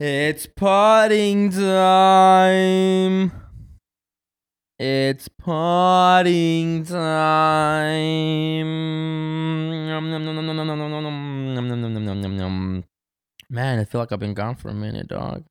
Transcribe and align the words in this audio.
It's 0.00 0.46
parting 0.46 1.50
time. 1.50 3.32
It's 4.78 5.26
parting 5.26 6.84
time. 6.84 6.98
Man, 13.50 13.80
I 13.80 13.84
feel 13.84 14.00
like 14.00 14.12
I've 14.12 14.20
been 14.20 14.34
gone 14.34 14.54
for 14.54 14.68
a 14.68 14.74
minute, 14.74 15.08
dog. 15.08 15.46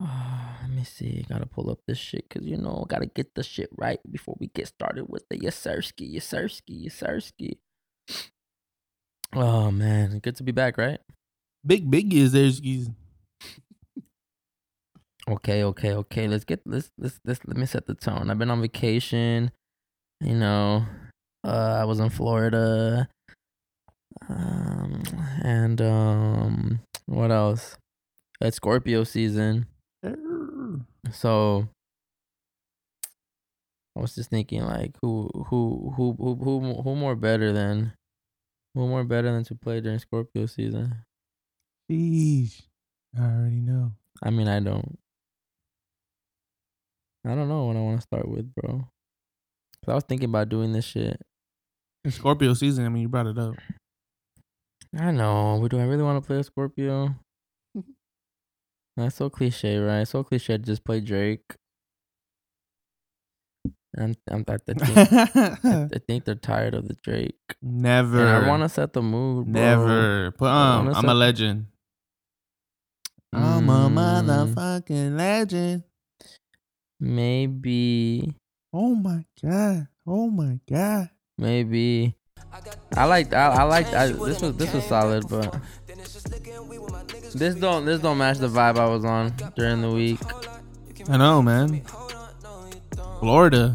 Oh, 0.00 0.56
let 0.62 0.70
me 0.72 0.82
see. 0.82 1.24
Gotta 1.28 1.46
pull 1.46 1.70
up 1.70 1.78
this 1.86 1.98
shit 1.98 2.28
because, 2.28 2.44
you 2.44 2.56
know, 2.56 2.84
gotta 2.88 3.06
get 3.06 3.36
the 3.36 3.44
shit 3.44 3.68
right 3.76 4.00
before 4.10 4.34
we 4.40 4.48
get 4.48 4.66
started 4.66 5.04
with 5.08 5.28
the 5.28 5.38
Yasirski, 5.38 6.16
Yasirski, 6.16 6.86
Yasirski. 6.86 7.58
Oh, 9.32 9.70
man. 9.70 10.18
Good 10.18 10.34
to 10.34 10.42
be 10.42 10.50
back, 10.50 10.76
right? 10.76 10.98
Big, 11.64 11.88
big 11.88 12.10
Yasirskis. 12.10 12.92
Okay, 15.30 15.62
okay, 15.62 15.92
okay. 15.92 16.26
Let's 16.26 16.44
get 16.44 16.60
let's 16.66 16.90
let's 16.98 17.20
let's 17.24 17.40
let 17.46 17.56
me 17.56 17.64
set 17.64 17.86
the 17.86 17.94
tone. 17.94 18.30
I've 18.30 18.38
been 18.38 18.50
on 18.50 18.60
vacation. 18.60 19.52
You 20.20 20.34
know, 20.34 20.84
uh, 21.44 21.78
I 21.80 21.84
was 21.84 22.00
in 22.00 22.10
Florida. 22.10 23.08
Um, 24.28 25.02
and 25.42 25.80
um, 25.80 26.80
what 27.06 27.30
else? 27.30 27.76
It's 28.40 28.56
Scorpio 28.56 29.04
season, 29.04 29.66
so 31.12 31.68
I 33.96 34.00
was 34.00 34.14
just 34.14 34.30
thinking, 34.30 34.64
like, 34.64 34.96
who 35.02 35.30
who 35.48 35.92
who 35.96 36.16
who 36.18 36.34
who 36.36 36.82
who 36.82 36.96
more 36.96 37.16
better 37.16 37.52
than 37.52 37.92
who 38.74 38.88
more 38.88 39.04
better 39.04 39.30
than 39.30 39.44
to 39.44 39.54
play 39.54 39.80
during 39.80 39.98
Scorpio 39.98 40.46
season? 40.46 41.04
Sheesh. 41.90 42.62
I 43.18 43.22
already 43.22 43.60
know. 43.60 43.92
I 44.22 44.30
mean, 44.30 44.48
I 44.48 44.60
don't. 44.60 44.99
I 47.26 47.34
don't 47.34 47.48
know 47.48 47.64
what 47.64 47.76
I 47.76 47.80
want 47.80 47.98
to 48.00 48.02
start 48.02 48.28
with, 48.28 48.52
bro. 48.54 48.88
'Cause 49.82 49.88
I 49.88 49.94
was 49.94 50.04
thinking 50.04 50.28
about 50.28 50.48
doing 50.48 50.72
this 50.72 50.84
shit. 50.84 51.20
It's 52.04 52.16
Scorpio 52.16 52.54
season. 52.54 52.84
I 52.86 52.88
mean, 52.88 53.02
you 53.02 53.08
brought 53.08 53.26
it 53.26 53.38
up. 53.38 53.54
I 54.98 55.10
know, 55.10 55.58
but 55.60 55.70
do 55.70 55.78
I 55.78 55.84
really 55.84 56.02
want 56.02 56.22
to 56.22 56.26
play 56.26 56.38
a 56.38 56.42
Scorpio? 56.42 57.14
That's 58.96 59.16
so 59.16 59.30
cliche, 59.30 59.78
right? 59.78 60.06
So 60.06 60.22
cliche 60.24 60.58
to 60.58 60.62
just 60.62 60.84
play 60.84 61.00
Drake. 61.00 61.54
I'm, 63.98 64.14
I'm, 64.30 64.44
I, 64.48 64.56
think, 64.58 64.82
I 64.86 65.88
think 66.06 66.24
they're 66.24 66.34
tired 66.36 66.74
of 66.74 66.86
the 66.88 66.94
Drake. 67.02 67.34
Never. 67.60 68.18
And 68.20 68.44
I 68.44 68.48
want 68.48 68.62
to 68.62 68.68
set 68.68 68.92
the 68.92 69.02
mood, 69.02 69.46
bro. 69.46 69.52
Never. 69.52 70.30
But 70.38 70.46
um, 70.46 70.88
I'm 70.88 70.94
set- 70.94 71.04
a 71.06 71.14
legend. 71.14 71.66
I'm 73.32 73.68
a 73.68 73.88
Mm, 73.88 73.94
motherfucking 74.54 75.16
legend. 75.16 75.84
Maybe, 77.00 78.34
Oh 78.72 78.94
my 78.94 79.24
god. 79.42 79.88
Oh 80.06 80.30
my 80.30 80.60
god. 80.68 81.10
maybe. 81.38 82.14
I 82.96 83.04
liked. 83.04 83.32
I, 83.34 83.46
I 83.46 83.62
like. 83.64 83.92
I, 83.92 84.08
this 84.08 84.40
was 84.40 84.56
this 84.56 84.72
was 84.72 84.84
solid, 84.84 85.28
but 85.28 85.60
this 87.34 87.54
don't 87.54 87.84
this 87.84 88.00
don't 88.00 88.18
match 88.18 88.38
the 88.38 88.48
vibe 88.48 88.78
I 88.78 88.88
was 88.88 89.04
on 89.04 89.32
during 89.56 89.82
the 89.82 89.90
week. 89.90 90.20
I 91.08 91.16
know, 91.16 91.42
man. 91.42 91.82
Florida. 93.20 93.74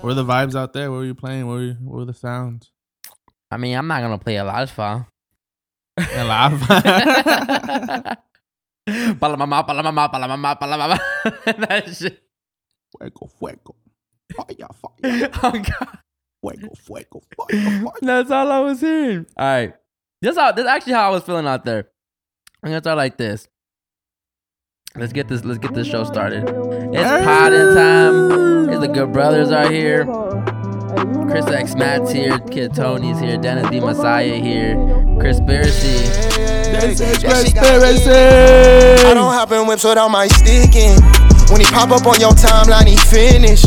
Where 0.00 0.12
are 0.12 0.14
the 0.14 0.24
vibes 0.24 0.54
out 0.54 0.72
there? 0.72 0.90
Where 0.90 1.00
were 1.00 1.06
you 1.06 1.14
playing? 1.14 1.46
Where 1.46 1.56
were, 1.56 1.62
you, 1.62 1.72
where 1.74 1.98
were 1.98 2.04
the 2.06 2.14
sounds? 2.14 2.70
I 3.50 3.58
mean, 3.58 3.76
I'm 3.76 3.86
not 3.86 4.00
gonna 4.00 4.18
play 4.18 4.36
a 4.36 4.44
alpha. 8.86 8.92
And 8.92 9.06
live. 9.08 9.20
Palamama, 9.20 9.66
palamama, 9.66 10.10
palamama, 10.10 10.58
palamama. 10.58 10.98
that 11.68 11.94
shit. 11.94 12.22
fuego, 12.98 13.26
fuego. 13.38 13.74
Fire, 14.34 14.68
fire. 14.74 15.30
Oh 15.42 15.50
god. 15.50 15.98
Fuego, 16.40 16.74
fuego, 16.74 17.20
fire, 17.36 17.80
fire. 17.82 17.92
That's 18.00 18.30
all 18.30 18.50
I 18.50 18.60
was 18.60 18.80
hearing. 18.80 19.26
All 19.36 19.46
right. 19.46 19.74
This 20.22 20.36
how 20.36 20.52
this 20.52 20.66
actually 20.66 20.94
how 20.94 21.08
I 21.08 21.10
was 21.10 21.24
feeling 21.24 21.46
out 21.46 21.64
there. 21.64 21.88
I'm 22.62 22.70
gonna 22.70 22.80
start 22.80 22.96
like 22.96 23.16
this. 23.16 23.48
Let's 24.96 25.12
get 25.12 25.28
this 25.28 25.44
let's 25.44 25.58
get 25.58 25.72
this 25.74 25.86
show 25.86 26.04
started. 26.04 26.44
It's 26.44 27.24
potting 27.24 27.74
time. 27.74 28.68
It's 28.68 28.80
the 28.80 28.88
good 28.88 29.12
brothers 29.12 29.50
are 29.50 29.70
here. 29.70 30.04
Chris 31.28 31.46
X 31.46 31.74
Matt's 31.76 32.10
here, 32.10 32.38
Kid 32.40 32.74
Tony's 32.74 33.20
here, 33.20 33.36
Dennis 33.36 33.70
D 33.70 33.78
Messiah 33.78 34.34
here, 34.34 34.74
Chrispiracy. 35.20 36.29
This 36.70 37.00
is 37.00 37.22
Yeah, 37.22 37.42
she 37.42 37.52
got 37.52 37.66
conspiracy. 37.66 38.10
I 39.06 39.14
don't 39.14 39.32
hop 39.32 39.52
in 39.52 39.66
whips 39.66 39.84
without 39.84 40.08
my 40.08 40.26
stick 40.28 40.74
in. 40.76 41.00
When 41.50 41.60
he 41.60 41.66
pop 41.66 41.90
up 41.90 42.06
on 42.06 42.20
your 42.20 42.30
timeline, 42.32 42.86
he 42.86 42.96
finish. 42.96 43.62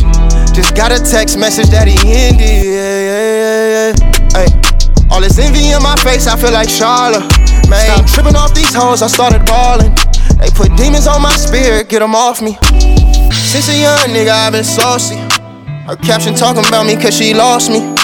Just 0.56 0.76
got 0.76 0.92
a 0.92 1.00
text 1.04 1.38
message 1.38 1.70
that 1.70 1.88
he 1.88 1.98
ended. 2.00 2.64
Yeah, 2.64 3.00
yeah, 3.12 3.32
yeah, 3.44 3.94
yeah. 4.00 4.40
Ay. 4.40 4.74
All 5.12 5.22
this 5.22 5.38
envy 5.38 5.70
in 5.70 5.84
my 5.84 5.96
face, 5.98 6.28
I 6.28 6.38
feel 6.38 6.52
like 6.52 6.70
Charlotte. 6.70 7.28
Man, 7.70 7.86
Stop 7.86 8.08
tripping 8.08 8.36
off 8.36 8.54
these 8.56 8.74
hoes, 8.74 9.02
I 9.02 9.08
started 9.08 9.46
balling. 9.46 9.94
They 10.40 10.50
put 10.50 10.76
demons 10.76 11.08
on 11.08 11.22
my 11.22 11.34
spirit, 11.36 11.90
get 11.90 12.00
them 12.00 12.16
off 12.16 12.42
me. 12.42 12.58
Since 13.32 13.70
a 13.70 13.78
young 13.78 14.10
nigga, 14.10 14.32
I've 14.32 14.54
been 14.54 14.64
saucy. 14.64 15.16
Her 15.86 15.96
caption 15.98 16.34
talking 16.34 16.66
about 16.66 16.86
me 16.86 16.96
cause 16.96 17.16
she 17.16 17.34
lost 17.34 17.70
me. 17.70 18.03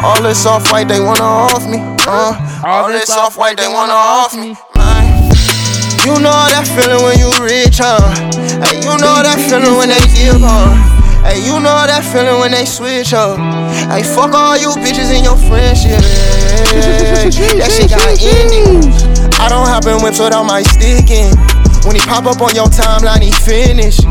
All 0.00 0.22
this 0.22 0.46
off 0.46 0.70
white, 0.70 0.86
they 0.86 1.00
wanna 1.00 1.24
off 1.24 1.66
me. 1.66 1.78
Uh, 2.06 2.62
all 2.64 2.88
this 2.88 3.10
off 3.10 3.36
white, 3.36 3.56
they 3.56 3.66
wanna 3.66 3.92
off 3.92 4.32
me. 4.34 4.54
Man. 4.76 5.28
You 6.06 6.14
know 6.22 6.30
that 6.54 6.70
feeling 6.70 7.02
when 7.02 7.18
you 7.18 7.26
rich, 7.42 7.82
huh? 7.82 7.98
Hey, 8.62 8.78
you 8.78 8.94
know 9.02 9.18
that 9.26 9.42
feeling 9.50 9.74
when 9.74 9.90
they 9.90 9.98
give, 10.14 10.38
huh? 10.38 10.70
Hey, 11.26 11.42
you 11.42 11.58
know 11.58 11.74
that 11.82 12.06
feeling 12.06 12.38
when 12.38 12.52
they 12.52 12.64
switch, 12.64 13.10
huh? 13.10 13.34
Hey, 13.90 14.06
fuck 14.06 14.32
all 14.38 14.56
you 14.56 14.70
bitches 14.78 15.10
in 15.10 15.24
your 15.26 15.36
friendship. 15.36 15.98
That 17.58 17.70
shit 17.74 17.90
got 17.90 18.06
endings. 18.22 19.02
I 19.38 19.48
don't 19.50 19.66
hop 19.66 19.84
in 19.86 19.98
whips 20.02 20.20
without 20.20 20.44
my 20.44 20.62
stick 20.62 21.10
in. 21.10 21.34
When 21.84 21.96
he 21.96 22.02
pop 22.06 22.24
up 22.26 22.40
on 22.40 22.54
your 22.54 22.70
timeline, 22.70 23.22
he 23.22 23.32
finished. 23.32 24.06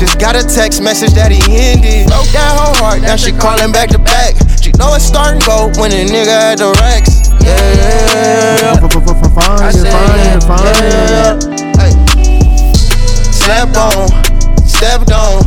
Just 0.00 0.18
got 0.18 0.32
a 0.32 0.40
text 0.40 0.80
message 0.80 1.12
that 1.12 1.28
he 1.28 1.44
ended. 1.52 2.08
Broke 2.08 2.24
that 2.32 2.56
whole 2.56 2.72
heart, 2.80 3.04
now 3.04 3.20
she 3.20 3.36
calling 3.36 3.68
back 3.68 3.92
to 3.92 4.00
back. 4.00 4.32
She 4.56 4.72
know 4.80 4.96
it's 4.96 5.04
starting 5.04 5.44
go 5.44 5.68
when 5.76 5.92
a 5.92 6.08
nigga 6.08 6.56
at 6.56 6.56
the 6.56 6.72
Rex. 6.80 7.28
Yeah, 7.44 7.52
yeah, 7.52 8.64
yeah. 8.64 8.80
Fine, 8.80 9.76
fine, 9.92 10.40
fine. 10.40 11.36
Slept 13.28 13.76
on, 13.76 14.08
stepped 14.64 15.12
on. 15.12 15.44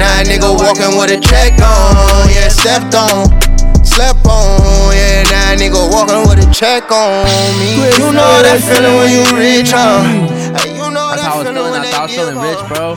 Now 0.00 0.16
a 0.16 0.24
nigga 0.24 0.48
walking 0.48 0.96
with 0.96 1.12
a 1.12 1.20
check 1.20 1.52
on. 1.60 2.32
Yeah, 2.32 2.48
stepped 2.48 2.96
on, 2.96 3.28
slept 3.84 4.24
on. 4.24 4.96
Yeah, 4.96 5.28
now 5.28 5.52
a 5.52 5.60
nigga 5.60 5.84
walking 5.92 6.24
with 6.24 6.40
a 6.40 6.48
check 6.56 6.88
on 6.88 7.28
me. 7.60 7.84
You 8.00 8.16
know 8.16 8.32
that 8.48 8.64
feeling 8.64 8.96
when 8.96 9.12
you 9.12 9.28
rich, 9.36 9.76
huh? 9.76 10.00
I 11.34 11.38
was 11.38 11.48
feeling 11.48 11.72
I 11.74 11.90
thought 11.90 11.94
I 11.94 12.02
was 12.02 12.14
feeling 12.14 12.38
rich, 12.38 12.68
bro. 12.68 12.94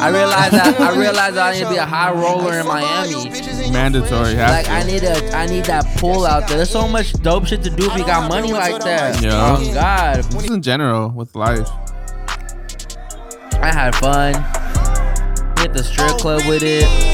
I 0.00 0.08
realized 0.10 0.52
that 0.54 0.80
I 0.80 0.96
realized 0.96 1.36
that 1.36 1.46
I 1.46 1.52
need 1.54 1.64
to 1.64 1.70
be 1.70 1.76
a 1.76 1.86
high 1.86 2.12
roller 2.12 2.58
in 2.60 2.66
Hey, 2.66 2.70
fuck 2.70 2.82
all 2.82 3.06
you 3.06 3.16
Miami. 3.16 3.30
bitches 3.30 3.58
in 3.58 3.64
your 3.64 3.72
Mandatory, 3.72 4.34
have 4.34 4.50
Like 4.50 4.68
I 4.68 4.82
need 4.84 5.02
a, 5.02 5.36
I 5.36 5.46
need 5.46 5.64
that 5.64 5.84
pull 5.98 6.24
out 6.24 6.46
there. 6.46 6.56
There's 6.58 6.70
so 6.70 6.86
much 6.86 7.12
dope 7.14 7.46
shit 7.46 7.62
to 7.64 7.70
do 7.70 7.90
if 7.90 7.98
you 7.98 8.04
got 8.06 8.28
money 8.28 8.52
like 8.52 8.82
that. 8.84 9.20
Yeah. 9.22 9.56
Oh 9.58 9.74
God, 9.74 10.16
Just 10.30 10.50
in 10.50 10.62
general 10.62 11.10
with 11.10 11.34
life. 11.34 11.68
I 13.62 13.72
had 13.72 13.94
fun. 13.96 14.34
Hit 15.58 15.74
the 15.74 15.82
strip 15.82 16.16
club 16.18 16.42
with 16.48 16.62
it. 16.62 17.09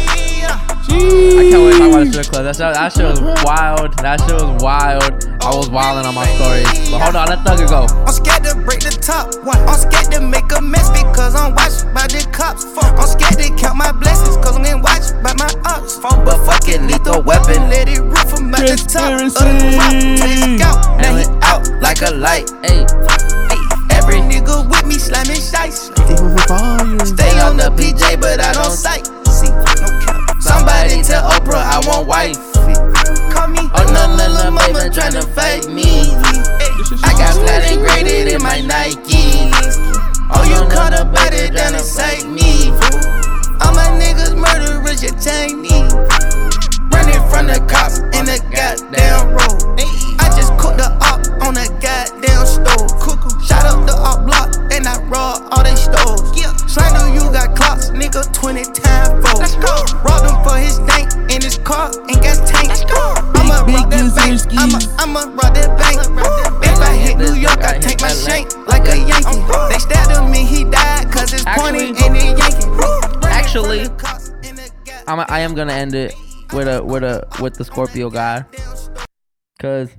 I 0.97 1.51
can't 1.51 1.62
wait 1.62 1.73
to 1.73 1.79
talk 1.79 1.93
about 1.93 2.05
the 2.05 2.11
strip 2.12 2.27
club. 2.33 2.45
That 2.45 2.57
shit, 2.57 2.73
that 2.73 2.93
shit 2.93 3.05
was 3.05 3.21
wild. 3.45 3.93
That 4.01 4.21
shit 4.25 4.34
was 4.34 4.62
wild. 4.62 5.12
I 5.45 5.55
was 5.55 5.69
wilding 5.69 6.07
on 6.09 6.15
my 6.15 6.27
stories. 6.34 6.91
But 6.91 7.05
hold 7.05 7.17
on, 7.17 7.29
let 7.29 7.41
Thugger 7.45 7.69
go. 7.69 7.87
I'm 8.03 8.12
scared 8.12 8.43
to 8.49 8.57
break 8.65 8.81
the 8.81 8.91
top. 8.97 9.31
I'm 9.45 9.79
scared 9.79 10.11
to 10.17 10.21
make 10.21 10.49
a 10.56 10.61
mess 10.61 10.88
because 10.91 11.37
I'm 11.37 11.55
watched 11.55 11.85
by 11.93 12.09
the 12.09 12.25
cops. 12.32 12.65
I'm 12.81 12.97
scared 13.06 13.38
to 13.38 13.47
count 13.61 13.76
my 13.76 13.93
blessings 13.93 14.37
because 14.37 14.56
I'm 14.56 14.65
getting 14.65 14.82
watched 14.82 15.12
by 15.23 15.37
my 15.37 15.50
ops. 15.69 16.00
But 16.00 16.41
fuck 16.49 16.67
it, 16.69 16.81
lethal 16.82 17.23
weapon. 17.23 17.69
Let 17.69 17.88
it 17.93 18.00
rip 18.00 18.26
from 18.26 18.55
at 18.56 18.65
the 18.65 18.76
top 18.81 19.20
of 19.20 19.31
the 19.31 19.69
rock. 19.76 19.94
Take 20.17 20.65
out. 20.65 20.81
Now 20.99 21.15
he 21.15 21.25
out 21.44 21.62
like 21.85 22.00
a 22.03 22.11
light. 22.17 22.49
Hey, 22.65 22.82
Ay, 23.53 23.61
every 23.93 24.25
nigga 24.25 24.65
with 24.67 24.87
me 24.87 24.97
slamming 24.97 25.44
dice. 25.53 25.93
Stay 25.93 27.32
on 27.38 27.61
the 27.61 27.70
PJ, 27.76 28.20
but 28.20 28.41
I 28.41 28.53
don't 28.53 28.73
sight. 28.73 29.06
See, 29.31 29.50
no 29.53 29.87
cap. 29.87 29.95
Somebody 30.56 31.03
tell 31.03 31.20
Oprah 31.37 31.61
I 31.61 31.85
want 31.85 32.08
wife. 32.08 32.41
Call 33.29 33.49
me. 33.49 33.61
oh 33.76 33.85
no 33.93 34.08
no 34.17 34.25
no, 34.25 34.56
baby, 34.56 34.88
tryna 34.88 35.20
fake 35.37 35.69
me. 35.69 36.08
I 37.05 37.12
got 37.12 37.37
flat 37.37 37.69
graded 37.76 38.32
in 38.32 38.41
my 38.41 38.64
Nikes. 38.64 39.53
Oh, 40.32 40.49
you 40.49 40.64
cut 40.73 40.94
up 40.94 41.12
better 41.12 41.53
than 41.53 41.75
a 41.75 41.81
sight 41.81 42.25
me. 42.25 42.73
All 43.61 43.76
my 43.76 43.85
niggas 44.00 44.32
murderers, 44.32 45.03
you 45.05 45.12
Chinese. 45.20 45.93
Running 46.88 47.20
from 47.29 47.53
the 47.53 47.61
cops 47.69 48.00
in 48.17 48.25
the 48.25 48.41
goddamn 48.49 49.37
road. 49.37 49.61
I 50.17 50.32
just 50.41 50.56
cooked 50.56 50.79
the 50.79 50.88
op 51.05 51.20
on 51.44 51.53
the 51.53 51.69
goddamn 51.85 52.47
stove. 52.49 53.44
Shot 53.44 53.67
up 53.67 53.85
the 53.85 53.93
op 53.93 54.25
block 54.25 54.56
and 54.73 54.88
I 54.88 54.97
I 56.78 56.88
Slider, 56.88 57.14
you 57.14 57.32
got 57.32 57.56
clocks, 57.56 57.90
nigga, 57.90 58.23
20 58.32 58.64
times 58.64 59.55
four. 59.56 59.84
Robbed 60.05 60.28
him 60.28 60.37
for 60.44 60.56
his 60.56 60.78
dank 60.84 61.12
in 61.32 61.43
his 61.43 61.58
car, 61.58 61.90
and 61.90 62.20
got 62.20 62.46
tank. 62.46 62.70
I'ma 63.37 63.64
rock 63.64 63.90
that 63.90 64.12
bank, 64.14 64.40
I'ma, 64.58 64.78
I'ma 64.99 65.20
rock 65.34 65.55
that 65.55 65.73
bank. 65.78 66.00
If 66.62 66.78
I 66.81 66.96
hit 66.96 67.17
New 67.17 67.34
York, 67.34 67.58
I 67.64 67.78
take 67.78 68.00
my 68.00 68.08
shank 68.08 68.55
like 68.69 68.87
a 68.88 68.96
Yankee. 68.96 69.40
They 69.73 69.78
stabbed 69.78 70.12
him 70.12 70.25
and 70.25 70.37
he 70.37 70.64
died, 70.64 71.11
cause 71.11 71.32
it's 71.32 71.44
pointy 71.44 71.88
and 72.05 72.17
it 72.17 72.38
Yankee. 72.38 72.67
Actually, 73.26 73.88
I'm, 75.06 75.20
I 75.29 75.40
am 75.40 75.55
gonna 75.55 75.72
end 75.72 75.94
it 75.94 76.14
with 76.52 76.69
a 76.69 76.84
with 76.84 77.05
a 77.05 77.26
with 77.40 77.55
the 77.55 77.64
Scorpio 77.64 78.11
guy, 78.11 78.44
cause 79.58 79.90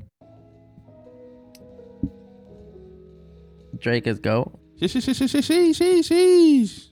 Drake 3.80 4.08
is 4.08 4.20
go. 4.20 4.57
Sheesh, 4.80 5.02
sheesh, 5.02 5.16
sheesh, 5.16 5.42
sheesh, 5.42 5.74
sheesh, 5.74 6.06
sheesh. 6.08 6.84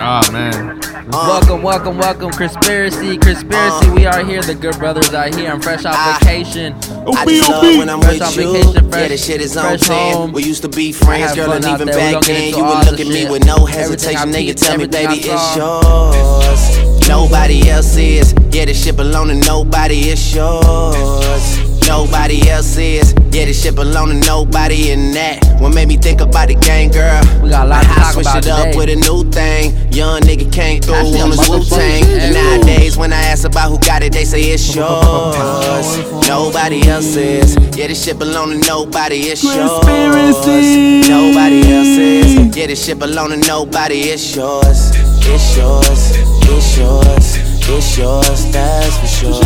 Oh 0.00 0.30
man, 0.32 0.78
Welcome, 1.10 1.62
welcome, 1.62 1.98
welcome, 1.98 2.30
conspiracy, 2.30 3.18
conspiracy. 3.18 3.86
Uh. 3.88 3.94
we 3.94 4.06
are 4.06 4.24
here, 4.24 4.40
the 4.42 4.54
good 4.54 4.78
brothers 4.78 5.12
are 5.12 5.28
here. 5.34 5.50
I'm 5.50 5.60
fresh 5.60 5.84
off 5.84 6.20
vacation. 6.20 6.74
I 6.74 7.24
just 7.26 7.50
love 7.50 7.62
when 7.78 7.88
I'm 7.88 8.00
Fresh 8.00 8.20
with 8.20 8.36
you. 8.36 8.52
vacation, 8.52 8.90
fresh- 8.90 9.00
yeah, 9.02 9.08
the 9.08 9.16
shit 9.16 9.40
is 9.40 9.56
on 9.56 9.78
10. 9.78 10.32
We 10.32 10.44
used 10.44 10.62
to 10.62 10.68
be 10.68 10.92
friends, 10.92 11.34
girl, 11.34 11.50
and 11.52 11.64
even 11.64 11.88
back 11.88 12.22
then, 12.24 12.54
you 12.54 12.62
all 12.62 12.78
would 12.78 12.90
look 12.90 13.00
at 13.00 13.06
me 13.08 13.22
shit. 13.22 13.30
with 13.32 13.44
no 13.44 13.64
hesitation. 13.66 14.30
Nigga, 14.30 14.46
peeped, 14.46 14.58
tell 14.58 14.78
me, 14.78 14.86
baby, 14.86 15.14
it's 15.24 15.56
yours. 15.56 17.08
Nobody 17.08 17.68
else 17.68 17.96
is. 17.96 18.32
Yeah, 18.52 18.66
the 18.66 18.74
shit 18.74 18.96
belong 18.96 19.28
to 19.28 19.34
nobody, 19.34 20.10
it's 20.10 20.32
yours. 20.34 21.67
Nobody 21.88 22.48
else 22.50 22.76
is. 22.76 23.14
Yeah, 23.32 23.44
the 23.46 23.52
shit 23.52 23.74
belong 23.74 24.08
to 24.08 24.14
nobody, 24.14 24.90
and 24.92 25.14
that 25.16 25.44
what 25.60 25.74
made 25.74 25.88
me 25.88 25.96
think 25.96 26.20
about 26.20 26.48
the 26.48 26.54
game, 26.54 26.90
girl. 26.90 27.20
We 27.42 27.48
got 27.50 27.66
a 27.66 27.70
lot 27.70 27.82
to 27.82 27.90
I 27.90 27.94
talk 27.96 28.16
about 28.20 28.44
it 28.44 28.50
up 28.52 28.76
with 28.76 28.88
a 28.90 28.96
new 28.96 29.24
thing. 29.30 29.72
Young 29.92 30.20
nigga 30.22 30.52
came 30.52 30.80
through 30.80 30.94
Actually, 30.94 31.20
on 31.20 31.30
his 31.30 31.48
Wu 31.48 31.64
Tang. 31.64 32.02
motherfucking 32.04 32.12
And 32.12 32.22
shit. 32.22 32.34
nowadays, 32.34 32.96
when 32.96 33.12
I 33.12 33.20
ask 33.32 33.44
about 33.46 33.70
who 33.70 33.78
got 33.80 34.02
it, 34.02 34.12
they 34.12 34.24
say 34.24 34.40
it's 34.42 34.74
yours. 34.74 36.28
Nobody 36.28 36.86
else 36.88 37.16
is. 37.16 37.56
Yeah, 37.76 37.86
this 37.88 38.04
shit 38.04 38.18
belong 38.18 38.50
to 38.50 38.58
nobody, 38.68 39.16
it's 39.32 39.42
yours. 39.42 39.56
Conspiracy. 39.56 41.08
Nobody 41.08 41.60
else 41.72 41.96
is. 41.96 42.56
Yeah, 42.56 42.66
this 42.66 42.84
shit 42.84 42.98
belong 42.98 43.30
to 43.30 43.36
nobody, 43.36 44.00
it's 44.12 44.36
yours. 44.36 44.92
It's 45.24 45.56
yours. 45.56 45.88
It's 45.88 46.16
yours. 46.16 46.44
It's 46.44 46.78
yours. 46.78 47.47
That's 47.68 48.96
for 48.96 49.04
sure. 49.12 49.42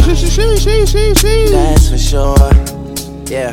That's 1.50 1.88
for 1.90 1.98
sure. 1.98 2.38
Yeah. 3.26 3.52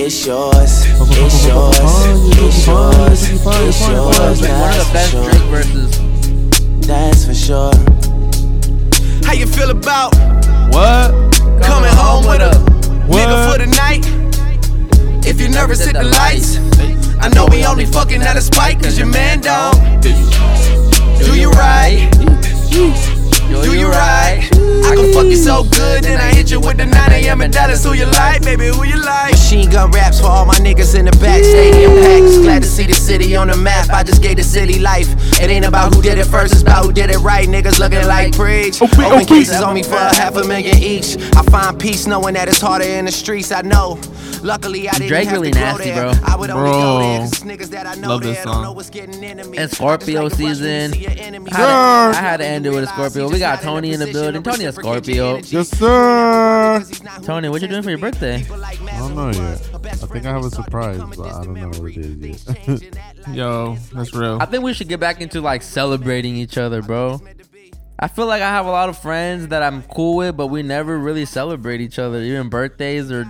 It's 0.00 0.24
yours. 0.24 0.84
It's 0.86 1.44
yours. 1.44 1.78
It's 2.38 2.66
yours. 2.66 3.22
It's 3.30 3.80
yours. 3.80 3.82
Like 3.82 3.90
one 3.90 4.30
of 4.30 4.38
the 4.38 4.46
That's 4.46 4.92
best 4.92 5.12
for 5.12 5.22
Drake 5.24 5.34
sure. 5.34 5.50
verses. 5.50 5.90
That's 6.86 7.24
for 7.26 7.34
sure. 7.34 7.72
How 9.26 9.32
you 9.32 9.46
feel 9.48 9.70
about 9.70 10.14
What? 10.72 11.10
coming 11.60 11.90
home 11.92 12.24
with 12.28 12.40
a 12.40 12.56
What? 13.08 13.18
nigga 13.18 13.52
for 13.52 13.58
the 13.58 13.66
night? 13.66 14.06
If 15.26 15.40
you're 15.40 15.50
nervous, 15.50 15.84
hit 15.84 15.94
the 15.94 16.04
lights. 16.04 16.58
I 17.20 17.28
know 17.30 17.46
we 17.50 17.64
only 17.64 17.86
fucking 17.86 18.22
out 18.22 18.36
of 18.36 18.44
spite, 18.44 18.80
cause 18.80 18.96
your 18.96 19.08
man 19.08 19.40
don't. 19.40 20.00
Do 20.00 21.34
you 21.36 21.50
right? 21.50 22.08
Do 23.48 23.74
you 23.78 23.88
right? 23.88 24.48
I 24.52 24.94
can 24.96 25.12
fuck 25.12 25.26
you 25.26 25.36
so 25.36 25.64
good, 25.64 26.04
then 26.04 26.20
I 26.20 26.34
hit 26.34 26.50
you 26.50 26.60
with 26.60 26.76
the 26.78 26.86
9 26.86 27.12
a.m. 27.12 27.40
and 27.40 27.52
Dallas. 27.52 27.84
Who 27.84 27.92
you 27.92 28.06
like, 28.06 28.42
baby? 28.42 28.68
Who 28.68 28.84
you 28.84 28.96
like? 29.02 29.32
Machine 29.32 29.70
gun 29.70 29.90
raps 29.90 30.20
for 30.20 30.26
all 30.28 30.46
my 30.46 30.54
niggas 30.56 30.98
in 30.98 31.04
the 31.06 31.10
back, 31.12 31.42
stadium 31.44 31.92
packs. 32.02 32.38
Glad 32.38 32.62
to 32.62 32.68
see 32.68 32.86
the 32.86 32.94
city 32.94 33.36
on 33.36 33.48
the 33.48 33.56
map. 33.56 33.90
I 33.90 34.02
just 34.02 34.22
gave 34.22 34.36
the 34.36 34.42
city 34.42 34.78
life. 34.78 35.08
It 35.40 35.50
ain't 35.50 35.64
about 35.66 35.94
who 35.94 36.00
did 36.02 36.18
it 36.18 36.24
first, 36.26 36.52
it's 36.52 36.62
about 36.62 36.84
who 36.84 36.92
did 36.92 37.10
it 37.10 37.18
right. 37.18 37.48
Niggas 37.48 37.78
looking 37.78 38.06
like 38.06 38.34
preach. 38.34 38.80
Okay, 38.80 39.04
Open 39.06 39.18
okay. 39.22 39.24
cases 39.26 39.60
on 39.60 39.74
me 39.74 39.82
for 39.82 39.96
a 39.96 40.14
half 40.14 40.36
a 40.36 40.44
million 40.46 40.76
each. 40.78 41.16
I 41.36 41.42
find 41.44 41.78
peace 41.78 42.06
knowing 42.06 42.34
that 42.34 42.48
it's 42.48 42.60
harder 42.60 42.84
in 42.84 43.04
the 43.06 43.12
streets. 43.12 43.50
I 43.52 43.62
know. 43.62 43.98
Luckily, 44.42 44.88
I 44.88 44.92
didn't 44.92 45.08
Drake 45.08 45.24
have 45.26 45.32
really 45.38 45.50
to 45.50 45.58
go 45.58 45.64
nasty, 45.64 45.90
there. 45.90 46.12
bro. 46.12 46.20
I 46.24 46.36
would 46.36 46.50
only 46.50 46.70
go 46.70 46.98
there 47.00 47.18
Bro. 47.18 47.28
'cause 47.28 47.40
niggas 47.42 47.70
that 47.70 47.86
I 47.88 47.94
know 47.96 48.08
Love 48.10 48.22
there 48.22 48.34
this 48.34 48.44
don't 48.44 48.52
song. 48.54 48.62
know 48.62 48.72
what's 48.72 48.88
getting 48.88 49.20
into 49.24 49.44
me. 49.48 49.58
And 49.58 49.68
Scorpio 49.68 50.28
just 50.28 50.38
like 50.40 50.52
a 50.52 50.54
brush 50.54 50.60
when 50.60 50.70
you 50.80 50.88
season. 50.88 50.92
see 50.92 50.98
your 51.00 51.26
enemy. 51.26 51.50
I 51.52 51.56
had, 51.56 51.66
to, 51.66 52.18
I 52.18 52.20
had 52.22 52.36
to 52.36 52.46
end 52.46 52.66
it 52.66 52.70
with 52.70 52.84
a 52.84 52.86
Scorpio. 52.86 53.28
We 53.28 53.37
got 53.38 53.60
Tony 53.62 53.92
in 53.92 54.00
the 54.00 54.12
building. 54.12 54.42
Tony 54.42 54.64
a 54.64 54.72
Scorpio. 54.72 55.38
Yes, 55.44 55.68
sir. 55.70 56.84
Tony, 57.22 57.48
what 57.48 57.62
you 57.62 57.68
doing 57.68 57.82
for 57.82 57.90
your 57.90 57.98
birthday? 57.98 58.36
I 58.36 58.98
don't 58.98 59.14
know 59.14 59.30
yet. 59.30 59.70
I 59.74 60.06
think 60.06 60.26
I 60.26 60.30
have 60.30 60.44
a 60.44 60.50
surprise, 60.50 61.00
but 61.16 61.20
I 61.20 61.44
don't 61.44 61.54
know 61.54 61.68
what 61.68 61.90
it 61.90 61.96
is 61.96 62.46
yet. 62.46 62.98
Yo, 63.34 63.76
that's 63.92 64.14
real. 64.14 64.38
I 64.40 64.46
think 64.46 64.64
we 64.64 64.72
should 64.72 64.88
get 64.88 65.00
back 65.00 65.20
into 65.20 65.40
like 65.40 65.62
celebrating 65.62 66.36
each 66.36 66.58
other, 66.58 66.82
bro. 66.82 67.20
I 67.98 68.08
feel 68.08 68.26
like 68.26 68.42
I 68.42 68.48
have 68.48 68.66
a 68.66 68.70
lot 68.70 68.88
of 68.88 68.96
friends 68.96 69.48
that 69.48 69.62
I'm 69.62 69.82
cool 69.82 70.16
with, 70.16 70.36
but 70.36 70.46
we 70.46 70.62
never 70.62 70.96
really 70.98 71.24
celebrate 71.24 71.80
each 71.80 71.98
other, 71.98 72.20
even 72.22 72.48
birthdays 72.48 73.10
or 73.10 73.24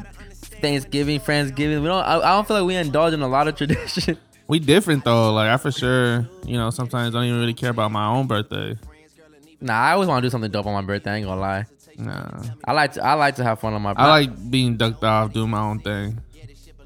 Thanksgiving, 0.61 1.21
Friendsgiving. 1.21 1.81
We 1.81 1.89
don't. 1.89 2.05
I, 2.05 2.19
I 2.19 2.37
don't 2.37 2.47
feel 2.47 2.59
like 2.59 2.67
we 2.67 2.77
indulge 2.77 3.15
in 3.15 3.23
a 3.23 3.29
lot 3.29 3.49
of 3.49 3.57
tradition. 3.57 4.19
We 4.47 4.59
different 4.59 5.05
though. 5.05 5.33
Like 5.33 5.49
I 5.49 5.57
for 5.57 5.71
sure, 5.73 6.29
you 6.45 6.57
know, 6.57 6.71
sometimes 6.71 7.15
don't 7.15 7.25
even 7.25 7.41
really 7.41 7.55
care 7.55 7.71
about 7.71 7.93
my 7.93 8.07
own 8.07 8.27
birthday. 8.27 8.77
Nah, 9.61 9.75
I 9.75 9.93
always 9.93 10.09
want 10.09 10.23
to 10.23 10.27
do 10.27 10.31
something 10.31 10.51
dope 10.51 10.67
on 10.67 10.73
my 10.75 10.83
birthday. 10.83 11.13
I 11.13 11.17
ain't 11.17 11.27
gonna 11.27 11.41
lie. 11.41 11.67
Nah, 11.97 12.43
I 12.65 12.73
like 12.73 12.93
to. 12.93 13.05
I 13.05 13.15
like 13.15 13.37
to 13.37 13.45
have 13.45 13.61
fun 13.61 13.73
on 13.75 13.83
my. 13.83 13.93
birthday. 13.93 14.03
I 14.03 14.09
like 14.09 14.51
being 14.51 14.77
ducked 14.77 15.03
off, 15.05 15.33
doing 15.33 15.51
my 15.51 15.61
own 15.61 15.81
thing, 15.81 16.21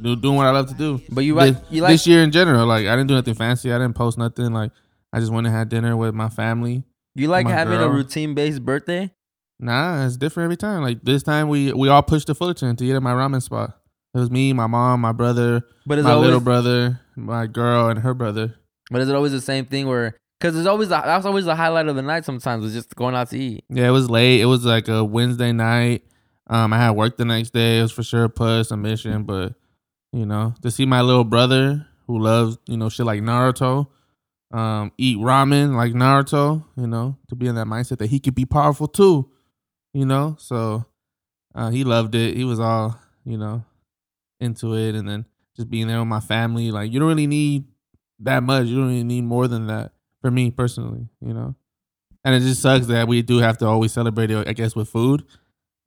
do, 0.01 0.17
doing 0.17 0.37
what 0.37 0.47
I 0.47 0.51
love 0.51 0.69
to 0.69 0.75
do. 0.75 1.01
But 1.11 1.25
you 1.25 1.35
this, 1.35 1.55
like- 1.55 1.65
you 1.71 1.83
like- 1.83 1.91
this 1.93 2.07
year 2.07 2.23
in 2.23 2.31
general. 2.31 2.67
Like 2.67 2.87
I 2.87 2.97
didn't 2.97 3.09
do 3.09 3.15
nothing 3.15 3.35
fancy. 3.35 3.73
I 3.73 3.79
didn't 3.79 3.95
post 3.95 4.17
nothing. 4.19 4.53
Like 4.53 4.73
I 5.13 5.21
just 5.21 5.31
went 5.33 5.47
and 5.47 5.55
had 5.55 5.69
dinner 5.69 5.97
with 5.97 6.15
my 6.15 6.29
family. 6.31 6.85
You 7.15 7.29
like 7.29 7.47
having 7.47 7.79
a 7.79 7.91
routine 7.91 8.35
based 8.35 8.65
birthday? 8.65 9.11
Nah, 9.61 10.07
it's 10.07 10.17
different 10.17 10.45
every 10.47 10.57
time. 10.57 10.83
Like 10.83 11.03
this 11.03 11.23
time, 11.23 11.49
we 11.49 11.73
we 11.73 11.89
all 11.89 12.03
pushed 12.03 12.27
to 12.29 12.35
Fullerton 12.35 12.75
to 12.77 12.85
get 12.87 12.97
at 12.97 13.03
my 13.03 13.13
ramen 13.13 13.43
spot. 13.43 13.79
It 14.15 14.19
was 14.19 14.31
me, 14.31 14.53
my 14.53 14.67
mom, 14.67 15.01
my 15.01 15.13
brother, 15.13 15.63
But 15.87 15.99
my 16.01 16.11
always. 16.13 16.25
little 16.27 16.41
brother, 16.41 17.01
my 17.17 17.47
girl, 17.47 17.89
and 17.89 17.99
her 18.01 18.13
brother. 18.15 18.55
But 18.91 19.03
is 19.03 19.09
it 19.09 19.15
always 19.15 19.33
the 19.33 19.41
same 19.41 19.67
thing 19.67 19.87
where? 19.87 20.17
Because 20.43 20.59
it's 20.59 20.67
always 20.67 20.89
the, 20.89 21.01
that's 21.01 21.25
always 21.25 21.45
the 21.45 21.55
highlight 21.55 21.87
of 21.87 21.95
the 21.95 22.03
night. 22.03 22.25
Sometimes 22.25 22.65
it's 22.65 22.75
just 22.75 22.97
going 22.97 23.15
out 23.15 23.31
to 23.31 23.39
eat. 23.39 23.65
Yeah, 23.69 23.87
it 23.87 23.93
was 23.93 24.11
late. 24.11 24.41
It 24.41 24.47
was 24.47 24.65
like 24.65 24.89
a 24.89 25.05
Wednesday 25.05 25.53
night. 25.53 26.03
Um, 26.49 26.73
I 26.73 26.79
had 26.79 26.91
work 26.91 27.17
the 27.17 27.25
next 27.25 27.51
day. 27.51 27.79
It 27.79 27.83
was 27.83 27.93
for 27.93 28.03
sure 28.03 28.25
a 28.25 28.29
push, 28.29 28.73
a 28.73 28.77
mission, 28.77 29.23
but 29.23 29.55
you 30.13 30.27
know, 30.27 30.53
to 30.63 30.73
see 30.73 30.85
my 30.85 31.01
little 31.01 31.23
brother 31.23 31.87
who 32.09 32.19
loves 32.19 32.59
you 32.67 32.77
know 32.77 32.89
shit 32.89 33.07
like 33.07 33.21
Naruto, 33.21 33.87
um, 34.51 34.91
eat 34.99 35.17
ramen 35.19 35.77
like 35.77 35.93
Naruto, 35.93 36.65
you 36.77 36.89
know, 36.89 37.17
to 37.29 37.37
be 37.37 37.47
in 37.47 37.55
that 37.55 37.69
mindset 37.69 37.99
that 37.99 38.11
he 38.11 38.19
could 38.19 38.35
be 38.35 38.45
powerful 38.45 38.89
too, 38.89 39.31
you 39.95 40.05
know. 40.05 40.35
So 40.41 40.85
uh, 41.55 41.71
he 41.71 41.85
loved 41.85 42.17
it. 42.17 42.37
He 42.37 42.43
was 42.43 42.59
all 42.59 42.99
you 43.25 43.39
know 43.39 43.65
into 44.41 44.75
it, 44.75 44.97
and 44.97 45.09
then 45.09 45.25
just 45.55 45.71
being 45.71 45.87
there 45.87 46.01
with 46.01 46.09
my 46.09 46.19
family. 46.19 46.73
Like 46.73 46.93
you 46.93 46.99
don't 46.99 47.11
really 47.11 47.29
need 47.29 47.67
that 48.19 48.43
much. 48.43 48.67
You 48.67 48.79
don't 48.79 48.89
really 48.89 49.05
need 49.05 49.23
more 49.23 49.47
than 49.47 49.69
that 49.69 49.92
for 50.23 50.31
me 50.31 50.51
personally, 50.51 51.09
you 51.21 51.35
know. 51.35 51.55
And 52.25 52.35
it 52.35 52.41
just 52.41 52.63
sucks 52.63 52.87
that 52.87 53.09
we 53.09 53.21
do 53.23 53.39
have 53.39 53.59
to 53.59 53.67
always 53.67 53.93
celebrate 53.93 54.31
it, 54.31 54.49
I 54.49 54.53
guess, 54.55 54.75
with 54.75 54.89
food. 54.89 55.25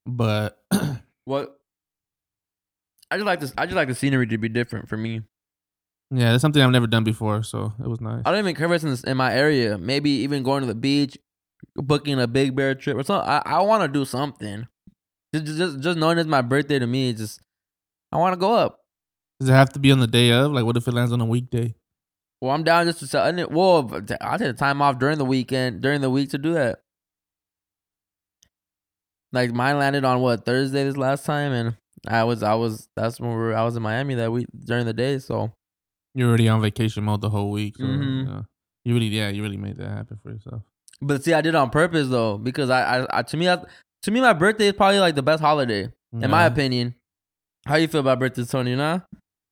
But 0.06 0.62
What? 1.26 1.58
I 3.10 3.16
just 3.16 3.26
like 3.26 3.40
this. 3.40 3.54
I 3.58 3.66
just 3.66 3.76
like 3.76 3.88
the 3.88 3.96
scenery 3.96 4.28
to 4.28 4.38
be 4.38 4.50
different 4.50 4.90
for 4.90 4.98
me. 4.98 5.22
yeah, 6.12 6.32
that's 6.32 6.42
something 6.42 6.62
I've 6.62 6.72
never 6.72 6.88
done 6.88 7.04
before, 7.04 7.42
so 7.44 7.74
it 7.80 7.88
was 7.88 8.02
nice. 8.02 8.22
I 8.26 8.32
don't 8.32 8.40
even 8.40 8.56
care 8.56 8.66
if 8.68 8.72
it's 8.74 8.84
in, 8.84 8.90
this, 8.92 9.04
in 9.04 9.18
my 9.18 9.34
area. 9.34 9.78
Maybe 9.78 10.10
even 10.10 10.44
going 10.44 10.62
to 10.62 10.68
the 10.68 10.76
beach, 10.76 11.18
booking 11.76 12.20
a 12.20 12.28
Big 12.28 12.56
Bear 12.56 12.76
trip 12.76 12.98
or 12.98 13.04
something. 13.04 13.28
I, 13.30 13.42
I 13.46 13.62
want 13.62 13.84
to 13.84 13.88
do 13.88 14.06
something. 14.06 14.68
Just, 15.34 15.46
just 15.58 15.80
just 15.80 15.98
knowing 15.98 16.18
it's 16.18 16.28
my 16.28 16.42
birthday 16.42 16.80
to 16.80 16.88
me, 16.88 17.10
it's 17.10 17.20
just 17.22 17.42
I 18.12 18.18
want 18.18 18.34
to 18.34 18.40
go 18.40 18.54
up. 18.56 18.82
Does 19.40 19.50
it 19.50 19.54
have 19.54 19.72
to 19.74 19.80
be 19.80 19.92
on 19.92 20.00
the 20.00 20.08
day 20.08 20.32
of? 20.32 20.52
Like, 20.52 20.66
what 20.66 20.78
if 20.78 20.88
it 20.88 20.94
lands 20.94 21.12
on 21.12 21.22
a 21.22 21.26
weekday? 21.26 21.76
Well, 22.42 22.52
I'm 22.52 22.64
down 22.64 22.86
just 22.86 23.00
to 23.00 23.08
sell. 23.08 23.26
and 23.26 23.40
it- 23.40 23.52
Well, 23.52 23.90
I'll 24.22 24.38
take 24.38 24.48
the 24.48 24.54
time 24.54 24.82
off 24.82 25.00
during 25.00 25.18
the 25.18 25.26
weekend, 25.26 25.82
during 25.82 26.02
the 26.02 26.10
week 26.10 26.30
to 26.32 26.38
do 26.38 26.54
that. 26.54 26.80
Like 29.32 29.52
mine 29.52 29.78
landed 29.78 30.06
on 30.06 30.22
what 30.22 30.46
Thursday 30.46 30.84
this 30.84 30.98
last 30.98 31.26
time, 31.26 31.52
and 31.52 31.76
I 32.08 32.24
was 32.24 32.44
I 32.44 32.54
was 32.54 32.88
that's 32.96 33.20
when 33.20 33.32
we 33.32 33.36
were, 33.36 33.56
I 33.56 33.64
was 33.64 33.76
in 33.76 33.82
Miami 33.84 34.16
that 34.16 34.32
week 34.32 34.48
during 34.64 34.86
the 34.86 34.94
day. 34.94 35.20
So 35.20 35.52
You're 36.14 36.30
already 36.30 36.48
on 36.48 36.62
vacation 36.62 37.04
mode 37.04 37.20
the 37.22 37.30
whole 37.30 37.52
week. 37.52 37.76
So, 37.78 37.84
Mhm. 37.84 38.26
you, 38.28 38.46
you 38.86 38.94
really, 38.94 39.08
yeah, 39.08 39.28
you 39.30 39.44
really 39.44 39.58
made 39.58 39.76
that 39.78 39.90
happen 39.90 40.18
for 40.24 40.32
yourself. 40.32 40.62
But 41.02 41.24
see, 41.26 41.34
I 41.34 41.42
did 41.42 41.50
it 41.50 41.56
on 41.56 41.70
purpose 41.70 42.08
though, 42.08 42.38
because 42.38 42.70
I, 42.70 43.00
I, 43.02 43.20
I 43.20 43.22
to 43.24 43.36
me, 43.36 43.50
I, 43.50 43.58
to 44.04 44.12
me, 44.12 44.22
my 44.22 44.32
birthday 44.32 44.68
is 44.68 44.74
probably 44.74 45.00
like 45.00 45.16
the 45.16 45.24
best 45.24 45.42
holiday 45.42 45.92
in 46.14 46.30
my 46.32 46.46
opinion. 46.46 46.96
How 47.68 47.76
you 47.76 47.88
feel 47.90 48.00
about 48.02 48.20
birthdays, 48.20 48.50
Tony? 48.50 48.76
Nah, 48.76 49.00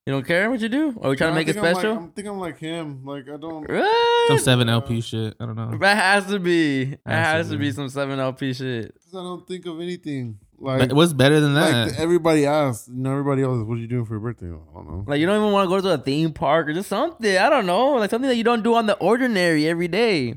you 0.05 0.11
don't 0.13 0.25
care 0.25 0.49
what 0.51 0.59
you 0.59 0.67
do, 0.69 0.97
Are 1.01 1.09
we 1.11 1.15
trying 1.15 1.31
to 1.31 1.35
make 1.35 1.47
it 1.47 1.55
special? 1.55 1.97
I'm, 1.97 2.11
think 2.11 2.27
I'm 2.27 2.39
like 2.39 2.59
him. 2.59 3.05
Like 3.05 3.29
I 3.29 3.37
don't. 3.37 3.69
What? 3.69 4.27
Some 4.27 4.37
seven 4.39 4.67
LP 4.69 4.99
shit. 5.01 5.35
I 5.39 5.45
don't 5.45 5.55
know. 5.55 5.77
That 5.77 5.95
has 5.97 6.25
to 6.27 6.39
be. 6.39 6.85
That 6.85 6.97
Has 7.05 7.25
to 7.25 7.37
has 7.37 7.49
to 7.51 7.57
be. 7.57 7.65
be 7.67 7.71
some 7.71 7.87
seven 7.89 8.19
LP 8.19 8.53
shit. 8.53 8.93
I 9.11 9.15
don't 9.17 9.47
think 9.47 9.65
of 9.65 9.79
anything. 9.79 10.39
Like 10.59 10.79
But 10.79 10.93
what's 10.93 11.13
better 11.13 11.39
than 11.39 11.53
that? 11.55 11.87
like 11.89 11.99
everybody 11.99 12.45
asks. 12.45 12.87
You 12.87 12.95
know, 12.95 13.11
everybody 13.11 13.43
else, 13.43 13.65
what 13.65 13.77
are 13.77 13.81
you 13.81 13.87
doing 13.87 14.05
for 14.05 14.13
your 14.13 14.21
birthday? 14.21 14.47
I 14.47 14.49
don't 14.73 14.87
know. 14.87 15.03
Like 15.07 15.19
you 15.19 15.25
don't 15.25 15.39
even 15.41 15.51
want 15.51 15.65
to 15.65 15.75
go 15.75 15.81
to 15.81 15.93
a 15.93 15.97
theme 15.97 16.31
park 16.33 16.67
or 16.67 16.73
just 16.73 16.89
something. 16.89 17.37
I 17.37 17.49
don't 17.49 17.65
know, 17.65 17.91
like 17.95 18.09
something 18.09 18.27
that 18.29 18.35
you 18.35 18.43
don't 18.43 18.63
do 18.63 18.75
on 18.75 18.85
the 18.85 18.95
ordinary 18.97 19.67
every 19.67 19.87
day. 19.87 20.35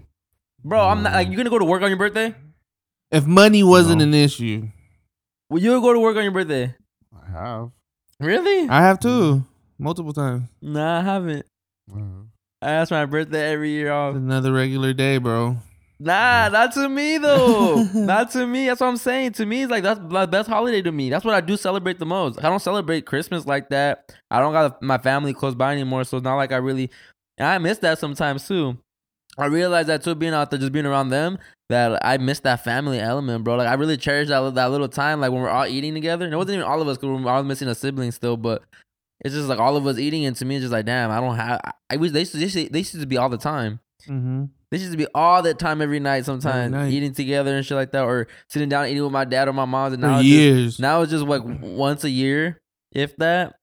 Bro, 0.64 0.80
I'm 0.80 1.02
not 1.02 1.12
like 1.12 1.28
you 1.28 1.36
gonna 1.36 1.50
go 1.50 1.58
to 1.60 1.64
work 1.64 1.82
on 1.82 1.88
your 1.90 1.98
birthday. 1.98 2.34
if 3.10 3.24
money 3.26 3.62
wasn't 3.62 3.98
No. 3.98 4.04
an 4.04 4.14
issue, 4.14 4.68
Will 5.48 5.60
you 5.62 5.80
go 5.80 5.92
to 5.92 6.00
work 6.00 6.16
on 6.16 6.22
your 6.24 6.32
birthday? 6.32 6.74
I 7.14 7.30
have. 7.30 7.70
Really? 8.18 8.68
I 8.68 8.80
have 8.80 8.98
too, 8.98 9.44
multiple 9.78 10.12
times. 10.12 10.48
Nah, 10.60 10.98
I 10.98 11.02
haven't. 11.02 11.46
Uh, 11.92 12.24
I 12.62 12.70
ask 12.72 12.90
my 12.90 13.06
birthday 13.06 13.52
every 13.52 13.70
year 13.70 13.92
off. 13.92 14.14
Another 14.14 14.52
regular 14.52 14.92
day, 14.92 15.18
bro. 15.18 15.58
Nah, 15.98 16.50
not 16.50 16.72
to 16.74 16.88
me 16.88 17.16
though. 17.18 17.82
not 17.94 18.30
to 18.32 18.46
me. 18.46 18.66
That's 18.66 18.80
what 18.80 18.88
I'm 18.88 18.96
saying. 18.96 19.32
To 19.32 19.46
me, 19.46 19.62
it's 19.62 19.70
like 19.70 19.82
that's 19.82 19.98
the 20.00 20.26
best 20.26 20.48
holiday 20.48 20.82
to 20.82 20.92
me. 20.92 21.08
That's 21.08 21.24
what 21.24 21.34
I 21.34 21.40
do 21.40 21.56
celebrate 21.56 21.98
the 21.98 22.06
most. 22.06 22.38
I 22.38 22.48
don't 22.48 22.60
celebrate 22.60 23.06
Christmas 23.06 23.46
like 23.46 23.70
that. 23.70 24.12
I 24.30 24.40
don't 24.40 24.52
got 24.52 24.82
my 24.82 24.98
family 24.98 25.32
close 25.32 25.54
by 25.54 25.72
anymore, 25.72 26.04
so 26.04 26.18
it's 26.18 26.24
not 26.24 26.36
like 26.36 26.52
I 26.52 26.56
really. 26.56 26.90
And 27.38 27.48
I 27.48 27.58
miss 27.58 27.78
that 27.78 27.98
sometimes 27.98 28.46
too. 28.46 28.76
I 29.38 29.46
realize 29.46 29.86
that 29.86 30.02
too, 30.02 30.14
being 30.14 30.32
out 30.32 30.50
there, 30.50 30.58
just 30.58 30.72
being 30.72 30.86
around 30.86 31.10
them, 31.10 31.38
that 31.68 32.04
I 32.04 32.16
miss 32.16 32.40
that 32.40 32.64
family 32.64 32.98
element, 32.98 33.44
bro. 33.44 33.56
Like 33.56 33.68
I 33.68 33.74
really 33.74 33.96
cherish 33.96 34.28
that 34.28 34.54
that 34.54 34.70
little 34.70 34.88
time, 34.88 35.20
like 35.20 35.32
when 35.32 35.42
we're 35.42 35.50
all 35.50 35.66
eating 35.66 35.94
together. 35.94 36.24
And 36.24 36.32
it 36.34 36.36
wasn't 36.36 36.56
even 36.56 36.66
all 36.66 36.82
of 36.82 36.88
us 36.88 36.96
because 36.98 37.22
we're 37.22 37.30
all 37.30 37.42
missing 37.42 37.68
a 37.68 37.74
sibling 37.74 38.12
still, 38.12 38.36
but 38.36 38.62
it's 39.24 39.34
just 39.34 39.48
like 39.48 39.58
all 39.58 39.76
of 39.76 39.86
us 39.86 39.98
eating. 39.98 40.24
And 40.26 40.36
to 40.36 40.44
me, 40.44 40.56
it's 40.56 40.62
just 40.62 40.72
like, 40.72 40.86
damn, 40.86 41.10
I 41.10 41.20
don't 41.20 41.36
have. 41.36 41.60
I, 41.64 41.72
I 41.90 41.96
wish 41.96 42.12
they 42.12 42.20
used 42.20 42.32
to, 42.32 42.38
they 42.38 42.44
used 42.44 42.54
to, 42.56 42.68
they 42.68 42.78
used 42.80 42.92
to 43.00 43.06
be 43.06 43.16
all 43.16 43.28
the 43.28 43.38
time. 43.38 43.80
Mm-hmm. 44.08 44.44
This 44.70 44.80
used 44.82 44.92
to 44.92 44.98
be 44.98 45.06
all 45.14 45.42
that 45.42 45.58
time 45.58 45.80
every 45.80 46.00
night 46.00 46.24
sometimes 46.24 46.72
night. 46.72 46.92
eating 46.92 47.12
together 47.14 47.56
and 47.56 47.64
shit 47.64 47.76
like 47.76 47.92
that 47.92 48.02
or 48.04 48.26
sitting 48.48 48.68
down 48.68 48.86
eating 48.88 49.02
with 49.02 49.12
my 49.12 49.24
dad 49.24 49.48
or 49.48 49.52
my 49.52 49.64
mom 49.64 49.92
and 49.92 50.02
now 50.02 50.16
For 50.16 50.20
it's 50.20 50.28
just, 50.28 50.38
years. 50.38 50.78
now 50.80 51.02
it's 51.02 51.10
just 51.12 51.24
like 51.24 51.42
once 51.44 52.02
a 52.04 52.10
year 52.10 52.58
if 52.92 53.16
that 53.16 53.54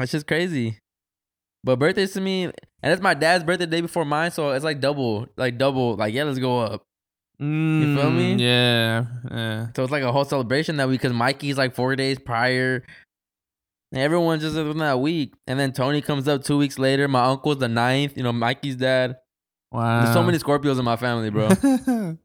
it's 0.00 0.12
just 0.12 0.26
crazy 0.28 0.78
but 1.64 1.78
birthdays 1.80 2.12
to 2.12 2.20
me 2.20 2.44
and 2.44 2.52
it's 2.82 3.02
my 3.02 3.14
dad's 3.14 3.42
birthday 3.44 3.66
day 3.66 3.80
before 3.80 4.04
mine 4.04 4.30
so 4.30 4.50
it's 4.50 4.64
like 4.64 4.80
double 4.80 5.26
like 5.36 5.58
double 5.58 5.96
like 5.96 6.14
yeah 6.14 6.22
let's 6.22 6.38
go 6.38 6.60
up 6.60 6.82
you 7.40 7.96
feel 7.96 8.10
me? 8.10 8.36
Mm, 8.36 8.40
Yeah, 8.40 9.04
yeah. 9.30 9.66
so 9.76 9.82
it's 9.82 9.92
like 9.92 10.02
a 10.02 10.10
whole 10.12 10.24
celebration 10.24 10.76
that 10.78 10.88
week 10.88 11.00
because 11.00 11.14
Mikey's 11.16 11.58
like 11.58 11.74
four 11.74 11.94
days 11.94 12.18
prior 12.18 12.84
and 13.92 14.00
everyone's 14.02 14.42
just 14.42 14.56
within 14.56 14.78
that 14.78 15.00
week 15.00 15.34
and 15.46 15.58
then 15.58 15.72
Tony 15.72 16.00
comes 16.02 16.28
up 16.28 16.44
two 16.44 16.58
weeks 16.58 16.78
later 16.78 17.08
my 17.08 17.24
uncle's 17.24 17.58
the 17.58 17.68
ninth 17.68 18.16
you 18.16 18.22
know 18.22 18.32
Mikey's 18.32 18.76
dad 18.76 19.16
Wow. 19.72 20.02
there's 20.02 20.14
so 20.14 20.22
many 20.22 20.38
Scorpios 20.38 20.78
in 20.78 20.84
my 20.84 20.96
family 20.96 21.30
bro 21.30 21.48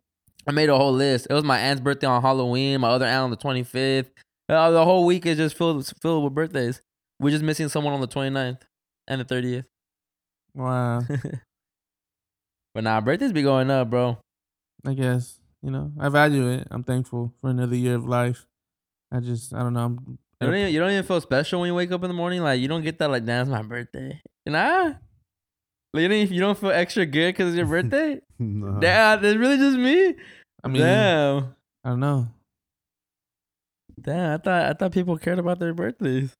I 0.45 0.51
made 0.51 0.67
a 0.67 0.75
whole 0.77 0.91
list. 0.91 1.27
It 1.29 1.33
was 1.33 1.45
my 1.45 1.57
aunt's 1.57 1.81
birthday 1.81 2.05
on 2.07 2.21
Halloween, 2.21 2.81
my 2.81 2.89
other 2.89 3.05
aunt 3.05 3.23
on 3.23 3.29
the 3.31 3.37
25th. 3.37 4.07
Uh, 4.49 4.71
the 4.71 4.83
whole 4.83 5.05
week 5.05 5.25
is 5.25 5.37
just 5.37 5.57
filled 5.57 5.89
filled 6.01 6.21
with 6.25 6.33
birthdays. 6.33 6.81
We're 7.21 7.29
just 7.29 7.45
missing 7.45 7.69
someone 7.69 7.93
on 7.93 8.01
the 8.01 8.09
29th 8.09 8.59
and 9.07 9.21
the 9.21 9.25
30th. 9.25 9.63
wow. 10.53 11.01
But 12.73 12.83
nah, 12.83 13.01
birthdays 13.01 13.31
be 13.31 13.43
going 13.43 13.69
up, 13.69 13.89
bro. 13.89 14.17
I 14.85 14.93
guess 14.95 15.39
you 15.61 15.71
know 15.71 15.91
I 15.99 16.09
value 16.09 16.49
it. 16.49 16.67
I'm 16.71 16.83
thankful 16.83 17.33
for 17.39 17.49
another 17.49 17.75
year 17.75 17.95
of 17.95 18.05
life. 18.05 18.45
I 19.11 19.19
just 19.19 19.53
I 19.53 19.59
don't 19.59 19.73
know. 19.73 19.85
I'm, 19.85 20.17
You 20.43 20.51
don't, 20.51 20.59
even, 20.59 20.73
you 20.73 20.79
don't 20.79 20.91
even 20.91 21.03
feel 21.03 21.21
special 21.21 21.59
when 21.61 21.67
you 21.67 21.75
wake 21.75 21.91
up 21.91 22.03
in 22.03 22.09
the 22.09 22.13
morning. 22.13 22.41
Like 22.41 22.59
you 22.61 22.67
don't 22.67 22.81
get 22.83 22.99
that 22.99 23.09
like, 23.09 23.25
damn, 23.25 23.41
it's 23.41 23.49
my 23.49 23.61
birthday. 23.63 24.21
Nah. 24.45 24.93
Like, 25.93 26.01
you, 26.01 26.07
don't, 26.07 26.31
you 26.31 26.39
don't 26.41 26.57
feel 26.57 26.71
extra 26.71 27.05
good 27.05 27.33
because 27.33 27.49
it's 27.49 27.57
your 27.57 27.67
birthday. 27.67 28.19
no. 28.39 28.79
damn, 28.79 29.23
it's 29.23 29.37
really 29.37 29.57
just 29.57 29.77
me. 29.77 30.15
I 30.63 30.67
mean, 30.67 30.81
damn, 30.81 31.55
I 31.83 31.89
don't 31.89 31.99
know. 31.99 32.27
damn. 34.01 34.33
I 34.33 34.37
thought 34.37 34.65
I 34.65 34.73
thought 34.73 34.91
people 34.91 35.17
cared 35.17 35.39
about 35.39 35.59
their 35.59 35.73
birthdays. 35.73 36.31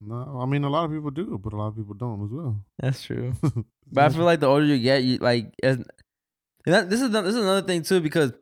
No, 0.00 0.38
I 0.40 0.46
mean 0.46 0.62
a 0.64 0.68
lot 0.70 0.84
of 0.84 0.92
people 0.92 1.10
do, 1.10 1.38
but 1.42 1.52
a 1.52 1.56
lot 1.56 1.68
of 1.68 1.76
people 1.76 1.94
don't 1.94 2.24
as 2.24 2.30
well. 2.30 2.60
That's 2.78 3.02
true. 3.02 3.32
But 3.90 4.04
I 4.04 4.08
feel 4.10 4.24
like 4.24 4.40
the 4.40 4.46
older 4.46 4.66
you 4.66 4.78
get, 4.78 5.02
you 5.02 5.16
like 5.16 5.54
as 5.62 5.76
and 5.76 5.86
that, 6.74 6.90
this 6.90 7.00
is 7.00 7.10
the- 7.10 7.22
this 7.22 7.34
is 7.34 7.40
another 7.42 7.66
thing 7.66 7.82
too 7.82 8.00
because 8.02 8.32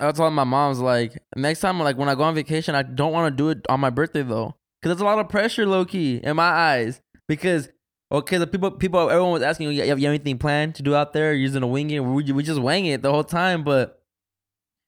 I 0.00 0.06
was 0.06 0.16
telling 0.16 0.32
my 0.32 0.44
mom's 0.44 0.80
like 0.80 1.12
next 1.36 1.60
time 1.60 1.78
like 1.78 1.98
when 1.98 2.08
I 2.08 2.14
go 2.14 2.22
on 2.22 2.34
vacation 2.34 2.74
I 2.74 2.82
don't 2.82 3.12
want 3.12 3.30
to 3.30 3.36
do 3.36 3.50
it 3.50 3.58
on 3.68 3.80
my 3.80 3.90
birthday 3.90 4.22
though 4.22 4.54
because 4.84 4.98
there's 4.98 5.00
a 5.00 5.06
lot 5.06 5.18
of 5.18 5.30
pressure 5.30 5.64
low 5.64 5.86
key 5.86 6.20
in 6.22 6.36
my 6.36 6.46
eyes. 6.46 7.00
Because 7.26 7.70
okay 8.12 8.36
the 8.36 8.46
people 8.46 8.70
people 8.70 9.08
everyone 9.08 9.32
was 9.32 9.40
asking 9.40 9.72
you 9.72 9.78
have 9.88 9.98
you 9.98 10.06
have 10.06 10.14
anything 10.14 10.36
planned 10.36 10.74
to 10.74 10.82
do 10.82 10.94
out 10.94 11.14
there? 11.14 11.32
Using 11.32 11.62
a 11.62 11.66
wing 11.66 11.88
it 11.88 12.00
we, 12.00 12.30
we 12.32 12.42
just 12.42 12.60
wing 12.60 12.84
it 12.84 13.00
the 13.00 13.10
whole 13.10 13.24
time 13.24 13.64
but 13.64 14.02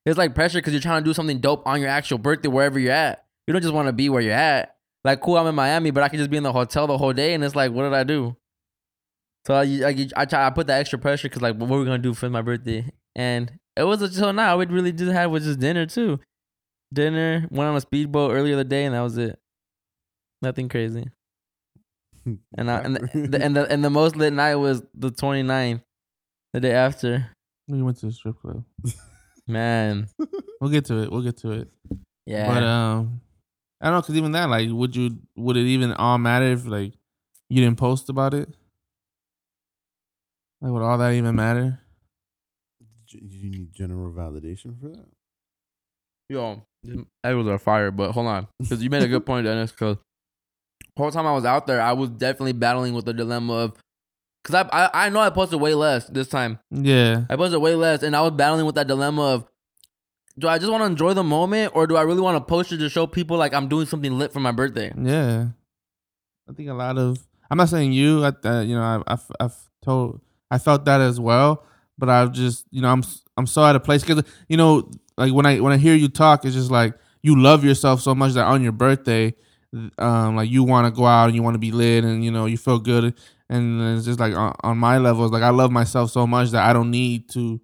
it's 0.05 0.19
like 0.19 0.35
pressure 0.35 0.59
because 0.59 0.75
you're 0.75 0.83
trying 0.83 1.03
to 1.03 1.09
do 1.09 1.15
something 1.15 1.39
dope 1.39 1.67
on 1.67 1.81
your 1.81 1.89
actual 1.89 2.19
birthday 2.19 2.49
wherever 2.51 2.79
you're 2.79 2.93
at. 2.93 3.25
You 3.47 3.53
don't 3.53 3.63
just 3.63 3.73
want 3.73 3.89
to 3.89 3.93
be 3.95 4.11
where 4.11 4.21
you're 4.21 4.35
at. 4.35 4.77
Like 5.03 5.23
cool 5.23 5.39
I'm 5.39 5.47
in 5.47 5.55
Miami 5.55 5.91
but 5.91 6.03
I 6.03 6.11
can 6.11 6.19
just 6.19 6.31
be 6.31 6.37
in 6.37 6.43
the 6.43 6.53
hotel 6.53 6.87
the 6.87 6.99
whole 6.99 7.15
day 7.15 7.33
and 7.33 7.43
it's 7.43 7.57
like 7.57 7.73
what 7.73 7.85
did 7.85 7.95
I 7.95 8.05
do? 8.05 8.37
So 9.47 9.55
I, 9.55 9.63
I, 9.63 10.09
I 10.15 10.25
try 10.27 10.47
I 10.47 10.51
put 10.51 10.67
that 10.67 10.81
extra 10.81 10.99
pressure 10.99 11.31
because 11.31 11.41
like 11.41 11.57
what 11.57 11.71
were 11.71 11.79
we 11.79 11.87
gonna 11.87 11.97
do 11.97 12.13
for 12.13 12.29
my 12.29 12.43
birthday? 12.43 12.85
And 13.15 13.51
it 13.75 13.85
was 13.85 14.03
until 14.03 14.35
now 14.35 14.59
we 14.59 14.67
really 14.67 14.93
just 14.93 15.13
had 15.13 15.27
was 15.27 15.45
just 15.45 15.59
dinner 15.59 15.87
too. 15.87 16.21
Dinner, 16.93 17.49
went 17.51 17.69
on 17.69 17.77
a 17.77 17.81
speedboat 17.81 18.31
earlier 18.31 18.55
the 18.55 18.63
day, 18.63 18.85
and 18.85 18.95
that 18.95 19.01
was 19.01 19.19
it. 19.19 19.41
Nothing 20.43 20.69
crazy. 20.69 21.05
And 22.59 22.69
I, 22.69 22.81
and 22.81 22.97
the, 22.97 23.29
the, 23.29 23.41
and 23.45 23.55
the 23.55 23.71
and 23.71 23.85
the 23.85 23.91
most 23.91 24.17
lit 24.17 24.33
night 24.33 24.57
was 24.57 24.83
the 24.95 25.13
29th, 25.13 25.81
the 26.53 26.59
day 26.61 26.73
after. 26.73 27.31
We 27.69 27.81
went 27.83 27.99
to 27.99 28.07
the 28.07 28.13
strip 28.13 28.41
club. 28.41 28.65
Man, 29.47 30.09
We'll 30.61 30.71
get 30.73 30.87
to 30.87 31.03
it. 31.05 31.13
We'll 31.13 31.23
get 31.23 31.37
to 31.39 31.53
it. 31.53 31.69
yeah. 32.27 32.49
But 32.53 32.65
um, 32.65 33.21
I 33.81 33.87
don't 33.87 33.95
know 33.95 34.01
because 34.01 34.17
even 34.17 34.33
that, 34.33 34.49
like, 34.51 34.69
would 34.73 34.97
you 34.97 35.19
would 35.37 35.57
it 35.57 35.67
even 35.67 35.93
all 35.93 36.19
matter 36.19 36.47
if 36.47 36.67
like 36.67 36.95
you 37.49 37.63
didn't 37.63 37.79
post 37.79 38.09
about 38.09 38.35
it? 38.35 38.49
Like, 40.61 40.73
would 40.73 40.83
all 40.83 40.99
that 40.99 41.13
even 41.13 41.37
matter? 41.37 41.79
G- 43.07 43.21
You 43.23 43.51
need 43.51 43.73
general 43.73 44.13
validation 44.13 44.81
for 44.81 44.89
that. 44.89 45.07
Yo, 46.29 46.67
that 47.23 47.33
was 47.35 47.47
a 47.47 47.59
fire. 47.59 47.93
But 47.93 48.11
hold 48.11 48.27
on, 48.27 48.49
because 48.59 48.83
you 48.83 48.91
made 48.91 49.05
a 49.05 49.09
good 49.09 49.25
point, 49.25 49.45
Dennis. 49.45 49.71
Because 49.71 49.99
whole 50.97 51.11
time 51.11 51.27
I 51.27 51.35
was 51.35 51.45
out 51.45 51.67
there, 51.67 51.81
I 51.81 51.93
was 51.93 52.11
definitely 52.11 52.53
battling 52.53 52.95
with 52.95 53.05
the 53.05 53.13
dilemma 53.13 53.53
of, 53.55 53.75
because 54.43 54.67
I, 54.73 54.85
I 54.85 55.07
I 55.07 55.09
know 55.09 55.21
I 55.21 55.31
posted 55.31 55.61
way 55.61 55.75
less 55.75 56.07
this 56.07 56.29
time. 56.29 56.59
Yeah, 56.71 57.25
I 57.29 57.37
posted 57.37 57.61
way 57.61 57.75
less, 57.75 58.03
and 58.03 58.15
I 58.15 58.21
was 58.23 58.33
battling 58.33 58.67
with 58.67 58.77
that 58.77 58.87
dilemma 58.87 59.23
of, 59.23 59.47
do 60.39 60.49
I 60.49 60.59
just 60.59 60.71
want 60.71 60.83
to 60.83 60.87
enjoy 60.87 61.15
the 61.15 61.25
moment, 61.25 61.73
or 61.75 61.87
do 61.87 61.97
I 61.97 62.03
really 62.03 62.21
want 62.21 62.37
to 62.37 62.45
post 62.45 62.73
it 62.73 62.79
to 62.79 62.89
show 62.89 63.07
people 63.07 63.37
like 63.37 63.55
I'm 63.55 63.69
doing 63.69 63.87
something 63.87 64.19
lit 64.19 64.33
for 64.33 64.41
my 64.41 64.53
birthday? 64.53 64.93
yeah. 64.97 65.49
I 66.49 66.53
think 66.53 66.69
a 66.69 66.75
lot 66.75 66.97
of 66.97 67.19
I'm 67.51 67.59
not 67.59 67.69
saying 67.69 67.93
you. 67.93 68.25
I, 68.25 68.33
uh, 68.45 68.61
you 68.61 68.75
know, 68.75 68.83
I, 68.83 69.03
I've 69.13 69.31
I've 69.41 69.57
told 69.83 70.21
I 70.51 70.59
felt 70.59 70.85
that 70.85 71.01
as 71.01 71.19
well, 71.19 71.65
but 71.99 72.09
I've 72.09 72.33
just 72.33 72.67
you 72.71 72.83
know 72.83 72.89
I'm 72.89 73.03
I'm 73.37 73.47
so 73.47 73.63
out 73.63 73.77
of 73.77 73.85
place 73.85 74.03
because 74.03 74.23
you 74.49 74.57
know 74.57 74.91
like 75.17 75.33
when 75.33 75.47
I 75.47 75.61
when 75.61 75.73
I 75.73 75.77
hear 75.77 75.95
you 75.95 76.09
talk, 76.09 76.45
it's 76.45 76.55
just 76.55 76.71
like 76.71 76.95
you 77.23 77.41
love 77.41 77.65
yourself 77.65 78.01
so 78.01 78.15
much 78.15 78.35
that 78.35 78.45
on 78.45 78.63
your 78.63 78.73
birthday, 78.73 79.35
um, 79.99 80.37
like 80.37 80.51
you 80.51 80.65
want 80.65 80.87
to 80.93 80.97
go 80.97 81.07
out 81.07 81.27
and 81.27 81.35
you 81.35 81.43
want 81.43 81.55
to 81.55 81.59
be 81.59 81.73
lit 81.73 82.05
and 82.05 82.25
you 82.25 82.31
know 82.31 82.47
you 82.47 82.57
feel 82.57 82.79
good, 82.79 83.15
and 83.49 83.97
it's 83.97 84.05
just 84.07 84.21
like 84.21 84.35
on, 84.35 84.55
on 84.63 84.79
my 84.79 84.99
level, 84.99 85.25
it's 85.25 85.33
like 85.33 85.43
I 85.43 85.51
love 85.51 85.71
myself 85.71 86.11
so 86.11 86.27
much 86.27 86.51
that 86.51 86.69
I 86.69 86.73
don't 86.73 86.91
need 86.91 87.29
to, 87.31 87.61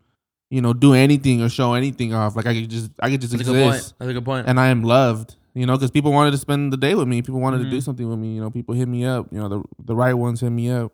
you 0.50 0.60
know, 0.62 0.72
do 0.72 0.94
anything 0.94 1.42
or 1.42 1.48
show 1.48 1.74
anything 1.74 2.14
off. 2.14 2.36
Like 2.36 2.46
I 2.46 2.54
could 2.54 2.70
just 2.70 2.90
I 3.00 3.10
could 3.10 3.20
just 3.20 3.32
That's 3.32 3.48
a 3.48 3.52
good 3.52 3.62
point. 3.62 3.74
exist 3.76 3.94
That's 3.98 4.10
a 4.10 4.14
good 4.14 4.24
point. 4.24 4.46
and 4.48 4.58
I 4.60 4.68
am 4.68 4.82
loved. 4.82 5.36
You 5.54 5.66
know, 5.66 5.76
because 5.76 5.90
people 5.90 6.12
wanted 6.12 6.30
to 6.30 6.38
spend 6.38 6.72
the 6.72 6.78
day 6.78 6.94
with 6.94 7.06
me. 7.06 7.20
People 7.20 7.38
wanted 7.40 7.58
to 7.58 7.68
do 7.70 7.76
Mhm. 7.76 7.82
something 7.82 8.08
with 8.08 8.18
me. 8.18 8.34
You 8.36 8.40
know, 8.40 8.50
people 8.50 8.74
hit 8.74 8.88
me 8.88 9.04
up. 9.04 9.26
You 9.30 9.38
know, 9.38 9.48
the 9.50 9.62
the 9.84 9.94
right 9.94 10.14
ones 10.14 10.40
hit 10.40 10.48
me 10.50 10.70
up, 10.70 10.92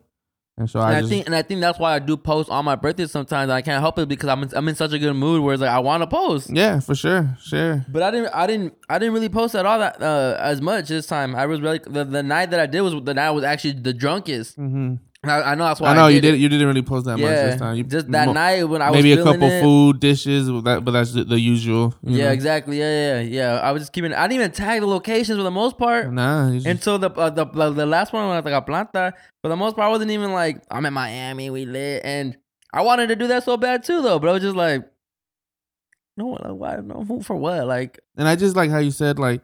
and 0.59 0.69
so 0.69 0.79
And 0.81 0.89
I, 0.89 0.97
I, 0.97 0.99
just 0.99 1.09
think, 1.09 1.25
and 1.25 1.35
I 1.35 1.41
think 1.41 1.61
that's 1.61 1.79
why 1.79 1.95
I 1.95 1.99
do 1.99 2.17
post 2.17 2.49
on 2.49 2.65
my 2.65 2.75
birthday 2.75 3.07
sometimes. 3.07 3.49
I 3.49 3.61
can't 3.61 3.81
help 3.81 3.97
it 3.97 4.07
because 4.07 4.29
I'm 4.29 4.43
in, 4.43 4.49
I'm 4.53 4.67
in 4.67 4.75
such 4.75 4.91
a 4.93 4.99
good 4.99 5.13
mood 5.13 5.41
where 5.41 5.53
it's 5.53 5.61
like 5.61 5.71
I 5.71 5.79
want 5.79 6.03
to 6.03 6.07
post. 6.07 6.49
yeah, 6.51 6.79
for 6.81 6.93
sure, 6.95 7.37
sure. 7.41 7.85
But 7.89 8.03
I 8.03 8.11
didn't, 8.11 8.29
I 8.33 8.45
didn't, 8.45 8.73
I 8.89 8.99
didn't 8.99 9.13
really 9.13 9.29
post 9.29 9.55
at 9.55 9.65
all 9.65 9.79
that 9.79 10.01
uh, 10.01 10.37
as 10.39 10.61
much 10.61 10.89
this 10.89 11.07
time. 11.07 11.35
I 11.35 11.45
was 11.45 11.61
really 11.61 11.79
the, 11.79 12.03
the 12.05 12.21
night 12.21 12.51
that 12.51 12.59
I 12.59 12.65
did 12.65 12.81
was 12.81 12.93
the 13.03 13.13
night 13.13 13.27
I 13.27 13.31
was 13.31 13.43
actually 13.43 13.73
the 13.73 13.93
drunkest. 13.93 14.55
hmm 14.57 14.65
And 14.65 14.99
I, 15.23 15.51
I 15.51 15.55
know 15.55 15.65
that's 15.65 15.81
why 15.81 15.89
I 15.89 15.95
know 15.95 16.07
you 16.07 16.21
did. 16.21 16.31
did. 16.31 16.33
it. 16.35 16.37
You 16.39 16.47
didn't 16.47 16.67
really 16.67 16.81
post 16.81 17.05
that 17.05 17.17
much 17.17 17.29
this 17.29 17.59
time. 17.59 17.75
You, 17.75 17.83
just 17.83 18.09
that 18.11 18.27
mo- 18.27 18.33
night 18.33 18.63
when 18.63 18.81
I 18.81 18.89
was 18.89 19.03
maybe 19.03 19.19
a 19.19 19.21
couple 19.21 19.49
it. 19.49 19.61
food 19.61 19.99
dishes, 19.99 20.49
but 20.49 20.63
that, 20.63 20.85
but 20.85 20.91
that's 20.91 21.11
the, 21.11 21.25
the 21.25 21.37
usual. 21.37 21.93
Yeah, 22.03 22.25
know? 22.27 22.31
exactly. 22.31 22.79
Yeah, 22.79 23.19
yeah, 23.19 23.21
yeah. 23.21 23.59
I 23.59 23.73
was 23.73 23.81
just 23.81 23.91
keeping. 23.91 24.13
I 24.13 24.27
didn't 24.27 24.41
even 24.41 24.51
tag 24.51 24.79
the 24.79 24.87
locations 24.87 25.37
for 25.37 25.43
the 25.43 25.51
most 25.51 25.77
part. 25.77 26.09
Nah, 26.13 26.51
just- 26.51 26.65
Until 26.65 26.99
the, 26.99 27.11
uh, 27.11 27.29
the 27.29 27.45
the 27.45 27.69
the 27.71 27.85
last 27.85 28.13
one 28.13 28.29
was 28.29 28.45
like 28.45 28.53
a 28.53 28.61
planta. 28.65 29.11
For 29.41 29.49
the 29.49 29.57
most 29.57 29.75
part, 29.75 29.87
I 29.87 29.89
wasn't 29.89 30.11
even 30.11 30.31
like 30.31 30.63
I'm 30.71 30.85
in 30.85 30.93
Miami, 30.93 31.49
we 31.49 31.65
lit, 31.65 32.01
and 32.05 32.37
I 32.73 32.83
wanted 32.83 33.07
to 33.07 33.17
do 33.17 33.27
that 33.27 33.43
so 33.43 33.57
bad 33.57 33.83
too, 33.83 34.01
though. 34.01 34.19
But 34.19 34.29
I 34.29 34.31
was 34.31 34.41
just 34.41 34.55
like, 34.55 34.89
no, 36.15 36.29
like, 36.29 36.43
why? 36.53 36.77
No, 36.77 37.21
for 37.23 37.35
what? 37.35 37.67
Like, 37.67 37.99
and 38.15 38.25
I 38.25 38.37
just 38.37 38.55
like 38.55 38.69
how 38.71 38.79
you 38.79 38.91
said 38.91 39.19
like 39.19 39.41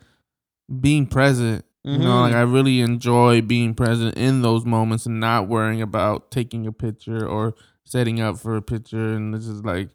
being 0.80 1.06
present. 1.06 1.66
You 1.86 2.00
know, 2.00 2.22
like 2.22 2.32
mm-hmm. 2.32 2.40
I 2.40 2.42
really 2.42 2.82
enjoy 2.82 3.42
being 3.42 3.76
present 3.76 4.18
in 4.18 4.42
those 4.42 4.66
moments 4.66 5.06
and 5.06 5.20
not 5.20 5.48
worrying 5.48 5.84
about 5.84 6.32
taking 6.32 6.66
a 6.66 6.72
picture 6.72 7.28
or 7.28 7.54
setting 7.84 8.20
up 8.20 8.40
for 8.40 8.56
a 8.56 8.62
picture. 8.62 9.14
And 9.14 9.36
it's 9.36 9.46
just 9.46 9.64
like, 9.64 9.90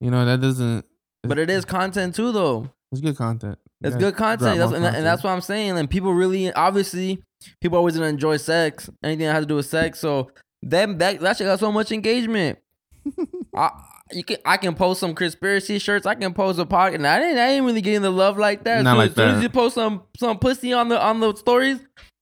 you 0.00 0.12
know, 0.12 0.24
that 0.24 0.40
doesn't. 0.40 0.84
but 1.24 1.40
it 1.40 1.50
is 1.50 1.64
content 1.64 2.14
too, 2.14 2.30
though. 2.30 2.70
It's 2.92 3.00
good 3.00 3.16
content. 3.16 3.58
It's 3.82 3.96
good 3.96 4.14
content, 4.14 4.58
that's, 4.58 4.72
and, 4.72 4.84
that- 4.84 4.94
and 4.94 5.04
that's 5.04 5.24
what 5.24 5.30
I'm 5.30 5.40
saying. 5.40 5.76
And 5.76 5.90
people 5.90 6.14
really, 6.14 6.52
obviously, 6.52 7.20
people 7.60 7.76
always 7.76 7.94
gonna 7.96 8.06
enjoy 8.06 8.36
sex, 8.36 8.88
anything 9.02 9.26
that 9.26 9.32
has 9.32 9.42
to 9.42 9.48
do 9.48 9.56
with 9.56 9.66
sex. 9.66 9.98
So 9.98 10.30
that 10.62 10.98
that 11.00 11.20
that 11.20 11.36
shit 11.36 11.46
got 11.46 11.58
so 11.58 11.72
much 11.72 11.90
engagement. 11.90 12.60
I 13.56 13.70
you 14.12 14.24
can 14.24 14.38
I 14.44 14.56
can 14.56 14.74
post 14.74 15.00
some 15.00 15.14
conspiracy 15.14 15.78
shirts. 15.78 16.06
I 16.06 16.14
can 16.14 16.34
post 16.34 16.58
a 16.58 16.66
pocket. 16.66 16.96
And 16.96 17.06
I 17.06 17.18
didn't 17.18 17.38
I 17.38 17.48
ain't 17.50 17.64
really 17.64 17.80
getting 17.80 18.02
the 18.02 18.10
love 18.10 18.38
like 18.38 18.64
that. 18.64 18.82
Not 18.82 18.92
so 18.92 18.98
like 18.98 19.10
as 19.10 19.16
soon 19.16 19.28
as 19.36 19.42
you 19.42 19.48
post 19.48 19.74
some 19.74 20.02
some 20.18 20.38
pussy 20.38 20.72
on 20.72 20.88
the 20.88 21.00
on 21.00 21.20
the 21.20 21.34
stories, 21.36 21.80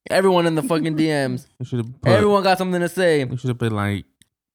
Everyone 0.09 0.45
in 0.45 0.55
the 0.55 0.63
fucking 0.63 0.97
DMs. 0.97 1.47
You 1.59 1.65
should 1.65 1.79
have 1.79 2.01
put. 2.01 2.11
Everyone 2.11 2.43
got 2.43 2.57
something 2.57 2.81
to 2.81 2.89
say. 2.89 3.21
You 3.21 3.37
should 3.37 3.47
have 3.47 3.57
been 3.57 3.73
like, 3.73 4.05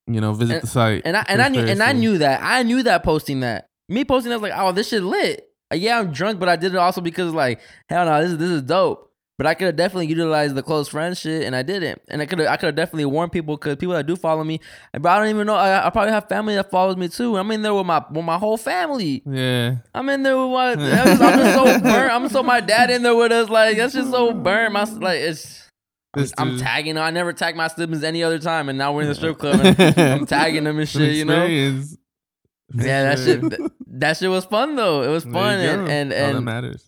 you 0.06 0.20
know, 0.20 0.35
visit 0.35 0.61
the 0.61 0.66
site. 0.66 1.02
And 1.06 1.16
I 1.16 1.25
and 1.26 1.40
I 1.40 1.49
knew 1.49 1.64
and 1.64 1.82
I 1.82 1.92
knew 1.92 2.18
that. 2.18 2.40
I 2.42 2.62
knew 2.62 2.82
that 2.82 3.02
posting 3.02 3.40
that. 3.40 3.66
Me 3.88 4.04
posting 4.04 4.30
that 4.30 4.40
was 4.40 4.50
like, 4.50 4.61
oh, 4.61 4.73
this 4.73 4.88
shit 4.88 5.02
lit. 5.02 5.49
Like, 5.70 5.80
yeah, 5.80 5.99
I'm 5.99 6.12
drunk, 6.12 6.38
but 6.38 6.49
I 6.49 6.56
did 6.56 6.75
it 6.75 6.78
also 6.78 7.00
because 7.00 7.32
like, 7.32 7.61
hell 7.88 8.04
no, 8.04 8.23
this 8.23 8.32
is 8.32 8.38
this 8.38 8.50
is 8.50 8.62
dope. 8.62 9.07
But 9.38 9.47
I 9.47 9.54
could 9.54 9.66
have 9.66 9.76
definitely 9.76 10.09
utilized 10.09 10.57
the 10.57 10.64
close 10.64 10.88
friend 10.88 11.16
shit, 11.16 11.45
and 11.45 11.54
I 11.54 11.62
didn't. 11.62 12.02
And 12.09 12.21
I 12.21 12.26
could 12.26 12.40
have 12.40 12.49
I 12.49 12.57
could 12.57 12.66
have 12.66 12.75
definitely 12.75 13.04
warned 13.04 13.30
people 13.30 13.57
because 13.57 13.76
people 13.76 13.95
that 13.95 14.04
do 14.04 14.16
follow 14.16 14.42
me, 14.42 14.61
but 14.92 15.07
I 15.07 15.21
don't 15.21 15.28
even 15.28 15.47
know. 15.47 15.54
I, 15.54 15.87
I 15.87 15.90
probably 15.90 16.11
have 16.12 16.28
family 16.28 16.57
that 16.57 16.73
follows 16.73 16.97
me 16.97 17.09
too. 17.09 17.37
I'm 17.37 17.49
in 17.52 17.62
there 17.62 17.73
with 17.73 17.87
my 17.87 18.04
with 18.11 18.25
my 18.25 18.37
whole 18.37 18.57
family. 18.57 19.23
Yeah. 19.25 19.76
I'm 19.95 20.09
in 20.09 20.25
there 20.25 20.37
with 20.37 20.50
my. 20.50 20.73
I'm 20.73 20.78
just, 20.78 21.23
I'm 21.23 21.38
just 21.38 21.54
so 21.54 21.80
burnt. 21.80 22.12
I'm 22.12 22.28
so 22.28 22.42
my 22.42 22.61
dad 22.61 22.90
in 22.90 23.04
there 23.04 23.14
with 23.14 23.30
us. 23.30 23.49
Like 23.49 23.76
that's 23.76 23.95
just 23.95 24.11
so 24.11 24.33
burnt. 24.35 24.73
My 24.73 24.83
like 24.83 25.21
it's. 25.21 25.71
I'm, 26.16 26.26
I'm 26.37 26.59
tagging. 26.59 26.99
I 26.99 27.11
never 27.11 27.33
tag 27.33 27.54
my 27.54 27.68
siblings 27.68 28.02
any 28.02 28.25
other 28.25 28.40
time, 28.40 28.68
and 28.68 28.76
now 28.76 28.92
we're 28.92 29.02
in 29.02 29.09
the 29.09 29.14
strip 29.14 29.38
club. 29.38 29.61
And 29.61 29.99
I'm 29.99 30.26
tagging 30.26 30.64
them 30.64 30.80
and 30.80 30.88
shit. 30.88 31.14
You 31.14 31.25
know. 31.25 31.47
Yeah, 31.47 33.14
that 33.14 33.18
shit. 33.21 33.40
That 33.87 34.16
shit 34.16 34.30
was 34.30 34.45
fun 34.47 34.75
though. 34.75 35.02
It 35.02 35.09
was 35.09 35.23
fun 35.23 35.61
and 35.61 35.88
and, 35.88 36.12
All 36.12 36.18
that 36.18 36.37
and 36.37 36.45
matters. 36.45 36.88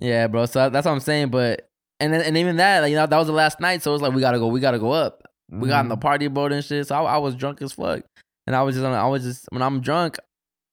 Yeah, 0.00 0.26
bro. 0.26 0.46
So 0.46 0.68
that's 0.70 0.84
what 0.86 0.92
I'm 0.92 1.00
saying. 1.00 1.28
But 1.30 1.70
and 2.00 2.12
and 2.14 2.36
even 2.36 2.56
that, 2.56 2.80
like 2.80 2.90
you 2.90 2.96
know, 2.96 3.06
that 3.06 3.16
was 3.16 3.26
the 3.28 3.32
last 3.32 3.60
night. 3.60 3.82
So 3.82 3.90
it 3.90 3.94
was 3.94 4.02
like 4.02 4.12
we 4.12 4.20
gotta 4.20 4.38
go. 4.38 4.48
We 4.48 4.58
gotta 4.60 4.78
go 4.78 4.90
up. 4.90 5.22
We 5.52 5.68
got 5.68 5.84
in 5.84 5.88
the 5.88 5.96
Mhm. 5.96 6.00
party 6.00 6.28
boat 6.28 6.52
and 6.52 6.64
shit. 6.64 6.86
So 6.86 6.94
I, 6.94 7.14
I 7.14 7.18
was 7.18 7.34
drunk 7.34 7.60
as 7.62 7.72
fuck, 7.72 8.02
and 8.46 8.54
I 8.56 8.62
was 8.62 8.74
just 8.76 8.84
I 8.86 9.06
was 9.08 9.22
just 9.22 9.46
when 9.50 9.62
I'm 9.62 9.80
drunk, 9.80 10.16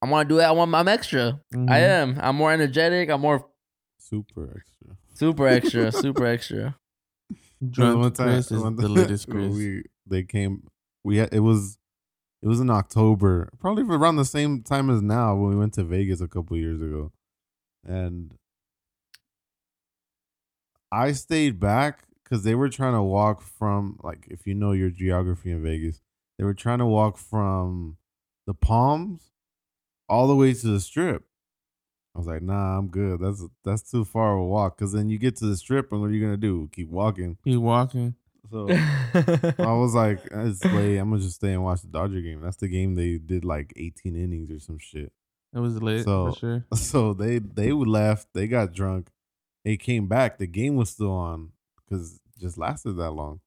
I 0.02 0.10
want 0.10 0.28
to 0.30 0.36
do 0.36 0.40
it. 0.40 0.44
I 0.44 0.52
want 0.52 0.74
I'm 0.74 0.88
extra. 0.88 1.40
I 1.54 1.58
Mhm. 1.58 1.70
am. 1.72 2.20
I'm 2.22 2.36
more 2.36 2.52
energetic. 2.52 3.10
I'm 3.10 3.22
more 3.22 3.48
Super 3.98 4.54
extra. 4.56 4.98
super 5.16 5.48
extra. 5.48 5.92
super 5.92 6.26
extra. 6.26 6.76
Drunk 7.72 7.98
one 8.00 8.12
time, 8.14 8.28
Chris 8.34 8.52
is 8.52 8.62
one 8.62 8.76
the 8.76 8.84
time 8.84 8.94
latest 8.94 9.28
Chris. 9.32 9.54
We 9.54 9.84
they 10.06 10.24
came. 10.24 10.64
We 11.04 11.18
had, 11.18 11.34
it 11.34 11.40
was 11.40 11.78
it 12.44 12.48
was 12.48 12.60
in 12.60 12.70
October, 12.70 13.50
probably 13.60 13.84
around 13.84 14.18
the 14.18 14.26
same 14.26 14.62
time 14.62 14.90
as 14.92 15.02
now 15.02 15.36
when 15.36 15.50
we 15.50 15.56
went 15.56 15.74
to 15.74 15.84
Vegas 15.84 16.22
a 16.22 16.28
couple 16.28 16.56
years 16.56 16.80
ago, 16.82 17.12
and 17.84 18.32
I 20.92 21.12
stayed 21.12 21.60
back 21.60 22.04
because 22.24 22.44
they 22.44 22.56
were 22.56 22.70
trying 22.70 22.94
to 22.94 23.02
walk 23.04 23.42
from 23.42 24.00
like 24.04 24.28
if 24.30 24.46
you 24.48 24.54
know 24.54 24.72
your 24.72 24.90
geography 24.90 25.52
in 25.52 25.62
Vegas, 25.64 26.02
they 26.38 26.44
were 26.44 26.54
trying 26.54 26.80
to 26.80 26.86
walk 26.86 27.18
from 27.18 27.98
the 28.46 28.54
Palms 28.54 29.32
all 30.10 30.28
the 30.28 30.36
way 30.36 30.54
to 30.54 30.68
the 30.68 30.80
Strip. 30.80 31.24
I 32.16 32.20
was 32.20 32.28
like, 32.28 32.42
nah, 32.42 32.78
I'm 32.78 32.88
good. 32.88 33.20
That's 33.20 33.44
that's 33.64 33.92
too 33.92 34.04
far 34.04 34.34
of 34.34 34.40
a 34.40 34.46
walk. 34.46 34.78
Cause 34.80 34.92
then 34.92 35.08
you 35.10 35.20
get 35.20 35.36
to 35.38 35.46
the 35.46 35.56
strip 35.56 35.92
and 35.92 36.02
what 36.02 36.10
are 36.10 36.14
you 36.14 36.22
gonna 36.24 36.36
do? 36.36 36.68
Keep 36.72 36.90
walking. 36.90 37.38
Keep 37.44 37.60
walking. 37.60 38.16
So 38.50 38.68
I 39.60 39.74
was 39.74 39.94
like, 39.94 40.22
it's 40.32 40.66
late. 40.66 40.98
I'm 40.98 41.12
gonna 41.12 41.22
just 41.22 41.36
stay 41.36 41.54
and 41.54 41.64
watch 41.64 41.82
the 41.82 41.90
Dodger 41.90 42.22
game. 42.22 42.42
That's 42.42 42.56
the 42.58 42.70
game 42.70 42.96
they 42.96 43.20
did 43.20 43.46
like 43.46 43.72
18 43.76 44.16
innings 44.16 44.50
or 44.50 44.60
some 44.60 44.80
shit. 44.80 45.12
It 45.54 45.60
was 45.60 45.80
lit 45.80 46.06
So- 46.06 46.32
for 46.32 46.40
sure. 46.40 46.66
So 46.76 47.14
they 47.14 47.38
they 47.38 47.72
left. 47.72 48.30
They 48.34 48.48
got 48.48 48.74
drunk. 48.74 49.10
They 49.68 49.76
came 49.76 50.08
back. 50.08 50.38
The 50.38 50.48
game 50.48 50.78
was 50.78 50.90
still 50.92 51.12
on 51.12 51.50
because 51.84 52.22
just 52.40 52.58
lasted 52.58 52.94
that 52.94 53.12
long. 53.12 53.42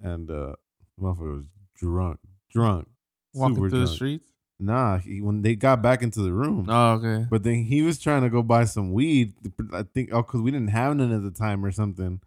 And 0.00 0.30
uh, 0.30 0.52
motherfucker 1.00 1.36
was 1.38 1.46
drunk, 1.76 2.20
drunk, 2.48 2.86
Walking 3.34 3.56
super 3.56 3.70
through 3.70 3.80
the 3.80 3.86
streets. 3.88 4.28
Nah, 4.60 4.98
he, 4.98 5.20
when 5.20 5.42
they 5.42 5.56
got 5.56 5.82
back 5.82 6.00
into 6.00 6.20
the 6.20 6.32
room, 6.32 6.66
Oh, 6.68 6.92
okay. 6.92 7.26
but 7.28 7.42
then 7.42 7.64
he 7.64 7.82
was 7.82 7.98
trying 7.98 8.22
to 8.22 8.30
go 8.30 8.40
buy 8.44 8.64
some 8.66 8.92
weed. 8.92 9.32
I 9.72 9.82
think 9.82 10.10
oh, 10.12 10.22
cause 10.22 10.42
we 10.42 10.52
didn't 10.52 10.68
have 10.70 10.94
none 10.94 11.10
at 11.12 11.24
the 11.24 11.32
time 11.32 11.64
or 11.64 11.72
something. 11.72 12.20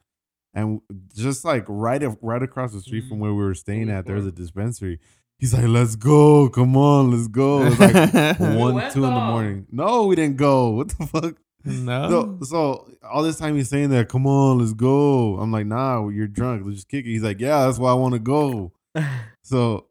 And 0.54 0.82
just 1.16 1.46
like 1.46 1.64
right 1.70 2.04
up, 2.04 2.18
right 2.22 2.44
across 2.44 2.74
the 2.74 2.82
street 2.82 3.06
from 3.08 3.20
where 3.20 3.34
we 3.34 3.44
were 3.46 3.56
staying 3.56 3.90
at, 3.90 4.06
there 4.06 4.18
was 4.18 4.26
a 4.26 4.32
dispensary. 4.34 5.00
He's 5.40 5.54
like, 5.54 5.68
"Let's 5.70 5.96
go, 5.96 6.50
come 6.50 6.76
on, 6.76 7.12
let's 7.12 7.30
go." 7.30 7.66
It's 7.66 7.80
like 7.80 7.94
one, 8.40 8.92
two 8.92 9.06
in 9.06 9.14
the 9.14 9.20
morning. 9.22 9.68
No, 9.72 10.08
we 10.08 10.18
didn't 10.18 10.36
go. 10.36 10.72
What 10.72 10.90
the 10.90 11.08
fuck? 11.08 11.36
No. 11.66 12.10
So, 12.10 12.46
so 12.46 12.92
all 13.04 13.24
this 13.24 13.38
time 13.38 13.56
he's 13.56 13.70
saying 13.70 13.90
that, 13.90 14.10
"Come 14.10 14.28
on, 14.28 14.60
let's 14.60 14.74
go." 14.74 15.38
I'm 15.38 15.52
like, 15.52 15.66
"Nah, 15.66 16.08
you're 16.10 16.28
drunk. 16.28 16.64
Let's 16.66 16.78
just 16.78 16.90
kick 16.90 17.06
it." 17.06 17.10
He's 17.10 17.24
like, 17.24 17.40
"Yeah, 17.40 17.66
that's 17.66 17.80
why 17.80 17.92
I 17.92 17.96
want 17.96 18.14
to 18.14 18.20
go." 18.20 18.72
So 19.42 19.86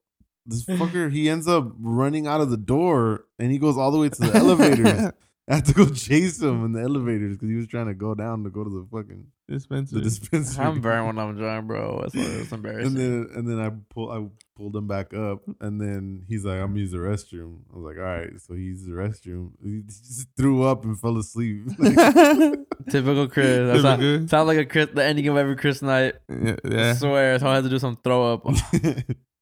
this 0.46 0.64
fucker, 0.64 1.12
he 1.12 1.30
ends 1.30 1.46
up 1.46 1.72
running 1.78 2.26
out 2.26 2.40
of 2.40 2.50
the 2.50 2.56
door 2.56 3.26
and 3.38 3.52
he 3.52 3.58
goes 3.58 3.78
all 3.78 3.92
the 3.92 3.98
way 3.98 4.08
to 4.08 4.20
the 4.20 4.34
elevators. 4.34 5.12
I 5.48 5.54
had 5.56 5.66
to 5.66 5.74
go 5.74 5.88
chase 5.88 6.40
him 6.40 6.64
in 6.64 6.72
the 6.72 6.80
elevators 6.80 7.36
because 7.36 7.50
he 7.50 7.54
was 7.54 7.66
trying 7.66 7.86
to 7.86 7.94
go 7.94 8.14
down 8.14 8.44
to 8.44 8.50
go 8.50 8.64
to 8.64 8.70
the 8.70 8.86
fucking 8.90 9.26
Dispensary. 9.48 9.98
the 10.00 10.04
dispensary. 10.04 10.64
I'm 10.66 10.80
burnt 10.80 11.06
when 11.06 11.18
I'm 11.18 11.36
drunk, 11.36 11.66
bro. 11.66 12.00
That's, 12.02 12.14
that's 12.14 12.52
embarrassing. 12.52 12.86
and 12.86 12.96
then 12.96 13.28
and 13.36 13.48
then 13.48 13.60
I 13.60 13.70
pull 13.92 14.10
I 14.10 14.26
pulled 14.56 14.74
him 14.74 14.86
back 14.86 15.12
up 15.12 15.42
and 15.60 15.80
then 15.80 16.24
he's 16.28 16.44
like, 16.44 16.58
I'm 16.60 16.68
gonna 16.68 16.80
use 16.80 16.92
the 16.92 16.98
restroom. 16.98 17.58
I 17.72 17.76
was 17.76 17.84
like, 17.84 17.96
all 17.98 18.02
right. 18.04 18.30
So 18.40 18.54
he 18.54 18.62
used 18.62 18.86
the 18.86 18.92
restroom. 18.92 19.50
He 19.62 19.82
just 19.86 20.28
threw 20.36 20.62
up 20.62 20.84
and 20.84 20.98
fell 20.98 21.18
asleep. 21.18 21.66
Typical 22.90 23.28
Chris. 23.28 23.58
That 23.58 23.80
sound, 23.82 24.00
Typical. 24.02 24.28
sounds 24.28 24.46
like 24.46 24.58
a 24.58 24.64
Chris, 24.64 24.88
the 24.94 25.04
ending 25.04 25.28
of 25.28 25.36
every 25.36 25.56
Chris 25.56 25.82
night. 25.82 26.14
yeah. 26.28 26.56
yeah. 26.64 26.70
I 26.70 26.74
yeah. 26.76 26.94
swear, 26.94 27.38
someone 27.38 27.54
has 27.56 27.64
to 27.64 27.70
do 27.70 27.78
some 27.78 27.96
throw 28.02 28.32
up. 28.34 28.46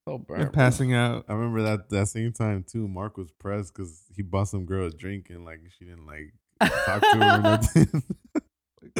So 0.04 0.14
And 0.16 0.26
burnt. 0.26 0.52
passing 0.52 0.94
out. 0.94 1.26
I 1.28 1.34
remember 1.34 1.62
that 1.62 1.88
that 1.90 2.08
same 2.08 2.32
time 2.32 2.64
too. 2.68 2.88
Mark 2.88 3.16
was 3.16 3.30
pressed 3.30 3.72
because 3.72 4.02
he 4.16 4.22
bought 4.22 4.48
some 4.48 4.64
girl 4.64 4.88
a 4.88 4.90
drink 4.90 5.26
and 5.30 5.44
like 5.44 5.60
she 5.78 5.84
didn't 5.84 6.06
like 6.06 6.32
talk 6.86 7.02
to 7.02 7.12
him 7.12 7.22
or 7.22 7.38
nothing. 7.38 8.02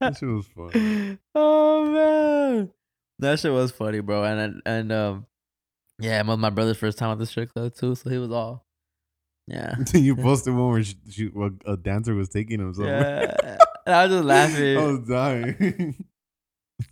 that 0.00 0.16
shit 0.18 0.28
was 0.28 0.46
fun. 0.46 1.18
oh 1.34 1.84
man, 1.86 2.70
that 3.18 3.38
shit 3.40 3.52
was 3.52 3.70
funny, 3.72 4.00
bro. 4.00 4.24
And 4.24 4.62
and 4.66 4.92
um, 4.92 5.26
yeah, 5.98 6.20
it 6.20 6.26
was 6.26 6.38
my 6.38 6.50
brother's 6.50 6.76
first 6.78 6.98
time 6.98 7.10
at 7.12 7.18
the 7.18 7.26
strip 7.26 7.52
club 7.52 7.74
too, 7.74 7.94
so 7.94 8.08
he 8.10 8.18
was 8.18 8.30
all, 8.30 8.66
yeah, 9.46 9.76
you 9.94 10.16
posted 10.16 10.54
one 10.54 10.70
where 10.70 10.82
she, 10.82 10.94
she, 11.10 11.28
well, 11.28 11.50
a 11.66 11.76
dancer 11.76 12.14
was 12.14 12.28
taking 12.28 12.60
him 12.60 12.72
somewhere. 12.74 13.34
yeah. 13.42 13.56
And 13.86 13.94
I 13.94 14.06
was 14.06 14.12
just 14.16 14.24
laughing, 14.24 14.76
I 14.78 14.82
was 14.84 15.08
dying. 15.08 16.04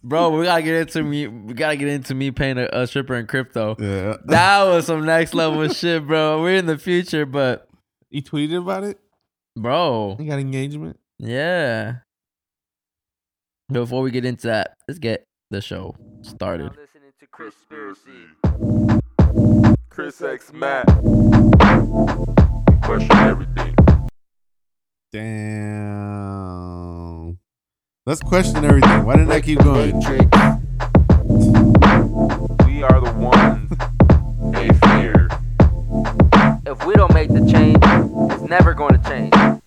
bro. 0.03 0.31
We 0.31 0.44
gotta 0.44 0.62
get 0.62 0.74
into 0.74 1.03
me. 1.03 1.27
We 1.27 1.55
gotta 1.55 1.77
get 1.77 1.88
into 1.88 2.14
me 2.14 2.31
paying 2.31 2.59
a, 2.59 2.68
a 2.72 2.87
stripper 2.87 3.14
in 3.14 3.27
crypto. 3.27 3.77
yeah. 3.79 4.16
That 4.24 4.64
was 4.64 4.87
some 4.87 5.05
next 5.05 5.35
level 5.35 5.68
shit, 5.68 6.07
bro. 6.07 6.42
We're 6.42 6.57
in 6.57 6.66
the 6.66 6.79
future, 6.79 7.27
but 7.27 7.68
You 8.11 8.22
tweeted 8.22 8.62
about 8.62 8.85
it? 8.85 8.98
bro, 9.57 10.16
You 10.18 10.27
got 10.29 10.38
engagement? 10.38 10.98
yeah. 11.18 11.96
Before 13.70 14.00
we 14.00 14.11
get 14.11 14.24
into 14.24 14.46
that, 14.46 14.78
let's 14.88 14.98
get 14.98 15.26
the 15.50 15.61
show 15.61 15.94
started. 16.22 16.70
listening 16.74 17.12
to 17.20 17.26
Chrispiracy. 17.26 18.31
Chris 19.90 20.22
X 20.22 20.54
Matt. 20.54 20.87
Question 22.83 23.16
everything. 23.18 23.74
Damn. 25.12 26.09
Let's 28.07 28.22
question 28.22 28.64
everything. 28.64 29.04
Why 29.04 29.16
didn't 29.16 29.33
I 29.33 29.42
keep 29.42 29.59
going? 29.59 29.98
We 32.64 32.83
are 32.83 33.00
the 33.02 33.12
ones 33.18 33.70
they 34.54 34.68
fear. 34.88 35.28
If 36.66 36.87
we 36.87 36.94
don't 36.94 37.12
make 37.12 37.28
the 37.28 37.46
change, 37.52 37.85
it's 38.33 38.48
never 38.48 38.72
going 38.72 38.98
to 38.98 39.09
change. 39.11 39.58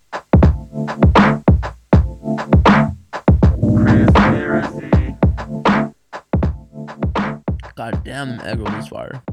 God 7.76 8.04
damn, 8.04 8.38
was 8.60 8.88
fire. 8.88 9.24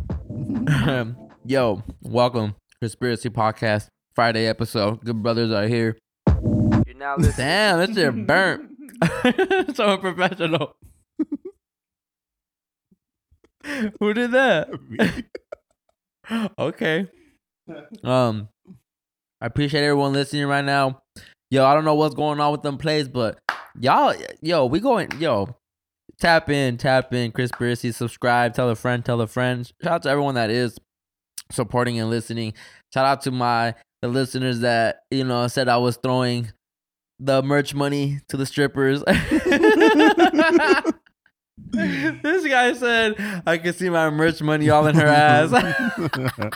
Yo, 1.45 1.83
welcome. 2.03 2.55
Chrispiracy 2.83 3.31
Podcast, 3.31 3.89
Friday 4.15 4.47
episode. 4.47 5.05
Good 5.05 5.23
brothers 5.23 5.51
are 5.51 5.67
here. 5.67 5.99
You're 6.27 6.97
now 6.97 7.17
listening. 7.17 7.47
Damn, 7.47 7.79
this 7.79 7.97
shit 7.97 8.27
burnt. 8.27 8.71
so 9.77 9.85
unprofessional. 9.87 10.77
Who 14.01 14.15
did 14.15 14.31
that? 14.33 14.69
okay. 16.59 17.07
Um, 18.03 18.49
I 19.41 19.47
appreciate 19.47 19.83
everyone 19.85 20.13
listening 20.13 20.47
right 20.47 20.65
now. 20.65 21.03
Yo, 21.51 21.65
I 21.65 21.75
don't 21.75 21.85
know 21.85 21.95
what's 21.95 22.15
going 22.15 22.41
on 22.41 22.53
with 22.53 22.63
them 22.63 22.79
plays, 22.79 23.09
but 23.09 23.39
y'all, 23.81 24.15
yo, 24.41 24.67
we 24.67 24.81
going, 24.81 25.11
yo, 25.19 25.57
tap 26.21 26.51
in, 26.51 26.77
tap 26.77 27.13
in, 27.13 27.33
Chris 27.33 27.51
Conspiracy, 27.51 27.93
subscribe, 27.93 28.55
tell 28.55 28.71
a 28.71 28.75
friend, 28.75 29.05
tell 29.05 29.21
a 29.21 29.27
friend. 29.27 29.71
Shout 29.83 29.93
out 29.93 30.03
to 30.03 30.11
everyone 30.11 30.35
that 30.35 30.51
is 30.51 30.79
supporting 31.51 31.99
and 31.99 32.11
listening. 32.11 32.55
Shout 32.93 33.07
out 33.07 33.23
to 33.23 33.31
my 33.31 33.75
the 34.01 34.09
listeners 34.09 34.61
that 34.61 35.01
you 35.11 35.25
know 35.25 35.49
said 35.49 35.69
I 35.69 35.79
was 35.79 35.97
throwing 35.97 36.53
the 37.19 37.43
merch 37.43 37.75
money 37.75 38.21
to 38.29 38.37
the 38.37 38.47
strippers. 38.47 39.03
this 41.71 42.47
guy 42.47 42.73
said 42.75 43.43
I 43.47 43.59
could 43.59 43.75
see 43.75 43.91
my 43.91 44.09
merch 44.11 44.41
money 44.41 44.71
all 44.71 44.87
in 44.87 44.95
her 44.95 45.07
ass. 45.07 45.51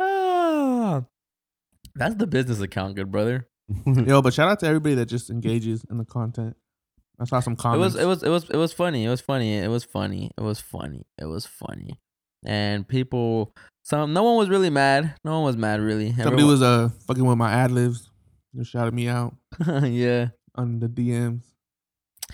Ah. 0.00 1.04
That's 1.98 2.14
the 2.14 2.26
business 2.26 2.60
account, 2.60 2.94
good 2.94 3.10
brother. 3.10 3.48
Yo, 3.86 4.22
but 4.22 4.32
shout 4.32 4.48
out 4.48 4.60
to 4.60 4.66
everybody 4.66 4.94
that 4.94 5.06
just 5.06 5.30
engages 5.30 5.84
in 5.90 5.98
the 5.98 6.04
content. 6.04 6.56
I 7.20 7.24
saw 7.24 7.40
some 7.40 7.56
comments. 7.56 7.96
It 7.96 8.04
was 8.04 8.04
it 8.04 8.06
was 8.06 8.22
it 8.22 8.28
was 8.28 8.50
it 8.50 8.56
was 8.56 8.72
funny. 8.72 9.04
It 9.04 9.08
was 9.08 9.20
funny. 9.20 9.56
It 9.58 9.68
was 9.68 9.84
funny. 9.84 10.30
It 10.38 10.42
was 10.42 10.60
funny. 10.60 11.06
It 11.18 11.26
was 11.26 11.46
funny. 11.46 11.98
And 12.46 12.86
people 12.86 13.54
some 13.82 14.12
no 14.12 14.22
one 14.22 14.36
was 14.36 14.48
really 14.48 14.70
mad. 14.70 15.14
No 15.24 15.32
one 15.32 15.44
was 15.44 15.56
mad 15.56 15.80
really. 15.80 16.12
Somebody 16.14 16.44
was 16.44 16.62
uh 16.62 16.90
fucking 17.06 17.24
with 17.24 17.36
my 17.36 17.50
ad 17.50 17.72
libs. 17.72 18.08
Just 18.54 18.70
shouted 18.70 18.94
me 18.94 19.08
out 19.08 19.34
yeah. 19.82 20.28
on 20.54 20.78
the 20.78 20.88
DMs. 20.88 21.42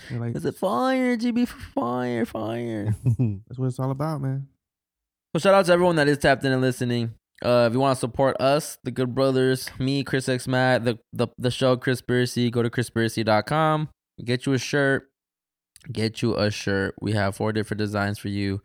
They're 0.09 0.19
like, 0.19 0.35
Is 0.35 0.45
it 0.45 0.55
fire? 0.55 1.17
GB 1.17 1.47
for 1.47 1.59
fire, 1.59 2.25
fire. 2.25 2.95
that's 3.03 3.57
what 3.57 3.67
it's 3.67 3.79
all 3.79 3.91
about, 3.91 4.21
man. 4.21 4.47
So 5.33 5.39
shout 5.39 5.55
out 5.55 5.65
to 5.65 5.73
everyone 5.73 5.95
that 5.97 6.07
is 6.07 6.17
tapped 6.17 6.43
in 6.45 6.51
and 6.51 6.61
listening. 6.61 7.15
Uh, 7.43 7.65
if 7.67 7.73
you 7.73 7.79
want 7.79 7.95
to 7.95 7.99
support 7.99 8.39
us, 8.39 8.77
the 8.83 8.91
Good 8.91 9.13
Brothers, 9.13 9.69
me, 9.77 10.03
Chris 10.03 10.29
X 10.29 10.47
Matt, 10.47 10.85
the 10.85 10.97
the 11.11 11.27
the 11.37 11.51
show 11.51 11.75
Chrispiracy, 11.75 12.49
go 12.49 12.63
to 12.63 12.69
chrispiracy.com. 12.69 13.89
Get 14.23 14.45
you 14.45 14.53
a 14.53 14.57
shirt. 14.57 15.09
Get 15.91 16.21
you 16.21 16.35
a 16.37 16.49
shirt. 16.49 16.95
We 17.01 17.11
have 17.13 17.35
four 17.35 17.51
different 17.51 17.79
designs 17.79 18.17
for 18.17 18.29
you, 18.29 18.61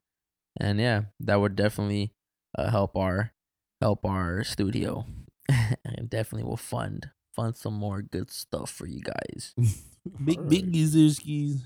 and 0.59 0.81
yeah, 0.81 1.03
that 1.19 1.41
would 1.41 1.57
definitely 1.57 2.13
uh, 2.57 2.71
help 2.71 2.97
our 2.97 3.33
help 3.81 4.05
our 4.05 4.45
studio, 4.45 5.05
and 5.85 6.09
definitely 6.09 6.49
will 6.49 6.57
fund 6.57 7.11
fund 7.35 7.57
some 7.57 7.75
more 7.75 8.03
good 8.03 8.31
stuff 8.31 8.71
for 8.71 8.87
you 8.87 9.01
guys. 9.03 9.55
Big 10.25 10.49
big 10.49 10.75
skis. 11.13 11.63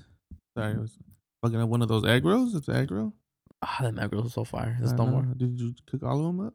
Sorry, 0.57 0.73
I 0.73 0.77
was 0.77 0.97
fucking 1.41 1.61
up 1.61 1.69
one 1.69 1.81
of 1.81 1.87
those 1.87 2.03
egg 2.05 2.25
rolls. 2.25 2.53
It's 2.53 2.67
egg 2.67 2.91
roll. 2.91 3.13
Ah, 3.61 3.77
that 3.81 3.93
mackerel 3.93 4.25
is 4.25 4.33
so 4.33 4.43
fire. 4.43 4.75
There's 4.79 4.91
no 4.93 5.05
more, 5.05 5.21
Did 5.21 5.57
you 5.59 5.73
cook 5.89 6.03
all 6.03 6.19
of 6.19 6.25
them 6.25 6.47
up? 6.47 6.53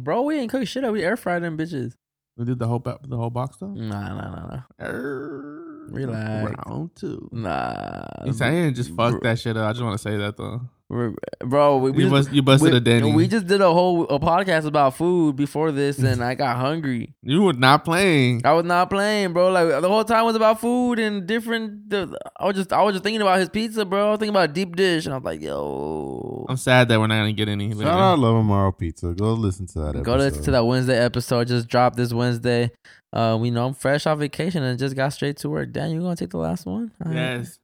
Bro. 0.00 0.22
We 0.22 0.38
ain't 0.38 0.50
cook 0.50 0.66
shit 0.66 0.84
up. 0.84 0.92
We 0.92 1.02
air 1.02 1.16
fried 1.16 1.42
them 1.42 1.56
bitches. 1.58 1.94
We 2.36 2.44
did 2.46 2.58
the 2.58 2.66
whole 2.66 2.78
ba- 2.78 2.98
the 3.06 3.16
whole 3.16 3.30
box 3.30 3.58
though. 3.58 3.68
Nah, 3.68 4.14
nah, 4.14 4.30
nah, 4.30 4.46
nah. 4.46 4.62
Err, 4.80 5.84
Relax. 5.88 6.54
Round 6.66 6.90
two. 6.96 7.28
Nah, 7.32 8.04
You 8.24 8.32
saying 8.32 8.74
just 8.74 8.90
fuck 8.94 9.12
bro- 9.12 9.20
that 9.22 9.38
shit 9.38 9.56
up. 9.56 9.68
I 9.68 9.72
just 9.72 9.82
want 9.84 9.94
to 9.94 10.02
say 10.02 10.16
that 10.16 10.36
though. 10.36 10.62
Bro, 10.92 11.14
bro, 11.40 11.78
we, 11.78 11.90
we 11.90 12.04
You, 12.04 12.10
just, 12.10 12.26
bust, 12.26 12.34
you 12.36 12.42
busted 12.42 12.70
we, 12.72 12.76
a 12.76 12.80
Denny. 12.80 13.14
we 13.14 13.26
just 13.26 13.46
did 13.46 13.62
a 13.62 13.72
whole 13.72 14.04
a 14.08 14.20
podcast 14.20 14.66
about 14.66 14.94
food 14.94 15.36
before 15.36 15.72
this, 15.72 15.98
and 15.98 16.22
I 16.22 16.34
got 16.34 16.58
hungry. 16.58 17.14
you 17.22 17.40
were 17.44 17.54
not 17.54 17.82
playing. 17.86 18.42
I 18.44 18.52
was 18.52 18.66
not 18.66 18.90
playing, 18.90 19.32
bro. 19.32 19.50
Like 19.50 19.80
the 19.80 19.88
whole 19.88 20.04
time 20.04 20.26
was 20.26 20.36
about 20.36 20.60
food 20.60 20.98
and 20.98 21.26
different. 21.26 21.88
The, 21.88 22.14
I 22.38 22.44
was 22.44 22.56
just 22.56 22.74
I 22.74 22.82
was 22.82 22.92
just 22.92 23.04
thinking 23.04 23.22
about 23.22 23.38
his 23.38 23.48
pizza, 23.48 23.86
bro. 23.86 24.08
I 24.08 24.10
was 24.10 24.18
thinking 24.18 24.36
about 24.36 24.52
deep 24.52 24.76
dish, 24.76 25.06
and 25.06 25.14
I 25.14 25.16
was 25.16 25.24
like, 25.24 25.40
yo, 25.40 26.44
I'm 26.50 26.58
sad 26.58 26.88
that 26.90 27.00
we're 27.00 27.06
not 27.06 27.16
gonna 27.20 27.32
get 27.32 27.48
any. 27.48 27.72
Shout 27.72 27.86
out 27.86 28.18
Love 28.18 28.44
Amaro 28.44 28.76
Pizza. 28.76 29.14
Go 29.14 29.32
listen 29.32 29.66
to 29.68 29.78
that 29.78 29.88
episode. 29.96 30.04
go 30.04 30.16
listen 30.16 30.42
to 30.42 30.50
that 30.50 30.66
Wednesday 30.66 30.98
episode. 31.02 31.48
Just 31.48 31.68
dropped 31.68 31.96
this 31.96 32.12
Wednesday. 32.12 32.70
Uh, 33.14 33.38
we 33.40 33.50
know 33.50 33.66
I'm 33.66 33.72
fresh 33.74 34.06
off 34.06 34.18
vacation 34.18 34.62
and 34.62 34.78
just 34.78 34.94
got 34.94 35.08
straight 35.14 35.38
to 35.38 35.48
work. 35.48 35.72
Dan, 35.72 35.90
you 35.90 36.00
gonna 36.02 36.16
take 36.16 36.30
the 36.30 36.36
last 36.36 36.66
one? 36.66 36.92
All 37.02 37.10
right. 37.10 37.16
Yes. 37.38 37.58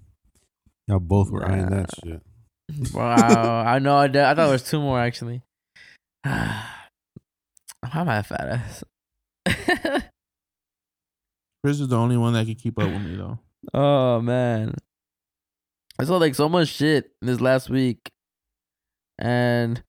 Y'all 0.87 0.99
both 0.99 1.31
were 1.31 1.45
eyeing 1.47 1.69
Nah. 1.69 1.77
that 1.83 1.91
shit. 2.03 2.23
Wow, 2.93 3.65
I 3.67 3.79
know. 3.79 3.97
I, 3.97 4.05
I 4.05 4.09
thought 4.09 4.37
there 4.37 4.49
was 4.49 4.63
two 4.63 4.81
more 4.81 5.01
actually. 5.01 5.43
How 6.25 6.65
am 7.95 8.09
I 8.09 8.19
a 8.19 8.23
fat 8.23 8.49
ass? 8.49 8.85
Chris 11.65 11.81
is 11.81 11.89
the 11.89 11.97
only 11.97 12.17
one 12.17 12.35
that 12.35 12.47
can 12.47 12.55
keep 12.55 12.79
up 12.79 12.89
with 12.91 13.03
me 13.03 13.17
though. 13.17 13.39
oh 13.75 14.21
man, 14.21 14.75
I 15.99 16.05
saw 16.05 16.19
like 16.19 16.35
so 16.35 16.49
much 16.49 16.69
shit 16.69 17.11
this 17.21 17.41
last 17.41 17.71
week, 17.71 17.99
and 19.19 19.83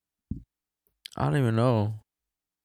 I 1.18 1.26
don't 1.26 1.38
even 1.38 1.56
know. 1.56 1.96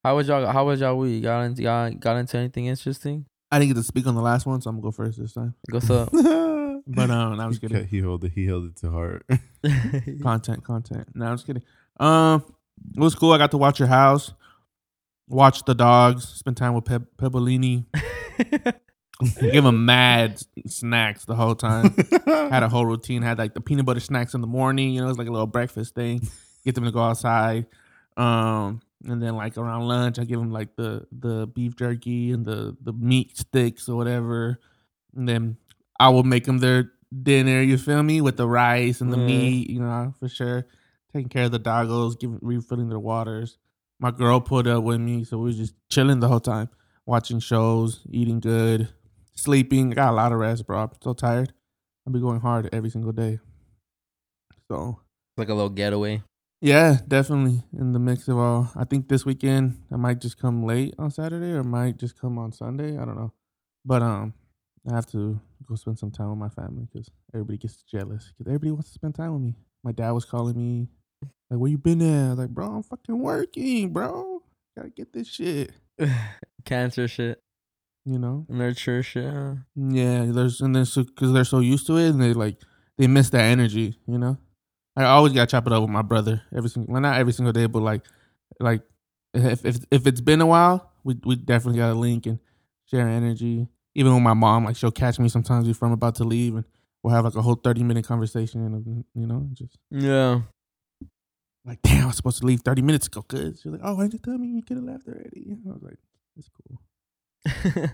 How 0.04 0.16
was 0.16 0.28
y'all? 0.28 0.46
How 0.46 0.64
was 0.66 0.80
y'all 0.80 0.96
week? 0.96 1.22
Got 1.22 1.42
into 1.42 1.62
got, 1.62 1.98
got 2.00 2.16
into 2.16 2.38
anything 2.38 2.66
interesting? 2.66 3.26
I 3.50 3.58
didn't 3.58 3.74
get 3.74 3.80
to 3.80 3.86
speak 3.86 4.06
on 4.06 4.14
the 4.14 4.22
last 4.22 4.46
one, 4.46 4.60
so 4.60 4.70
I'm 4.70 4.76
gonna 4.76 4.84
go 4.84 4.90
first 4.92 5.18
this 5.18 5.32
time. 5.32 5.54
What's 5.70 5.90
up? 5.90 6.10
But 6.86 7.10
um, 7.10 7.38
just 7.50 7.62
he, 7.62 7.68
kidding. 7.68 7.86
he 7.86 8.00
held 8.00 8.24
it. 8.24 8.32
He 8.34 8.46
held 8.46 8.66
it 8.66 8.76
to 8.76 8.90
heart. 8.90 9.26
Content, 10.22 10.62
content. 10.64 11.08
No, 11.14 11.26
I'm 11.26 11.34
just 11.34 11.46
kidding. 11.46 11.62
Um, 11.98 12.44
it 12.94 13.00
was 13.00 13.14
cool. 13.14 13.32
I 13.32 13.38
got 13.38 13.50
to 13.52 13.58
watch 13.58 13.78
your 13.78 13.88
house, 13.88 14.32
watch 15.28 15.64
the 15.64 15.74
dogs, 15.74 16.28
spend 16.28 16.56
time 16.56 16.74
with 16.74 16.84
Pe- 16.84 16.98
Pebblini, 17.16 17.86
give 19.40 19.64
them 19.64 19.86
mad 19.86 20.40
snacks 20.66 21.24
the 21.24 21.34
whole 21.34 21.54
time. 21.54 21.94
had 22.26 22.62
a 22.62 22.68
whole 22.68 22.84
routine. 22.84 23.22
Had 23.22 23.38
like 23.38 23.54
the 23.54 23.60
peanut 23.60 23.86
butter 23.86 24.00
snacks 24.00 24.34
in 24.34 24.42
the 24.42 24.46
morning. 24.46 24.90
You 24.90 25.00
know, 25.00 25.08
it's 25.08 25.18
like 25.18 25.28
a 25.28 25.32
little 25.32 25.46
breakfast 25.46 25.94
thing. 25.94 26.20
Get 26.64 26.74
them 26.74 26.84
to 26.84 26.90
go 26.90 27.00
outside. 27.00 27.66
Um, 28.16 28.82
and 29.06 29.22
then 29.22 29.36
like 29.36 29.56
around 29.56 29.88
lunch, 29.88 30.18
I 30.18 30.24
give 30.24 30.38
them 30.38 30.50
like 30.50 30.76
the 30.76 31.06
the 31.12 31.46
beef 31.46 31.76
jerky 31.76 32.32
and 32.32 32.44
the 32.44 32.76
the 32.82 32.92
meat 32.92 33.36
sticks 33.36 33.88
or 33.88 33.96
whatever. 33.96 34.58
And 35.16 35.28
then 35.28 35.56
I 35.98 36.08
will 36.08 36.24
make 36.24 36.44
them 36.44 36.58
their 36.58 36.92
dinner. 37.22 37.62
You 37.62 37.78
feel 37.78 38.02
me 38.02 38.20
with 38.20 38.36
the 38.36 38.48
rice 38.48 39.00
and 39.00 39.12
the 39.12 39.16
Mhm. 39.16 39.26
meat. 39.26 39.70
You 39.70 39.80
know, 39.80 40.14
for 40.18 40.28
sure. 40.28 40.66
Taking 41.12 41.28
care 41.28 41.44
of 41.44 41.52
the 41.52 41.60
doggos, 41.60 42.18
giving 42.18 42.38
refilling 42.42 42.88
their 42.88 42.98
waters. 42.98 43.58
My 44.00 44.10
girl 44.10 44.40
pulled 44.40 44.66
up 44.66 44.82
with 44.82 45.00
me, 45.00 45.22
so 45.24 45.38
we 45.38 45.44
was 45.44 45.56
just 45.56 45.74
chilling 45.88 46.18
the 46.20 46.28
whole 46.28 46.40
time, 46.40 46.68
watching 47.06 47.38
shows, 47.38 48.00
eating 48.10 48.40
good, 48.40 48.88
sleeping. 49.34 49.92
I 49.92 49.94
got 49.94 50.12
a 50.12 50.16
lot 50.16 50.32
of 50.32 50.38
rest, 50.38 50.66
bro. 50.66 50.82
I'm 50.82 50.90
so 51.00 51.12
tired. 51.14 51.52
I'll 52.06 52.12
be 52.12 52.20
going 52.20 52.40
hard 52.40 52.68
every 52.72 52.90
single 52.90 53.12
day. 53.12 53.38
So 54.70 55.00
like 55.36 55.48
a 55.48 55.54
little 55.54 55.70
getaway. 55.70 56.22
yeah, 56.60 56.98
definitely 57.06 57.62
in 57.78 57.92
the 57.92 57.98
mix 57.98 58.26
of 58.28 58.38
all. 58.38 58.70
I 58.74 58.84
think 58.84 59.08
this 59.08 59.24
weekend 59.24 59.82
I 59.92 59.96
might 59.96 60.20
just 60.20 60.38
come 60.38 60.64
late 60.64 60.94
on 60.98 61.10
Saturday 61.10 61.52
or 61.52 61.62
might 61.62 61.96
just 61.98 62.18
come 62.18 62.38
on 62.38 62.52
Sunday. 62.52 62.96
I 62.98 63.04
don't 63.04 63.16
know, 63.16 63.32
but 63.84 64.02
um, 64.02 64.34
I 64.90 64.94
have 64.94 65.06
to 65.12 65.40
go 65.66 65.74
spend 65.76 65.98
some 65.98 66.10
time 66.10 66.28
with 66.30 66.38
my 66.38 66.48
family 66.50 66.86
because 66.92 67.08
everybody 67.32 67.58
gets 67.58 67.82
jealous 67.82 68.32
because 68.36 68.48
everybody 68.50 68.70
wants 68.70 68.88
to 68.88 68.94
spend 68.94 69.14
time 69.14 69.32
with 69.32 69.42
me. 69.42 69.54
My 69.82 69.92
dad 69.92 70.10
was 70.10 70.24
calling 70.24 70.56
me 70.56 70.88
like, 71.50 71.58
"Where 71.58 71.70
you 71.70 71.78
been 71.78 72.02
at?" 72.02 72.36
Like, 72.38 72.50
"Bro, 72.50 72.66
I'm 72.76 72.82
fucking 72.82 73.18
working, 73.18 73.92
bro. 73.92 74.42
Gotta 74.76 74.90
get 74.90 75.12
this 75.12 75.28
shit." 75.28 75.72
Cancer 76.64 77.06
shit, 77.08 77.40
You 78.04 78.18
know. 78.18 78.46
nurture 78.48 79.02
shit. 79.02 79.32
huh? 79.32 79.54
Yeah, 79.76 80.26
there's 80.26 80.60
and 80.60 80.74
then 80.74 80.84
so 80.84 81.04
because 81.04 81.32
they're 81.32 81.44
so 81.44 81.60
used 81.60 81.86
to 81.86 81.96
it 81.96 82.10
and 82.10 82.20
they 82.20 82.32
like 82.34 82.56
they 82.98 83.06
miss 83.06 83.30
that 83.30 83.44
energy, 83.44 83.98
you 84.06 84.18
know. 84.18 84.36
I 84.96 85.04
always 85.04 85.32
gotta 85.32 85.50
chop 85.50 85.66
it 85.66 85.72
up 85.72 85.82
with 85.82 85.90
my 85.90 86.02
brother 86.02 86.42
every 86.54 86.70
single, 86.70 86.92
well, 86.92 87.02
not 87.02 87.18
every 87.18 87.32
single 87.32 87.52
day, 87.52 87.66
but 87.66 87.80
like, 87.80 88.02
like 88.60 88.82
if 89.34 89.64
if 89.64 89.76
if 89.90 90.06
it's 90.06 90.20
been 90.20 90.40
a 90.40 90.46
while, 90.46 90.92
we 91.04 91.16
we 91.24 91.36
definitely 91.36 91.78
gotta 91.78 91.94
link 91.98 92.26
and 92.26 92.38
share 92.86 93.08
energy. 93.08 93.68
Even 93.94 94.12
with 94.14 94.22
my 94.22 94.34
mom, 94.34 94.64
like 94.64 94.76
she'll 94.76 94.90
catch 94.90 95.18
me 95.18 95.28
sometimes 95.28 95.66
before 95.66 95.86
I'm 95.86 95.92
about 95.94 96.16
to 96.16 96.24
leave, 96.24 96.54
and 96.56 96.64
we'll 97.02 97.14
have 97.14 97.24
like 97.24 97.34
a 97.36 97.42
whole 97.42 97.54
thirty 97.54 97.82
minute 97.84 98.04
conversation, 98.06 98.64
and 98.64 99.04
you 99.14 99.26
know, 99.26 99.46
just 99.52 99.78
Yeah. 99.90 100.40
like, 101.64 101.80
damn, 101.82 102.04
I 102.04 102.06
was 102.08 102.16
supposed 102.16 102.38
to 102.40 102.46
leave 102.46 102.60
thirty 102.62 102.82
minutes 102.82 103.06
ago. 103.06 103.22
Cause 103.22 103.60
she's 103.62 103.70
like, 103.72 103.80
oh, 103.84 103.94
why 103.94 104.02
didn't 104.08 104.14
you 104.14 104.18
tell 104.20 104.38
me 104.38 104.48
you 104.48 104.62
could 104.62 104.76
have 104.78 104.84
left 104.84 105.06
already? 105.06 105.56
I 105.68 105.72
was 105.72 105.82
like, 105.82 105.98
it's 106.36 106.48
cool. 106.48 106.80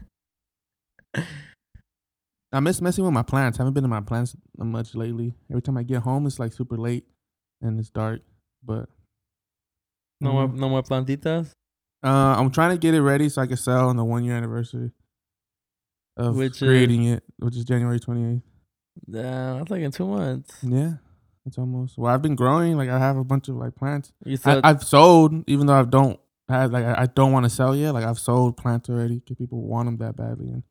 I 2.53 2.59
miss 2.61 2.81
messing 2.81 3.05
with 3.05 3.13
my 3.13 3.23
plants. 3.23 3.59
I 3.59 3.63
haven't 3.63 3.75
been 3.75 3.85
in 3.85 3.91
my 3.91 4.01
plants 4.01 4.35
much 4.59 4.95
lately. 4.95 5.35
Every 5.51 5.63
time 5.63 5.77
I 5.77 5.85
get 5.85 6.03
home, 6.03 6.27
it's 6.27 6.39
like 6.41 6.53
super 6.53 6.77
late 6.77 7.05
and 7.63 7.79
it's 7.79 7.91
dark. 7.91 8.23
But 8.65 8.89
no 10.21 10.33
more, 10.33 10.49
Mhm. 10.49 10.55
no 10.57 10.69
more 10.69 10.83
plantitas. 10.83 11.53
uh, 12.03 12.35
I'm 12.39 12.51
trying 12.51 12.71
to 12.71 12.79
get 12.79 12.95
it 12.95 13.03
ready 13.03 13.29
so 13.29 13.43
I 13.43 13.47
can 13.47 13.57
sell 13.57 13.89
on 13.89 13.97
the 13.97 14.05
one 14.05 14.25
year 14.25 14.35
anniversary 14.37 14.91
of 16.21 16.37
Which 16.37 16.53
is- 16.53 16.59
creating 16.69 17.05
it, 17.05 17.23
which 17.39 17.57
is 17.57 17.65
January 17.65 17.99
28th. 18.01 18.43
Damn, 19.11 19.59
that's 19.59 19.71
like 19.71 19.83
in 19.83 19.91
two 19.91 20.07
months. 20.07 20.55
Yeah, 20.63 20.95
it's 21.47 21.57
almost. 21.59 21.97
Well, 21.97 22.13
I've 22.13 22.23
been 22.23 22.35
growing. 22.35 22.77
Like 22.77 22.89
I 22.91 22.99
have 22.99 23.17
a 23.17 23.25
bunch 23.25 23.49
of 23.49 23.57
like 23.57 23.75
plants. 23.75 24.13
You 24.25 24.33
I, 24.35 24.37
said 24.37 24.61
I've 24.65 24.83
sold, 24.83 25.45
even 25.49 25.67
though 25.67 25.79
I 25.81 25.85
don't 25.85 26.19
have 26.49 26.73
like 26.73 26.85
I, 26.85 27.03
I 27.03 27.07
don't 27.07 27.33
want 27.33 27.45
to 27.45 27.51
sell 27.51 27.75
yet. 27.75 27.93
Like 27.95 28.05
I've 28.05 28.19
sold 28.19 28.57
plants 28.57 28.89
already 28.91 29.21
because 29.21 29.37
people 29.37 29.63
want 29.63 29.87
them 29.87 29.97
that 29.99 30.17
badly, 30.17 30.49
and 30.49 30.63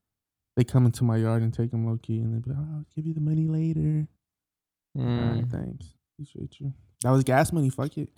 they 0.57 0.63
come 0.63 0.85
into 0.85 1.03
my 1.03 1.17
yard 1.17 1.41
and 1.41 1.53
take 1.53 1.71
them 1.71 1.85
low 1.87 1.97
key, 1.97 2.19
and 2.19 2.33
they 2.35 2.39
be 2.39 2.49
like, 2.51 2.59
"Oh, 2.61 2.75
I'll 2.77 2.85
give 2.95 3.05
you 3.07 3.13
the 3.13 3.21
money 3.21 3.47
later." 3.47 4.07
All 4.97 5.05
right, 5.05 5.45
Mm. 5.47 5.51
thanks. 5.51 5.93
Appreciate 6.15 6.59
you. 6.59 6.73
That 7.03 7.11
was 7.11 7.23
gas 7.23 7.51
money. 7.53 7.69
Fuck 7.69 7.97
it. 7.97 8.09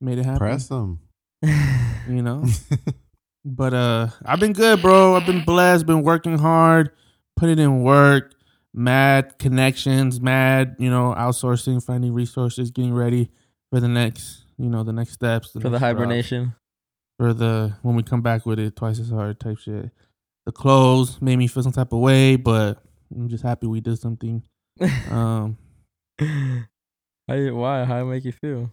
Made 0.00 0.18
it 0.18 0.24
happen. 0.24 0.38
Press 0.38 0.68
them. 0.68 1.00
You 2.06 2.20
know? 2.20 2.44
but 3.44 3.74
uh 3.74 4.08
I've 4.24 4.40
been 4.40 4.52
good, 4.52 4.80
bro. 4.82 5.14
I've 5.16 5.26
been 5.26 5.44
blessed, 5.44 5.86
been 5.86 6.02
working 6.02 6.38
hard, 6.38 6.90
putting 7.36 7.58
in 7.58 7.82
work, 7.82 8.34
mad 8.72 9.38
connections, 9.38 10.20
mad, 10.20 10.76
you 10.78 10.90
know, 10.90 11.14
outsourcing, 11.16 11.84
finding 11.84 12.12
resources, 12.12 12.70
getting 12.70 12.94
ready 12.94 13.30
for 13.70 13.80
the 13.80 13.88
next, 13.88 14.44
you 14.58 14.68
know, 14.68 14.82
the 14.82 14.92
next 14.92 15.12
steps. 15.12 15.52
for 15.52 15.58
the 15.58 15.70
next 15.70 15.80
drop, 15.80 15.96
hibernation. 15.96 16.54
For 17.18 17.32
the 17.32 17.74
when 17.82 17.94
we 17.94 18.02
come 18.02 18.22
back 18.22 18.44
with 18.46 18.58
it 18.58 18.74
twice 18.76 18.98
as 18.98 19.10
hard 19.10 19.38
type 19.38 19.58
shit. 19.58 19.90
The 20.46 20.52
clothes 20.52 21.22
made 21.22 21.36
me 21.36 21.46
feel 21.46 21.62
some 21.62 21.72
type 21.72 21.92
of 21.92 22.00
way, 22.00 22.36
but 22.36 22.82
I'm 23.14 23.28
just 23.28 23.42
happy 23.44 23.66
we 23.66 23.80
did 23.80 23.98
something. 23.98 24.42
Um 25.10 25.56
How 27.28 27.36
why? 27.52 27.84
How 27.84 28.02
it 28.02 28.04
make 28.04 28.24
you 28.24 28.32
feel? 28.32 28.70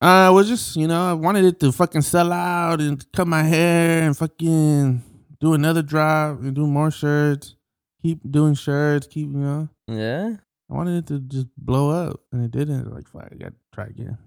I 0.00 0.30
was 0.30 0.48
just, 0.48 0.76
you 0.76 0.86
know, 0.86 1.10
I 1.10 1.12
wanted 1.14 1.44
it 1.44 1.60
to 1.60 1.72
fucking 1.72 2.02
sell 2.02 2.32
out 2.32 2.80
and 2.80 3.04
cut 3.12 3.26
my 3.26 3.42
hair 3.42 4.02
and 4.02 4.16
fucking 4.16 5.02
do 5.40 5.54
another 5.54 5.82
drop 5.82 6.40
and 6.40 6.54
do 6.54 6.66
more 6.66 6.90
shirts. 6.90 7.56
Keep 8.02 8.30
doing 8.30 8.54
shirts. 8.54 9.06
Keep 9.06 9.28
you 9.28 9.38
know. 9.38 9.68
Yeah. 9.86 10.36
I 10.70 10.74
wanted 10.74 10.98
it 10.98 11.06
to 11.08 11.20
just 11.20 11.46
blow 11.56 11.90
up, 11.90 12.20
and 12.32 12.44
it 12.44 12.50
didn't. 12.50 12.92
Like, 12.92 13.08
fuck, 13.08 13.28
I 13.30 13.34
got 13.34 13.48
to 13.48 13.54
try 13.72 13.84
again. 13.84 14.18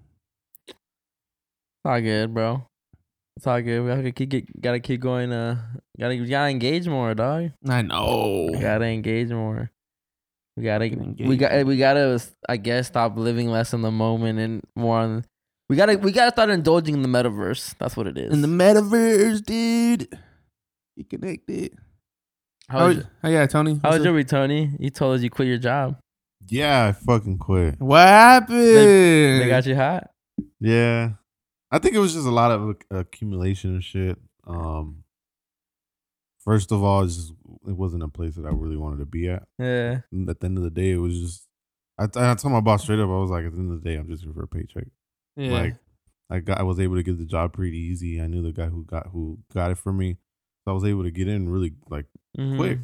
It's 0.66 0.76
all 1.84 2.00
good, 2.00 2.34
bro. 2.34 2.66
It's 3.36 3.46
all 3.46 3.62
good. 3.62 3.82
We 3.82 3.88
gotta 3.88 4.10
keep 4.10 4.28
get, 4.30 4.60
gotta 4.60 4.80
keep 4.80 5.00
going. 5.00 5.32
Uh, 5.32 5.62
gotta 5.98 6.16
we 6.16 6.26
gotta 6.26 6.50
engage 6.50 6.88
more, 6.88 7.14
dog. 7.14 7.52
I 7.68 7.82
know. 7.82 8.48
We 8.52 8.58
gotta 8.58 8.86
engage 8.86 9.30
more. 9.30 9.70
We 10.56 10.64
gotta 10.64 10.88
Gotta 10.88 11.28
we 11.28 11.36
got 11.36 11.66
we 11.66 11.76
gotta 11.76 12.20
I 12.48 12.56
guess 12.56 12.88
stop 12.88 13.16
living 13.16 13.48
less 13.48 13.72
in 13.74 13.82
the 13.82 13.92
moment 13.92 14.40
and 14.40 14.60
more 14.74 14.98
on. 14.98 15.24
We 15.68 15.76
gotta 15.76 15.98
we 15.98 16.12
gotta 16.12 16.30
start 16.30 16.50
indulging 16.50 16.94
in 16.94 17.02
the 17.02 17.08
metaverse. 17.08 17.74
That's 17.78 17.96
what 17.96 18.06
it 18.06 18.16
is. 18.16 18.32
In 18.32 18.40
the 18.40 18.48
metaverse, 18.48 19.44
dude. 19.44 20.08
Get 20.96 21.10
connected. 21.10 21.76
how 22.68 22.78
How, 22.78 22.86
was, 22.88 23.04
oh, 23.22 23.28
yeah, 23.28 23.46
Tony. 23.46 23.78
how 23.82 23.90
was 23.90 23.98
your 24.02 24.08
up? 24.14 24.16
week, 24.16 24.28
Tony? 24.28 24.74
You 24.78 24.90
told 24.90 25.16
us 25.16 25.22
you 25.22 25.30
quit 25.30 25.46
your 25.46 25.58
job. 25.58 25.98
Yeah, 26.48 26.86
I 26.86 26.92
fucking 26.92 27.38
quit. 27.38 27.78
What 27.80 27.98
happened? 28.06 28.58
They 28.58 29.46
got 29.48 29.66
you 29.66 29.76
hot. 29.76 30.08
Yeah, 30.58 31.10
I 31.70 31.78
think 31.78 31.94
it 31.94 31.98
was 31.98 32.14
just 32.14 32.26
a 32.26 32.30
lot 32.30 32.50
of 32.50 32.76
accumulation 32.90 33.76
of 33.76 33.84
shit. 33.84 34.16
Um, 34.46 35.04
first 36.38 36.72
of 36.72 36.82
all, 36.82 37.02
it's 37.02 37.16
just 37.16 37.32
it 37.66 37.76
wasn't 37.76 38.02
a 38.04 38.08
place 38.08 38.36
that 38.36 38.46
I 38.46 38.50
really 38.50 38.76
wanted 38.78 39.00
to 39.00 39.06
be 39.06 39.28
at. 39.28 39.42
Yeah. 39.58 40.00
And 40.10 40.28
at 40.30 40.40
the 40.40 40.46
end 40.46 40.56
of 40.56 40.64
the 40.64 40.70
day, 40.70 40.92
it 40.92 40.96
was 40.96 41.18
just. 41.18 41.44
I, 41.98 42.04
I 42.04 42.34
told 42.34 42.54
my 42.54 42.60
boss 42.60 42.84
straight 42.84 43.00
up. 43.00 43.10
I 43.10 43.18
was 43.18 43.30
like, 43.30 43.44
at 43.44 43.52
the 43.52 43.58
end 43.58 43.72
of 43.72 43.82
the 43.82 43.88
day, 43.90 43.96
I'm 43.96 44.08
just 44.08 44.22
here 44.22 44.32
for 44.32 44.44
a 44.44 44.48
paycheck. 44.48 44.86
Yeah. 45.38 45.52
Like, 45.52 45.74
I 46.30 46.40
got, 46.40 46.58
I 46.60 46.62
was 46.64 46.78
able 46.80 46.96
to 46.96 47.02
get 47.02 47.16
the 47.18 47.24
job 47.24 47.52
pretty 47.54 47.78
easy. 47.78 48.20
I 48.20 48.26
knew 48.26 48.42
the 48.42 48.52
guy 48.52 48.66
who 48.66 48.84
got 48.84 49.06
who 49.06 49.38
got 49.54 49.70
it 49.70 49.78
for 49.78 49.92
me, 49.92 50.18
so 50.64 50.70
I 50.72 50.74
was 50.74 50.84
able 50.84 51.04
to 51.04 51.10
get 51.10 51.28
in 51.28 51.48
really 51.48 51.74
like 51.88 52.06
Mhm. 52.36 52.56
quick. 52.58 52.78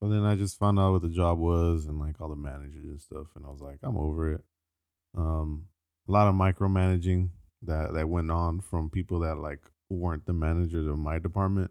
But 0.00 0.10
then 0.10 0.24
I 0.24 0.36
just 0.36 0.58
found 0.58 0.78
out 0.78 0.92
what 0.92 1.02
the 1.02 1.08
job 1.08 1.38
was 1.38 1.86
and 1.86 1.98
like 1.98 2.20
all 2.20 2.28
the 2.28 2.36
managers 2.36 2.84
and 2.84 3.00
stuff, 3.00 3.28
and 3.34 3.44
I 3.44 3.48
was 3.48 3.60
like, 3.62 3.78
I'm 3.82 3.96
over 3.96 4.34
it. 4.34 4.44
Um, 5.16 5.68
a 6.08 6.12
lot 6.12 6.28
of 6.28 6.34
micromanaging 6.34 7.30
that 7.62 7.94
that 7.94 8.08
went 8.08 8.30
on 8.30 8.60
from 8.60 8.90
people 8.90 9.20
that 9.20 9.36
like 9.38 9.62
weren't 9.88 10.26
the 10.26 10.32
managers 10.34 10.86
of 10.86 10.98
my 10.98 11.18
department. 11.18 11.70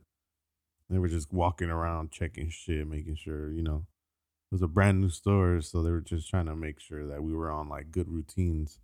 They 0.90 0.98
were 1.00 1.08
just 1.08 1.32
walking 1.32 1.70
around 1.70 2.12
checking 2.12 2.50
shit, 2.50 2.88
making 2.88 3.16
sure 3.16 3.52
you 3.52 3.62
know 3.62 3.86
it 4.52 4.56
was 4.56 4.62
a 4.62 4.68
brand 4.68 5.00
new 5.02 5.10
store, 5.10 5.62
so 5.62 5.82
they 5.82 5.92
were 5.92 6.02
just 6.02 6.30
trying 6.30 6.48
to 6.48 6.56
make 6.56 6.80
sure 6.80 7.06
that 7.08 7.24
we 7.24 7.34
were 7.34 7.50
on 7.52 7.70
like 7.70 7.92
good 7.92 8.10
routines, 8.10 8.80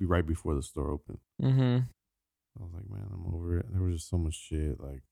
be 0.00 0.06
right 0.06 0.26
before 0.26 0.54
the 0.54 0.62
store 0.62 0.90
opened. 0.90 1.18
Mhm. 1.40 1.86
I 2.58 2.62
was 2.62 2.72
like, 2.72 2.90
man, 2.90 3.06
I'm 3.12 3.32
over 3.32 3.58
it. 3.58 3.66
There 3.70 3.82
was 3.82 3.96
just 3.96 4.08
so 4.08 4.18
much 4.18 4.34
shit, 4.34 4.80
like, 4.80 5.02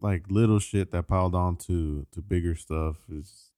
like 0.00 0.30
little 0.30 0.58
shit 0.58 0.90
that 0.92 1.08
piled 1.08 1.34
on 1.34 1.56
to 1.68 2.06
to 2.12 2.20
bigger 2.20 2.54
stuff. 2.54 2.96
Is 3.08 3.50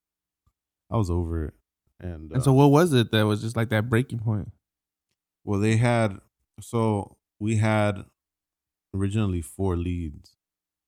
I 0.90 0.96
was 0.96 1.10
over 1.10 1.46
it, 1.46 1.54
and, 1.98 2.30
and 2.30 2.42
so, 2.42 2.52
uh, 2.52 2.54
what 2.54 2.70
was 2.70 2.92
it 2.92 3.10
that 3.10 3.26
was 3.26 3.40
just 3.40 3.56
like 3.56 3.70
that 3.70 3.88
breaking 3.88 4.20
point? 4.20 4.52
well, 5.44 5.58
they 5.60 5.76
had 5.76 6.20
so 6.60 7.16
we 7.40 7.56
had 7.56 8.04
originally 8.94 9.40
four 9.42 9.76
leads. 9.76 10.36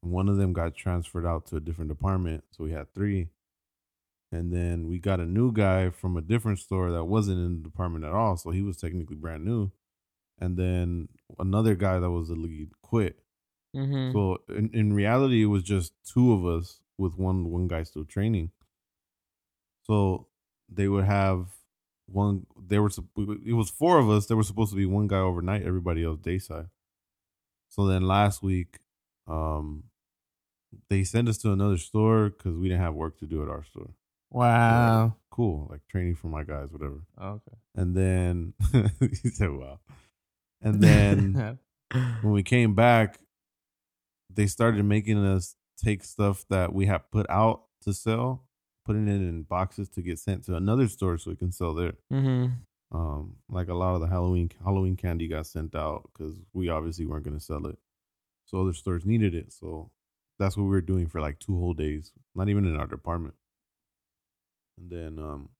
One 0.00 0.28
of 0.28 0.36
them 0.36 0.52
got 0.52 0.76
transferred 0.76 1.26
out 1.26 1.46
to 1.46 1.56
a 1.56 1.60
different 1.60 1.88
department, 1.90 2.44
so 2.50 2.64
we 2.64 2.72
had 2.72 2.92
three. 2.94 3.30
And 4.30 4.52
then 4.52 4.86
we 4.88 4.98
got 4.98 5.20
a 5.20 5.24
new 5.24 5.52
guy 5.52 5.88
from 5.90 6.16
a 6.16 6.20
different 6.20 6.58
store 6.58 6.90
that 6.92 7.04
wasn't 7.06 7.38
in 7.38 7.56
the 7.62 7.68
department 7.68 8.04
at 8.04 8.12
all, 8.12 8.36
so 8.36 8.50
he 8.50 8.60
was 8.62 8.76
technically 8.76 9.16
brand 9.16 9.44
new. 9.44 9.70
And 10.40 10.56
then 10.56 11.08
another 11.38 11.74
guy 11.74 11.98
that 11.98 12.10
was 12.10 12.28
the 12.28 12.34
lead 12.36 12.70
quit. 12.82 13.18
Mhm. 13.74 14.12
So 14.12 14.38
in, 14.48 14.70
in 14.72 14.92
reality, 14.92 15.42
it 15.42 15.46
was 15.46 15.62
just 15.62 15.92
two 16.04 16.32
of 16.32 16.46
us 16.46 16.80
with 16.96 17.16
one 17.18 17.50
one 17.50 17.68
guy 17.68 17.82
still 17.82 18.04
training. 18.04 18.50
So 19.82 20.28
they 20.68 20.88
would 20.88 21.04
have 21.04 21.46
one. 22.06 22.46
They 22.60 22.78
were. 22.78 22.90
It 23.44 23.52
was 23.54 23.70
four 23.70 23.98
of 23.98 24.08
us. 24.08 24.26
There 24.26 24.36
was 24.36 24.46
supposed 24.46 24.70
to 24.70 24.76
be 24.76 24.86
one 24.86 25.06
guy 25.08 25.18
overnight. 25.18 25.62
Everybody 25.62 26.04
else 26.04 26.18
day 26.20 26.38
side. 26.38 26.68
So 27.68 27.86
then 27.86 28.02
last 28.02 28.42
week, 28.42 28.78
um, 29.26 29.84
they 30.88 31.04
sent 31.04 31.28
us 31.28 31.38
to 31.38 31.52
another 31.52 31.76
store 31.76 32.30
because 32.30 32.56
we 32.56 32.68
didn't 32.68 32.80
have 32.82 32.94
work 32.94 33.18
to 33.18 33.26
do 33.26 33.42
at 33.42 33.48
our 33.48 33.64
store. 33.64 33.90
Wow. 34.30 35.16
Cool, 35.30 35.68
like 35.70 35.80
training 35.88 36.16
for 36.16 36.28
my 36.28 36.42
guys, 36.44 36.70
whatever. 36.72 37.02
okay. 37.20 37.56
And 37.74 37.94
then 37.96 38.54
he 39.00 39.30
said, 39.30 39.50
"Wow." 39.52 39.80
And 40.60 40.82
then 40.82 41.58
when 41.92 42.32
we 42.32 42.42
came 42.42 42.74
back, 42.74 43.18
they 44.32 44.46
started 44.46 44.84
making 44.84 45.24
us 45.24 45.56
take 45.76 46.04
stuff 46.04 46.44
that 46.50 46.72
we 46.72 46.86
had 46.86 47.10
put 47.10 47.28
out 47.30 47.64
to 47.82 47.92
sell, 47.92 48.44
putting 48.84 49.08
it 49.08 49.16
in 49.16 49.42
boxes 49.42 49.88
to 49.90 50.02
get 50.02 50.18
sent 50.18 50.44
to 50.44 50.56
another 50.56 50.88
store 50.88 51.18
so 51.18 51.30
we 51.30 51.36
can 51.36 51.52
sell 51.52 51.74
there. 51.74 51.94
Mhm. 52.12 52.56
Um, 52.90 53.36
like 53.48 53.68
a 53.68 53.74
lot 53.74 53.94
of 53.94 54.00
the 54.00 54.06
Halloween 54.08 54.50
Halloween 54.64 54.96
candy 54.96 55.28
got 55.28 55.46
sent 55.46 55.74
out 55.74 56.10
because 56.12 56.40
we 56.54 56.68
obviously 56.70 57.04
weren't 57.04 57.24
going 57.24 57.38
to 57.38 57.44
sell 57.44 57.66
it, 57.66 57.78
so 58.46 58.62
other 58.62 58.72
stores 58.72 59.04
needed 59.04 59.34
it. 59.34 59.52
So 59.52 59.90
that's 60.38 60.56
what 60.56 60.64
we 60.64 60.70
were 60.70 60.80
doing 60.80 61.06
for 61.06 61.20
like 61.20 61.38
two 61.38 61.58
whole 61.58 61.74
days, 61.74 62.12
not 62.34 62.48
even 62.48 62.64
in 62.64 62.76
our 62.76 62.86
department. 62.86 63.34
And 64.78 64.90
then, 64.90 65.18
um, 65.18 65.50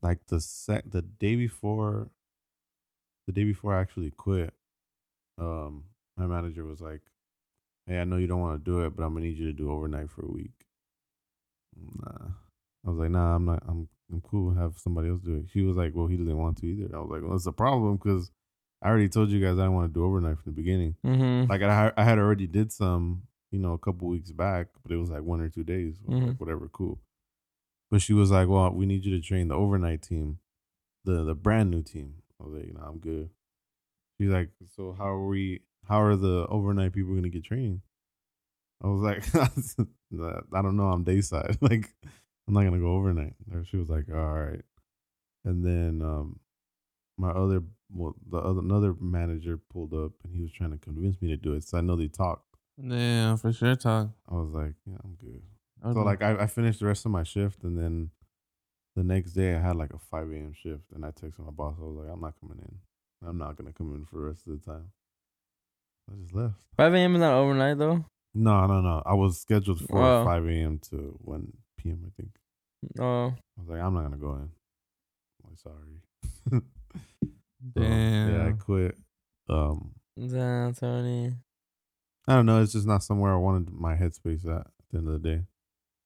like 0.00 0.26
the 0.26 0.40
sec 0.40 0.84
the 0.90 1.02
day 1.02 1.36
before, 1.36 2.10
the 3.28 3.32
day 3.32 3.44
before 3.44 3.74
I 3.74 3.80
actually 3.82 4.10
quit, 4.10 4.54
um, 5.36 5.84
my 6.16 6.26
manager 6.26 6.64
was 6.64 6.80
like, 6.80 7.02
"Hey, 7.86 7.98
I 8.00 8.04
know 8.04 8.16
you 8.16 8.26
don't 8.26 8.40
want 8.40 8.58
to 8.58 8.70
do 8.70 8.80
it, 8.86 8.96
but 8.96 9.02
I'm 9.04 9.12
gonna 9.12 9.26
need 9.26 9.36
you 9.36 9.46
to 9.46 9.52
do 9.52 9.70
overnight 9.70 10.08
for 10.08 10.24
a 10.24 10.30
week." 10.32 10.64
Nah, 11.76 12.28
I 12.86 12.90
was 12.90 12.98
like, 12.98 13.10
"Nah, 13.10 13.36
I'm 13.36 13.44
not. 13.44 13.62
I'm 13.68 13.88
I'm 14.10 14.22
cool. 14.22 14.54
Have 14.54 14.78
somebody 14.78 15.10
else 15.10 15.20
do 15.20 15.36
it." 15.36 15.50
She 15.52 15.60
was 15.60 15.76
like, 15.76 15.92
"Well, 15.94 16.06
he 16.06 16.16
doesn't 16.16 16.36
want 16.36 16.56
to 16.58 16.66
either." 16.66 16.88
I 16.96 17.00
was 17.00 17.10
like, 17.10 17.22
"Well, 17.22 17.36
it's 17.36 17.46
a 17.46 17.52
problem 17.52 17.96
because 17.96 18.30
I 18.82 18.88
already 18.88 19.08
told 19.10 19.28
you 19.30 19.40
guys 19.40 19.58
I 19.58 19.62
didn't 19.62 19.74
want 19.74 19.92
to 19.92 19.94
do 20.00 20.04
overnight 20.04 20.38
from 20.38 20.52
the 20.52 20.56
beginning. 20.56 20.96
Mhm. 21.04 21.48
Like 21.50 21.62
I 21.62 21.92
I 21.96 22.04
had 22.04 22.18
already 22.18 22.46
did 22.46 22.72
some, 22.72 23.24
you 23.50 23.58
know, 23.58 23.74
a 23.74 23.78
couple 23.78 24.08
weeks 24.08 24.32
back, 24.32 24.68
but 24.82 24.90
it 24.92 24.96
was 24.96 25.10
like 25.10 25.22
one 25.22 25.40
or 25.40 25.50
two 25.50 25.64
days. 25.64 26.00
Was 26.06 26.18
like, 26.28 26.40
whatever, 26.40 26.68
cool. 26.68 26.98
But 27.90 28.00
she 28.00 28.14
was 28.14 28.30
like, 28.30 28.48
"Well, 28.48 28.72
we 28.72 28.86
need 28.86 29.04
you 29.04 29.14
to 29.16 29.20
train 29.22 29.48
the 29.48 29.54
overnight 29.54 30.00
team, 30.02 30.38
the 31.04 31.24
the 31.24 31.34
brand 31.34 31.70
new 31.70 31.82
team." 31.82 32.22
I 32.40 32.44
was 32.44 32.54
like, 32.54 32.66
"You 32.66 32.74
know, 32.74 32.84
I'm 32.86 32.98
good." 32.98 33.30
She's 34.18 34.30
like, 34.30 34.50
"So 34.76 34.92
how 34.96 35.08
are 35.08 35.26
we? 35.26 35.60
How 35.86 36.02
are 36.02 36.16
the 36.16 36.46
overnight 36.48 36.92
people 36.92 37.14
gonna 37.14 37.28
get 37.28 37.44
training?" 37.44 37.82
I 38.82 38.86
was 38.88 39.00
like, 39.00 39.24
"I 40.52 40.62
don't 40.62 40.76
know. 40.76 40.88
I'm 40.88 41.04
day 41.04 41.20
side. 41.20 41.58
like, 41.60 41.94
I'm 42.46 42.54
not 42.54 42.64
gonna 42.64 42.78
go 42.78 42.94
overnight." 42.94 43.34
Or 43.52 43.64
She 43.64 43.76
was 43.76 43.88
like, 43.88 44.06
"All 44.10 44.34
right." 44.34 44.62
And 45.44 45.64
then 45.64 46.02
um, 46.02 46.40
my 47.16 47.30
other, 47.30 47.62
well, 47.92 48.14
the 48.30 48.38
other 48.38 48.60
another 48.60 48.94
manager 49.00 49.58
pulled 49.72 49.94
up 49.94 50.12
and 50.24 50.34
he 50.34 50.42
was 50.42 50.52
trying 50.52 50.72
to 50.72 50.78
convince 50.78 51.20
me 51.20 51.28
to 51.28 51.36
do 51.36 51.54
it. 51.54 51.64
So 51.64 51.78
I 51.78 51.80
know 51.80 51.96
they 51.96 52.08
talked. 52.08 52.44
Yeah, 52.80 53.34
for 53.36 53.52
sure. 53.52 53.74
Talk. 53.74 54.10
I 54.28 54.34
was 54.34 54.50
like, 54.50 54.74
"Yeah, 54.86 54.98
I'm 55.04 55.14
good." 55.14 55.42
I 55.82 55.92
So 55.92 56.00
like 56.02 56.22
I, 56.22 56.42
I 56.42 56.46
finished 56.46 56.80
the 56.80 56.86
rest 56.86 57.04
of 57.06 57.12
my 57.12 57.22
shift 57.22 57.62
and 57.62 57.78
then 57.78 58.10
the 58.98 59.04
next 59.04 59.32
day 59.32 59.54
I 59.54 59.60
had 59.60 59.76
like 59.76 59.92
a 59.94 59.98
five 60.10 60.30
AM 60.32 60.52
shift 60.52 60.90
and 60.92 61.04
I 61.04 61.10
texted 61.10 61.38
my 61.44 61.50
boss. 61.52 61.76
I 61.80 61.84
was 61.84 61.96
like, 61.96 62.08
I'm 62.12 62.20
not 62.20 62.34
coming 62.40 62.58
in. 62.58 63.28
I'm 63.28 63.38
not 63.38 63.56
gonna 63.56 63.72
come 63.72 63.94
in 63.94 64.04
for 64.04 64.16
the 64.16 64.22
rest 64.26 64.46
of 64.46 64.60
the 64.60 64.64
time. 64.72 64.90
I 66.10 66.16
just 66.20 66.34
left. 66.34 66.54
5 66.76 66.94
a.m. 66.94 67.14
is 67.14 67.20
not 67.20 67.34
overnight 67.34 67.78
though. 67.78 68.04
No, 68.34 68.66
no, 68.66 68.80
no. 68.80 69.02
I 69.06 69.14
was 69.14 69.40
scheduled 69.40 69.80
for 69.80 69.96
Wow. 69.98 70.24
five 70.24 70.46
AM 70.48 70.78
to 70.90 71.16
one 71.20 71.52
PM, 71.76 72.02
I 72.06 72.10
think. 72.16 72.30
Oh, 73.00 73.26
I 73.34 73.60
was 73.60 73.68
like, 73.68 73.80
I'm 73.80 73.94
not 73.94 74.02
gonna 74.02 74.16
go 74.16 74.32
in. 74.34 74.50
I'm 75.44 75.50
like, 75.50 75.58
sorry. 75.58 76.62
So, 77.74 77.80
Damn. 77.80 78.30
yeah, 78.30 78.46
I 78.46 78.52
quit. 78.52 78.96
Um 79.48 79.92
damn, 80.16 80.74
Tony. 80.74 81.32
I 82.28 82.34
don't 82.34 82.46
know, 82.46 82.62
it's 82.62 82.72
just 82.72 82.86
not 82.86 83.02
somewhere 83.02 83.32
I 83.32 83.36
wanted 83.38 83.72
my 83.72 83.94
headspace 83.96 84.44
at 84.44 84.60
at 84.60 84.66
the 84.92 84.98
end 84.98 85.08
of 85.08 85.20
the 85.20 85.28
day. 85.28 85.42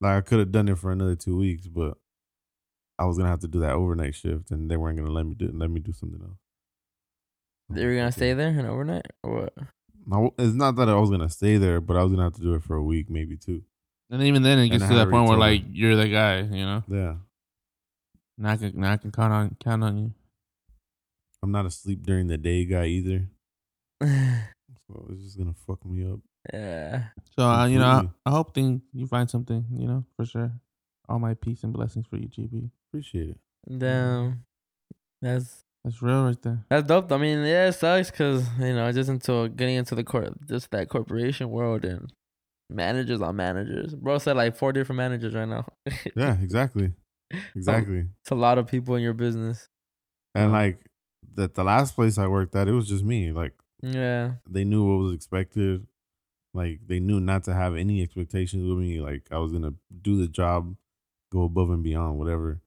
Like 0.00 0.16
I 0.16 0.20
could 0.22 0.38
have 0.38 0.50
done 0.52 0.68
it 0.68 0.78
for 0.78 0.92
another 0.92 1.14
two 1.14 1.36
weeks, 1.36 1.66
but 1.68 1.98
I 3.02 3.04
was 3.04 3.18
gonna 3.18 3.30
have 3.30 3.40
to 3.40 3.48
do 3.48 3.58
that 3.60 3.72
overnight 3.72 4.14
shift, 4.14 4.52
and 4.52 4.70
they 4.70 4.76
weren't 4.76 4.96
gonna 4.96 5.10
let 5.10 5.26
me 5.26 5.34
do 5.34 5.50
let 5.52 5.70
me 5.70 5.80
do 5.80 5.92
something 5.92 6.20
else. 6.22 6.38
They 7.68 7.84
were 7.84 7.96
gonna 7.96 8.12
stay 8.12 8.32
there 8.32 8.48
and 8.48 8.66
overnight 8.66 9.06
or 9.24 9.42
what? 9.42 9.54
No, 10.06 10.34
it's 10.38 10.54
not 10.54 10.76
that 10.76 10.88
I 10.88 10.94
was 10.94 11.10
gonna 11.10 11.28
stay 11.28 11.56
there, 11.56 11.80
but 11.80 11.96
I 11.96 12.02
was 12.04 12.12
gonna 12.12 12.24
have 12.24 12.34
to 12.34 12.40
do 12.40 12.54
it 12.54 12.62
for 12.62 12.76
a 12.76 12.82
week, 12.82 13.10
maybe 13.10 13.36
two. 13.36 13.62
And 14.10 14.22
even 14.22 14.42
then, 14.42 14.58
it 14.60 14.68
gets 14.68 14.84
I 14.84 14.88
to 14.88 14.94
had 14.94 15.06
that 15.06 15.10
point 15.10 15.28
where 15.28 15.38
like 15.38 15.62
told 15.62 15.74
you're 15.74 15.96
the 15.96 16.08
guy, 16.08 16.42
you 16.42 16.64
know. 16.64 16.84
Yeah, 16.86 17.14
Now 18.38 18.50
I 18.52 18.56
can, 18.56 18.78
now 18.78 18.92
I 18.92 18.96
can 18.98 19.10
count 19.10 19.32
on 19.32 19.56
count 19.58 19.82
on 19.82 19.98
you. 19.98 20.14
I'm 21.42 21.50
not 21.50 21.66
a 21.66 21.70
sleep 21.70 22.04
during 22.04 22.28
the 22.28 22.38
day 22.38 22.64
guy 22.64 22.86
either, 22.86 23.26
so 24.02 25.06
it's 25.10 25.24
just 25.24 25.38
gonna 25.38 25.54
fuck 25.66 25.84
me 25.84 26.04
up. 26.08 26.20
yeah. 26.52 27.04
So 27.36 27.48
uh, 27.48 27.66
you 27.66 27.78
know, 27.78 27.86
I, 27.86 28.08
I 28.26 28.30
hope 28.30 28.54
thing 28.54 28.82
you 28.92 29.08
find 29.08 29.28
something, 29.28 29.64
you 29.76 29.88
know, 29.88 30.04
for 30.16 30.24
sure. 30.24 30.52
All 31.12 31.18
my 31.18 31.34
peace 31.34 31.62
and 31.62 31.74
blessings 31.74 32.06
for 32.08 32.16
you, 32.16 32.26
GB. 32.28 32.70
Appreciate 32.88 33.28
it. 33.28 33.38
Damn. 33.78 34.44
That's 35.20 35.62
That's 35.84 36.00
real 36.00 36.24
right 36.24 36.40
there. 36.40 36.64
that's 36.70 36.86
dope. 36.88 37.12
I 37.12 37.18
mean, 37.18 37.40
yeah, 37.40 37.68
it 37.68 37.72
sucks 37.74 38.10
because 38.10 38.48
you 38.58 38.74
know 38.74 38.90
just 38.92 39.10
into 39.10 39.50
getting 39.50 39.76
into 39.76 39.94
the 39.94 40.04
court, 40.04 40.32
just 40.48 40.70
that 40.70 40.88
corporation 40.88 41.50
world, 41.50 41.84
and 41.84 42.10
managers 42.70 43.20
on 43.20 43.36
managers. 43.36 43.94
Bro 43.94 44.18
said 44.18 44.36
like 44.36 44.56
four 44.56 44.72
different 44.72 44.96
managers 44.96 45.34
right 45.34 45.46
now. 45.48 45.66
Yeah, 46.16 46.38
exactly, 46.40 46.92
exactly. 47.54 48.06
It's 48.22 48.30
a 48.30 48.34
lot 48.34 48.56
of 48.58 48.66
people 48.66 48.94
in 48.96 49.02
your 49.02 49.12
business. 49.12 49.68
And 50.34 50.50
like 50.50 50.80
that, 51.34 51.54
the 51.54 51.62
last 51.64 51.94
place 51.94 52.16
I 52.16 52.26
worked 52.26 52.56
at, 52.56 52.68
it 52.68 52.72
was 52.72 52.88
just 52.88 53.04
me. 53.04 53.32
Like 53.32 53.52
Yeah. 53.82 54.36
they 54.48 54.64
knew 54.64 54.82
what 54.88 55.04
was 55.04 55.12
expected. 55.14 55.86
Like 56.54 56.80
they 56.86 57.00
knew 57.00 57.20
not 57.20 57.44
to 57.44 57.54
have 57.54 57.76
any 57.76 58.02
expectations 58.02 58.66
with 58.66 58.78
me. 58.78 59.00
Like 59.00 59.26
I 59.30 59.36
was 59.38 59.52
gonna 59.52 59.74
do 60.00 60.16
the 60.18 60.26
job, 60.28 60.74
go 61.32 61.44
above 61.44 61.70
and 61.70 61.82
beyond, 61.82 62.18
whatever. 62.18 62.60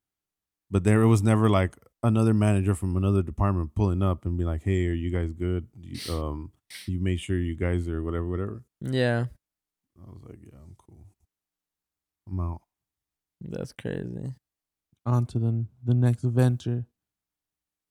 But 0.71 0.84
there 0.84 1.01
it 1.01 1.08
was 1.08 1.21
never 1.21 1.49
like 1.49 1.78
another 2.01 2.34
manager 2.34 2.73
from 2.73 2.97
another 2.97 3.21
department 3.21 3.75
pulling 3.75 4.01
up 4.01 4.25
and 4.25 4.38
be 4.38 4.43
like, 4.43 4.63
"Hey, 4.63 4.88
are 4.88 4.93
you 4.93 5.12
guys 5.12 5.32
good? 5.32 5.67
You, 5.80 6.13
um, 6.13 6.51
you 6.88 6.99
made 6.99 7.19
sure 7.19 7.38
you 7.38 7.56
guys 7.56 7.88
are 7.88 8.01
whatever, 8.04 8.28
whatever." 8.28 8.63
Yeah. 8.82 9.25
I 9.97 10.12
was 10.12 10.23
like, 10.28 10.39
"Yeah, 10.41 10.58
I'm 10.58 10.75
cool. 10.78 11.06
I'm 12.28 12.39
out." 12.39 12.62
That's 13.41 13.73
crazy. 13.73 14.34
On 15.06 15.25
to 15.28 15.39
the 15.39 15.65
the 15.84 15.93
next 15.93 16.23
venture. 16.23 16.86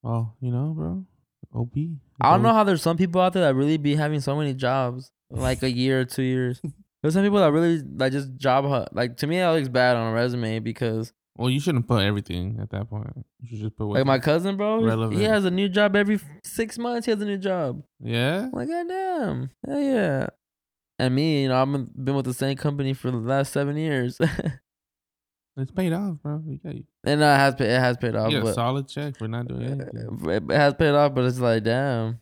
Oh, 0.03 0.33
you 0.41 0.51
know, 0.51 0.73
bro. 0.75 1.05
OP. 1.53 1.77
I 2.19 2.31
don't 2.31 2.43
know 2.43 2.53
how 2.53 2.65
there's 2.65 2.81
some 2.81 2.97
people 2.97 3.21
out 3.21 3.33
there 3.33 3.43
that 3.43 3.55
really 3.55 3.77
be 3.77 3.95
having 3.95 4.19
so 4.19 4.35
many 4.35 4.53
jobs, 4.53 5.11
like 5.29 5.63
a 5.63 5.71
year 5.71 6.01
or 6.01 6.05
two 6.05 6.23
years. 6.23 6.61
There's 7.05 7.13
some 7.13 7.21
people 7.23 7.37
that 7.37 7.51
really 7.51 7.83
like 7.83 8.13
just 8.13 8.35
job 8.35 8.65
hunt. 8.65 8.95
Like 8.95 9.17
to 9.17 9.27
me, 9.27 9.37
that 9.37 9.51
looks 9.51 9.67
bad 9.69 9.95
on 9.95 10.07
a 10.07 10.11
resume 10.11 10.57
because 10.57 11.13
Well, 11.37 11.51
you 11.51 11.59
shouldn't 11.59 11.87
put 11.87 12.03
everything 12.03 12.57
at 12.59 12.71
that 12.71 12.89
point. 12.89 13.11
You 13.41 13.47
should 13.47 13.59
just 13.59 13.77
put 13.77 13.85
what 13.85 13.97
like 13.97 14.07
my 14.07 14.17
cousin, 14.17 14.57
bro, 14.57 14.79
he- 14.79 14.85
relevant. 14.87 15.19
he 15.19 15.25
has 15.25 15.45
a 15.45 15.51
new 15.51 15.69
job 15.69 15.95
every 15.95 16.19
six 16.43 16.79
months. 16.79 17.05
He 17.05 17.11
has 17.11 17.21
a 17.21 17.25
new 17.25 17.37
job. 17.37 17.83
Yeah. 17.99 18.45
I'm 18.45 18.51
like, 18.53 18.67
goddamn, 18.69 19.51
hell 19.67 19.79
yeah. 19.79 20.27
And 20.97 21.13
me, 21.13 21.43
you 21.43 21.49
know, 21.49 21.61
I've 21.61 21.71
been, 22.03 22.15
with 22.15 22.25
the 22.25 22.33
same 22.33 22.57
company 22.57 22.93
for 22.93 23.11
the 23.11 23.17
last 23.17 23.53
seven 23.53 23.77
years, 23.77 24.19
It's 25.57 25.71
paid 25.71 25.93
off, 25.93 26.17
bro. 26.23 26.39
Got, 26.63 26.75
and 27.05 27.21
uh, 27.21 27.25
it 27.25 27.37
has 27.37 27.55
paid, 27.55 27.69
it 27.69 27.79
has 27.79 27.97
paid 27.97 28.15
off. 28.15 28.31
But 28.31 28.55
solid 28.55 28.87
check 28.87 29.17
for 29.17 29.27
not 29.27 29.47
doing 29.47 29.63
anything. 29.63 30.19
it 30.25 30.43
it 30.49 30.55
has 30.55 30.73
paid 30.73 30.95
off, 30.95 31.13
but 31.13 31.23
it's 31.25 31.39
like, 31.39 31.63
damn, 31.63 32.19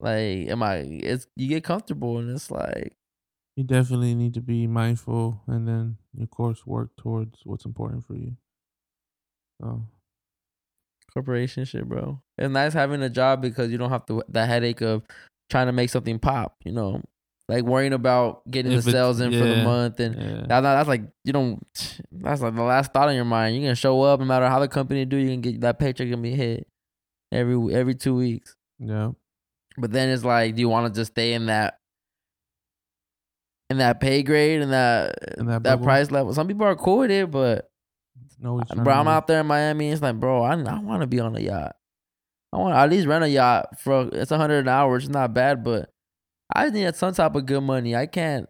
like, 0.00 0.48
am 0.48 0.62
I? 0.62 0.78
It's 0.78 1.28
you 1.36 1.48
get 1.48 1.62
comfortable, 1.62 2.18
and 2.18 2.28
it's 2.30 2.50
like, 2.50 2.96
You 3.56 3.64
definitely 3.64 4.14
need 4.14 4.34
to 4.34 4.40
be 4.40 4.66
mindful 4.66 5.42
and 5.46 5.66
then, 5.66 5.98
of 6.20 6.30
course, 6.30 6.66
work 6.66 6.90
towards 6.96 7.40
what's 7.44 7.64
important 7.64 8.06
for 8.06 8.14
you. 8.14 8.36
So, 9.60 9.82
corporation 11.12 11.64
shit, 11.64 11.88
bro. 11.88 12.22
It's 12.38 12.50
nice 12.50 12.72
having 12.72 13.02
a 13.02 13.10
job 13.10 13.42
because 13.42 13.70
you 13.70 13.78
don't 13.78 13.90
have 13.90 14.06
to 14.06 14.22
the 14.28 14.46
headache 14.46 14.80
of 14.80 15.02
trying 15.50 15.66
to 15.66 15.72
make 15.72 15.90
something 15.90 16.18
pop. 16.18 16.56
You 16.64 16.72
know, 16.72 17.02
like 17.48 17.64
worrying 17.64 17.92
about 17.92 18.48
getting 18.50 18.72
If 18.72 18.84
the 18.84 18.92
sales 18.92 19.20
in 19.20 19.32
for 19.32 19.44
the 19.44 19.64
month, 19.64 19.98
and 20.00 20.14
yeah. 20.14 20.46
that, 20.46 20.60
that's 20.60 20.88
like 20.88 21.02
you 21.24 21.32
don't. 21.32 21.66
That's 22.12 22.42
like 22.42 22.54
the 22.54 22.62
last 22.62 22.92
thought 22.92 23.08
in 23.08 23.14
your 23.14 23.24
mind. 23.24 23.56
you're 23.56 23.64
gonna 23.64 23.74
show 23.74 24.02
up 24.02 24.20
no 24.20 24.26
matter 24.26 24.46
how 24.46 24.58
the 24.58 24.68
company 24.68 25.04
do. 25.04 25.16
You 25.16 25.30
can 25.30 25.40
get 25.40 25.60
that 25.62 25.78
paycheck 25.78 26.08
gonna 26.08 26.20
be 26.20 26.34
hit 26.34 26.66
every 27.32 27.74
every 27.74 27.94
two 27.94 28.14
weeks. 28.14 28.56
yeah. 28.78 29.12
But 29.78 29.92
then 29.92 30.10
it's 30.10 30.24
like, 30.24 30.54
do 30.54 30.60
you 30.60 30.68
want 30.68 30.92
to 30.92 31.00
just 31.00 31.12
stay 31.12 31.32
in 31.32 31.46
that 31.46 31.79
in 33.70 33.78
that 33.78 34.00
pay 34.00 34.22
grade 34.22 34.60
and 34.60 34.72
that 34.72 35.14
In 35.38 35.46
that 35.46 35.62
that 35.62 35.82
price 35.82 36.10
level? 36.10 36.34
Some 36.34 36.46
people 36.48 36.66
are 36.66 36.76
cool 36.76 36.98
with 36.98 37.10
it, 37.10 37.30
but 37.30 37.70
No, 38.38 38.60
bro, 38.76 38.92
I'm 38.94 39.08
out 39.08 39.26
there 39.26 39.40
in 39.40 39.46
Miami. 39.46 39.90
It's 39.90 40.02
like, 40.02 40.18
bro, 40.20 40.42
I, 40.42 40.52
I 40.54 40.78
want 40.80 41.00
to 41.02 41.06
be 41.06 41.20
on 41.20 41.36
a 41.36 41.40
yacht. 41.40 41.76
I 42.52 42.56
want 42.58 42.74
to 42.74 42.78
at 42.78 42.90
least 42.90 43.06
rent 43.06 43.22
a 43.24 43.28
yacht 43.30 43.78
for 43.78 44.08
it's 44.12 44.30
a 44.32 44.36
hundred 44.36 44.60
an 44.60 44.68
hour, 44.68 44.96
is 44.96 45.08
not 45.08 45.32
bad, 45.32 45.62
but 45.62 45.92
I 46.52 46.68
need 46.70 46.94
some 46.96 47.14
type 47.14 47.34
of 47.36 47.46
good 47.46 47.60
money. 47.62 47.94
I 47.94 48.06
can't. 48.06 48.48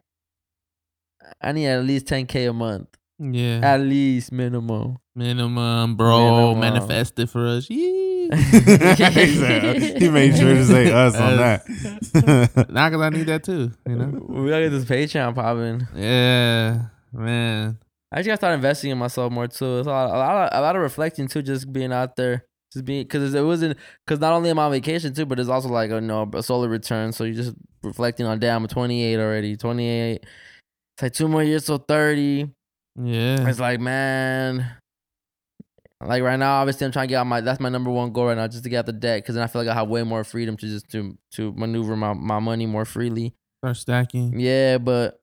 I 1.42 1.52
need 1.52 1.66
at 1.66 1.84
least 1.84 2.06
ten 2.06 2.24
k 2.26 2.46
a 2.46 2.52
month, 2.52 2.88
Yeah. 3.18 3.60
at 3.62 3.80
least 3.80 4.32
minimum. 4.32 4.96
Minimum, 5.14 5.96
bro. 5.96 6.54
Minimum. 6.54 6.60
Manifest 6.60 7.18
it 7.18 7.28
for 7.28 7.46
us. 7.46 7.68
Yee. 7.68 7.99
Exactly. 8.30 9.98
he 9.98 10.08
made 10.08 10.36
sure 10.36 10.54
to 10.54 10.64
say 10.64 10.92
us 10.92 11.14
on 11.16 11.36
that. 11.36 11.66
Not 12.70 12.90
because 12.90 13.02
I 13.02 13.10
need 13.10 13.26
that 13.26 13.44
too, 13.44 13.72
you 13.86 13.96
know? 13.96 14.24
We 14.28 14.50
gotta 14.50 14.68
get 14.68 14.70
this 14.70 14.84
Patreon 14.84 15.34
popping. 15.34 15.86
Yeah, 15.94 16.86
man. 17.12 17.78
I 18.12 18.18
just 18.18 18.26
gotta 18.26 18.36
start 18.38 18.54
investing 18.54 18.90
in 18.90 18.98
myself 18.98 19.32
more 19.32 19.46
too. 19.46 19.78
It's 19.78 19.86
a 19.86 19.90
lot, 19.90 20.06
a 20.10 20.18
lot, 20.18 20.52
of, 20.52 20.58
a 20.58 20.62
lot 20.62 20.76
of 20.76 20.82
reflecting 20.82 21.28
too. 21.28 21.42
Just 21.42 21.72
being 21.72 21.92
out 21.92 22.16
there, 22.16 22.44
just 22.72 22.84
being 22.84 23.04
because 23.04 23.34
it 23.34 23.42
wasn't 23.42 23.78
because 24.04 24.20
not 24.20 24.32
only 24.32 24.50
am 24.50 24.58
I 24.58 24.64
on 24.64 24.72
vacation 24.72 25.14
too, 25.14 25.26
but 25.26 25.38
it's 25.38 25.48
also 25.48 25.68
like 25.68 25.90
uh, 25.90 25.96
a 25.96 26.00
no 26.00 26.28
a 26.34 26.42
solar 26.42 26.68
return. 26.68 27.12
So 27.12 27.24
you're 27.24 27.34
just 27.34 27.54
reflecting 27.84 28.26
on 28.26 28.40
damn, 28.40 28.62
I'm 28.64 28.68
28 28.68 29.18
already, 29.18 29.56
28. 29.56 30.14
It's 30.14 31.02
like 31.02 31.12
two 31.12 31.28
more 31.28 31.44
years 31.44 31.66
till 31.66 31.78
30. 31.78 32.50
Yeah. 32.96 33.48
It's 33.48 33.60
like 33.60 33.78
man, 33.78 34.68
like 36.08 36.22
right 36.22 36.38
now, 36.38 36.60
obviously 36.60 36.86
I'm 36.86 36.92
trying 36.92 37.08
to 37.08 37.12
get 37.12 37.16
out 37.16 37.26
my 37.26 37.40
that's 37.40 37.60
my 37.60 37.68
number 37.68 37.90
one 37.90 38.12
goal 38.12 38.26
right 38.26 38.36
now, 38.36 38.46
just 38.46 38.64
to 38.64 38.70
get 38.70 38.78
out 38.78 38.86
the 38.86 38.92
debt 38.92 39.22
because 39.22 39.34
then 39.34 39.44
I 39.44 39.46
feel 39.46 39.62
like 39.62 39.70
I 39.70 39.74
have 39.74 39.88
way 39.88 40.02
more 40.02 40.24
freedom 40.24 40.56
to 40.56 40.66
just 40.66 40.88
to 40.90 41.16
to 41.32 41.52
maneuver 41.52 41.96
my 41.96 42.14
my 42.14 42.38
money 42.38 42.66
more 42.66 42.84
freely. 42.84 43.34
Start 43.62 43.76
stacking. 43.76 44.40
Yeah, 44.40 44.78
but 44.78 45.20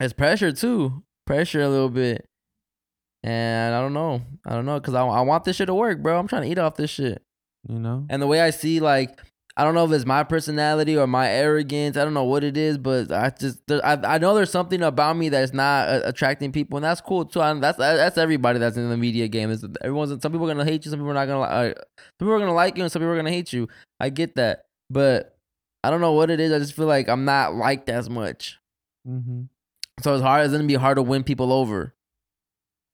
it's 0.00 0.12
pressure 0.14 0.52
too. 0.52 1.02
Pressure 1.26 1.60
a 1.60 1.68
little 1.68 1.90
bit. 1.90 2.26
And 3.22 3.74
I 3.74 3.80
don't 3.80 3.94
know. 3.94 4.22
I 4.46 4.54
don't 4.54 4.64
know 4.64 4.78
because 4.78 4.94
I, 4.94 5.04
I 5.04 5.20
want 5.22 5.44
this 5.44 5.56
shit 5.56 5.66
to 5.66 5.74
work, 5.74 6.02
bro. 6.02 6.18
I'm 6.18 6.28
trying 6.28 6.42
to 6.42 6.48
eat 6.48 6.58
off 6.58 6.76
this 6.76 6.90
shit. 6.90 7.22
You 7.68 7.78
know? 7.78 8.06
And 8.08 8.22
the 8.22 8.26
way 8.26 8.40
I 8.40 8.50
see, 8.50 8.80
like, 8.80 9.20
I 9.58 9.64
don't 9.64 9.74
know 9.74 9.84
if 9.84 9.90
it's 9.90 10.06
my 10.06 10.22
personality 10.22 10.96
or 10.96 11.08
my 11.08 11.28
arrogance. 11.28 11.96
I 11.96 12.04
don't 12.04 12.14
know 12.14 12.22
what 12.22 12.44
it 12.44 12.56
is, 12.56 12.78
but 12.78 13.10
I 13.10 13.30
just 13.30 13.58
there, 13.66 13.84
I 13.84 13.94
I 13.94 14.18
know 14.18 14.32
there's 14.36 14.52
something 14.52 14.82
about 14.82 15.16
me 15.16 15.30
that's 15.30 15.52
not 15.52 15.88
uh, 15.88 16.02
attracting 16.04 16.52
people, 16.52 16.76
and 16.76 16.84
that's 16.84 17.00
cool 17.00 17.24
too. 17.24 17.40
I, 17.40 17.52
that's 17.54 17.76
that's 17.76 18.18
everybody 18.18 18.60
that's 18.60 18.76
in 18.76 18.88
the 18.88 18.96
media 18.96 19.26
game. 19.26 19.50
Is 19.50 19.66
everyone's 19.82 20.22
some 20.22 20.30
people 20.30 20.48
are 20.48 20.54
gonna 20.54 20.64
hate 20.64 20.84
you, 20.84 20.92
some 20.92 21.00
people 21.00 21.10
are 21.10 21.14
not 21.14 21.26
gonna. 21.26 21.40
Uh, 21.40 21.74
some 21.74 22.28
people 22.28 22.34
are 22.34 22.38
gonna 22.38 22.54
like 22.54 22.76
you, 22.76 22.84
and 22.84 22.92
some 22.92 23.00
people 23.00 23.12
are 23.12 23.16
gonna 23.16 23.32
hate 23.32 23.52
you. 23.52 23.66
I 23.98 24.10
get 24.10 24.36
that, 24.36 24.66
but 24.90 25.36
I 25.82 25.90
don't 25.90 26.00
know 26.00 26.12
what 26.12 26.30
it 26.30 26.38
is. 26.38 26.52
I 26.52 26.60
just 26.60 26.74
feel 26.74 26.86
like 26.86 27.08
I'm 27.08 27.24
not 27.24 27.56
liked 27.56 27.88
as 27.88 28.08
much. 28.08 28.60
Mm-hmm. 29.08 29.42
So 30.02 30.14
it's 30.14 30.22
hard. 30.22 30.44
It's 30.44 30.52
gonna 30.52 30.68
be 30.68 30.74
hard 30.74 30.98
to 30.98 31.02
win 31.02 31.24
people 31.24 31.52
over, 31.52 31.96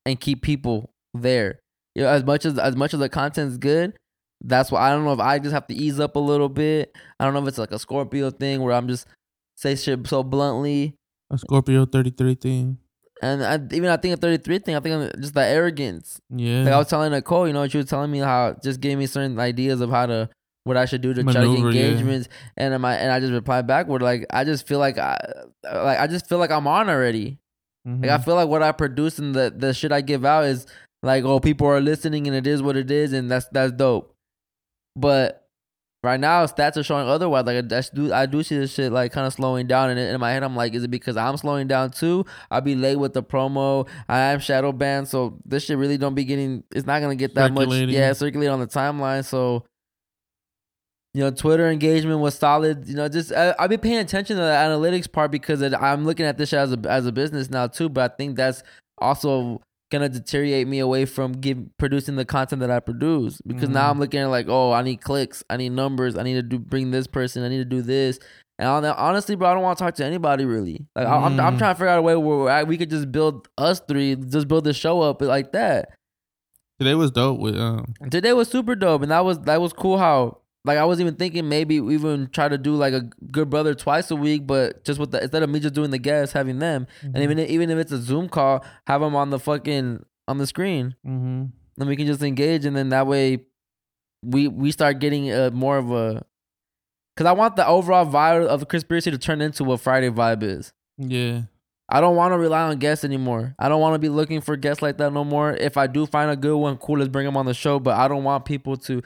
and 0.07 0.18
keep 0.18 0.40
people 0.40 0.94
there. 1.12 1.61
You 1.94 2.05
know, 2.05 2.09
as 2.09 2.24
much 2.24 2.46
as 2.46 2.59
as 2.59 2.74
much 2.74 2.94
as 2.94 3.00
the 3.00 3.11
content's 3.11 3.59
good, 3.59 3.98
that's 4.46 4.70
why 4.70 4.80
I 4.88 4.90
don't 4.92 5.04
know 5.04 5.12
if 5.12 5.20
I 5.20 5.38
just 5.38 5.52
have 5.54 5.66
to 5.68 5.74
ease 5.74 5.98
up 5.98 6.16
a 6.16 6.20
little 6.20 6.48
bit. 6.48 6.94
I 7.18 7.24
don't 7.24 7.35
know 7.35 7.42
if 7.42 7.48
it's 7.48 7.59
like 7.59 7.72
a 7.72 7.78
Scorpio 7.78 8.30
thing 8.30 8.61
where 8.61 8.74
I'm 8.74 8.87
just 8.88 9.07
say 9.57 9.74
shit 9.74 10.07
so 10.07 10.22
bluntly, 10.22 10.94
A 11.30 11.38
Scorpio 11.38 11.87
33 11.87 12.35
thing. 12.35 12.78
and 13.22 13.42
I, 13.44 13.54
even 13.74 13.87
I 13.88 13.96
think 13.96 14.14
a 14.14 14.16
33 14.16 14.59
thing. 14.59 14.76
I 14.76 14.80
think 14.80 14.94
I'm 14.94 15.20
just 15.22 15.35
the 15.35 15.44
arrogance. 15.44 16.20
Yeah. 16.30 16.64
Like 16.64 16.72
I 16.74 16.78
was 16.78 16.88
telling 16.88 17.11
Nicole, 17.12 17.46
you 17.46 17.52
know, 17.52 17.66
she 17.68 17.78
was 17.78 17.87
telling 17.87 18.11
me 18.11 18.18
how 18.18 18.54
just 18.62 18.80
gave 18.80 18.98
me 18.98 19.07
certain 19.07 19.38
ideas 19.38 19.80
of 19.80 19.90
how 19.90 20.07
to 20.07 20.28
what 20.64 20.76
I 20.76 20.87
should 20.87 21.02
do 21.02 21.12
to 21.14 21.22
try 21.22 21.33
to 21.33 21.40
get 21.40 21.48
Maneuver, 21.48 21.70
yeah. 21.72 21.85
engagements, 21.87 22.28
and 22.57 22.74
I 22.74 22.94
and 22.94 23.12
I 23.12 23.20
just 23.20 23.33
replied 23.33 23.66
back 23.66 23.85
backward 23.87 24.02
like 24.02 24.26
I 24.30 24.44
just 24.44 24.66
feel 24.66 24.78
like 24.78 24.98
I 24.98 25.16
like 25.64 25.98
I 26.00 26.07
just 26.07 26.28
feel 26.28 26.38
like 26.38 26.50
I'm 26.50 26.66
on 26.66 26.88
already. 26.88 27.38
Mhm. 27.87 28.02
Like 28.02 28.11
I 28.11 28.18
feel 28.22 28.35
like 28.35 28.48
what 28.48 28.62
I 28.62 28.72
produce 28.72 29.18
and 29.18 29.35
the 29.35 29.52
the 29.54 29.74
shit 29.74 29.92
I 29.92 30.00
give 30.00 30.24
out 30.24 30.44
is 30.44 30.66
like 31.02 31.24
oh 31.24 31.38
people 31.38 31.66
are 31.66 31.80
listening 31.83 32.26
and 32.26 32.35
it 32.35 32.46
is 32.46 32.62
what 32.62 32.76
it 32.78 32.90
is 32.90 33.12
and 33.12 33.30
that's 33.30 33.46
that's 33.52 33.72
dope. 33.72 34.13
But 34.96 35.46
right 36.02 36.20
now 36.20 36.44
stats 36.46 36.76
are 36.76 36.83
showing 36.83 37.09
otherwise. 37.09 37.46
Like 37.46 37.64
I 37.72 37.83
do 37.92 38.12
I 38.12 38.26
do 38.26 38.42
see 38.42 38.59
this 38.59 38.74
shit 38.74 38.92
like 38.92 39.12
kind 39.12 39.26
of 39.26 39.32
slowing 39.32 39.66
down 39.66 39.90
and 39.90 39.99
in 39.99 40.20
my 40.20 40.32
head 40.32 40.42
I'm 40.42 40.55
like 40.55 40.74
is 40.74 40.84
it 40.84 40.90
because 40.90 41.16
I'm 41.16 41.36
slowing 41.36 41.66
down 41.66 41.90
too? 41.90 42.26
I'll 42.51 42.61
be 42.61 42.74
late 42.74 42.97
with 42.97 43.14
the 43.14 43.22
promo. 43.22 43.88
I 44.09 44.18
am 44.32 44.40
shadow 44.40 44.72
banned 44.72 45.09
so 45.09 45.40
this 45.45 45.64
shit 45.64 45.78
really 45.78 45.99
don't 45.99 46.14
be 46.14 46.24
getting 46.24 46.62
it's 46.70 46.86
not 46.86 47.01
going 47.01 47.16
to 47.16 47.20
get 47.20 47.34
that 47.34 47.53
much 47.53 47.70
yeah 47.70 48.12
circulate 48.12 48.51
on 48.51 48.61
the 48.61 48.66
timeline 48.66 49.24
so 49.24 49.64
you 51.14 51.20
know, 51.20 51.30
Twitter 51.30 51.70
engagement 51.70 52.18
was 52.18 52.34
solid. 52.34 52.88
You 52.88 52.97
know, 52.97 53.09
just 53.09 53.32
I, 53.32 53.55
I've 53.57 53.70
been 53.70 53.78
paying 53.78 53.99
attention 53.99 54.36
to 54.36 54.42
the 54.42 54.49
analytics 54.49 55.11
part 55.11 55.30
because 55.30 55.62
it, 55.62 55.72
I'm 55.72 56.05
looking 56.05 56.26
at 56.26 56.38
this 56.38 56.53
as 56.53 56.72
a 56.72 56.78
as 56.88 57.07
a 57.07 57.12
business 57.12 57.49
now 57.49 57.68
too. 57.68 57.88
But 57.88 58.12
I 58.12 58.16
think 58.16 58.36
that's 58.36 58.64
also 58.99 59.62
gonna 59.91 60.09
deteriorate 60.09 60.66
me 60.66 60.78
away 60.80 61.05
from 61.05 61.32
give, 61.32 61.59
producing 61.78 62.16
the 62.16 62.24
content 62.24 62.61
that 62.61 62.70
I 62.70 62.80
produce 62.80 63.41
because 63.47 63.68
now 63.68 63.87
Mhm. 63.87 63.91
I'm 63.91 64.01
looking 64.01 64.20
at 64.20 64.26
like, 64.28 64.47
oh, 64.49 64.72
I 64.72 64.82
need 64.82 65.01
clicks, 65.01 65.45
I 65.51 65.57
need 65.57 65.70
numbers, 65.72 66.16
I 66.16 66.22
need 66.22 66.35
to 66.35 66.43
do 66.43 66.59
bring 66.59 66.91
this 66.91 67.07
person, 67.07 67.45
I 67.45 67.49
need 67.49 67.59
to 67.59 67.64
do 67.64 67.82
this. 67.82 68.18
And 68.59 68.68
hon- 68.68 68.85
honestly, 68.85 69.35
bro, 69.37 69.51
I 69.51 69.55
don't 69.55 69.62
want 69.62 69.78
to 69.78 69.85
talk 69.85 69.95
to 69.97 70.05
anybody 70.05 70.45
really. 70.45 70.87
Like 70.97 71.07
I- 71.07 71.16
I'm, 71.16 71.39
I'm 71.41 71.55
Mm. 71.55 71.59
trying 71.59 71.74
to 71.74 71.78
figure 71.78 71.89
out 71.89 71.99
a 71.99 72.03
way 72.03 72.16
where 72.16 72.49
I, 72.51 72.62
we 72.64 72.76
could 72.76 72.91
just 72.91 73.11
build 73.12 73.49
us 73.59 73.80
three, 73.87 74.16
just 74.16 74.49
build 74.49 74.64
the 74.64 74.72
show 74.72 75.01
up 75.01 75.20
like 75.22 75.53
that. 75.53 75.91
Today 76.80 76.95
was 76.95 77.11
dope 77.12 77.39
with 77.39 77.57
um 77.57 77.95
Today 78.11 78.32
was 78.32 78.49
super 78.49 78.74
dope, 78.74 79.03
and 79.03 79.11
that 79.12 79.24
was 79.24 79.39
that 79.41 79.61
was 79.61 79.72
cool. 79.72 79.97
How 79.99 80.39
like 80.64 80.78
I 80.78 80.84
was 80.84 81.00
even 81.00 81.16
thinking 81.16 81.48
maybe 81.48 81.80
we 81.80 81.94
even 81.94 82.28
try 82.28 82.48
to 82.48 82.56
do 82.56 82.74
like 82.74 82.94
a 82.94 83.02
good 83.30 83.50
brother 83.50 83.74
twice 83.74 84.10
a 84.10 84.16
week, 84.16 84.46
but 84.46 84.84
just 84.84 84.98
with 84.98 85.10
the 85.10 85.22
instead 85.22 85.42
of 85.42 85.50
me 85.50 85.60
just 85.60 85.74
doing 85.74 85.90
the 85.90 85.98
guests, 85.98 86.32
having 86.32 86.58
them, 86.58 86.86
and 87.02 87.18
even 87.18 87.38
even 87.38 87.70
if 87.70 87.78
it's 87.78 87.92
a 87.92 87.98
Zoom 87.98 88.28
call, 88.28 88.64
have 88.86 89.00
them 89.00 89.14
on 89.14 89.30
the 89.30 89.38
fucking 89.38 90.04
on 90.26 90.38
the 90.38 90.46
screen, 90.46 90.94
mm-hmm. 91.06 91.44
and 91.78 91.88
we 91.88 91.96
can 91.96 92.06
just 92.06 92.22
engage, 92.22 92.64
and 92.64 92.74
then 92.74 92.88
that 92.88 93.06
way 93.06 93.44
we 94.22 94.48
we 94.48 94.72
start 94.72 95.00
getting 95.00 95.30
a 95.30 95.50
more 95.50 95.76
of 95.76 95.90
a 95.90 96.24
because 97.14 97.28
I 97.28 97.32
want 97.32 97.56
the 97.56 97.66
overall 97.66 98.06
vibe 98.06 98.46
of 98.46 98.60
the 98.60 98.66
Chrispiracy 98.66 99.10
to 99.10 99.18
turn 99.18 99.40
into 99.40 99.64
what 99.64 99.80
Friday 99.80 100.10
vibe 100.10 100.42
is. 100.42 100.72
Yeah. 100.98 101.42
I 101.88 102.00
don't 102.00 102.16
want 102.16 102.32
to 102.32 102.38
rely 102.38 102.62
on 102.62 102.78
guests 102.78 103.04
anymore. 103.04 103.54
I 103.58 103.68
don't 103.68 103.80
want 103.80 103.94
to 103.94 103.98
be 103.98 104.08
looking 104.08 104.40
for 104.40 104.56
guests 104.56 104.82
like 104.82 104.96
that 104.98 105.12
no 105.12 105.22
more. 105.22 105.52
If 105.52 105.76
I 105.76 105.86
do 105.86 106.06
find 106.06 106.30
a 106.30 106.36
good 106.36 106.56
one, 106.56 106.78
cool, 106.78 106.98
let's 106.98 107.10
bring 107.10 107.26
them 107.26 107.36
on 107.36 107.44
the 107.44 107.54
show. 107.54 107.78
But 107.78 107.98
I 107.98 108.08
don't 108.08 108.24
want 108.24 108.46
people 108.46 108.76
to 108.78 109.02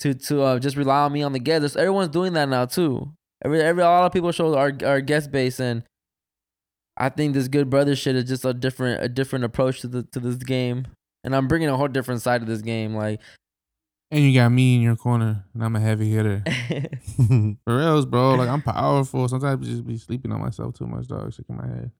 to 0.00 0.14
to 0.14 0.42
uh, 0.42 0.58
just 0.58 0.76
rely 0.76 1.00
on 1.00 1.12
me 1.12 1.22
on 1.22 1.32
the 1.32 1.38
guests. 1.38 1.76
Everyone's 1.76 2.08
doing 2.08 2.32
that 2.34 2.48
now 2.48 2.66
too. 2.66 3.12
Every 3.44 3.60
every 3.60 3.82
a 3.82 3.86
lot 3.86 4.04
of 4.04 4.12
people 4.12 4.32
show 4.32 4.56
our 4.56 4.72
our 4.84 5.00
guest 5.00 5.30
base, 5.30 5.60
and 5.60 5.84
I 6.96 7.08
think 7.08 7.34
this 7.34 7.48
good 7.48 7.70
brother 7.70 7.96
shit 7.96 8.16
is 8.16 8.24
just 8.24 8.44
a 8.44 8.52
different 8.52 9.02
a 9.02 9.08
different 9.08 9.44
approach 9.44 9.80
to 9.80 9.88
the 9.88 10.02
to 10.12 10.20
this 10.20 10.36
game. 10.36 10.86
And 11.22 11.36
I'm 11.36 11.48
bringing 11.48 11.68
a 11.68 11.76
whole 11.76 11.88
different 11.88 12.22
side 12.22 12.40
of 12.40 12.48
this 12.48 12.62
game. 12.62 12.94
Like, 12.94 13.20
And 14.10 14.24
you 14.24 14.32
got 14.32 14.48
me 14.48 14.76
in 14.76 14.80
your 14.80 14.96
corner, 14.96 15.44
and 15.52 15.62
I'm 15.62 15.76
a 15.76 15.80
heavy 15.80 16.10
hitter. 16.10 16.42
For 17.64 17.76
reals, 17.76 18.06
bro. 18.06 18.34
Like 18.36 18.48
I'm 18.48 18.62
powerful. 18.62 19.28
Sometimes 19.28 19.66
I 19.66 19.70
just 19.70 19.86
be 19.86 19.98
sleeping 19.98 20.32
on 20.32 20.40
myself 20.40 20.74
too 20.74 20.86
much, 20.86 21.08
dog. 21.08 21.32
Shaking 21.32 21.56
my 21.56 21.66
head. 21.66 21.90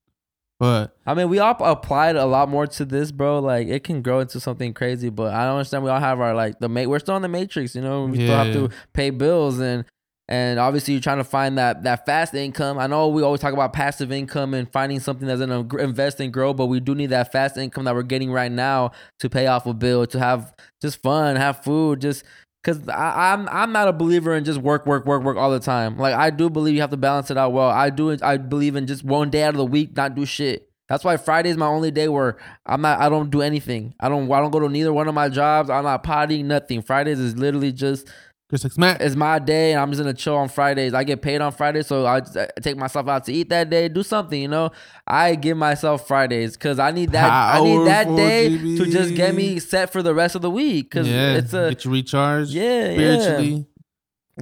But 0.60 0.94
I 1.06 1.14
mean, 1.14 1.30
we 1.30 1.38
all 1.38 1.56
applied 1.64 2.16
a 2.16 2.26
lot 2.26 2.48
more 2.50 2.66
to 2.66 2.84
this, 2.84 3.10
bro. 3.10 3.38
Like, 3.40 3.66
it 3.68 3.82
can 3.82 4.02
grow 4.02 4.20
into 4.20 4.38
something 4.40 4.74
crazy, 4.74 5.08
but 5.08 5.32
I 5.34 5.44
don't 5.46 5.56
understand. 5.56 5.82
We 5.82 5.90
all 5.90 5.98
have 5.98 6.20
our 6.20 6.34
like 6.34 6.60
the 6.60 6.68
ma- 6.68 6.84
we're 6.84 6.98
still 6.98 7.16
in 7.16 7.22
the 7.22 7.28
matrix, 7.28 7.74
you 7.74 7.80
know. 7.80 8.04
We 8.04 8.16
still 8.18 8.36
have 8.36 8.48
Yeah. 8.48 8.52
to 8.68 8.70
pay 8.92 9.08
bills 9.10 9.58
and 9.58 9.84
and 10.28 10.60
obviously 10.60 10.94
you're 10.94 11.00
trying 11.00 11.16
to 11.18 11.24
find 11.24 11.56
that 11.58 11.82
that 11.84 12.04
fast 12.06 12.34
income. 12.34 12.78
I 12.78 12.86
know 12.86 13.08
we 13.08 13.22
always 13.22 13.40
talk 13.40 13.54
about 13.54 13.72
passive 13.72 14.12
income 14.12 14.52
and 14.54 14.70
finding 14.70 15.00
something 15.00 15.26
that's 15.26 15.40
gonna 15.40 15.66
invest 15.82 16.20
and 16.20 16.30
grow, 16.32 16.52
but 16.52 16.66
we 16.66 16.78
do 16.78 16.94
need 16.94 17.06
that 17.06 17.32
fast 17.32 17.56
income 17.56 17.84
that 17.86 17.94
we're 17.94 18.02
getting 18.02 18.30
right 18.30 18.52
now 18.52 18.92
to 19.20 19.30
pay 19.30 19.46
off 19.46 19.66
a 19.66 19.72
bill, 19.74 20.06
to 20.08 20.18
have 20.20 20.54
just 20.82 21.02
fun, 21.02 21.36
have 21.36 21.64
food, 21.64 22.00
just. 22.02 22.22
Cause 22.62 22.86
I, 22.90 23.32
I'm 23.32 23.48
I'm 23.48 23.72
not 23.72 23.88
a 23.88 23.92
believer 23.92 24.34
in 24.34 24.44
just 24.44 24.60
work 24.60 24.84
work 24.84 25.06
work 25.06 25.22
work 25.22 25.38
all 25.38 25.50
the 25.50 25.60
time. 25.60 25.96
Like 25.96 26.14
I 26.14 26.28
do 26.28 26.50
believe 26.50 26.74
you 26.74 26.82
have 26.82 26.90
to 26.90 26.98
balance 26.98 27.30
it 27.30 27.38
out 27.38 27.52
well. 27.52 27.70
I 27.70 27.88
do 27.88 28.14
I 28.22 28.36
believe 28.36 28.76
in 28.76 28.86
just 28.86 29.02
one 29.02 29.30
day 29.30 29.44
out 29.44 29.54
of 29.54 29.56
the 29.56 29.64
week 29.64 29.96
not 29.96 30.14
do 30.14 30.26
shit. 30.26 30.68
That's 30.86 31.02
why 31.02 31.16
Friday 31.16 31.48
is 31.48 31.56
my 31.56 31.68
only 31.68 31.90
day 31.90 32.08
where 32.08 32.36
I'm 32.66 32.82
not 32.82 33.00
I 33.00 33.08
don't 33.08 33.30
do 33.30 33.40
anything. 33.40 33.94
I 33.98 34.10
don't 34.10 34.30
I 34.30 34.40
don't 34.40 34.50
go 34.50 34.60
to 34.60 34.68
neither 34.68 34.92
one 34.92 35.08
of 35.08 35.14
my 35.14 35.30
jobs. 35.30 35.70
I'm 35.70 35.84
not 35.84 36.02
potting 36.02 36.48
nothing. 36.48 36.82
Fridays 36.82 37.18
is 37.18 37.34
literally 37.38 37.72
just 37.72 38.08
Chris 38.50 38.64
like 38.64 38.72
smack. 38.72 39.00
it's 39.00 39.14
my 39.14 39.38
day 39.38 39.72
and 39.72 39.80
I'm 39.80 39.90
just 39.92 40.02
gonna 40.02 40.12
chill 40.12 40.36
on 40.36 40.48
Fridays. 40.48 40.92
I 40.92 41.04
get 41.04 41.22
paid 41.22 41.40
on 41.40 41.52
Fridays, 41.52 41.86
so 41.86 42.04
I, 42.04 42.16
I 42.16 42.48
take 42.60 42.76
myself 42.76 43.06
out 43.06 43.24
to 43.26 43.32
eat 43.32 43.48
that 43.50 43.70
day, 43.70 43.88
do 43.88 44.02
something, 44.02 44.42
you 44.42 44.48
know. 44.48 44.72
I 45.06 45.36
give 45.36 45.56
myself 45.56 46.08
Fridays 46.08 46.54
because 46.56 46.80
I 46.80 46.90
need 46.90 47.12
that. 47.12 47.30
I 47.30 47.60
need 47.60 47.86
that 47.86 48.06
Powerful, 48.06 48.16
day 48.16 48.48
to 48.76 48.86
just 48.90 49.14
get 49.14 49.36
me 49.36 49.60
set 49.60 49.92
for 49.92 50.02
the 50.02 50.12
rest 50.12 50.34
of 50.34 50.42
the 50.42 50.50
week 50.50 50.90
because 50.90 51.06
yeah, 51.08 51.34
it's 51.34 51.54
a 51.54 51.68
get 51.68 51.84
you 51.84 51.92
recharged. 51.92 52.50
Yeah, 52.50 52.90
yeah. 52.90 52.94
spiritually. 52.94 53.66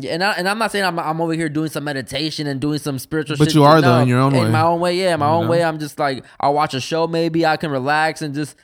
yeah, 0.01 0.15
and 0.15 0.25
I, 0.25 0.33
and 0.33 0.49
I'm 0.49 0.59
not 0.59 0.73
saying 0.73 0.87
I'm 0.87 0.99
I'm 0.99 1.21
over 1.21 1.35
here 1.35 1.51
doing 1.51 1.69
some 1.69 1.85
meditation 1.85 2.47
and 2.47 2.63
doing 2.63 2.79
some 2.79 2.99
spiritual. 2.99 3.37
But 3.37 3.49
shit. 3.49 3.57
you 3.57 3.65
are, 3.65 3.83
though, 3.83 3.99
in 3.99 4.09
your 4.09 4.21
own 4.21 4.33
way. 4.33 4.49
my 4.49 4.63
own 4.63 4.81
way, 4.81 4.97
yeah, 4.97 5.17
my 5.17 5.27
You 5.27 5.33
own 5.33 5.45
know? 5.45 5.51
way. 5.51 5.63
I'm 5.63 5.79
just 5.79 5.99
like 5.99 6.25
I'll 6.41 6.55
watch 6.55 6.73
a 6.73 6.81
show, 6.81 7.07
maybe 7.07 7.45
I 7.45 7.59
can 7.59 7.71
relax 7.71 8.23
and 8.23 8.35
just 8.35 8.57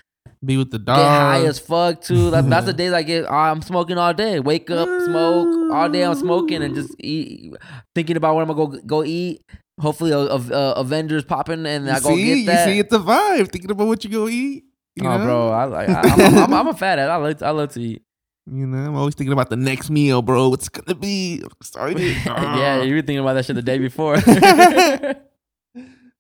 Be 0.45 0.57
with 0.57 0.71
the 0.71 0.79
dog. 0.79 0.99
get 0.99 1.05
high 1.05 1.45
as 1.45 1.59
fuck 1.59 2.01
too. 2.01 2.31
That, 2.31 2.49
that's 2.51 2.67
the 2.67 2.73
days 2.83 2.93
I 2.93 3.03
get. 3.03 3.25
Oh, 3.25 3.35
I'm 3.35 3.63
smoking 3.63 3.99
all 3.99 4.13
day. 4.13 4.41
Wake 4.41 4.71
up, 4.71 4.89
smoke 5.05 5.73
all 5.73 5.89
day. 5.89 6.05
I'm 6.05 6.15
smoking 6.15 6.63
and 6.63 6.75
just 6.75 6.95
eat, 6.99 7.55
thinking 7.95 8.17
about 8.17 8.35
what 8.35 8.43
I'm 8.43 8.55
gonna 8.55 8.79
go 8.79 8.83
go 8.85 9.05
eat. 9.05 9.43
Hopefully, 9.81 10.13
a, 10.13 10.19
a, 10.19 10.37
a 10.37 10.73
Avengers 10.73 11.25
popping 11.25 11.67
and 11.67 11.91
I 11.91 11.97
You 11.97 12.03
go 12.03 12.09
see, 12.15 12.45
get 12.45 12.47
that. 12.53 12.69
you 12.69 12.75
see, 12.75 12.79
it's 12.81 12.95
a 12.95 12.99
vibe. 12.99 13.51
Thinking 13.51 13.71
about 13.71 13.87
what 13.87 14.05
you 14.05 14.11
go 14.11 14.29
eat. 14.29 14.65
You 14.97 15.09
oh, 15.09 15.19
know? 15.19 15.25
bro, 15.25 15.49
I 15.49 15.65
like. 15.65 15.89
I, 15.89 16.01
I'm, 16.01 16.39
I'm, 16.39 16.55
I'm 16.55 16.69
a 16.69 16.75
fat 16.77 16.99
ass. 16.99 17.09
I 17.09 17.17
love 17.17 17.43
I 17.43 17.51
love 17.51 17.73
to 17.73 17.81
eat. 17.81 18.03
You 18.47 18.67
know, 18.67 18.77
I'm 18.77 18.95
always 18.95 19.15
thinking 19.15 19.33
about 19.33 19.49
the 19.51 19.57
next 19.57 19.89
meal, 19.89 20.21
bro. 20.21 20.51
What's 20.51 20.67
it 20.67 20.73
gonna 20.73 20.99
be? 20.99 21.43
I'm 21.77 22.03
yeah, 22.59 22.83
you 22.83 22.95
were 22.95 23.01
thinking 23.01 23.21
about 23.21 23.35
that 23.35 23.47
shit 23.47 23.57
the 23.57 23.63
day 23.63 23.79
before. 23.79 24.17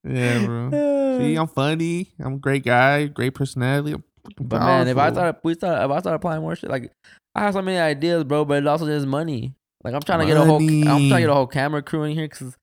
yeah, 0.04 0.44
bro. 0.44 1.18
See, 1.18 1.34
I'm 1.34 1.48
funny. 1.48 2.14
I'm 2.18 2.34
a 2.34 2.38
great 2.38 2.64
guy, 2.64 3.06
great 3.06 3.34
personality. 3.34 3.92
I'm 3.92 4.04
But 4.40 4.60
man, 4.60 4.88
if 4.88 4.96
I 4.96 5.10
powerful. 5.10 5.14
start, 5.14 5.40
we 5.44 5.54
start, 5.54 5.84
if 5.84 5.90
I 5.90 6.00
start 6.00 6.16
applying 6.16 6.42
more 6.42 6.56
shit, 6.56 6.70
like 6.70 6.90
I 7.34 7.42
have 7.42 7.54
so 7.54 7.62
many 7.62 7.78
ideas, 7.78 8.24
bro. 8.24 8.44
But 8.44 8.62
it 8.62 8.66
also 8.66 8.86
just 8.86 9.06
money. 9.06 9.54
Like 9.82 9.94
I'm 9.94 10.00
trying 10.00 10.20
to 10.20 10.26
get 10.26 10.36
a 10.36 10.44
whole, 10.44 10.56
I'm 10.56 10.82
trying 10.84 11.10
to 11.10 11.20
get 11.20 11.30
a 11.30 11.34
whole 11.34 11.46
camera 11.46 11.82
crew 11.82 12.04
in 12.04 12.12
here 12.12 12.26
because, 12.26 12.56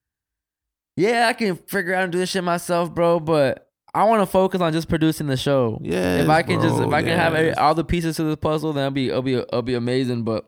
yeah, 0.98 1.28
I 1.28 1.34
can 1.34 1.56
figure 1.56 1.94
out 1.94 2.04
and 2.04 2.12
do 2.12 2.18
this 2.18 2.30
shit 2.30 2.44
myself, 2.44 2.94
bro. 2.94 3.20
But 3.20 3.70
I 3.94 4.06
want 4.06 4.22
to 4.22 4.26
focus 4.26 4.62
on 4.62 4.74
just 4.74 4.90
producing 4.90 5.28
the 5.28 5.38
show. 5.38 5.80
Yeah. 5.84 6.18
if 6.18 6.30
I 6.30 6.42
can 6.42 6.62
just, 6.62 6.82
if 6.82 6.92
I 6.92 7.04
can 7.04 7.18
have 7.18 7.36
every, 7.36 7.54
all 7.54 7.76
the 7.76 7.84
pieces 7.84 8.16
to 8.16 8.24
this 8.24 8.38
puzzle, 8.38 8.74
then 8.74 8.86
it'll 8.86 8.92
be, 8.92 9.10
it'll 9.10 9.22
be, 9.22 9.34
it'll 9.36 9.62
be 9.62 9.76
amazing. 9.76 10.24
But 10.24 10.46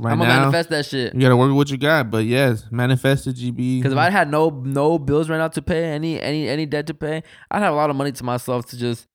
right 0.00 0.12
I'm 0.12 0.18
gonna 0.18 0.30
now, 0.30 0.40
manifest 0.40 0.70
that 0.70 0.86
shit. 0.86 1.14
you 1.14 1.20
gotta 1.20 1.36
work 1.36 1.48
with 1.48 1.56
what 1.56 1.70
you 1.70 1.76
got. 1.76 2.10
But 2.10 2.24
yes, 2.24 2.64
manifest 2.70 3.26
the 3.26 3.32
GB. 3.32 3.78
Because 3.78 3.92
if 3.92 3.98
I 3.98 4.08
had 4.08 4.30
no 4.30 4.48
no 4.48 4.98
bills 4.98 5.28
right 5.28 5.38
now 5.38 5.48
to 5.48 5.60
pay, 5.60 5.84
any 5.84 6.20
any 6.20 6.48
any 6.48 6.64
debt 6.64 6.86
to 6.86 6.94
pay, 6.94 7.22
I'd 7.50 7.62
have 7.62 7.74
a 7.74 7.76
lot 7.76 7.90
of 7.90 7.96
money 7.96 8.12
to 8.12 8.24
myself 8.24 8.66
to 8.66 8.78
just 8.78 9.06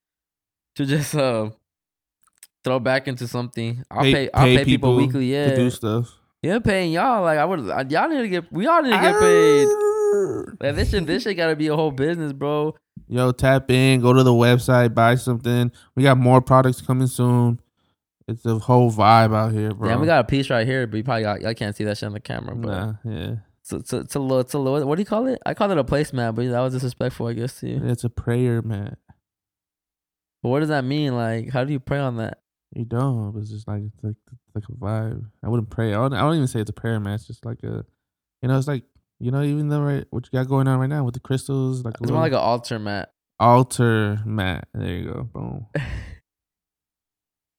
to 0.76 0.86
just 0.86 1.16
uh 1.16 1.50
throw 2.64 2.80
back 2.80 3.08
into 3.08 3.28
something. 3.28 3.84
I'll 3.90 4.04
pay, 4.04 4.30
I'll 4.34 4.46
pay 4.46 4.64
people, 4.66 4.96
weekly. 4.96 5.32
Yeah, 5.32 5.46
to 5.46 5.50
Yeah, 5.52 5.56
do 5.58 5.70
stuff. 5.70 6.12
yeah, 6.42 6.60
paying 6.60 6.92
y'all 6.92 7.24
like 7.24 7.38
I 7.40 7.46
would. 7.46 7.92
Y'all 7.92 8.10
need 8.10 8.22
to 8.22 8.28
get. 8.30 8.52
We 8.52 8.68
all 8.68 8.82
need 8.82 8.92
to 8.92 9.00
get 9.00 9.20
paid. 9.20 9.68
Like, 10.60 10.76
this 10.76 10.92
shit, 10.92 11.06
this 11.08 11.24
shit 11.24 11.38
got 11.38 11.48
to 11.48 11.56
be 11.56 11.68
a 11.68 11.76
whole 11.76 11.92
business, 11.92 12.34
bro. 12.34 12.76
Yo, 13.08 13.32
tap 13.32 13.72
in, 13.72 14.02
go 14.02 14.14
to 14.14 14.24
the 14.24 14.32
website, 14.34 14.94
buy 14.94 15.16
something. 15.16 15.72
We 15.96 16.04
got 16.04 16.18
more 16.18 16.42
products 16.42 16.82
coming 16.82 17.08
soon. 17.08 17.60
It's 18.28 18.46
a 18.46 18.60
whole 18.60 18.92
vibe 18.92 19.36
out 19.36 19.52
here, 19.54 19.74
bro. 19.74 19.90
Yeah, 19.90 19.98
we 19.98 20.06
got 20.06 20.20
a 20.20 20.24
piece 20.28 20.50
right 20.50 20.66
here, 20.68 20.86
but 20.88 20.98
you 20.98 21.04
probably 21.04 21.24
got. 21.24 21.44
I 21.46 21.54
can't 21.54 21.76
see 21.76 21.84
that 21.86 21.98
shit 21.98 22.08
on 22.08 22.14
the 22.14 22.20
camera, 22.20 22.56
but 22.56 22.68
Nah, 22.70 22.94
yeah. 23.04 23.36
it's, 23.62 23.74
it's, 23.74 23.94
it's 23.94 24.16
a 24.16 24.20
little. 24.20 24.40
It's 24.40 24.54
a 24.54 24.60
little. 24.60 24.88
What 24.88 24.96
do 24.96 25.02
you 25.02 25.06
call 25.06 25.28
it? 25.28 25.40
I 25.46 25.54
call 25.54 25.72
it 25.72 25.78
a 25.78 25.84
placemat, 25.84 26.36
but 26.36 26.48
that 26.50 26.60
was 26.60 26.74
disrespectful, 26.74 27.28
I 27.28 27.34
guess 27.34 27.60
to 27.62 27.70
you. 27.70 27.82
It's 27.84 28.04
a 28.04 28.10
prayer, 28.10 28.62
man. 28.62 28.96
But 30.44 30.50
what 30.50 30.60
does 30.62 30.70
that 30.70 30.84
mean? 30.84 31.16
Like, 31.16 31.50
how 31.50 31.64
do 31.64 31.72
you 31.72 31.80
pray 31.80 32.00
on 32.00 32.18
that? 32.18 32.40
You 32.76 32.86
don't. 32.86 33.36
It's 33.38 33.50
just 33.50 33.68
like 33.68 33.84
it's 33.84 34.04
like 34.04 34.16
it's 34.32 34.56
like 34.56 34.64
a 34.70 34.72
vibe. 34.72 35.26
I 35.44 35.50
wouldn't 35.50 35.70
pray. 35.70 35.90
I 35.90 35.98
don't, 35.98 36.14
I 36.14 36.22
don't 36.22 36.36
even 36.36 36.48
say 36.48 36.62
it's 36.62 36.70
a 36.70 36.74
prayer, 36.74 37.00
man. 37.00 37.16
It's 37.16 37.28
just 37.28 37.46
like 37.46 37.62
a, 37.64 37.86
you 38.42 38.48
know, 38.48 38.58
it's 38.58 38.68
like 38.68 38.84
you 39.20 39.30
know, 39.30 39.44
even 39.44 39.70
though 39.70 39.82
right, 39.82 40.06
what 40.10 40.26
you 40.26 40.32
got 40.32 40.48
going 40.48 40.68
on 40.68 40.80
right 40.80 40.90
now 40.90 41.04
with 41.04 41.14
the 41.14 41.20
crystals, 41.20 41.84
like 41.84 41.96
a 41.96 42.04
It's 42.04 42.12
more 42.12 42.22
like 42.22 42.32
an 42.32 42.40
altar 42.40 42.80
mat. 42.80 43.12
altar 43.40 44.20
mat. 44.26 44.68
There 44.74 44.90
you 44.90 45.14
go. 45.14 45.24
Boom. 45.24 45.68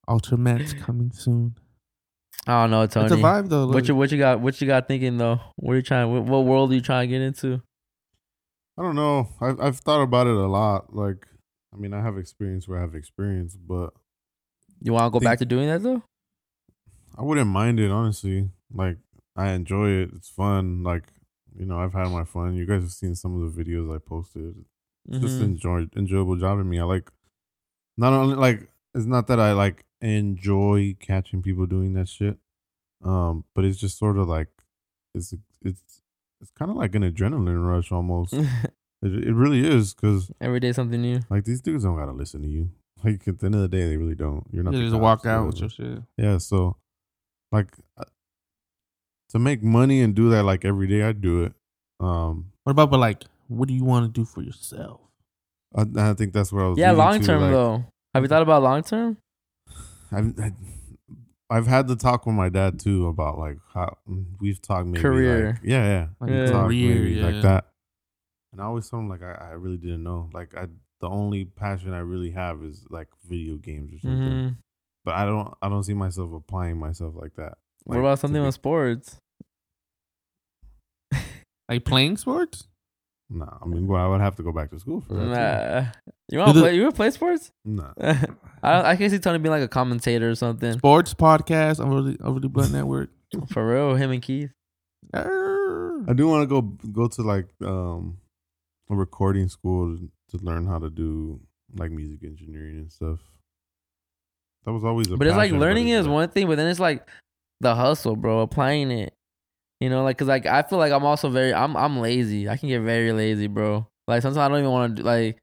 altar 0.08 0.36
mat's 0.36 0.72
coming 0.72 1.12
soon. 1.12 1.54
I 2.46 2.62
don't 2.62 2.70
know, 2.72 2.86
Tony. 2.86 3.06
It's 3.06 3.14
a 3.14 3.18
vibe 3.18 3.48
though. 3.48 3.68
What 3.68 3.86
you 3.86 3.94
what 3.94 4.10
you 4.10 4.18
got? 4.18 4.40
What 4.40 4.60
you 4.60 4.66
got 4.66 4.88
thinking 4.88 5.18
though? 5.18 5.38
What 5.56 5.74
are 5.74 5.76
you 5.76 5.82
trying? 5.82 6.12
What, 6.12 6.24
what 6.24 6.44
world 6.44 6.72
are 6.72 6.74
you 6.74 6.80
trying 6.80 7.08
to 7.08 7.12
get 7.12 7.22
into? 7.22 7.62
I 8.78 8.82
don't 8.82 8.96
know. 8.96 9.28
I've 9.40 9.60
I've 9.60 9.78
thought 9.78 10.02
about 10.02 10.26
it 10.26 10.34
a 10.34 10.46
lot. 10.48 10.96
Like, 10.96 11.26
I 11.72 11.76
mean, 11.76 11.94
I 11.94 12.02
have 12.02 12.18
experience 12.18 12.68
where 12.68 12.78
I 12.78 12.82
have 12.82 12.94
experience, 12.94 13.56
but 13.56 13.90
You 14.80 14.92
want 14.92 15.06
to 15.06 15.10
go 15.10 15.18
Think- 15.20 15.30
back 15.30 15.38
to 15.38 15.44
doing 15.46 15.68
that 15.68 15.82
though? 15.82 16.02
I 17.16 17.22
wouldn't 17.22 17.48
mind 17.50 17.78
it 17.80 17.90
honestly. 17.90 18.50
Like, 18.72 18.96
I 19.36 19.50
enjoy 19.52 19.90
it. 19.90 20.10
It's 20.14 20.28
fun. 20.30 20.82
Like, 20.82 21.04
you 21.54 21.66
know, 21.66 21.78
I've 21.78 21.92
had 21.92 22.08
my 22.10 22.24
fun. 22.24 22.54
You 22.54 22.66
guys 22.66 22.82
have 22.82 22.90
seen 22.92 23.14
some 23.14 23.40
of 23.42 23.54
the 23.54 23.62
videos 23.64 23.94
I 23.94 23.98
posted. 23.98 24.64
It's 25.08 25.18
just 25.18 25.40
enjoy 25.40 25.88
enjoyable 25.96 26.36
job 26.36 26.58
to 26.58 26.64
me. 26.64 26.78
I 26.78 26.84
like 26.84 27.10
not 27.96 28.12
only 28.12 28.36
like 28.36 28.68
it's 28.94 29.04
not 29.06 29.26
that 29.26 29.40
I 29.40 29.52
like 29.52 29.84
enjoy 30.00 30.96
catching 31.00 31.42
people 31.42 31.66
doing 31.66 31.92
that 31.94 32.08
shit, 32.08 32.38
um, 33.04 33.44
but 33.54 33.64
it's 33.64 33.78
just 33.78 33.98
sort 33.98 34.16
of 34.16 34.28
like 34.28 34.48
it's 35.14 35.34
it's 35.62 36.02
it's 36.40 36.50
kind 36.58 36.70
of 36.70 36.76
like 36.76 36.94
an 36.94 37.02
adrenaline 37.02 37.66
rush 37.66 37.90
almost. 37.92 38.34
it, 39.02 39.12
it 39.28 39.34
really 39.34 39.66
is 39.66 39.94
because 39.94 40.30
Every 40.40 40.60
day 40.60 40.72
something 40.72 41.00
new. 41.00 41.20
like 41.30 41.44
these 41.44 41.60
dudes 41.60 41.84
don't 41.84 41.96
gotta 41.96 42.12
listen 42.12 42.42
to 42.42 42.48
you. 42.48 42.70
Like 43.04 43.26
at 43.26 43.40
the 43.40 43.46
end 43.46 43.56
of 43.56 43.60
the 43.62 43.68
day, 43.68 43.88
they 43.88 43.96
really 43.96 44.14
don't. 44.14 44.46
You're 44.52 44.62
not 44.62 44.74
You 44.74 44.78
the 44.78 44.84
just 44.84 44.92
cops 44.94 45.02
walk 45.02 45.26
out 45.26 45.46
with 45.48 45.58
your 45.60 45.68
shit. 45.68 45.98
Yeah, 46.16 46.38
so 46.38 46.76
like 47.50 47.66
uh, 47.98 48.04
to 49.30 49.40
make 49.40 49.60
money 49.60 50.02
and 50.02 50.14
do 50.14 50.30
that 50.30 50.44
like 50.44 50.64
every 50.64 50.86
day, 50.86 51.02
I 51.02 51.10
do 51.10 51.42
it. 51.42 51.52
Um, 51.98 52.52
What 52.62 52.70
about 52.70 52.92
but 52.92 53.00
like, 53.00 53.24
what 53.48 53.66
do 53.66 53.74
you 53.74 53.82
want 53.84 54.06
to 54.06 54.20
do 54.20 54.24
for 54.24 54.40
yourself? 54.40 55.00
I, 55.74 55.84
I 55.96 56.14
think 56.14 56.32
that's 56.32 56.52
where 56.52 56.64
I 56.64 56.68
was. 56.68 56.78
Yeah, 56.78 56.92
long 56.92 57.20
term 57.20 57.42
like, 57.42 57.50
though. 57.50 57.84
Have 58.14 58.22
you 58.22 58.28
thought 58.28 58.42
about 58.42 58.62
long 58.62 58.84
term? 58.84 59.16
I've, 60.12 60.38
I- 60.38 60.52
I've 61.50 61.66
had 61.66 61.86
the 61.88 61.96
talk 61.96 62.24
with 62.24 62.34
my 62.36 62.48
dad 62.50 62.78
too 62.80 63.08
about 63.08 63.36
like 63.38 63.58
how 63.74 63.98
we've 64.40 64.62
talked 64.62 64.86
maybe 64.86 65.02
Career. 65.02 65.46
like, 65.48 65.60
yeah, 65.64 65.84
yeah, 65.84 66.06
Like 66.20 66.30
Yeah. 66.30 66.46
talk 66.46 66.66
career, 66.66 66.94
maybe 66.94 67.10
yeah. 67.16 67.26
like 67.26 67.42
that. 67.42 67.66
And 68.52 68.60
I 68.60 68.64
always 68.64 68.88
told 68.88 69.04
him 69.04 69.08
like 69.08 69.22
I, 69.22 69.32
I 69.32 69.50
really 69.52 69.78
didn't 69.78 70.02
know. 70.02 70.28
Like 70.32 70.54
I, 70.56 70.66
the 71.00 71.08
only 71.08 71.44
passion 71.46 71.92
I 71.94 71.98
really 72.00 72.30
have 72.32 72.62
is 72.62 72.84
like 72.90 73.08
video 73.28 73.56
games 73.56 73.92
or 73.94 73.98
something. 74.00 74.28
hmm 74.28 74.48
But 75.04 75.14
I 75.14 75.24
don't, 75.24 75.54
I 75.62 75.68
don't 75.68 75.82
see 75.84 75.94
myself 75.94 76.32
applying 76.34 76.78
myself 76.78 77.14
like 77.16 77.34
that. 77.36 77.58
What 77.84 77.98
about 77.98 78.18
something 78.18 78.40
be- 78.40 78.46
with 78.46 78.54
sports? 78.54 79.16
Like 81.68 81.84
playing 81.84 82.18
sports? 82.18 82.68
Nah, 83.30 83.56
I 83.62 83.66
mean, 83.66 83.86
well, 83.86 84.04
I 84.04 84.06
would 84.08 84.20
have 84.20 84.36
to 84.36 84.42
go 84.42 84.52
back 84.52 84.70
to 84.70 84.78
school 84.78 85.00
for 85.00 85.14
that. 85.14 85.24
Nah. 85.26 86.12
You 86.28 86.38
want 86.38 86.52
to 86.54 86.60
play? 86.60 86.74
You 86.76 86.82
want 86.82 86.94
to 86.94 86.96
play 86.96 87.10
sports? 87.10 87.50
Nah. 87.64 87.92
I 88.62 88.90
I 88.90 88.96
can 88.96 89.08
see 89.08 89.18
Tony 89.18 89.38
being 89.38 89.52
like 89.52 89.62
a 89.62 89.68
commentator 89.68 90.28
or 90.28 90.34
something. 90.34 90.74
Sports 90.74 91.14
podcast 91.14 91.80
over 91.82 92.02
the 92.02 92.22
over 92.22 92.40
the 92.40 92.50
Blunt 92.50 92.72
Network. 92.78 93.08
For 93.48 93.66
real, 93.66 93.94
him 93.94 94.10
and 94.10 94.20
Keith. 94.20 94.50
I 95.14 96.12
do 96.14 96.28
want 96.28 96.42
to 96.42 96.46
go 96.46 96.60
go 96.60 97.08
to 97.08 97.22
like 97.22 97.46
um 97.64 98.18
a 98.18 98.21
recording 98.96 99.48
school 99.48 99.96
to 100.30 100.36
learn 100.38 100.66
how 100.66 100.78
to 100.78 100.90
do 100.90 101.40
like 101.76 101.90
music 101.90 102.20
engineering 102.24 102.78
and 102.78 102.92
stuff. 102.92 103.18
That 104.64 104.72
was 104.72 104.84
always 104.84 105.10
a 105.10 105.16
But 105.16 105.26
it's 105.26 105.36
like 105.36 105.50
passion, 105.50 105.60
learning 105.60 105.88
it's 105.88 106.00
is 106.00 106.06
like- 106.06 106.14
one 106.14 106.28
thing, 106.30 106.46
but 106.46 106.56
then 106.56 106.68
it's 106.68 106.80
like 106.80 107.06
the 107.60 107.74
hustle, 107.74 108.16
bro. 108.16 108.40
Applying 108.40 108.90
it, 108.90 109.14
you 109.80 109.88
know, 109.90 110.04
like 110.04 110.16
because 110.16 110.28
like 110.28 110.46
I 110.46 110.62
feel 110.62 110.78
like 110.78 110.92
I'm 110.92 111.04
also 111.04 111.28
very 111.30 111.52
I'm 111.54 111.76
I'm 111.76 111.98
lazy. 112.00 112.48
I 112.48 112.56
can 112.56 112.68
get 112.68 112.80
very 112.80 113.12
lazy, 113.12 113.46
bro. 113.48 113.86
Like 114.06 114.22
sometimes 114.22 114.38
I 114.38 114.48
don't 114.48 114.58
even 114.58 114.70
want 114.70 114.96
to 114.96 115.02
do 115.02 115.06
like. 115.06 115.42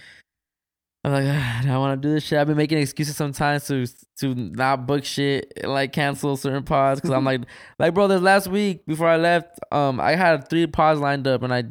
I'm 1.05 1.13
like, 1.13 1.23
"Ah, 1.27 1.61
I 1.65 1.77
want 1.77 2.01
to 2.01 2.07
do 2.07 2.13
this 2.13 2.25
shit. 2.25 2.37
I've 2.37 2.47
been 2.47 2.57
making 2.57 2.77
excuses 2.77 3.15
sometimes 3.15 3.65
to 3.67 3.87
to 4.19 4.35
not 4.35 4.85
book 4.85 5.05
shit, 5.05 5.53
and, 5.55 5.71
like 5.71 5.93
cancel 5.93 6.35
certain 6.35 6.63
pods 6.63 6.99
because 6.99 7.15
I'm 7.15 7.23
like, 7.31 7.39
like 7.79 7.93
bro, 7.93 8.09
this 8.09 8.21
last 8.21 8.47
week 8.49 8.85
before 8.85 9.07
I 9.07 9.15
left, 9.15 9.59
um, 9.71 10.01
I 10.01 10.15
had 10.15 10.49
three 10.49 10.67
pods 10.67 10.99
lined 10.99 11.25
up 11.25 11.41
and 11.41 11.53
I 11.53 11.63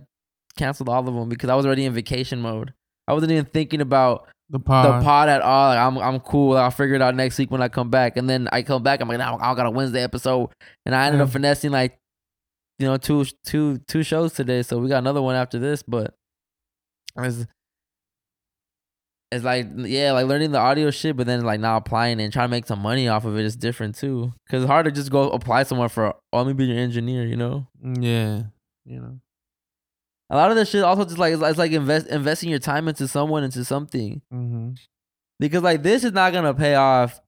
canceled 0.58 0.88
all 0.90 1.06
of 1.08 1.14
them 1.14 1.28
because 1.28 1.48
I 1.48 1.54
was 1.54 1.64
already 1.64 1.84
in 1.86 1.94
vacation 1.94 2.40
mode. 2.40 2.74
I 3.06 3.14
wasn't 3.14 3.32
even 3.32 3.46
thinking 3.46 3.80
about 3.80 4.28
The 4.50 4.58
pod. 4.58 5.00
the 5.00 5.04
pod 5.04 5.28
at 5.30 5.40
all. 5.40 5.68
Like, 5.70 5.78
I'm 5.78 5.96
I'm 5.98 6.20
cool. 6.20 6.56
I'll 6.56 6.70
figure 6.70 6.94
it 6.96 7.00
out 7.02 7.14
next 7.14 7.38
week 7.38 7.50
when 7.50 7.62
I 7.62 7.68
come 7.68 7.88
back. 7.90 8.16
And 8.18 8.28
then 8.28 8.48
I 8.52 8.62
come 8.62 8.82
back. 8.82 9.00
I'm 9.00 9.08
like, 9.08 9.18
nah, 9.18 9.36
I 9.40 9.54
got 9.54 9.64
a 9.66 9.70
Wednesday 9.70 10.02
episode, 10.02 10.50
and 10.84 10.94
I 10.94 11.06
ended 11.06 11.20
up 11.22 11.30
finessing 11.30 11.70
like, 11.70 11.98
you 12.78 12.86
know, 12.86 12.96
two 12.98 13.24
two 13.46 13.78
two 13.88 14.02
shows 14.02 14.34
today. 14.34 14.62
So 14.62 14.78
we 14.78 14.88
got 14.88 14.98
another 14.98 15.22
one 15.22 15.36
after 15.36 15.58
this. 15.58 15.82
But 15.82 16.14
it's 17.16 17.46
it's 19.30 19.44
like 19.44 19.66
yeah, 19.76 20.12
like 20.12 20.26
learning 20.26 20.52
the 20.52 20.58
audio 20.58 20.90
shit, 20.90 21.16
but 21.16 21.26
then 21.26 21.42
like 21.44 21.60
now 21.60 21.76
applying 21.76 22.18
it 22.20 22.24
and 22.24 22.32
trying 22.32 22.48
to 22.48 22.50
make 22.50 22.66
some 22.66 22.80
money 22.80 23.08
off 23.08 23.24
of 23.26 23.36
it 23.38 23.44
is 23.44 23.56
different 23.56 23.94
too. 23.94 24.32
Cause 24.50 24.62
it's 24.62 24.70
hard 24.70 24.86
to 24.86 24.90
just 24.92 25.10
go 25.10 25.30
apply 25.30 25.64
somewhere 25.64 25.88
for 25.90 26.14
oh, 26.32 26.38
let 26.38 26.46
me 26.46 26.52
be 26.54 26.64
your 26.66 26.78
engineer. 26.78 27.26
You 27.26 27.36
know. 27.36 27.66
Yeah. 27.82 28.42
You 28.86 29.00
know. 29.00 29.20
A 30.30 30.36
lot 30.36 30.50
of 30.50 30.56
this 30.56 30.68
shit 30.70 30.82
also 30.84 31.04
just 31.04 31.18
like 31.18 31.32
it's, 31.34 31.42
it's 31.42 31.58
like 31.58 31.72
invest 31.72 32.06
investing 32.08 32.50
your 32.50 32.58
time 32.58 32.86
into 32.88 33.08
someone 33.08 33.44
into 33.44 33.64
something. 33.64 34.20
Mm-hmm. 34.32 34.70
because 35.38 35.62
like 35.62 35.82
this 35.82 36.04
is 36.04 36.12
not 36.12 36.32
gonna 36.32 36.54
pay 36.54 36.74
off, 36.74 37.20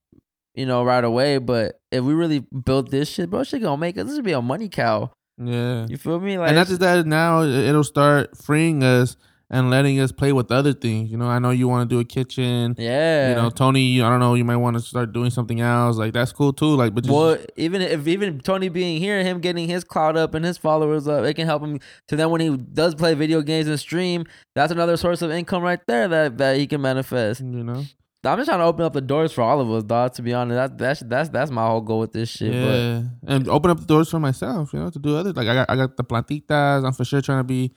you 0.55 0.66
know, 0.66 0.82
right 0.84 1.03
away. 1.05 1.38
But 1.38 1.80
if 1.90 2.05
we 2.05 2.12
really 2.12 2.40
built 2.40 2.90
this 2.90 3.09
shit, 3.09 3.30
bro, 3.30 3.42
shit 3.44 3.62
gonna 3.62 3.76
make 3.78 3.96
us. 3.96 4.07
This 4.07 4.16
would 4.16 4.24
be 4.24 4.32
a 4.32 4.42
money 4.42 4.68
cow. 4.68 5.11
Yeah. 5.38 5.86
You 5.88 5.96
feel 5.96 6.20
me? 6.20 6.36
Like, 6.36 6.48
and 6.48 6.57
not 6.57 6.66
just 6.66 6.80
that 6.80 7.07
now 7.07 7.40
it- 7.42 7.48
it'll 7.51 7.84
start 7.84 8.36
freeing 8.36 8.82
us 8.84 9.16
and 9.53 9.68
letting 9.68 9.98
us 9.98 10.12
play 10.12 10.32
with 10.32 10.53
other 10.53 10.72
things. 10.72 11.11
You 11.11 11.16
know, 11.16 11.26
I 11.26 11.40
know 11.40 11.51
you 11.51 11.66
want 11.66 11.90
to 11.90 11.94
do 11.94 11.98
a 11.98 12.05
kitchen. 12.05 12.76
yeah, 12.78 13.30
You 13.30 13.34
know, 13.34 13.51
Tony, 13.51 14.01
I 14.01 14.09
don't 14.09 14.20
know, 14.20 14.34
you 14.34 14.44
might 14.44 14.57
want 14.57 14.76
to 14.76 14.82
start 14.82 15.12
doing 15.12 15.30
something 15.30 15.61
else. 15.61 15.96
Like 15.96 16.12
that's 16.12 16.32
cool 16.32 16.53
too. 16.53 16.76
Like, 16.76 16.94
but 16.94 17.05
just, 17.05 17.12
Well, 17.14 17.36
even 17.57 17.82
if 17.82 18.07
even 18.07 18.40
Tony 18.40 18.68
being 18.68 19.01
here, 19.01 19.22
him 19.24 19.40
getting 19.40 19.68
his 19.68 19.82
cloud 19.82 20.16
up 20.16 20.34
and 20.34 20.44
his 20.44 20.57
followers 20.57 21.09
up, 21.09 21.24
it 21.24 21.34
can 21.34 21.46
help 21.46 21.62
him. 21.62 21.80
To 22.09 22.16
then 22.16 22.30
when 22.30 22.40
he 22.40 22.57
does 22.57 22.94
play 22.94 23.14
video 23.14 23.42
games 23.42 23.66
and 23.66 23.78
stream, 23.78 24.24
that's 24.55 24.70
another 24.72 24.96
source 24.96 25.20
of 25.20 25.30
income 25.32 25.62
right 25.62 25.80
there 25.86 26.07
that 26.07 26.38
that 26.38 26.57
he 26.57 26.66
can 26.68 26.80
manifest. 26.80 27.40
you 27.40 27.64
know, 27.64 27.84
I'm 28.22 28.38
just 28.38 28.48
trying 28.48 28.61
to 28.61 28.64
open 28.66 28.84
up 28.84 28.92
the 28.92 29.01
doors 29.01 29.32
for 29.32 29.42
all 29.42 29.61
of 29.61 29.70
us, 29.72 29.82
dog. 29.82 30.14
To 30.14 30.22
be 30.22 30.32
honest, 30.32 30.55
that 30.57 30.78
that's 30.78 31.01
that's 31.01 31.28
that's 31.30 31.51
my 31.51 31.66
whole 31.66 31.80
goal 31.80 31.98
with 31.98 32.12
this 32.12 32.28
shit. 32.28 32.53
But 32.53 32.59
yeah, 32.59 33.03
and 33.26 33.48
open 33.48 33.72
up 33.72 33.80
the 33.80 33.86
doors 33.86 34.11
for 34.11 34.20
myself. 34.20 34.72
You 34.72 34.78
know, 34.78 34.90
to 34.90 34.98
do 35.01 35.16
other 35.16 35.32
like 35.32 35.48
I 35.48 35.55
got 35.55 35.70
I 35.70 35.74
got 35.74 35.96
the 35.96 36.05
plantitas. 36.05 36.84
I'm 36.84 36.92
for 36.92 37.05
sure 37.05 37.20
trying 37.20 37.40
to 37.40 37.44
be 37.44 37.72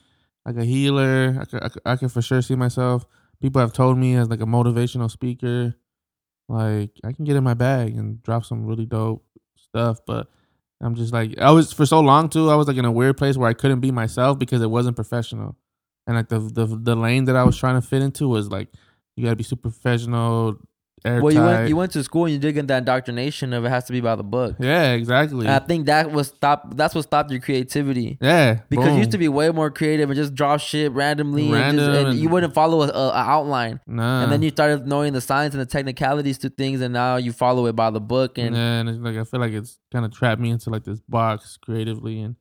like 0.46 0.58
a 0.58 0.66
healer. 0.66 1.38
I 1.40 1.46
could, 1.46 1.64
I 1.64 1.70
could, 1.70 1.82
I 1.86 1.96
could 1.96 2.12
for 2.12 2.22
sure 2.22 2.42
see 2.42 2.56
myself. 2.56 3.06
People 3.42 3.62
have 3.62 3.74
told 3.74 3.98
me 3.98 4.16
as 4.16 4.30
like 4.30 4.42
a 4.42 4.46
motivational 4.46 5.12
speaker, 5.12 5.76
like 6.48 6.92
I 7.04 7.12
can 7.12 7.26
get 7.26 7.36
in 7.36 7.44
my 7.44 7.54
bag 7.54 7.96
and 7.96 8.22
drop 8.24 8.46
some 8.46 8.66
really 8.66 8.86
dope 8.86 9.26
stuff. 9.56 10.00
But 10.06 10.28
I'm 10.82 10.96
just 10.96 11.14
like 11.14 11.38
I 11.40 11.52
was 11.52 11.74
for 11.74 11.86
so 11.86 12.00
long 12.00 12.30
too. 12.30 12.50
I 12.50 12.56
was 12.56 12.68
like 12.68 12.78
in 12.78 12.86
a 12.86 12.92
weird 12.92 13.18
place 13.18 13.38
where 13.38 13.50
I 13.50 13.54
couldn't 13.54 13.80
be 13.80 13.92
myself 13.92 14.40
because 14.40 14.62
it 14.62 14.70
wasn't 14.70 14.96
professional, 14.96 15.58
and 16.08 16.16
like 16.16 16.30
the 16.30 16.40
the 16.40 16.66
the 16.66 16.96
lane 16.96 17.26
that 17.26 17.36
I 17.36 17.44
was 17.44 17.58
trying 17.58 17.82
to 17.82 17.88
fit 17.88 18.02
into 18.02 18.28
was 18.28 18.50
like 18.50 18.70
you 19.16 19.24
gotta 19.24 19.36
be 19.36 19.44
super 19.44 19.70
professional. 19.70 20.58
Airtight. 21.06 21.24
well, 21.24 21.34
you 21.34 21.42
went 21.42 21.70
you 21.70 21.76
went 21.76 21.92
to 21.92 22.04
school 22.04 22.26
and 22.26 22.34
you 22.34 22.40
did 22.40 22.54
get 22.54 22.68
that 22.68 22.78
indoctrination 22.80 23.52
of 23.52 23.66
it 23.66 23.70
has 23.70 23.84
to 23.86 23.92
be 23.92 24.00
by 24.00 24.16
the 24.16 24.24
book. 24.24 24.56
yeah, 24.60 24.94
exactly. 24.94 25.46
And 25.46 25.54
I 25.56 25.60
think 25.60 25.88
that 25.88 26.12
was 26.12 26.28
stop. 26.28 26.76
That's 26.78 26.96
what 26.96 27.04
stopped 27.04 27.30
your 27.30 27.42
creativity. 27.42 28.18
yeah, 28.22 28.60
Because 28.70 28.94
you 28.94 29.00
used 29.00 29.12
to 29.12 29.18
be 29.18 29.28
way 29.28 29.50
more 29.50 29.70
creative 29.70 30.10
and 30.10 30.16
just 30.18 30.34
draw 30.34 30.56
shit 30.56 30.92
randomly, 30.94 31.52
and, 31.52 31.78
just, 31.78 31.90
Random 31.90 32.12
and 32.12 32.20
you 32.20 32.30
wouldn't 32.30 32.54
follow 32.54 32.84
a, 32.84 32.88
a, 32.88 33.10
a 33.10 33.18
outline. 33.18 33.82
Nah. 33.86 34.24
And 34.24 34.32
then 34.32 34.42
you 34.42 34.50
started 34.50 34.88
knowing 34.88 35.12
the 35.12 35.22
science 35.22 35.54
and 35.54 35.62
the 35.62 35.66
technicalities 35.66 36.38
to 36.40 36.50
things, 36.50 36.80
and 36.80 36.94
now 36.94 37.18
you 37.18 37.34
follow 37.34 37.66
it 37.66 37.76
by 37.76 37.90
the 37.90 38.02
book. 38.02 38.38
And 38.38 38.56
yeah, 38.56 38.80
and 38.80 38.88
it's 38.90 39.00
like 39.00 39.18
I 39.18 39.26
feel 39.26 39.42
like 39.42 39.52
it's 39.52 39.80
kind 39.92 40.06
of 40.06 40.14
trapped 40.14 40.40
me 40.40 40.52
into 40.52 40.70
like 40.70 40.86
this 40.86 41.02
box 41.10 41.58
creatively, 41.58 42.22
and 42.22 42.38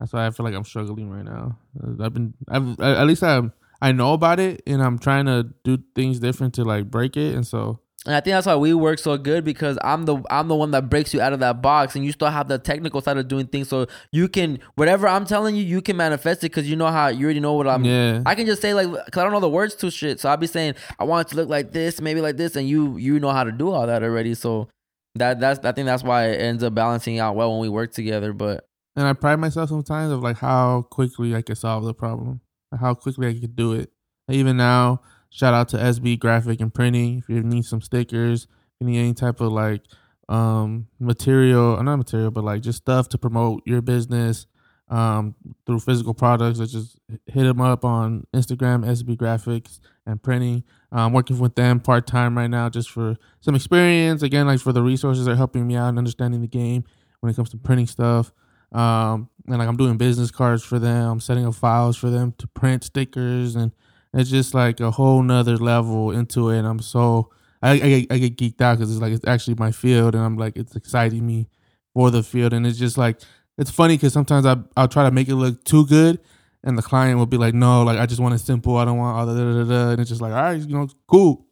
that's 0.00 0.12
why 0.12 0.26
I 0.26 0.30
feel 0.30 0.44
like 0.44 0.54
I'm 0.54 0.64
struggling 0.64 1.10
right 1.10 1.24
now. 1.24 1.58
Uh, 1.82 2.02
I've 2.04 2.14
been, 2.14 2.32
I've 2.48 2.80
at 2.80 3.06
least 3.06 3.22
I 3.22 3.42
I 3.82 3.92
know 3.92 4.14
about 4.14 4.40
it, 4.40 4.62
and 4.66 4.82
I'm 4.82 4.98
trying 4.98 5.26
to 5.26 5.52
do 5.64 5.78
things 5.94 6.18
different 6.18 6.54
to 6.54 6.64
like 6.64 6.90
break 6.90 7.16
it, 7.18 7.34
and 7.34 7.46
so 7.46 7.80
And 8.06 8.14
I 8.14 8.20
think 8.20 8.34
that's 8.34 8.46
why 8.46 8.54
we 8.54 8.72
work 8.72 9.00
so 9.00 9.18
good 9.18 9.44
because 9.44 9.76
I'm 9.82 10.04
the 10.04 10.22
I'm 10.30 10.46
the 10.46 10.54
one 10.54 10.70
that 10.70 10.88
breaks 10.88 11.12
you 11.12 11.20
out 11.20 11.32
of 11.32 11.40
that 11.40 11.60
box, 11.60 11.96
and 11.96 12.04
you 12.04 12.12
still 12.12 12.30
have 12.30 12.46
the 12.46 12.58
technical 12.58 13.00
side 13.00 13.18
of 13.18 13.26
doing 13.26 13.46
things. 13.48 13.68
So 13.68 13.86
you 14.12 14.28
can 14.28 14.60
whatever 14.76 15.08
I'm 15.08 15.24
telling 15.24 15.56
you, 15.56 15.64
you 15.64 15.82
can 15.82 15.96
manifest 15.96 16.44
it 16.44 16.50
because 16.52 16.70
you 16.70 16.76
know 16.76 16.86
how 16.86 17.08
you 17.08 17.24
already 17.24 17.40
know 17.40 17.54
what 17.54 17.66
I'm. 17.66 17.84
yeah, 17.84 18.22
I 18.24 18.36
can 18.36 18.46
just 18.46 18.62
say 18.62 18.74
like, 18.74 18.86
cause 18.86 19.20
I 19.20 19.24
don't 19.24 19.32
know 19.32 19.40
the 19.40 19.48
words 19.48 19.74
to 19.76 19.90
shit. 19.90 20.20
So 20.20 20.28
I'll 20.28 20.36
be 20.36 20.46
saying 20.46 20.74
I 20.98 21.04
want 21.04 21.26
it 21.26 21.30
to 21.30 21.36
look 21.36 21.48
like 21.48 21.72
this, 21.72 22.00
maybe 22.00 22.20
like 22.20 22.36
this, 22.36 22.54
and 22.54 22.68
you 22.68 22.96
you 22.96 23.18
know 23.18 23.30
how 23.30 23.42
to 23.42 23.50
do 23.52 23.70
all 23.72 23.86
that 23.88 24.04
already. 24.04 24.34
So 24.34 24.68
that 25.16 25.40
that's 25.40 25.64
I 25.64 25.72
think 25.72 25.86
that's 25.86 26.04
why 26.04 26.28
it 26.28 26.40
ends 26.40 26.62
up 26.62 26.74
balancing 26.74 27.18
out 27.18 27.34
well 27.34 27.50
when 27.50 27.60
we 27.60 27.68
work 27.68 27.92
together. 27.92 28.32
But 28.32 28.68
and 28.94 29.06
I 29.06 29.14
pride 29.14 29.36
myself 29.36 29.68
sometimes 29.68 30.12
of 30.12 30.22
like 30.22 30.38
how 30.38 30.82
quickly 30.90 31.34
I 31.34 31.42
can 31.42 31.56
solve 31.56 31.84
the 31.84 31.94
problem, 31.94 32.40
how 32.78 32.94
quickly 32.94 33.28
I 33.28 33.32
can 33.32 33.52
do 33.52 33.72
it. 33.72 33.90
Even 34.30 34.56
now, 34.56 35.00
shout 35.30 35.54
out 35.54 35.68
to 35.70 35.76
SB 35.76 36.18
Graphic 36.18 36.60
and 36.60 36.72
Printing. 36.72 37.18
If 37.18 37.28
you 37.28 37.42
need 37.42 37.64
some 37.64 37.80
stickers, 37.80 38.46
need 38.80 38.98
any 38.98 39.14
type 39.14 39.40
of 39.40 39.52
like 39.52 39.82
um 40.28 40.88
material, 40.98 41.76
uh, 41.76 41.82
not 41.82 41.96
material, 41.96 42.30
but 42.30 42.44
like 42.44 42.62
just 42.62 42.78
stuff 42.78 43.08
to 43.10 43.18
promote 43.18 43.62
your 43.64 43.80
business 43.80 44.46
um 44.88 45.34
through 45.66 45.80
physical 45.80 46.14
products, 46.14 46.58
just 46.58 46.98
hit 47.26 47.44
them 47.44 47.60
up 47.60 47.84
on 47.84 48.26
Instagram, 48.34 48.84
SB 48.84 49.16
Graphics 49.16 49.80
and 50.06 50.22
Printing. 50.22 50.62
I'm 50.92 51.12
working 51.12 51.38
with 51.38 51.54
them 51.54 51.80
part 51.80 52.06
time 52.06 52.36
right 52.36 52.48
now 52.48 52.68
just 52.68 52.90
for 52.90 53.16
some 53.40 53.54
experience. 53.54 54.22
Again, 54.22 54.46
like 54.46 54.60
for 54.60 54.72
the 54.72 54.82
resources 54.82 55.26
they're 55.26 55.36
helping 55.36 55.66
me 55.66 55.76
out 55.76 55.88
and 55.88 55.98
understanding 55.98 56.40
the 56.40 56.46
game 56.46 56.84
when 57.20 57.30
it 57.30 57.36
comes 57.36 57.50
to 57.50 57.56
printing 57.56 57.86
stuff. 57.86 58.32
Um, 58.72 59.28
and 59.46 59.58
like 59.58 59.68
I'm 59.68 59.76
doing 59.76 59.96
business 59.96 60.30
cards 60.30 60.62
for 60.62 60.78
them. 60.78 61.12
I'm 61.12 61.20
setting 61.20 61.46
up 61.46 61.54
files 61.54 61.96
for 61.96 62.10
them 62.10 62.34
to 62.38 62.46
print 62.48 62.84
stickers, 62.84 63.56
and 63.56 63.72
it's 64.16 64.30
just 64.30 64.54
like 64.54 64.80
a 64.80 64.90
whole 64.90 65.22
nother 65.22 65.56
level 65.56 66.10
into 66.10 66.50
it. 66.50 66.58
And 66.58 66.66
I'm 66.66 66.80
so 66.80 67.30
I 67.62 67.70
I 67.72 67.78
get, 67.78 68.12
I 68.12 68.18
get 68.18 68.36
geeked 68.36 68.60
out 68.60 68.78
because 68.78 68.90
it's 68.90 69.00
like 69.00 69.12
it's 69.12 69.26
actually 69.26 69.54
my 69.56 69.70
field, 69.70 70.14
and 70.14 70.24
I'm 70.24 70.36
like 70.36 70.56
it's 70.56 70.74
exciting 70.76 71.26
me 71.26 71.48
for 71.94 72.10
the 72.10 72.22
field, 72.22 72.52
and 72.52 72.66
it's 72.66 72.78
just 72.78 72.98
like 72.98 73.20
it's 73.58 73.70
funny 73.70 73.94
because 73.94 74.12
sometimes 74.12 74.44
I 74.46 74.56
I'll 74.76 74.88
try 74.88 75.04
to 75.04 75.10
make 75.10 75.28
it 75.28 75.34
look 75.36 75.62
too 75.64 75.86
good, 75.86 76.18
and 76.64 76.76
the 76.76 76.82
client 76.82 77.18
will 77.18 77.26
be 77.26 77.36
like, 77.38 77.54
no, 77.54 77.82
like 77.84 77.98
I 77.98 78.06
just 78.06 78.20
want 78.20 78.34
it 78.34 78.38
simple. 78.40 78.76
I 78.76 78.84
don't 78.84 78.98
want 78.98 79.16
all 79.16 79.26
the 79.26 79.34
da, 79.34 79.64
da, 79.64 79.64
da, 79.64 79.90
and 79.92 80.00
it's 80.00 80.10
just 80.10 80.20
like 80.20 80.32
all 80.32 80.42
right, 80.42 80.60
you 80.60 80.74
know, 80.74 80.88
cool. 81.06 81.46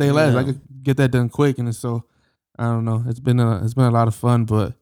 Say 0.00 0.10
less. 0.12 0.34
I 0.34 0.40
Yeah. 0.40 0.46
could 0.46 0.60
get 0.82 0.96
that 0.96 1.10
done 1.10 1.28
quick, 1.28 1.58
and 1.58 1.68
it's 1.68 1.78
so 1.78 2.04
I 2.58 2.64
don't 2.64 2.84
know. 2.84 3.04
It's 3.06 3.20
been 3.20 3.38
a 3.40 3.62
it's 3.64 3.74
been 3.74 3.84
a 3.84 3.90
lot 3.90 4.08
of 4.08 4.14
fun, 4.14 4.44
but 4.44 4.74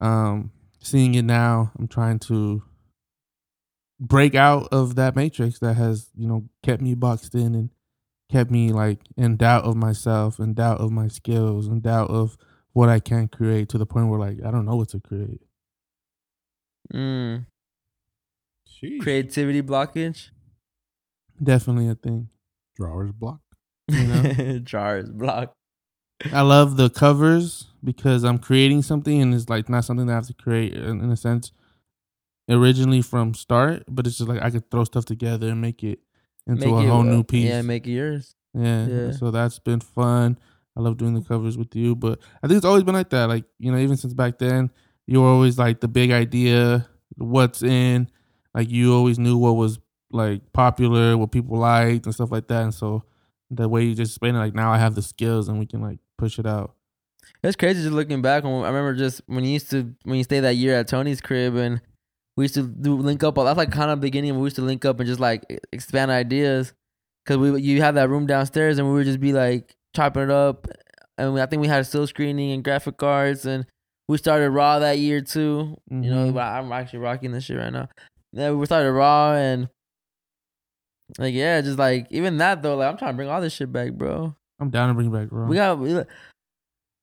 um, 0.00 0.50
seeing 0.80 1.14
it 1.14 1.22
now, 1.24 1.72
I'm 1.78 1.88
trying 1.88 2.18
to 2.20 2.62
break 3.98 4.34
out 4.34 4.68
of 4.72 4.94
that 4.96 5.16
matrix 5.16 5.58
that 5.60 5.74
has 5.74 6.10
you 6.16 6.26
know 6.28 6.44
kept 6.62 6.82
me 6.82 6.94
boxed 6.94 7.34
in 7.34 7.54
and 7.54 7.70
kept 8.30 8.50
me 8.50 8.72
like 8.72 9.00
in 9.16 9.36
doubt 9.36 9.64
of 9.64 9.76
myself, 9.76 10.38
in 10.38 10.54
doubt 10.54 10.80
of 10.80 10.90
my 10.92 11.08
skills, 11.08 11.66
in 11.68 11.80
doubt 11.80 12.10
of 12.10 12.36
what 12.72 12.88
I 12.88 13.00
can 13.00 13.28
create 13.28 13.68
to 13.70 13.78
the 13.78 13.86
point 13.86 14.08
where 14.08 14.20
like 14.20 14.38
I 14.44 14.50
don't 14.50 14.66
know 14.66 14.76
what 14.76 14.88
to 14.90 15.00
create. 15.00 15.40
mm, 16.92 17.46
Sheesh. 18.68 19.00
creativity 19.00 19.62
blockage, 19.62 20.30
Definitely 21.42 21.88
a 21.88 21.94
thing. 21.94 22.28
Drawers 22.76 23.12
block. 23.12 23.40
You 23.88 24.06
know? 24.06 24.58
jars 24.60 25.10
block. 25.12 25.52
I 26.32 26.40
love 26.42 26.76
the 26.76 26.88
covers 26.90 27.68
because 27.84 28.24
I'm 28.24 28.38
creating 28.38 28.82
something 28.82 29.20
and 29.20 29.34
it's 29.34 29.48
like 29.48 29.68
not 29.68 29.84
something 29.84 30.06
that 30.06 30.12
I 30.12 30.16
have 30.16 30.26
to 30.28 30.34
create 30.34 30.72
in, 30.74 31.00
in 31.00 31.10
a 31.10 31.16
sense 31.16 31.52
originally 32.48 33.02
from 33.02 33.34
start, 33.34 33.84
but 33.88 34.06
it's 34.06 34.18
just 34.18 34.28
like 34.28 34.42
I 34.42 34.50
could 34.50 34.70
throw 34.70 34.84
stuff 34.84 35.04
together 35.04 35.48
and 35.48 35.60
make 35.60 35.82
it 35.82 36.00
into 36.46 36.66
Make 36.66 36.74
a 36.74 36.78
it, 36.78 36.88
whole 36.88 37.00
uh, 37.00 37.04
new 37.04 37.24
piece. 37.24 37.48
Yeah, 37.48 37.62
make 37.62 37.86
it 37.86 37.92
yours. 37.92 38.34
Yeah. 38.54 38.86
Yeah. 38.86 39.12
So 39.12 39.30
that's 39.30 39.58
been 39.58 39.80
fun. 39.80 40.38
I 40.76 40.80
love 40.80 40.96
doing 40.98 41.14
the 41.14 41.22
covers 41.22 41.56
with 41.56 41.74
you, 41.74 41.96
but 41.96 42.18
I 42.42 42.46
think 42.46 42.58
it's 42.58 42.66
always 42.66 42.84
been 42.84 42.94
like 42.94 43.10
that. 43.10 43.28
Like, 43.28 43.44
you 43.58 43.72
know, 43.72 43.78
even 43.78 43.96
since 43.96 44.12
back 44.12 44.38
then, 44.38 44.70
you 45.06 45.22
were 45.22 45.28
always 45.28 45.58
like 45.58 45.80
the 45.80 45.88
big 45.88 46.10
idea, 46.10 46.86
what's 47.16 47.62
in. 47.62 48.10
Like, 48.54 48.70
you 48.70 48.94
always 48.94 49.18
knew 49.18 49.38
what 49.38 49.52
was 49.52 49.78
like 50.10 50.52
popular, 50.52 51.16
what 51.16 51.32
people 51.32 51.58
liked, 51.58 52.06
and 52.06 52.14
stuff 52.14 52.30
like 52.30 52.48
that. 52.48 52.62
And 52.62 52.74
so 52.74 53.04
the 53.50 53.68
way 53.68 53.84
you 53.84 53.94
just 53.94 54.12
explain 54.12 54.34
it, 54.34 54.38
like, 54.38 54.54
now 54.54 54.70
I 54.72 54.78
have 54.78 54.94
the 54.94 55.02
skills 55.02 55.48
and 55.48 55.58
we 55.58 55.66
can 55.66 55.80
like 55.80 55.98
push 56.18 56.38
it 56.38 56.46
out. 56.46 56.74
It's 57.42 57.56
crazy 57.56 57.82
just 57.82 57.94
looking 57.94 58.22
back. 58.22 58.44
When 58.44 58.52
I 58.52 58.68
remember 58.68 58.94
just 58.94 59.22
when 59.26 59.44
you 59.44 59.50
used 59.50 59.70
to 59.70 59.94
when 60.04 60.16
you 60.16 60.24
stayed 60.24 60.40
that 60.40 60.56
year 60.56 60.74
at 60.74 60.88
Tony's 60.88 61.20
crib 61.20 61.56
and 61.56 61.80
we 62.36 62.44
used 62.44 62.54
to 62.54 62.62
do 62.62 62.96
link 62.96 63.22
up. 63.24 63.34
That's 63.36 63.56
like 63.56 63.70
kind 63.72 63.90
of 63.90 64.00
beginning. 64.00 64.36
We 64.38 64.44
used 64.44 64.56
to 64.56 64.62
link 64.62 64.84
up 64.84 65.00
and 65.00 65.06
just 65.06 65.20
like 65.20 65.44
expand 65.72 66.10
ideas, 66.10 66.72
cause 67.26 67.36
we 67.38 67.60
you 67.60 67.80
have 67.82 67.94
that 67.96 68.08
room 68.10 68.26
downstairs 68.26 68.78
and 68.78 68.86
we 68.88 68.94
would 68.94 69.06
just 69.06 69.20
be 69.20 69.32
like 69.32 69.74
chopping 69.94 70.24
it 70.24 70.30
up, 70.30 70.66
and 71.18 71.32
we, 71.34 71.40
I 71.40 71.46
think 71.46 71.62
we 71.62 71.68
had 71.68 71.86
still 71.86 72.06
screening 72.06 72.52
and 72.52 72.62
graphic 72.62 72.96
cards, 72.98 73.46
and 73.46 73.64
we 74.08 74.18
started 74.18 74.50
Raw 74.50 74.78
that 74.80 74.98
year 74.98 75.20
too. 75.20 75.76
You 75.90 75.96
know, 76.10 76.32
Mhm. 76.32 76.40
I'm 76.40 76.72
actually 76.72 76.98
rocking 77.00 77.32
this 77.32 77.44
shit 77.44 77.56
right 77.56 77.72
now. 77.72 77.88
Yeah, 78.32 78.50
we 78.52 78.66
started 78.66 78.92
Raw 78.92 79.32
and 79.32 79.68
like 81.18 81.34
yeah, 81.34 81.60
just 81.60 81.78
like 81.78 82.06
even 82.10 82.36
that 82.38 82.62
though, 82.62 82.76
like 82.76 82.88
I'm 82.90 82.98
trying 82.98 83.12
to 83.12 83.16
bring 83.16 83.28
all 83.28 83.40
this 83.40 83.52
shit 83.54 83.72
back, 83.72 83.92
bro. 83.92 84.34
I'm 84.60 84.70
down 84.70 84.88
to 84.88 84.94
bring 84.94 85.10
back 85.10 85.28
Raw. 85.30 85.46
We 85.46 85.56
got 85.56 85.78
we, 85.78 85.94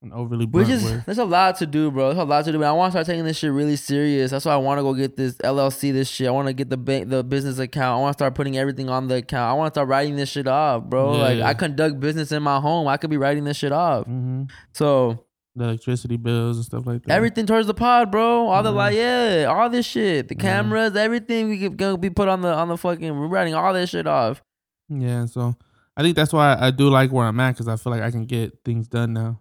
an 0.03 0.11
overly 0.13 0.45
blunt 0.45 0.67
just 0.67 0.83
word. 0.85 1.03
there's 1.05 1.17
a 1.17 1.25
lot 1.25 1.55
to 1.57 1.65
do, 1.65 1.89
bro. 1.89 2.07
There's 2.09 2.19
a 2.19 2.23
lot 2.25 2.43
to 2.45 2.51
do. 2.51 2.63
I 2.63 2.71
want 2.73 2.89
to 2.91 2.93
start 2.93 3.07
taking 3.07 3.23
this 3.25 3.37
shit 3.37 3.51
really 3.51 3.75
serious. 3.77 4.31
That's 4.31 4.45
why 4.45 4.53
I 4.53 4.57
want 4.57 4.79
to 4.79 4.83
go 4.83 4.93
get 4.93 5.15
this 5.15 5.35
LLC, 5.37 5.91
this 5.93 6.09
shit. 6.09 6.27
I 6.27 6.31
want 6.31 6.47
to 6.49 6.53
get 6.53 6.69
the 6.69 6.77
bank, 6.77 7.09
the 7.09 7.23
business 7.23 7.57
account. 7.57 7.97
I 7.99 8.01
want 8.01 8.13
to 8.13 8.17
start 8.17 8.35
putting 8.35 8.57
everything 8.57 8.89
on 8.89 9.07
the 9.07 9.15
account. 9.15 9.49
I 9.49 9.53
want 9.53 9.73
to 9.73 9.77
start 9.77 9.87
writing 9.87 10.15
this 10.17 10.29
shit 10.29 10.45
off, 10.47 10.83
bro. 10.83 11.15
Yeah, 11.15 11.21
like. 11.23 11.41
I 11.41 11.53
conduct 11.53 11.99
business 11.99 12.31
in 12.31 12.43
my 12.43 12.59
home. 12.59 12.87
I 12.87 12.97
could 12.97 13.09
be 13.09 13.17
writing 13.17 13.45
this 13.45 13.57
shit 13.57 13.71
off. 13.71 14.05
hmm 14.05 14.43
So 14.73 15.25
The 15.55 15.63
electricity 15.65 16.17
bills 16.17 16.57
and 16.57 16.65
stuff 16.65 16.85
like 16.85 17.03
that. 17.03 17.13
everything 17.13 17.45
towards 17.45 17.67
the 17.67 17.73
pod, 17.73 18.11
bro. 18.11 18.47
All 18.47 18.63
the 18.63 18.71
Mhm. 18.71 18.75
like, 18.75 18.95
yeah, 18.95 19.45
all 19.49 19.69
this 19.69 19.85
shit, 19.85 20.27
the 20.27 20.35
cameras, 20.35 20.95
everything 20.95 21.47
we 21.49 21.59
could 21.59 21.77
gonna 21.77 21.97
be 21.97 22.09
put 22.09 22.27
on 22.27 22.41
the 22.41 22.53
on 22.53 22.67
the 22.67 22.77
fucking. 22.77 23.17
We're 23.17 23.27
writing 23.27 23.53
all 23.53 23.71
this 23.73 23.91
shit 23.91 24.07
off. 24.07 24.41
Yeah, 24.89 25.25
so 25.27 25.55
I 25.95 26.01
think 26.01 26.15
that's 26.15 26.33
why 26.33 26.57
I 26.59 26.71
do 26.71 26.89
like 26.89 27.11
where 27.11 27.27
I'm 27.27 27.39
at 27.39 27.51
because 27.51 27.67
I 27.67 27.75
feel 27.75 27.91
like 27.93 28.01
I 28.01 28.09
can 28.09 28.25
get 28.25 28.59
things 28.65 28.87
done 28.87 29.13
now. 29.13 29.39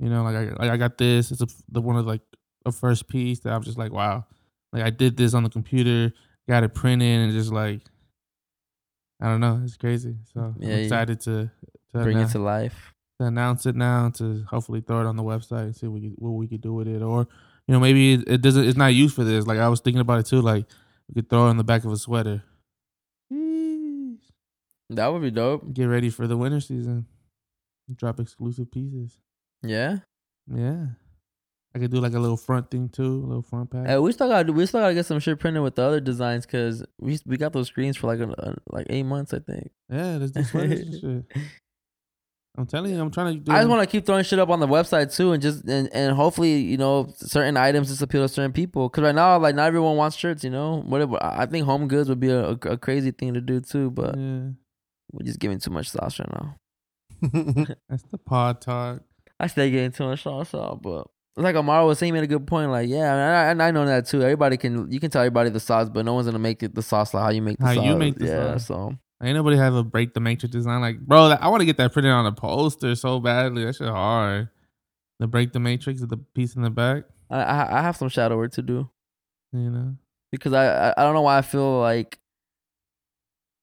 You 0.00 0.08
know, 0.10 0.22
like 0.22 0.36
I 0.36 0.42
like 0.58 0.70
I 0.70 0.76
got 0.76 0.96
this. 0.98 1.30
It's 1.32 1.40
a, 1.42 1.46
the 1.70 1.80
one 1.80 1.96
of 1.96 2.06
like 2.06 2.20
a 2.64 2.72
first 2.72 3.08
piece 3.08 3.40
that 3.40 3.52
I'm 3.52 3.62
just 3.62 3.78
like, 3.78 3.92
wow, 3.92 4.24
like 4.72 4.82
I 4.82 4.90
did 4.90 5.16
this 5.16 5.34
on 5.34 5.42
the 5.42 5.48
computer, 5.50 6.12
got 6.48 6.62
it 6.62 6.74
printed, 6.74 7.20
and 7.20 7.32
just 7.32 7.52
like, 7.52 7.80
I 9.20 9.26
don't 9.28 9.40
know, 9.40 9.60
it's 9.64 9.76
crazy. 9.76 10.16
So 10.32 10.54
Yeah, 10.58 10.74
I'm 10.74 10.80
excited 10.82 11.20
to 11.22 11.50
to, 11.92 12.02
Bring 12.02 12.18
annou- 12.18 12.28
it 12.28 12.32
to 12.32 12.38
life. 12.38 12.92
to 13.18 13.26
announce 13.26 13.66
it 13.66 13.74
now 13.74 14.10
to 14.10 14.44
hopefully 14.48 14.80
throw 14.82 15.00
it 15.00 15.06
on 15.06 15.16
the 15.16 15.22
website 15.24 15.62
and 15.62 15.74
see 15.76 15.86
what 15.86 16.00
we 16.00 16.08
could, 16.10 16.18
what 16.18 16.30
we 16.30 16.46
could 16.46 16.60
do 16.60 16.74
with 16.74 16.86
it, 16.86 17.02
or 17.02 17.26
you 17.66 17.72
know 17.72 17.80
maybe 17.80 18.14
it, 18.14 18.24
it 18.28 18.40
doesn't. 18.42 18.64
It's 18.64 18.76
not 18.78 18.94
used 18.94 19.14
for 19.16 19.24
this. 19.24 19.46
Like 19.46 19.58
I 19.58 19.68
was 19.68 19.80
thinking 19.80 20.00
about 20.00 20.20
it 20.20 20.26
too. 20.26 20.40
Like 20.42 20.66
we 21.08 21.14
could 21.14 21.28
throw 21.30 21.46
it 21.46 21.50
on 21.50 21.56
the 21.56 21.64
back 21.64 21.84
of 21.84 21.90
a 21.92 21.96
sweater. 21.96 22.42
That 24.90 25.08
would 25.08 25.22
be 25.22 25.30
dope. 25.30 25.72
get 25.74 25.84
ready 25.84 26.08
for 26.10 26.26
the 26.26 26.36
winter 26.36 26.60
season. 26.60 27.06
Drop 27.94 28.20
exclusive 28.20 28.70
pieces. 28.70 29.18
Yeah. 29.62 29.98
Yeah. 30.52 30.86
I 31.74 31.78
could 31.78 31.90
do 31.90 32.00
like 32.00 32.14
a 32.14 32.18
little 32.18 32.36
front 32.36 32.70
thing 32.70 32.88
too, 32.88 33.02
a 33.24 33.26
little 33.26 33.42
front 33.42 33.70
pack. 33.70 33.86
Hey, 33.86 33.98
we 33.98 34.12
still 34.12 34.28
got 34.28 34.46
to 34.46 34.52
we 34.52 34.66
still 34.66 34.80
got 34.80 34.88
to 34.88 34.94
get 34.94 35.06
some 35.06 35.20
shit 35.20 35.38
printed 35.38 35.62
with 35.62 35.76
the 35.76 35.82
other 35.82 36.00
designs 36.00 36.46
because 36.46 36.84
we 36.98 37.18
we 37.26 37.36
got 37.36 37.52
those 37.52 37.68
screens 37.68 37.96
for 37.96 38.06
like 38.06 38.20
a, 38.20 38.28
a- 38.28 38.50
uh, 38.50 38.54
like 38.70 38.86
eight 38.88 39.04
months 39.04 39.34
I 39.34 39.40
think. 39.40 39.70
yeah, 39.90 40.16
let's 40.16 40.32
do 40.32 40.42
sweaters 40.44 40.80
and 40.80 41.00
shit. 41.00 41.42
I'm 42.58 42.66
telling 42.66 42.92
you, 42.92 43.00
I'm 43.00 43.12
trying 43.12 43.34
to 43.34 43.40
do 43.40 43.52
I 43.52 43.58
just 43.58 43.68
want 43.68 43.82
to 43.82 43.86
keep 43.86 44.04
throwing 44.04 44.24
shit 44.24 44.40
up 44.40 44.48
on 44.48 44.58
the 44.58 44.66
website 44.66 45.14
too, 45.14 45.30
and 45.30 45.40
just 45.40 45.64
and, 45.68 45.88
and 45.92 46.16
hopefully 46.16 46.56
you 46.56 46.76
know 46.76 47.14
certain 47.16 47.56
items 47.56 47.88
just 47.88 48.02
appeal 48.02 48.22
to 48.22 48.28
certain 48.28 48.52
people. 48.52 48.88
Because 48.88 49.04
right 49.04 49.14
now, 49.14 49.38
like 49.38 49.54
not 49.54 49.68
everyone 49.68 49.96
wants 49.96 50.16
shirts. 50.16 50.42
You 50.42 50.50
know, 50.50 50.80
whatever. 50.80 51.22
I 51.22 51.42
I 51.42 51.46
think 51.46 51.66
home 51.66 51.86
goods 51.86 52.08
would 52.08 52.18
be 52.18 52.30
a, 52.30 52.48
a, 52.48 52.58
a 52.64 52.76
crazy 52.76 53.12
thing 53.12 53.34
to 53.34 53.40
do 53.40 53.60
too, 53.60 53.92
but 53.92 54.18
yeah. 54.18 54.48
we're 55.12 55.24
just 55.24 55.38
giving 55.38 55.60
too 55.60 55.70
much 55.70 55.88
sauce 55.90 56.18
right 56.18 56.32
now. 56.32 56.56
That's 57.88 58.02
the 58.10 58.18
pod 58.18 58.60
talk. 58.60 59.02
I 59.40 59.46
stay 59.46 59.70
getting 59.70 59.92
too 59.92 60.04
much 60.04 60.22
sauce 60.22 60.54
out, 60.54 60.82
but 60.82 61.06
like 61.36 61.54
Amara 61.54 61.86
was 61.86 61.98
saying, 61.98 62.12
he 62.12 62.20
made 62.20 62.24
a 62.24 62.28
good 62.28 62.46
point. 62.46 62.70
Like, 62.70 62.88
yeah, 62.88 63.12
and 63.12 63.20
I, 63.36 63.44
and 63.50 63.62
I 63.62 63.70
know 63.70 63.86
that 63.86 64.06
too. 64.06 64.22
Everybody 64.22 64.56
can 64.56 64.90
you 64.90 64.98
can 65.00 65.10
tell 65.10 65.22
everybody 65.22 65.50
the 65.50 65.60
sauce, 65.60 65.88
but 65.88 66.04
no 66.04 66.14
one's 66.14 66.26
gonna 66.26 66.38
make 66.38 66.62
it 66.62 66.74
the 66.74 66.82
sauce 66.82 67.14
like 67.14 67.22
how 67.22 67.30
you 67.30 67.42
make 67.42 67.58
the 67.58 67.66
How 67.66 67.74
sauce. 67.74 67.84
you 67.84 67.96
make 67.96 68.16
the 68.16 68.26
yeah, 68.26 68.52
sauce. 68.56 68.66
so 68.66 68.94
Ain't 69.22 69.34
nobody 69.34 69.56
have 69.56 69.74
a 69.74 69.82
break 69.82 70.14
the 70.14 70.20
matrix 70.20 70.52
design. 70.52 70.80
Like, 70.80 71.00
bro, 71.00 71.36
I 71.40 71.48
want 71.48 71.60
to 71.60 71.66
get 71.66 71.76
that 71.78 71.92
printed 71.92 72.12
on 72.12 72.26
a 72.26 72.32
poster 72.32 72.94
so 72.94 73.18
badly. 73.18 73.64
That 73.64 73.74
shit 73.74 73.88
hard. 73.88 74.48
The 75.18 75.26
break 75.26 75.52
the 75.52 75.58
matrix 75.58 76.02
of 76.02 76.08
the 76.08 76.18
piece 76.18 76.54
in 76.54 76.62
the 76.62 76.70
back. 76.70 77.04
I, 77.30 77.42
I 77.42 77.78
I 77.78 77.82
have 77.82 77.96
some 77.96 78.08
shadow 78.08 78.36
work 78.36 78.52
to 78.52 78.62
do. 78.62 78.88
You 79.52 79.70
know. 79.70 79.96
because 80.30 80.52
I, 80.52 80.88
I 80.90 80.94
I 80.96 81.02
don't 81.04 81.14
know 81.14 81.22
why 81.22 81.38
I 81.38 81.42
feel 81.42 81.80
like 81.80 82.18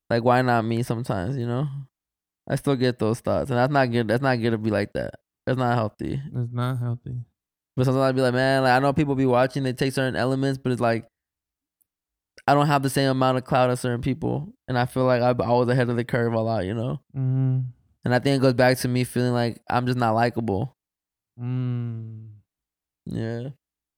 like 0.09 0.23
why 0.23 0.41
not 0.41 0.63
me 0.65 0.83
sometimes, 0.83 1.35
you 1.37 1.47
know? 1.47 1.67
I 2.47 2.55
still 2.55 2.75
get 2.75 2.99
those 2.99 3.19
thoughts. 3.21 3.49
And 3.49 3.57
that's 3.57 3.71
not 3.73 3.91
good. 3.91 4.07
That's 4.07 4.21
not 4.21 4.35
good 4.39 4.51
to 4.51 4.57
be 4.57 4.69
like 4.69 4.93
that. 4.93 5.15
That's 5.45 5.57
not 5.57 5.75
healthy. 5.75 6.21
It's 6.35 6.53
not 6.53 6.79
healthy. 6.79 7.15
But 7.75 7.85
sometimes 7.85 8.03
I'd 8.09 8.15
be 8.15 8.21
like, 8.21 8.33
man, 8.33 8.63
like 8.63 8.71
I 8.71 8.79
know 8.79 8.93
people 8.93 9.15
be 9.15 9.25
watching, 9.25 9.63
they 9.63 9.73
take 9.73 9.93
certain 9.93 10.15
elements, 10.15 10.57
but 10.57 10.71
it's 10.71 10.81
like 10.81 11.05
I 12.47 12.53
don't 12.53 12.67
have 12.67 12.83
the 12.83 12.89
same 12.89 13.09
amount 13.09 13.37
of 13.37 13.43
clout 13.43 13.69
as 13.69 13.79
certain 13.79 14.01
people. 14.01 14.53
And 14.67 14.77
I 14.77 14.85
feel 14.85 15.05
like 15.05 15.21
I, 15.21 15.29
I 15.29 15.51
was 15.51 15.67
ahead 15.67 15.89
of 15.89 15.95
the 15.95 16.03
curve 16.03 16.33
a 16.33 16.39
lot, 16.39 16.65
you 16.65 16.73
know? 16.73 17.01
Mm. 17.15 17.65
And 18.03 18.13
I 18.13 18.19
think 18.19 18.37
it 18.37 18.41
goes 18.41 18.53
back 18.53 18.77
to 18.79 18.87
me 18.87 19.03
feeling 19.03 19.33
like 19.33 19.59
I'm 19.69 19.85
just 19.87 19.97
not 19.97 20.11
likable. 20.13 20.75
Mm. 21.39 22.27
Yeah. 23.05 23.49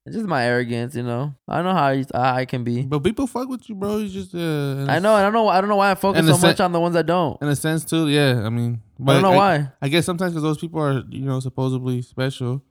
It's 0.06 0.16
just 0.16 0.28
my 0.28 0.46
arrogance, 0.46 0.96
you 0.96 1.04
know. 1.04 1.36
I 1.50 1.62
know 1.62 1.74
how 1.74 1.88
I, 1.88 2.06
how 2.14 2.36
I 2.36 2.46
can 2.46 2.64
be. 2.64 2.84
But 2.84 3.04
people 3.04 3.28
fuck 3.28 3.50
with 3.50 3.68
you, 3.68 3.76
bro. 3.76 3.98
You 3.98 4.08
just 4.08 4.34
uh, 4.34 4.86
I 4.90 5.00
know. 5.00 5.14
I 5.14 5.22
don't 5.22 5.34
know. 5.34 5.50
I 5.50 5.60
don't 5.60 5.70
know 5.70 5.76
why 5.76 5.92
I 5.92 5.96
focus 5.96 6.26
so 6.26 6.34
se- 6.38 6.48
much 6.48 6.60
on 6.62 6.72
the 6.72 6.80
ones 6.80 6.94
that 6.94 7.06
don't. 7.06 7.42
in 7.42 7.50
a 7.50 7.56
sense 7.58 7.84
too. 7.84 8.08
Yeah, 8.08 8.44
I 8.46 8.50
mean, 8.50 8.82
I 9.06 9.14
don't 9.14 9.22
know 9.22 9.32
why. 9.32 9.70
I 9.82 9.90
guess 9.90 10.06
sometimes 10.06 10.34
because 10.34 10.44
those 10.44 10.58
people 10.58 10.82
are, 10.82 11.04
you 11.10 11.22
know, 11.26 11.40
supposedly 11.40 12.02
special. 12.02 12.64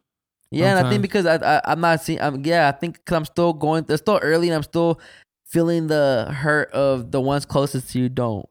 Yeah, 0.51 0.77
and 0.77 0.87
I 0.87 0.91
think 0.91 1.03
because 1.03 1.27
I, 1.27 1.37
I 1.37 1.61
I'm 1.65 1.81
not 1.81 2.01
seeing. 2.03 2.21
I'm 2.21 2.45
yeah. 2.45 2.69
I 2.69 2.73
think 2.73 2.97
because 2.97 3.17
I'm 3.17 3.25
still 3.25 3.53
going. 3.53 3.85
It's 3.89 4.01
still 4.03 4.19
early, 4.23 4.49
and 4.49 4.55
I'm 4.55 4.63
still 4.63 5.01
feeling 5.45 5.87
the 5.89 6.33
hurt 6.35 6.71
of 6.73 7.11
the 7.11 7.21
ones 7.21 7.45
closest 7.47 7.91
to 7.91 7.99
you 7.99 8.09
don't 8.09 8.49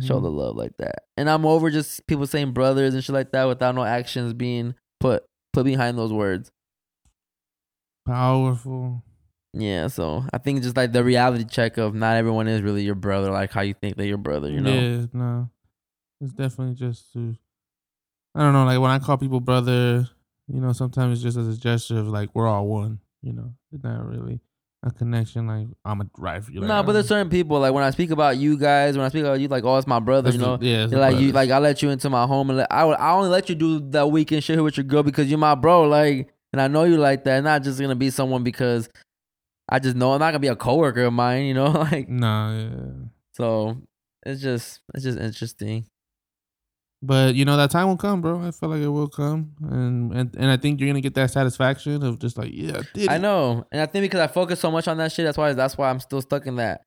show 0.00 0.18
Mhm. 0.18 0.22
the 0.22 0.30
love 0.30 0.56
like 0.56 0.76
that. 0.78 1.04
And 1.16 1.30
I'm 1.30 1.46
over 1.46 1.70
just 1.70 2.06
people 2.08 2.26
saying 2.26 2.52
brothers 2.52 2.94
and 2.94 3.02
shit 3.04 3.14
like 3.14 3.30
that 3.32 3.44
without 3.44 3.74
no 3.74 3.84
actions 3.84 4.32
being 4.34 4.74
put 5.00 5.24
put 5.52 5.64
behind 5.64 5.96
those 5.98 6.12
words. 6.12 6.50
powerful. 8.06 9.02
Yeah, 9.52 9.86
so 9.88 10.24
I 10.32 10.38
think 10.38 10.62
just 10.62 10.76
like 10.76 10.92
the 10.92 11.02
reality 11.02 11.44
check 11.44 11.78
of 11.78 11.94
not 11.94 12.16
everyone 12.16 12.46
is 12.46 12.62
really 12.62 12.82
your 12.82 12.94
brother, 12.94 13.30
like 13.30 13.52
how 13.52 13.62
you 13.62 13.74
think 13.74 13.96
they're 13.96 14.06
your 14.06 14.18
brother. 14.18 14.50
You 14.50 14.60
know. 14.60 14.72
Yeah, 14.72 15.06
no, 15.12 15.50
it's 16.20 16.32
definitely 16.32 16.74
just 16.74 17.12
to. 17.12 17.36
I 18.34 18.40
don't 18.40 18.52
know, 18.52 18.64
like 18.64 18.80
when 18.80 18.90
I 18.90 18.98
call 18.98 19.16
people 19.16 19.40
brother, 19.40 20.08
you 20.46 20.60
know, 20.60 20.72
sometimes 20.72 21.14
it's 21.14 21.22
just 21.22 21.38
as 21.38 21.56
a 21.56 21.58
gesture 21.58 21.98
of 21.98 22.08
like 22.08 22.30
we're 22.34 22.46
all 22.46 22.66
one. 22.66 23.00
You 23.22 23.32
know, 23.32 23.54
it's 23.72 23.82
not 23.82 24.06
really 24.06 24.40
a 24.82 24.90
connection. 24.90 25.46
Like 25.46 25.68
I'm 25.84 26.00
a 26.00 26.04
driver. 26.04 26.52
Like, 26.52 26.68
no, 26.68 26.82
but 26.82 26.92
there's 26.92 27.08
certain 27.08 27.30
people 27.30 27.58
like 27.60 27.72
when 27.72 27.84
I 27.84 27.90
speak 27.90 28.10
about 28.10 28.36
you 28.36 28.58
guys, 28.58 28.96
when 28.96 29.06
I 29.06 29.08
speak 29.08 29.22
about 29.22 29.40
you, 29.40 29.48
like 29.48 29.64
oh, 29.64 29.76
it's 29.78 29.86
my 29.86 30.00
brother. 30.00 30.30
You 30.30 30.38
know, 30.38 30.58
yeah, 30.60 30.84
it's 30.84 30.92
They're 30.92 31.00
like 31.00 31.16
you, 31.16 31.32
like 31.32 31.50
I 31.50 31.58
let 31.58 31.82
you 31.82 31.90
into 31.90 32.10
my 32.10 32.26
home, 32.26 32.50
and 32.50 32.58
let, 32.58 32.72
I 32.72 32.84
would, 32.84 32.98
I 32.98 33.12
only 33.12 33.30
let 33.30 33.48
you 33.48 33.54
do 33.54 33.80
that 33.90 34.10
weekend 34.10 34.44
shit 34.44 34.62
with 34.62 34.76
your 34.76 34.84
girl 34.84 35.02
because 35.02 35.28
you're 35.28 35.38
my 35.38 35.54
bro, 35.54 35.82
like, 35.84 36.28
and 36.52 36.60
I 36.60 36.68
know 36.68 36.84
you 36.84 36.98
like 36.98 37.24
that. 37.24 37.42
Not 37.42 37.62
just 37.62 37.80
gonna 37.80 37.96
be 37.96 38.10
someone 38.10 38.44
because 38.44 38.88
I 39.68 39.78
just 39.78 39.96
know 39.96 40.12
I'm 40.12 40.20
not 40.20 40.30
gonna 40.30 40.38
be 40.38 40.48
a 40.48 40.56
coworker 40.56 41.04
of 41.04 41.12
mine, 41.12 41.46
you 41.46 41.54
know, 41.54 41.66
like. 41.90 42.08
Nah, 42.08 42.56
yeah. 42.56 42.68
So 43.32 43.78
it's 44.24 44.40
just, 44.40 44.80
it's 44.94 45.04
just 45.04 45.18
interesting. 45.18 45.86
But 47.06 47.36
you 47.36 47.44
know 47.44 47.56
that 47.56 47.70
time 47.70 47.86
will 47.86 47.96
come, 47.96 48.20
bro. 48.20 48.42
I 48.42 48.50
feel 48.50 48.68
like 48.68 48.80
it 48.80 48.88
will 48.88 49.08
come, 49.08 49.52
and 49.62 50.12
and, 50.12 50.34
and 50.36 50.50
I 50.50 50.56
think 50.56 50.80
you're 50.80 50.88
gonna 50.88 51.00
get 51.00 51.14
that 51.14 51.30
satisfaction 51.30 52.02
of 52.02 52.18
just 52.18 52.36
like, 52.36 52.50
yeah, 52.52 52.78
I 52.78 52.82
did. 52.94 53.08
I 53.08 53.18
know, 53.18 53.64
and 53.70 53.80
I 53.80 53.86
think 53.86 54.02
because 54.02 54.20
I 54.20 54.26
focus 54.26 54.58
so 54.58 54.72
much 54.72 54.88
on 54.88 54.96
that 54.96 55.12
shit, 55.12 55.24
that's 55.24 55.38
why, 55.38 55.52
that's 55.52 55.78
why 55.78 55.88
I'm 55.88 56.00
still 56.00 56.20
stuck 56.20 56.46
in 56.46 56.56
that. 56.56 56.82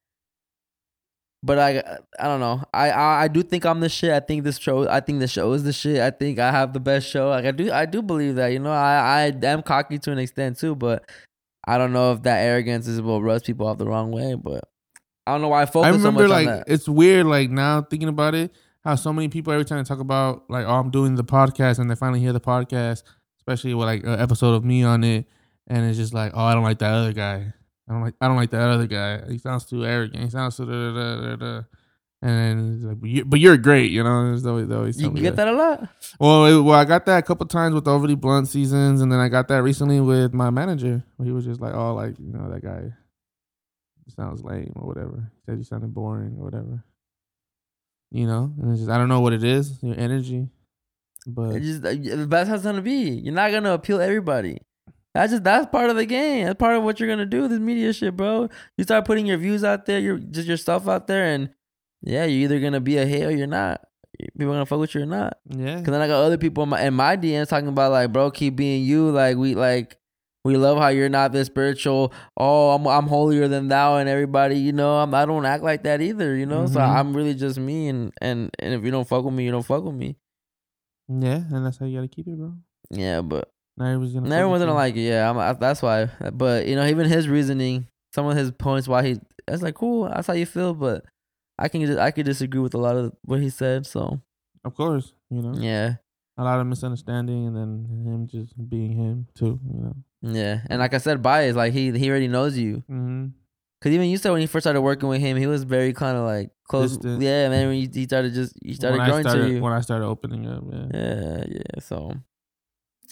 But 1.41 1.57
I, 1.57 1.99
I 2.20 2.26
don't 2.26 2.41
know. 2.41 2.61
I, 2.74 2.89
I, 2.91 3.24
I 3.24 3.28
do 3.30 3.43
think 3.43 3.65
I'm 3.65 3.80
the 3.80 3.88
shit. 3.88 4.11
I 4.11 4.20
think 4.20 4.43
this 4.43 4.57
show, 4.57 4.89
I 4.89 4.99
think 4.99 5.20
the 5.22 5.28
show 5.28 5.53
is 5.53 5.63
the 5.63 5.72
shit. 5.72 6.01
I 6.01 6.09
think 6.09 6.38
I 6.38 6.51
have 6.51 6.74
the 6.74 6.82
best 6.82 7.07
show. 7.07 7.30
Like 7.30 7.45
I 7.45 7.51
do, 7.51 7.72
I 7.72 7.86
do 7.86 8.01
believe 8.01 8.36
that. 8.36 8.47
You 8.47 8.59
know, 8.59 8.74
I, 8.74 9.32
I 9.41 9.45
am 9.47 9.61
cocky 9.61 9.99
to 9.99 10.11
an 10.11 10.17
extent 10.20 10.59
too, 10.59 10.76
but 10.76 11.09
I 11.65 11.78
don't 11.78 11.93
know 11.93 12.11
if 12.11 12.24
that 12.24 12.39
arrogance 12.39 12.88
is 12.88 13.01
what 13.01 13.22
rubs 13.22 13.43
people 13.43 13.67
off 13.67 13.78
the 13.78 13.88
wrong 13.88 14.11
way. 14.11 14.36
But 14.36 14.65
I 15.26 15.32
don't 15.32 15.41
know 15.41 15.47
why 15.47 15.61
I 15.61 15.65
focus 15.65 15.88
I 15.88 15.91
remember 15.91 16.24
so 16.24 16.28
much 16.28 16.30
like 16.30 16.47
on 16.47 16.57
that. 16.57 16.63
it's 16.67 16.89
weird 16.89 17.26
like 17.26 17.49
now 17.49 17.84
thinking 17.84 18.09
about 18.09 18.36
it 18.36 18.51
how 18.90 18.96
so 18.96 19.14
many 19.14 19.28
people 19.28 19.54
every 19.54 19.66
time 19.66 19.78
they 19.78 19.84
talk 19.84 20.00
about 20.00 20.50
like 20.50 20.66
oh 20.66 20.74
I'm 20.74 20.90
doing 20.90 21.16
the 21.16 21.24
podcast 21.24 21.80
and 21.80 21.90
they 21.90 21.96
finally 21.96 22.20
hear 22.20 22.34
the 22.34 22.40
podcast 22.40 23.04
especially 23.40 23.74
with 23.74 23.86
like 23.86 24.04
an 24.04 24.20
episode 24.20 24.54
of 24.56 24.66
me 24.66 24.84
on 24.84 25.04
it 25.04 25.26
and 25.68 25.88
it's 25.88 25.98
just 25.98 26.14
like 26.14 26.32
oh 26.36 26.44
I 26.44 26.54
don't 26.54 26.64
like 26.64 26.80
that 26.80 26.94
other 26.94 27.14
guy 27.14 27.54
I 27.88 27.92
don't 27.92 28.02
like 28.02 28.16
I 28.20 28.28
don't 28.28 28.38
like 28.38 28.50
that 28.50 28.70
other 28.70 28.88
guy 28.88 29.22
he 29.30 29.38
sounds 29.38 29.66
too 29.66 29.86
arrogant 29.86 30.24
he 30.24 30.30
sounds 30.30 30.58
too 30.58 30.66
da, 30.66 30.72
da, 30.72 30.94
da, 30.94 31.22
da, 31.22 31.36
da. 31.36 31.62
and 32.24 32.84
like 32.84 33.00
but, 33.00 33.10
you, 33.10 33.26
but 33.26 33.40
you're 33.40 33.58
great 33.58 33.92
you 33.92 34.04
know 34.04 34.30
There's 34.30 34.46
always, 34.46 34.70
always 34.72 35.00
You 35.00 35.12
get 35.12 35.36
that 35.36 35.48
a 35.48 35.54
lot. 35.54 35.88
well 36.20 36.46
it, 36.46 36.62
well 36.62 36.80
I 36.80 36.86
got 36.86 37.06
that 37.06 37.20
a 37.20 37.22
couple 37.22 37.46
times 37.46 37.76
with 37.76 37.86
the 37.86 37.92
overly 37.92 38.16
blunt 38.16 38.48
seasons 38.48 39.02
and 39.02 39.12
then 39.12 39.20
I 39.20 39.30
got 39.30 39.48
that 39.50 39.62
recently 39.62 40.02
with 40.02 40.34
my 40.34 40.50
manager 40.50 41.04
he 41.24 41.32
was 41.32 41.46
just 41.46 41.62
like 41.62 41.76
oh 41.76 41.94
like 41.94 42.18
you 42.20 42.34
know 42.34 42.50
that 42.50 42.64
guy 42.64 42.92
sounds 44.20 44.44
lame 44.44 44.74
or 44.76 44.88
whatever. 44.88 45.32
He 45.34 45.40
said 45.46 45.58
you 45.58 45.64
sounded 45.64 45.94
boring 45.94 46.36
or 46.38 46.44
whatever. 46.44 46.84
You 48.12 48.26
know, 48.26 48.51
and 48.60 48.72
it's 48.72 48.80
just 48.82 48.91
I 48.91 48.97
don't 48.97 49.10
know 49.10 49.22
what 49.22 49.34
it 49.34 49.43
is, 49.43 49.82
your 49.84 49.97
energy, 49.97 50.49
but 51.28 51.55
It 51.55 51.62
just 51.62 51.86
uh, 51.86 51.93
the 51.93 52.28
best 52.28 52.49
has 52.49 52.64
gonna 52.64 52.82
be. 52.82 53.10
You're 53.10 53.34
not 53.34 53.51
gonna 53.51 53.74
appeal 53.74 54.01
everybody. 54.01 54.60
That's 55.14 55.32
just 55.32 55.43
that's 55.43 55.68
part 55.68 55.89
of 55.89 55.95
the 55.95 56.05
game. 56.05 56.45
That's 56.45 56.57
part 56.57 56.76
of 56.76 56.84
what 56.84 56.99
you're 56.99 57.10
gonna 57.10 57.26
do. 57.26 57.47
This 57.47 57.60
media 57.60 57.93
shit, 57.93 58.16
bro. 58.16 58.49
You 58.78 58.84
start 58.84 59.05
putting 59.05 59.26
your 59.26 59.38
views 59.38 59.64
out 59.64 59.86
there, 59.86 59.99
your 59.99 60.18
just 60.18 60.47
your 60.47 60.57
stuff 60.57 60.88
out 60.88 61.07
there, 61.07 61.26
and 61.26 61.49
yeah, 62.01 62.26
you're 62.26 62.43
either 62.45 62.60
gonna 62.60 62.80
be 62.80 62.97
a 62.97 63.05
hit 63.05 63.28
or 63.28 63.32
you're 63.32 63.47
not. 63.47 63.82
People 64.38 64.53
gonna 64.53 64.66
fuck 64.66 64.80
with 64.80 64.95
you 64.95 65.03
or 65.03 65.05
not. 65.05 65.38
Yeah. 65.49 65.76
Cause 65.76 65.86
then 65.86 66.01
I 66.01 66.07
got 66.07 66.24
other 66.24 66.38
people 66.38 66.64
in 66.64 66.70
my, 66.70 66.82
in 66.82 66.93
my 66.93 67.16
DMs 67.16 67.47
talking 67.47 67.70
about 67.70 67.91
like, 67.91 68.12
bro, 68.12 68.32
keep 68.32 68.55
being 68.55 68.84
you. 68.84 69.12
Like 69.12 69.38
we 69.38 69.55
like 69.55 69.97
we 70.46 70.56
love 70.58 70.78
how 70.78 70.88
you're 70.88 71.10
not 71.10 71.32
this 71.32 71.48
spiritual. 71.48 72.14
Oh, 72.38 72.72
I'm 72.72 72.88
I'm 72.88 73.08
holier 73.08 73.48
than 73.48 73.68
thou, 73.68 73.98
and 73.98 74.08
everybody, 74.10 74.56
you 74.58 74.72
know, 74.72 74.98
I'm 74.98 75.14
I 75.14 75.26
don't 75.26 75.46
act 75.46 75.64
like 75.64 75.84
that 75.84 76.02
either. 76.02 76.36
You 76.36 76.46
know, 76.46 76.66
so 76.68 76.80
Mhm. 76.80 76.88
I'm 76.88 77.16
really 77.16 77.34
just 77.36 77.58
me, 77.60 77.88
and 77.90 78.12
and 78.22 78.50
and 78.60 78.74
if 78.74 78.84
you 78.84 78.92
don't 78.92 79.08
fuck 79.08 79.24
with 79.26 79.34
me, 79.34 79.44
you 79.46 79.52
don't 79.52 79.66
fuck 79.66 79.84
with 79.84 79.96
me. 79.96 80.16
Yeah, 81.08 81.42
and 81.52 81.66
that's 81.66 81.78
how 81.78 81.86
you 81.86 81.98
gotta 81.98 82.08
keep 82.08 82.28
it, 82.28 82.38
bro. 82.38 82.54
Yeah, 82.92 83.22
but 83.22 83.50
Not 83.78 83.88
everyone's 83.88 84.14
gonna. 84.14 84.36
Everyone's 84.36 84.62
gonna 84.62 84.74
like 84.76 84.96
it. 84.96 85.02
Yeah, 85.02 85.30
I'm, 85.30 85.38
I, 85.38 85.54
that's 85.54 85.82
why. 85.82 86.10
But 86.34 86.68
you 86.68 86.76
know, 86.76 86.86
even 86.86 87.08
his 87.08 87.28
reasoning, 87.28 87.88
some 88.14 88.26
of 88.28 88.38
his 88.38 88.52
points 88.52 88.88
why 88.88 89.04
he, 89.08 89.20
it's 89.48 89.62
like 89.64 89.76
cool. 89.76 90.06
That's 90.10 90.28
how 90.28 90.34
you 90.34 90.46
feel, 90.46 90.74
but 90.74 91.06
I 91.58 91.68
can 91.68 91.98
I 92.00 92.12
could 92.12 92.26
disagree 92.26 92.62
with 92.62 92.74
a 92.76 92.78
lot 92.80 92.96
of 92.96 93.14
what 93.26 93.40
he 93.42 93.50
said. 93.50 93.86
So 93.88 94.22
Of 94.64 94.76
course, 94.76 95.14
you 95.30 95.42
know. 95.42 95.54
yeah, 95.60 95.96
A 96.40 96.44
lot 96.44 96.62
of 96.62 96.68
misunderstanding, 96.68 97.48
and 97.48 97.56
then 97.56 98.06
him 98.06 98.26
just 98.26 98.54
being 98.70 98.94
him 98.94 99.28
too. 99.36 99.60
You 99.74 99.82
know. 99.82 99.96
yeah. 100.22 100.62
And 100.70 100.80
like 100.80 100.94
I 100.94 100.98
said, 100.98 101.22
bias. 101.22 101.58
Like 101.58 101.74
he 101.74 101.92
he 101.92 102.10
already 102.10 102.30
knows 102.30 102.58
you. 102.58 102.78
Mm-hmm. 102.90 103.26
Cause 103.82 103.92
even 103.92 104.08
you 104.08 104.16
said 104.16 104.32
when 104.32 104.40
he 104.40 104.48
first 104.48 104.64
started 104.64 104.80
working 104.80 105.10
with 105.10 105.20
him, 105.20 105.36
he 105.36 105.48
was 105.48 105.64
very 105.64 105.92
kind 105.92 106.18
of 106.18 106.24
like 106.24 106.52
close. 106.70 106.94
Distant. 106.94 107.22
Yeah, 107.22 107.50
man. 107.50 107.68
When 107.68 107.76
he, 107.76 107.90
he 107.94 108.06
started 108.06 108.34
just 108.34 108.54
he 108.64 108.74
started 108.74 109.00
when 109.00 109.10
growing 109.10 109.24
started, 109.24 109.48
to 109.48 109.52
you. 109.52 109.62
When 109.62 109.74
I 109.74 109.82
started 109.82 110.06
opening 110.06 110.48
up, 110.48 110.64
yeah. 110.72 110.86
yeah, 110.94 111.44
yeah. 111.50 111.82
So, 111.82 112.14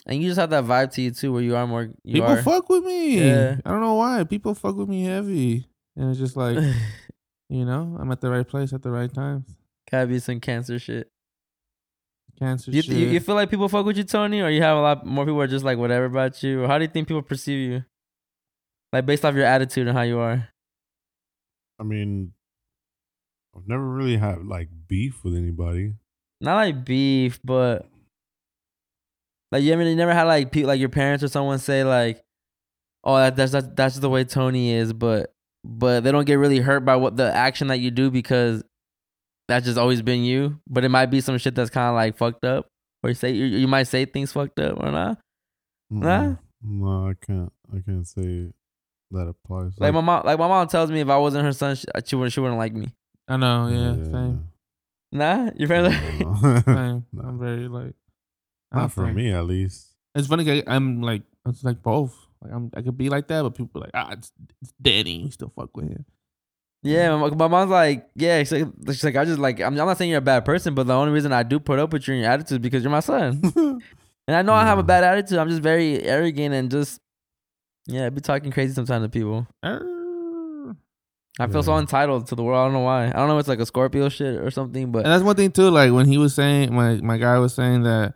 and 0.06 0.22
you 0.22 0.26
just 0.26 0.40
have 0.40 0.48
that 0.48 0.64
vibe 0.64 0.92
to 0.92 1.02
you 1.02 1.10
too, 1.10 1.30
where 1.30 1.42
you 1.42 1.54
are 1.54 1.66
more. 1.66 1.90
You 2.04 2.14
People 2.14 2.28
are. 2.28 2.42
fuck 2.42 2.70
with 2.70 2.82
me. 2.82 3.18
Yeah. 3.18 3.56
I 3.62 3.70
don't 3.70 3.82
know 3.82 3.94
why. 3.96 4.24
People 4.24 4.54
fuck 4.54 4.74
with 4.74 4.88
me 4.88 5.04
heavy, 5.04 5.66
and 5.96 6.08
it's 6.08 6.18
just 6.18 6.34
like 6.34 6.56
you 7.50 7.66
know, 7.66 7.94
I'm 8.00 8.10
at 8.10 8.22
the 8.22 8.30
right 8.30 8.48
place 8.48 8.72
at 8.72 8.82
the 8.82 8.90
right 8.90 9.12
time. 9.12 9.44
Gotta 9.90 10.06
be 10.06 10.18
some 10.18 10.40
cancer 10.40 10.78
shit. 10.78 11.10
Cancer 12.38 12.70
You, 12.70 12.82
shit. 12.82 12.94
you, 12.94 13.06
you 13.08 13.20
feel 13.20 13.34
like 13.34 13.50
people 13.50 13.68
fuck 13.68 13.84
with 13.84 13.96
you, 13.96 14.04
Tony, 14.04 14.40
or 14.40 14.48
you 14.48 14.62
have 14.62 14.76
a 14.76 14.80
lot 14.80 15.04
more 15.06 15.24
people 15.24 15.40
are 15.40 15.46
just 15.48 15.64
like 15.64 15.78
whatever 15.78 16.04
about 16.04 16.40
you, 16.42 16.62
or 16.62 16.68
how 16.68 16.78
do 16.78 16.84
you 16.84 16.90
think 16.90 17.08
people 17.08 17.22
perceive 17.22 17.58
you? 17.70 17.84
Like 18.92 19.06
based 19.06 19.24
off 19.24 19.34
your 19.34 19.44
attitude 19.44 19.88
and 19.88 19.96
how 19.96 20.02
you 20.04 20.18
are. 20.18 20.48
I 21.80 21.82
mean, 21.82 22.32
I've 23.56 23.66
never 23.68 23.84
really 23.86 24.16
had 24.16 24.44
like 24.46 24.68
beef 24.86 25.24
with 25.24 25.34
anybody. 25.34 25.94
Not 26.40 26.54
like 26.54 26.84
beef, 26.84 27.40
but 27.42 27.88
like 29.50 29.62
you 29.62 29.72
ever 29.72 29.82
you 29.82 29.96
never 29.96 30.14
had 30.14 30.24
like 30.24 30.52
people 30.52 30.68
like 30.68 30.80
your 30.80 30.88
parents 30.88 31.24
or 31.24 31.28
someone 31.28 31.58
say 31.58 31.82
like, 31.82 32.22
"Oh, 33.02 33.16
that, 33.16 33.34
that's 33.36 33.52
that's 33.52 33.68
that's 33.74 33.98
the 33.98 34.08
way 34.10 34.24
Tony 34.24 34.72
is," 34.72 34.92
but 34.92 35.34
but 35.64 36.00
they 36.04 36.12
don't 36.12 36.24
get 36.24 36.36
really 36.36 36.60
hurt 36.60 36.84
by 36.84 36.96
what 36.96 37.16
the 37.16 37.34
action 37.34 37.66
that 37.68 37.80
you 37.80 37.90
do 37.90 38.10
because 38.10 38.62
that's 39.48 39.64
just 39.66 39.78
always 39.78 40.02
been 40.02 40.22
you. 40.24 40.60
But 40.68 40.84
it 40.84 40.88
might 40.90 41.06
be 41.06 41.20
some 41.20 41.38
shit 41.38 41.54
that's 41.54 41.70
kind 41.70 41.88
of 41.88 41.94
like 41.94 42.16
fucked 42.16 42.44
up, 42.44 42.66
or 43.02 43.10
you 43.10 43.14
say 43.14 43.32
you, 43.32 43.46
you 43.46 43.66
might 43.68 43.84
say 43.84 44.04
things 44.04 44.32
fucked 44.32 44.60
up 44.60 44.78
or 44.78 44.90
not. 44.90 45.18
Nah? 45.90 46.20
Mm-mm. 46.22 46.38
No, 46.62 47.08
I 47.08 47.14
can't. 47.24 47.52
I 47.74 47.80
can't 47.80 48.06
say 48.06 48.52
that 49.10 49.26
applies. 49.28 49.72
Like 49.78 49.94
my 49.94 50.00
mom, 50.00 50.22
like 50.24 50.38
my 50.38 50.48
mom 50.48 50.66
tells 50.68 50.90
me 50.90 51.00
if 51.00 51.08
I 51.08 51.16
wasn't 51.16 51.44
her 51.44 51.52
son, 51.52 51.76
she, 51.76 51.86
she 52.04 52.16
wouldn't 52.16 52.32
she 52.32 52.40
wouldn't 52.40 52.58
like 52.58 52.72
me. 52.74 52.88
I 53.26 53.36
know. 53.36 53.68
Yeah. 53.68 54.04
Same. 54.04 54.48
Nah, 55.12 55.50
your 55.56 55.68
parents. 55.68 55.96
No. 56.20 56.34
Same. 56.66 57.06
No. 57.12 57.22
I'm 57.22 57.38
very 57.38 57.68
like. 57.68 57.94
I 58.70 58.76
Not 58.76 58.80
don't 58.82 58.88
for 58.90 59.04
think- 59.06 59.16
me, 59.16 59.30
at 59.32 59.44
least. 59.46 59.86
It's 60.14 60.26
funny. 60.28 60.62
I'm 60.66 61.00
like 61.00 61.22
it's 61.46 61.62
like 61.64 61.82
both. 61.82 62.14
Like 62.42 62.52
I'm 62.52 62.70
I 62.74 62.82
could 62.82 62.98
be 62.98 63.08
like 63.08 63.28
that, 63.28 63.42
but 63.42 63.54
people 63.54 63.80
are 63.80 63.84
like 63.84 63.90
ah 63.94 64.10
it's, 64.12 64.32
it's 64.60 64.72
Danny. 64.80 65.22
You 65.22 65.30
still 65.30 65.52
fuck 65.56 65.76
with 65.76 65.88
him. 65.88 66.04
Yeah, 66.82 67.16
my, 67.16 67.30
my 67.30 67.48
mom's 67.48 67.70
like, 67.70 68.08
yeah, 68.14 68.38
she's 68.40 68.52
like, 68.52 68.68
she's 68.88 69.04
like, 69.04 69.16
I 69.16 69.24
just 69.24 69.40
like, 69.40 69.60
I'm, 69.60 69.78
I'm 69.78 69.86
not 69.86 69.98
saying 69.98 70.10
you're 70.10 70.18
a 70.18 70.22
bad 70.22 70.44
person, 70.44 70.74
but 70.74 70.86
the 70.86 70.94
only 70.94 71.12
reason 71.12 71.32
I 71.32 71.42
do 71.42 71.58
put 71.58 71.78
up 71.78 71.92
with 71.92 72.06
you 72.06 72.14
and 72.14 72.22
your 72.22 72.30
attitude 72.30 72.60
is 72.60 72.62
because 72.62 72.82
you're 72.82 72.92
my 72.92 73.00
son, 73.00 73.40
and 73.56 74.36
I 74.36 74.42
know 74.42 74.52
I 74.52 74.64
have 74.64 74.78
a 74.78 74.84
bad 74.84 75.02
attitude. 75.02 75.38
I'm 75.38 75.48
just 75.48 75.62
very 75.62 76.02
arrogant 76.04 76.54
and 76.54 76.70
just, 76.70 77.00
yeah, 77.86 78.06
I 78.06 78.10
be 78.10 78.20
talking 78.20 78.52
crazy 78.52 78.74
sometimes 78.74 79.04
to 79.04 79.08
people. 79.08 79.46
Uh, 79.62 79.80
I 81.40 81.46
feel 81.46 81.62
so 81.62 81.76
entitled 81.78 82.26
to 82.28 82.34
the 82.34 82.42
world. 82.42 82.58
I 82.58 82.64
don't 82.64 82.72
know 82.72 82.80
why. 82.80 83.06
I 83.06 83.12
don't 83.12 83.28
know 83.28 83.38
if 83.38 83.40
it's 83.40 83.48
like 83.48 83.60
a 83.60 83.66
Scorpio 83.66 84.08
shit 84.08 84.36
or 84.40 84.50
something, 84.50 84.90
but 84.90 85.04
And 85.04 85.12
that's 85.12 85.22
one 85.22 85.36
thing 85.36 85.52
too. 85.52 85.70
Like 85.70 85.92
when 85.92 86.06
he 86.06 86.18
was 86.18 86.34
saying, 86.34 86.74
my 86.74 86.96
my 86.96 87.16
guy 87.16 87.38
was 87.38 87.54
saying 87.54 87.84
that, 87.84 88.14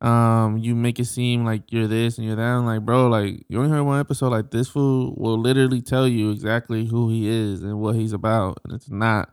um, 0.00 0.58
you 0.58 0.74
make 0.74 0.98
it 0.98 1.06
seem 1.06 1.44
like 1.44 1.62
you're 1.70 1.86
this 1.86 2.18
and 2.18 2.26
you're 2.26 2.36
that. 2.36 2.42
I'm 2.42 2.66
like, 2.66 2.82
bro, 2.82 3.08
like 3.08 3.44
you 3.48 3.58
only 3.58 3.70
heard 3.70 3.82
one 3.82 3.98
episode. 4.00 4.28
Like 4.30 4.50
this 4.50 4.68
fool 4.68 5.14
will 5.16 5.38
literally 5.40 5.80
tell 5.82 6.06
you 6.06 6.30
exactly 6.30 6.86
who 6.86 7.08
he 7.08 7.28
is 7.28 7.62
and 7.62 7.78
what 7.80 7.94
he's 7.96 8.12
about, 8.12 8.58
and 8.64 8.74
it's 8.74 8.90
not, 8.90 9.30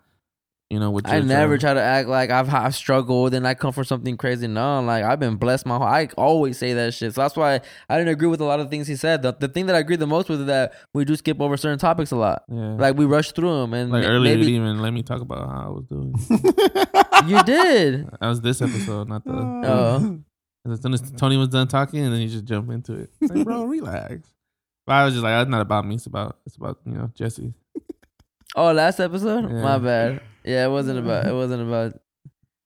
you 0.70 0.80
know, 0.80 0.90
what 0.90 1.08
I 1.08 1.20
never 1.20 1.58
trying- 1.58 1.60
try 1.60 1.74
to 1.76 1.82
act 1.82 2.08
like 2.08 2.30
I've, 2.32 2.52
I've 2.52 2.74
struggled 2.76 3.34
and 3.34 3.46
I 3.48 3.54
come 3.56 3.74
from 3.74 3.84
something 3.84 4.16
crazy. 4.18 4.48
No, 4.48 4.82
like 4.82 5.04
I've 5.04 5.20
been 5.20 5.36
blessed 5.36 5.66
my 5.66 5.76
whole. 5.78 5.86
I 5.86 6.08
always 6.18 6.58
say 6.58 6.74
that 6.74 6.94
shit. 6.94 7.14
So 7.14 7.22
that's 7.22 7.36
why 7.36 7.60
I 7.90 7.98
didn't 7.98 8.14
agree 8.14 8.30
with 8.30 8.40
a 8.42 8.46
lot 8.46 8.60
of 8.62 8.70
things 8.70 8.88
he 8.88 8.96
said. 8.96 9.22
The, 9.22 9.34
the 9.34 9.50
thing 9.50 9.66
that 9.66 9.76
I 9.76 9.80
agree 9.80 9.98
the 9.98 10.08
most 10.08 10.30
with 10.30 10.40
is 10.40 10.48
that 10.48 10.74
we 10.94 11.04
do 11.04 11.16
skip 11.18 11.42
over 11.42 11.58
certain 11.58 11.78
topics 11.78 12.12
a 12.12 12.16
lot. 12.16 12.44
Yeah. 12.50 12.76
Like 12.76 12.96
we 12.96 13.04
rush 13.06 13.34
through 13.34 13.60
them, 13.62 13.74
and 13.74 13.92
like 13.92 14.04
ma- 14.04 14.10
earlier, 14.10 14.32
you 14.32 14.38
maybe 14.40 14.52
didn't 14.54 14.64
even 14.66 14.82
let 14.82 14.94
me 14.94 15.04
talk 15.04 15.20
about 15.22 15.50
how 15.50 15.68
I 15.68 15.70
was 15.70 15.86
doing. 15.88 16.16
you 17.28 17.44
did. 17.44 18.08
that 18.20 18.28
was 18.28 18.40
this 18.42 18.62
episode, 18.62 19.10
not 19.10 19.26
the. 19.26 19.34
Oh. 19.66 20.20
As 20.66 20.82
soon 20.82 20.94
as 20.94 21.12
Tony 21.18 21.36
was 21.36 21.50
done 21.50 21.68
talking, 21.68 22.00
and 22.00 22.14
then 22.14 22.22
you 22.22 22.30
just 22.30 22.46
jump 22.46 22.72
into 22.72 22.94
it. 22.94 23.10
It's 23.20 23.34
Like, 23.34 23.44
bro, 23.44 23.64
relax. 23.66 24.30
But 24.86 24.94
I 24.94 25.06
was 25.06 25.14
just 25.14 25.24
like, 25.24 25.42
it's 25.42 25.50
not 25.50 25.62
about 25.62 25.86
me. 25.86 25.96
It's 25.96 26.06
about 26.06 26.38
it's 26.46 26.56
about 26.56 26.80
you 26.86 26.94
know 26.94 27.12
Jesse. 27.16 27.54
Oh, 28.56 28.72
last 28.72 29.00
episode. 29.00 29.52
Yeah. 29.52 29.64
My 29.64 29.80
bad. 29.80 30.22
Yeah, 30.44 30.66
it 30.66 30.70
wasn't 30.70 31.00
about. 31.00 31.26
It 31.26 31.34
wasn't 31.34 31.64
about. 31.64 32.00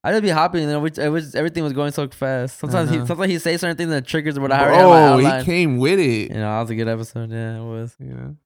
I 0.04 0.12
just 0.12 0.22
be 0.22 0.30
hopping, 0.30 0.64
and 0.64 0.70
then 0.70 0.82
we, 0.82 0.90
it 0.90 1.08
was 1.08 1.34
everything 1.34 1.64
was 1.64 1.72
going 1.72 1.94
so 1.94 2.10
fast. 2.10 2.60
Sometimes 2.60 2.90
he 2.90 2.98
know. 2.98 3.06
sometimes 3.06 3.32
he 3.32 3.40
say 3.40 3.56
certain 3.56 3.78
things 3.78 3.90
that 3.92 4.06
triggers 4.06 4.38
what 4.38 4.52
I 4.52 4.82
already 4.84 5.24
Bro, 5.24 5.40
he 5.40 5.46
came 5.46 5.78
with 5.78 6.00
it. 6.00 6.30
You 6.30 6.36
know, 6.36 6.42
that 6.42 6.60
was 6.60 6.70
a 6.72 6.76
good 6.76 6.90
episode. 6.90 7.32
Yeah, 7.32 7.60
it 7.60 7.64
was. 7.64 7.96
And 8.00 8.38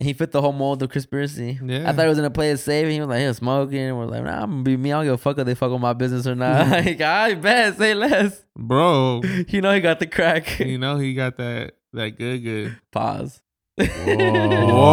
he 0.00 0.12
fit 0.12 0.30
the 0.30 0.40
whole 0.40 0.52
mold 0.52 0.82
of 0.82 0.90
Chrispiracy. 0.90 1.58
Yeah. 1.68 1.88
I 1.88 1.92
thought 1.92 2.02
he 2.02 2.08
was 2.08 2.18
gonna 2.18 2.30
play 2.30 2.50
it 2.50 2.58
safe. 2.58 2.84
And 2.84 2.92
he 2.92 3.00
was 3.00 3.08
like, 3.08 3.20
he 3.20 3.26
was 3.26 3.36
smoking. 3.38 3.78
And 3.80 3.98
we're 3.98 4.06
like, 4.06 4.22
nah, 4.24 4.42
I'm 4.42 4.50
gonna 4.50 4.62
be 4.62 4.76
me. 4.76 4.92
I 4.92 4.98
don't 4.98 5.06
give 5.06 5.14
a 5.14 5.18
fuck 5.18 5.38
if 5.38 5.46
they 5.46 5.54
fuck 5.54 5.70
with 5.72 5.80
my 5.80 5.92
business 5.92 6.26
or 6.26 6.34
not. 6.34 6.66
Mm. 6.66 6.70
like, 6.86 7.00
I 7.00 7.34
bet, 7.34 7.76
say 7.78 7.94
less. 7.94 8.44
bro. 8.56 9.22
You 9.48 9.60
know, 9.60 9.72
he 9.74 9.80
got 9.80 9.98
the 10.00 10.06
crack. 10.06 10.58
you 10.60 10.78
know 10.78 10.98
he 10.98 11.14
got 11.14 11.36
that 11.38 11.72
that 11.92 12.18
good 12.18 12.38
good. 12.44 12.76
pause. 12.92 13.40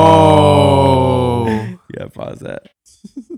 Whoa. 0.06 1.46
yeah, 1.98 2.08
pause 2.14 2.40
that. 2.40 2.64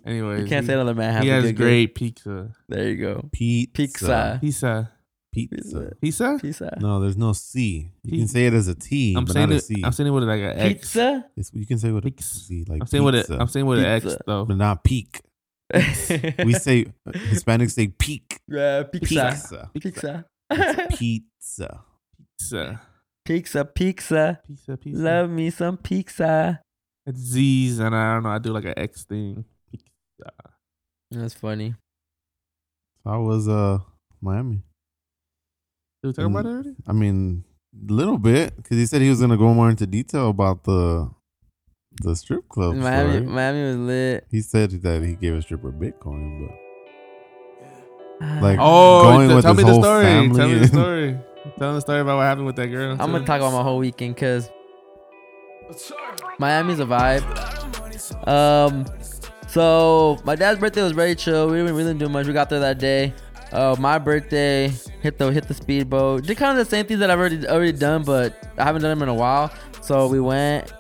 Anyways, 0.05 0.41
You 0.41 0.47
can't 0.47 0.63
he, 0.63 0.68
say 0.68 0.74
another 0.74 0.93
man 0.95 1.13
has 1.13 1.24
he 1.24 1.30
has 1.30 1.51
great 1.53 1.95
pizza. 1.95 2.51
There 2.70 2.89
you 2.89 2.97
go. 2.97 3.30
Pizza. 3.32 3.74
Pizza. 3.74 4.38
Pizza. 4.41 4.91
Pizza. 5.48 5.92
Pizza. 6.02 6.38
Pizza. 6.42 6.78
No, 6.82 7.00
there's 7.00 7.18
no 7.18 7.34
C. 7.34 7.92
You 8.04 8.12
Pi- 8.12 8.18
can 8.18 8.28
say 8.28 8.46
it 8.48 8.54
as 8.54 8.68
a 8.68 8.76
T, 8.76 9.14
I'm 9.16 9.26
but 9.26 9.34
saying 9.34 9.50
not 9.50 9.56
it. 9.58 9.62
C. 9.64 9.82
I'm 9.84 9.92
saying 9.92 10.08
it 10.08 10.12
with 10.12 10.24
like 10.24 10.42
an 10.42 10.58
X. 10.58 10.74
Pizza. 10.80 11.26
It's, 11.38 11.52
you 11.54 11.66
can 11.66 11.78
say 11.78 11.92
with 11.92 12.04
a 12.06 12.10
Pix. 12.12 12.26
C, 12.26 12.66
like 12.68 12.82
I'm 12.82 12.88
saying 12.88 13.04
with 13.04 13.16
pizza, 13.16 13.34
it. 13.34 13.40
I'm 13.42 13.48
saying 13.48 13.66
with 13.66 13.80
an 13.80 13.86
X 13.86 14.18
though. 14.26 14.46
but 14.46 14.58
not 14.58 14.84
peak. 14.84 15.22
We 15.74 16.54
say 16.54 16.86
Hispanics 17.08 17.72
say 17.72 17.88
peak. 17.90 18.40
yeah, 18.48 18.84
pizza. 18.84 19.70
Pizza. 19.72 19.72
Pizza. 19.74 20.26
It's 20.50 20.98
pizza. 20.98 21.82
Pizza. 22.40 22.82
Pizza. 23.26 23.66
Pizza. 23.66 24.40
Pizza. 24.48 24.78
Pizza. 24.78 25.02
Love 25.02 25.30
me 25.30 25.50
some 25.50 25.76
pizza. 25.78 26.62
It's 27.06 27.20
Z's 27.20 27.80
and 27.80 27.94
I 27.96 28.14
don't 28.14 28.24
know. 28.24 28.30
I 28.30 28.38
do 28.40 28.52
like 28.54 28.66
an 28.66 28.74
X 28.78 29.04
thing. 29.04 29.44
Pizza. 29.70 30.32
That's 31.12 31.34
funny. 31.34 31.76
How 33.06 33.22
was 33.22 33.48
uh 33.50 33.80
Miami? 34.22 34.62
Did 36.12 36.18
we 36.18 36.24
talk 36.24 36.32
about 36.32 36.45
it 36.45 36.49
already? 36.49 36.76
I 36.88 36.91
mean, 36.93 37.43
a 37.89 37.93
little 37.93 38.18
bit 38.18 38.55
because 38.58 38.78
he 38.78 38.86
said 38.86 39.01
he 39.01 39.10
was 39.10 39.20
gonna 39.22 39.38
go 39.38 39.53
more 39.53 39.70
into 39.70 39.86
detail 39.88 40.30
about 40.30 40.64
the 40.64 41.10
the 42.03 42.16
strip 42.16 42.47
club. 42.49 42.76
Miami, 42.76 43.12
story. 43.14 43.26
Miami 43.26 43.64
was 43.68 43.76
lit. 43.78 44.28
He 44.30 44.41
said 44.41 44.72
that 44.72 45.01
he 45.03 45.14
gave 45.16 45.34
a 45.34 45.41
stripper 45.41 45.72
Bitcoin, 45.72 46.47
but 48.20 48.41
like 48.41 48.58
Oh, 48.62 49.03
going 49.03 49.36
with 49.36 49.43
tell 49.43 49.53
his 49.53 49.58
me 49.58 49.64
the 49.64 49.72
whole 49.74 49.84
story. 49.84 50.03
family. 50.05 50.38
Tell 50.38 50.47
me 50.47 50.60
the 50.60 50.68
story. 50.68 51.20
tell 51.60 51.74
the 51.74 51.82
story 51.82 51.99
about 52.01 52.18
what 52.18 52.24
happened 52.24 52.45
with 52.47 52.55
that 52.58 52.68
girl. 52.68 52.91
I'm 52.99 53.12
gonna 53.12 53.26
talk 53.26 53.39
about 53.41 53.53
my 53.53 53.64
whole 53.64 53.78
weekend 53.80 54.16
because 54.16 54.49
Miami's 56.39 56.80
a 56.80 56.86
vibe. 56.86 57.24
Um, 58.28 58.86
so 59.47 60.18
my 60.24 60.36
dad's 60.36 60.60
birthday 60.60 60.84
was 60.84 60.91
very 60.93 61.16
chill. 61.16 61.47
We 61.49 61.58
didn't 61.58 61.76
really 61.76 61.93
do 61.93 62.10
much. 62.10 62.28
We 62.28 62.34
got 62.34 62.49
there 62.49 62.60
that 62.60 62.80
day. 62.80 63.14
Uh, 63.51 63.76
my 63.80 63.97
birthday 63.97 64.72
hit 65.02 65.18
the 65.18 65.32
hit 65.32 65.48
the 65.48 65.54
speedboat. 65.54 66.24
Did 66.24 66.38
kind 66.38 66.58
of 66.58 66.66
the 66.66 66.70
same 66.70 66.86
things 66.86 67.00
that 67.00 67.10
I've 67.10 67.20
already 67.20 67.48
already 67.48 67.72
done, 67.72 68.04
but 68.04 68.52
I 68.58 68.64
haven't 68.64 68.82
done 68.82 68.91
them 68.91 69.04
in 69.04 69.10
a 69.10 69.14
while. 69.14 69.52
So 69.82 70.08
we 70.08 70.20
went. 70.20 70.74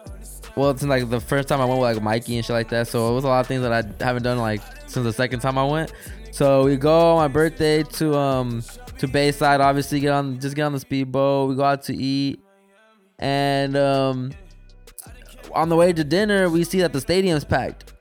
Well, 0.55 0.71
it's 0.71 0.81
like 0.83 1.09
the 1.09 1.21
first 1.21 1.47
time 1.47 1.61
I 1.61 1.65
went 1.65 1.79
with 1.79 1.95
like 1.95 2.03
Mikey 2.03 2.35
and 2.35 2.43
shit 2.45 2.53
like 2.53 2.69
that. 2.69 2.87
So 2.87 3.11
it 3.11 3.13
was 3.13 3.23
a 3.23 3.27
lot 3.27 3.41
of 3.41 3.47
things 3.47 3.61
that 3.61 3.71
I 3.71 4.03
haven't 4.03 4.23
done 4.23 4.39
like 4.39 4.61
since 4.87 5.03
the 5.03 5.13
second 5.13 5.39
time 5.41 5.57
I 5.57 5.65
went. 5.65 5.93
So 6.31 6.65
we 6.65 6.77
go 6.77 7.11
on 7.11 7.17
my 7.17 7.27
birthday 7.27 7.83
to 7.83 8.15
um 8.15 8.63
to 8.97 9.07
Bayside. 9.07 9.61
Obviously, 9.61 9.99
get 9.99 10.11
on 10.11 10.39
just 10.39 10.55
get 10.55 10.63
on 10.63 10.73
the 10.73 10.79
speedboat. 10.79 11.49
We 11.49 11.55
go 11.55 11.63
out 11.63 11.83
to 11.83 11.95
eat. 11.95 12.39
and 13.19 13.75
um, 13.75 14.31
on 15.53 15.69
the 15.69 15.75
way 15.75 15.93
to 15.93 16.03
dinner, 16.03 16.49
we 16.49 16.63
see 16.63 16.81
that 16.81 16.93
the 16.93 17.01
stadium's 17.01 17.43
packed. 17.43 17.93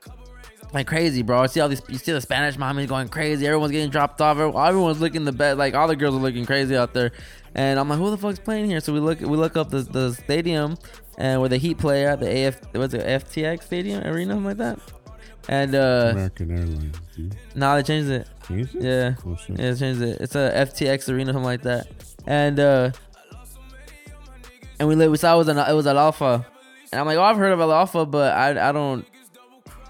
Like 0.77 0.85
crazy, 0.85 1.23
bro. 1.23 1.41
I 1.41 1.47
see 1.47 1.59
all 1.59 1.69
these. 1.69 1.81
You 1.89 1.97
see 1.97 2.11
the 2.11 2.21
Spanish 2.21 2.55
mommies 2.55 2.87
going 2.87 3.09
crazy. 3.09 3.47
Everyone's 3.47 3.71
getting 3.71 3.89
dropped 3.89 4.21
off. 4.21 4.37
Everyone's 4.37 5.01
looking 5.01 5.25
the 5.25 5.31
best. 5.31 5.57
Like 5.57 5.73
all 5.73 5.87
the 5.87 5.95
girls 5.95 6.13
are 6.13 6.19
looking 6.19 6.45
crazy 6.45 6.77
out 6.77 6.93
there. 6.93 7.13
And 7.55 7.79
I'm 7.79 7.89
like, 7.89 7.97
who 7.97 8.11
the 8.11 8.17
fuck's 8.19 8.37
playing 8.37 8.69
here? 8.69 8.79
So 8.79 8.93
we 8.93 8.99
look. 8.99 9.19
We 9.19 9.37
look 9.37 9.57
up 9.57 9.71
the, 9.71 9.81
the 9.81 10.13
stadium, 10.13 10.77
and 11.17 11.39
where 11.39 11.49
the 11.49 11.57
Heat 11.57 11.79
play 11.79 12.05
at 12.05 12.19
the 12.19 12.47
AF. 12.47 12.61
What's 12.75 12.93
it? 12.93 13.03
FTX 13.03 13.63
Stadium 13.63 14.03
Arena, 14.03 14.33
something 14.33 14.45
like 14.45 14.57
that. 14.57 14.79
And 15.49 15.73
uh, 15.73 16.09
American 16.11 16.51
Airlines, 16.51 16.95
dude. 17.15 17.35
now 17.55 17.75
they 17.75 17.81
changed 17.81 18.11
it. 18.11 18.27
Changed 18.47 18.75
it? 18.75 18.83
Yeah. 18.83 19.35
Shit. 19.35 19.59
Yeah, 19.59 19.71
they 19.71 19.79
changed 19.79 20.01
it. 20.03 20.21
It's 20.21 20.35
a 20.35 20.51
FTX 20.53 21.11
arena, 21.11 21.33
something 21.33 21.43
like 21.43 21.63
that. 21.63 21.87
And 22.27 22.59
uh 22.59 22.91
and 24.79 24.87
we 24.87 25.07
we 25.07 25.17
saw 25.17 25.33
it 25.33 25.37
was 25.39 25.47
an 25.47 25.57
it 25.57 25.73
was 25.73 25.87
El 25.87 25.97
Alfa. 25.97 26.45
And 26.91 27.01
I'm 27.01 27.07
like, 27.07 27.17
oh, 27.17 27.23
I've 27.23 27.37
heard 27.37 27.51
of 27.51 27.59
El 27.61 27.73
Alfa, 27.73 28.05
but 28.05 28.35
I 28.35 28.69
I 28.69 28.71
don't 28.71 29.07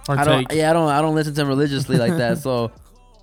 I 0.07 0.23
don't 0.23 0.51
yeah 0.51 0.69
I 0.69 0.73
don't 0.73 0.89
I 0.89 1.01
don't 1.01 1.15
listen 1.15 1.33
to 1.33 1.41
him 1.41 1.47
religiously 1.47 1.97
like 1.97 2.15
that. 2.17 2.37
So 2.47 2.71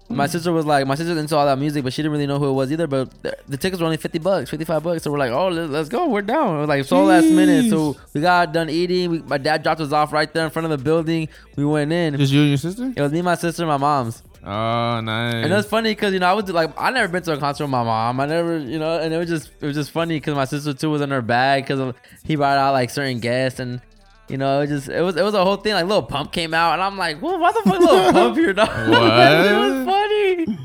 my 0.09 0.27
sister 0.27 0.53
was 0.53 0.67
like, 0.67 0.87
my 0.87 0.95
sister's 0.97 1.17
into 1.17 1.35
all 1.37 1.47
that 1.47 1.59
music, 1.59 1.83
but 1.83 1.93
she 1.93 2.03
didn't 2.03 2.13
really 2.13 2.27
know 2.27 2.39
who 2.39 2.51
it 2.51 2.53
was 2.53 2.71
either. 2.71 2.87
But 2.87 3.23
the, 3.23 3.37
the 3.49 3.57
tickets 3.57 3.81
were 3.81 3.87
only 3.87 3.97
fifty 3.97 4.19
bucks, 4.19 4.51
fifty 4.51 4.65
five 4.65 4.83
bucks. 4.83 5.03
So 5.03 5.11
we're 5.11 5.19
like, 5.19 5.33
oh, 5.33 5.49
let's, 5.49 5.71
let's 5.71 5.89
go, 5.89 6.09
we're 6.09 6.23
down. 6.23 6.57
It 6.57 6.61
was 6.61 6.69
like 6.69 6.85
so 6.85 7.05
last 7.05 7.27
minute. 7.27 7.71
So 7.71 7.97
we 8.13 8.21
got 8.21 8.53
done 8.53 8.69
eating. 8.69 9.11
We, 9.11 9.19
my 9.21 9.39
dad 9.39 9.63
dropped 9.63 9.81
us 9.81 9.93
off 9.93 10.13
right 10.13 10.33
there 10.33 10.45
in 10.45 10.51
front 10.51 10.71
of 10.71 10.79
the 10.79 10.83
building. 10.83 11.29
We 11.57 11.65
went 11.65 11.93
in. 11.93 12.17
Just 12.17 12.33
you 12.33 12.41
and 12.41 12.49
your 12.51 12.59
sister? 12.59 12.93
It 12.95 13.01
was 13.01 13.13
me, 13.13 13.23
my 13.23 13.35
sister, 13.35 13.63
and 13.63 13.69
my 13.69 13.77
mom's. 13.77 14.23
Oh, 14.47 15.01
nice. 15.01 15.35
And 15.35 15.51
it 15.51 15.57
was 15.57 15.67
funny 15.67 15.93
because 15.93 16.13
you 16.13 16.19
know 16.19 16.27
I 16.27 16.35
was 16.35 16.51
like 16.51 16.79
I 16.79 16.91
never 16.91 17.11
been 17.11 17.23
to 17.23 17.33
a 17.33 17.39
concert 17.39 17.65
with 17.65 17.71
my 17.71 17.83
mom. 17.83 18.21
I 18.21 18.27
never 18.27 18.59
you 18.59 18.79
know, 18.79 18.99
and 18.99 19.13
it 19.15 19.17
was 19.17 19.29
just 19.29 19.51
it 19.61 19.67
was 19.67 19.75
just 19.75 19.91
funny 19.91 20.17
because 20.17 20.35
my 20.35 20.45
sister 20.45 20.75
too 20.75 20.91
was 20.91 21.01
in 21.01 21.11
her 21.11 21.23
bag 21.23 21.65
because 21.67 21.95
he 22.25 22.37
brought 22.37 22.59
out 22.59 22.73
like 22.73 22.91
certain 22.91 23.21
guests 23.21 23.59
and 23.59 23.81
you 24.29 24.37
know 24.37 24.61
it 24.61 24.69
just 24.69 24.89
it 24.89 25.03
was 25.03 25.17
it 25.17 25.23
was 25.23 25.35
a 25.35 25.45
whole 25.45 25.57
thing. 25.57 25.75
Like 25.75 25.87
Lil 25.87 26.03
Pump 26.03 26.33
came 26.33 26.55
out 26.55 26.75
and 26.75 26.83
I'm 26.83 26.97
like, 26.97 27.21
well, 27.21 27.39
why 27.39 27.53
the 27.53 27.63
fuck 27.65 27.81
little 27.81 28.13
pump 28.13 28.37
here, 28.37 28.53
dog? 28.53 28.69
it 28.89 29.57
was 29.57 29.85
funny. 29.87 30.59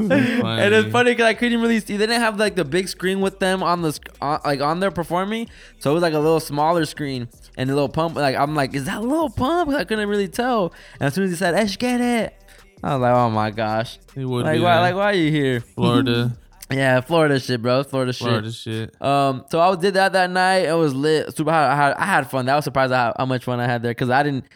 And 0.00 0.74
it's 0.74 0.90
funny 0.90 1.12
because 1.12 1.26
I 1.26 1.34
couldn't 1.34 1.60
really 1.60 1.78
see. 1.78 1.96
They 1.96 2.06
didn't 2.06 2.20
have 2.20 2.38
like 2.38 2.56
the 2.56 2.64
big 2.64 2.88
screen 2.88 3.20
with 3.20 3.38
them 3.38 3.62
on 3.62 3.82
the 3.82 3.98
on, 4.20 4.40
like 4.44 4.60
on 4.60 4.80
there 4.80 4.90
performing, 4.90 5.48
so 5.78 5.90
it 5.90 5.94
was 5.94 6.02
like 6.02 6.14
a 6.14 6.18
little 6.18 6.40
smaller 6.40 6.84
screen 6.84 7.28
and 7.56 7.70
the 7.70 7.74
Lil 7.76 7.88
Pump. 7.88 8.16
Like 8.16 8.36
I'm 8.36 8.54
like, 8.54 8.74
is 8.74 8.86
that 8.86 8.98
a 8.98 9.00
Lil 9.00 9.30
Pump? 9.30 9.70
I 9.74 9.84
couldn't 9.84 10.08
really 10.08 10.28
tell. 10.28 10.72
And 10.94 11.06
as 11.06 11.14
soon 11.14 11.24
as 11.24 11.30
he 11.30 11.36
said, 11.36 11.54
"Esskeetit," 11.54 12.30
I 12.82 12.94
was 12.94 13.02
like, 13.02 13.14
oh 13.14 13.30
my 13.30 13.50
gosh. 13.50 13.98
Like 14.44 14.54
be 14.56 14.60
why? 14.60 14.80
Like 14.80 14.94
why 14.94 15.04
are 15.04 15.14
you 15.14 15.30
here? 15.30 15.60
Florida. 15.60 16.36
Yeah, 16.70 17.00
Florida 17.00 17.38
shit, 17.38 17.60
bro. 17.60 17.84
Florida 17.84 18.12
shit. 18.12 18.26
Florida 18.26 18.52
shit. 18.52 19.02
Um, 19.02 19.44
so 19.50 19.60
I 19.60 19.74
did 19.76 19.94
that 19.94 20.12
that 20.12 20.30
night. 20.30 20.66
It 20.66 20.72
was 20.72 20.94
lit. 20.94 21.36
Super. 21.36 21.50
I 21.50 21.76
had, 21.76 21.94
I 21.94 22.06
had 22.06 22.30
fun. 22.30 22.46
That 22.46 22.54
was 22.56 22.64
surprised 22.64 22.92
how, 22.92 23.14
how 23.16 23.26
much 23.26 23.44
fun 23.44 23.60
I 23.60 23.66
had 23.66 23.82
there 23.82 23.92
because 23.92 24.10
I 24.10 24.22
didn't. 24.22 24.46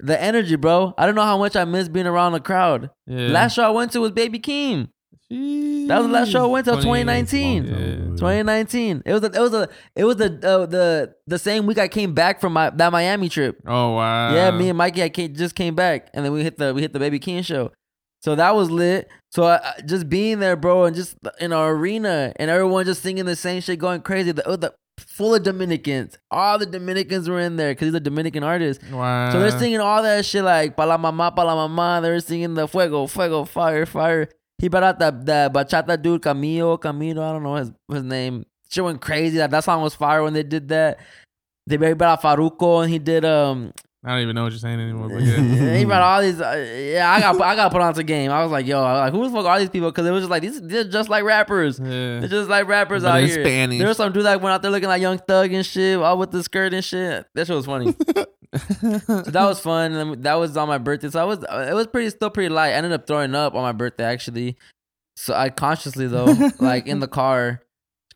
The 0.00 0.20
energy, 0.20 0.56
bro. 0.56 0.94
I 0.96 1.06
don't 1.06 1.16
know 1.16 1.24
how 1.24 1.38
much 1.38 1.56
I 1.56 1.64
missed 1.64 1.92
being 1.92 2.06
around 2.06 2.32
the 2.32 2.40
crowd. 2.40 2.90
Yeah. 3.06 3.28
Last 3.28 3.54
show 3.54 3.64
I 3.64 3.70
went 3.70 3.92
to 3.92 4.00
was 4.00 4.12
Baby 4.12 4.38
Keem. 4.38 4.88
That 5.30 5.98
was 5.98 6.06
the 6.06 6.12
last 6.12 6.30
show 6.30 6.44
I 6.44 6.46
went 6.46 6.64
to. 6.66 6.72
2019. 6.72 7.64
Yeah. 7.64 7.72
2019. 8.16 9.02
It 9.04 9.12
was 9.12 9.22
a, 9.24 9.26
it 9.26 9.40
was 9.40 9.52
a 9.52 9.68
it 9.94 10.04
was 10.04 10.16
the 10.16 10.26
uh, 10.42 10.66
the 10.66 11.14
the 11.26 11.38
same 11.38 11.66
week 11.66 11.78
I 11.78 11.88
came 11.88 12.14
back 12.14 12.40
from 12.40 12.54
my 12.54 12.70
that 12.70 12.92
Miami 12.92 13.28
trip. 13.28 13.60
Oh 13.66 13.94
wow. 13.94 14.32
yeah, 14.32 14.50
me 14.50 14.70
and 14.70 14.78
Mikey 14.78 15.02
I 15.02 15.08
came, 15.10 15.34
just 15.34 15.54
came 15.54 15.74
back, 15.74 16.08
and 16.14 16.24
then 16.24 16.32
we 16.32 16.42
hit 16.42 16.56
the 16.56 16.72
we 16.72 16.80
hit 16.80 16.94
the 16.94 16.98
Baby 16.98 17.20
Keem 17.20 17.44
show. 17.44 17.72
So 18.20 18.34
that 18.34 18.54
was 18.54 18.70
lit. 18.70 19.08
So 19.30 19.44
I, 19.44 19.80
just 19.86 20.08
being 20.08 20.40
there, 20.40 20.56
bro, 20.56 20.84
and 20.84 20.96
just 20.96 21.16
in 21.40 21.52
our 21.52 21.70
arena, 21.72 22.32
and 22.36 22.50
everyone 22.50 22.84
just 22.84 23.02
singing 23.02 23.26
the 23.26 23.36
same 23.36 23.60
shit, 23.60 23.78
going 23.78 24.02
crazy. 24.02 24.32
The, 24.32 24.42
the 24.42 24.74
full 24.98 25.34
of 25.34 25.42
Dominicans. 25.42 26.18
All 26.30 26.58
the 26.58 26.66
Dominicans 26.66 27.28
were 27.28 27.40
in 27.40 27.56
there 27.56 27.72
because 27.72 27.86
he's 27.86 27.94
a 27.94 28.00
Dominican 28.00 28.42
artist. 28.42 28.82
Wow. 28.90 29.30
So 29.30 29.40
they're 29.40 29.58
singing 29.58 29.80
all 29.80 30.02
that 30.02 30.24
shit 30.24 30.44
like 30.44 30.76
Pa 30.76 30.84
la 30.84 30.98
mama, 30.98 31.32
pa 31.34 31.42
la 31.42 31.54
mama. 31.54 32.00
They're 32.02 32.20
singing 32.20 32.54
the 32.54 32.66
fuego, 32.66 33.06
fuego, 33.06 33.44
fire, 33.44 33.86
fire. 33.86 34.28
He 34.58 34.68
brought 34.68 34.82
out 34.82 34.98
that 34.98 35.26
that 35.26 35.52
bachata 35.52 36.00
dude 36.00 36.22
Camilo, 36.22 36.78
Camilo. 36.80 37.22
I 37.22 37.32
don't 37.32 37.42
know 37.42 37.54
his 37.54 37.72
his 37.90 38.02
name. 38.02 38.44
Shit 38.70 38.84
went 38.84 39.00
crazy. 39.00 39.38
That 39.38 39.50
that 39.50 39.64
song 39.64 39.82
was 39.82 39.94
fire 39.94 40.22
when 40.22 40.32
they 40.32 40.42
did 40.42 40.68
that. 40.68 40.98
They 41.66 41.76
brought 41.76 42.02
out 42.02 42.22
Farruko 42.22 42.82
and 42.82 42.90
he 42.90 42.98
did 42.98 43.24
um 43.24 43.72
I 44.04 44.10
don't 44.10 44.20
even 44.22 44.36
know 44.36 44.44
what 44.44 44.52
you're 44.52 44.60
saying 44.60 44.78
anymore. 44.78 45.08
But 45.08 45.22
yeah. 45.22 45.76
he 45.76 45.84
brought 45.84 46.02
all 46.02 46.22
these. 46.22 46.40
Uh, 46.40 46.92
yeah, 46.94 47.10
I 47.10 47.20
got 47.20 47.40
I 47.40 47.56
got 47.56 47.72
put 47.72 47.80
onto 47.80 48.02
game. 48.04 48.30
I 48.30 48.42
was 48.42 48.52
like, 48.52 48.64
yo, 48.64 48.80
like 48.80 49.12
who 49.12 49.24
the 49.24 49.34
fuck 49.34 49.44
are 49.44 49.58
these 49.58 49.70
people? 49.70 49.90
Because 49.90 50.06
it 50.06 50.12
was 50.12 50.22
just 50.22 50.30
like 50.30 50.42
these 50.42 50.60
they're 50.60 50.84
just 50.84 51.08
like 51.08 51.24
rappers. 51.24 51.80
Yeah. 51.80 52.20
They're 52.20 52.28
just 52.28 52.48
like 52.48 52.68
rappers 52.68 53.02
But 53.02 53.10
out 53.10 53.20
in 53.22 53.28
here. 53.28 53.44
Spanish. 53.44 53.78
There 53.78 53.88
was 53.88 53.96
some 53.96 54.12
dude 54.12 54.24
that 54.24 54.40
went 54.40 54.54
out 54.54 54.62
there 54.62 54.70
looking 54.70 54.88
like 54.88 55.02
Young 55.02 55.18
Thug 55.18 55.52
and 55.52 55.66
shit, 55.66 55.98
all 55.98 56.16
with 56.16 56.30
the 56.30 56.44
skirt 56.44 56.72
and 56.74 56.84
shit. 56.84 57.26
That 57.34 57.48
shit 57.48 57.56
was 57.56 57.66
funny. 57.66 57.92
so 58.54 59.22
that 59.22 59.44
was 59.44 59.58
fun. 59.60 60.22
That 60.22 60.34
was 60.34 60.56
on 60.56 60.68
my 60.68 60.78
birthday. 60.78 61.10
So 61.10 61.20
I 61.20 61.24
was 61.24 61.38
it 61.42 61.74
was 61.74 61.88
pretty 61.88 62.10
still 62.10 62.30
pretty 62.30 62.50
light. 62.50 62.70
I 62.70 62.72
ended 62.74 62.92
up 62.92 63.06
throwing 63.06 63.34
up 63.34 63.54
on 63.54 63.62
my 63.62 63.72
birthday 63.72 64.04
actually. 64.04 64.56
So 65.16 65.34
I 65.34 65.50
consciously 65.50 66.06
though, 66.06 66.34
like 66.60 66.86
in 66.86 67.00
the 67.00 67.08
car, 67.08 67.62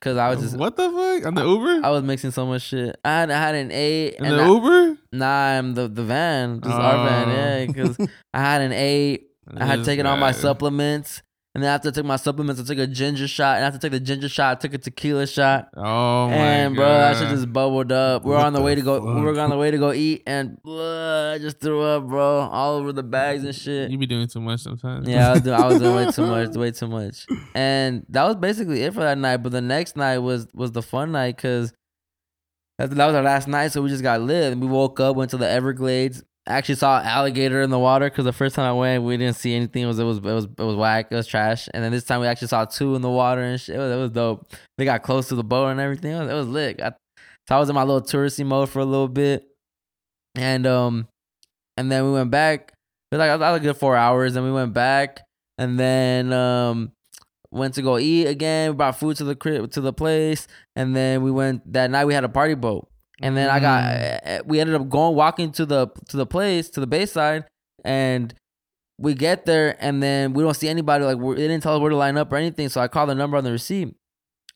because 0.03 0.17
I 0.19 0.29
was 0.31 0.41
just 0.41 0.57
what 0.57 0.75
the 0.75 0.91
fuck 0.91 1.27
on 1.27 1.35
the 1.37 1.47
Uber? 1.47 1.87
I 1.87 1.91
was 1.91 2.03
mixing 2.03 2.33
so 2.33 2.45
much 2.45 2.63
shit. 2.63 2.97
I 3.05 3.21
had 3.21 3.31
I 3.31 3.39
had 3.39 3.55
an 3.55 3.71
eight 3.71 4.15
in 4.15 4.25
and 4.25 4.37
the 4.37 4.43
I- 4.43 4.49
Uber? 4.49 4.99
Nah, 5.13 5.59
I'm 5.59 5.75
the 5.75 5.87
the 5.87 6.03
van, 6.03 6.61
just 6.61 6.75
our 6.75 7.07
van, 7.09 7.29
Oh. 7.29 7.33
yeah. 7.33 7.67
Because 7.67 8.09
I 8.35 8.41
had 8.41 8.63
an 8.63 8.73
eight. 8.73 9.29
I 9.57 9.65
had 9.65 9.85
taken 9.85 10.07
all 10.07 10.17
my 10.17 10.33
supplements, 10.33 11.23
and 11.55 11.63
then 11.63 11.71
after 11.71 11.91
I 11.91 11.93
took 11.93 12.07
my 12.07 12.17
supplements, 12.17 12.61
I 12.61 12.65
took 12.65 12.79
a 12.79 12.87
ginger 12.87 13.29
shot, 13.29 13.57
and 13.57 13.65
after 13.67 13.77
I 13.77 13.81
took 13.81 13.91
the 13.93 14.01
ginger 14.01 14.29
shot, 14.29 14.57
I 14.57 14.61
took 14.61 14.73
a 14.73 14.79
tequila 14.79 15.27
shot. 15.27 15.69
Oh 15.77 16.29
my 16.29 16.35
and 16.35 16.75
god. 16.75 16.81
bro, 16.81 16.89
that 16.89 17.17
shit 17.19 17.29
just 17.29 17.53
bubbled 17.53 17.93
up. 17.93 18.25
We 18.25 18.31
We're 18.31 18.37
What 18.37 18.47
on 18.47 18.53
the, 18.55 18.61
the 18.61 18.65
way 18.65 18.75
to 18.75 18.81
go. 18.81 19.01
We 19.01 19.21
were 19.21 19.39
on 19.39 19.51
the 19.51 19.59
way 19.59 19.71
to 19.71 19.77
go 19.77 19.93
eat, 19.93 20.23
and 20.27 20.59
uh, 20.67 21.33
I 21.35 21.39
just 21.39 21.61
threw 21.61 21.83
up, 21.83 22.07
bro, 22.07 22.41
all 22.41 22.77
over 22.77 22.93
the 22.93 23.03
bags 23.03 23.45
and 23.45 23.55
shit. 23.55 23.91
You 23.91 23.99
be 23.99 24.07
doing 24.07 24.29
too 24.29 24.41
much 24.41 24.61
sometimes. 24.61 25.07
Yeah, 25.07 25.29
I 25.29 25.33
was, 25.33 25.43
doing, 25.43 25.61
I 25.61 25.67
was 25.67 25.79
doing 25.79 25.95
way 25.95 26.11
too 26.11 26.27
much, 26.27 26.57
way 26.57 26.71
too 26.71 26.89
much, 26.89 27.27
and 27.55 28.07
that 28.09 28.25
was 28.25 28.37
basically 28.37 28.83
it 28.83 28.95
for 28.95 29.01
that 29.01 29.19
night. 29.19 29.39
But 29.39 29.53
the 29.53 29.61
next 29.61 29.95
night 29.97 30.19
was 30.19 30.47
was 30.55 30.73
the 30.73 30.83
fun 30.83 31.13
night 31.13 31.37
because 31.37 31.75
that 32.79 32.89
was 33.07 33.15
our 33.15 33.23
last 33.23 33.47
night, 33.47 33.73
so 33.73 33.83
we 33.83 33.91
just 33.91 34.03
got 34.03 34.21
lit. 34.21 34.53
And 34.53 34.61
we 34.63 34.67
woke 34.67 34.99
up, 35.01 35.17
went 35.17 35.31
to 35.33 35.37
the 35.37 35.49
Everglades. 35.49 36.25
Actually 36.49 36.75
saw 36.75 37.01
alligator 37.01 37.63
in 37.63 37.71
the 37.71 37.79
water 37.79 38.11
because 38.11 38.25
the 38.25 38.33
first 38.33 38.57
time 38.57 38.67
I 38.67 38.73
went, 38.73 39.05
we 39.05 39.17
didn't 39.17 39.37
see 39.37 39.55
anything. 39.55 39.85
It 39.85 39.87
was 39.87 39.99
it 40.01 40.05
was 40.05 40.19
it 40.19 40.23
was 40.23 40.45
it 40.45 40.63
was 40.63 40.75
whack. 40.75 41.07
It 41.11 41.15
was 41.15 41.27
trash. 41.27 41.69
And 41.73 41.85
then 41.85 41.93
this 41.93 42.05
time 42.05 42.21
we 42.21 42.27
actually 42.27 42.49
saw 42.49 42.65
two 42.65 42.97
in 42.97 43.03
the 43.03 43.11
water 43.11 43.41
and 43.43 43.61
shit. 43.61 43.77
It 43.77 43.79
was, 43.79 43.93
it 43.93 43.97
was 43.97 44.11
dope. 44.11 44.53
They 44.77 44.85
got 44.85 45.03
close 45.03 45.29
to 45.29 45.37
the 45.37 45.45
boat 45.45 45.69
and 45.69 45.79
everything. 45.79 46.13
It 46.13 46.19
was, 46.19 46.29
it 46.29 46.35
was 46.35 46.49
lit. 46.49 46.83
I, 46.83 46.93
so 47.49 47.57
I 47.57 47.59
was 47.59 47.69
in 47.69 47.75
my 47.75 47.83
little 47.83 48.03
touristy 48.03 48.47
mode 48.47 48.69
for 48.69 48.81
a 48.81 48.85
little 48.85 49.09
bit, 49.09 49.47
and 50.35 50.67
um, 50.67 51.09
and 51.77 51.91
then 51.91 52.05
we 52.05 52.13
went 52.13 52.31
back. 52.31 52.73
It 53.11 53.17
was 53.17 53.19
like 53.19 53.31
I 53.31 53.53
was 53.53 53.61
a 53.61 53.63
good 53.63 53.77
four 53.77 53.97
hours, 53.97 54.37
and 54.37 54.45
we 54.45 54.53
went 54.53 54.73
back, 54.73 55.21
and 55.59 55.79
then 55.79 56.33
um, 56.33 56.93
went 57.51 57.75
to 57.75 57.83
go 57.83 57.99
eat 57.99 58.27
again. 58.27 58.71
We 58.71 58.77
brought 58.77 58.99
food 58.99 59.17
to 59.19 59.25
the 59.25 59.35
crib 59.35 59.71
to 59.73 59.81
the 59.81 59.93
place, 59.93 60.47
and 60.77 60.95
then 60.95 61.23
we 61.23 61.31
went 61.31 61.73
that 61.73 61.91
night. 61.91 62.05
We 62.05 62.15
had 62.15 62.25
a 62.25 62.29
party 62.29 62.55
boat, 62.55 62.89
and 63.23 63.37
then 63.37 63.49
I 63.49 63.61
got 63.61 63.85
uh, 64.27 64.43
we 64.45 64.61
ended 64.61 64.75
up 64.75 64.89
going 64.89 65.15
walking 65.15 65.53
to 65.53 65.67
the 65.67 65.89
to 66.09 66.17
the 66.17 66.27
place 66.27 66.69
to 66.71 66.81
the 66.81 66.87
bayside, 66.87 67.45
and 67.85 68.35
we 68.99 69.15
get 69.15 69.47
there, 69.47 69.77
and 69.81 70.03
then 70.03 70.33
we 70.33 70.43
don't 70.43 70.55
see 70.55 70.69
anybody. 70.69 71.05
Like 71.05 71.19
they 71.19 71.49
didn't 71.49 71.63
tell 71.63 71.75
us 71.75 71.81
where 71.81 71.91
to 71.91 71.97
line 71.97 72.17
up 72.17 72.33
or 72.33 72.37
anything. 72.37 72.69
So 72.69 72.81
I 72.81 72.89
called 72.89 73.09
the 73.09 73.15
number 73.15 73.37
on 73.37 73.45
the 73.45 73.53
receipt. 73.53 73.95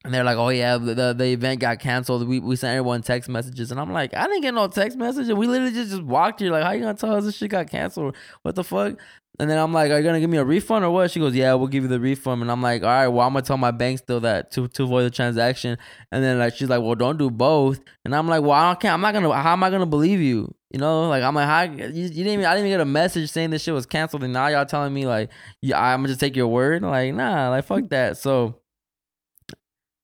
And 0.04 0.14
they're 0.14 0.24
like, 0.24 0.36
"Oh 0.36 0.50
yeah, 0.50 0.78
the, 0.78 1.14
the 1.16 1.24
event 1.26 1.60
got 1.60 1.80
canceled. 1.80 2.28
We 2.28 2.38
we 2.38 2.54
sent 2.56 2.76
everyone 2.76 3.02
text 3.02 3.28
messages." 3.28 3.70
And 3.70 3.80
I'm 3.80 3.92
like, 3.92 4.14
"I 4.14 4.24
didn't 4.24 4.42
get 4.42 4.54
no 4.54 4.68
text 4.68 4.96
message. 4.96 5.28
And 5.28 5.38
we 5.38 5.46
literally 5.48 5.72
just 5.72 5.90
just 5.90 6.02
walked 6.02 6.40
here. 6.40 6.52
Like, 6.52 6.62
how 6.62 6.70
you 6.72 6.80
gonna 6.80 6.94
tell 6.94 7.14
us 7.14 7.24
this 7.24 7.36
shit 7.36 7.50
got 7.50 7.68
canceled? 7.70 8.16
What 8.42 8.54
the 8.54 8.62
fuck?" 8.64 8.98
And 9.38 9.50
then 9.50 9.58
I'm 9.58 9.72
like, 9.72 9.90
"Are 9.90 9.98
you 9.98 10.04
gonna 10.04 10.20
give 10.20 10.30
me 10.30 10.38
a 10.38 10.44
refund 10.44 10.84
or 10.84 10.90
what?" 10.90 11.10
She 11.10 11.20
goes, 11.20 11.34
"Yeah, 11.34 11.54
we'll 11.54 11.66
give 11.68 11.82
you 11.82 11.88
the 11.88 12.00
refund." 12.00 12.40
And 12.42 12.50
I'm 12.50 12.62
like, 12.62 12.82
"All 12.82 12.88
right, 12.88 13.08
well, 13.08 13.26
I'm 13.26 13.32
gonna 13.32 13.42
tell 13.42 13.58
my 13.58 13.70
bank 13.70 13.98
still 13.98 14.20
that 14.20 14.50
to 14.52 14.68
to 14.68 14.84
avoid 14.84 15.02
the 15.02 15.10
transaction." 15.10 15.76
And 16.12 16.22
then 16.22 16.38
like 16.38 16.54
she's 16.54 16.68
like, 16.68 16.82
"Well, 16.82 16.94
don't 16.94 17.18
do 17.18 17.30
both." 17.30 17.80
And 18.04 18.14
I'm 18.14 18.28
like, 18.28 18.42
"Well, 18.42 18.52
I 18.52 18.68
don't, 18.68 18.80
can't. 18.80 18.94
I'm 18.94 19.00
not 19.00 19.12
gonna. 19.12 19.32
How 19.34 19.52
am 19.52 19.62
I 19.64 19.70
gonna 19.70 19.86
believe 19.86 20.20
you?" 20.20 20.54
You 20.70 20.80
know, 20.80 21.08
like 21.08 21.22
I'm 21.22 21.34
like, 21.34 21.46
"How 21.46 21.62
you, 21.62 21.86
you 21.86 22.08
didn't 22.08 22.32
even? 22.32 22.44
I 22.44 22.54
didn't 22.54 22.66
even 22.66 22.78
get 22.78 22.80
a 22.80 22.84
message 22.86 23.30
saying 23.30 23.50
this 23.50 23.62
shit 23.62 23.74
was 23.74 23.86
canceled, 23.86 24.24
and 24.24 24.32
now 24.32 24.46
y'all 24.48 24.66
telling 24.66 24.94
me 24.94 25.06
like, 25.06 25.30
yeah, 25.62 25.80
I'm 25.80 26.00
gonna 26.00 26.08
just 26.08 26.20
take 26.20 26.36
your 26.36 26.48
word." 26.48 26.82
Like, 26.82 27.12
nah, 27.14 27.50
like 27.50 27.64
fuck 27.64 27.88
that. 27.90 28.18
So. 28.18 28.60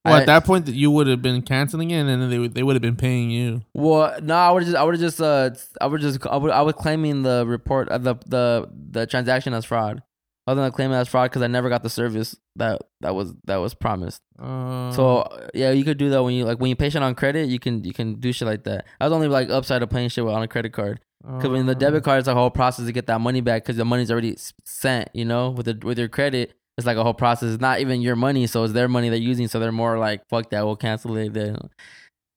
Well, 0.05 0.15
I- 0.15 0.21
at 0.21 0.27
that 0.27 0.45
point, 0.45 0.67
that 0.67 0.75
you 0.75 0.91
would 0.91 1.07
have 1.07 1.23
been 1.23 1.43
canceling 1.43 1.91
it, 1.91 1.99
and 2.01 2.09
then 2.09 2.29
they 2.31 2.39
would 2.39 2.55
they 2.55 2.63
would 2.63 2.75
have 2.75 2.83
been 2.83 2.97
paying 2.97 3.31
you. 3.31 3.63
Well, 3.75 4.19
no, 4.21 4.35
I 4.35 4.51
would 4.51 4.65
just, 4.65 4.77
I 4.77 4.83
would 4.83 4.99
just, 4.99 5.21
uh, 5.21 5.51
I 5.81 5.87
would 5.87 6.01
just, 6.01 6.27
I 6.27 6.37
would, 6.37 6.51
I 6.51 6.63
was 6.63 6.75
claiming 6.75 7.23
the 7.23 7.45
report, 7.47 7.89
uh, 7.89 7.99
the 7.99 8.17
the 8.27 8.69
the 8.91 9.07
transaction 9.07 9.55
as 9.55 9.65
fraud. 9.65 10.03
other 10.49 10.61
than 10.61 10.65
gonna 10.71 10.75
claim 10.77 10.91
it 10.91 10.97
as 10.97 11.07
fraud 11.07 11.31
because 11.31 11.41
I 11.43 11.47
never 11.47 11.69
got 11.69 11.85
the 11.85 11.89
service 11.89 12.35
that 12.57 12.81
that 13.01 13.15
was 13.15 13.33
that 13.45 13.59
was 13.59 13.75
promised. 13.75 14.21
Uh, 14.41 14.91
So 14.91 15.29
yeah, 15.55 15.71
you 15.71 15.85
could 15.85 15.99
do 15.99 16.11
that 16.11 16.23
when 16.25 16.35
you 16.35 16.45
like 16.47 16.59
when 16.59 16.69
you 16.71 16.75
patient 16.77 17.05
on 17.05 17.15
credit, 17.15 17.49
you 17.49 17.61
can 17.61 17.85
you 17.85 17.93
can 17.93 18.15
do 18.19 18.33
shit 18.33 18.49
like 18.49 18.65
that. 18.65 18.85
I 19.01 19.05
was 19.07 19.13
only 19.13 19.29
like 19.29 19.51
upside 19.51 19.83
of 19.85 19.91
paying 19.91 20.09
shit 20.09 20.25
on 20.27 20.43
a 20.43 20.49
credit 20.49 20.73
card 20.73 20.99
because 21.25 21.51
when 21.51 21.67
the 21.67 21.77
uh, 21.79 21.85
debit 21.85 22.03
card 22.03 22.21
is 22.23 22.27
a 22.27 22.35
whole 22.35 22.51
process 22.51 22.87
to 22.87 22.93
get 22.93 23.07
that 23.07 23.21
money 23.21 23.41
back 23.41 23.63
because 23.63 23.77
the 23.77 23.85
money's 23.85 24.11
already 24.11 24.35
sent. 24.65 25.11
You 25.15 25.25
know, 25.27 25.51
with 25.51 25.67
the 25.67 25.79
with 25.87 25.97
your 25.97 26.09
credit, 26.09 26.55
it's 26.83 26.87
like 26.87 26.97
a 26.97 27.03
whole 27.05 27.15
process. 27.15 27.53
It's 27.53 27.61
not 27.61 27.81
even 27.81 28.01
your 28.01 28.17
money, 28.17 28.47
so 28.47 28.65
it's 28.65 28.73
their 28.73 28.89
money 28.89 29.09
they're 29.09 29.19
using. 29.19 29.49
So 29.49 29.59
they're 29.61 29.73
more 29.73 29.99
like 29.99 30.23
fuck 30.29 30.51
that, 30.51 30.65
we'll 30.65 30.77
cancel 30.77 31.17
it. 31.17 31.33
Then 31.33 31.57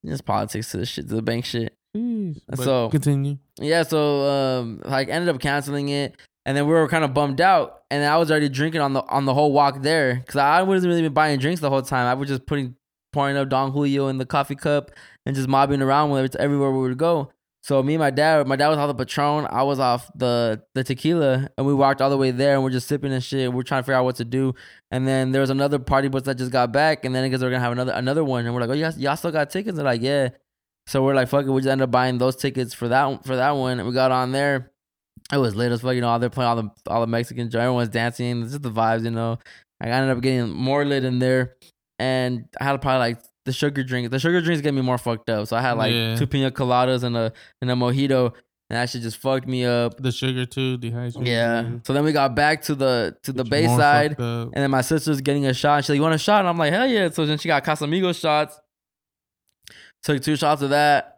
just 0.05 0.25
politics 0.25 0.71
to 0.71 0.77
the 0.77 0.85
shit, 0.85 1.07
to 1.09 1.15
the 1.15 1.21
bank 1.21 1.45
shit. 1.45 1.73
Jeez. 1.95 2.41
So- 2.57 2.89
continue. 2.89 3.37
Yeah, 3.59 3.83
so 3.83 4.29
um, 4.29 4.81
like 4.85 5.09
ended 5.09 5.33
up 5.33 5.39
canceling 5.41 5.89
it, 5.89 6.15
and 6.45 6.55
then 6.55 6.67
we 6.67 6.73
were 6.73 6.87
kind 6.87 7.03
of 7.03 7.13
bummed 7.13 7.39
out, 7.41 7.83
and 7.89 8.03
I 8.03 8.17
was 8.17 8.29
already 8.29 8.49
drinking 8.49 8.81
on 8.81 8.93
the 8.93 9.01
on 9.03 9.25
the 9.25 9.33
whole 9.33 9.51
walk 9.51 9.81
there 9.81 10.15
because 10.15 10.35
I 10.35 10.61
wasn't 10.61 10.91
really 10.91 11.01
been 11.01 11.13
buying 11.13 11.39
drinks 11.39 11.61
the 11.61 11.69
whole 11.69 11.81
time. 11.81 12.05
I 12.05 12.13
was 12.13 12.27
just 12.29 12.45
putting 12.45 12.75
pouring 13.13 13.37
up 13.37 13.49
Don 13.49 13.71
Julio 13.71 14.09
in 14.09 14.17
the 14.17 14.25
coffee 14.25 14.55
cup 14.55 14.91
and 15.25 15.35
just 15.35 15.47
mobbing 15.47 15.81
around 15.81 16.11
with 16.11 16.35
everywhere 16.35 16.69
we 16.71 16.79
would 16.79 16.97
go. 16.97 17.31
So 17.65 17.81
me 17.81 17.95
and 17.95 17.99
my 17.99 18.11
dad, 18.11 18.45
my 18.45 18.57
dad 18.57 18.67
was 18.67 18.77
off 18.77 18.95
the 18.95 19.05
Patron, 19.05 19.47
I 19.49 19.63
was 19.63 19.79
off 19.79 20.11
the 20.13 20.61
the 20.75 20.83
tequila, 20.83 21.49
and 21.57 21.65
we 21.65 21.73
walked 21.73 21.99
all 21.99 22.11
the 22.11 22.17
way 22.17 22.29
there, 22.29 22.53
and 22.53 22.63
we're 22.63 22.69
just 22.69 22.87
sipping 22.87 23.11
and 23.11 23.23
shit. 23.23 23.51
We're 23.51 23.63
trying 23.63 23.81
to 23.81 23.85
figure 23.85 23.95
out 23.95 24.05
what 24.05 24.17
to 24.17 24.23
do, 24.23 24.53
and 24.91 25.07
then 25.07 25.31
there 25.31 25.41
was 25.41 25.49
another 25.49 25.79
party 25.79 26.07
bus 26.07 26.21
that 26.23 26.37
just 26.37 26.51
got 26.51 26.71
back, 26.71 27.05
and 27.05 27.15
then 27.15 27.23
because 27.23 27.41
they're 27.41 27.49
gonna 27.49 27.63
have 27.63 27.71
another 27.71 27.93
another 27.93 28.23
one, 28.23 28.45
and 28.45 28.53
we're 28.53 28.61
like, 28.61 28.69
oh, 28.69 28.73
y'all, 28.73 28.93
y'all 28.99 29.15
still 29.15 29.31
got 29.31 29.49
tickets? 29.49 29.77
They're 29.77 29.83
like, 29.83 30.03
yeah. 30.03 30.29
So 30.85 31.03
we're 31.03 31.15
like, 31.15 31.27
fuck 31.27 31.47
it, 31.47 31.49
we 31.49 31.61
just 31.61 31.71
ended 31.71 31.85
up 31.85 31.89
buying 31.89 32.19
those 32.19 32.35
tickets 32.35 32.75
for 32.75 32.87
that 32.89 33.25
for 33.25 33.35
that 33.35 33.49
one, 33.49 33.79
and 33.79 33.87
we 33.87 33.95
got 33.95 34.11
on 34.11 34.31
there. 34.31 34.71
It 35.33 35.37
was 35.37 35.55
lit 35.55 35.71
as 35.71 35.81
fuck, 35.81 35.95
you 35.95 36.01
know. 36.01 36.19
They're 36.19 36.29
playing 36.29 36.49
all 36.49 36.55
the 36.57 36.69
all 36.85 37.01
the 37.01 37.07
Mexican, 37.07 37.47
everyone's 37.47 37.89
dancing. 37.89 38.43
It's 38.43 38.51
just 38.51 38.61
the 38.61 38.69
vibes, 38.69 39.05
you 39.05 39.09
know. 39.09 39.39
I 39.81 39.87
ended 39.87 40.15
up 40.15 40.21
getting 40.21 40.51
more 40.51 40.85
lit 40.85 41.03
in 41.03 41.17
there, 41.17 41.55
and 41.97 42.47
I 42.61 42.65
had 42.65 42.79
probably 42.79 42.99
like 42.99 43.23
the 43.45 43.53
sugar 43.53 43.83
drink. 43.83 44.11
The 44.11 44.19
sugar 44.19 44.41
drinks 44.41 44.61
get 44.61 44.73
me 44.73 44.81
more 44.81 44.97
fucked 44.97 45.29
up. 45.29 45.47
So 45.47 45.55
I 45.55 45.61
had 45.61 45.73
like 45.73 45.93
Yeah. 45.93 46.15
two 46.15 46.27
pina 46.27 46.51
coladas 46.51 47.03
and 47.03 47.15
a 47.15 47.31
and 47.61 47.71
a 47.71 47.73
mojito, 47.75 48.33
and 48.69 48.77
that 48.77 48.89
shit 48.89 49.01
just 49.03 49.17
fucked 49.17 49.47
me 49.47 49.63
up. 49.65 49.97
The 50.01 50.11
sugar 50.11 50.45
too, 50.45 50.77
dehydrated. 50.77 51.27
Yeah. 51.27 51.69
So 51.83 51.93
then 51.93 52.03
we 52.03 52.11
got 52.11 52.35
back 52.35 52.63
to 52.63 52.75
the 52.75 53.15
to 53.23 53.31
the 53.31 53.43
Which 53.43 53.51
Bayside, 53.51 54.15
and 54.19 54.51
then 54.53 54.71
my 54.71 54.81
sister's 54.81 55.21
getting 55.21 55.45
a 55.45 55.53
shot. 55.53 55.83
She's 55.83 55.89
like, 55.91 55.97
"You 55.97 56.01
want 56.01 56.15
a 56.15 56.17
shot?" 56.19 56.39
And 56.39 56.47
I'm 56.49 56.57
like, 56.57 56.73
"Hell 56.73 56.87
yeah!" 56.87 57.09
So 57.09 57.25
then 57.25 57.37
she 57.37 57.47
got 57.47 57.63
Casamigos 57.63 58.19
shots. 58.19 58.59
Took 60.03 60.21
two 60.21 60.35
shots 60.35 60.61
of 60.61 60.69
that. 60.69 61.14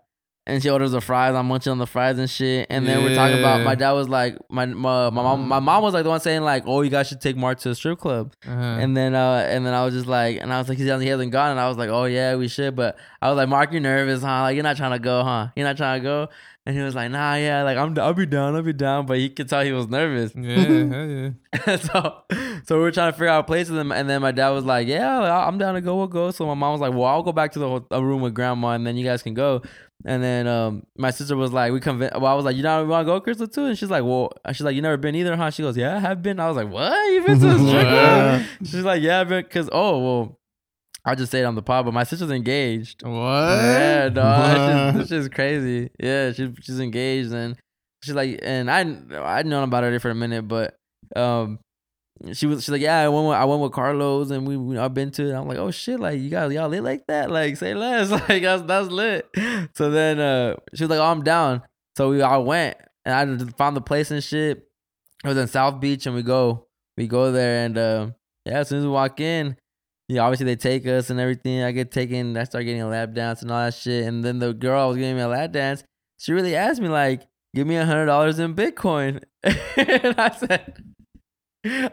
And 0.48 0.64
she 0.64 0.70
orders 0.70 0.92
the 0.92 1.02
fries. 1.02 1.36
I'm 1.36 1.48
munching 1.48 1.72
on 1.72 1.78
the 1.78 1.86
fries 1.86 2.18
and 2.18 2.30
shit. 2.30 2.68
And 2.70 2.88
then 2.88 3.04
we're 3.04 3.14
talking 3.14 3.38
about 3.38 3.64
my 3.64 3.76
dad 3.76 3.92
was 3.92 4.08
like 4.08 4.38
my 4.50 4.66
my, 4.66 5.10
my 5.10 5.22
mom 5.22 5.46
my 5.46 5.60
mom 5.60 5.84
was 5.84 5.94
like 5.94 6.04
the 6.04 6.10
one 6.10 6.22
saying 6.22 6.42
like, 6.42 6.64
oh, 6.66 6.82
you 6.84 6.90
guys 6.90 7.10
should 7.10 7.20
take 7.20 7.36
Mark 7.36 7.60
to 7.60 7.70
the 7.70 7.76
strip 7.76 8.00
club. 8.00 8.34
Uh-huh. 8.48 8.54
And 8.56 8.96
then 8.96 9.14
uh 9.14 9.46
and 9.50 9.66
then 9.66 9.74
I 9.74 9.84
was 9.84 9.94
just 9.94 10.08
like, 10.08 10.40
and 10.42 10.54
I 10.54 10.58
was 10.58 10.70
like, 10.70 10.78
he 10.78 10.88
hasn't, 10.88 11.04
he 11.04 11.10
hasn't 11.10 11.34
gone. 11.34 11.52
And 11.52 11.60
I 11.60 11.68
was 11.68 11.78
like, 11.78 11.90
oh 11.90 12.06
yeah, 12.06 12.36
we 12.38 12.48
should. 12.48 12.78
But 12.78 12.98
I 13.22 13.30
was 13.30 13.36
like, 13.36 13.50
Mark, 13.50 13.74
you're 13.74 13.82
nervous, 13.82 14.22
huh? 14.22 14.44
Like 14.44 14.56
you're 14.56 14.64
not 14.64 14.78
trying 14.78 14.94
to 14.94 15.00
go, 15.00 15.22
huh? 15.22 15.50
You're 15.58 15.68
not 15.68 15.76
trying 15.76 16.00
to 16.00 16.04
go. 16.04 16.30
And 16.68 16.76
he 16.76 16.82
was 16.82 16.96
like, 16.96 17.12
nah, 17.12 17.36
yeah, 17.36 17.64
like 17.64 17.78
I'm 17.78 17.98
I'll 17.98 18.14
be 18.14 18.26
down, 18.26 18.54
I'll 18.54 18.62
be 18.62 18.74
down. 18.74 19.06
But 19.06 19.20
he 19.20 19.30
could 19.30 19.48
tell 19.48 19.64
he 19.64 19.72
was 19.72 19.88
nervous. 19.88 20.34
yeah, 20.36 21.06
yeah. 21.06 21.78
so 21.78 22.24
so 22.66 22.76
we 22.76 22.82
were 22.82 22.92
trying 22.92 23.14
to 23.14 23.18
figure 23.18 23.30
out 23.30 23.48
places, 23.48 23.78
and, 23.78 23.94
and 23.94 24.10
then 24.10 24.22
my 24.22 24.34
dad 24.34 24.50
was 24.50 24.66
like, 24.66 24.86
"Yeah, 24.86 25.48
I'm 25.48 25.58
down 25.58 25.76
to 25.76 25.82
go. 25.82 25.96
We'll 25.96 26.08
go." 26.08 26.32
So 26.32 26.46
my 26.46 26.56
mom 26.56 26.74
was 26.74 26.82
like, 26.82 26.92
"Well, 26.92 27.06
I'll 27.06 27.24
go 27.24 27.32
back 27.32 27.54
to 27.54 27.60
the 27.60 27.86
a 27.92 28.04
room 28.04 28.22
with 28.22 28.34
grandma, 28.34 28.72
and 28.72 28.86
then 28.86 28.98
you 28.98 29.06
guys 29.06 29.24
can 29.24 29.34
go." 29.34 29.62
And 30.06 30.24
then 30.24 30.48
um, 30.48 30.86
my 30.98 31.12
sister 31.12 31.36
was 31.36 31.52
like, 31.52 31.74
"We 31.74 31.80
convinced." 31.80 32.16
Well, 32.16 32.32
I 32.32 32.36
was 32.36 32.46
like, 32.46 32.56
"You 32.56 32.64
know, 32.64 32.84
we 32.84 32.90
want 32.90 33.06
to 33.06 33.12
go, 33.12 33.20
Crystal, 33.20 33.48
too?" 33.48 33.66
And 33.66 33.78
she's 33.78 33.90
like, 33.90 34.04
"Well," 34.04 34.32
she's 34.50 34.62
like, 34.62 34.76
"You 34.76 34.82
never 34.82 34.98
been 34.98 35.16
either, 35.16 35.36
huh?" 35.36 35.50
She 35.50 35.64
goes, 35.64 35.76
"Yeah, 35.76 35.96
I 35.96 36.00
have 36.00 36.22
been." 36.22 36.40
I 36.40 36.48
was 36.48 36.56
like, 36.56 36.70
"What? 36.70 37.12
You 37.12 37.24
been 37.24 37.40
to 37.40 37.48
the 37.48 37.58
strip 37.58 37.88
club?" 37.88 38.42
She's 38.64 38.84
like, 38.84 39.02
"Yeah, 39.02 39.22
I've 39.22 39.30
been." 39.30 39.44
Because 39.44 39.70
oh 39.72 40.00
well, 40.00 40.40
I'll 41.04 41.16
just 41.16 41.32
say 41.32 41.40
it 41.40 41.46
on 41.46 41.56
the 41.56 41.62
pod, 41.62 41.86
but 41.86 41.94
my 41.94 42.04
sister's 42.04 42.32
engaged. 42.32 43.02
What? 43.02 43.14
Yeah, 43.14 44.10
dog. 44.10 44.96
What? 44.96 45.08
shit's, 45.08 45.26
that 45.26 45.34
crazy. 45.34 45.90
Yeah, 46.00 46.32
she's 46.32 46.50
she's 46.62 46.80
engaged 46.80 47.32
and 47.32 47.56
she's 48.04 48.14
like, 48.14 48.40
and 48.44 48.70
I 48.70 48.82
I'd 49.38 49.46
known 49.46 49.64
about 49.64 49.84
her 49.84 50.00
for 50.00 50.12
a 50.12 50.16
minute, 50.16 50.48
but 50.48 50.78
um, 51.16 51.60
she 52.34 52.46
was 52.46 52.64
she's 52.64 52.70
like, 52.70 52.82
yeah, 52.82 53.00
I 53.00 53.10
went 53.10 53.28
with, 53.28 53.36
I 53.36 53.46
went 53.46 53.62
with 53.62 53.72
Carlos 53.72 54.32
and 54.32 54.48
we, 54.48 54.58
we 54.58 54.78
I've 54.78 54.94
been 54.94 55.12
to. 55.12 55.30
it. 55.30 55.34
I'm 55.34 55.48
like, 55.48 55.58
oh 55.58 55.72
shit, 55.72 56.00
like 56.00 56.20
you 56.20 56.30
guys 56.30 56.52
y'all 56.54 56.70
lit 56.70 56.84
like 56.84 57.08
that? 57.08 57.32
Like 57.32 57.58
say 57.58 57.74
less, 57.74 58.10
like 58.30 58.42
that's 58.42 58.64
that's 58.64 58.90
lit. 58.90 59.30
So 59.76 59.92
then 59.92 60.20
uh, 60.20 60.56
she 60.74 60.84
was 60.84 60.90
like, 60.90 61.00
oh, 61.00 61.12
I'm 61.12 61.24
down. 61.24 61.62
So 61.96 62.10
we 62.10 62.22
all 62.22 62.44
went 62.44 62.78
and 63.06 63.14
I 63.14 63.52
found 63.58 63.76
the 63.76 63.82
place 63.82 64.12
and 64.12 64.24
shit. 64.24 64.68
It 65.24 65.28
was 65.28 65.38
in 65.38 65.48
South 65.48 65.80
Beach 65.80 66.06
and 66.06 66.16
we 66.16 66.24
go 66.24 66.68
we 66.96 67.08
go 67.08 67.32
there 67.32 67.66
and 67.66 67.78
uh, 67.78 68.10
yeah, 68.46 68.60
as 68.60 68.70
soon 68.70 68.80
as 68.80 68.86
we 68.86 68.92
walk 68.92 69.20
in 69.20 69.58
yeah, 70.08 70.22
obviously 70.22 70.46
they 70.46 70.56
take 70.56 70.88
us 70.88 71.10
and 71.10 71.20
everything. 71.20 71.64
I 71.64 71.72
get 71.72 71.92
taken, 71.92 72.38
I 72.38 72.46
start 72.46 72.66
getting 72.66 72.82
a 72.82 72.88
lap 72.88 73.14
dance 73.14 73.42
and 73.42 73.52
all 73.52 73.60
that 73.66 73.74
shit. 73.74 74.06
And 74.06 74.24
then 74.24 74.40
the 74.40 74.54
girl 74.54 74.88
was 74.88 74.98
giving 74.98 75.16
me 75.16 75.22
a 75.22 75.28
lap 75.28 75.52
dance. 75.52 75.84
She 76.18 76.32
really 76.32 76.56
asked 76.56 76.82
me 76.82 76.88
like, 76.88 77.28
"Give 77.54 77.68
me 77.68 77.76
a 77.76 77.86
hundred 77.86 78.06
dollars 78.06 78.40
in 78.40 78.56
Bitcoin," 78.56 79.22
and 79.44 80.16
I 80.18 80.32
said, 80.32 80.82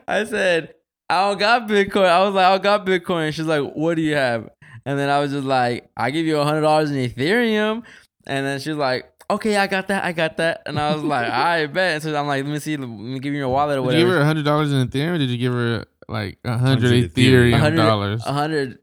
"I 0.08 0.24
said 0.24 0.74
I 1.08 1.28
don't 1.28 1.38
got 1.38 1.68
Bitcoin." 1.68 2.06
I 2.06 2.22
was 2.24 2.34
like, 2.34 2.44
"I 2.46 2.50
don't 2.52 2.62
got 2.62 2.86
Bitcoin." 2.86 3.32
She's 3.32 3.46
like, 3.46 3.72
"What 3.74 3.94
do 3.94 4.02
you 4.02 4.14
have?" 4.14 4.48
And 4.86 4.98
then 4.98 5.08
I 5.08 5.20
was 5.20 5.32
just 5.32 5.46
like, 5.46 5.90
"I 5.96 6.10
give 6.10 6.26
you 6.26 6.38
a 6.38 6.44
hundred 6.44 6.62
dollars 6.62 6.90
in 6.90 6.96
Ethereum," 7.10 7.82
and 8.26 8.46
then 8.46 8.60
she's 8.60 8.76
like. 8.76 9.10
Okay, 9.30 9.56
I 9.56 9.66
got 9.68 9.88
that. 9.88 10.04
I 10.04 10.12
got 10.12 10.36
that, 10.36 10.64
and 10.66 10.78
I 10.78 10.94
was 10.94 11.02
like, 11.02 11.30
"I 11.32 11.64
bet." 11.66 12.02
So 12.02 12.14
I'm 12.14 12.26
like, 12.26 12.44
"Let 12.44 12.52
me 12.52 12.58
see. 12.58 12.76
Let 12.76 12.86
me 12.86 13.18
give 13.20 13.32
you 13.32 13.38
your 13.38 13.48
wallet 13.48 13.78
or 13.78 13.82
whatever. 13.82 13.96
Did 13.96 14.00
you 14.00 14.06
whatever." 14.06 14.10
give 14.10 14.16
her 14.18 14.22
a 14.22 14.26
hundred 14.26 14.44
dollars 14.44 14.70
in 14.70 14.86
Ethereum? 14.86 15.14
Or 15.14 15.18
did 15.18 15.30
you 15.30 15.38
give 15.38 15.52
her 15.54 15.84
like 16.10 16.38
a 16.44 16.58
hundred 16.58 16.92
100 16.92 17.14
Ethereum 17.14 17.58
hundred 17.58 17.76
dollars? 17.76 18.22
A 18.26 18.32
hundred 18.34 18.78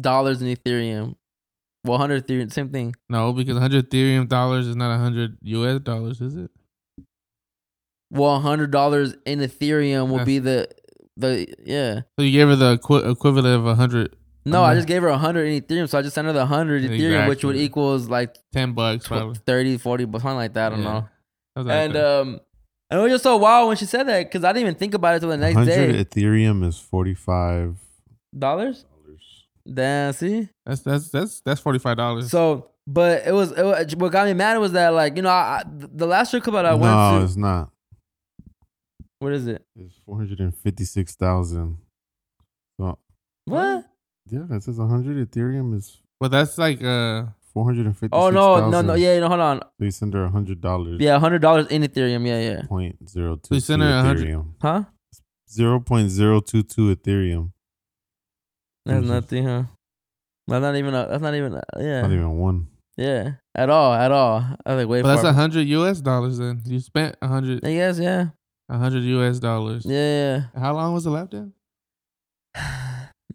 dollars 0.00 0.40
in 0.40 0.54
Ethereum. 0.54 1.16
Well, 1.84 1.98
hundred 1.98 2.26
Ethereum, 2.26 2.52
same 2.52 2.68
thing. 2.68 2.94
No, 3.08 3.32
because 3.32 3.56
a 3.56 3.60
hundred 3.60 3.90
Ethereum 3.90 4.28
dollars 4.28 4.68
is 4.68 4.76
not 4.76 4.94
a 4.94 4.98
hundred 4.98 5.36
US 5.42 5.80
dollars, 5.80 6.20
is 6.20 6.36
it? 6.36 6.50
Well, 8.10 8.40
hundred 8.40 8.70
dollars 8.70 9.14
in 9.24 9.38
Ethereum 9.40 10.08
will 10.10 10.18
Yes. 10.18 10.26
be 10.26 10.38
the 10.40 10.68
the 11.16 11.46
yeah. 11.64 12.00
So 12.18 12.24
you 12.24 12.32
gave 12.32 12.48
her 12.48 12.56
the 12.56 12.72
equi- 12.72 13.08
equivalent 13.10 13.46
of 13.54 13.66
a 13.66 13.74
hundred, 13.74 14.16
No, 14.44 14.62
I 14.64 14.74
just 14.74 14.88
gave 14.88 15.02
her 15.02 15.08
a 15.08 15.18
hundred 15.18 15.44
in 15.46 15.60
Ethereum, 15.62 15.88
so 15.88 15.98
I 15.98 16.02
just 16.02 16.14
sent 16.14 16.26
her 16.26 16.32
the 16.32 16.46
hundred 16.46 16.82
Ethereum, 16.82 17.28
which 17.28 17.44
would 17.44 17.56
Exactly. 17.56 17.64
equals 17.64 18.08
like 18.08 18.36
ten 18.52 18.72
bucks 18.72 19.04
tw- 19.04 19.08
probably. 19.08 19.34
30, 19.46 19.76
40, 19.78 20.04
but 20.06 20.22
something 20.22 20.36
like 20.36 20.54
that. 20.54 20.72
I 20.72 20.76
don't 20.76 20.84
Yeah. 20.84 20.92
know. 20.92 21.08
I 21.56 21.60
was 21.60 21.66
like, 21.66 21.76
And 21.76 21.96
okay. 21.96 22.20
um, 22.20 22.40
and 22.90 22.98
it 23.00 23.02
was 23.02 23.12
just 23.12 23.22
so 23.22 23.36
wild 23.36 23.68
when 23.68 23.76
she 23.76 23.84
said 23.84 24.04
that 24.08 24.24
because 24.24 24.42
I 24.44 24.52
didn't 24.52 24.62
even 24.62 24.74
think 24.76 24.94
about 24.94 25.14
it 25.16 25.20
till 25.20 25.28
the 25.28 25.36
next 25.36 25.56
100 25.56 25.92
day. 25.92 26.04
Ethereum 26.04 26.64
is 26.66 26.78
forty 26.78 27.14
five 27.14 27.76
Dollars. 28.36 28.84
Damn, 29.72 30.12
see. 30.14 30.48
that's 30.64 30.80
that's 30.80 31.10
that's 31.10 31.40
that's 31.42 31.60
forty 31.60 31.78
five 31.78 31.96
dollars. 31.96 32.30
So, 32.30 32.70
but 32.86 33.26
it 33.26 33.32
was, 33.32 33.52
it 33.52 33.62
was 33.62 33.94
what 33.96 34.10
got 34.10 34.26
me 34.26 34.32
mad 34.32 34.58
was 34.58 34.72
that 34.72 34.94
like 34.94 35.16
you 35.16 35.22
know 35.22 35.28
I, 35.28 35.58
I- 35.58 35.62
the 35.66 36.06
last 36.06 36.28
strip 36.28 36.42
club 36.44 36.54
that 36.54 36.66
I 36.66 36.70
No, 36.70 36.76
went 36.78 37.20
to. 37.20 37.24
it's 37.26 37.36
not. 37.36 37.70
What 39.20 39.32
is 39.32 39.46
it? 39.46 39.62
It's 39.76 39.94
four 40.04 40.16
hundred 40.16 40.40
and 40.40 40.54
fifty 40.56 40.84
six 40.84 41.14
thousand. 41.14 41.76
So 42.78 42.98
What? 43.44 43.84
yeah, 44.30 44.46
it 44.50 44.62
says 44.62 44.78
hundred 44.78 45.30
Ethereum 45.30 45.74
is 45.76 45.98
but 46.18 46.30
that's 46.30 46.56
like 46.58 46.82
uh 46.82 47.24
four 47.52 47.64
hundred 47.64 47.86
and 47.86 47.96
fifty. 47.96 48.16
Oh 48.16 48.30
no, 48.30 48.68
no, 48.70 48.80
no. 48.80 48.94
Yeah, 48.94 49.20
no, 49.20 49.28
hold 49.28 49.40
on. 49.40 49.60
They 49.78 49.90
send 49.90 50.14
her 50.14 50.28
hundred 50.28 50.60
dollars. 50.60 50.98
Yeah, 51.00 51.18
hundred 51.18 51.42
dollars 51.42 51.66
in 51.68 51.82
Ethereum. 51.82 52.26
Yeah, 52.26 52.40
yeah. 52.40 52.62
Point 52.66 53.08
zero 53.08 53.36
two 53.36 53.54
They 53.54 53.56
two 53.56 53.60
send 53.60 53.82
her 53.82 53.90
100 53.90 54.26
Ethereum. 54.26 54.52
Huh? 54.60 54.84
Zero 55.50 55.80
point 55.80 56.08
zero 56.10 56.40
two 56.40 56.62
two 56.62 56.94
Ethereum. 56.94 57.52
That's 58.86 59.04
Mhm. 59.04 59.08
nothing, 59.08 59.44
huh? 59.44 59.64
That's 60.46 60.62
not 60.62 60.76
even. 60.76 60.94
A, 60.94 61.06
that's 61.08 61.22
not 61.22 61.34
even. 61.34 61.54
A, 61.54 61.62
yeah, 61.78 62.02
Not 62.02 62.12
even 62.12 62.30
one. 62.38 62.68
yeah. 62.96 63.32
At 63.54 63.68
all, 63.68 63.92
at 63.92 64.10
all. 64.12 64.38
I 64.64 64.74
was 64.74 64.82
like, 64.82 64.88
wait 64.88 65.02
but 65.02 65.08
that's 65.08 65.20
for. 65.22 65.28
a 65.28 65.32
hundred 65.32 65.66
US 65.68 66.00
dollars 66.00 66.38
then. 66.38 66.62
You 66.64 66.80
spent 66.80 67.16
a 67.20 67.28
hundred 67.28 67.64
I 67.64 67.72
guess, 67.74 67.98
yeah, 67.98 68.20
a 68.22 68.32
hundred 68.78 69.02
US 69.04 69.38
dollars. 69.40 69.84
yeah. 69.86 70.44
How 70.56 70.74
long 70.74 70.92
was 70.94 71.04
the 71.04 71.10
lap 71.10 71.30
dance? 71.30 71.54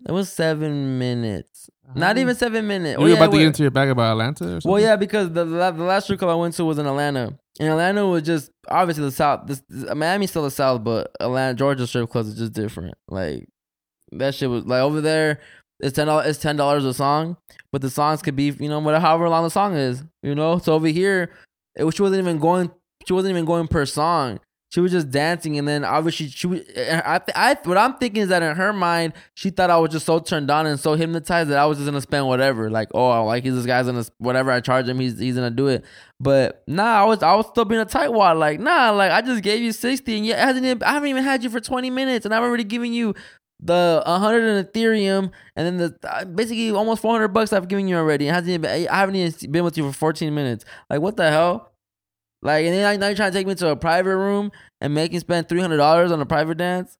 It 0.07 0.11
was 0.11 0.31
seven 0.31 0.99
minutes. 0.99 1.67
Not 1.95 2.19
even 2.19 2.35
seven 2.35 2.67
minutes. 2.67 2.91
You 2.91 2.97
Oh, 2.99 3.01
were 3.03 3.09
yeah, 3.09 3.15
about 3.15 3.31
to 3.31 3.37
get 3.39 3.47
into 3.47 3.63
your 3.63 3.71
bag 3.71 3.89
about 3.89 4.11
Atlanta 4.11 4.43
or 4.43 4.47
something? 4.61 4.71
Well, 4.71 4.79
yeah, 4.79 4.95
because 4.97 5.31
the 5.31 5.43
the 5.45 5.71
the 5.71 5.83
last 5.83 6.03
strip 6.03 6.19
club 6.19 6.29
I 6.29 6.35
went 6.35 6.53
to 6.55 6.65
was 6.65 6.77
in 6.77 6.85
Atlanta, 6.85 7.33
and 7.59 7.69
Atlanta 7.69 8.05
was 8.05 8.21
just 8.21 8.51
obviously 8.67 9.05
the 9.05 9.11
south. 9.11 9.47
This, 9.47 9.63
Miami's 9.95 10.29
still 10.29 10.43
the 10.43 10.51
south, 10.51 10.83
but 10.83 11.09
Atlanta, 11.19 11.55
Georgia 11.55 11.87
strip 11.87 12.11
clubs 12.11 12.27
is 12.29 12.35
just 12.37 12.53
different. 12.53 12.93
Like 13.07 13.47
that 14.11 14.35
shit 14.35 14.47
was 14.47 14.63
like 14.65 14.81
over 14.81 15.01
there. 15.01 15.39
It's 15.79 15.95
ten 15.95 16.05
dollars. 16.05 16.27
It's 16.27 16.39
ten 16.39 16.55
dollars 16.55 16.85
a 16.85 16.93
song, 16.93 17.37
but 17.71 17.81
the 17.81 17.89
songs 17.89 18.21
could 18.21 18.35
be 18.35 18.55
you 18.59 18.69
know 18.69 18.77
whatever 18.79 19.01
however 19.01 19.27
long 19.27 19.43
the 19.43 19.49
song 19.49 19.73
is. 19.75 20.03
You 20.21 20.35
know, 20.35 20.59
so 20.59 20.73
over 20.73 20.87
here, 20.87 21.31
it, 21.75 21.89
she 21.95 22.01
wasn't 22.03 22.21
even 22.21 22.37
going. 22.37 22.69
She 23.07 23.13
wasn't 23.13 23.31
even 23.31 23.45
going 23.45 23.67
per 23.69 23.87
song. 23.87 24.39
She 24.69 24.81
was 24.81 24.91
just 24.91 25.09
dancing, 25.09 25.57
and 25.57 25.67
then 25.67 25.85
obviously 25.85 26.27
she 26.27 26.47
was. 26.47 26.61
I, 26.77 27.21
I, 27.33 27.57
what 27.63 27.77
I'm 27.77 27.93
thinking 27.95 28.23
is 28.23 28.29
that 28.29 28.43
in 28.43 28.55
her 28.55 28.73
mind, 28.73 29.13
she 29.33 29.49
thought 29.49 29.69
I 29.69 29.77
was 29.77 29.91
just 29.91 30.05
so 30.05 30.19
turned 30.19 30.51
on 30.51 30.65
and 30.65 30.77
so 30.77 30.95
hypnotized 30.95 31.49
that 31.49 31.57
I 31.57 31.65
was 31.65 31.77
just 31.77 31.85
gonna 31.85 32.01
spend 32.01 32.27
whatever. 32.27 32.69
Like, 32.69 32.89
oh, 32.93 33.23
like 33.23 33.43
he's 33.43 33.55
this 33.55 33.65
guy's 33.65 33.85
gonna 33.85 34.03
whatever 34.17 34.51
I 34.51 34.59
charge 34.59 34.89
him, 34.89 34.99
he's 34.99 35.17
he's 35.17 35.35
gonna 35.35 35.51
do 35.51 35.67
it. 35.67 35.85
But 36.19 36.63
nah, 36.67 37.01
I 37.01 37.05
was 37.05 37.23
I 37.23 37.35
was 37.35 37.47
still 37.47 37.63
being 37.63 37.79
a 37.79 37.85
tightwad. 37.85 38.37
Like, 38.37 38.59
nah, 38.59 38.91
like 38.91 39.11
I 39.11 39.21
just 39.21 39.43
gave 39.43 39.61
you 39.61 39.71
sixty, 39.71 40.17
and 40.17 40.25
you 40.25 40.33
hasn't 40.33 40.65
even, 40.65 40.83
I 40.83 40.91
haven't 40.91 41.09
even 41.09 41.23
had 41.23 41.43
you 41.43 41.49
for 41.49 41.61
twenty 41.61 41.89
minutes, 41.89 42.25
and 42.25 42.33
I've 42.33 42.43
already 42.43 42.65
given 42.65 42.91
you 42.91 43.13
the 43.61 44.03
hundred 44.05 44.43
in 44.43 44.65
Ethereum, 44.65 45.31
and 45.55 45.65
then 45.65 45.77
the 45.77 45.97
uh, 46.09 46.25
basically 46.25 46.71
almost 46.71 47.01
four 47.01 47.13
hundred 47.13 47.29
bucks 47.29 47.53
I've 47.53 47.69
given 47.69 47.87
you 47.87 47.95
already. 47.95 48.27
It 48.27 48.33
hasn't 48.33 48.49
even, 48.49 48.89
I 48.89 48.95
haven't 48.95 49.15
even 49.15 49.51
been 49.51 49.63
with 49.63 49.77
you 49.77 49.89
for 49.89 49.93
fourteen 49.93 50.35
minutes. 50.35 50.65
Like, 50.89 50.99
what 50.99 51.15
the 51.15 51.29
hell? 51.29 51.71
Like, 52.45 52.63
and 52.65 52.75
then 52.75 52.99
now 52.99 53.07
you're 53.07 53.15
trying 53.15 53.31
to 53.31 53.37
take 53.37 53.47
me 53.47 53.55
to 53.55 53.69
a 53.69 53.75
private 53.75 54.15
room 54.15 54.51
and 54.79 54.93
make 54.93 55.11
me 55.11 55.17
spend 55.17 55.49
three 55.49 55.61
hundred 55.61 55.77
dollars 55.77 56.11
on 56.11 56.21
a 56.21 56.27
private 56.27 56.59
dance. 56.59 56.95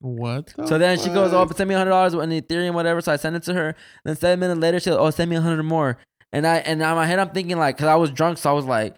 What? 0.00 0.52
the 0.54 0.66
So 0.66 0.76
then 0.76 0.98
she 0.98 1.08
goes, 1.08 1.32
"Oh, 1.32 1.46
fuck? 1.46 1.56
send 1.56 1.68
me 1.68 1.74
a 1.74 1.78
hundred 1.78 1.92
dollars 1.92 2.12
in 2.12 2.28
Ethereum, 2.28 2.74
whatever." 2.74 3.00
So 3.00 3.10
I 3.10 3.16
send 3.16 3.36
it 3.36 3.42
to 3.44 3.54
her. 3.54 3.74
Then 4.04 4.16
seven 4.16 4.38
minutes 4.38 4.60
later, 4.60 4.78
she 4.78 4.90
goes, 4.90 4.98
"Oh, 5.00 5.08
send 5.08 5.30
me 5.30 5.36
a 5.36 5.40
hundred 5.40 5.62
more." 5.62 5.96
And 6.30 6.46
I 6.46 6.58
and 6.58 6.82
in 6.82 6.88
my 6.94 7.06
head, 7.06 7.18
I'm 7.18 7.30
thinking 7.30 7.56
like, 7.56 7.78
cause 7.78 7.86
I 7.86 7.94
was 7.94 8.10
drunk, 8.10 8.36
so 8.36 8.50
I 8.50 8.52
was 8.52 8.66
like, 8.66 8.96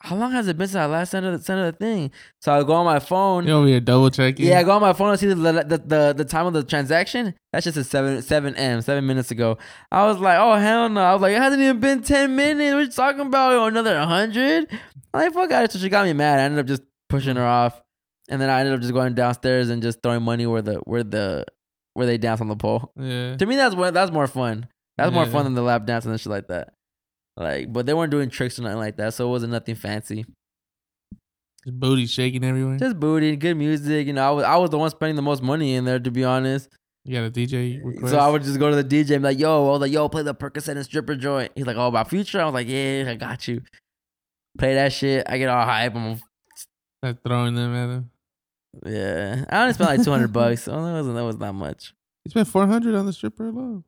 "How 0.00 0.16
long 0.16 0.32
has 0.32 0.48
it 0.48 0.56
been 0.56 0.68
since 0.68 0.76
I 0.76 0.86
last 0.86 1.10
sent 1.10 1.24
her 1.24 1.36
the, 1.36 1.42
sent 1.42 1.60
the 1.60 1.84
thing?" 1.84 2.10
So 2.40 2.52
I 2.52 2.62
go 2.62 2.72
on 2.74 2.84
my 2.84 2.98
phone. 2.98 3.46
You 3.46 3.52
over 3.52 3.66
here 3.66 3.80
double 3.80 4.10
checking? 4.10 4.46
Yeah, 4.46 4.60
I 4.60 4.62
go 4.62 4.72
on 4.72 4.80
my 4.80 4.92
phone 4.92 5.10
and 5.10 5.18
see 5.18 5.26
the 5.26 5.34
the, 5.34 5.78
the 5.84 6.14
the 6.16 6.24
time 6.24 6.46
of 6.46 6.52
the 6.52 6.62
transaction. 6.62 7.34
That's 7.52 7.64
just 7.64 7.76
a 7.76 7.84
seven 7.84 8.22
seven 8.22 8.54
m 8.54 8.80
seven 8.82 9.06
minutes 9.06 9.30
ago. 9.30 9.58
I 9.90 10.06
was 10.06 10.18
like, 10.18 10.38
oh 10.38 10.54
hell 10.54 10.88
no! 10.88 11.00
I 11.00 11.12
was 11.12 11.22
like, 11.22 11.32
it 11.32 11.42
hasn't 11.42 11.62
even 11.62 11.80
been 11.80 12.02
ten 12.02 12.36
minutes. 12.36 12.72
What 12.72 12.78
are 12.78 12.82
you 12.82 12.90
talking 12.90 13.26
about? 13.26 13.52
Oh, 13.52 13.66
another 13.66 13.98
hundred? 14.00 14.70
Like 15.12 15.32
fuck 15.32 15.50
out 15.50 15.64
it. 15.64 15.72
So 15.72 15.78
she 15.78 15.88
got 15.88 16.06
me 16.06 16.12
mad. 16.12 16.38
I 16.38 16.42
ended 16.42 16.60
up 16.60 16.66
just 16.66 16.82
pushing 17.08 17.36
her 17.36 17.46
off, 17.46 17.80
and 18.28 18.40
then 18.40 18.50
I 18.50 18.60
ended 18.60 18.74
up 18.74 18.80
just 18.80 18.92
going 18.92 19.14
downstairs 19.14 19.70
and 19.70 19.82
just 19.82 20.02
throwing 20.02 20.22
money 20.22 20.46
where 20.46 20.62
the 20.62 20.76
where 20.84 21.02
the 21.02 21.44
where 21.94 22.06
they 22.06 22.18
dance 22.18 22.40
on 22.40 22.48
the 22.48 22.56
pole. 22.56 22.92
Yeah. 22.96 23.36
To 23.36 23.46
me, 23.46 23.56
that's 23.56 23.74
that's 23.74 24.12
more 24.12 24.26
fun. 24.28 24.68
That's 24.96 25.12
more 25.12 25.26
fun 25.26 25.44
than 25.44 25.54
the 25.54 25.62
lap 25.62 25.86
dance 25.86 26.04
and 26.06 26.20
shit 26.20 26.30
like 26.30 26.48
that. 26.48 26.74
Like, 27.38 27.72
but 27.72 27.86
they 27.86 27.94
weren't 27.94 28.10
doing 28.10 28.30
tricks 28.30 28.58
or 28.58 28.62
nothing 28.62 28.78
like 28.78 28.96
that, 28.96 29.14
so 29.14 29.26
it 29.28 29.30
wasn't 29.30 29.52
nothing 29.52 29.76
fancy. 29.76 30.26
Just 31.64 31.78
booty 31.78 32.06
shaking 32.06 32.44
everywhere. 32.44 32.78
Just 32.78 32.98
booty, 32.98 33.36
good 33.36 33.56
music. 33.56 34.06
You 34.08 34.12
know, 34.12 34.26
I 34.26 34.30
was 34.32 34.44
I 34.44 34.56
was 34.56 34.70
the 34.70 34.78
one 34.78 34.90
spending 34.90 35.16
the 35.16 35.22
most 35.22 35.42
money 35.42 35.74
in 35.74 35.84
there, 35.84 36.00
to 36.00 36.10
be 36.10 36.24
honest. 36.24 36.68
you 37.04 37.14
got 37.14 37.26
a 37.26 37.30
DJ 37.30 37.80
request? 37.84 38.12
So 38.12 38.18
I 38.18 38.28
would 38.28 38.42
just 38.42 38.58
go 38.58 38.70
to 38.70 38.82
the 38.82 38.84
DJ 38.84 39.12
and 39.12 39.22
be 39.22 39.28
like, 39.28 39.38
yo, 39.38 39.68
I 39.68 39.70
was 39.70 39.80
like, 39.80 39.92
yo, 39.92 40.08
play 40.08 40.22
the 40.22 40.34
Percocet 40.34 40.76
and 40.76 40.84
stripper 40.84 41.14
joint. 41.14 41.52
He's 41.54 41.66
like, 41.66 41.76
oh, 41.76 41.86
about 41.86 42.10
future? 42.10 42.40
I 42.40 42.44
was 42.44 42.54
like, 42.54 42.68
yeah, 42.68 43.04
I 43.08 43.14
got 43.14 43.46
you. 43.46 43.62
Play 44.58 44.74
that 44.74 44.92
shit. 44.92 45.24
I 45.28 45.38
get 45.38 45.48
all 45.48 45.64
hype. 45.64 45.94
I'm, 45.94 46.20
Start 47.04 47.18
throwing 47.24 47.54
them 47.54 47.74
at 47.74 47.90
him. 47.90 48.10
yeah. 48.84 49.44
I 49.48 49.60
only 49.62 49.74
spent 49.74 49.90
like 49.90 50.02
200 50.04 50.32
bucks. 50.32 50.64
So 50.64 50.72
that 50.72 50.92
wasn't, 50.92 51.14
that 51.14 51.24
was 51.24 51.38
not 51.38 51.54
much. 51.54 51.94
You 52.24 52.30
spent 52.30 52.48
four 52.48 52.66
hundred 52.66 52.94
on 52.96 53.06
the 53.06 53.12
stripper 53.12 53.48
alone. 53.48 53.84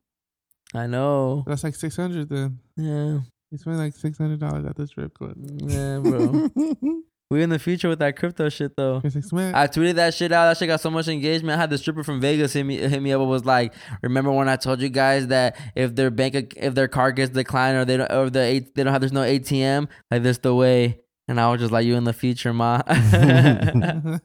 I 0.73 0.87
know. 0.87 1.43
That's 1.47 1.65
like 1.65 1.75
six 1.75 1.97
hundred 1.97 2.29
then. 2.29 2.61
Yeah. 2.77 3.21
You 3.51 3.59
spent 3.59 3.79
like 3.79 3.95
six 3.95 4.17
hundred 4.17 4.39
dollars 4.39 4.65
at 4.65 4.77
the 4.77 4.87
strip 4.87 5.15
club. 5.15 5.35
Yeah, 5.37 5.99
bro. 5.99 6.49
we 7.31 7.43
in 7.43 7.51
the 7.51 7.59
future 7.59 7.89
with 7.89 7.99
that 7.99 8.17
crypto 8.17 8.49
shit, 8.49 8.77
though. 8.77 9.03
I 9.05 9.67
tweeted 9.67 9.97
that 9.97 10.15
shit 10.15 10.31
out. 10.31 10.47
That 10.47 10.57
shit 10.57 10.69
got 10.69 10.81
so 10.81 10.91
much 10.91 11.09
engagement. 11.09 11.59
I 11.59 11.61
had 11.61 11.71
the 11.71 11.79
stripper 11.79 12.05
from 12.05 12.21
Vegas 12.21 12.53
hit 12.53 12.65
me 12.65 12.77
hit 12.77 13.03
me 13.03 13.13
up. 13.13 13.21
and 13.21 13.29
was 13.29 13.45
like, 13.45 13.75
"Remember 14.03 14.31
when 14.31 14.49
I 14.49 14.55
told 14.55 14.81
you 14.81 14.89
guys 14.89 15.27
that 15.29 15.57
if 15.75 15.97
their 15.97 16.13
bank 16.13 16.55
if 16.57 16.77
their 16.77 16.87
card 16.87 17.17
gets 17.17 17.33
declined 17.33 17.77
or 17.77 17.85
they 17.85 17.97
don't 17.97 18.13
or 18.13 18.31
the 18.31 18.65
they 18.75 18.85
don't 18.85 18.93
have 18.93 19.01
there's 19.01 19.13
no 19.13 19.23
ATM 19.23 19.89
like 20.13 20.23
this 20.23 20.39
the 20.39 20.55
way." 20.55 21.01
And 21.27 21.41
I 21.41 21.51
was 21.51 21.61
just 21.61 21.73
like, 21.73 21.85
"You 21.85 21.97
in 21.97 22.05
the 22.05 22.13
future, 22.13 22.55
ma." 22.55 22.83
I 22.87 24.21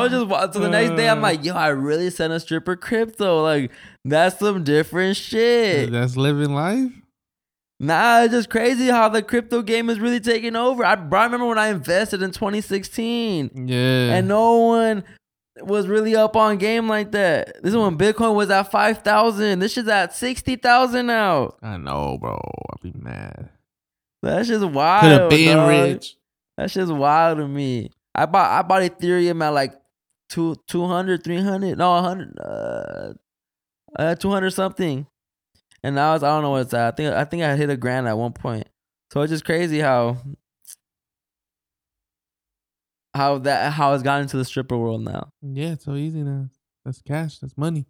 was 0.00 0.10
just 0.10 0.54
so 0.54 0.60
the 0.60 0.68
next 0.70 0.96
day 0.96 1.08
I'm 1.08 1.20
like, 1.20 1.44
"Yo, 1.44 1.54
I 1.54 1.68
really 1.68 2.10
sent 2.10 2.32
a 2.32 2.38
stripper 2.38 2.76
crypto. 2.76 3.42
Like 3.42 3.72
that's 4.04 4.38
some 4.38 4.62
different 4.62 5.16
shit." 5.16 5.90
That's 5.90 6.16
living 6.16 6.54
life. 6.54 6.92
Nah, 7.80 8.22
it's 8.22 8.32
just 8.32 8.50
crazy 8.50 8.86
how 8.86 9.08
the 9.08 9.22
crypto 9.22 9.60
game 9.62 9.90
is 9.90 9.98
really 10.00 10.20
taking 10.20 10.56
over. 10.56 10.84
I, 10.84 10.92
I 10.92 11.24
remember 11.24 11.46
when 11.46 11.58
I 11.58 11.68
invested 11.68 12.22
in 12.22 12.30
2016 12.30 13.66
Yeah. 13.66 14.14
and 14.14 14.28
no 14.28 14.58
one 14.58 15.04
was 15.60 15.86
really 15.86 16.16
up 16.16 16.36
on 16.36 16.56
game 16.58 16.88
like 16.88 17.12
that. 17.12 17.62
This 17.62 17.70
is 17.72 17.76
when 17.76 17.98
Bitcoin 17.98 18.34
was 18.34 18.50
at 18.50 18.70
5,000. 18.70 19.58
This 19.58 19.72
shit's 19.72 19.88
at 19.88 20.14
60,000 20.14 21.06
now. 21.06 21.54
I 21.62 21.76
know, 21.76 22.16
bro. 22.18 22.38
I'd 22.72 22.80
be 22.92 22.98
mad. 22.98 23.50
That's 24.22 24.48
just 24.48 24.64
wild. 24.64 25.02
Could 25.02 25.20
have 25.20 25.30
been 25.30 25.56
dog. 25.56 25.68
rich. 25.68 26.16
That's 26.56 26.74
just 26.74 26.92
wild 26.92 27.38
to 27.38 27.48
me. 27.48 27.90
I 28.14 28.26
bought 28.26 28.50
I 28.50 28.62
bought 28.62 28.82
Ethereum 28.82 29.42
at 29.44 29.48
like 29.50 29.74
two, 30.28 30.54
200, 30.68 31.22
300, 31.24 31.76
no, 31.76 31.90
100, 31.94 32.38
uh, 32.40 33.12
uh, 33.98 34.14
200 34.14 34.50
something. 34.52 35.06
And 35.84 35.94
now 35.94 36.14
it's, 36.14 36.24
I 36.24 36.28
don't 36.28 36.42
know 36.42 36.50
what 36.50 36.62
it's 36.62 36.74
at. 36.74 36.94
I 36.94 36.96
think, 36.96 37.14
I 37.14 37.24
think 37.24 37.42
I 37.44 37.54
hit 37.56 37.68
a 37.70 37.76
grand 37.76 38.08
at 38.08 38.16
one 38.18 38.32
point. 38.32 38.66
So 39.12 39.20
it's 39.20 39.30
just 39.30 39.44
crazy 39.44 39.78
how, 39.80 40.16
how 43.14 43.38
that, 43.38 43.72
how 43.72 43.92
it's 43.94 44.02
gotten 44.02 44.22
into 44.22 44.36
the 44.36 44.44
stripper 44.44 44.76
world 44.76 45.02
now. 45.02 45.28
Yeah, 45.42 45.72
it's 45.72 45.84
so 45.84 45.94
easy 45.94 46.22
now. 46.22 46.48
That's 46.84 47.00
cash. 47.02 47.38
That's 47.38 47.56
money. 47.56 47.86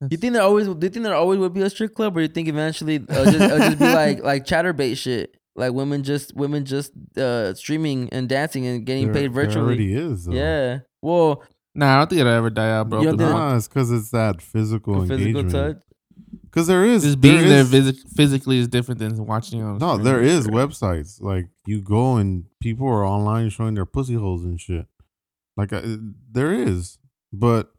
That's, 0.00 0.12
You 0.12 0.18
think 0.18 0.32
there 0.34 0.42
always, 0.42 0.66
do 0.66 0.74
you 0.86 0.90
think 0.90 1.04
there 1.04 1.14
always 1.14 1.38
would 1.38 1.54
be 1.54 1.62
a 1.62 1.70
strip 1.70 1.94
club 1.94 2.16
or 2.16 2.20
you 2.20 2.28
think 2.28 2.48
eventually 2.48 2.96
it'll 2.96 3.24
just, 3.24 3.40
it'll 3.40 3.58
just 3.58 3.78
be 3.78 3.84
like, 3.94 4.22
like 4.22 4.44
Chaturbate 4.44 4.96
shit? 4.96 5.36
Like 5.56 5.72
women 5.72 6.02
just, 6.02 6.34
women 6.36 6.64
just, 6.64 6.92
uh, 7.16 7.54
streaming 7.54 8.08
and 8.10 8.28
dancing 8.28 8.66
and 8.66 8.84
getting 8.84 9.06
There- 9.06 9.14
paid 9.14 9.34
there 9.34 9.44
virtually. 9.44 9.64
already 9.66 9.94
is. 9.94 10.24
Though. 10.26 10.32
Yeah. 10.32 10.78
Well, 11.02 11.42
Nah, 11.74 11.94
I 11.94 11.98
don't 11.98 12.10
think 12.10 12.20
it'll 12.20 12.32
ever 12.32 12.50
die 12.50 12.70
out, 12.72 12.88
bro. 12.90 13.00
You 13.00 13.06
don't 13.08 13.18
think- 13.18 13.30
no, 13.30 13.36
Nah, 13.38 13.56
it's 13.56 13.68
because 13.68 13.90
it's 13.92 14.10
that 14.10 14.42
physical, 14.42 15.00
physical 15.06 15.16
engagement. 15.40 15.50
touch. 15.52 15.76
Because 16.58 16.66
there 16.66 16.84
is 16.84 17.04
Just 17.04 17.20
being 17.20 17.46
there 17.46 17.60
is- 17.60 17.70
physi- 17.70 18.08
physically 18.16 18.58
is 18.58 18.66
different 18.66 18.98
than 18.98 19.24
watching 19.26 19.62
on. 19.62 19.78
No, 19.78 19.92
screen. 19.92 20.04
there 20.04 20.20
is 20.20 20.48
websites 20.48 21.22
like 21.22 21.46
you 21.66 21.80
go 21.80 22.16
and 22.16 22.46
people 22.60 22.88
are 22.88 23.04
online 23.06 23.48
showing 23.50 23.74
their 23.74 23.86
pussy 23.86 24.14
holes 24.14 24.42
and 24.44 24.60
shit. 24.60 24.86
Like 25.56 25.72
uh, 25.72 25.82
there 26.32 26.52
is, 26.52 26.98
but 27.32 27.72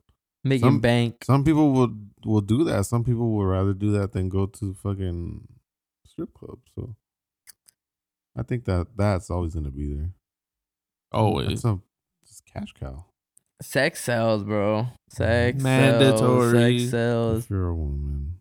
Making 0.45 0.65
Some- 0.67 0.79
bank. 0.79 1.25
some 1.25 1.43
people 1.43 1.73
will 1.73 1.93
will 2.25 2.39
do 2.41 2.63
that. 2.63 2.85
Some 2.85 3.03
people 3.03 3.31
would 3.35 3.43
rather 3.43 3.73
do 3.73 3.91
that 3.91 4.13
than 4.13 4.29
go 4.29 4.45
to 4.45 4.73
fucking 4.75 5.45
strip 6.05 6.33
club. 6.33 6.59
So 6.73 6.95
I 8.37 8.43
think 8.43 8.63
that 8.63 8.87
that's 8.95 9.29
always 9.29 9.53
gonna 9.55 9.71
be 9.71 9.93
there. 9.93 10.13
always. 11.11 11.47
That's 11.49 11.65
a 11.65 11.79
just 12.25 12.45
cash 12.45 12.71
cow. 12.79 13.05
Sex 13.61 14.01
sells, 14.01 14.45
bro. 14.45 14.87
Sex 15.09 15.61
Mandatory. 15.61 16.47
sells. 16.47 16.51
Sex 16.53 16.83
If 16.85 16.89
sells. 16.91 17.49
you're 17.49 17.67
a 17.67 17.75
woman, 17.75 18.38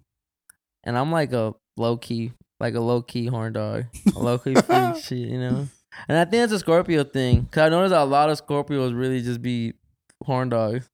And 0.89 0.97
I'm 0.97 1.13
like 1.13 1.35
a 1.35 1.55
low 1.77 1.99
key, 1.99 2.33
like 2.61 2.73
a 2.73 2.81
low 2.81 3.03
key 3.03 3.27
horn 3.27 3.53
dog. 3.53 3.85
A 4.17 4.19
low 4.19 4.39
key 4.39 4.55
freak 4.67 4.97
shit, 4.97 5.19
you 5.19 5.39
know? 5.39 5.69
And 6.09 6.17
I 6.17 6.25
think 6.25 6.45
it's 6.45 6.53
a 6.55 6.59
Scorpio 6.59 7.05
thing. 7.05 7.47
Cause 7.51 7.65
I 7.65 7.69
noticed 7.69 7.95
a 7.95 8.05
lot 8.05 8.31
of 8.31 8.41
Scorpios 8.41 8.99
really 8.99 9.21
just 9.21 9.43
be 9.43 9.75
horn 10.25 10.49
dogs. 10.49 10.89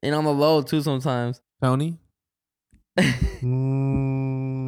And 0.00 0.14
on 0.14 0.22
the 0.22 0.32
low 0.32 0.62
too 0.62 0.80
sometimes. 0.80 1.40
Tony. 1.60 1.98
mm, 3.00 3.42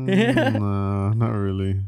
nah, 0.58 1.10
not 1.10 1.30
really. 1.30 1.80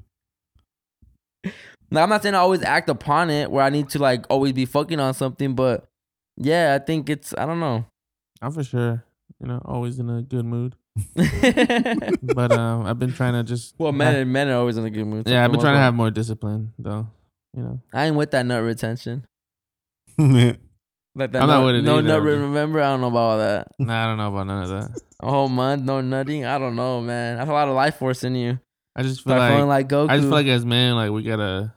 Now 1.90 2.04
I'm 2.04 2.08
not 2.08 2.22
saying 2.22 2.36
I 2.36 2.38
always 2.38 2.62
act 2.62 2.88
upon 2.88 3.30
it 3.30 3.50
where 3.50 3.64
I 3.64 3.70
need 3.70 3.88
to 3.90 3.98
like 3.98 4.26
always 4.30 4.52
be 4.52 4.64
fucking 4.64 5.00
on 5.00 5.12
something, 5.12 5.56
but 5.56 5.88
yeah, 6.36 6.78
I 6.80 6.84
think 6.84 7.10
it's 7.10 7.34
I 7.36 7.46
don't 7.46 7.58
know. 7.58 7.84
I'm 8.40 8.52
for 8.52 8.62
sure. 8.62 9.02
You 9.40 9.48
know, 9.48 9.60
always 9.64 9.98
in 9.98 10.08
a 10.08 10.22
good 10.22 10.44
mood. 10.44 10.76
But 12.22 12.52
um, 12.52 12.86
I've 12.86 12.98
been 12.98 13.12
trying 13.12 13.34
to 13.34 13.42
just. 13.42 13.74
well, 13.78 13.92
men 13.92 14.30
men 14.32 14.48
are 14.48 14.56
always 14.58 14.76
in 14.76 14.84
a 14.84 14.90
good 14.90 15.04
mood. 15.06 15.28
Yeah, 15.28 15.44
I've 15.44 15.50
been 15.50 15.60
trying 15.60 15.74
to 15.74 15.80
have 15.80 15.94
more 15.94 16.10
discipline, 16.10 16.72
though. 16.78 17.06
You 17.54 17.62
know. 17.62 17.80
I 17.92 18.06
ain't 18.06 18.16
with 18.16 18.30
that 18.32 18.44
nut 18.46 18.62
retention. 18.62 19.26
Like 21.18 21.32
that 21.32 21.40
I'm 21.40 21.48
not 21.48 21.64
with 21.64 21.76
it 21.76 21.82
no 21.82 21.94
either, 21.98 22.08
nut. 22.08 22.18
but- 22.22 22.28
Remember, 22.28 22.78
I 22.82 22.90
don't 22.90 23.00
know 23.00 23.06
about 23.06 23.18
all 23.18 23.38
that. 23.38 23.68
Nah, 23.78 24.04
I 24.04 24.06
don't 24.06 24.18
know 24.18 24.28
about 24.28 24.46
none 24.46 24.62
of 24.64 24.68
that. 24.68 25.00
A 25.20 25.30
whole 25.30 25.48
month, 25.48 25.82
no 25.82 26.02
nutting. 26.02 26.44
I 26.44 26.58
don't 26.58 26.76
know, 26.76 27.00
man. 27.00 27.38
That's 27.38 27.48
a 27.48 27.54
lot 27.54 27.68
of 27.68 27.74
life 27.74 27.96
force 27.96 28.22
in 28.22 28.34
you. 28.34 28.58
I 28.94 29.02
just 29.02 29.24
feel 29.24 29.34
Start 29.34 29.66
like, 29.66 29.66
like 29.66 29.88
Goku. 29.88 30.10
I 30.10 30.16
just 30.16 30.28
feel 30.28 30.32
like 30.36 30.46
as 30.46 30.66
men, 30.66 30.94
like 30.94 31.10
we 31.10 31.22
gotta, 31.22 31.72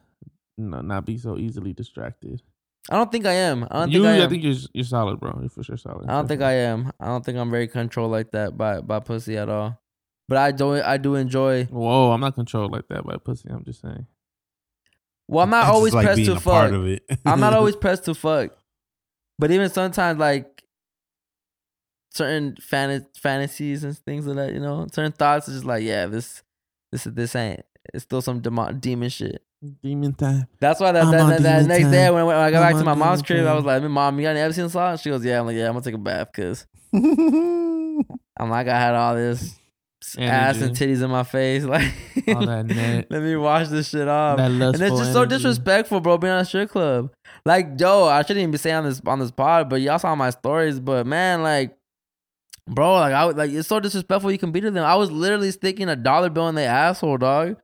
you 0.58 0.66
know, 0.66 0.82
not 0.82 1.06
be 1.06 1.18
so 1.18 1.38
easily 1.38 1.72
distracted. 1.72 2.42
I 2.90 2.96
don't 2.96 3.12
think 3.12 3.26
I 3.26 3.34
am. 3.34 3.68
I 3.70 3.80
don't 3.80 3.92
you, 3.92 4.04
think 4.04 4.22
I 4.22 4.26
I, 4.26 4.30
think 4.30 4.44
you're 4.44 4.56
you're 4.74 4.84
solid, 4.84 5.20
bro. 5.20 5.38
You're 5.42 5.50
for 5.50 5.64
sure 5.64 5.78
solid. 5.78 6.10
I 6.10 6.14
don't 6.14 6.28
think 6.28 6.42
I 6.42 6.54
am. 6.54 6.92
I 7.00 7.08
don't 7.08 7.24
think 7.24 7.38
I'm 7.38 7.52
very 7.52 7.68
controlled 7.68 8.12
like 8.12 8.32
that 8.32 8.58
by 8.58 8.82
by 8.82 9.00
pussy 9.00 9.38
at 9.38 9.50
all. 9.50 9.80
But 10.28 10.38
I 10.38 10.52
do 10.52 10.82
I 10.82 10.98
do 10.98 11.16
enjoy. 11.16 11.66
Whoa, 11.66 12.12
I'm 12.12 12.22
not 12.22 12.36
controlled 12.36 12.72
like 12.72 12.88
that 12.90 13.04
by 13.06 13.18
pussy. 13.18 13.50
I'm 13.50 13.64
just 13.64 13.82
saying. 13.82 14.06
Well, 15.28 15.44
I'm 15.44 15.50
not 15.50 15.66
I 15.66 15.70
always 15.70 15.94
like 15.94 16.06
pressed 16.06 16.18
being 16.18 16.30
to 16.30 16.38
a 16.38 16.40
part 16.40 16.72
fuck. 16.72 16.80
of 16.80 16.88
it. 16.88 17.04
I'm 17.26 17.40
not 17.40 17.54
always 17.54 17.76
pressed 17.76 18.06
to 18.06 18.16
fuck. 18.16 18.52
But 19.38 19.52
even 19.52 19.70
sometimes, 19.70 20.20
like 20.20 20.64
certain 22.12 22.56
fan- 22.60 23.08
fantasies 23.16 23.84
and 23.84 23.98
things 23.98 24.26
like 24.26 24.36
that, 24.38 24.54
you 24.54 24.60
know, 24.60 24.88
certain 24.92 25.12
thoughts 25.12 25.48
is 25.48 25.56
just 25.56 25.66
like, 25.66 25.84
yeah, 25.84 26.08
this, 26.08 26.44
this, 26.92 27.04
this 27.04 27.36
ain't. 27.36 27.62
It's 27.94 28.04
still 28.04 28.22
some 28.22 28.40
demo- 28.42 28.72
demon 28.72 29.10
shit. 29.10 29.44
Demon 29.84 30.14
time. 30.14 30.48
That's 30.62 30.80
why 30.80 30.94
that, 30.94 31.04
I'm 31.04 31.12
that, 31.12 31.28
that, 31.28 31.42
that 31.44 31.66
next 31.66 31.84
time. 31.84 31.92
day 31.92 32.10
when, 32.10 32.26
when 32.26 32.36
I 32.36 32.50
got 32.50 32.64
I'm 32.64 32.72
back 32.72 32.80
to 32.80 32.86
my 32.86 32.94
mom's 32.94 33.22
crib, 33.22 33.46
I 33.46 33.54
was 33.54 33.66
like, 33.66 33.84
"Mom, 33.84 34.18
you 34.18 34.24
got 34.24 34.30
any 34.32 34.40
Epstein 34.40 34.70
salt?" 34.70 35.02
She 35.02 35.10
goes, 35.10 35.24
"Yeah." 35.26 35.42
I'm 35.42 35.46
like, 35.48 35.58
"Yeah, 35.58 35.68
I'm 35.68 35.74
gonna 35.74 35.84
take 35.84 35.96
a 35.96 35.98
bath 35.98 36.30
because 36.34 36.66
I'm 36.94 38.50
like, 38.50 38.70
I 38.70 38.80
had 38.80 38.96
all 38.96 39.16
this 39.16 39.58
ass 40.18 40.62
and 40.62 40.74
titties 40.74 41.04
in 41.04 41.12
my 41.12 41.24
face, 41.24 41.64
like, 41.66 41.92
All 42.30 42.46
that 42.46 42.68
net. 42.68 43.08
let 43.10 43.22
me 43.22 43.36
wash 43.36 43.68
this 43.68 43.90
shit 43.90 44.08
off." 44.08 44.40
and 44.40 44.64
it's 44.64 44.80
just 44.80 45.12
so 45.12 45.26
disrespectful, 45.26 46.00
bro, 46.00 46.18
being 46.18 46.32
on 46.32 46.40
a 46.40 46.46
strip 46.46 46.70
club. 46.70 47.12
Like, 47.46 47.76
Joe, 47.78 48.06
I 48.06 48.22
shouldn't 48.22 48.40
even 48.40 48.52
be 48.52 48.58
saying 48.58 48.78
on 48.78 48.86
this 48.86 49.02
on 49.06 49.20
this 49.20 49.32
pod, 49.32 49.70
but 49.70 49.82
y'all 49.82 50.00
saw 50.00 50.16
my 50.16 50.30
stories. 50.30 50.80
But 50.80 51.06
man, 51.06 51.44
like, 51.44 51.78
bro, 52.66 52.94
like, 52.94 53.14
I 53.14 53.24
like 53.26 53.52
it's 53.52 53.68
so 53.68 53.82
disrespectful. 53.82 54.32
You 54.32 54.38
can 54.38 54.54
be 54.54 54.62
to 54.62 54.72
them. 54.72 54.86
I 54.86 54.96
was 54.96 55.12
literally 55.12 55.52
sticking 55.52 55.90
a 55.90 55.98
dollar 55.98 56.30
bill 56.30 56.48
in 56.48 56.56
their 56.56 56.70
asshole, 56.70 57.18
dog. 57.18 57.58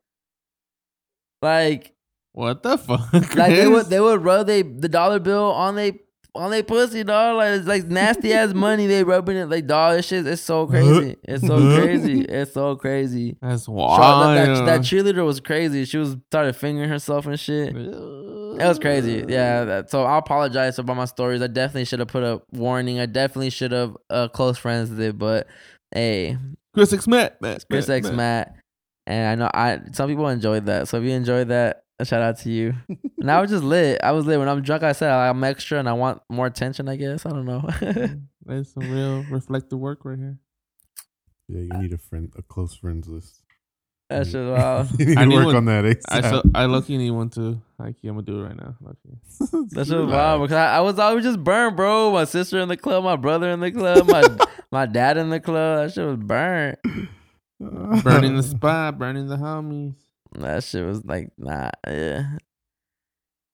Like, 1.46 1.94
What 2.34 2.64
the 2.64 2.78
fuck? 2.78 3.14
like 3.14 3.56
they 3.56 3.68
would 3.68 3.86
they 3.88 4.00
would 4.00 4.24
rub 4.24 4.48
they 4.48 4.62
the 4.64 4.90
dollar 4.90 5.20
bill 5.20 5.52
on 5.52 5.76
they 5.76 6.00
on 6.34 6.52
their 6.52 6.64
pussy, 6.64 7.04
dog. 7.04 7.38
Like 7.38 7.60
it's 7.60 7.68
like 7.68 7.86
nasty 7.86 8.34
ass 8.34 8.54
money 8.66 8.88
they 8.88 9.04
rubbing 9.06 9.38
it. 9.38 9.50
Like 9.50 9.68
dog, 9.68 9.96
this 9.96 10.08
shit. 10.08 10.26
It's 10.34 10.42
so 10.42 10.68
crazy. 10.68 11.16
It's 11.24 11.46
so 11.48 11.58
crazy. 11.78 12.22
It's 12.22 12.54
so 12.54 12.76
crazy. 12.76 13.38
That's 13.42 13.68
wild. 13.70 14.36
that, 14.38 14.66
that 14.66 14.82
cheerleader 14.82 15.26
was 15.26 15.40
crazy. 15.40 15.86
She 15.86 15.98
was 15.98 16.18
started 16.30 16.56
fingering 16.58 16.90
herself 16.90 17.26
and 17.26 17.40
shit. 17.40 17.74
It 17.76 18.58
was 18.68 18.80
crazy. 18.80 19.24
Yeah. 19.28 19.64
That, 19.66 19.90
so 19.90 20.04
I 20.04 20.18
apologize 20.18 20.78
about 20.80 20.98
my 20.98 21.06
stories. 21.06 21.42
I 21.42 21.48
definitely 21.48 21.86
should 21.86 22.00
have 22.00 22.10
put 22.10 22.24
a 22.24 22.42
warning. 22.52 23.00
I 23.00 23.06
definitely 23.06 23.50
should 23.52 23.72
have 23.72 23.96
uh, 24.10 24.28
close 24.28 24.58
friends 24.58 24.90
with 24.90 25.00
it. 25.00 25.18
But 25.18 25.48
hey, 25.92 26.38
Chris 26.74 26.92
X 26.92 27.08
Matt. 27.08 27.42
Matt, 27.42 27.64
Chris 27.70 27.88
Matt, 27.88 27.98
X 27.98 28.08
Matt. 28.08 28.16
Matt, 28.18 28.56
and 29.08 29.28
I 29.28 29.36
know 29.36 29.50
I 29.54 29.80
some 29.94 30.10
people 30.10 30.28
enjoyed 30.30 30.66
that. 30.68 30.88
So 30.88 30.98
if 30.98 31.04
you 31.04 31.12
enjoyed 31.12 31.50
that, 31.50 31.84
a 32.00 32.06
shout 32.06 32.22
out 32.22 32.38
to 32.40 32.50
you. 32.52 32.74
and 33.20 33.32
I 33.32 33.40
was 33.42 33.50
just 33.52 33.64
lit. 33.64 34.00
I 34.04 34.12
was 34.12 34.26
lit 34.26 34.40
when 34.40 34.50
I'm 34.50 34.62
drunk. 34.62 34.84
I 34.84 34.92
said 34.92 35.12
I'm 35.12 35.44
extra 35.44 35.80
and 35.80 35.88
I 35.90 35.94
want 35.94 36.22
more 36.30 36.46
attention. 36.48 36.90
I 36.90 36.96
guess 36.96 37.26
I 37.26 37.30
don't 37.30 37.46
know. 37.46 37.62
Mm, 37.62 38.24
that's 38.46 38.74
some 38.74 38.92
real 38.92 39.24
reflective 39.32 39.80
work 39.80 40.06
right 40.06 40.18
here. 40.18 40.38
Yeah, 41.48 41.62
you 41.62 41.82
need 41.82 41.94
a 41.94 41.98
friend, 41.98 42.34
a 42.38 42.42
close 42.42 42.74
friends 42.76 43.08
list. 43.08 43.42
That's 44.10 44.30
shit 44.32 44.46
wild. 44.48 44.88
you 45.00 45.06
need 45.08 45.18
I 45.18 45.22
to 45.22 45.28
need 45.28 45.36
work 45.38 45.46
one- 45.48 45.56
on 45.56 45.66
that. 45.66 45.86
I 45.86 45.94
ASAP. 46.22 46.30
so 46.30 46.44
I 46.54 46.66
lucky 46.66 46.98
need 46.98 47.12
one 47.12 47.30
too. 47.30 47.62
Like, 47.80 47.96
yeah, 48.02 48.12
I'm 48.12 48.18
gonna 48.18 48.26
do 48.26 48.40
it 48.40 48.44
right 48.48 48.56
now. 48.58 48.76
Lucky. 48.82 49.18
That 49.72 49.88
shit 49.88 49.98
was 49.98 50.12
wild 50.12 50.42
because 50.44 50.56
I, 50.58 50.78
I 50.78 50.80
was 50.82 51.00
I 51.00 51.12
was 51.14 51.24
just 51.24 51.44
burned, 51.44 51.76
bro. 51.76 52.12
My 52.12 52.26
sister 52.26 52.60
in 52.60 52.68
the 52.70 52.78
club, 52.78 53.04
my 53.04 53.16
brother 53.16 53.50
in 53.50 53.60
the 53.62 53.72
club, 53.72 54.08
my 54.08 54.24
my 54.72 54.86
dad 54.86 55.18
in 55.18 55.30
the 55.30 55.40
club. 55.40 55.88
That 55.88 55.94
shit 55.94 56.06
was 56.06 56.18
burnt. 56.18 56.78
Burning 57.60 58.36
the 58.36 58.44
spot, 58.44 58.98
burning 58.98 59.28
the 59.28 59.38
homies. 59.38 59.96
That 60.34 60.64
shit 60.64 60.86
was 60.86 61.06
like 61.06 61.32
nah, 61.38 61.72
yeah. 61.88 62.38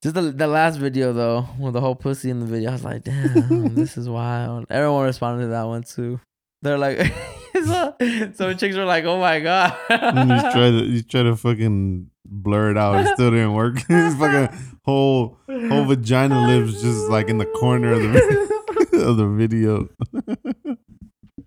Just 0.01 0.15
the 0.15 0.21
the 0.31 0.47
last 0.47 0.77
video 0.77 1.13
though, 1.13 1.45
with 1.59 1.73
the 1.73 1.81
whole 1.81 1.95
pussy 1.95 2.31
in 2.31 2.39
the 2.39 2.47
video, 2.47 2.69
I 2.69 2.73
was 2.73 2.83
like, 2.83 3.03
damn, 3.03 3.75
this 3.75 3.97
is 3.97 4.09
wild. 4.09 4.65
Everyone 4.69 5.05
responded 5.05 5.43
to 5.43 5.49
that 5.49 5.67
one 5.67 5.83
too. 5.83 6.19
They're 6.63 6.79
like, 6.79 7.13
so, 7.65 7.95
some 8.33 8.57
chicks 8.57 8.75
were 8.75 8.85
like, 8.85 9.05
oh 9.05 9.19
my 9.19 9.39
god. 9.39 9.77
You 9.89 9.97
try 9.97 10.71
to 10.71 10.85
you 10.87 11.03
try 11.03 11.23
to 11.23 11.35
fucking 11.35 12.09
blur 12.25 12.71
it 12.71 12.77
out. 12.77 13.05
It 13.05 13.13
still 13.13 13.29
didn't 13.29 13.53
work. 13.53 13.77
His 13.87 14.15
fucking 14.15 14.57
whole 14.83 15.37
whole 15.47 15.85
vagina 15.85 16.47
lives 16.47 16.81
just 16.81 17.09
like 17.09 17.29
in 17.29 17.37
the 17.37 17.45
corner 17.45 17.93
of 17.93 18.01
the 18.01 19.03
of 19.05 19.17
the 19.17 19.27
video. 19.27 19.87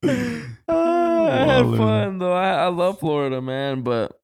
Ah, 0.66 1.26
I 1.26 1.36
had 1.46 1.76
fun 1.76 2.18
though. 2.18 2.32
I, 2.32 2.64
I 2.64 2.66
love 2.68 2.98
Florida, 2.98 3.42
man. 3.42 3.82
But 3.82 4.18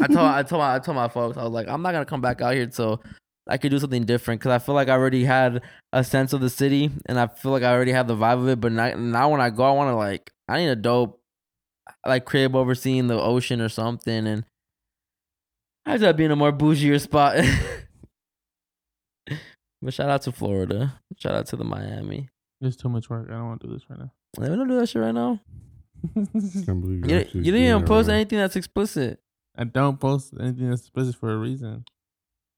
I 0.00 0.06
told 0.06 0.18
I 0.18 0.42
told 0.44 0.60
my, 0.60 0.76
I 0.76 0.78
told 0.78 0.94
my 0.94 1.08
folks 1.08 1.36
I 1.36 1.42
was 1.42 1.52
like, 1.52 1.66
I'm 1.66 1.82
not 1.82 1.90
gonna 1.90 2.04
come 2.04 2.20
back 2.20 2.40
out 2.40 2.54
here 2.54 2.66
till 2.66 3.02
I 3.48 3.58
could 3.58 3.72
do 3.72 3.78
something 3.80 4.04
different 4.04 4.40
because 4.40 4.52
I 4.52 4.64
feel 4.64 4.76
like 4.76 4.88
I 4.88 4.92
already 4.92 5.24
had 5.24 5.62
a 5.92 6.04
sense 6.04 6.32
of 6.32 6.40
the 6.40 6.48
city 6.48 6.90
and 7.06 7.18
I 7.18 7.26
feel 7.26 7.50
like 7.50 7.64
I 7.64 7.72
already 7.72 7.90
have 7.90 8.06
the 8.06 8.14
vibe 8.14 8.42
of 8.42 8.48
it. 8.48 8.60
But 8.60 8.70
now, 8.70 8.94
now 8.94 9.28
when 9.28 9.40
I 9.40 9.50
go, 9.50 9.64
I 9.64 9.72
want 9.72 9.90
to 9.90 9.96
like 9.96 10.30
I 10.48 10.58
need 10.58 10.68
a 10.68 10.76
dope 10.76 11.20
like 12.06 12.24
crib 12.24 12.54
overseeing 12.54 13.08
the 13.08 13.20
ocean 13.20 13.60
or 13.60 13.68
something, 13.68 14.26
and 14.26 14.44
I 15.84 15.98
just 15.98 16.16
be 16.16 16.24
in 16.24 16.30
a 16.30 16.36
more 16.36 16.52
bougier 16.52 17.00
spot. 17.00 17.44
but 19.82 19.92
shout 19.92 20.10
out 20.10 20.22
to 20.22 20.32
Florida. 20.32 21.00
Shout 21.18 21.34
out 21.34 21.46
to 21.46 21.56
the 21.56 21.64
Miami. 21.64 22.28
It's 22.60 22.76
too 22.76 22.88
much 22.88 23.10
work. 23.10 23.28
I 23.30 23.32
don't 23.32 23.46
want 23.48 23.62
to 23.62 23.66
do 23.66 23.72
this 23.72 23.88
right 23.88 23.98
now. 23.98 24.12
We 24.38 24.46
don't 24.46 24.68
do 24.68 24.78
that 24.78 24.88
shit 24.88 25.02
right 25.02 25.14
now. 25.14 25.40
Can't 26.14 26.32
believe 26.32 27.04
You, 27.04 27.10
you're 27.10 27.18
you 27.18 27.20
actually 27.20 27.42
didn't 27.42 27.42
doing 27.42 27.64
even 27.64 27.82
it 27.82 27.86
post 27.86 28.08
right 28.08 28.14
anything 28.14 28.38
that's 28.38 28.56
explicit. 28.56 29.20
I 29.56 29.64
don't 29.64 29.98
post 30.00 30.32
anything 30.40 30.70
that's 30.70 30.82
explicit 30.82 31.16
for 31.16 31.32
a 31.32 31.36
reason. 31.36 31.84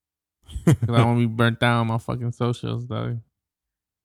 Cause 0.64 0.76
I 0.88 1.04
want 1.04 1.18
to 1.18 1.26
be 1.26 1.34
burnt 1.34 1.58
down 1.58 1.80
on 1.80 1.86
my 1.86 1.98
fucking 1.98 2.32
socials, 2.32 2.84
dog. 2.84 3.18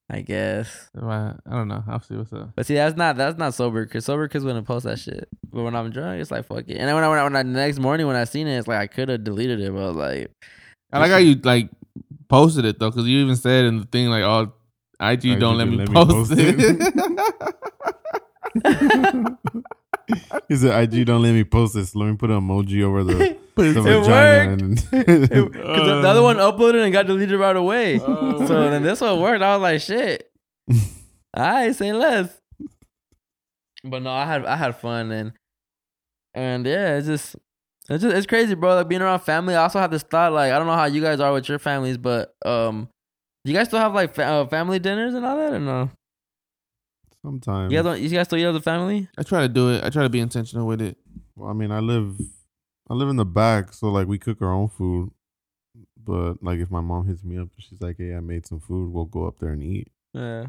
I 0.09 0.21
guess. 0.21 0.89
If 0.95 1.03
I, 1.03 1.35
I 1.45 1.51
don't 1.51 1.67
know. 1.67 1.83
I'll 1.85 2.01
see 2.01 2.15
what's 2.15 2.31
up. 2.31 2.51
But 2.55 2.65
see, 2.65 2.75
that's 2.75 2.95
not 2.95 3.17
that's 3.17 3.37
not 3.37 3.53
sober 3.53 3.83
because 3.83 4.05
sober 4.05 4.27
kids 4.29 4.45
wouldn't 4.45 4.65
post 4.65 4.85
that 4.85 4.99
shit. 4.99 5.27
But 5.51 5.63
when 5.63 5.75
I'm 5.75 5.89
drunk, 5.89 6.21
it's 6.21 6.31
like 6.31 6.45
fuck 6.45 6.63
it. 6.67 6.77
And 6.77 6.87
then 6.87 6.95
when 6.95 7.03
I 7.03 7.09
when 7.09 7.19
I, 7.19 7.23
when 7.23 7.35
I 7.35 7.43
the 7.43 7.49
next 7.49 7.79
morning 7.79 8.07
when 8.07 8.15
I 8.15 8.23
seen 8.23 8.47
it, 8.47 8.57
it's 8.57 8.67
like 8.67 8.79
I 8.79 8.87
could 8.87 9.09
have 9.09 9.25
deleted 9.25 9.59
it, 9.59 9.73
but 9.73 9.83
I 9.83 9.87
was 9.87 9.95
like, 9.97 10.31
I 10.93 10.99
like 10.99 11.11
how 11.11 11.17
you 11.17 11.35
like 11.35 11.69
posted 12.29 12.63
it 12.63 12.79
though, 12.79 12.89
because 12.89 13.05
you 13.05 13.19
even 13.19 13.35
said 13.35 13.65
in 13.65 13.79
the 13.79 13.85
thing 13.85 14.07
like, 14.07 14.23
"Oh, 14.23 14.53
IG, 14.99 15.25
IG 15.25 15.39
don't 15.39 15.57
let 15.57 15.67
me 15.67 15.77
didn't 15.77 15.93
post, 15.93 16.31
let 16.31 16.57
me 16.57 16.63
it." 18.63 19.37
He 20.47 20.55
said, 20.55 20.93
"IG 20.93 21.05
don't 21.05 21.21
let 21.21 21.33
me 21.33 21.43
post 21.43 21.73
this. 21.73 21.93
Let 21.93 22.05
me 22.05 22.15
put 22.15 22.29
an 22.29 22.39
emoji 22.39 22.81
over 22.81 23.03
the, 23.03 23.13
the 23.55 23.69
it 23.69 23.73
vagina." 23.73 24.49
worked. 24.51 24.61
And 24.61 24.75
Because 24.91 25.29
the, 25.29 26.01
the 26.01 26.07
other 26.07 26.21
one 26.21 26.37
uploaded 26.37 26.83
and 26.83 26.93
got 26.93 27.07
deleted 27.07 27.37
right 27.37 27.55
away. 27.55 27.99
Oh. 27.99 28.45
so 28.47 28.69
then 28.69 28.83
this 28.83 29.01
one 29.01 29.19
worked. 29.19 29.43
I 29.43 29.57
was 29.57 29.61
like, 29.61 29.81
shit. 29.81 30.31
I 31.33 31.71
say 31.73 31.91
less. 31.91 32.29
But 33.83 34.01
no, 34.03 34.11
I 34.11 34.25
had 34.25 34.45
I 34.45 34.55
had 34.55 34.77
fun 34.77 35.11
and 35.11 35.33
and 36.33 36.65
yeah, 36.65 36.97
it's 36.97 37.07
just 37.07 37.35
it's 37.89 38.03
just 38.03 38.15
it's 38.15 38.27
crazy, 38.27 38.55
bro. 38.55 38.75
Like 38.75 38.87
being 38.87 39.01
around 39.01 39.19
family. 39.19 39.55
I 39.55 39.63
also 39.63 39.79
have 39.79 39.91
this 39.91 40.03
thought, 40.03 40.33
like 40.33 40.51
I 40.51 40.57
don't 40.57 40.67
know 40.67 40.73
how 40.73 40.85
you 40.85 41.01
guys 41.01 41.19
are 41.19 41.33
with 41.33 41.49
your 41.49 41.59
families, 41.59 41.97
but 41.97 42.33
um, 42.45 42.89
you 43.47 43.53
guys 43.53 43.67
still 43.67 43.79
have 43.79 43.93
like 43.93 44.13
fa- 44.13 44.25
uh, 44.25 44.45
family 44.47 44.79
dinners 44.79 45.13
and 45.13 45.25
all 45.25 45.37
that, 45.37 45.53
or 45.53 45.59
no? 45.59 45.89
sometimes, 47.23 47.71
You 47.71 47.77
guys 47.79 47.85
don't. 47.85 47.99
You 48.01 48.09
guys 48.09 48.25
still 48.27 48.39
eat 48.39 48.45
as 48.45 48.55
a 48.55 48.61
family? 48.61 49.07
I 49.17 49.23
try 49.23 49.41
to 49.41 49.49
do 49.49 49.71
it. 49.71 49.83
I 49.83 49.89
try 49.89 50.03
to 50.03 50.09
be 50.09 50.19
intentional 50.19 50.65
with 50.67 50.81
it. 50.81 50.97
well, 51.35 51.49
I 51.49 51.53
mean, 51.53 51.71
I 51.71 51.79
live, 51.79 52.15
I 52.89 52.93
live 52.93 53.09
in 53.09 53.15
the 53.17 53.25
back, 53.25 53.73
so 53.73 53.89
like 53.89 54.07
we 54.07 54.17
cook 54.17 54.41
our 54.41 54.51
own 54.51 54.69
food. 54.69 55.11
But 56.03 56.41
like, 56.41 56.59
if 56.59 56.71
my 56.71 56.81
mom 56.81 57.05
hits 57.07 57.23
me 57.23 57.37
up, 57.37 57.49
she's 57.57 57.81
like, 57.81 57.97
"Hey, 57.97 58.15
I 58.15 58.21
made 58.21 58.45
some 58.45 58.59
food. 58.59 58.91
We'll 58.93 59.05
go 59.05 59.25
up 59.27 59.39
there 59.39 59.49
and 59.49 59.61
eat." 59.63 59.89
Yeah. 60.13 60.47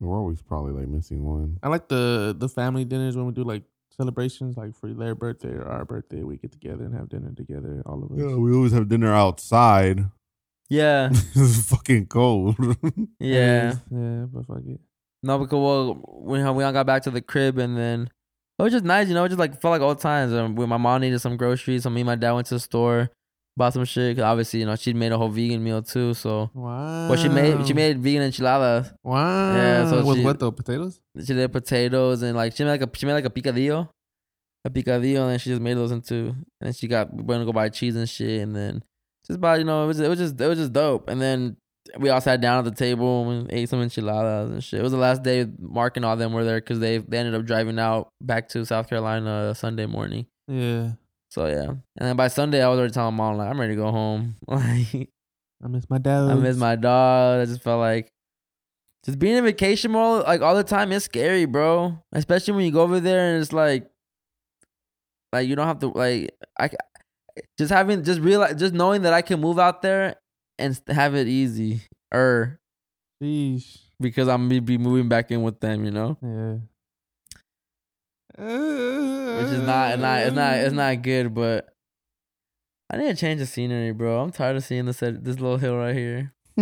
We're 0.00 0.16
always 0.16 0.40
probably 0.42 0.72
like 0.72 0.86
missing 0.88 1.24
one. 1.24 1.58
I 1.62 1.68
like 1.68 1.88
the 1.88 2.36
the 2.38 2.48
family 2.48 2.84
dinners 2.84 3.16
when 3.16 3.26
we 3.26 3.32
do 3.32 3.42
like 3.42 3.62
celebrations, 3.90 4.56
like 4.56 4.76
for 4.76 4.92
their 4.92 5.14
birthday 5.14 5.48
or 5.54 5.66
our 5.66 5.84
birthday. 5.84 6.22
We 6.22 6.36
get 6.36 6.52
together 6.52 6.84
and 6.84 6.94
have 6.94 7.08
dinner 7.08 7.32
together, 7.34 7.82
all 7.86 8.04
of 8.04 8.12
us. 8.12 8.18
Yeah, 8.18 8.36
we 8.36 8.54
always 8.54 8.72
have 8.72 8.88
dinner 8.88 9.12
outside. 9.12 10.04
Yeah. 10.70 11.08
it's 11.34 11.68
fucking 11.70 12.06
cold. 12.06 12.56
Yeah. 13.20 13.74
yeah, 13.90 14.26
but 14.32 14.46
fuck 14.46 14.62
it. 14.66 14.80
No, 15.22 15.38
because 15.38 15.58
well, 15.58 15.94
when 16.04 16.54
we 16.54 16.62
all 16.64 16.72
got 16.72 16.86
back 16.86 17.02
to 17.04 17.10
the 17.10 17.20
crib 17.22 17.58
and 17.58 17.76
then 17.76 18.10
it 18.58 18.62
was 18.62 18.72
just 18.72 18.84
nice, 18.84 19.08
you 19.08 19.14
know. 19.14 19.24
It 19.24 19.28
just 19.30 19.38
like 19.38 19.60
felt 19.60 19.72
like 19.72 19.80
old 19.82 20.00
times. 20.00 20.32
Um, 20.32 20.54
when 20.56 20.68
my 20.68 20.76
mom 20.76 21.00
needed 21.00 21.18
some 21.20 21.36
groceries, 21.36 21.82
so 21.84 21.90
me 21.90 22.02
and 22.02 22.06
my 22.06 22.14
dad 22.16 22.32
went 22.32 22.46
to 22.48 22.54
the 22.54 22.60
store, 22.60 23.10
bought 23.56 23.72
some 23.72 23.84
shit. 23.84 24.16
Cause 24.16 24.22
obviously, 24.24 24.60
you 24.60 24.66
know, 24.66 24.76
she 24.76 24.92
made 24.92 25.10
a 25.12 25.18
whole 25.18 25.28
vegan 25.28 25.62
meal 25.64 25.82
too. 25.82 26.14
So, 26.14 26.50
Wow. 26.54 27.08
well, 27.08 27.16
she 27.18 27.28
made 27.28 27.66
she 27.66 27.72
made 27.74 27.98
vegan 27.98 28.22
enchiladas. 28.22 28.92
Wow. 29.02 29.54
Yeah, 29.56 29.88
so 29.90 30.04
with 30.04 30.18
she- 30.18 30.24
what 30.24 30.38
though? 30.38 30.52
Potatoes? 30.52 31.00
She 31.18 31.34
did 31.34 31.50
potatoes 31.52 32.22
and 32.22 32.36
like 32.36 32.54
she 32.54 32.62
made 32.64 32.80
like 32.80 32.82
a 32.82 32.90
she 32.96 33.06
made 33.06 33.14
like 33.14 33.24
a 33.24 33.30
picadillo, 33.30 33.88
a 34.64 34.70
picadillo, 34.70 35.22
and 35.22 35.30
then 35.32 35.38
she 35.40 35.50
just 35.50 35.62
made 35.62 35.76
those 35.76 35.90
into. 35.92 36.34
And 36.60 36.74
she 36.76 36.86
got 36.88 37.12
we 37.12 37.22
went 37.22 37.40
to 37.40 37.46
go 37.46 37.52
buy 37.52 37.68
cheese 37.70 37.96
and 37.96 38.08
shit, 38.08 38.42
and 38.42 38.54
then 38.54 38.84
just 39.28 39.40
buy 39.40 39.56
you 39.58 39.64
know 39.64 39.84
it 39.84 39.86
was 39.86 40.00
it 40.00 40.08
was 40.08 40.18
just 40.18 40.40
it 40.40 40.46
was 40.46 40.58
just 40.58 40.72
dope. 40.72 41.08
And 41.08 41.20
then 41.20 41.56
we 41.98 42.10
all 42.10 42.20
sat 42.20 42.40
down 42.40 42.58
at 42.58 42.64
the 42.64 42.76
table 42.76 43.30
and 43.30 43.50
ate 43.52 43.68
some 43.68 43.80
enchiladas 43.80 44.50
and 44.50 44.62
shit. 44.62 44.80
It 44.80 44.82
was 44.82 44.92
the 44.92 44.98
last 44.98 45.22
day 45.22 45.46
Mark 45.58 45.96
and 45.96 46.04
all 46.04 46.16
them 46.16 46.32
were 46.32 46.44
there 46.44 46.60
because 46.60 46.80
they 46.80 46.98
they 46.98 47.18
ended 47.18 47.34
up 47.34 47.44
driving 47.44 47.78
out 47.78 48.10
back 48.20 48.48
to 48.50 48.64
South 48.64 48.88
Carolina 48.88 49.54
Sunday 49.54 49.86
morning. 49.86 50.26
Yeah. 50.46 50.92
So 51.30 51.46
yeah, 51.46 51.64
and 51.68 51.80
then 51.98 52.16
by 52.16 52.28
Sunday 52.28 52.62
I 52.62 52.68
was 52.68 52.78
already 52.78 52.94
telling 52.94 53.14
mom 53.14 53.36
like 53.36 53.50
I'm 53.50 53.60
ready 53.60 53.74
to 53.74 53.80
go 53.80 53.90
home. 53.90 54.36
Like 54.48 55.10
I 55.64 55.66
miss 55.66 55.90
my 55.90 55.98
dad. 55.98 56.30
I 56.30 56.34
miss 56.34 56.56
my 56.56 56.76
dog. 56.76 57.40
I 57.40 57.44
just 57.44 57.62
felt 57.62 57.80
like 57.80 58.12
just 59.04 59.18
being 59.18 59.36
in 59.36 59.44
vacation 59.44 59.90
mode 59.90 60.24
like 60.24 60.40
all 60.40 60.54
the 60.54 60.64
time 60.64 60.92
is 60.92 61.04
scary, 61.04 61.46
bro. 61.46 61.98
Especially 62.12 62.54
when 62.54 62.64
you 62.64 62.70
go 62.70 62.82
over 62.82 63.00
there 63.00 63.34
and 63.34 63.42
it's 63.42 63.52
like, 63.52 63.90
like 65.32 65.48
you 65.48 65.56
don't 65.56 65.66
have 65.66 65.80
to 65.80 65.88
like 65.88 66.30
I 66.58 66.70
just 67.58 67.72
having 67.72 68.02
just 68.04 68.20
realize 68.20 68.56
just 68.56 68.74
knowing 68.74 69.02
that 69.02 69.12
I 69.12 69.22
can 69.22 69.40
move 69.40 69.58
out 69.58 69.82
there 69.82 70.16
and 70.58 70.78
have 70.88 71.14
it 71.14 71.26
easy 71.28 71.82
or 72.12 72.58
Sheesh. 73.22 73.78
because 74.00 74.28
I'm 74.28 74.48
gonna 74.48 74.60
be 74.60 74.78
moving 74.78 75.08
back 75.08 75.30
in 75.30 75.42
with 75.42 75.60
them, 75.60 75.84
you 75.84 75.90
know, 75.90 76.16
Yeah. 76.22 76.58
which 78.38 79.52
is 79.52 79.62
not 79.66 79.98
not 79.98 80.22
it's 80.22 80.34
not 80.36 80.54
it's 80.58 80.74
not 80.74 81.02
good, 81.02 81.34
but. 81.34 81.68
I 82.90 82.96
need 82.96 83.08
to 83.08 83.16
change 83.16 83.38
the 83.38 83.44
scenery, 83.44 83.92
bro. 83.92 84.18
I'm 84.22 84.30
tired 84.30 84.56
of 84.56 84.64
seeing 84.64 84.86
this 84.86 85.00
this 85.00 85.38
little 85.38 85.58
hill 85.58 85.76
right 85.76 85.94
here. 85.94 86.32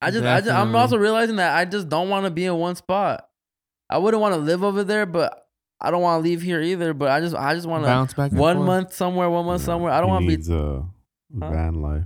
I 0.00 0.10
just, 0.12 0.24
I 0.24 0.40
just, 0.40 0.52
I'm 0.52 0.76
also 0.76 0.96
realizing 0.96 1.36
that 1.36 1.56
I 1.56 1.64
just 1.64 1.88
don't 1.88 2.08
want 2.08 2.24
to 2.24 2.30
be 2.30 2.44
in 2.44 2.54
one 2.54 2.76
spot. 2.76 3.26
I 3.90 3.98
wouldn't 3.98 4.20
want 4.20 4.34
to 4.34 4.40
live 4.40 4.62
over 4.62 4.84
there, 4.84 5.06
but 5.06 5.45
I 5.80 5.90
don't 5.90 6.02
want 6.02 6.22
to 6.22 6.28
leave 6.28 6.42
here 6.42 6.60
either. 6.60 6.94
But 6.94 7.10
I 7.10 7.20
just, 7.20 7.34
I 7.34 7.54
just 7.54 7.66
want 7.66 7.84
to 7.84 7.88
Bounce 7.88 8.14
back. 8.14 8.32
one 8.32 8.56
forth. 8.56 8.66
month 8.66 8.92
somewhere, 8.94 9.28
one 9.30 9.46
month 9.46 9.62
somewhere. 9.62 9.92
I 9.92 10.00
don't 10.00 10.08
want 10.10 10.22
to 10.22 10.28
be. 10.28 10.36
needs 10.36 10.48
a 10.48 10.84
Huh? 11.38 11.50
van 11.50 11.82
life. 11.82 12.04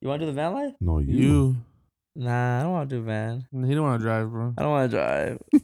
You 0.00 0.08
want 0.08 0.20
to 0.20 0.26
do 0.26 0.32
the 0.32 0.36
van 0.36 0.52
life? 0.54 0.74
No, 0.80 0.98
you. 0.98 1.14
You. 1.14 1.56
Nah, 2.14 2.60
I 2.60 2.62
don't 2.62 2.72
want 2.72 2.88
to 2.90 2.96
do 2.96 3.02
van. 3.02 3.44
He 3.52 3.74
don't 3.74 3.82
want 3.82 4.00
to 4.00 4.04
drive, 4.04 4.30
bro. 4.30 4.54
I 4.56 4.62
don't 4.62 4.70
want 4.70 4.90
to 4.90 4.96
drive. 4.96 5.38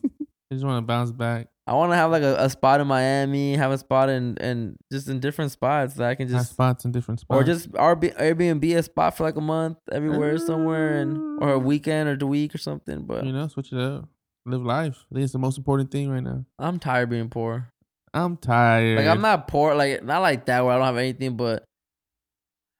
You 0.50 0.56
just 0.56 0.66
want 0.66 0.82
to 0.82 0.86
bounce 0.86 1.10
back. 1.12 1.48
I 1.66 1.72
want 1.72 1.92
to 1.92 1.96
have 1.96 2.10
like 2.10 2.22
a, 2.22 2.36
a 2.38 2.50
spot 2.50 2.82
in 2.82 2.86
Miami, 2.86 3.56
have 3.56 3.70
a 3.72 3.78
spot 3.78 4.10
in 4.10 4.36
and 4.38 4.76
just 4.92 5.08
in 5.08 5.18
different 5.18 5.50
spots 5.50 5.94
that 5.94 6.06
I 6.10 6.14
can 6.14 6.28
Have 6.28 6.40
just 6.40 6.52
spots 6.52 6.84
in 6.84 6.92
different 6.92 7.20
spots. 7.20 7.40
or 7.40 7.42
just 7.42 7.72
Airbnb, 7.72 8.14
Airbnb 8.18 8.76
a 8.76 8.82
spot 8.82 9.16
for 9.16 9.24
like 9.24 9.36
a 9.36 9.40
month 9.40 9.78
everywhere 9.90 10.36
somewhere 10.36 10.98
and 11.00 11.42
or 11.42 11.54
a 11.54 11.58
mm. 11.58 11.62
weekend 11.62 12.10
or 12.10 12.16
the 12.16 12.26
week 12.26 12.54
or 12.54 12.58
something. 12.58 13.04
But 13.06 13.24
you 13.24 13.32
know, 13.32 13.48
switch 13.48 13.72
it 13.72 13.78
up. 13.78 14.10
Live 14.44 14.62
life. 14.62 15.04
I 15.10 15.14
think 15.14 15.24
it's 15.24 15.32
the 15.32 15.38
most 15.38 15.56
important 15.58 15.90
thing 15.90 16.10
right 16.10 16.22
now. 16.22 16.44
I'm 16.58 16.78
tired 16.78 17.04
of 17.04 17.10
being 17.10 17.28
poor. 17.28 17.68
I'm 18.14 18.36
tired. 18.36 18.98
Like 18.98 19.06
I'm 19.06 19.20
not 19.20 19.46
poor, 19.48 19.74
like 19.74 20.02
not 20.04 20.20
like 20.20 20.46
that 20.46 20.64
where 20.64 20.74
I 20.74 20.78
don't 20.78 20.86
have 20.86 20.96
anything, 20.96 21.36
but 21.36 21.64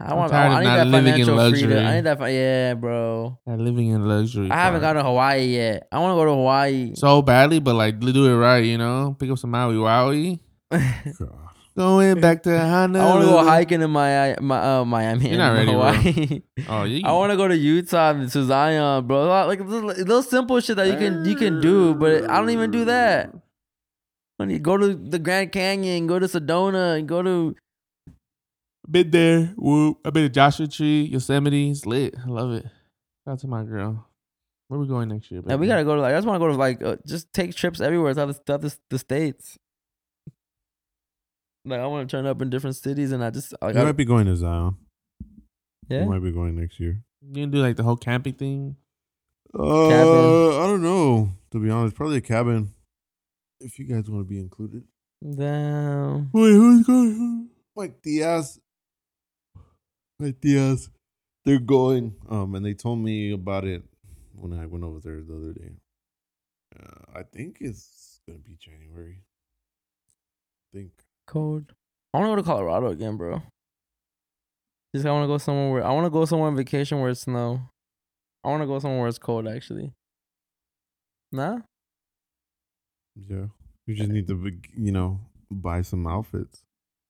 I 0.01 0.11
I'm 0.11 0.17
want. 0.17 0.33
tired 0.33 0.51
I, 0.51 0.55
of 0.55 0.61
need 0.61 0.69
not 0.69 0.77
that 0.77 0.87
living 0.89 1.07
in 1.21 1.27
financial 1.27 1.51
freedom. 1.51 1.71
luxury. 1.71 1.87
I 1.87 1.95
need 1.95 2.05
that. 2.05 2.19
fi- 2.19 2.29
Yeah, 2.31 2.75
bro. 2.75 3.39
That 3.47 3.59
living 3.61 3.89
in 3.91 4.07
luxury. 4.09 4.51
I 4.51 4.57
haven't 4.57 4.81
part. 4.81 4.95
gone 4.97 5.05
to 5.05 5.09
Hawaii 5.09 5.45
yet. 5.47 5.87
I 5.93 5.99
want 6.01 6.13
to 6.13 6.17
go 6.17 6.25
to 6.25 6.33
Hawaii. 6.33 6.93
so 6.97 7.23
badly, 7.23 7.61
but 7.61 7.75
like 7.77 8.01
do 8.01 8.27
it 8.27 8.35
right, 8.37 8.65
you 8.65 8.77
know. 8.79 9.17
Pick 9.19 9.31
up 9.31 9.39
some 9.39 9.51
Maui 9.53 9.77
Wowie. 9.77 10.41
God. 11.77 11.83
Going 11.83 12.21
back 12.21 12.43
to 12.45 12.59
Honolulu. 12.59 13.01
I 13.01 13.11
want 13.11 13.23
to 13.23 13.31
go 13.31 13.45
hiking 13.45 13.83
in 13.83 13.91
my 13.91 14.37
my 14.41 14.79
uh, 14.79 14.85
Miami. 14.85 15.29
You're 15.29 15.39
not 15.39 15.57
in 15.57 15.67
ready, 15.67 15.73
bro. 15.73 15.93
Hawaii. 15.93 16.43
Oh, 16.69 16.85
you. 16.85 17.03
I 17.05 17.13
want 17.13 17.31
to 17.31 17.37
go 17.37 17.49
to 17.49 17.57
Utah 17.57 18.11
and 18.11 18.31
to 18.31 18.45
Zion, 18.45 19.07
bro. 19.07 19.27
Like 19.47 19.67
those, 19.67 20.05
those 20.05 20.29
simple 20.29 20.61
shit 20.61 20.77
that 20.77 20.89
you 20.89 20.97
can 20.97 21.25
you 21.25 21.37
can 21.37 21.61
do, 21.61 21.95
but 21.95 22.29
I 22.31 22.39
don't 22.39 22.51
even 22.51 22.71
do 22.71 22.85
that. 22.87 23.35
I 24.39 24.45
need 24.45 24.63
go 24.63 24.77
to 24.77 24.95
the 24.95 25.19
Grand 25.19 25.53
Canyon, 25.53 26.07
go 26.07 26.19
to 26.19 26.27
Sedona, 26.27 26.99
and 26.99 27.07
go 27.07 27.23
to 27.23 27.55
been 28.91 29.11
there. 29.11 29.55
Whoop. 29.57 29.99
I've 30.05 30.13
been 30.13 30.25
to 30.25 30.29
Joshua 30.29 30.67
Tree, 30.67 31.03
Yosemite. 31.03 31.71
It's 31.71 31.87
lit. 31.87 32.15
I 32.19 32.29
love 32.29 32.53
it. 32.53 32.65
Shout 33.25 33.35
out 33.35 33.39
to 33.41 33.47
my 33.47 33.63
girl. 33.63 34.07
Where 34.69 34.81
we 34.81 34.87
going 34.87 35.09
next 35.09 35.31
year? 35.31 35.43
and 35.47 35.61
we 35.61 35.67
gotta 35.67 35.85
go 35.85 35.95
to 35.95 36.01
like 36.01 36.15
I 36.15 36.17
just 36.17 36.27
want 36.27 36.37
to 36.37 36.47
go 36.47 36.49
to 36.49 36.57
like 36.57 36.83
uh, 36.83 36.97
just 37.07 37.33
take 37.33 37.55
trips 37.55 37.81
everywhere 37.81 38.15
throughout 38.15 38.27
the, 38.27 38.35
throughout 38.35 38.61
the, 38.63 38.77
the 38.91 38.99
states. 38.99 39.59
Like 41.65 41.81
I 41.81 41.87
want 41.87 42.09
to 42.09 42.17
turn 42.17 42.27
up 42.27 42.43
in 42.43 42.51
different 42.51 42.77
cities, 42.77 43.13
and 43.13 43.23
I 43.25 43.31
just 43.31 43.55
like 43.63 43.75
You 43.75 43.81
I, 43.81 43.85
might 43.85 43.93
be 43.97 44.05
going 44.05 44.27
to 44.27 44.37
Zion. 44.37 44.77
yeah. 45.89 46.03
You 46.03 46.11
might 46.11 46.23
be 46.23 46.33
going 46.33 46.57
next 46.57 46.81
year. 46.81 47.03
You 47.21 47.35
gonna 47.35 47.47
do 47.49 47.59
like 47.63 47.77
the 47.77 47.85
whole 47.85 47.97
camping 47.97 48.35
thing? 48.35 48.77
Uh, 49.55 49.89
Cabin. 49.89 50.61
I 50.61 50.67
don't 50.67 50.83
know. 50.83 51.31
To 51.53 51.59
be 51.61 51.71
honest, 51.71 51.95
probably 51.95 52.17
a 52.17 52.21
cabin. 52.23 52.73
If 53.61 53.79
you 53.79 53.85
guys 53.85 54.09
want 54.11 54.27
to 54.27 54.29
be 54.29 54.39
included, 54.41 54.85
Damn. 55.23 56.31
Wait, 56.33 56.51
who's 56.51 56.85
going? 56.87 57.51
Mike 57.77 58.03
Diaz. 58.03 58.59
Mike 60.19 60.41
Diaz. 60.41 60.89
They're 61.45 61.61
going. 61.61 62.15
Um, 62.29 62.55
and 62.57 62.65
they 62.67 62.75
told 62.75 62.99
me 62.99 63.33
about 63.33 63.65
it 63.65 63.83
when 64.35 64.53
I 64.53 64.67
went 64.67 64.83
over 64.85 64.99
there 65.01 65.21
the 65.21 65.37
other 65.37 65.53
day. 65.53 65.73
Uh, 66.77 67.19
I 67.21 67.23
think 67.23 67.59
it's 67.61 68.21
gonna 68.27 68.41
be 68.41 68.57
January. 68.59 69.19
I 70.75 70.77
think. 70.79 70.91
Cold. 71.27 71.73
I 72.13 72.19
want 72.19 72.31
to 72.31 72.33
go 72.33 72.37
to 72.37 72.43
Colorado 72.43 72.89
again, 72.89 73.17
bro. 73.17 73.43
Just 74.95 75.07
I 75.07 75.11
want 75.11 75.25
to 75.25 75.29
go 75.29 75.39
somewhere 75.39 75.73
where 75.73 75.85
I 75.85 75.93
want 75.93 76.05
to 76.05 76.11
go 76.11 76.25
somewhere 76.25 76.49
on 76.49 76.57
vacation 76.57 77.01
where 77.01 77.11
it's 77.11 77.23
snow. 77.23 77.61
I 78.45 78.49
want 78.49 78.63
to 78.63 78.67
go 78.67 78.79
somewhere 78.79 79.01
where 79.01 79.09
it's 79.09 79.19
cold. 79.19 79.49
Actually. 79.49 79.93
Nah. 81.31 81.59
Yeah. 83.17 83.47
You 83.87 83.95
just 83.95 84.11
need 84.11 84.29
to, 84.29 84.35
be- 84.35 84.61
you 84.77 84.93
know, 84.93 85.21
buy 85.51 85.83
some 85.83 86.07
outfits. 86.07 86.63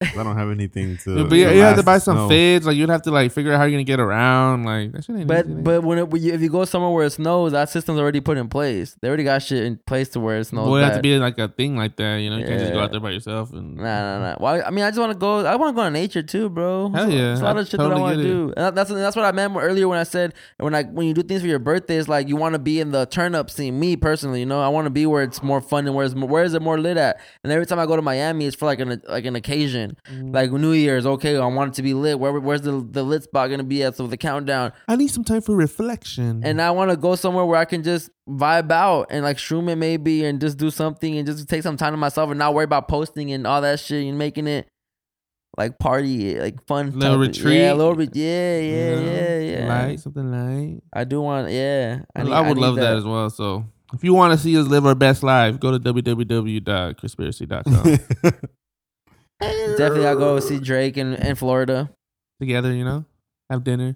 I 0.03 0.23
don't 0.23 0.37
have 0.37 0.49
anything 0.49 0.97
to. 0.97 1.17
Yeah, 1.17 1.23
but 1.23 1.35
you, 1.35 1.49
you 1.49 1.61
have 1.61 1.77
to 1.77 1.83
buy 1.83 1.97
some 1.97 2.17
snow. 2.17 2.29
feds. 2.29 2.65
Like 2.65 2.75
you'd 2.75 2.89
have 2.89 3.01
to 3.03 3.11
like 3.11 3.31
figure 3.31 3.53
out 3.53 3.57
how 3.57 3.63
you're 3.63 3.71
gonna 3.71 3.83
get 3.83 3.99
around. 3.99 4.63
Like 4.63 4.91
that 4.91 5.05
shit 5.05 5.15
ain't 5.15 5.27
But 5.27 5.45
easy, 5.45 5.61
but 5.61 5.83
when 5.83 5.97
it, 5.97 6.13
if 6.13 6.41
you 6.41 6.49
go 6.49 6.65
somewhere 6.65 6.91
where 6.91 7.05
it 7.05 7.11
snows, 7.11 7.51
that 7.53 7.69
system's 7.69 7.99
already 7.99 8.19
put 8.21 8.37
in 8.37 8.49
place. 8.49 8.95
They 9.01 9.07
already 9.07 9.23
got 9.23 9.41
shit 9.41 9.63
in 9.63 9.77
place 9.85 10.09
to 10.09 10.19
where 10.19 10.37
it 10.39 10.45
snows. 10.45 10.69
Well, 10.69 10.81
it 10.81 10.85
has 10.85 10.97
to 10.97 11.01
be 11.01 11.17
like 11.17 11.37
a 11.37 11.47
thing 11.47 11.77
like 11.77 11.95
that. 11.97 12.17
You 12.17 12.29
know, 12.29 12.37
you 12.37 12.45
can't 12.45 12.59
just 12.59 12.73
go 12.73 12.79
out 12.79 12.91
there 12.91 12.99
by 12.99 13.11
yourself 13.11 13.51
and 13.51 13.77
Nah, 13.77 13.83
nah, 13.83 14.19
nah. 14.19 14.37
Well, 14.39 14.63
I 14.65 14.69
mean, 14.69 14.85
I 14.85 14.89
just 14.89 14.99
want 14.99 15.11
to 15.11 15.17
go. 15.17 15.45
I 15.45 15.55
want 15.55 15.75
to 15.75 15.79
go 15.79 15.83
to 15.83 15.91
nature 15.91 16.23
too, 16.23 16.49
bro. 16.49 16.89
Hell 16.89 17.09
yeah. 17.09 17.17
there's 17.17 17.41
a 17.41 17.43
lot 17.43 17.57
I 17.57 17.61
of 17.61 17.67
shit 17.67 17.79
that 17.79 17.91
I 17.91 17.99
want 17.99 18.17
to 18.17 18.23
do. 18.23 18.53
And 18.55 18.75
that's 18.75 18.89
that's 18.89 19.15
what 19.15 19.25
I 19.25 19.31
meant 19.31 19.55
earlier 19.55 19.87
when 19.87 19.99
I 19.99 20.03
said 20.03 20.33
when 20.57 20.75
I 20.75 20.83
when 20.83 21.07
you 21.07 21.13
do 21.13 21.23
things 21.23 21.41
for 21.41 21.47
your 21.47 21.59
birthday, 21.59 21.97
it's 21.97 22.07
like 22.07 22.27
you 22.27 22.35
want 22.35 22.53
to 22.53 22.59
be 22.59 22.79
in 22.79 22.91
the 22.91 23.05
turn 23.05 23.35
up 23.35 23.49
scene. 23.49 23.79
Me 23.79 23.95
personally, 23.95 24.39
you 24.41 24.45
know, 24.45 24.61
I 24.61 24.67
want 24.67 24.85
to 24.85 24.89
be 24.89 25.05
where 25.05 25.23
it's 25.23 25.41
more 25.41 25.61
fun 25.61 25.85
and 25.87 25.95
where 25.95 26.05
it's 26.05 26.15
more, 26.15 26.29
where 26.29 26.43
is 26.43 26.53
it 26.53 26.61
more 26.61 26.79
lit 26.79 26.97
at. 26.97 27.19
And 27.43 27.51
every 27.51 27.65
time 27.65 27.79
I 27.79 27.85
go 27.85 27.95
to 27.95 28.01
Miami, 28.01 28.45
it's 28.45 28.55
for 28.55 28.65
like 28.65 28.79
an 28.79 29.01
like 29.07 29.25
an 29.25 29.35
occasion, 29.35 29.92
Mm. 30.11 30.33
like 30.33 30.51
New 30.51 30.71
Year's. 30.73 31.05
Okay, 31.05 31.37
I 31.37 31.45
want 31.45 31.73
it 31.73 31.75
to 31.75 31.83
be 31.83 31.93
lit. 31.93 32.19
Where 32.19 32.33
where's 32.39 32.61
the 32.61 32.85
the 32.89 33.03
lit 33.03 33.23
spot 33.23 33.49
gonna 33.49 33.63
be 33.63 33.83
at? 33.83 33.95
So 33.95 34.07
the 34.07 34.17
countdown. 34.17 34.73
I 34.87 34.95
need 34.95 35.09
some 35.09 35.23
time 35.23 35.41
for 35.41 35.55
reflection. 35.55 36.41
And 36.43 36.61
I 36.61 36.71
want 36.71 36.91
to 36.91 36.97
go 36.97 37.15
somewhere 37.15 37.45
where 37.45 37.59
I 37.59 37.65
can 37.65 37.83
just 37.83 38.09
vibe 38.29 38.71
out 38.71 39.07
and 39.09 39.23
like 39.23 39.37
shroom 39.37 39.69
it 39.69 39.75
maybe 39.75 40.23
and 40.25 40.39
just 40.39 40.57
do 40.57 40.69
something 40.71 41.17
and 41.17 41.27
just 41.27 41.47
take 41.49 41.63
some 41.63 41.77
time 41.77 41.93
to 41.93 41.97
myself 41.97 42.29
and 42.29 42.39
not 42.39 42.53
worry 42.53 42.63
about 42.65 42.87
posting 42.87 43.31
and 43.31 43.45
all 43.45 43.61
that 43.61 43.79
shit 43.79 44.05
and 44.05 44.17
making 44.17 44.47
it 44.47 44.67
like 45.57 45.77
party, 45.77 46.39
like 46.39 46.65
fun. 46.65 46.97
Little 46.97 47.19
type 47.19 47.27
retreat. 47.27 47.59
Yeah, 47.59 47.73
a 47.73 47.75
little 47.75 47.95
bit. 47.95 48.15
Yeah, 48.15 48.59
you 48.59 48.75
yeah, 48.75 48.99
yeah, 48.99 49.39
yeah. 49.39 49.67
light 49.67 49.99
something 49.99 50.31
light. 50.31 50.81
I 50.91 51.03
do 51.03 51.21
want, 51.21 51.51
yeah. 51.51 51.99
I, 52.15 52.23
need- 52.23 52.31
would 52.31 52.55
need 52.57 52.61
love 52.61 52.75
that. 52.77 52.97
as 52.97 53.03
well. 53.03 53.29
So 53.29 53.65
if 53.93 54.03
you 54.03 54.15
want 54.15 54.33
to 54.33 54.39
see 54.39 54.57
us 54.59 54.65
live 54.67 54.87
our 54.87 54.95
best 54.95 55.21
life, 55.21 55.59
go 55.59 55.69
to 55.71 55.79
www.chrispiracy.com. 55.79 57.99
Definitely, 59.77 60.07
I'll 60.07 60.15
go 60.17 60.39
see 60.39 60.59
Drake 60.59 60.97
in, 60.97 61.13
in 61.13 61.35
Florida. 61.35 61.89
Together, 62.39 62.73
you 62.73 62.83
know, 62.85 63.05
have 63.49 63.63
dinner. 63.63 63.95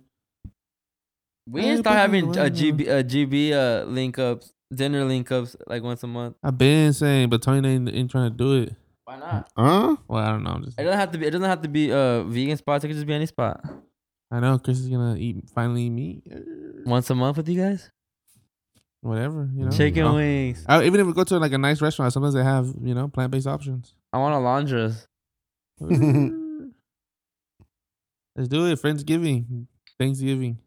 We 1.50 1.62
Hey, 1.62 1.68
need 1.70 1.74
to 1.76 1.82
start 1.82 1.98
having 1.98 2.26
a? 2.26 2.50
GB, 2.50 2.82
a 2.88 3.04
GB 3.04 3.52
uh, 3.54 3.86
link 3.86 4.20
ups, 4.20 4.52
dinner 4.74 5.06
link 5.06 5.32
ups 5.32 5.56
like 5.68 5.84
once 5.84 6.04
a 6.04 6.08
month. 6.08 6.36
I've 6.44 6.58
been 6.58 6.94
saying, 6.94 7.30
but 7.30 7.42
Tony 7.42 7.68
ain't, 7.68 7.90
ain't 7.90 8.12
trying 8.12 8.32
to 8.32 8.36
do 8.38 8.64
it. 8.64 8.76
Why 9.06 9.18
not? 9.18 9.50
Huh? 9.58 9.96
Well, 10.08 10.24
I 10.24 10.30
don't 10.32 10.44
know. 10.44 10.52
I'm 10.52 10.64
just 10.66 10.80
It 10.80 10.84
doesn't 10.84 11.00
have 11.00 11.12
to 11.12 11.18
be. 11.18 11.26
It 11.28 11.32
doesn't 11.32 11.48
have 11.50 11.62
to 11.62 11.70
be 11.70 11.92
uh 11.94 12.24
vegan 12.24 12.58
spots. 12.58 12.84
It 12.84 12.88
could 12.90 12.96
just 12.98 13.08
be 13.08 13.14
any 13.14 13.26
spot. 13.26 13.64
I 14.30 14.42
know 14.42 14.60
Chris 14.60 14.80
is 14.80 14.90
gonna 14.90 15.16
eat 15.18 15.50
finally 15.56 15.84
eat 15.84 15.90
meat. 15.92 16.24
Once 16.86 17.10
a 17.10 17.16
month 17.16 17.38
with 17.38 17.48
you 17.48 17.62
guys. 17.62 17.90
Whatever, 19.00 19.50
you 19.56 19.64
know. 19.64 19.72
Chicken 19.72 20.04
Oh. 20.04 20.16
wings. 20.16 20.66
I, 20.68 20.84
even 20.84 21.00
if 21.00 21.08
we 21.08 21.14
go 21.14 21.24
to 21.24 21.38
like 21.40 21.54
a 21.54 21.58
nice 21.58 21.82
restaurant, 21.82 22.12
sometimes 22.12 22.34
they 22.34 22.44
have 22.44 22.74
you 22.82 22.94
know 22.94 23.08
plant 23.08 23.32
based 23.32 23.48
options. 23.48 23.94
I 24.12 24.18
want 24.18 24.36
a 24.36 24.40
laundress. 24.40 25.08
Let's 25.80 26.00
do 28.50 28.66
it. 28.68 28.82
Friendsgiving, 28.82 29.66
Thanksgiving. 30.00 30.60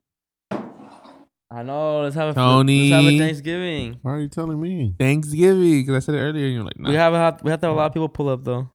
I 1.53 1.63
know. 1.65 2.03
Let's 2.03 2.15
have 2.15 2.29
a 2.31 2.35
Tony. 2.35 2.91
Let's 2.91 3.05
have 3.05 3.13
a 3.13 3.19
Thanksgiving. 3.19 3.99
Why 4.03 4.13
are 4.13 4.21
you 4.21 4.29
telling 4.29 4.61
me? 4.61 4.95
Thanksgiving, 4.99 5.81
because 5.83 5.97
I 5.97 5.99
said 6.05 6.15
it 6.15 6.19
earlier, 6.21 6.47
and 6.47 6.55
you're 6.55 6.65
like, 6.65 6.79
nah. 6.79 6.91
We 6.91 6.97
have 6.97 7.13
a, 7.15 7.39
we 7.43 7.51
have 7.51 7.61
to 7.61 7.67
have 7.67 7.75
a 7.75 7.79
lot 7.79 7.87
of 7.87 7.93
people 7.93 8.09
pull 8.09 8.29
up 8.29 8.45
though, 8.45 8.71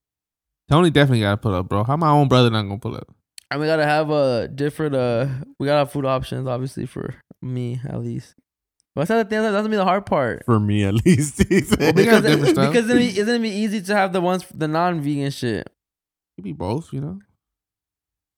Tony 0.70 0.90
definitely 0.90 1.22
got 1.22 1.32
to 1.32 1.38
pull 1.38 1.56
up, 1.56 1.70
bro. 1.70 1.84
How 1.84 1.96
my 1.98 2.10
own 2.10 2.28
brother 2.28 2.50
not 2.50 2.64
gonna 2.64 2.80
pull 2.80 2.96
up? 2.96 3.08
and 3.52 3.62
we 3.62 3.68
gotta 3.68 3.86
have 3.86 4.10
a 4.10 4.48
different. 4.48 4.96
Uh, 4.96 5.28
we 5.60 5.68
gotta 5.68 5.80
have 5.80 5.92
food 5.92 6.06
options, 6.06 6.48
obviously 6.48 6.86
for 6.86 7.16
me 7.42 7.80
at 7.88 8.00
least. 8.00 8.34
But 8.96 9.08
that's 9.08 9.24
the 9.24 9.30
thing. 9.30 9.42
That's 9.44 9.54
gonna 9.56 9.70
be 9.70 9.76
the 9.76 9.84
hard 9.86 10.06
part. 10.06 10.44
For 10.46 10.60
me, 10.60 10.84
at 10.86 10.94
least. 11.06 11.44
he 11.50 11.62
said. 11.62 11.80
Well, 11.80 11.94
Because 11.94 12.24
different 12.24 12.56
stuff. 12.56 12.74
because 12.74 12.88
then 12.88 12.98
it- 12.98 13.18
isn't 13.18 13.36
it 13.36 13.42
be 13.42 13.50
easy 13.50 13.82
to 13.84 13.96
have 13.96 14.14
the 14.14 14.22
ones 14.22 14.46
the 14.54 14.68
non-vegan 14.68 15.32
shit, 15.32 15.70
Could 16.36 16.44
be 16.44 16.54
both, 16.54 16.92
you 16.94 17.02
know. 17.02 17.20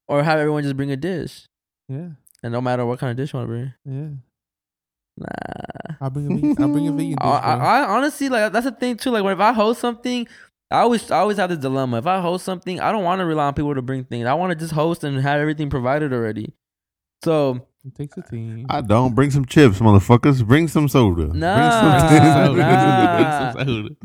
or 0.06 0.22
have 0.22 0.38
everyone 0.38 0.62
just 0.62 0.76
bring 0.76 0.90
a 0.90 0.96
dish, 0.96 1.46
Yeah, 1.88 2.10
and 2.42 2.52
no 2.52 2.60
matter 2.60 2.86
what 2.86 2.98
kind 2.98 3.10
of 3.10 3.16
dish 3.16 3.32
you 3.32 3.38
want 3.38 3.48
to 3.48 3.52
bring. 3.52 3.72
yeah. 3.84 4.08
Nah. 5.16 5.96
I'll 6.00 6.10
bring 6.10 6.26
a 6.30 6.34
vegan. 6.36 6.62
I'll 6.62 6.68
bring 6.72 6.86
a 6.88 6.92
vegan. 6.92 7.10
Dish, 7.16 7.18
I, 7.20 7.28
I. 7.38 7.80
I 7.80 7.88
honestly 7.88 8.28
like 8.28 8.52
that's 8.52 8.66
the 8.66 8.70
thing 8.72 8.96
too. 8.96 9.10
Like 9.10 9.24
when 9.24 9.32
if 9.32 9.40
I 9.40 9.52
host 9.52 9.80
something, 9.80 10.28
I 10.70 10.78
always 10.80 11.10
I 11.10 11.18
always 11.18 11.38
have 11.38 11.50
this 11.50 11.58
dilemma. 11.58 11.98
If 11.98 12.06
I 12.06 12.20
host 12.20 12.44
something, 12.44 12.78
I 12.78 12.92
don't 12.92 13.02
want 13.02 13.18
to 13.18 13.24
rely 13.26 13.46
on 13.46 13.54
people 13.54 13.74
to 13.74 13.82
bring 13.82 14.04
things. 14.04 14.26
I 14.26 14.34
want 14.34 14.50
to 14.52 14.56
just 14.56 14.72
host 14.72 15.02
and 15.02 15.18
have 15.20 15.40
everything 15.40 15.70
provided 15.70 16.12
already. 16.12 16.54
So 17.24 17.66
it 17.84 17.96
takes 17.96 18.16
a 18.16 18.22
team. 18.22 18.66
I 18.70 18.80
don't 18.80 19.16
bring 19.16 19.32
some 19.32 19.44
chips, 19.44 19.80
motherfuckers. 19.80 20.46
Bring 20.46 20.68
some 20.68 20.88
soda. 20.88 21.26
Bring 21.26 21.40
Nah, 21.40 22.44
some- 22.46 22.56
nah. 22.56 23.54
Bring 23.54 23.64
some 23.66 23.66
soda. 23.66 23.96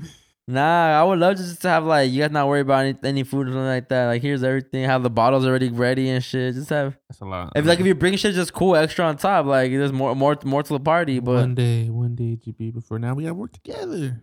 Nah, 0.48 1.00
I 1.00 1.04
would 1.04 1.20
love 1.20 1.38
just 1.38 1.62
to 1.62 1.70
have 1.70 1.86
like 1.86 2.12
you 2.12 2.22
guys 2.22 2.32
not 2.32 2.48
worry 2.48 2.62
about 2.62 2.86
any, 2.86 2.98
any 3.04 3.24
food 3.24 3.48
or 3.48 3.52
something 3.52 3.66
like 3.66 3.90
that. 3.90 4.08
Like 4.08 4.22
here's 4.22 4.44
everything. 4.44 4.84
Have 4.86 5.04
the 5.04 5.10
bottles 5.10 5.46
already 5.46 5.70
ready 5.70 6.10
and 6.10 6.24
shit. 6.24 6.54
Just 6.56 6.70
have 6.70 6.98
That's 7.10 7.22
a 7.22 7.26
lot. 7.26 7.52
if 7.56 7.66
like 7.66 7.80
if 7.80 7.86
you 7.86 7.96
bring 7.96 8.16
shit 8.18 8.36
just 8.36 8.54
cool 8.54 8.76
extra 8.76 9.06
on 9.06 9.18
top. 9.18 9.46
Like 9.46 9.72
there's 9.72 9.92
more 9.94 10.16
more 10.16 10.38
more 10.44 10.64
to 10.64 10.74
the 10.74 10.80
party. 10.80 11.20
But 11.20 11.36
one 11.36 11.56
day, 11.56 11.90
one 11.90 12.16
day, 12.16 12.38
GB. 12.38 12.74
Before 12.74 13.00
now, 13.00 13.14
we 13.14 13.24
gotta 13.24 13.36
work 13.36 13.54
together. 13.54 14.22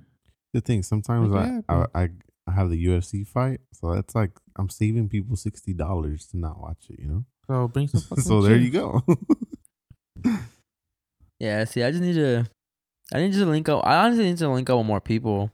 the 0.53 0.61
thing, 0.61 0.83
sometimes 0.83 1.31
Make 1.31 1.39
I, 1.41 1.47
happen. 1.47 1.65
I 1.95 2.03
I 2.03 2.09
I 2.47 2.53
have 2.53 2.71
the 2.71 2.85
UFC 2.87 3.27
fight, 3.27 3.61
so 3.73 3.95
that's 3.95 4.15
like 4.15 4.33
I'm 4.57 4.69
saving 4.69 5.09
people 5.09 5.37
sixty 5.37 5.73
dollars 5.73 6.27
to 6.29 6.39
not 6.39 6.61
watch 6.61 6.87
it. 6.91 6.99
You 6.99 7.07
know. 7.09 7.25
So 7.47 7.69
bring 7.69 7.89
some. 7.89 8.01
fucking 8.09 8.25
so 8.25 8.43
there 8.43 8.59
chips. 8.59 8.65
you 8.65 8.71
go. 8.73 9.03
Yeah, 11.39 11.65
see, 11.65 11.83
I 11.83 11.91
just 11.91 12.03
need 12.03 12.17
to, 12.17 12.45
I 13.15 13.21
need 13.23 13.33
to 13.33 13.47
link 13.47 13.67
up. 13.71 13.83
I 13.87 14.05
honestly 14.05 14.25
need 14.25 14.37
to 14.39 14.49
link 14.51 14.69
up 14.69 14.77
with 14.77 14.87
more 14.87 15.01
people. 15.01 15.51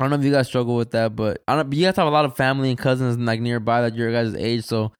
I 0.00 0.04
don't 0.04 0.10
know 0.10 0.16
if 0.16 0.24
you 0.24 0.32
guys 0.32 0.46
struggle 0.48 0.76
with 0.76 0.92
that, 0.92 1.14
but 1.14 1.42
I 1.46 1.56
don't. 1.56 1.70
You 1.72 1.84
guys 1.86 1.96
have 1.96 2.06
a 2.06 2.10
lot 2.10 2.24
of 2.24 2.34
family 2.36 2.70
and 2.70 2.78
cousins 2.78 3.18
like 3.18 3.40
nearby 3.40 3.82
that 3.82 3.94
your 3.94 4.10
guys' 4.10 4.34
age. 4.34 4.64
So 4.64 4.92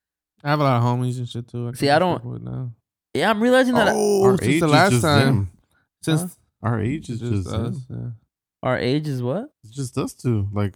I 0.45 0.51
have 0.51 0.61
a 0.61 0.63
lot 0.63 0.77
of 0.77 0.83
homies 0.83 1.17
and 1.19 1.27
shit 1.29 1.49
too. 1.49 1.69
I 1.69 1.73
See, 1.73 1.89
I 1.89 1.99
don't- 1.99 2.17
up 2.17 2.43
now. 2.43 2.73
yeah, 3.15 3.31
I'm 3.31 3.43
realizing 3.43 3.75
that. 3.75 3.89
oh, 3.91 4.21
Or 4.21 4.33
our 4.33 4.37
since 4.39 4.49
age 4.49 4.61
the 4.61 4.67
is 4.67 4.73
last 4.73 4.91
just 4.91 5.03
time. 5.03 5.27
them. 5.27 5.51
Since 6.03 6.21
Huh? 6.23 6.29
Our 6.63 6.81
age 6.83 7.09
is 7.09 7.21
just, 7.21 7.33
just 7.33 7.49
us, 7.49 7.77
yeah. 7.89 7.97
Our 8.63 8.79
age 8.79 9.09
is 9.09 9.23
what? 9.23 9.51
It's 9.65 9.75
just 9.75 9.97
us 9.97 10.13
two. 10.13 10.47
Like 10.53 10.75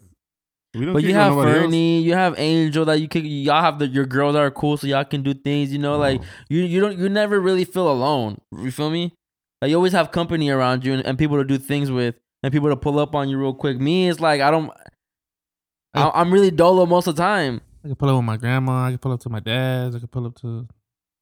we 0.75 0.87
don't. 0.87 0.95
But 0.95 1.03
you 1.05 1.13
have 1.13 1.33
nobody 1.33 1.51
else. 1.53 1.61
Fernie, 1.65 2.01
you 2.01 2.15
have 2.15 2.35
Angel 2.39 2.87
that 2.87 3.01
you 3.01 3.09
can. 3.09 3.27
y'all 3.27 3.61
have 3.61 3.79
the 3.79 3.87
your 3.87 4.07
girls 4.07 4.33
that 4.33 4.41
are 4.41 4.51
cool 4.51 4.79
so 4.79 4.87
y'all 4.87 5.05
can 5.05 5.23
do 5.23 5.35
things, 5.35 5.71
you 5.71 5.79
know, 5.79 5.99
like 5.99 6.23
Oh. 6.23 6.25
you 6.49 6.63
you 6.63 6.81
don't 6.81 6.97
you 6.99 7.11
never 7.11 7.39
really 7.39 7.67
feel 7.67 7.91
alone. 7.93 8.39
You 8.59 8.71
feel 8.71 8.89
me? 8.91 9.13
Like 9.61 9.69
you 9.69 9.77
always 9.77 9.93
have 9.93 10.11
company 10.11 10.49
around 10.49 10.85
you 10.87 10.95
and, 10.95 11.05
and 11.07 11.19
people 11.19 11.37
to 11.37 11.45
do 11.45 11.59
things 11.59 11.91
with 11.91 12.15
and 12.45 12.53
people 12.53 12.69
to 12.69 12.77
pull 12.77 12.99
up 12.99 13.15
on 13.15 13.29
you 13.29 13.39
real 13.39 13.55
quick. 13.55 13.79
Me 13.81 14.09
it's 14.09 14.21
like 14.21 14.41
I 14.41 14.51
don't 14.51 14.71
I, 15.95 16.11
I'm 16.15 16.33
really 16.33 16.51
dolo 16.51 16.87
most 16.87 17.07
of 17.07 17.17
the 17.17 17.23
time. 17.23 17.61
I 17.85 17.89
can 17.89 17.97
pull 17.97 18.09
up 18.11 18.17
with 18.17 18.25
my 18.25 18.37
grandma. 18.37 18.87
I 18.87 18.91
can 18.91 18.99
pull 18.99 19.13
up 19.13 19.21
to 19.21 19.31
my 19.31 19.41
dad's. 19.41 19.95
I 19.95 19.99
can 20.01 20.09
pull 20.09 20.27
up 20.27 20.35
to, 20.41 20.67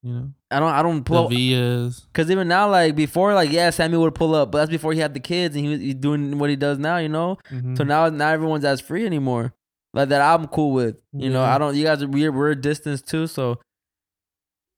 you 0.01 0.13
know, 0.13 0.31
I 0.49 0.59
don't 0.59 0.71
I 0.71 0.81
don't 0.81 1.03
pull 1.03 1.29
the 1.29 1.35
Villas. 1.53 2.07
Cause 2.13 2.29
even 2.31 2.47
now, 2.47 2.69
like 2.69 2.95
before, 2.95 3.33
like 3.33 3.51
yeah, 3.51 3.69
Sammy 3.69 3.97
would 3.97 4.15
pull 4.15 4.33
up, 4.35 4.51
but 4.51 4.59
that's 4.59 4.71
before 4.71 4.93
he 4.93 4.99
had 4.99 5.13
the 5.13 5.19
kids 5.19 5.55
and 5.55 5.63
he 5.65 5.71
was 5.71 5.79
he's 5.79 5.95
doing 5.95 6.39
what 6.39 6.49
he 6.49 6.55
does 6.55 6.77
now, 6.77 6.97
you 6.97 7.09
know. 7.09 7.37
Mhm. 7.51 7.77
So 7.77 7.83
now, 7.83 8.09
not 8.09 8.33
everyone's 8.33 8.65
as 8.65 8.81
free 8.81 9.05
anymore. 9.05 9.53
Like 9.93 10.09
that, 10.09 10.21
I'm 10.21 10.47
cool 10.47 10.71
with. 10.71 10.97
You 11.13 11.29
know, 11.29 11.43
I 11.43 11.57
don't. 11.57 11.75
You 11.75 11.83
guys 11.83 12.03
we're. 12.05 12.31
We're 12.31 12.51
a 12.51 12.55
distance 12.55 13.01
too, 13.01 13.27
so 13.27 13.59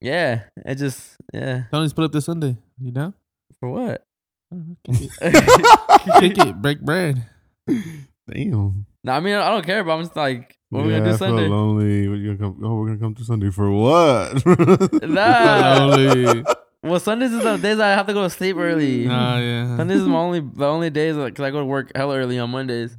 yeah, 0.00 0.42
it 0.64 0.74
just 0.74 1.16
yeah. 1.32 1.64
Tony's 1.70 1.94
put 1.94 2.04
up 2.04 2.12
this 2.12 2.26
Sunday. 2.26 2.56
You 2.78 2.90
down? 2.92 3.14
For 3.58 3.70
what? 3.70 4.05
I 4.52 4.56
don't. 4.56 4.76
Kick 4.84 5.10
it. 5.20 6.20
Kick 6.20 6.38
it. 6.46 6.62
Break 6.62 6.80
bread. 6.80 7.26
Damn. 7.68 8.86
no, 9.04 9.12
I 9.12 9.20
mean 9.20 9.34
I 9.34 9.50
don't 9.50 9.64
care, 9.64 9.82
but 9.84 9.92
I'm 9.92 10.02
just 10.04 10.16
like, 10.16 10.56
what 10.70 10.80
are 10.80 10.86
we 10.86 10.92
yeah, 10.92 10.98
gonna 10.98 11.10
do 11.10 11.14
I 11.14 11.18
feel 11.18 11.28
Sunday? 11.28 11.48
lonely. 11.48 12.08
What 12.08 12.18
you 12.18 12.34
gonna 12.34 12.52
come? 12.54 12.64
Oh, 12.64 12.74
we're 12.76 12.86
gonna 12.88 12.98
come 12.98 13.14
to 13.14 13.24
Sunday 13.24 13.50
for 13.50 13.70
what? 13.70 14.42
Nah. 15.08 15.86
Lonely. 15.86 16.44
Well, 16.82 17.00
Sundays 17.00 17.32
is 17.32 17.42
the 17.42 17.56
days 17.56 17.80
I 17.80 17.88
have 17.88 18.06
to 18.06 18.12
go 18.12 18.22
to 18.22 18.30
sleep 18.30 18.56
early. 18.56 19.06
Oh 19.06 19.38
yeah. 19.38 19.76
Sundays 19.76 20.00
is 20.02 20.06
my 20.08 20.18
only 20.18 20.40
the 20.40 20.66
only 20.66 20.90
days 20.90 21.16
because 21.16 21.44
I 21.44 21.50
go 21.50 21.58
to 21.60 21.64
work 21.64 21.90
hella 21.96 22.16
early 22.16 22.38
on 22.38 22.50
Mondays. 22.50 22.96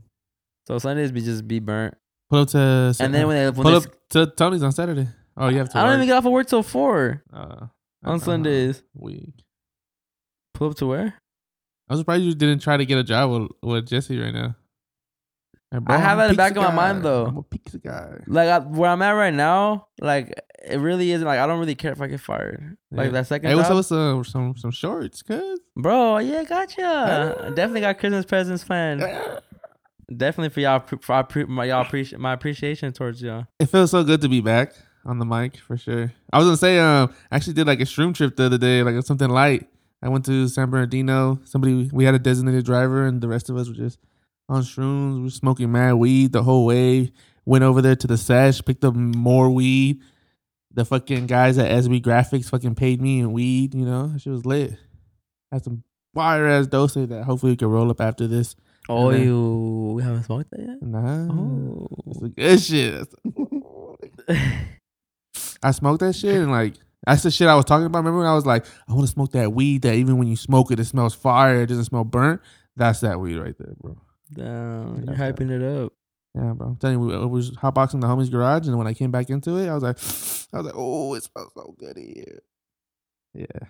So 0.68 0.78
Sundays 0.80 1.12
be 1.12 1.22
just 1.22 1.48
be 1.48 1.60
burnt. 1.60 1.96
Pull 2.30 2.42
up 2.42 2.50
to. 2.50 2.94
And 3.00 3.14
then 3.14 3.28
when 3.28 3.38
they, 3.38 3.46
when 3.46 3.54
pull 3.54 3.72
they 3.80 3.88
up 3.88 4.10
to 4.10 4.26
Tony's 4.28 4.64
on 4.64 4.74
Saturday. 4.74 5.08
Oh, 5.38 5.48
you 5.48 5.58
have 5.60 5.70
to. 5.70 5.78
I 5.78 5.84
don't 5.86 5.94
even 5.96 6.08
get 6.08 6.18
off 6.18 6.26
of 6.26 6.32
work 6.34 6.48
till 6.48 6.64
four 6.64 7.24
Uh, 7.32 7.68
on 8.04 8.20
Sundays. 8.20 8.82
Weak. 8.94 9.46
Pull 10.54 10.72
up 10.72 10.76
to 10.78 10.88
where? 10.88 11.14
I'm 11.90 11.98
surprised 11.98 12.24
you 12.24 12.34
didn't 12.36 12.60
try 12.62 12.78
to 12.78 12.86
get 12.86 12.98
a 12.98 13.04
job 13.04 13.30
with, 13.32 13.52
with 13.62 13.88
Jesse 13.88 14.20
right 14.20 14.34
now. 14.34 14.56
Like, 15.72 15.84
I 15.90 15.98
have 15.98 16.12
I'm 16.12 16.18
that 16.20 16.24
in 16.26 16.32
the 16.32 16.38
back 16.38 16.54
pizza 16.54 16.66
of 16.68 16.74
my 16.74 16.76
mind, 16.94 17.04
though. 17.04 17.26
I'm 17.26 17.38
a 17.38 17.44
pizza 17.44 17.78
guy. 17.78 18.14
Like 18.26 18.48
I, 18.50 18.60
where 18.60 18.90
I'm 18.90 19.02
at 19.02 19.12
right 19.12 19.34
now, 19.34 19.88
like 20.00 20.34
it 20.66 20.80
really 20.80 21.12
isn't 21.12 21.28
like 21.28 21.40
I 21.40 21.48
don't 21.48 21.60
really 21.60 21.76
care 21.76 21.92
if 21.92 22.02
I 22.02 22.08
get 22.08 22.22
fired. 22.22 22.78
Like 22.90 23.08
Yeah. 23.08 23.12
that 23.12 23.28
second 23.28 23.50
Hey, 23.50 23.56
what's 23.56 23.70
up 23.70 23.76
with 23.76 23.86
some 23.86 24.24
some 24.24 24.56
some 24.58 24.72
shorts, 24.72 25.22
cuz? 25.22 25.60
bro. 25.76 26.20
Yeah, 26.20 26.44
gotcha. 26.46 27.52
Definitely 27.54 27.82
got 27.82 28.00
Christmas 28.00 28.26
presents 28.26 28.64
planned. 28.64 29.02
Definitely 30.16 30.50
for 30.50 30.62
y'all, 30.62 30.80
for 30.80 31.24
pre- 31.24 31.44
my 31.46 31.66
y'all 31.66 31.82
appreciate 31.82 32.20
my 32.20 32.32
appreciation 32.32 32.94
towards 32.94 33.22
y'all. 33.22 33.46
It 33.60 33.66
feels 33.66 33.92
so 33.92 34.06
good 34.06 34.22
to 34.22 34.30
be 34.30 34.40
back 34.40 34.72
on 35.04 35.20
the 35.20 35.26
mic 35.26 35.58
for 35.58 35.76
sure. 35.76 36.14
I 36.32 36.38
was 36.38 36.48
gonna 36.48 36.56
say, 36.58 36.80
um, 36.80 37.14
I 37.30 37.36
actually 37.36 37.54
did 37.56 37.68
like 37.68 37.82
a 37.82 37.86
shroom 37.86 38.16
trip 38.16 38.38
the 38.38 38.46
other 38.46 38.58
day, 38.58 38.84
like 38.84 39.04
something 39.06 39.30
light. 39.30 39.68
I 40.02 40.10
went 40.10 40.26
to 40.26 40.48
San 40.48 40.70
Bernardino. 40.70 41.40
Somebody 41.46 41.90
we 41.92 42.06
had 42.06 42.16
a 42.16 42.20
designated 42.20 42.66
driver, 42.66 43.06
and 43.06 43.20
the 43.22 43.28
rest 43.28 43.50
of 43.50 43.58
us 43.58 43.68
were 43.68 43.74
just 43.74 44.00
on 44.50 44.62
shrooms. 44.62 45.16
We 45.18 45.24
were 45.24 45.30
smoking 45.30 45.72
mad 45.72 45.94
weed 45.94 46.32
the 46.34 46.44
whole 46.44 46.66
way. 46.66 47.12
Went 47.46 47.64
over 47.64 47.82
there 47.82 47.96
to 47.96 48.08
the 48.08 48.18
sesh, 48.18 48.62
picked 48.64 48.84
up 48.84 48.94
more 48.96 49.50
weed. 49.50 50.02
The 50.74 50.86
fucking 50.86 51.26
guys 51.28 51.58
at 51.58 51.72
SB 51.72 52.02
Graphics 52.04 52.50
fucking 52.50 52.76
paid 52.76 53.02
me 53.02 53.20
in 53.20 53.32
weed. 53.32 53.74
You 53.74 53.86
know, 53.86 54.14
she 54.20 54.30
was 54.30 54.46
lit. 54.46 54.78
Had 55.52 55.64
some 55.64 55.84
fire 56.14 56.46
ass 56.48 56.68
dose 56.68 56.94
that 56.96 57.24
hopefully 57.24 57.54
we 57.54 57.58
can 57.58 57.70
roll 57.70 57.90
up 57.90 58.02
after 58.02 58.28
this. 58.28 58.56
Oh, 58.90 59.12
then- 59.12 59.24
you 59.24 59.94
we 59.96 60.04
haven't 60.04 60.24
smoked 60.24 60.52
that 60.52 60.60
yet. 60.60 60.82
Nah, 60.82 61.28
Oh. 61.34 61.88
it's 62.08 62.20
good 62.36 62.60
shit. 62.62 63.08
I 65.64 65.72
smoked 65.72 66.02
that 66.02 66.14
shit 66.16 66.36
and 66.36 66.52
like 66.52 66.76
that's 67.08 67.24
the 67.24 67.32
shit 67.32 67.48
I 67.48 67.56
was 67.56 67.64
talking 67.64 67.86
about. 67.86 68.00
Remember 68.00 68.20
when 68.20 68.28
I 68.28 68.36
was 68.36 68.46
like, 68.46 68.66
I 68.88 68.94
want 68.94 69.08
to 69.08 69.12
smoke 69.12 69.32
that 69.32 69.54
weed 69.54 69.84
that 69.84 69.96
even 69.96 70.18
when 70.18 70.28
you 70.28 70.36
smoke 70.36 70.72
it, 70.72 70.80
it 70.80 70.86
smells 70.86 71.16
fire. 71.16 71.62
It 71.62 71.68
doesn't 71.68 71.86
smell 71.86 72.04
burnt. 72.04 72.42
That's 72.76 73.00
that 73.00 73.20
weed 73.20 73.38
right 73.38 73.56
there, 73.58 73.74
bro. 73.80 73.98
Damn, 74.34 75.06
you're 75.06 75.16
hyping 75.16 75.50
it 75.50 75.64
up. 75.64 75.94
Yeah, 76.36 76.52
bro. 76.52 76.68
I'm 76.68 76.76
telling 76.76 77.00
you, 77.00 77.14
I 77.14 77.26
was 77.26 77.52
hotboxing 77.52 78.02
the 78.02 78.08
homie's 78.08 78.30
garage, 78.30 78.68
and 78.68 78.78
when 78.78 78.88
I 78.88 78.94
came 78.94 79.10
back 79.10 79.30
into 79.30 79.58
it, 79.58 79.70
I 79.70 79.74
was 79.74 79.84
like, 79.84 79.98
I 80.54 80.58
was 80.58 80.66
like, 80.66 80.76
oh, 80.76 81.14
it 81.14 81.24
smells 81.24 81.52
so 81.56 81.74
good 81.80 81.98
here. 81.98 82.42
Yeah, 83.34 83.68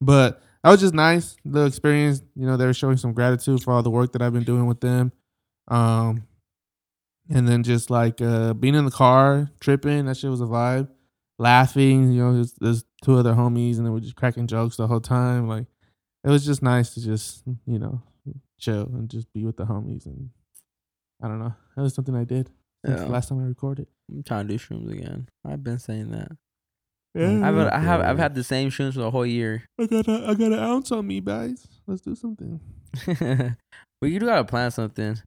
but 0.00 0.42
that 0.62 0.70
was 0.70 0.80
just 0.80 0.94
nice. 0.94 1.36
little 1.44 1.68
experience, 1.68 2.22
you 2.34 2.46
know, 2.46 2.56
they 2.56 2.64
were 2.64 2.72
showing 2.72 2.96
some 2.96 3.12
gratitude 3.12 3.62
for 3.62 3.74
all 3.74 3.82
the 3.82 3.90
work 3.90 4.12
that 4.12 4.22
I've 4.22 4.32
been 4.32 4.44
doing 4.44 4.66
with 4.66 4.80
them. 4.80 5.12
Um, 5.68 6.26
and 7.28 7.46
then 7.46 7.62
just 7.62 7.90
like 7.90 8.20
uh 8.22 8.54
being 8.54 8.74
in 8.74 8.86
the 8.86 8.90
car, 8.90 9.50
tripping, 9.60 10.06
that 10.06 10.16
shit 10.16 10.30
was 10.30 10.40
a 10.40 10.44
vibe. 10.44 10.88
Laughing, 11.44 12.10
you 12.10 12.22
know, 12.22 12.32
there's, 12.34 12.52
there's 12.54 12.84
two 13.04 13.18
other 13.18 13.34
homies, 13.34 13.76
and 13.76 13.84
they 13.84 13.90
were 13.90 14.00
just 14.00 14.16
cracking 14.16 14.46
jokes 14.46 14.76
the 14.76 14.86
whole 14.86 15.00
time. 15.00 15.46
Like, 15.46 15.66
it 16.24 16.30
was 16.30 16.42
just 16.44 16.62
nice 16.62 16.94
to 16.94 17.04
just, 17.04 17.42
you 17.66 17.78
know, 17.78 18.00
chill 18.58 18.84
and 18.94 19.10
just 19.10 19.30
be 19.34 19.44
with 19.44 19.58
the 19.58 19.64
homies 19.66 20.06
and 20.06 20.30
I 21.22 21.28
don't 21.28 21.38
know. 21.38 21.54
That 21.76 21.82
was 21.82 21.94
something 21.94 22.14
I 22.16 22.24
did 22.24 22.48
Yeah. 22.86 23.04
last 23.04 23.28
time 23.28 23.40
I 23.40 23.46
recorded. 23.46 23.88
I'm 24.10 24.22
trying 24.22 24.48
to 24.48 24.56
do 24.56 24.58
shrooms 24.58 24.90
again. 24.90 25.28
I've 25.46 25.62
been 25.62 25.78
saying 25.78 26.12
that. 26.12 26.32
Yeah. 27.14 27.46
I've 27.46 27.56
I 27.58 27.78
have 27.78 28.00
I've 28.00 28.18
had 28.18 28.34
the 28.34 28.42
same 28.42 28.70
shrooms 28.70 28.94
for 28.94 29.00
the 29.00 29.10
whole 29.10 29.26
year. 29.26 29.64
I 29.78 29.86
got 29.86 30.08
a 30.08 30.24
I 30.28 30.34
got 30.34 30.52
an 30.52 30.58
ounce 30.58 30.90
on 30.92 31.06
me, 31.06 31.20
guys. 31.20 31.66
Let's 31.86 32.00
do 32.02 32.14
something. 32.14 32.58
but 33.06 34.06
you 34.10 34.18
do 34.18 34.26
gotta 34.26 34.44
plan 34.44 34.70
something 34.70 35.18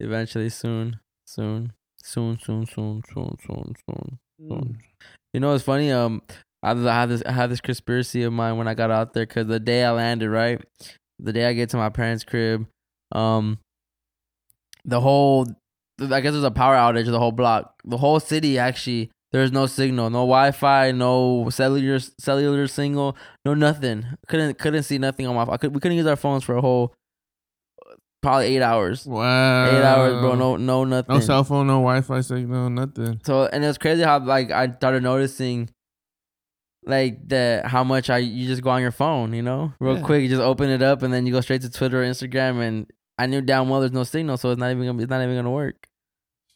eventually 0.00 0.48
soon, 0.48 1.00
soon, 1.26 1.72
soon, 2.02 2.38
soon, 2.38 2.66
soon, 2.66 3.02
soon, 3.12 3.36
soon, 3.44 3.74
soon. 3.76 3.76
soon. 3.86 4.18
Mm. 4.40 4.76
You 5.36 5.40
know, 5.40 5.52
it's 5.52 5.64
funny. 5.64 5.92
Um, 5.92 6.22
I, 6.62 6.70
I 6.70 7.00
had 7.00 7.10
this 7.10 7.22
I 7.26 7.32
had 7.32 7.50
this 7.50 7.60
conspiracy 7.60 8.22
of 8.22 8.32
mine 8.32 8.56
when 8.56 8.66
I 8.66 8.72
got 8.72 8.90
out 8.90 9.12
there 9.12 9.26
because 9.26 9.46
the 9.46 9.60
day 9.60 9.84
I 9.84 9.90
landed, 9.90 10.30
right, 10.30 10.64
the 11.18 11.30
day 11.30 11.44
I 11.44 11.52
get 11.52 11.68
to 11.70 11.76
my 11.76 11.90
parents' 11.90 12.24
crib, 12.24 12.66
um, 13.12 13.58
the 14.86 14.98
whole 15.02 15.46
I 16.00 16.22
guess 16.22 16.32
there's 16.32 16.42
a 16.42 16.50
power 16.50 16.74
outage 16.74 17.04
the 17.04 17.18
whole 17.18 17.32
block. 17.32 17.74
The 17.84 17.98
whole 17.98 18.18
city 18.18 18.58
actually 18.58 19.10
there's 19.30 19.52
no 19.52 19.66
signal, 19.66 20.08
no 20.08 20.20
Wi-Fi, 20.20 20.92
no 20.92 21.50
cellular 21.50 21.98
cellular 22.18 22.66
signal, 22.66 23.14
no 23.44 23.52
nothing. 23.52 24.06
Couldn't 24.28 24.58
couldn't 24.58 24.84
see 24.84 24.96
nothing 24.96 25.26
on 25.26 25.34
my. 25.34 25.52
I 25.52 25.58
could, 25.58 25.74
we 25.74 25.80
couldn't 25.80 25.98
use 25.98 26.06
our 26.06 26.16
phones 26.16 26.44
for 26.44 26.56
a 26.56 26.62
whole 26.62 26.94
probably 28.26 28.46
eight 28.56 28.62
hours. 28.62 29.06
Wow. 29.06 29.66
Eight 29.70 29.82
hours, 29.82 30.20
bro. 30.20 30.34
No 30.34 30.56
no 30.56 30.84
nothing. 30.84 31.14
No 31.14 31.20
cell 31.20 31.44
phone, 31.44 31.66
no 31.66 31.74
Wi-Fi 31.74 32.20
signal, 32.20 32.70
nothing. 32.70 33.20
So 33.24 33.44
and 33.46 33.62
it 33.64 33.66
was 33.66 33.78
crazy 33.78 34.02
how 34.02 34.18
like 34.18 34.50
I 34.50 34.70
started 34.72 35.02
noticing 35.02 35.70
like 36.84 37.28
the 37.28 37.62
how 37.64 37.82
much 37.84 38.10
I 38.10 38.18
you 38.18 38.46
just 38.46 38.62
go 38.62 38.70
on 38.70 38.80
your 38.82 38.92
phone, 38.92 39.32
you 39.32 39.42
know, 39.42 39.72
real 39.80 39.96
Yeah. 39.98 40.02
quick. 40.02 40.22
You 40.22 40.28
just 40.28 40.42
open 40.42 40.70
it 40.70 40.82
up 40.82 41.02
and 41.02 41.12
then 41.12 41.26
you 41.26 41.32
go 41.32 41.40
straight 41.40 41.62
to 41.62 41.70
Twitter 41.70 42.02
or 42.02 42.06
Instagram, 42.06 42.60
and 42.60 42.86
I 43.18 43.26
knew 43.26 43.40
damn 43.40 43.68
well 43.68 43.80
there's 43.80 43.92
no 43.92 44.04
signal, 44.04 44.36
so 44.36 44.50
it's 44.50 44.58
not 44.58 44.70
even 44.70 44.86
gonna, 44.86 45.02
it's 45.02 45.10
not 45.10 45.22
even 45.22 45.36
gonna 45.36 45.50
work. 45.50 45.86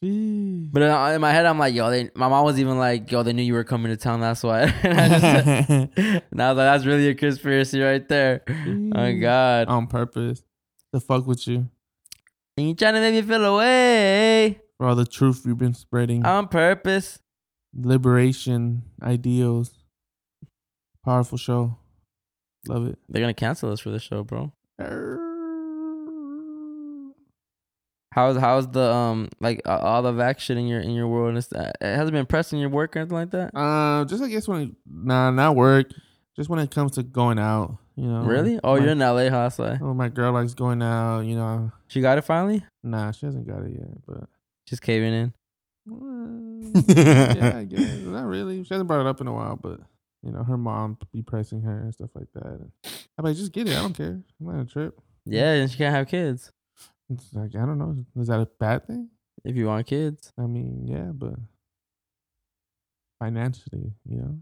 Jeez. 0.03 0.73
But 0.73 0.83
in, 1.15 1.21
my 1.21 1.31
head, 1.31 1.45
I'm 1.45 1.59
like, 1.59 1.75
yo, 1.75 1.91
they. 1.91 2.11
My 2.15 2.29
mom 2.29 2.45
was 2.45 2.59
even 2.59 2.79
like, 2.79 3.11
yo, 3.13 3.23
they 3.23 3.33
knew 3.35 3.43
you 3.43 3.53
were 3.53 3.65
coming 3.65 3.91
to 3.93 3.99
town. 3.99 4.21
That's 4.21 4.43
why. 4.43 4.63
and 4.83 4.99
I 5.01 5.09
just, 5.09 5.69
and 6.33 6.43
I 6.43 6.49
was 6.53 6.57
like, 6.57 6.67
that's 6.67 6.87
really 6.87 7.09
a 7.09 7.15
conspiracy 7.15 7.81
right 7.81 8.07
there. 8.09 8.43
Oh 8.49 9.21
God, 9.21 9.69
On 9.69 9.87
purpose. 9.89 10.43
The 10.93 11.01
fuck 11.01 11.27
with 11.27 11.47
you. 11.47 11.69
and 12.57 12.69
you 12.69 12.75
trying 12.75 12.95
to 12.95 13.01
make 13.01 13.15
me 13.15 13.23
feel 13.23 13.45
away 13.45 14.61
For 14.77 14.87
all 14.89 14.95
the 14.97 15.05
truth 15.07 15.43
you've 15.47 15.59
been 15.59 15.75
spreading. 15.75 16.25
on 16.27 16.49
purpose. 16.49 17.21
Liberation, 17.75 18.83
ideals. 19.03 19.71
Powerful 21.05 21.39
show. 21.39 21.77
Love 22.67 22.89
it. 22.89 22.99
They're 23.09 23.23
gonna 23.23 23.33
cancel 23.35 23.71
us 23.73 23.81
for 23.81 23.91
this 23.91 24.03
show, 24.03 24.25
bro. 24.25 24.53
How's 28.13 28.37
how's 28.39 28.67
the 28.69 28.93
um 28.93 29.29
like 29.39 29.63
uh, 29.67 29.79
all 29.79 30.03
the 30.03 30.11
vac 30.13 30.41
shit 30.41 30.57
in 30.59 30.67
your 30.67 30.81
in 30.81 30.91
your 30.91 31.07
world? 31.07 31.29
And 31.29 31.39
it's, 31.39 31.53
uh, 31.53 31.71
it 31.81 31.95
hasn't 31.95 32.11
been 32.13 32.27
pressing 32.27 32.59
your 32.59 32.69
work 32.69 32.97
or 32.97 33.01
anything 33.01 33.17
like 33.17 33.31
that. 33.31 33.57
Uh, 33.57 34.05
just 34.05 34.21
I 34.21 34.27
guess 34.29 34.49
when 34.49 34.75
nah, 34.85 35.31
not 35.31 35.55
work. 35.55 35.93
Just 36.37 36.49
when 36.49 36.59
it 36.61 36.71
comes 36.71 36.93
to 36.93 37.03
going 37.03 37.39
out, 37.39 37.79
you 37.97 38.05
know. 38.07 38.23
really? 38.23 38.59
Oh, 38.63 38.77
my, 38.77 38.83
you're 38.83 38.93
in 38.93 38.99
LA, 39.01 39.29
huh? 39.29 39.51
So 39.51 39.77
Oh, 39.83 39.95
my 39.95 40.09
girl 40.09 40.33
likes 40.33 40.55
going 40.55 40.81
out. 40.83 41.21
You 41.21 41.35
know. 41.35 41.73
she 41.89 42.01
got 42.01 42.19
it 42.19 42.23
finally. 42.23 42.65
Nah, 42.83 43.11
she 43.11 43.27
hasn't 43.27 43.47
got 43.47 43.63
it 43.65 43.73
yet, 43.73 44.07
but. 44.07 44.29
Just 44.67 44.83
caving 44.83 45.13
in. 45.13 45.33
yeah, 46.89 47.59
I 47.59 47.65
guess. 47.69 47.97
Not 47.99 48.27
really. 48.27 48.63
She 48.63 48.73
hasn't 48.73 48.87
brought 48.87 49.01
it 49.01 49.07
up 49.07 49.21
in 49.21 49.27
a 49.27 49.33
while, 49.33 49.57
but 49.57 49.81
you 50.23 50.31
know, 50.31 50.45
her 50.45 50.57
mom 50.57 50.99
be 51.13 51.23
pressing 51.23 51.63
her 51.63 51.81
and 51.81 51.93
stuff 51.93 52.11
like 52.15 52.29
that. 52.35 52.61
I'm 53.19 53.25
like, 53.25 53.37
just 53.37 53.53
get 53.53 53.69
it. 53.69 53.77
I 53.77 53.83
don't 53.83 53.95
care. 53.97 54.21
I'm 54.41 54.49
on 54.49 54.61
a 54.61 54.65
trip. 54.65 54.99
Yeah, 55.25 55.53
and 55.55 55.71
she 55.71 55.77
can't 55.79 55.95
have 55.95 56.09
kids 56.09 56.51
It's 57.11 57.33
like 57.35 57.55
I 57.57 57.67
don't 57.67 57.79
know. 57.79 58.05
Is 58.21 58.29
that 58.29 58.41
a 58.41 58.47
bad 58.59 58.87
thing? 58.87 59.09
if 59.45 59.57
you 59.57 59.67
want 59.67 59.87
kids. 59.87 60.31
I 60.39 60.43
mean, 60.43 60.87
yeah, 60.87 61.11
but 61.13 61.35
financially, 63.19 63.93
you 64.09 64.17
know. 64.19 64.39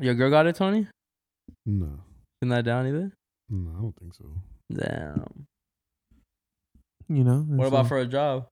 Your 0.00 0.14
girl 0.14 0.30
got 0.30 0.46
it, 0.46 0.54
Tony. 0.56 0.86
No, 1.66 2.00
Isn't 2.42 2.50
that 2.50 2.64
down 2.64 2.86
either? 2.86 3.12
no, 3.50 3.70
I 3.76 3.80
don't 3.80 3.96
think 3.98 4.14
so. 4.14 4.24
Damn. 4.72 5.46
You 7.08 7.24
know. 7.24 7.38
What 7.48 7.68
about 7.68 7.84
so- 7.86 7.88
for 7.88 7.98
a 7.98 8.06
job? 8.06 8.48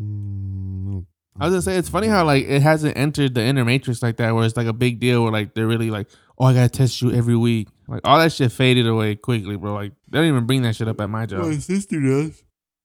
Mm, 0.00 1.04
I 1.38 1.44
was 1.44 1.52
gonna 1.52 1.62
say 1.62 1.76
it's 1.76 1.88
funny 1.88 2.08
how 2.08 2.24
like 2.24 2.44
it 2.46 2.62
hasn't 2.62 2.96
entered 2.96 3.34
the 3.34 3.42
inner 3.42 3.64
matrix 3.64 4.02
like 4.02 4.16
that, 4.16 4.34
where 4.34 4.44
it's 4.44 4.56
like 4.56 4.66
a 4.66 4.72
big 4.72 4.98
deal, 5.00 5.22
where 5.22 5.32
like 5.32 5.54
they're 5.54 5.66
really 5.66 5.90
like, 5.90 6.08
oh, 6.38 6.46
I 6.46 6.54
gotta 6.54 6.68
test 6.68 7.00
you 7.02 7.12
every 7.12 7.36
week. 7.36 7.68
Like 7.86 8.00
all 8.04 8.18
that 8.18 8.32
shit 8.32 8.50
faded 8.50 8.86
away 8.86 9.14
quickly, 9.16 9.56
bro. 9.56 9.74
Like 9.74 9.92
they 10.08 10.18
don't 10.18 10.28
even 10.28 10.46
bring 10.46 10.62
that 10.62 10.74
shit 10.76 10.88
up 10.88 11.00
at 11.00 11.10
my 11.10 11.26
job. 11.26 11.44
My 11.44 11.56
sister 11.58 12.00
does. 12.00 12.42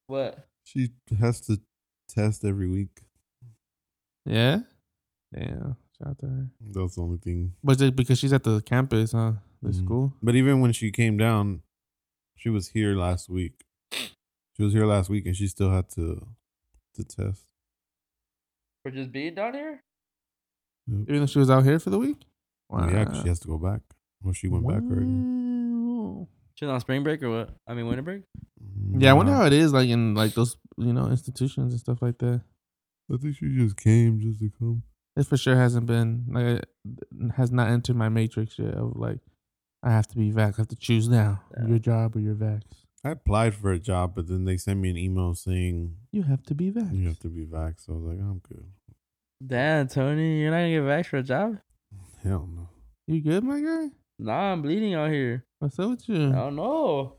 What? 0.07 0.47
She 0.65 0.89
has 1.19 1.41
to 1.41 1.59
test 2.09 2.43
every 2.45 2.67
week. 2.67 3.01
Yeah. 4.25 4.59
Yeah. 5.35 5.73
Shout 5.99 6.11
out 6.11 6.19
to 6.19 6.25
her. 6.27 6.47
That's 6.71 6.95
the 6.95 7.01
only 7.01 7.17
thing. 7.17 7.53
But 7.63 7.81
it 7.81 7.95
because 7.95 8.17
she's 8.19 8.33
at 8.33 8.43
the 8.43 8.61
campus, 8.61 9.11
huh? 9.11 9.33
The 9.61 9.69
Mhm. 9.69 9.75
school. 9.83 10.13
But 10.23 10.35
even 10.35 10.61
when 10.61 10.71
she 10.71 10.91
came 10.91 11.17
down, 11.17 11.61
she 12.37 12.49
was 12.49 12.69
here 12.69 12.95
last 12.95 13.29
week. 13.29 13.65
She 13.91 14.63
was 14.63 14.73
here 14.73 14.85
last 14.85 15.09
week, 15.09 15.25
and 15.25 15.35
she 15.35 15.47
still 15.47 15.71
had 15.71 15.89
to 15.91 16.25
to 16.95 17.03
test. 17.03 17.45
For 18.83 18.91
just 18.91 19.11
being 19.11 19.35
down 19.35 19.53
here? 19.53 19.83
Even 20.89 21.19
though 21.19 21.25
she 21.27 21.39
was 21.39 21.49
out 21.49 21.63
here 21.63 21.79
for 21.79 21.89
the 21.91 21.99
week. 21.99 22.17
Well, 22.69 22.89
yeah, 22.89 23.05
'cause 23.05 23.21
she 23.21 23.27
has 23.27 23.39
to 23.41 23.47
go 23.47 23.57
back. 23.57 23.81
Well, 24.23 24.33
she 24.33 24.47
went 24.47 24.67
back 24.67 24.83
already. 24.83 25.05
Wow. 25.05 26.27
She's 26.55 26.67
on 26.67 26.79
spring 26.81 27.03
break 27.03 27.21
or 27.23 27.29
what? 27.29 27.55
I 27.67 27.73
mean 27.73 27.87
winter 27.87 28.01
break? 28.01 28.23
Yeah, 28.97 29.11
I 29.11 29.13
wonder 29.13 29.31
how 29.33 29.45
it 29.45 29.53
is 29.53 29.71
like 29.71 29.87
in 29.89 30.13
like 30.15 30.33
those 30.33 30.57
you 30.77 30.93
know 30.93 31.07
institutions 31.07 31.73
and 31.73 31.79
stuff 31.79 32.01
like 32.01 32.17
that. 32.19 32.41
I 33.11 33.17
think 33.17 33.35
she 33.35 33.49
just 33.55 33.77
came 33.77 34.19
just 34.19 34.39
to 34.39 34.49
come. 34.49 34.83
It 35.15 35.25
for 35.25 35.37
sure 35.37 35.55
hasn't 35.55 35.85
been 35.85 36.25
like 36.29 36.45
it 36.45 36.69
has 37.35 37.51
not 37.51 37.69
entered 37.69 37.95
my 37.95 38.09
matrix 38.09 38.57
yet 38.57 38.73
of 38.75 38.95
like 38.95 39.19
I 39.83 39.91
have 39.91 40.07
to 40.07 40.17
be 40.17 40.31
vax. 40.31 40.53
I 40.55 40.57
have 40.61 40.67
to 40.69 40.75
choose 40.75 41.07
now 41.09 41.41
Yeah. 41.57 41.67
your 41.67 41.79
job 41.79 42.15
or 42.15 42.19
your 42.19 42.35
vax. 42.35 42.61
I 43.03 43.11
applied 43.11 43.55
for 43.55 43.71
a 43.71 43.79
job, 43.79 44.13
but 44.15 44.27
then 44.27 44.43
they 44.45 44.57
sent 44.57 44.79
me 44.79 44.89
an 44.89 44.97
email 44.97 45.33
saying 45.33 45.95
You 46.11 46.23
have 46.23 46.43
to 46.43 46.55
be 46.55 46.71
vax. 46.71 46.93
you 46.93 47.07
have 47.07 47.19
to 47.19 47.29
be 47.29 47.45
vax. 47.45 47.85
So 47.85 47.93
I 47.93 47.95
was 47.95 48.03
like, 48.05 48.19
I'm 48.19 48.39
good. 48.47 48.65
Damn, 49.45 49.87
Tony, 49.87 50.41
you're 50.41 50.51
not 50.51 50.57
gonna 50.57 50.69
get 50.71 50.83
vax 50.83 51.05
for 51.07 51.17
a 51.17 51.23
job? 51.23 51.57
Hell 52.23 52.47
no. 52.53 52.67
You 53.07 53.21
good, 53.21 53.43
my 53.43 53.59
guy? 53.61 53.87
Nah, 54.19 54.51
I'm 54.51 54.61
bleeding 54.61 54.93
out 54.95 55.11
here. 55.11 55.45
What's 55.59 55.79
up 55.79 55.89
with 55.91 56.09
you? 56.09 56.29
I 56.29 56.35
don't 56.35 56.55
know. 56.57 57.15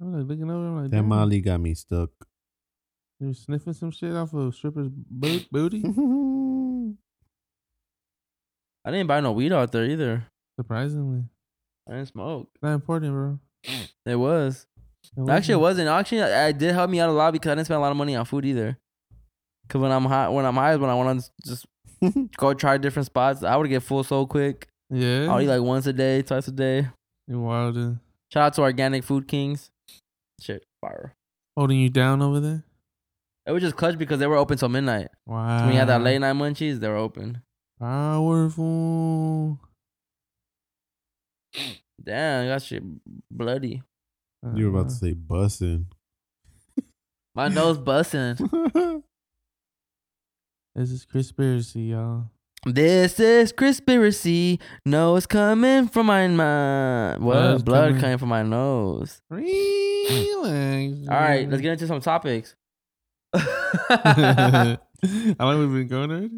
I'm 0.00 0.12
like 0.18 0.26
looking 0.28 0.50
over. 0.50 0.66
I'm 0.66 0.82
like, 0.82 0.90
That 0.90 1.02
Molly 1.02 1.40
got 1.40 1.60
me 1.60 1.74
stuck. 1.74 2.10
You 3.20 3.32
sniffing 3.34 3.72
some 3.72 3.90
shit 3.90 4.12
off 4.14 4.32
of 4.34 4.54
stripper's 4.54 4.88
boot, 4.88 5.46
booty. 5.52 5.82
I 8.84 8.90
didn't 8.90 9.06
buy 9.08 9.20
no 9.20 9.32
weed 9.32 9.52
out 9.52 9.72
there 9.72 9.84
either. 9.84 10.26
Surprisingly, 10.58 11.24
I 11.88 11.92
didn't 11.92 12.08
smoke. 12.08 12.48
not 12.62 12.72
important, 12.74 13.12
bro. 13.12 13.38
It 14.04 14.16
was. 14.16 14.66
It 15.16 15.28
Actually, 15.28 15.54
it 15.54 15.58
wasn't. 15.58 15.88
Actually, 15.88 16.22
I, 16.22 16.46
I 16.48 16.52
did 16.52 16.72
help 16.74 16.90
me 16.90 17.00
out 17.00 17.08
a 17.08 17.12
lot 17.12 17.32
because 17.32 17.50
I 17.50 17.54
didn't 17.54 17.66
spend 17.66 17.78
a 17.78 17.80
lot 17.80 17.90
of 17.90 17.96
money 17.96 18.14
on 18.16 18.24
food 18.24 18.44
either. 18.44 18.78
Cause 19.68 19.80
when 19.82 19.90
I'm 19.90 20.04
high, 20.04 20.28
when 20.28 20.44
I'm 20.44 20.54
high 20.54 20.74
is 20.74 20.78
when 20.78 20.90
I 20.90 20.94
want 20.94 21.20
to 21.20 21.30
just 21.44 21.66
go 22.36 22.54
try 22.54 22.78
different 22.78 23.06
spots. 23.06 23.42
I 23.42 23.56
would 23.56 23.68
get 23.68 23.82
full 23.82 24.04
so 24.04 24.24
quick. 24.26 24.68
Yeah, 24.90 25.26
I'll 25.30 25.40
eat 25.40 25.48
like 25.48 25.60
once 25.62 25.86
a 25.86 25.92
day, 25.92 26.22
twice 26.22 26.46
a 26.46 26.52
day. 26.52 26.86
you 27.26 27.40
wild. 27.40 27.76
uh, 27.76 27.90
Shout 28.32 28.42
out 28.44 28.54
to 28.54 28.62
Organic 28.62 29.02
Food 29.02 29.26
Kings. 29.26 29.70
Shit, 30.40 30.64
fire. 30.80 31.14
Holding 31.56 31.80
you 31.80 31.90
down 31.90 32.22
over 32.22 32.38
there. 32.38 32.62
It 33.46 33.52
was 33.52 33.62
just 33.62 33.76
clutch 33.76 33.96
because 33.96 34.18
they 34.18 34.26
were 34.26 34.36
open 34.36 34.58
till 34.58 34.68
midnight. 34.68 35.08
Wow. 35.24 35.58
So 35.58 35.64
when 35.66 35.72
you 35.74 35.78
had 35.78 35.88
that 35.88 36.02
late 36.02 36.18
night 36.18 36.34
munchies, 36.34 36.80
they 36.80 36.88
were 36.88 36.96
open. 36.96 37.42
Powerful. 37.78 39.60
Damn, 42.02 42.48
that 42.48 42.62
shit 42.62 42.82
bloody. 43.30 43.82
You 44.54 44.70
were 44.70 44.78
about 44.80 44.90
to 44.90 44.94
say 44.94 45.14
bussin'. 45.14 45.86
My 47.34 47.48
nose 47.48 47.78
busting. 47.78 48.36
This 50.74 50.90
is 50.90 51.06
Chrispiracy, 51.06 51.88
y'all. 51.88 52.30
This 52.66 53.18
is 53.18 53.50
Chrispiracy. 53.50 54.58
No, 54.84 55.16
it's 55.16 55.24
coming 55.24 55.88
from 55.88 56.04
my 56.04 56.28
mind. 56.28 57.22
What? 57.24 57.32
Blood's 57.34 57.62
Blood 57.62 57.86
coming. 57.88 58.00
coming 58.02 58.18
from 58.18 58.28
my 58.28 58.42
nose. 58.42 59.22
Relax. 59.30 61.08
All 61.08 61.14
right, 61.18 61.48
let's 61.48 61.62
get 61.62 61.72
into 61.72 61.86
some 61.86 62.00
topics. 62.02 62.54
How 65.38 65.46
long 65.46 65.58
we 65.72 65.78
been 65.80 65.88
going 65.88 66.10
already? 66.10 66.30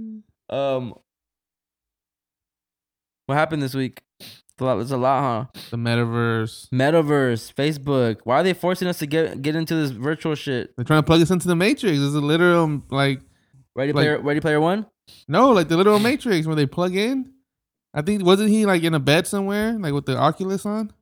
um, 0.50 0.94
what 3.26 3.34
happened 3.36 3.62
this 3.62 3.74
week? 3.74 4.02
It's 4.20 4.34
a 4.60 4.64
lot. 4.64 4.80
It's 4.80 4.90
a 4.90 4.96
lot, 4.96 5.50
huh? 5.54 5.60
The 5.70 5.76
metaverse. 5.76 6.68
Metaverse, 6.70 7.52
Facebook. 7.54 8.18
Why 8.24 8.40
are 8.40 8.42
they 8.42 8.54
forcing 8.54 8.88
us 8.88 8.98
to 8.98 9.06
get 9.06 9.40
get 9.42 9.54
into 9.54 9.74
this 9.74 9.90
virtual 9.90 10.34
shit? 10.34 10.74
They're 10.76 10.84
trying 10.84 11.00
to 11.02 11.06
plug 11.06 11.20
us 11.22 11.30
into 11.30 11.46
the 11.46 11.54
matrix. 11.56 11.98
It's 11.98 12.14
a 12.14 12.20
literal 12.20 12.82
like 12.90 13.20
Ready 13.76 13.92
Like- 13.92 14.02
player, 14.04 14.18
Ready 14.20 14.40
Player 14.40 14.60
One. 14.60 14.86
no, 15.28 15.50
like 15.52 15.68
the 15.68 15.76
literal 15.76 15.98
matrix 16.00 16.46
where 16.46 16.56
they 16.56 16.66
plug 16.66 16.96
in. 16.96 17.32
I 17.94 18.02
think 18.02 18.24
wasn't 18.24 18.50
he 18.50 18.66
like 18.66 18.82
in 18.82 18.94
a 18.94 18.98
bed 19.00 19.26
somewhere, 19.26 19.72
like 19.78 19.92
with 19.92 20.06
the 20.06 20.16
Oculus 20.16 20.66
on? 20.66 20.92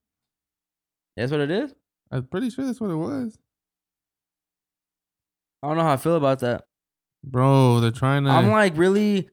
That's 1.16 1.30
what 1.32 1.40
it 1.40 1.50
is. 1.50 1.74
I'm 2.10 2.26
pretty 2.26 2.50
sure 2.50 2.66
that's 2.66 2.80
what 2.80 2.90
it 2.90 2.96
was. 2.96 3.38
I 5.62 5.68
don't 5.68 5.76
know 5.76 5.82
how 5.82 5.92
I 5.92 5.96
feel 5.96 6.16
about 6.16 6.40
that. 6.40 6.64
Bro, 7.24 7.80
they're 7.80 7.90
trying 7.90 8.24
to. 8.24 8.30
I'm 8.30 8.50
like 8.50 8.76
really. 8.76 9.28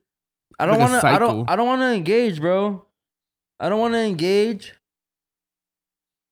I 0.60 0.66
don't 0.66 0.80
Like 0.80 0.90
want 0.90 1.02
to. 1.02 1.08
I 1.08 1.20
don't. 1.20 1.50
I 1.50 1.56
don't 1.56 1.68
want 1.68 1.82
to 1.82 1.94
engage, 1.94 2.40
bro. 2.40 2.86
I 3.60 3.70
don't 3.70 3.80
want 3.80 3.94
to 3.94 4.00
engage. 4.00 4.74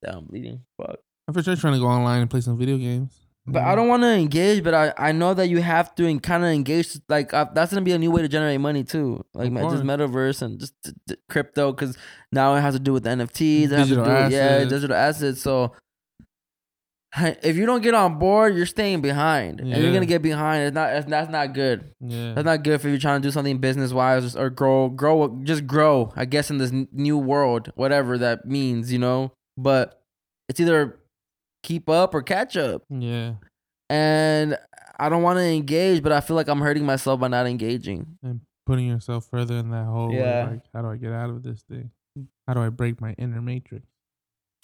Damn, 0.04 0.20
I'm 0.20 0.26
bleeding. 0.26 0.62
Fuck. 0.78 0.98
I'm 1.28 1.34
for 1.34 1.44
sure 1.44 1.56
trying 1.56 1.74
to 1.74 1.80
go 1.80 1.88
online 1.88 2.22
and 2.22 2.30
play 2.30 2.42
some 2.42 2.58
video 2.58 2.78
games. 2.78 3.14
But 3.48 3.64
I 3.64 3.74
don't 3.76 3.88
want 3.88 4.04
to 4.04 4.08
engage. 4.10 4.64
But 4.64 4.74
I, 4.74 4.94
I 4.98 5.12
know 5.12 5.34
that 5.34 5.48
you 5.48 5.62
have 5.62 5.94
to 5.96 6.08
and 6.08 6.22
kind 6.22 6.44
of 6.44 6.50
engage. 6.50 6.98
Like 7.10 7.34
uh, 7.34 7.46
that's 7.54 7.72
gonna 7.72 7.84
be 7.84 7.92
a 7.92 7.98
new 7.98 8.12
way 8.12 8.22
to 8.22 8.28
generate 8.28 8.60
money 8.60 8.84
too. 8.84 9.26
Like 9.34 9.52
just 9.52 9.84
metaverse 9.84 10.42
and 10.42 10.60
just 10.60 10.74
d- 10.84 10.92
d- 11.08 11.16
crypto 11.30 11.72
because 11.72 11.98
now 12.32 12.56
it 12.56 12.62
has 12.62 12.76
to 12.76 12.80
do 12.80 12.94
with 12.94 13.04
NFTs. 13.06 13.64
It 13.66 13.72
has 13.72 13.88
to 13.88 13.96
Digital 13.96 14.06
do 14.06 14.12
with, 14.12 14.32
yeah, 14.32 14.64
digital 14.66 14.96
assets. 14.96 15.42
So 15.42 15.74
if 17.18 17.58
you 17.58 17.66
don't 17.66 17.82
get 17.82 17.94
on 17.94 18.20
board, 18.20 18.56
you're 18.56 18.66
staying 18.66 19.02
behind, 19.02 19.60
and 19.60 19.70
you're 19.70 19.92
gonna 19.94 20.06
get 20.06 20.22
behind. 20.22 20.64
It's 20.64 20.74
not. 20.76 21.08
That's 21.10 21.30
not 21.32 21.54
good. 21.54 21.94
Yeah. 22.00 22.34
That's 22.34 22.46
not 22.46 22.64
good 22.64 22.80
for 22.82 22.88
you're 22.90 22.98
trying 22.98 23.22
to 23.22 23.28
do 23.28 23.32
something 23.32 23.58
business 23.58 23.92
wise 23.92 24.36
or 24.36 24.50
grow, 24.50 24.90
grow, 24.90 25.28
just 25.44 25.68
grow. 25.68 26.14
I 26.16 26.26
guess 26.26 26.50
in 26.50 26.58
this 26.58 26.72
new 26.92 27.18
world, 27.18 27.72
whatever 27.76 28.18
that 28.20 28.46
means, 28.46 28.92
you 28.94 29.00
know. 29.00 29.34
But 29.58 30.02
it's 30.48 30.60
either 30.60 31.00
keep 31.64 31.90
up 31.90 32.14
or 32.16 32.22
catch 32.22 32.56
up, 32.58 32.84
Yeah. 32.90 33.34
and 33.90 34.58
I 34.98 35.10
don't 35.10 35.24
want 35.24 35.38
to 35.38 35.44
engage, 35.44 36.02
but 36.04 36.12
I 36.12 36.22
feel 36.22 36.36
like 36.36 36.48
I'm 36.48 36.62
hurting 36.62 36.86
myself 36.86 37.20
by 37.20 37.28
not 37.28 37.46
engaging. 37.48 38.18
And 38.24 38.42
putting 38.66 38.88
yourself 38.88 39.28
further 39.30 39.56
in 39.58 39.70
that 39.72 39.86
hole. 39.86 40.14
Yeah. 40.14 40.48
Like, 40.52 40.62
how 40.74 40.82
do 40.84 40.88
I 40.90 40.96
get 40.98 41.12
out 41.12 41.30
of 41.30 41.44
this 41.44 41.62
thing? 41.64 41.92
How 42.48 42.54
do 42.54 42.62
I 42.62 42.70
break 42.70 43.02
my 43.02 43.14
inner 43.18 43.42
matrix? 43.42 43.86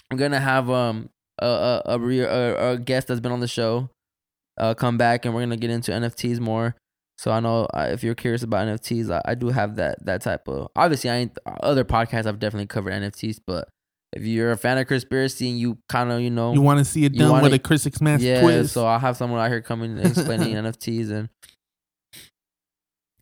I'm 0.09 0.17
gonna 0.17 0.39
have 0.39 0.69
um 0.69 1.09
a 1.39 1.81
a 1.85 1.97
a, 1.99 2.21
a, 2.23 2.71
a 2.73 2.77
guest 2.77 3.07
that's 3.07 3.19
been 3.19 3.31
on 3.31 3.39
the 3.39 3.47
show 3.47 3.89
uh 4.59 4.73
come 4.73 4.97
back, 4.97 5.25
and 5.25 5.33
we're 5.35 5.41
gonna 5.41 5.57
get 5.57 5.69
into 5.69 5.91
NFTs 5.91 6.39
more. 6.39 6.75
So 7.19 7.31
I 7.31 7.39
know 7.39 7.65
uh, 7.73 7.87
if 7.91 8.03
you're 8.03 8.13
curious 8.15 8.43
about 8.43 8.67
NFTs, 8.67 9.09
I, 9.11 9.21
I 9.31 9.35
do 9.35 9.49
have 9.49 9.75
that 9.77 10.05
that 10.05 10.21
type 10.21 10.47
of. 10.47 10.67
Obviously, 10.75 11.09
I 11.09 11.15
ain't 11.17 11.37
other 11.61 11.83
podcasts. 11.83 12.27
I've 12.27 12.39
definitely 12.39 12.67
covered 12.67 12.93
NFTs, 12.93 13.39
but 13.45 13.67
if 14.13 14.23
you're 14.23 14.51
a 14.51 14.57
fan 14.57 14.77
of 14.77 14.87
Chrispiracy 14.87 15.49
and 15.49 15.59
you 15.59 15.77
kind 15.89 16.11
of 16.11 16.21
you 16.21 16.29
know 16.29 16.53
You 16.53 16.61
want 16.61 16.79
to 16.79 16.85
see 16.85 17.05
it 17.05 17.13
done 17.13 17.29
wanna- 17.31 17.43
with 17.43 17.53
a 17.53 17.59
Chris 17.59 17.87
Mass 18.01 18.21
yeah, 18.21 18.41
twist? 18.41 18.73
so 18.73 18.85
I'll 18.85 18.99
have 18.99 19.17
someone 19.17 19.39
out 19.39 19.49
here 19.49 19.61
coming 19.61 19.97
and 19.97 20.07
explaining 20.07 20.53
NFTs 20.55 21.09
and 21.11 21.29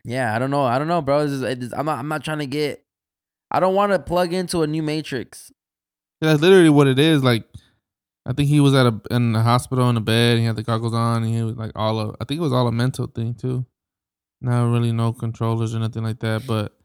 yeah, 0.03 0.35
I 0.35 0.39
don't 0.39 0.51
know, 0.51 0.63
I 0.63 0.77
don't 0.77 0.87
know, 0.87 1.01
bro. 1.01 1.23
This 1.23 1.31
is, 1.31 1.41
it's, 1.41 1.73
I'm 1.73 1.85
not 1.85 1.99
I'm 1.99 2.07
not 2.07 2.23
trying 2.23 2.39
to 2.39 2.45
get. 2.45 2.83
I 3.49 3.59
don't 3.59 3.75
want 3.75 3.91
to 3.91 3.99
plug 3.99 4.33
into 4.33 4.61
a 4.61 4.67
new 4.67 4.83
matrix. 4.83 5.51
That's 6.21 6.41
literally 6.41 6.69
what 6.69 6.87
it 6.87 6.99
is. 6.99 7.23
Like, 7.23 7.45
I 8.25 8.33
think 8.33 8.49
he 8.49 8.59
was 8.59 8.73
at 8.73 8.87
a 8.87 8.99
in 9.11 9.33
the 9.33 9.41
hospital 9.41 9.89
in 9.89 9.97
a 9.97 10.01
bed. 10.01 10.39
He 10.39 10.45
had 10.45 10.55
the 10.55 10.63
goggles 10.63 10.93
on, 10.93 11.23
and 11.23 11.33
he 11.33 11.43
was 11.43 11.55
like 11.55 11.71
all 11.75 11.99
of. 11.99 12.15
I 12.19 12.25
think 12.25 12.39
it 12.39 12.43
was 12.43 12.53
all 12.53 12.67
a 12.67 12.71
mental 12.71 13.07
thing 13.07 13.35
too. 13.35 13.65
Not 14.41 14.71
really 14.71 14.91
no 14.91 15.13
controllers 15.13 15.75
or 15.75 15.79
nothing 15.79 16.03
like 16.03 16.19
that, 16.19 16.45
but 16.47 16.75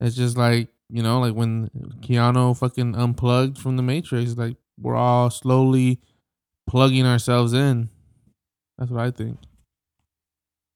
it's 0.00 0.16
just 0.16 0.36
like 0.36 0.68
you 0.92 1.02
know, 1.02 1.20
like 1.20 1.34
when 1.34 1.70
Keanu 2.00 2.56
fucking 2.56 2.94
unplugged 2.94 3.58
from 3.58 3.76
the 3.76 3.82
Matrix. 3.82 4.36
Like 4.36 4.56
we're 4.78 4.96
all 4.96 5.30
slowly 5.30 6.00
plugging 6.66 7.06
ourselves 7.06 7.54
in. 7.54 7.88
That's 8.76 8.90
what 8.90 9.02
I 9.02 9.10
think. 9.10 9.38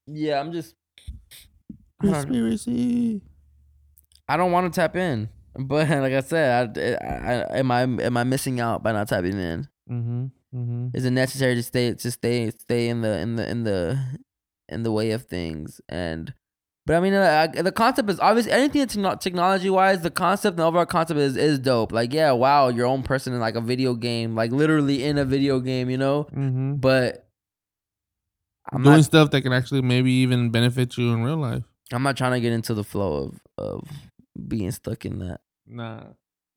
Yeah, 0.07 0.41
I'm 0.41 0.53
just. 0.53 0.75
Conspiracy. 2.01 3.23
I 4.29 4.37
don't 4.37 4.53
want 4.53 4.73
to 4.73 4.81
tap 4.81 4.97
in, 4.97 5.29
but 5.59 5.89
like 5.89 6.13
I 6.13 6.21
said, 6.21 6.79
I, 6.79 7.07
I, 7.07 7.59
am 7.59 7.71
I 7.71 7.83
am 7.83 8.17
I 8.17 8.25
missing 8.25 8.61
out 8.61 8.83
by 8.83 8.93
not 8.93 9.09
tapping 9.09 9.39
in? 9.39 9.69
Mm-hmm. 9.91 10.27
Mm-hmm. 10.55 10.89
Is 10.95 11.05
it 11.05 11.11
necessary 11.11 11.55
to 11.55 11.63
stay 11.63 11.95
to 11.95 12.11
stay 12.11 12.51
stay 12.51 12.89
in 12.89 13.03
the 13.03 13.19
in 13.19 13.37
the 13.37 13.49
in 13.49 13.65
the 13.65 13.99
in 14.69 14.83
the 14.83 14.93
way 14.93 15.11
of 15.13 15.25
things? 15.25 15.81
And 15.89 16.35
But 16.87 16.97
I 16.97 17.01
mean, 17.01 17.15
uh, 17.15 17.49
the 17.55 17.73
concept 17.73 18.09
is 18.11 18.21
obvious. 18.21 18.47
Anything 18.47 18.81
that's 18.81 18.97
not 18.97 19.21
technology 19.21 19.71
wise, 19.71 20.03
the 20.03 20.11
concept, 20.11 20.57
the 20.57 20.65
overall 20.65 20.87
concept 20.87 21.19
is 21.19 21.37
is 21.37 21.59
dope. 21.59 21.93
Like, 21.93 22.13
yeah, 22.13 22.33
wow, 22.33 22.69
your 22.69 22.87
own 22.87 23.03
person 23.03 23.33
in 23.35 23.41
like 23.41 23.57
a 23.57 23.61
video 23.61 23.95
game, 23.95 24.35
like 24.35 24.53
literally 24.53 25.05
in 25.05 25.19
a 25.19 25.25
video 25.25 25.61
game, 25.61 25.91
you 25.91 25.99
know. 25.99 26.25
Mm-hmm. 26.33 26.75
But 26.77 27.29
I'm 28.73 28.83
Doing 28.83 28.97
not, 28.97 29.05
stuff 29.05 29.31
that 29.31 29.43
can 29.43 29.53
actually 29.53 29.83
maybe 29.83 30.13
even 30.13 30.51
benefit 30.51 30.97
you 30.97 31.13
in 31.13 31.23
real 31.23 31.37
life. 31.37 31.63
I'm 31.93 32.03
not 32.03 32.17
trying 32.17 32.33
to 32.33 32.41
get 32.41 32.53
into 32.53 32.75
the 32.75 32.85
flow 32.85 33.25
of 33.25 33.41
of 33.59 33.89
being 34.49 34.71
stuck 34.73 35.05
in 35.05 35.21
that. 35.21 35.41
Nah, 35.67 36.03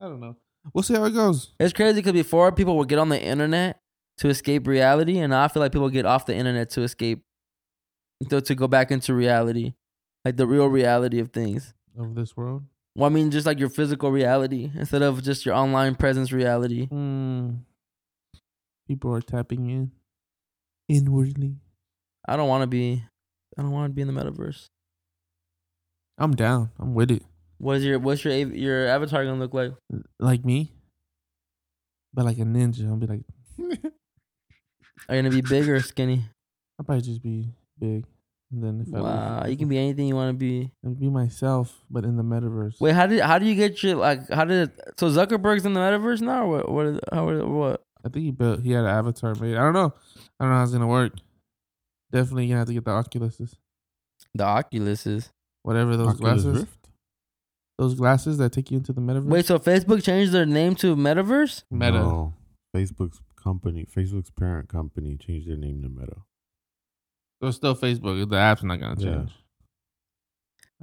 I 0.02 0.06
don't 0.08 0.20
know. 0.20 0.36
We'll 0.74 0.84
see 0.84 0.94
how 0.94 1.06
it 1.06 1.12
goes. 1.14 1.54
It's 1.60 1.74
crazy 1.74 1.96
because 1.96 2.14
before 2.14 2.52
people 2.52 2.78
would 2.78 2.90
get 2.90 3.00
on 3.00 3.10
the 3.10 3.22
internet 3.22 3.82
to 4.18 4.30
escape 4.30 4.68
reality, 4.68 5.18
and 5.20 5.32
now 5.32 5.44
I 5.44 5.48
feel 5.48 5.62
like 5.62 5.72
people 5.72 5.90
get 5.90 6.06
off 6.06 6.26
the 6.26 6.36
internet 6.36 6.70
to 6.72 6.82
escape, 6.82 7.24
to, 8.30 8.42
to 8.42 8.56
go 8.56 8.68
back 8.68 8.92
into 8.92 9.14
reality, 9.14 9.74
like 10.26 10.38
the 10.38 10.46
real 10.46 10.68
reality 10.68 11.20
of 11.20 11.32
things. 11.32 11.74
Of 11.98 12.16
this 12.16 12.36
world. 12.36 12.64
Well, 12.96 13.10
I 13.10 13.14
mean, 13.14 13.32
just 13.32 13.46
like 13.46 13.60
your 13.60 13.70
physical 13.70 14.12
reality 14.12 14.72
instead 14.76 15.02
of 15.02 15.24
just 15.24 15.46
your 15.46 15.56
online 15.56 15.96
presence 15.96 16.32
reality. 16.32 16.88
Hmm. 16.88 17.52
People 18.88 19.16
are 19.16 19.22
tapping 19.22 19.70
in 19.70 19.92
inwardly. 20.88 21.58
I 22.28 22.36
don't 22.36 22.50
want 22.50 22.64
to 22.64 22.68
be. 22.68 23.04
I 23.58 23.62
don't 23.62 23.72
want 23.72 23.92
to 23.92 23.94
be 23.94 24.02
in 24.02 24.14
the 24.14 24.14
metaverse. 24.14 24.70
I'm 26.18 26.36
down. 26.36 26.72
I'm 26.80 26.94
with 26.94 27.12
it. 27.12 27.24
What 27.60 27.78
is 27.78 27.86
your 27.86 28.00
what's 28.00 28.24
your 28.26 28.34
your 28.34 28.88
avatar 28.88 29.24
gonna 29.26 29.40
look 29.40 29.54
like? 29.54 29.74
Like 30.20 30.44
me, 30.44 30.72
but 32.14 32.26
like 32.26 32.38
a 32.40 32.44
ninja. 32.44 32.88
I'll 32.88 32.96
be 32.96 33.08
like, 33.08 33.22
Are 35.08 35.16
you 35.16 35.22
gonna 35.22 35.30
be 35.30 35.42
big 35.42 35.68
or 35.70 35.80
skinny? 35.82 36.24
I'll 36.80 36.86
probably 36.86 37.02
just 37.04 37.22
be 37.22 37.50
big, 37.78 38.06
and 38.52 38.64
then 38.64 38.82
if 38.82 38.88
Wow, 38.88 39.42
I 39.44 39.48
you 39.48 39.58
can 39.58 39.68
be 39.68 39.78
anything 39.78 40.08
you 40.08 40.16
want 40.16 40.30
to 40.34 40.38
be. 40.38 40.72
I'll 40.86 40.94
be 40.96 41.10
myself, 41.10 41.84
but 41.90 42.06
in 42.06 42.16
the 42.16 42.24
metaverse. 42.24 42.80
Wait, 42.80 42.94
how 42.96 43.08
did 43.08 43.20
how 43.22 43.38
do 43.40 43.46
you 43.46 43.56
get 43.56 43.84
your 43.84 43.96
like 43.96 44.30
how 44.30 44.46
did 44.46 44.72
so 44.98 45.10
Zuckerberg's 45.10 45.66
in 45.66 45.74
the 45.74 45.80
metaverse 45.80 46.22
now 46.22 46.46
or 46.46 46.48
what? 46.48 46.72
What 46.72 46.86
is 46.86 47.00
how 47.12 47.26
what? 47.46 47.84
I 48.06 48.10
think 48.10 48.24
he 48.24 48.32
built. 48.32 48.62
He 48.62 48.72
had 48.72 48.86
an 48.86 48.90
avatar 48.92 49.36
made. 49.36 49.58
I 49.58 49.62
don't 49.62 49.74
know. 49.74 49.94
I 50.40 50.46
don't 50.46 50.52
know 50.52 50.58
how 50.58 50.64
it's 50.64 50.72
gonna 50.72 50.88
work. 50.88 51.14
Definitely 52.12 52.48
gonna 52.48 52.60
have 52.60 52.68
to 52.68 52.74
get 52.74 52.86
the 52.86 52.92
Oculuses, 52.92 53.56
The 54.34 54.46
Oculus 54.46 55.06
is. 55.06 55.30
whatever 55.64 55.98
those 55.98 56.08
Oculus 56.16 56.44
glasses. 56.44 56.60
Rift? 56.62 56.79
Those 57.80 57.96
glasses 57.96 58.38
that 58.40 58.52
take 58.52 58.72
you 58.72 58.78
into 58.78 58.92
the 58.92 59.00
metaverse. 59.00 59.24
Wait, 59.24 59.46
so 59.46 59.58
Facebook 59.58 60.04
changed 60.04 60.34
their 60.34 60.46
name 60.46 60.76
to 60.76 60.98
Metaverse? 60.98 61.64
Meta. 61.72 61.94
No. 62.00 62.34
Facebook's 62.76 63.22
company, 63.42 63.86
Facebook's 63.86 64.30
parent 64.32 64.68
company, 64.68 65.16
changed 65.16 65.48
their 65.48 65.56
name 65.56 65.82
to 65.84 65.88
Meta. 65.88 66.18
So 67.42 67.48
it's 67.48 67.56
still 67.56 67.76
Facebook. 67.76 68.30
The 68.30 68.36
app's 68.36 68.64
not 68.64 68.82
gonna 68.82 69.00
Yeah. 69.00 69.16
change. 69.16 69.32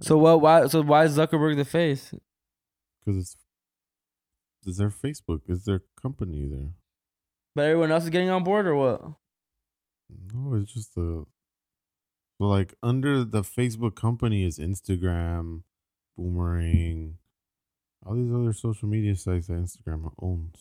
So 0.00 0.16
what? 0.16 0.40
Why? 0.40 0.66
So 0.68 0.80
why 0.82 1.04
is 1.04 1.18
Zuckerberg 1.18 1.56
the 1.56 1.66
face? 1.66 2.14
Because 3.04 3.20
it's 3.20 3.36
it's 4.64 4.78
their 4.78 4.88
Facebook, 4.88 5.42
it's 5.48 5.66
their 5.66 5.82
company 6.00 6.48
there. 6.48 6.70
But 7.54 7.66
everyone 7.66 7.92
else 7.92 8.04
is 8.04 8.10
getting 8.10 8.30
on 8.30 8.42
board 8.42 8.66
or 8.66 8.74
what? 8.74 9.02
No, 10.32 10.54
it's 10.54 10.72
just 10.72 10.94
the. 10.94 11.26
So 12.38 12.44
like 12.46 12.74
under 12.82 13.22
the 13.22 13.42
Facebook 13.42 13.94
company 13.96 14.44
is 14.44 14.58
Instagram, 14.58 15.62
Boomerang, 16.16 17.16
all 18.04 18.14
these 18.14 18.32
other 18.32 18.52
social 18.52 18.88
media 18.88 19.14
sites 19.16 19.46
that 19.48 19.54
Instagram 19.54 20.12
owns. 20.20 20.56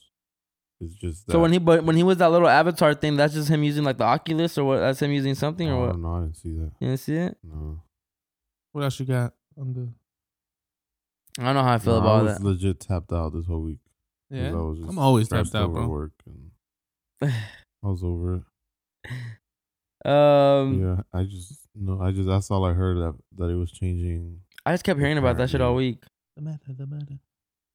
It's 0.81 0.93
just 0.95 1.25
that. 1.27 1.31
So 1.31 1.39
when 1.39 1.53
he 1.53 1.57
but 1.59 1.83
when 1.85 1.95
he 1.95 2.03
was 2.03 2.17
that 2.17 2.31
little 2.31 2.47
avatar 2.49 2.93
thing, 2.93 3.15
that's 3.15 3.33
just 3.33 3.47
him 3.49 3.63
using 3.63 3.83
like 3.83 3.97
the 3.97 4.03
Oculus 4.03 4.57
or 4.57 4.65
what? 4.65 4.79
That's 4.79 5.01
him 5.01 5.11
using 5.11 5.33
something 5.35 5.69
or 5.69 5.73
oh, 5.85 5.87
what? 5.87 5.97
no, 5.99 6.13
I 6.15 6.19
didn't 6.21 6.35
see 6.37 6.51
that. 6.53 6.71
You 6.79 6.87
didn't 6.89 6.99
see 6.99 7.15
it? 7.15 7.37
No, 7.43 7.81
What 8.73 8.83
else 8.83 8.99
you 8.99 9.05
got 9.05 9.33
on 9.57 9.73
the? 9.73 9.89
I 11.41 11.45
don't 11.45 11.55
know 11.55 11.63
how 11.63 11.73
I 11.75 11.77
feel 11.79 11.93
No, 11.93 11.99
about 12.01 12.19
I 12.19 12.21
was 12.23 12.37
that. 12.37 12.43
legit 12.43 12.79
tapped 12.81 13.11
out 13.13 13.33
this 13.33 13.45
whole 13.45 13.61
week. 13.61 13.79
'cause 14.29 14.37
Yeah, 14.39 14.49
I 14.49 14.53
was 14.53 14.77
just 14.79 14.89
I'm 14.89 14.99
always 14.99 15.25
stressed 15.27 15.51
tapped 15.53 15.61
out, 15.63 15.69
over 15.69 15.79
bro. 15.79 15.87
Work 15.87 16.11
and 16.25 16.51
I 17.83 17.87
was 17.87 18.03
over 18.03 18.35
it. 18.35 18.43
Um, 20.05 20.81
yeah, 20.81 21.01
I 21.13 21.23
just 21.23 21.67
no, 21.73 21.99
I 22.01 22.11
just 22.11 22.27
that's 22.27 22.51
all 22.51 22.63
I 22.65 22.73
heard 22.73 22.97
that 22.97 23.15
that 23.37 23.49
it 23.49 23.55
was 23.55 23.71
changing. 23.71 24.41
I 24.65 24.73
just 24.73 24.83
kept 24.83 24.99
hearing 24.99 25.17
about 25.17 25.37
that 25.37 25.49
shit 25.49 25.61
all 25.61 25.75
week. 25.75 26.03
The 26.35 26.41
meta, 26.41 26.59
the 26.67 26.87
meta. 26.87 27.19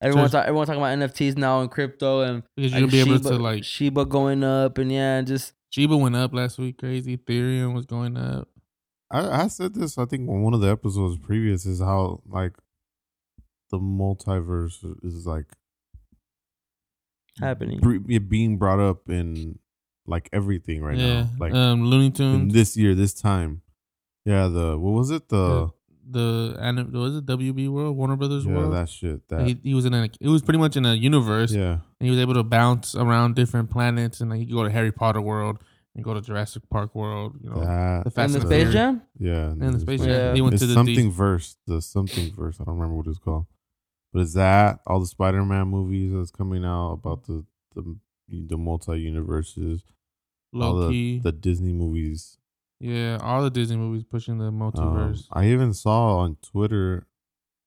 Everyone, 0.03 0.29
So- 0.29 0.39
talk, 0.39 0.47
everyone 0.47 0.67
talking 0.67 0.81
about 0.81 0.99
NFTs 0.99 1.37
now 1.37 1.61
and 1.61 1.71
crypto 1.71 2.23
and 2.23 2.43
Because 2.57 2.73
like, 2.73 2.81
you'll 2.81 2.91
be 2.91 3.01
able 3.01 3.17
Shiba, 3.17 3.29
to 3.31 3.37
like 3.37 3.65
Shiba 3.65 4.05
going 4.07 4.43
up 4.43 4.79
and 4.79 4.91
yeah, 4.91 5.19
and 5.19 5.27
just 5.27 5.53
Shiba 5.71 5.97
went 5.97 6.17
up 6.17 6.33
last 6.33 6.59
week, 6.59 6.79
crazy. 6.79 7.17
Ethereum 7.17 7.75
was 7.75 7.87
going 7.87 8.17
up. 8.17 8.49
I 9.11 9.43
I 9.43 9.47
said 9.49 9.75
this 9.75 9.99
I 9.99 10.05
think 10.07 10.29
on 10.29 10.43
one 10.43 10.55
of 10.55 10.61
the 10.61 10.69
episodes 10.71 11.19
previous 11.19 11.67
is 11.67 11.81
how 11.81 12.23
like 12.27 12.55
the 13.71 13.79
multiverse 13.79 14.85
is 15.05 15.27
like 15.27 15.47
happening. 17.39 17.81
bre- 17.81 18.19
being 18.19 18.59
brought 18.59 18.81
up 18.81 19.09
in 19.09 19.59
like 20.07 20.29
everything 20.33 20.83
right 20.83 20.97
yeah, 20.97 21.23
now. 21.23 21.29
Like 21.39 21.55
um, 21.55 21.85
Looney 21.85 22.11
Tunes. 22.11 22.53
this 22.53 22.77
year, 22.77 22.95
this 22.95 23.15
time. 23.15 23.63
Yeah, 24.25 24.49
the 24.49 24.79
what 24.79 24.93
was 24.93 25.11
it? 25.11 25.29
The 25.29 25.71
the 26.11 26.57
anim- 26.61 26.93
was 26.93 27.17
it 27.17 27.27
WB 27.27 27.69
World, 27.69 27.97
Warner 27.97 28.17
Brothers 28.17 28.45
yeah, 28.47 28.53
World. 28.57 28.73
that 28.75 28.89
shit. 28.89 29.27
That 29.29 29.47
he, 29.47 29.59
he 29.63 29.75
was 29.75 29.85
in 29.85 29.95
a. 29.95 30.09
It 30.21 30.29
was 30.29 30.43
pretty 30.43 30.59
much 30.59 30.77
in 30.77 30.85
a 30.87 30.95
universe. 30.95 31.53
yeah. 31.53 31.73
and 31.73 31.81
he 32.01 32.11
was 32.11 32.19
able 32.19 32.35
to 32.35 32.43
bounce 32.43 32.95
around 32.95 33.35
different 33.37 33.71
planets, 33.71 34.21
and 34.21 34.31
like 34.31 34.41
he 34.41 34.47
could 34.47 34.55
go 34.55 34.65
to 34.65 34.71
Harry 34.71 34.93
Potter 34.93 35.21
World 35.21 35.59
and 35.95 36.05
go 36.05 36.15
to 36.15 36.21
Jurassic 36.21 36.63
Park 36.71 36.95
World. 36.95 37.37
You 37.43 37.51
know, 37.51 37.61
That 37.61 38.05
the 38.05 38.11
Fast 38.11 38.35
In 38.35 38.41
the 38.41 38.47
and 38.47 38.49
Space 38.65 38.73
Jam? 38.73 39.03
yeah, 39.19 39.47
And 39.51 39.75
the 39.75 39.81
Space 39.81 40.01
Jam. 40.01 40.09
Jam. 40.09 40.27
Yeah. 40.29 40.35
He 40.35 40.41
went 40.41 40.55
it's 40.55 40.63
to 40.63 40.67
the 40.69 40.75
something 40.75 40.95
D- 41.11 41.15
verse. 41.15 41.57
The 41.67 41.83
something 41.83 42.33
verse. 42.35 42.57
I 42.61 42.65
don't 42.65 42.75
remember 42.75 42.97
what 42.97 43.07
it's 43.07 43.19
called, 43.19 43.47
but 44.13 44.21
is 44.21 44.35
that 44.35 44.81
all 44.87 45.01
the 45.01 45.07
Spider 45.07 45.45
Man 45.45 45.69
movies 45.69 46.13
that's 46.13 46.31
coming 46.31 46.65
out 46.65 46.93
about 46.93 47.25
the 47.27 47.45
the 47.75 47.97
the 48.29 48.57
multi 48.57 49.01
universes. 49.01 49.83
all 50.55 50.61
low 50.75 50.89
the, 50.89 51.19
the 51.21 51.33
Disney 51.33 51.73
movies. 51.73 52.39
Yeah, 52.81 53.19
all 53.23 53.43
the 53.43 53.51
Disney 53.51 53.77
movies 53.77 54.05
pushing 54.05 54.39
the 54.39 54.47
Um, 54.47 54.59
multiverse. 54.59 55.27
I 55.33 55.47
even 55.49 55.73
saw 55.75 56.19
on 56.19 56.37
Twitter 56.43 57.07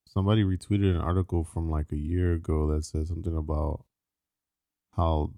somebody 0.07 0.43
retweeted 0.43 0.91
an 0.95 1.01
article 1.01 1.43
from 1.43 1.69
like 1.69 1.91
a 1.91 1.97
year 1.97 2.33
ago 2.33 2.67
that 2.73 2.83
said 2.85 3.07
something 3.07 3.35
about 3.35 3.85
how 4.91 5.31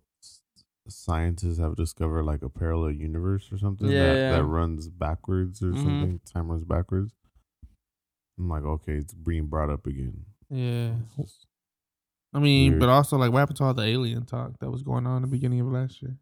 scientists 0.88 1.58
have 1.58 1.76
discovered 1.76 2.24
like 2.24 2.42
a 2.44 2.50
parallel 2.50 2.92
universe 2.92 3.52
or 3.52 3.58
something 3.58 3.88
Yeah, 3.88 4.04
that, 4.14 4.18
yeah. 4.18 4.30
that 4.32 4.44
runs 4.46 4.88
backwards 4.90 5.64
or 5.64 5.72
Mhm. 5.72 5.82
something. 5.84 6.20
Time 6.26 6.50
runs 6.50 6.64
backwards. 6.64 7.14
I'm 8.38 8.50
like, 8.50 8.64
okay, 8.64 8.98
it's 8.98 9.14
being 9.14 9.48
brought 9.48 9.70
up 9.70 9.88
again. 9.88 10.26
yeah, 10.50 10.96
I 12.34 12.40
mean, 12.40 12.72
Weird. 12.74 12.80
but 12.82 12.90
also 12.90 13.18
like 13.18 13.32
what 13.32 13.40
happened 13.40 13.58
to 13.58 13.64
all 13.64 13.74
the 13.74 13.84
alien 13.84 14.26
talk 14.26 14.60
that 14.60 14.70
was 14.70 14.84
going 14.84 15.08
on 15.08 15.18
in 15.18 15.22
the 15.24 15.28
beginning 15.30 15.62
of 15.62 15.68
last 15.68 16.02
year? 16.02 16.18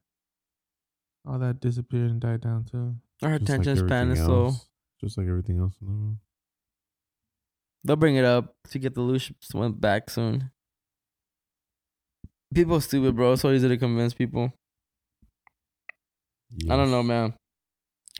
All 1.26 1.40
that 1.40 1.60
disappeared 1.60 2.12
and 2.12 2.22
died 2.22 2.42
down 2.42 2.66
too. 2.66 2.96
Our 3.24 3.40
just 3.40 3.50
like 3.50 3.60
attention 3.62 3.88
span 3.88 4.12
is 4.12 4.20
everything 4.20 4.26
slow. 4.26 4.52
Just 5.02 5.18
like 5.18 5.28
everything 5.28 5.60
else 5.60 5.74
in 5.82 5.88
the 5.88 5.94
world. 5.94 6.18
They'll 7.86 7.96
bring 7.96 8.16
it 8.16 8.26
up 8.26 8.56
to 8.70 8.80
get 8.80 8.96
the 8.96 9.02
loose 9.02 9.32
went 9.54 9.82
back 9.82 10.10
soon. 10.10 10.52
People 12.54 12.80
stupid, 12.82 13.16
bro. 13.16 13.34
It's 13.34 13.42
so 13.42 13.52
easy 13.52 13.68
to 13.68 13.78
convince 13.78 14.14
people. 14.14 14.54
I 16.70 16.76
don't 16.76 16.92
know, 16.92 17.04
man. 17.04 17.34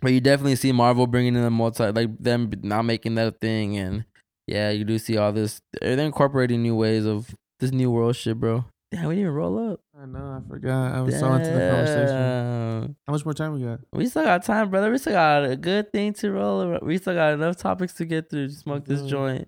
But 0.02 0.12
you 0.12 0.20
definitely 0.20 0.56
see 0.56 0.72
Marvel 0.72 1.08
bringing 1.08 1.36
in 1.36 1.44
the 1.44 1.52
multi, 1.52 1.92
like 1.92 2.18
them 2.20 2.52
not 2.62 2.84
making 2.84 3.16
that 3.16 3.28
a 3.28 3.32
thing, 3.32 3.78
and 3.78 4.06
yeah, 4.48 4.70
you 4.70 4.84
do 4.84 4.98
see 4.98 5.18
all 5.18 5.32
this. 5.32 5.62
They're 5.80 6.00
incorporating 6.00 6.62
new 6.62 6.76
ways 6.76 7.06
of 7.06 7.34
this 7.60 7.72
new 7.72 7.92
world 7.92 8.16
shit, 8.16 8.40
bro. 8.40 8.66
Damn, 8.94 9.08
we 9.08 9.16
didn't 9.16 9.22
even 9.22 9.34
roll 9.34 9.72
up. 9.72 9.80
I 10.00 10.06
know. 10.06 10.40
I 10.44 10.48
forgot. 10.48 10.94
I 10.94 11.02
was 11.02 11.18
so 11.20 11.34
into 11.34 11.50
the 11.50 11.70
conversation. 11.72 12.96
How 13.08 13.14
much 13.14 13.26
more 13.26 13.34
time 13.34 13.54
we 13.54 13.64
got? 13.64 13.80
We 13.92 14.06
still 14.08 14.24
got 14.24 14.44
time, 14.44 14.70
brother. 14.70 14.92
We 14.92 15.00
still 15.00 15.14
got 15.14 15.46
a 15.46 15.56
good 15.56 15.92
thing 15.92 16.14
to 16.14 16.32
roll. 16.32 16.78
We 16.82 16.98
still 17.00 17.16
got 17.16 17.34
enough 17.34 17.58
topics 17.58 17.94
to 17.94 18.06
get 18.06 18.30
through 18.30 18.50
smoke 18.52 18.86
this 18.86 19.02
Mhm. 19.02 19.10
joint. 19.10 19.48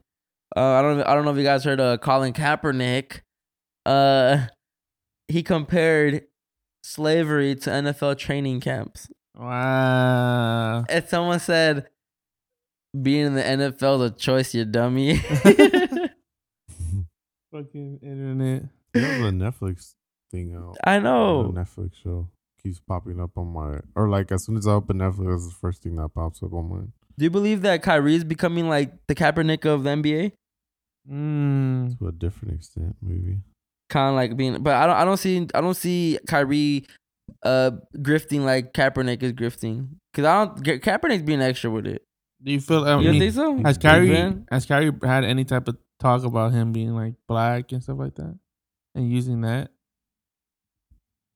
Uh, 0.56 0.62
I 0.62 0.82
don't. 0.82 1.02
I 1.02 1.14
don't 1.14 1.26
know 1.26 1.32
if 1.32 1.38
you 1.38 1.44
guys 1.44 1.64
heard 1.64 1.80
uh, 1.80 1.98
Colin 1.98 2.34
Kaepernick. 2.34 3.22
Uh, 3.86 4.48
he 5.28 5.44
compared 5.44 6.24
slavery 6.84 7.54
to 7.56 7.70
NFL 7.70 8.18
training 8.18 8.62
camps. 8.62 9.10
Wow. 9.38 10.86
And 10.90 11.06
someone 11.08 11.40
said, 11.40 11.88
"Being 13.00 13.28
in 13.28 13.36
the 13.36 13.44
NFL 13.44 14.02
is 14.06 14.12
a 14.12 14.16
choice, 14.16 14.56
you 14.56 14.66
dummy." 14.66 15.18
Fucking 17.52 18.00
internet. 18.02 18.64
They 18.96 19.02
have 19.02 19.26
a 19.26 19.32
Netflix 19.32 19.94
thing 20.32 20.56
out. 20.56 20.78
I 20.84 20.96
A 20.96 21.02
know. 21.02 21.54
Netflix 21.56 21.92
show 22.04 22.28
keeps 22.64 22.80
popping 22.80 23.20
up 23.22 23.38
on 23.38 23.54
my 23.54 23.80
or 23.96 24.10
like 24.10 24.32
as 24.32 24.44
soon 24.46 24.58
as 24.58 24.66
I 24.68 24.72
open 24.72 24.98
Netflix, 24.98 25.30
that's 25.30 25.48
the 25.50 25.56
first 25.62 25.84
thing 25.84 25.96
that 25.98 26.10
pops 26.16 26.42
up 26.42 26.54
on 26.54 26.70
mine. 26.70 26.92
Do 27.18 27.24
you 27.26 27.30
believe 27.30 27.62
that 27.62 27.84
Kyrie 27.84 28.16
is 28.16 28.24
becoming 28.24 28.68
like 28.68 28.92
the 29.08 29.14
Kaepernick 29.16 29.66
of 29.66 29.84
the 29.84 29.92
NBA? 29.92 30.32
Mm. 31.10 31.98
To 32.00 32.08
a 32.08 32.12
different 32.12 32.56
extent, 32.56 32.96
maybe. 33.02 33.38
kind 33.90 34.10
of 34.10 34.16
like 34.16 34.36
being, 34.36 34.62
but 34.64 34.74
I 34.74 34.88
don't, 34.88 34.96
I 34.96 35.06
don't 35.06 35.18
see, 35.18 35.48
I 35.54 35.62
don't 35.62 35.76
see 35.76 36.18
Kyrie, 36.28 36.86
uh, 37.44 37.72
grifting 37.98 38.42
like 38.44 38.74
Kaepernick 38.74 39.22
is 39.22 39.34
grifting. 39.34 39.90
Cause 40.14 40.26
I 40.26 40.46
don't, 40.46 40.56
Ka- 40.66 40.98
Kaepernick's 40.98 41.22
being 41.24 41.42
extra 41.42 41.70
with 41.70 41.86
it. 41.86 42.02
Do 42.44 42.52
you 42.52 42.60
feel? 42.60 42.84
I 42.86 43.00
You 43.00 43.12
mean, 43.12 43.20
think 43.22 43.34
so? 43.34 43.56
Has 43.64 43.78
Kyrie 43.78 44.36
has 44.52 44.66
Kyrie 44.66 44.92
had 45.04 45.24
any 45.24 45.46
type 45.46 45.68
of 45.68 45.78
talk 46.00 46.24
about 46.24 46.52
him 46.54 46.72
being 46.74 46.96
like 46.96 47.14
black 47.28 47.72
and 47.72 47.82
stuff 47.84 47.98
like 48.00 48.16
that, 48.16 48.38
and 48.96 49.12
using 49.12 49.42
that? 49.42 49.70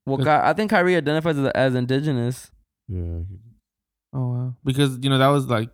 Well, 0.06 0.16
Cause- 0.16 0.26
Ky- 0.26 0.30
I 0.30 0.52
think 0.54 0.70
Kyrie 0.70 0.96
identifies 0.96 1.38
as, 1.38 1.46
as 1.54 1.74
indigenous. 1.74 2.50
Yeah. 2.88 3.20
Oh 4.12 4.26
wow! 4.32 4.56
Because 4.64 4.98
you 5.02 5.08
know 5.10 5.18
that 5.18 5.28
was 5.28 5.46
like 5.46 5.70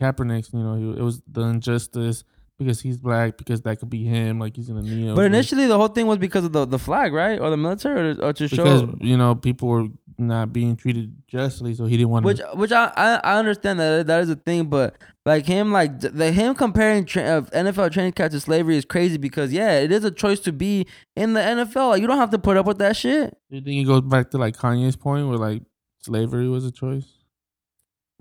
Kaepernick's. 0.00 0.52
You 0.52 0.60
know, 0.60 0.92
it 0.96 1.02
was 1.02 1.20
the 1.26 1.40
injustice 1.42 2.22
because 2.58 2.80
he's 2.80 2.96
black 2.96 3.36
because 3.36 3.62
that 3.62 3.78
could 3.78 3.90
be 3.90 4.04
him. 4.04 4.38
Like 4.38 4.56
he's 4.56 4.68
gonna 4.68 4.82
kneel. 4.82 5.14
But 5.14 5.24
initially, 5.26 5.66
the 5.66 5.76
whole 5.76 5.88
thing 5.88 6.06
was 6.06 6.18
because 6.18 6.44
of 6.44 6.52
the, 6.52 6.64
the 6.64 6.78
flag, 6.78 7.12
right, 7.12 7.38
or 7.40 7.50
the 7.50 7.56
military, 7.56 8.12
or, 8.12 8.22
or 8.26 8.32
to 8.32 8.48
because 8.48 8.80
show. 8.82 8.94
you 9.00 9.16
know 9.16 9.34
people 9.34 9.68
were 9.68 9.88
not 10.16 10.52
being 10.52 10.76
treated 10.76 11.12
justly, 11.26 11.74
so 11.74 11.86
he 11.86 11.96
didn't 11.96 12.10
want 12.10 12.24
Which, 12.24 12.36
to. 12.38 12.48
which 12.54 12.70
I, 12.70 12.92
I 12.96 13.14
I 13.24 13.38
understand 13.38 13.80
that 13.80 14.06
that 14.06 14.22
is 14.22 14.30
a 14.30 14.36
thing, 14.36 14.66
but 14.66 14.96
like 15.26 15.44
him, 15.46 15.72
like 15.72 15.98
the 16.00 16.30
him 16.30 16.54
comparing 16.54 17.04
tra- 17.04 17.22
uh, 17.22 17.40
NFL 17.42 17.90
training 17.92 18.12
camp 18.12 18.30
to 18.30 18.38
slavery 18.38 18.76
is 18.76 18.84
crazy 18.84 19.16
because 19.16 19.52
yeah, 19.52 19.80
it 19.80 19.90
is 19.90 20.04
a 20.04 20.10
choice 20.12 20.38
to 20.40 20.52
be 20.52 20.86
in 21.16 21.32
the 21.32 21.40
NFL. 21.40 21.90
Like 21.90 22.00
you 22.00 22.06
don't 22.06 22.18
have 22.18 22.30
to 22.30 22.38
put 22.38 22.56
up 22.56 22.66
with 22.66 22.78
that 22.78 22.96
shit. 22.96 23.36
Do 23.50 23.56
you 23.56 23.62
think 23.62 23.82
it 23.82 23.86
goes 23.86 24.02
back 24.02 24.30
to 24.30 24.38
like 24.38 24.56
Kanye's 24.56 24.94
point 24.96 25.26
where 25.28 25.38
like 25.38 25.62
slavery 26.02 26.48
was 26.48 26.64
a 26.64 26.70
choice? 26.70 27.06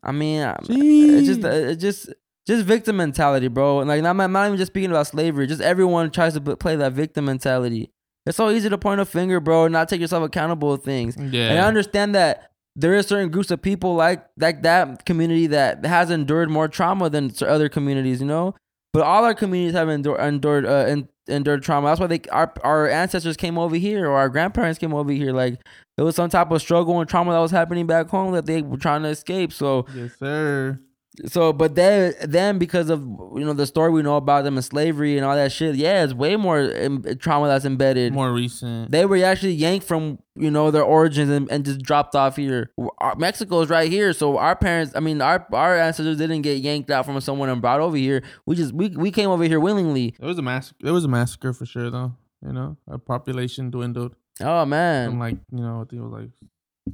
I 0.01 0.11
mean, 0.11 0.41
I- 0.41 0.57
it's 0.69 1.27
just 1.27 1.43
it's 1.43 1.81
just 1.81 2.10
just 2.48 2.65
victim 2.65 2.98
mentality, 2.98 3.48
bro. 3.48 3.80
And, 3.80 3.88
Like 3.90 4.03
I'm 4.03 4.18
not, 4.18 4.24
I'm 4.24 4.32
not 4.32 4.48
even 4.48 4.57
just 4.57 4.72
speaking 4.72 4.90
about 4.91 5.07
slavery. 5.07 5.48
Just 5.48 5.61
everyone 5.61 6.11
tries 6.11 6.34
to 6.34 6.41
play 6.41 6.76
that 6.76 6.94
victim 6.94 7.26
mentality. 7.26 7.91
It's 8.26 8.38
so 8.38 8.49
easy 8.49 8.70
to 8.70 8.78
point 8.78 9.02
a 9.02 9.06
finger, 9.06 9.40
bro, 9.40 9.65
and 9.65 9.74
not 9.74 9.90
take 9.90 9.99
yourself 9.99 10.24
accountable 10.24 10.72
of 10.72 10.84
things. 10.84 11.15
Yeah. 11.18 11.49
And 11.49 11.60
I 11.60 11.68
understand 11.68 12.15
that 12.15 12.52
there 12.76 12.94
is 12.95 13.07
certain 13.07 13.30
groups 13.30 13.52
of 13.52 13.61
people 13.61 13.95
like 13.95 14.26
like 14.38 14.64
that 14.64 15.06
community 15.06 15.48
that 15.48 15.86
has 15.86 16.10
endured 16.10 16.49
more 16.49 16.68
trauma 16.68 17.10
than 17.10 17.32
other 17.41 17.70
communities, 17.70 18.22
you 18.22 18.28
know. 18.28 18.56
But 18.94 19.03
all 19.03 19.26
our 19.26 19.34
communities 19.34 19.74
have 19.74 19.90
endured 19.90 20.20
endured 20.22 20.65
uh, 20.65 20.86
en- 20.88 21.10
endured 21.28 21.64
trauma. 21.64 21.88
That's 21.88 21.99
why 21.99 22.07
they 22.07 22.22
our 22.32 22.53
our 22.64 22.88
ancestors 22.88 23.36
came 23.38 23.57
over 23.57 23.76
here 23.76 24.07
or 24.10 24.14
our 24.18 24.30
grandparents 24.30 24.80
came 24.80 24.94
over 24.94 25.11
here. 25.11 25.34
Like 25.34 25.60
there 25.98 26.06
was 26.06 26.15
some 26.15 26.30
type 26.30 26.49
of 26.52 26.61
struggle 26.61 26.99
and 26.99 27.10
trauma 27.10 27.32
that 27.34 27.40
was 27.40 27.52
happening 27.52 27.88
back 27.88 28.07
home 28.07 28.34
that 28.34 28.45
they 28.45 28.61
were 28.61 28.78
trying 28.78 29.03
to 29.03 29.10
escape. 29.10 29.52
So 29.52 29.86
yes, 29.95 30.11
sir. 30.18 30.80
So, 31.26 31.53
but 31.53 31.76
then, 31.76 32.14
then 32.23 32.57
because 32.57 32.90
of 32.90 33.02
you 33.02 33.44
know 33.45 33.53
the 33.53 33.68
story 33.68 33.91
we 33.91 34.02
know 34.02 34.18
about 34.18 34.44
them 34.44 34.56
and 34.57 34.65
slavery 34.65 35.15
and 35.18 35.26
all 35.26 35.35
that 35.35 35.52
shit, 35.52 35.76
yeah, 35.76 36.03
it's 36.03 36.14
way 36.14 36.35
more 36.35 36.60
em- 36.60 37.03
trauma 37.19 37.48
that's 37.48 37.65
embedded. 37.65 38.14
More 38.14 38.34
recent. 38.34 38.91
They 38.91 39.06
were 39.06 39.23
actually 39.23 39.53
yanked 39.53 39.85
from 39.85 40.19
you 40.35 40.49
know 40.49 40.72
their 40.72 40.84
origins 40.84 41.30
and, 41.30 41.49
and 41.52 41.64
just 41.65 41.81
dropped 41.81 42.15
off 42.15 42.35
here. 42.35 42.72
Our- 42.98 43.15
Mexico 43.15 43.61
is 43.61 43.69
right 43.69 43.91
here, 43.91 44.11
so 44.14 44.38
our 44.38 44.56
parents, 44.56 44.94
I 44.95 44.99
mean, 45.02 45.22
our 45.22 45.45
our 45.53 45.77
ancestors 45.77 46.18
didn't 46.18 46.41
get 46.41 46.57
yanked 46.60 46.90
out 46.90 47.06
from 47.06 47.19
someone 47.22 47.49
and 47.49 47.61
brought 47.61 47.80
over 47.80 47.95
here. 47.98 48.23
We 48.45 48.56
just 48.56 48.73
we 48.73 48.90
we 48.90 49.11
came 49.11 49.30
over 49.30 49.44
here 49.44 49.60
willingly. 49.60 50.15
It 50.19 50.26
was 50.26 50.38
a 50.40 50.41
massacre. 50.41 50.88
It 50.88 50.91
was 50.91 51.06
a 51.06 51.10
massacre 51.10 51.53
for 51.53 51.65
sure, 51.65 51.90
though. 51.91 52.14
You 52.45 52.53
know, 52.53 52.77
our 52.90 52.98
population 52.98 53.69
dwindled 53.69 54.15
Oh 54.41 54.61
from 54.64 54.69
man, 54.69 55.19
like 55.19 55.38
you 55.52 55.61
know, 55.61 55.76
I 55.81 55.85
think 55.90 56.02
it 56.02 56.06
was 56.06 56.11
like 56.11 56.30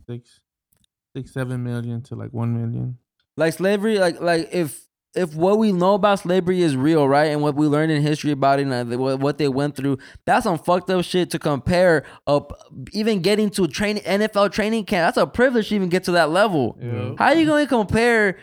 six, 0.10 0.41
six, 1.16 1.32
seven 1.34 1.64
million 1.64 2.02
to 2.04 2.16
like 2.16 2.32
one 2.34 2.54
million. 2.54 2.98
Like 3.40 3.53
slavery, 3.53 3.98
like 3.98 4.20
like 4.20 4.49
if 4.52 4.86
if 5.16 5.34
what 5.34 5.57
we 5.57 5.72
know 5.72 5.95
about 5.95 6.20
slavery 6.20 6.61
is 6.61 6.76
real, 6.76 7.07
right, 7.07 7.26
and 7.26 7.41
what 7.41 7.56
we 7.56 7.66
learned 7.66 7.91
in 7.91 8.02
history 8.02 8.32
about 8.32 8.60
it 8.60 8.68
and 8.68 8.99
what 8.99 9.20
what 9.20 9.38
they 9.38 9.48
went 9.48 9.76
through, 9.76 9.98
that's 10.26 10.44
some 10.44 10.60
fucked 10.60 10.90
up 10.90 11.03
shit 11.03 11.32
to 11.32 11.40
compare 11.40 12.06
up. 12.28 12.52
Even 12.91 13.22
getting 13.22 13.49
to 13.52 13.68
training 13.68 14.03
NFL 14.03 14.52
training 14.52 14.86
camp, 14.86 15.07
that's 15.07 15.18
a 15.18 15.26
privilege 15.26 15.70
to 15.70 15.76
even 15.76 15.90
get 15.90 16.03
to 16.03 16.11
that 16.11 16.30
level. 16.30 16.78
Yeah. 16.82 17.14
How 17.18 17.32
you 17.32 17.45
gonna 17.45 17.66
compare 17.66 18.38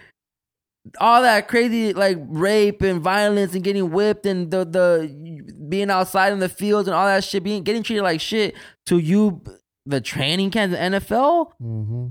all 0.98 1.22
that 1.22 1.48
crazy 1.48 1.92
like 1.92 2.16
rape 2.20 2.80
and 2.80 3.00
violence 3.00 3.54
and 3.54 3.62
getting 3.62 3.90
whipped 3.90 4.24
and 4.24 4.50
the 4.50 4.64
the 4.64 5.44
being 5.68 5.90
outside 5.90 6.32
in 6.32 6.38
the 6.38 6.48
fields 6.48 6.88
and 6.88 6.94
all 6.94 7.06
that 7.06 7.22
shit, 7.22 7.44
being 7.44 7.62
getting 7.62 7.82
treated 7.82 8.02
like 8.02 8.20
shit 8.20 8.54
to 8.86 8.98
you 8.98 9.42
the 9.84 10.00
training 10.00 10.50
camp, 10.50 10.72
the 10.72 10.78
NFL? 10.78 11.52
Mm-hmm. 11.62 12.06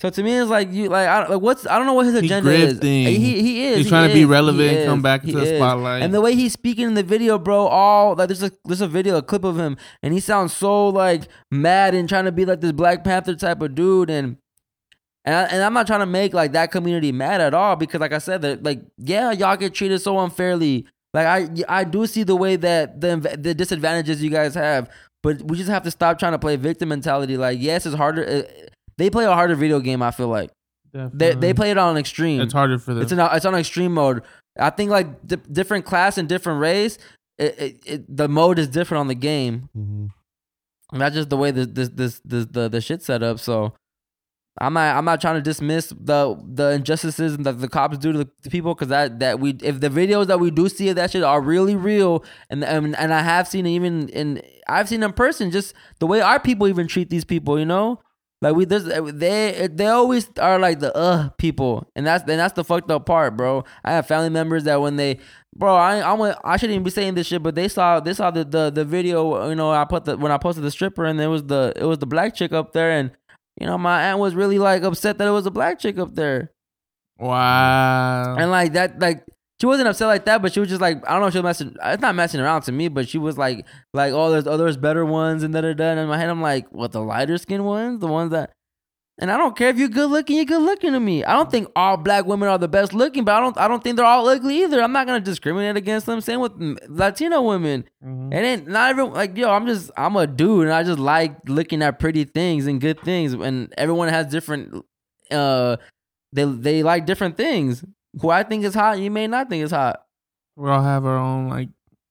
So 0.00 0.10
to 0.10 0.22
me, 0.22 0.36
it's 0.38 0.48
like 0.48 0.72
you 0.72 0.88
like 0.88 1.08
I 1.08 1.20
don't, 1.20 1.30
like 1.30 1.40
what's 1.40 1.66
I 1.66 1.76
don't 1.76 1.86
know 1.86 1.94
what 1.94 2.06
his 2.06 2.14
agenda 2.14 2.50
is. 2.50 2.78
grifting. 2.78 3.06
He 3.06 3.42
he 3.42 3.66
is. 3.66 3.78
He's 3.78 3.86
he 3.86 3.90
trying 3.90 4.08
to 4.08 4.14
be 4.14 4.24
relevant, 4.24 4.78
and 4.78 4.86
come 4.86 5.02
back 5.02 5.24
into 5.24 5.40
the 5.40 5.54
is. 5.54 5.58
spotlight. 5.58 6.02
And 6.02 6.14
the 6.14 6.20
way 6.20 6.36
he's 6.36 6.52
speaking 6.52 6.86
in 6.86 6.94
the 6.94 7.02
video, 7.02 7.36
bro, 7.36 7.66
all 7.66 8.14
like 8.14 8.28
there's 8.28 8.42
a 8.42 8.52
there's 8.64 8.80
a 8.80 8.86
video, 8.86 9.16
a 9.16 9.22
clip 9.22 9.42
of 9.42 9.58
him, 9.58 9.76
and 10.02 10.14
he 10.14 10.20
sounds 10.20 10.52
so 10.52 10.88
like 10.88 11.24
mad 11.50 11.94
and 11.94 12.08
trying 12.08 12.26
to 12.26 12.32
be 12.32 12.44
like 12.44 12.60
this 12.60 12.70
Black 12.70 13.02
Panther 13.02 13.34
type 13.34 13.60
of 13.60 13.74
dude, 13.74 14.08
and 14.08 14.36
and 15.24 15.34
I, 15.34 15.42
and 15.46 15.62
I'm 15.64 15.74
not 15.74 15.88
trying 15.88 16.00
to 16.00 16.06
make 16.06 16.32
like 16.32 16.52
that 16.52 16.70
community 16.70 17.10
mad 17.10 17.40
at 17.40 17.52
all 17.52 17.74
because 17.74 18.00
like 18.00 18.12
I 18.12 18.18
said 18.18 18.42
that 18.42 18.62
like 18.62 18.80
yeah 18.98 19.32
y'all 19.32 19.56
get 19.56 19.74
treated 19.74 20.00
so 20.00 20.18
unfairly. 20.20 20.86
Like 21.12 21.26
I 21.26 21.48
I 21.68 21.82
do 21.84 22.06
see 22.06 22.22
the 22.22 22.36
way 22.36 22.54
that 22.54 23.00
the 23.00 23.36
the 23.36 23.52
disadvantages 23.52 24.22
you 24.22 24.30
guys 24.30 24.54
have, 24.54 24.88
but 25.24 25.42
we 25.42 25.56
just 25.56 25.70
have 25.70 25.82
to 25.82 25.90
stop 25.90 26.20
trying 26.20 26.32
to 26.32 26.38
play 26.38 26.54
victim 26.54 26.90
mentality. 26.90 27.36
Like 27.36 27.58
yes, 27.60 27.84
it's 27.84 27.96
harder. 27.96 28.24
uh, 28.24 28.68
They 28.98 29.10
play 29.10 29.24
a 29.24 29.32
harder 29.32 29.54
video 29.54 29.80
game. 29.80 30.02
I 30.02 30.10
feel 30.10 30.28
like 30.28 30.50
they 30.92 30.98
Definitely. 30.98 31.34
they 31.40 31.54
play 31.54 31.70
it 31.70 31.78
on 31.78 31.96
extreme. 31.96 32.40
It's 32.40 32.52
harder 32.52 32.78
for 32.78 32.94
them. 32.94 33.02
It's 33.02 33.12
an 33.12 33.20
it's 33.20 33.46
on 33.46 33.54
extreme 33.54 33.94
mode. 33.94 34.22
I 34.58 34.70
think 34.70 34.90
like 34.90 35.26
di- 35.26 35.36
different 35.50 35.84
class 35.84 36.18
and 36.18 36.28
different 36.28 36.60
race, 36.60 36.98
it, 37.38 37.58
it, 37.58 37.82
it, 37.86 38.16
the 38.16 38.28
mode 38.28 38.58
is 38.58 38.68
different 38.68 39.00
on 39.00 39.08
the 39.08 39.14
game. 39.14 39.68
Mm-hmm. 39.76 40.06
And 40.92 41.00
that's 41.00 41.14
just 41.14 41.30
the 41.30 41.36
way 41.36 41.52
this 41.52 41.68
this 41.68 41.88
this, 41.90 42.20
this 42.24 42.46
the 42.46 42.68
the 42.68 42.80
shit 42.80 43.02
set 43.02 43.22
up. 43.22 43.38
So 43.38 43.74
I'm 44.60 44.72
not 44.72 44.96
I'm 44.96 45.04
not 45.04 45.20
trying 45.20 45.36
to 45.36 45.42
dismiss 45.42 45.90
the 45.90 46.36
the 46.44 46.70
injustices 46.70 47.36
that 47.36 47.60
the 47.60 47.68
cops 47.68 47.98
do 47.98 48.12
to 48.12 48.18
the, 48.18 48.28
the 48.42 48.50
people 48.50 48.74
because 48.74 48.88
that 48.88 49.20
that 49.20 49.38
we 49.38 49.50
if 49.62 49.78
the 49.80 49.90
videos 49.90 50.26
that 50.26 50.40
we 50.40 50.50
do 50.50 50.68
see 50.68 50.88
of 50.88 50.96
that 50.96 51.12
shit 51.12 51.22
are 51.22 51.40
really 51.40 51.76
real 51.76 52.24
and 52.50 52.64
and 52.64 52.96
and 52.96 53.14
I 53.14 53.22
have 53.22 53.46
seen 53.46 53.66
even 53.66 54.08
in 54.08 54.42
I've 54.66 54.88
seen 54.88 55.04
in 55.04 55.12
person 55.12 55.52
just 55.52 55.74
the 56.00 56.06
way 56.06 56.20
our 56.20 56.40
people 56.40 56.66
even 56.66 56.88
treat 56.88 57.10
these 57.10 57.24
people. 57.24 57.58
You 57.58 57.66
know. 57.66 58.00
Like 58.40 58.54
we, 58.54 58.66
there's, 58.66 58.84
they, 58.84 59.68
they 59.68 59.86
always 59.86 60.30
are 60.38 60.60
like 60.60 60.78
the 60.78 60.96
uh 60.96 61.30
people, 61.38 61.88
and 61.96 62.06
that's 62.06 62.22
and 62.22 62.38
that's 62.38 62.54
the 62.54 62.62
fucked 62.62 62.88
up 62.88 63.04
part, 63.04 63.36
bro. 63.36 63.64
I 63.84 63.92
have 63.92 64.06
family 64.06 64.28
members 64.28 64.62
that 64.64 64.80
when 64.80 64.94
they, 64.94 65.18
bro, 65.56 65.74
I 65.74 66.08
I'm 66.08 66.20
I 66.44 66.56
shouldn't 66.56 66.74
even 66.74 66.84
be 66.84 66.90
saying 66.90 67.14
this 67.14 67.26
shit, 67.26 67.42
but 67.42 67.56
they 67.56 67.66
saw 67.66 67.98
they 67.98 68.14
saw 68.14 68.30
the, 68.30 68.44
the 68.44 68.70
the 68.70 68.84
video, 68.84 69.48
you 69.48 69.56
know, 69.56 69.72
I 69.72 69.84
put 69.84 70.04
the 70.04 70.16
when 70.16 70.30
I 70.30 70.38
posted 70.38 70.62
the 70.62 70.70
stripper, 70.70 71.04
and 71.04 71.18
there 71.18 71.30
was 71.30 71.44
the 71.44 71.72
it 71.74 71.84
was 71.84 71.98
the 71.98 72.06
black 72.06 72.36
chick 72.36 72.52
up 72.52 72.72
there, 72.72 72.92
and 72.92 73.10
you 73.60 73.66
know 73.66 73.76
my 73.76 74.04
aunt 74.04 74.20
was 74.20 74.36
really 74.36 74.60
like 74.60 74.84
upset 74.84 75.18
that 75.18 75.26
it 75.26 75.32
was 75.32 75.46
a 75.46 75.50
black 75.50 75.80
chick 75.80 75.98
up 75.98 76.14
there, 76.14 76.52
wow. 77.18 78.36
and 78.36 78.52
like 78.52 78.74
that 78.74 79.00
like. 79.00 79.24
She 79.60 79.66
wasn't 79.66 79.88
upset 79.88 80.06
like 80.06 80.24
that, 80.26 80.40
but 80.40 80.52
she 80.52 80.60
was 80.60 80.68
just 80.68 80.80
like 80.80 80.98
I 81.08 81.12
don't 81.12 81.22
know. 81.22 81.30
She 81.30 81.38
was 81.38 81.44
messing. 81.44 81.76
It's 81.84 82.00
not 82.02 82.14
messing 82.14 82.40
around 82.40 82.62
to 82.62 82.72
me, 82.72 82.88
but 82.88 83.08
she 83.08 83.18
was 83.18 83.36
like, 83.36 83.66
like, 83.92 84.12
oh, 84.12 84.30
there's 84.30 84.46
oh, 84.46 84.56
there's 84.56 84.76
better 84.76 85.04
ones 85.04 85.42
and 85.42 85.52
da 85.52 85.60
da 85.62 85.72
da. 85.72 85.84
And 85.90 86.00
in 86.00 86.08
my 86.08 86.16
head, 86.16 86.30
I'm 86.30 86.40
like, 86.42 86.70
what 86.70 86.92
the 86.92 87.00
lighter 87.00 87.38
skin 87.38 87.64
ones, 87.64 88.00
the 88.00 88.06
ones 88.06 88.30
that 88.30 88.52
and 89.20 89.32
I 89.32 89.36
don't 89.36 89.56
care 89.56 89.68
if 89.70 89.78
you're 89.78 89.88
good 89.88 90.10
looking, 90.10 90.36
you're 90.36 90.44
good 90.44 90.62
looking 90.62 90.92
to 90.92 91.00
me. 91.00 91.24
I 91.24 91.32
don't 91.34 91.50
think 91.50 91.68
all 91.74 91.96
black 91.96 92.24
women 92.24 92.48
are 92.48 92.56
the 92.56 92.68
best 92.68 92.94
looking, 92.94 93.24
but 93.24 93.34
I 93.34 93.40
don't 93.40 93.58
I 93.58 93.66
don't 93.66 93.82
think 93.82 93.96
they're 93.96 94.06
all 94.06 94.28
ugly 94.28 94.62
either. 94.62 94.80
I'm 94.80 94.92
not 94.92 95.08
gonna 95.08 95.18
discriminate 95.18 95.76
against 95.76 96.06
them. 96.06 96.20
Same 96.20 96.38
with 96.38 96.52
Latino 96.88 97.42
women. 97.42 97.84
Mhm. 98.04 98.32
And 98.32 98.32
then 98.32 98.64
not 98.66 98.90
everyone 98.90 99.14
like 99.14 99.36
yo, 99.36 99.50
I'm 99.50 99.66
just 99.66 99.90
I'm 99.96 100.14
a 100.14 100.26
dude 100.28 100.66
and 100.66 100.72
I 100.72 100.84
just 100.84 101.00
like 101.00 101.36
looking 101.48 101.82
at 101.82 101.98
pretty 101.98 102.24
things 102.24 102.68
and 102.68 102.80
good 102.80 103.00
things. 103.00 103.32
And 103.32 103.74
everyone 103.76 104.08
has 104.08 104.28
different 104.28 104.84
uh 105.32 105.78
they 106.32 106.44
they 106.44 106.82
like 106.84 107.04
different 107.04 107.36
things. 107.36 107.84
Who 108.20 108.30
I 108.30 108.42
think 108.42 108.64
is 108.64 108.74
hot, 108.74 108.98
you 108.98 109.10
may 109.10 109.26
not 109.26 109.48
think 109.50 109.64
is 109.64 109.70
hot. 109.70 110.00
we 110.56 110.68
all 110.68 110.82
have 110.82 111.04
our 111.04 111.16
own 111.18 111.48
like. 111.48 111.68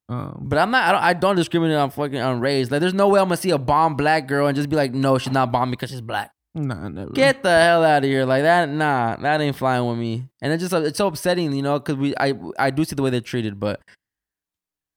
Um, 0.10 0.44
But 0.44 0.60
I'm 0.60 0.72
not. 0.72 0.84
I 0.88 0.92
don't, 0.94 1.04
I 1.04 1.14
don't 1.14 1.36
discriminate 1.36 1.76
on 1.76 1.90
fucking 1.92 2.18
on 2.20 2.40
race. 2.40 2.72
Like, 2.72 2.80
there's 2.80 2.94
no 2.94 3.10
way 3.10 3.20
I'm 3.20 3.26
gonna 3.28 3.38
see 3.38 3.50
a 3.50 3.58
bomb 3.58 3.96
black 3.96 4.26
girl 4.28 4.48
and 4.48 4.56
just 4.56 4.70
be 4.70 4.76
like, 4.78 4.94
no, 4.94 5.18
she's 5.18 5.34
not 5.34 5.52
bomb 5.52 5.70
because 5.70 5.90
she's 5.90 6.00
black. 6.02 6.32
nah, 6.56 6.88
never. 6.88 7.12
Get 7.12 7.44
the 7.44 7.50
hell 7.50 7.84
out 7.84 8.04
of 8.06 8.10
here! 8.10 8.26
Like 8.26 8.44
that, 8.44 8.70
nah, 8.70 9.18
that 9.18 9.42
ain't 9.42 9.56
flying 9.58 9.86
with 9.86 9.98
me. 9.98 10.30
And 10.42 10.54
it's 10.54 10.62
just 10.64 10.74
it's 10.74 10.98
so 10.98 11.08
upsetting, 11.08 11.52
you 11.54 11.62
know, 11.62 11.78
because 11.80 11.96
we 11.98 12.16
I 12.18 12.34
I 12.58 12.70
do 12.70 12.86
see 12.86 12.96
the 12.96 13.02
way 13.04 13.10
they're 13.10 13.20
treated, 13.22 13.60
but 13.60 13.82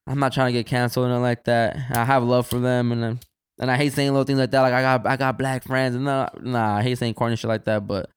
I'm 0.07 0.19
not 0.19 0.33
trying 0.33 0.49
to 0.49 0.53
get 0.53 0.67
canceled 0.67 1.07
and 1.11 1.23
like 1.23 1.45
that. 1.45 1.77
I 1.91 2.05
have 2.05 2.23
love 2.23 2.47
for 2.47 2.61
them, 2.61 2.93
and 2.93 3.19
and 3.59 3.71
I 3.71 3.77
hate 3.77 3.93
saying 3.93 4.11
little 4.13 4.25
things 4.25 4.39
like 4.39 4.53
that. 4.53 4.61
Like 4.61 4.73
I 4.75 4.83
got 4.83 5.07
I 5.07 5.17
got 5.17 5.39
black 5.39 5.65
friends, 5.65 5.97
and 5.97 6.05
nah, 6.05 6.29
nah, 6.41 6.77
I 6.77 6.83
hate 6.83 6.99
saying 6.99 7.15
corny 7.15 7.35
shit 7.37 7.49
like 7.49 7.65
that. 7.65 7.87
But 7.87 8.11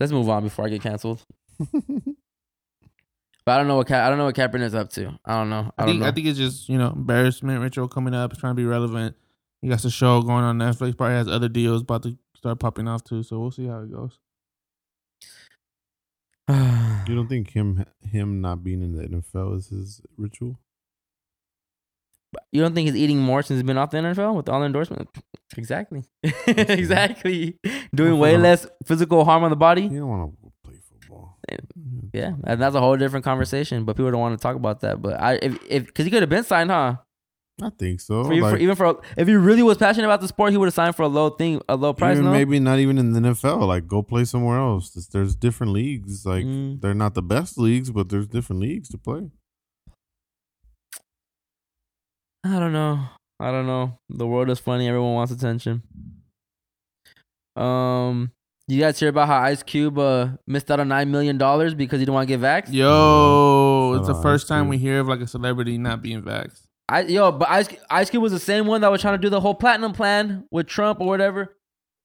let's 0.00 0.12
move 0.12 0.28
on 0.28 0.42
before 0.42 0.66
I 0.66 0.68
get 0.68 0.82
canceled. 0.82 1.24
But 3.48 3.54
I 3.54 3.58
don't 3.60 3.68
know 3.68 3.76
what 3.76 3.86
Ka- 3.86 4.04
I 4.04 4.10
don't 4.10 4.18
know 4.18 4.26
what 4.26 4.34
Kaepernick's 4.34 4.74
up 4.74 4.90
to. 4.90 5.18
I 5.24 5.36
don't 5.36 5.48
know. 5.48 5.72
I, 5.78 5.84
I 5.84 5.86
don't 5.86 5.94
think 5.94 6.00
know. 6.02 6.08
I 6.08 6.12
think 6.12 6.26
it's 6.26 6.36
just 6.36 6.68
you 6.68 6.76
know 6.76 6.90
embarrassment 6.90 7.62
ritual 7.62 7.88
coming 7.88 8.12
up, 8.12 8.36
trying 8.36 8.50
to 8.50 8.54
be 8.54 8.66
relevant. 8.66 9.16
He 9.62 9.68
got 9.70 9.82
a 9.86 9.88
show 9.88 10.20
going 10.20 10.44
on 10.44 10.58
Netflix. 10.58 10.94
Probably 10.94 11.16
has 11.16 11.28
other 11.28 11.48
deals 11.48 11.80
about 11.80 12.02
to 12.02 12.18
start 12.36 12.60
popping 12.60 12.86
off 12.86 13.04
too. 13.04 13.22
So 13.22 13.38
we'll 13.40 13.50
see 13.50 13.66
how 13.66 13.78
it 13.78 13.90
goes. 13.90 14.18
You 17.08 17.14
don't 17.14 17.28
think 17.28 17.52
him 17.52 17.86
him 18.02 18.42
not 18.42 18.62
being 18.62 18.82
in 18.82 18.94
the 18.94 19.04
NFL 19.04 19.56
is 19.56 19.68
his 19.68 20.02
ritual? 20.18 20.60
You 22.52 22.60
don't 22.60 22.74
think 22.74 22.86
he's 22.88 22.96
eating 22.96 23.18
more 23.18 23.42
since 23.42 23.58
he's 23.58 23.66
been 23.66 23.78
off 23.78 23.90
the 23.90 23.98
NFL 23.98 24.34
with 24.36 24.48
all 24.48 24.60
the 24.60 24.66
endorsements? 24.66 25.10
Exactly. 25.56 26.04
exactly. 26.46 27.58
Doing 27.94 28.18
way 28.18 28.32
Well, 28.32 28.42
less 28.42 28.66
physical 28.86 29.24
harm 29.24 29.44
on 29.44 29.50
the 29.50 29.56
body. 29.56 29.82
You 29.82 30.00
don't 30.00 30.08
want 30.08 30.32
to 30.42 30.52
play 30.64 30.78
football. 30.88 31.38
Yeah, 32.12 32.32
and 32.44 32.60
that's 32.60 32.74
a 32.74 32.80
whole 32.80 32.96
different 32.96 33.24
conversation. 33.24 33.84
But 33.84 33.96
people 33.96 34.10
don't 34.10 34.20
want 34.20 34.38
to 34.38 34.42
talk 34.42 34.56
about 34.56 34.80
that. 34.80 35.00
But 35.00 35.20
I, 35.20 35.34
if, 35.40 35.58
if, 35.68 35.86
because 35.86 36.04
he 36.04 36.10
could 36.10 36.22
have 36.22 36.28
been 36.28 36.44
signed, 36.44 36.70
huh? 36.70 36.96
I 37.60 37.70
think 37.70 38.00
so. 38.00 38.22
For, 38.24 38.32
even, 38.32 38.50
for, 38.50 38.56
even 38.56 38.76
for 38.76 39.00
if 39.16 39.26
he 39.26 39.34
really 39.34 39.64
was 39.64 39.78
passionate 39.78 40.06
about 40.06 40.20
the 40.20 40.28
sport, 40.28 40.52
he 40.52 40.56
would 40.56 40.66
have 40.66 40.74
signed 40.74 40.94
for 40.94 41.02
a 41.02 41.08
low 41.08 41.30
thing, 41.30 41.60
a 41.68 41.74
low 41.76 41.92
price. 41.92 42.18
No, 42.18 42.30
maybe 42.30 42.60
not 42.60 42.78
even 42.78 42.98
in 42.98 43.12
the 43.12 43.20
NFL. 43.20 43.66
Like, 43.66 43.86
go 43.88 44.00
play 44.02 44.24
somewhere 44.24 44.58
else. 44.58 44.90
There's, 44.90 45.08
there's 45.08 45.34
different 45.34 45.72
leagues. 45.72 46.24
Like, 46.24 46.44
Mm. 46.44 46.80
they're 46.80 46.94
not 46.94 47.14
the 47.14 47.22
best 47.22 47.58
leagues, 47.58 47.90
but 47.90 48.10
there's 48.10 48.28
different 48.28 48.60
leagues 48.62 48.88
to 48.90 48.98
play. 48.98 49.30
I 52.44 52.58
don't 52.58 52.72
know. 52.72 53.00
I 53.40 53.50
don't 53.50 53.66
know. 53.66 53.98
The 54.08 54.26
world 54.26 54.50
is 54.50 54.58
funny. 54.58 54.88
Everyone 54.88 55.14
wants 55.14 55.32
attention. 55.32 55.82
Um, 57.56 58.32
you 58.68 58.78
guys 58.80 58.98
hear 59.00 59.08
about 59.08 59.28
how 59.28 59.38
Ice 59.42 59.62
Cube 59.62 59.98
uh, 59.98 60.28
missed 60.46 60.70
out 60.70 60.80
on 60.80 60.88
nine 60.88 61.10
million 61.10 61.38
dollars 61.38 61.74
because 61.74 61.98
he 61.98 62.04
didn't 62.04 62.14
want 62.14 62.28
to 62.28 62.36
get 62.36 62.40
vaxxed? 62.40 62.72
Yo, 62.72 63.92
Shout 63.94 64.00
it's 64.00 64.08
the 64.08 64.22
first 64.22 64.44
Ice 64.44 64.48
time 64.48 64.64
Cube. 64.64 64.70
we 64.70 64.78
hear 64.78 65.00
of 65.00 65.08
like 65.08 65.20
a 65.20 65.26
celebrity 65.26 65.78
not 65.78 66.02
being 66.02 66.22
vaxxed. 66.22 66.62
I 66.88 67.02
yo, 67.02 67.32
but 67.32 67.48
Ice 67.48 67.68
Ice 67.90 68.10
Cube 68.10 68.22
was 68.22 68.32
the 68.32 68.38
same 68.38 68.66
one 68.66 68.80
that 68.82 68.90
was 68.90 69.00
trying 69.00 69.14
to 69.14 69.18
do 69.22 69.28
the 69.28 69.40
whole 69.40 69.54
platinum 69.54 69.92
plan 69.92 70.44
with 70.50 70.66
Trump 70.66 71.00
or 71.00 71.06
whatever, 71.06 71.56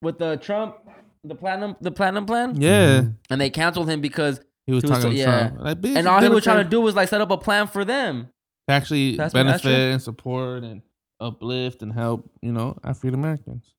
with 0.02 0.18
the 0.20 0.38
Trump, 0.38 0.76
the 1.24 1.36
platinum, 1.36 1.76
the 1.82 1.92
platinum 1.92 2.26
plan, 2.26 2.60
Yeah, 2.60 3.04
and 3.30 3.40
they 3.40 3.50
canceled 3.50 3.90
him 3.90 4.02
because 4.02 4.40
he 4.66 4.74
was 4.74 4.84
He 4.84 4.90
was 4.90 5.00
talking 5.00 5.02
so- 5.04 5.10
to 5.12 5.16
yeah. 5.16 5.50
Trump. 5.50 5.84
Like, 5.84 5.96
and 5.98 6.08
all 6.08 6.22
he 6.22 6.30
was 6.30 6.44
trying 6.44 6.64
to 6.64 6.70
do 6.70 6.82
was 6.82 6.96
like 6.96 7.10
set 7.10 7.22
up 7.22 7.32
a 7.32 7.38
plan 7.38 7.68
for 7.68 7.86
them. 7.86 8.30
To 8.68 8.74
actually 8.74 9.16
That's 9.18 9.34
benefit 9.34 9.92
and 9.94 10.02
support 10.02 10.64
and 10.64 10.82
uplift 11.20 11.82
and 11.82 11.94
help, 11.94 12.30
you 12.42 12.52
know, 12.52 12.78
African 12.84 13.14
Americans. 13.14 13.74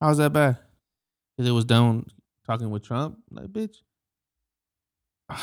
How's 0.00 0.18
that 0.18 0.32
bad? 0.32 0.58
Because 1.36 1.48
it 1.48 1.52
was 1.52 1.64
done 1.64 2.06
talking 2.46 2.70
with 2.70 2.82
Trump. 2.82 3.18
Like, 3.30 3.48
bitch. 3.48 3.76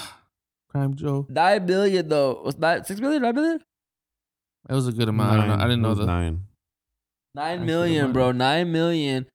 Crime 0.69 0.95
Joe. 0.95 1.26
Nine 1.30 1.65
million 1.65 2.07
though, 2.09 2.41
was 2.43 2.55
that 2.55 2.88
six 2.88 2.99
million? 2.99 3.22
Nine 3.22 3.35
million? 3.35 3.59
It 4.69 4.73
was 4.73 4.88
a 4.88 4.91
good 4.91 5.07
amount. 5.07 5.31
I 5.31 5.38
don't 5.38 5.47
know. 5.47 5.64
I 5.64 5.68
didn't 5.68 5.81
know 5.81 5.89
was 5.89 5.99
the. 5.99 6.05
nine. 6.05 6.43
Nine 7.34 7.59
That's 7.59 7.68
million, 7.68 8.07
good 8.07 8.14
bro. 8.14 8.31
Nine 8.31 8.72
million. 8.72 9.27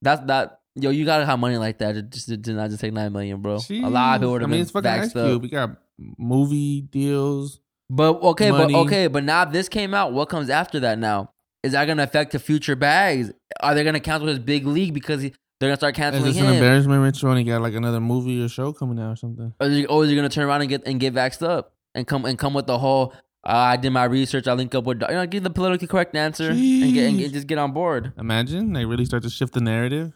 That's 0.00 0.24
that. 0.26 0.60
Yo, 0.74 0.90
you 0.90 1.04
gotta 1.04 1.26
have 1.26 1.38
money 1.38 1.56
like 1.58 1.78
that 1.78 1.94
to 1.94 2.02
just 2.02 2.28
to, 2.28 2.36
to 2.36 2.52
not 2.52 2.70
just 2.70 2.80
take 2.80 2.92
nine 2.92 3.12
million, 3.12 3.42
bro. 3.42 3.58
A 3.70 3.88
lot 3.88 4.14
of 4.14 4.20
people 4.20 4.32
would 4.32 4.42
I 4.42 4.44
have 4.44 4.50
mean, 4.50 4.50
been 4.50 4.60
it's 4.60 4.70
fucking 4.70 4.90
Ice 4.90 5.16
up. 5.16 5.26
Cube. 5.26 5.42
We 5.42 5.48
got 5.48 5.70
movie 5.98 6.82
deals. 6.82 7.60
But 7.94 8.22
okay, 8.22 8.50
Money. 8.50 8.72
but 8.72 8.80
okay, 8.86 9.06
but 9.06 9.22
now 9.22 9.44
this 9.44 9.68
came 9.68 9.92
out. 9.92 10.14
What 10.14 10.30
comes 10.30 10.48
after 10.48 10.80
that? 10.80 10.98
Now 10.98 11.30
is 11.62 11.72
that 11.72 11.84
gonna 11.84 12.04
affect 12.04 12.32
the 12.32 12.38
future 12.38 12.74
bags? 12.74 13.32
Are 13.60 13.74
they 13.74 13.84
gonna 13.84 14.00
cancel 14.00 14.28
his 14.28 14.38
big 14.38 14.66
league 14.66 14.94
because 14.94 15.20
he, 15.20 15.34
they're 15.60 15.68
gonna 15.68 15.76
start 15.76 15.94
canceling 15.94 16.26
Is 16.26 16.36
this 16.36 16.42
an 16.42 16.54
embarrassment, 16.54 17.02
Rich? 17.02 17.22
When 17.22 17.36
he 17.36 17.44
got 17.44 17.60
like 17.60 17.74
another 17.74 18.00
movie 18.00 18.42
or 18.42 18.48
show 18.48 18.72
coming 18.72 18.98
out 18.98 19.12
or 19.12 19.16
something? 19.16 19.52
Or 19.60 19.66
is, 19.66 19.76
he, 19.76 19.86
or 19.86 20.04
is 20.04 20.08
he 20.10 20.16
gonna 20.16 20.30
turn 20.30 20.46
around 20.46 20.62
and 20.62 20.70
get 20.70 20.86
and 20.86 20.98
get 20.98 21.12
vaxxed 21.12 21.46
up 21.46 21.74
and 21.94 22.06
come 22.06 22.24
and 22.24 22.38
come 22.38 22.54
with 22.54 22.66
the 22.66 22.78
whole? 22.78 23.12
Uh, 23.44 23.74
I 23.74 23.76
did 23.76 23.90
my 23.90 24.04
research. 24.04 24.48
I 24.48 24.54
link 24.54 24.74
up 24.74 24.84
with 24.84 25.02
you 25.02 25.08
know, 25.08 25.26
give 25.26 25.42
the 25.42 25.50
politically 25.50 25.86
correct 25.86 26.16
answer 26.16 26.48
and 26.48 26.94
get 26.94 27.08
and 27.10 27.18
get, 27.18 27.32
just 27.34 27.46
get 27.46 27.58
on 27.58 27.72
board. 27.72 28.14
Imagine 28.16 28.72
they 28.72 28.86
really 28.86 29.04
start 29.04 29.22
to 29.24 29.30
shift 29.30 29.52
the 29.52 29.60
narrative 29.60 30.14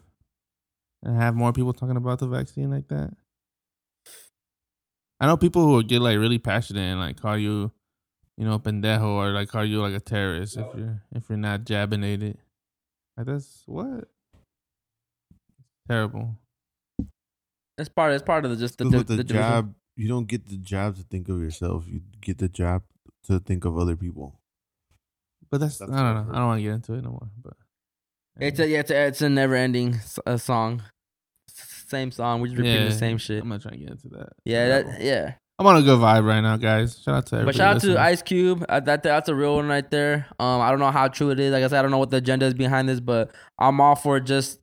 and 1.03 1.21
have 1.21 1.35
more 1.35 1.53
people 1.53 1.75
talking 1.75 1.97
about 1.97 2.21
the 2.21 2.27
vaccine 2.27 2.71
like 2.71 2.89
that. 2.89 3.11
I 5.21 5.27
know 5.27 5.37
people 5.37 5.65
who 5.65 5.83
get 5.83 6.01
like 6.01 6.19
really 6.19 6.39
passionate 6.39 6.81
and 6.83 7.01
like 7.01 7.21
call 7.21 7.39
you, 7.39 7.71
you 8.37 8.45
know, 8.47 8.59
pendejo 8.59 9.03
or 9.05 9.31
like 9.31 9.49
call 9.49 9.65
you 9.65 9.81
like 9.81 9.95
a 9.95 10.01
terrorist 10.01 10.57
if 10.59 10.67
you're 10.77 11.03
if 11.15 11.29
you're 11.29 11.39
not 11.39 11.65
jabinated. 11.65 12.37
Like 13.17 13.27
that's 13.27 13.63
what 13.67 14.09
terrible. 15.89 16.37
It's 17.79 17.89
part. 17.89 18.13
It's 18.13 18.23
part 18.23 18.45
of 18.45 18.51
the 18.51 18.57
just 18.57 18.79
the, 18.79 18.85
'Cause 18.85 18.93
the, 18.93 18.99
with 18.99 19.07
the, 19.09 19.17
the 19.17 19.25
division. 19.25 19.75
you 19.97 20.09
don't 20.09 20.27
get 20.27 20.47
the 20.49 20.57
job 20.57 20.97
to 20.97 21.03
think 21.03 21.29
of 21.29 21.41
yourself. 21.41 21.85
You 21.89 22.01
get 22.21 22.39
the 22.39 22.49
job 22.49 22.83
to 23.25 23.39
think 23.41 23.65
of 23.65 23.77
other 23.79 23.97
people. 23.97 24.39
But 25.51 25.61
that's, 25.61 25.79
That's 25.79 25.93
I 25.93 26.03
don't 26.15 26.27
know. 26.29 26.33
I 26.33 26.39
don't 26.39 26.47
want 26.47 26.59
to 26.59 26.63
get 26.63 26.73
into 26.75 26.95
it 26.95 27.05
no 27.05 27.11
more. 27.11 27.29
But 27.43 27.55
It's 28.41 28.59
a 28.59 28.67
yeah, 28.69 28.81
it's 28.81 28.91
a, 28.91 29.07
it's 29.07 29.23
a 29.23 29.29
never 29.29 29.55
ending 29.55 29.95
s- 29.95 30.19
a 30.27 30.39
song. 30.39 30.83
S- 31.87 31.91
Same 31.91 32.11
song. 32.11 32.41
We 32.41 32.49
just 32.49 32.59
repeating 32.59 32.83
Yeah, 32.83 32.89
the 32.89 32.95
same 32.95 33.19
shit. 33.19 33.43
I'm 33.43 33.49
not 33.49 33.63
trying 33.63 33.75
to 33.75 33.79
get 33.81 33.91
into 33.91 34.09
that. 34.11 34.31
Yeah, 34.45 34.67
Terrible. 34.69 34.91
that 34.93 35.01
yeah. 35.03 35.33
I'm 35.59 35.67
on 35.67 35.77
a 35.77 35.83
good 35.83 35.99
vibe 35.99 36.27
right 36.27 36.41
now, 36.43 36.57
guys. 36.59 37.01
Shout 37.03 37.15
out 37.15 37.27
to 37.29 37.37
everybody. 37.37 37.47
But 37.47 37.57
shout 37.57 37.77
out 37.77 37.81
to 37.81 37.87
listening. 37.87 38.03
Ice 38.05 38.23
Cube. 38.23 38.65
Uh, 38.69 38.81
that 38.81 39.03
that's 39.03 39.29
a 39.31 39.35
real 39.35 39.55
one 39.57 39.69
right 39.69 39.91
there. 39.91 40.27
Um, 40.39 40.61
I 40.61 40.69
don't 40.71 40.79
know 40.81 40.91
how 40.91 41.09
true 41.09 41.31
it 41.31 41.41
is. 41.41 41.53
Like 41.53 41.65
I 41.65 41.69
said, 41.69 41.79
I 41.79 41.83
don't 41.83 41.91
know 41.91 41.99
what 41.99 42.11
the 42.11 42.19
agenda 42.19 42.45
is 42.47 42.53
behind 42.55 42.89
this, 42.89 43.01
but 43.01 43.31
I'm 43.59 43.81
all 43.81 43.95
for 43.97 44.21
just. 44.21 44.61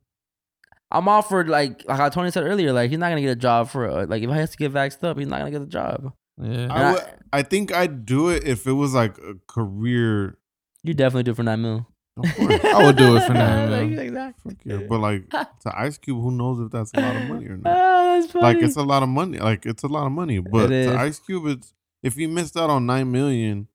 I'm 0.92 1.08
all 1.08 1.22
for 1.22 1.44
like 1.44 1.82
like 1.88 1.96
how 1.98 2.08
Tony 2.10 2.30
said 2.30 2.44
earlier. 2.44 2.72
Like 2.72 2.90
he's 2.90 2.98
not 3.00 3.08
gonna 3.08 3.22
get 3.22 3.30
a 3.30 3.36
job 3.36 3.68
for 3.70 3.88
uh, 3.90 4.06
like 4.06 4.22
if 4.22 4.30
he 4.30 4.36
has 4.36 4.50
to 4.50 4.56
get 4.56 4.72
vaxxed 4.72 5.02
up, 5.02 5.18
he's 5.18 5.26
not 5.26 5.38
gonna 5.40 5.50
get 5.50 5.58
the 5.60 5.66
job. 5.66 6.12
Yeah. 6.40 6.68
I, 6.70 6.82
I- 6.82 6.92
would, 6.92 7.02
I 7.32 7.42
think 7.42 7.74
I'd 7.74 8.06
do 8.06 8.28
it 8.28 8.44
if 8.46 8.66
it 8.68 8.72
was 8.72 8.94
like 8.94 9.18
a 9.18 9.34
career. 9.48 10.38
You 10.84 10.94
definitely 10.94 11.24
do 11.24 11.32
it 11.32 11.36
for 11.36 11.42
nine 11.42 11.62
mil. 11.62 11.88
Of 12.16 12.36
course, 12.36 12.64
I 12.64 12.84
would 12.86 12.96
do 12.96 13.16
it 13.16 13.26
for 13.26 13.32
nine 13.34 13.70
Like, 13.70 13.88
mil. 13.88 13.98
exactly. 13.98 14.54
fuck 14.54 14.60
yeah. 14.64 14.86
But 14.88 15.00
like 15.00 15.28
to 15.30 15.72
Ice 15.78 15.98
Cube, 15.98 16.20
who 16.20 16.30
knows 16.30 16.60
if 16.60 16.70
that's 16.70 16.92
a 16.94 17.00
lot 17.00 17.16
of 17.16 17.28
money 17.28 17.46
or 17.46 17.56
not? 17.62 17.76
Ah, 17.76 18.18
that's 18.20 18.30
funny. 18.32 18.44
Like 18.44 18.62
it's 18.62 18.76
a 18.76 18.82
lot 18.82 19.02
of 19.02 19.08
money. 19.08 19.38
Like 19.38 19.66
it's 19.66 19.82
a 19.82 19.88
lot 19.88 20.06
of 20.06 20.12
money. 20.12 20.38
But 20.38 20.66
It 20.66 20.72
is. 20.72 20.86
to 20.92 20.98
Ice 20.98 21.18
Cube, 21.18 21.46
it's 21.46 21.74
if 22.02 22.14
he 22.14 22.26
missed 22.26 22.56
out 22.56 22.70
on 22.70 22.86
nine 22.86 23.10
million, 23.10 23.66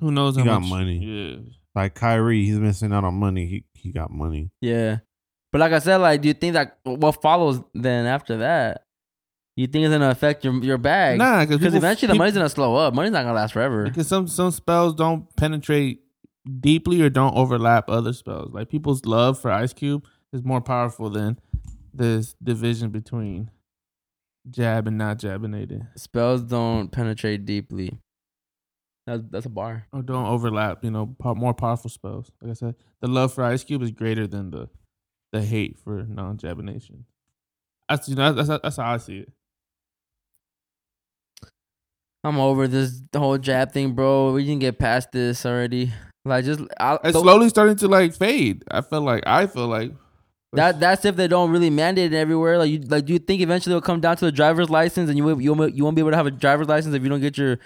Who 0.00 0.10
knows 0.10 0.36
He 0.36 0.42
how 0.42 0.46
got 0.48 0.60
much 0.60 0.70
money. 0.70 0.98
Yeah. 0.98 1.36
like 1.74 1.94
Kyrie, 1.94 2.44
he's 2.44 2.58
missing 2.58 2.92
out 2.92 3.04
on 3.04 3.14
money. 3.14 3.46
He 3.46 3.64
he 3.74 3.92
got 3.92 4.10
money. 4.10 4.50
yeah, 4.60 4.98
but 5.52 5.60
like 5.60 5.72
I 5.72 5.78
said, 5.78 5.96
like 5.98 6.20
do 6.20 6.28
you 6.28 6.34
think 6.34 6.52
that 6.54 6.78
what 6.84 7.22
follows 7.22 7.62
then 7.72 8.04
after 8.06 8.38
that? 8.38 8.82
You 9.58 9.66
think 9.68 9.86
it's 9.86 9.92
gonna 9.92 10.10
affect 10.10 10.44
your 10.44 10.52
your 10.62 10.76
bag? 10.76 11.16
Nah, 11.16 11.40
because 11.40 11.56
because 11.58 11.74
eventually 11.74 12.08
the 12.12 12.18
money's 12.18 12.34
gonna 12.34 12.50
slow 12.50 12.76
up. 12.76 12.92
Money's 12.92 13.12
not 13.12 13.22
gonna 13.22 13.32
last 13.32 13.52
forever. 13.54 13.84
Because 13.84 14.06
some 14.06 14.28
some 14.28 14.50
spells 14.50 14.94
don't 14.94 15.34
penetrate 15.36 16.00
deeply 16.60 17.02
or 17.02 17.10
don't 17.10 17.36
overlap 17.36 17.88
other 17.88 18.12
spells. 18.12 18.52
Like 18.52 18.68
people's 18.68 19.04
love 19.04 19.38
for 19.38 19.50
Ice 19.50 19.72
Cube 19.72 20.04
is 20.32 20.44
more 20.44 20.60
powerful 20.60 21.10
than 21.10 21.38
this 21.94 22.34
division 22.42 22.90
between 22.90 23.50
jab 24.50 24.86
and 24.86 24.98
not 24.98 25.18
jabinated, 25.18 25.86
Spells 25.98 26.42
don't 26.42 26.90
penetrate 26.90 27.44
deeply. 27.44 27.98
That's 29.06 29.22
that's 29.30 29.46
a 29.46 29.50
bar. 29.50 29.86
or 29.92 30.02
don't 30.02 30.26
overlap. 30.26 30.82
You 30.84 30.90
know, 30.90 31.14
po- 31.18 31.34
more 31.34 31.54
powerful 31.54 31.90
spells. 31.90 32.30
Like 32.42 32.50
I 32.50 32.54
said, 32.54 32.74
the 33.00 33.06
love 33.06 33.32
for 33.32 33.44
Ice 33.44 33.62
Cube 33.62 33.82
is 33.82 33.92
greater 33.92 34.26
than 34.26 34.50
the 34.50 34.68
the 35.32 35.42
hate 35.42 35.78
for 35.78 36.04
non 36.08 36.38
jabination. 36.38 37.04
That's 37.88 38.08
you 38.08 38.16
know 38.16 38.32
that's, 38.32 38.48
that's 38.48 38.62
that's 38.62 38.76
how 38.76 38.94
I 38.94 38.96
see 38.96 39.18
it. 39.18 39.32
I'm 42.24 42.40
over 42.40 42.66
this 42.66 43.00
whole 43.16 43.38
jab 43.38 43.70
thing, 43.70 43.92
bro. 43.92 44.32
We 44.32 44.44
can 44.44 44.58
get 44.58 44.80
past 44.80 45.12
this 45.12 45.46
already. 45.46 45.92
Like 46.26 46.44
just 46.44 46.60
I, 46.80 46.98
It's 47.04 47.18
slowly 47.18 47.48
starting 47.48 47.76
to 47.76 47.88
like 47.88 48.12
fade. 48.14 48.64
I 48.70 48.80
feel 48.80 49.00
like 49.02 49.22
I 49.26 49.46
feel 49.46 49.68
like 49.68 49.92
that 50.52 50.80
that's 50.80 51.04
if 51.04 51.16
they 51.16 51.28
don't 51.28 51.50
really 51.50 51.70
mandate 51.70 52.12
it 52.12 52.16
everywhere. 52.16 52.58
Like 52.58 52.70
you 52.70 52.78
like, 52.80 53.04
do 53.04 53.12
you 53.12 53.18
think 53.18 53.40
eventually 53.42 53.72
it'll 53.74 53.80
come 53.82 54.00
down 54.00 54.16
to 54.18 54.26
a 54.26 54.32
driver's 54.32 54.68
license, 54.70 55.08
and 55.08 55.16
you 55.18 55.24
won't- 55.24 55.42
you 55.42 55.52
won't, 55.54 55.74
you 55.74 55.84
won't 55.84 55.94
be 55.96 56.00
able 56.00 56.10
to 56.12 56.16
have 56.16 56.26
a 56.26 56.30
driver's 56.30 56.66
license 56.68 56.94
if 56.94 57.02
you 57.02 57.08
don't 57.08 57.20
get 57.20 57.36
your 57.38 57.58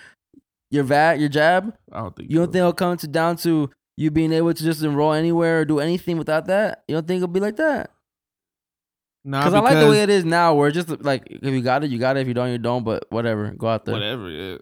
your 0.70 0.84
VAT 0.84 1.18
your 1.20 1.28
jab? 1.28 1.74
I 1.92 2.00
don't 2.00 2.14
think 2.16 2.30
You 2.30 2.36
don't 2.38 2.46
so. 2.48 2.52
think 2.52 2.60
it'll 2.60 2.72
come 2.74 2.96
to 2.98 3.06
down 3.08 3.36
to 3.38 3.70
you 3.96 4.10
being 4.10 4.32
able 4.32 4.52
to 4.52 4.62
just 4.62 4.82
enroll 4.82 5.12
anywhere 5.12 5.60
or 5.60 5.64
do 5.64 5.78
anything 5.80 6.18
without 6.18 6.46
that? 6.46 6.84
You 6.88 6.96
don't 6.96 7.06
think 7.08 7.18
it'll 7.22 7.28
be 7.32 7.40
like 7.40 7.56
that? 7.56 7.90
Nah, 9.24 9.42
Cause 9.42 9.52
I 9.54 9.60
like 9.60 9.78
the 9.78 9.90
way 9.90 10.02
it 10.02 10.08
is 10.10 10.24
now, 10.24 10.54
where 10.54 10.68
it's 10.68 10.74
just 10.74 10.88
like 11.02 11.26
if 11.28 11.42
you 11.44 11.60
got 11.60 11.84
it, 11.84 11.90
you 11.90 11.98
got 11.98 12.16
it. 12.16 12.20
If 12.20 12.28
you 12.28 12.34
don't, 12.34 12.50
you 12.50 12.58
don't. 12.58 12.84
But 12.84 13.04
whatever, 13.10 13.50
go 13.50 13.68
out 13.68 13.84
there. 13.84 13.94
whatever. 13.94 14.30
Yeah. 14.30 14.56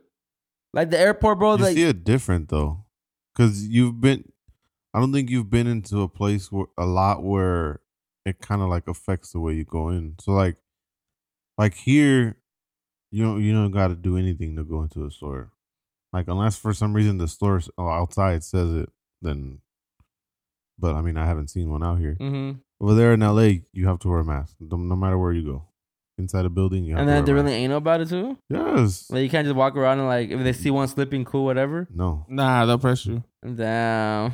Like 0.72 0.90
the 0.90 0.98
airport, 0.98 1.38
bro. 1.38 1.56
you 1.56 1.62
Like 1.62 1.74
see 1.74 1.84
it 1.84 2.04
different 2.04 2.48
though, 2.48 2.84
because 3.38 3.66
you've 3.66 4.00
been. 4.00 4.32
I 4.92 5.00
don't 5.00 5.12
think 5.12 5.30
you've 5.30 5.50
been 5.50 5.66
into 5.66 6.02
a 6.02 6.08
place 6.08 6.50
where 6.50 6.66
a 6.76 6.86
lot 6.86 7.22
where 7.22 7.80
it 8.24 8.40
kind 8.40 8.62
of 8.62 8.68
like 8.68 8.88
affects 8.88 9.32
the 9.32 9.38
way 9.38 9.52
you 9.54 9.64
go 9.64 9.90
in. 9.90 10.16
So 10.20 10.32
like, 10.32 10.56
like 11.56 11.74
here, 11.74 12.38
you 13.10 13.22
don't 13.22 13.42
you 13.42 13.52
don't 13.52 13.70
got 13.70 13.88
to 13.88 13.94
do 13.94 14.16
anything 14.16 14.56
to 14.56 14.64
go 14.64 14.82
into 14.82 15.06
a 15.06 15.10
store. 15.10 15.52
Like 16.12 16.26
unless 16.26 16.56
for 16.56 16.72
some 16.72 16.94
reason 16.94 17.18
the 17.18 17.28
store 17.28 17.60
outside 17.78 18.42
says 18.42 18.72
it, 18.74 18.90
then. 19.22 19.60
But 20.78 20.94
I 20.94 21.00
mean, 21.02 21.16
I 21.16 21.26
haven't 21.26 21.48
seen 21.48 21.70
one 21.70 21.84
out 21.84 21.98
here. 21.98 22.14
hmm 22.14 22.52
Over 22.80 22.94
there 22.94 23.12
in 23.12 23.20
LA, 23.20 23.60
you 23.72 23.86
have 23.86 23.98
to 24.00 24.08
wear 24.08 24.20
a 24.20 24.24
mask, 24.24 24.56
no, 24.60 24.76
no 24.76 24.96
matter 24.96 25.18
where 25.18 25.32
you 25.32 25.44
go. 25.44 25.68
Inside 26.18 26.44
a 26.44 26.48
building, 26.50 26.82
you 26.84 26.94
have 26.96 27.00
and 27.00 27.06
to 27.08 27.12
then 27.12 27.16
wear 27.22 27.26
they 27.26 27.32
a 27.32 27.34
really 27.36 27.44
mask. 27.44 27.60
ain't 27.60 27.70
know 27.70 27.76
about 27.76 28.00
it 28.00 28.08
too. 28.08 28.38
Yes. 28.50 29.08
Like 29.10 29.22
you 29.22 29.30
can't 29.30 29.44
just 29.46 29.54
walk 29.56 29.76
around 29.76 30.00
and 30.00 30.08
like 30.08 30.30
if 30.30 30.42
they 30.42 30.52
see 30.52 30.70
one 30.70 30.88
slipping, 30.88 31.24
cool, 31.24 31.44
whatever. 31.44 31.86
No. 31.94 32.26
Nah, 32.28 32.66
they'll 32.66 32.76
press 32.78 33.06
you. 33.06 33.22
Damn. 33.44 34.32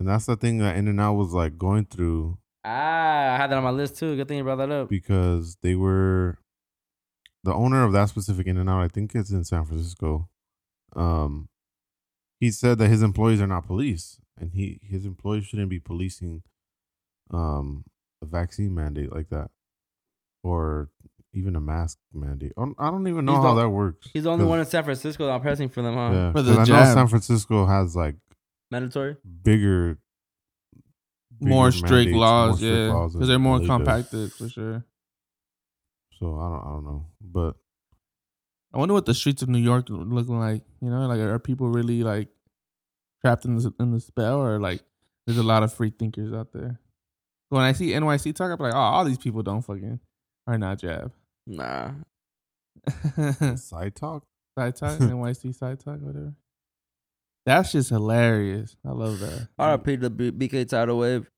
And 0.00 0.08
that's 0.08 0.26
the 0.26 0.36
thing 0.36 0.58
that 0.58 0.76
In 0.76 0.88
and 0.88 1.00
Out 1.00 1.14
was 1.14 1.32
like 1.32 1.56
going 1.56 1.86
through 1.86 2.38
Ah, 2.64 3.34
I 3.34 3.36
had 3.36 3.50
that 3.50 3.56
on 3.58 3.64
my 3.64 3.70
list 3.70 3.96
too. 3.98 4.16
Good 4.16 4.26
thing 4.28 4.38
you 4.38 4.44
brought 4.44 4.56
that 4.56 4.70
up. 4.70 4.88
because 4.88 5.56
they 5.62 5.74
were 5.76 6.38
the 7.44 7.54
owner 7.54 7.84
of 7.84 7.92
that 7.92 8.08
specific 8.08 8.46
In 8.48 8.56
and 8.58 8.68
Out. 8.68 8.82
I 8.82 8.88
think 8.88 9.14
it's 9.14 9.30
in 9.30 9.44
San 9.44 9.64
Francisco. 9.64 10.28
Um, 10.96 11.48
he 12.40 12.50
said 12.50 12.78
that 12.78 12.88
his 12.88 13.02
employees 13.02 13.40
are 13.40 13.46
not 13.46 13.66
police, 13.66 14.20
and 14.40 14.52
he 14.52 14.80
his 14.82 15.04
employees 15.06 15.46
shouldn't 15.46 15.70
be 15.70 15.78
policing 15.78 16.42
um 17.32 17.84
a 18.22 18.26
vaccine 18.26 18.74
mandate 18.74 19.12
like 19.12 19.28
that, 19.30 19.50
or 20.42 20.90
even 21.34 21.56
a 21.56 21.60
mask 21.60 21.98
mandate. 22.12 22.52
I 22.56 22.90
don't, 22.90 23.06
even 23.06 23.24
know 23.24 23.34
He's 23.36 23.42
how 23.42 23.54
the- 23.54 23.62
that 23.62 23.68
works. 23.68 24.08
He's 24.12 24.24
the 24.24 24.30
only 24.30 24.44
one 24.44 24.60
in 24.60 24.66
San 24.66 24.82
Francisco 24.84 25.26
that 25.26 25.32
I'm 25.32 25.40
pressing 25.40 25.68
for 25.68 25.82
them, 25.82 25.94
huh? 25.94 26.10
Yeah, 26.12 26.32
For 26.32 26.38
'cause 26.38 26.46
the 26.46 26.52
I 26.52 26.64
know. 26.64 26.94
San 26.94 27.08
Francisco 27.08 27.66
has 27.66 27.94
like 27.94 28.16
Mandatory. 28.70 29.16
bigger, 29.42 29.98
more 31.40 31.70
strict 31.70 31.90
mandates, 31.92 32.16
laws, 32.16 32.48
more 32.48 32.56
strict 32.56 32.72
yeah, 32.72 33.08
because 33.12 33.28
they're 33.28 33.38
more 33.38 33.60
compacted 33.60 34.32
for 34.32 34.48
sure. 34.48 34.84
So 36.18 36.36
I 36.38 36.48
don't, 36.48 36.60
I 36.66 36.70
don't 36.72 36.84
know, 36.84 37.06
but 37.20 37.56
I 38.74 38.78
wonder 38.78 38.94
what 38.94 39.06
the 39.06 39.14
streets 39.14 39.42
of 39.42 39.48
New 39.48 39.58
York 39.58 39.88
are 39.90 39.94
looking 39.94 40.38
like. 40.40 40.62
You 40.80 40.90
know, 40.90 41.06
like 41.06 41.20
are 41.20 41.38
people 41.38 41.68
really 41.68 42.02
like 42.02 42.28
trapped 43.24 43.44
in 43.44 43.54
the 43.56 43.72
in 43.78 43.92
the 43.92 44.00
spell, 44.00 44.40
or 44.42 44.58
like 44.58 44.82
there's 45.26 45.38
a 45.38 45.42
lot 45.44 45.62
of 45.62 45.72
free 45.72 45.90
thinkers 45.90 46.32
out 46.32 46.52
there? 46.52 46.80
When 47.50 47.62
I 47.62 47.72
see 47.72 47.90
NYC 47.92 48.34
talk, 48.34 48.50
I'm 48.50 48.58
like, 48.58 48.74
oh, 48.74 48.78
all 48.78 49.04
these 49.04 49.16
people 49.18 49.42
don't 49.42 49.62
fucking 49.62 50.00
are 50.48 50.58
not 50.58 50.78
jab. 50.78 51.12
Nah. 51.46 51.92
side 53.56 53.94
talk. 53.94 54.24
side 54.58 54.76
talk, 54.76 54.98
NYC 54.98 55.54
side 55.54 55.78
talk, 55.80 56.00
whatever. 56.00 56.34
That's 57.46 57.72
just 57.72 57.90
hilarious. 57.90 58.76
I 58.84 58.90
love 58.90 59.20
that. 59.20 59.48
R.I.P. 59.58 59.96
to 59.98 60.10
B- 60.10 60.30
BK 60.32 60.68
Tidal 60.68 60.98
Wave. 60.98 61.30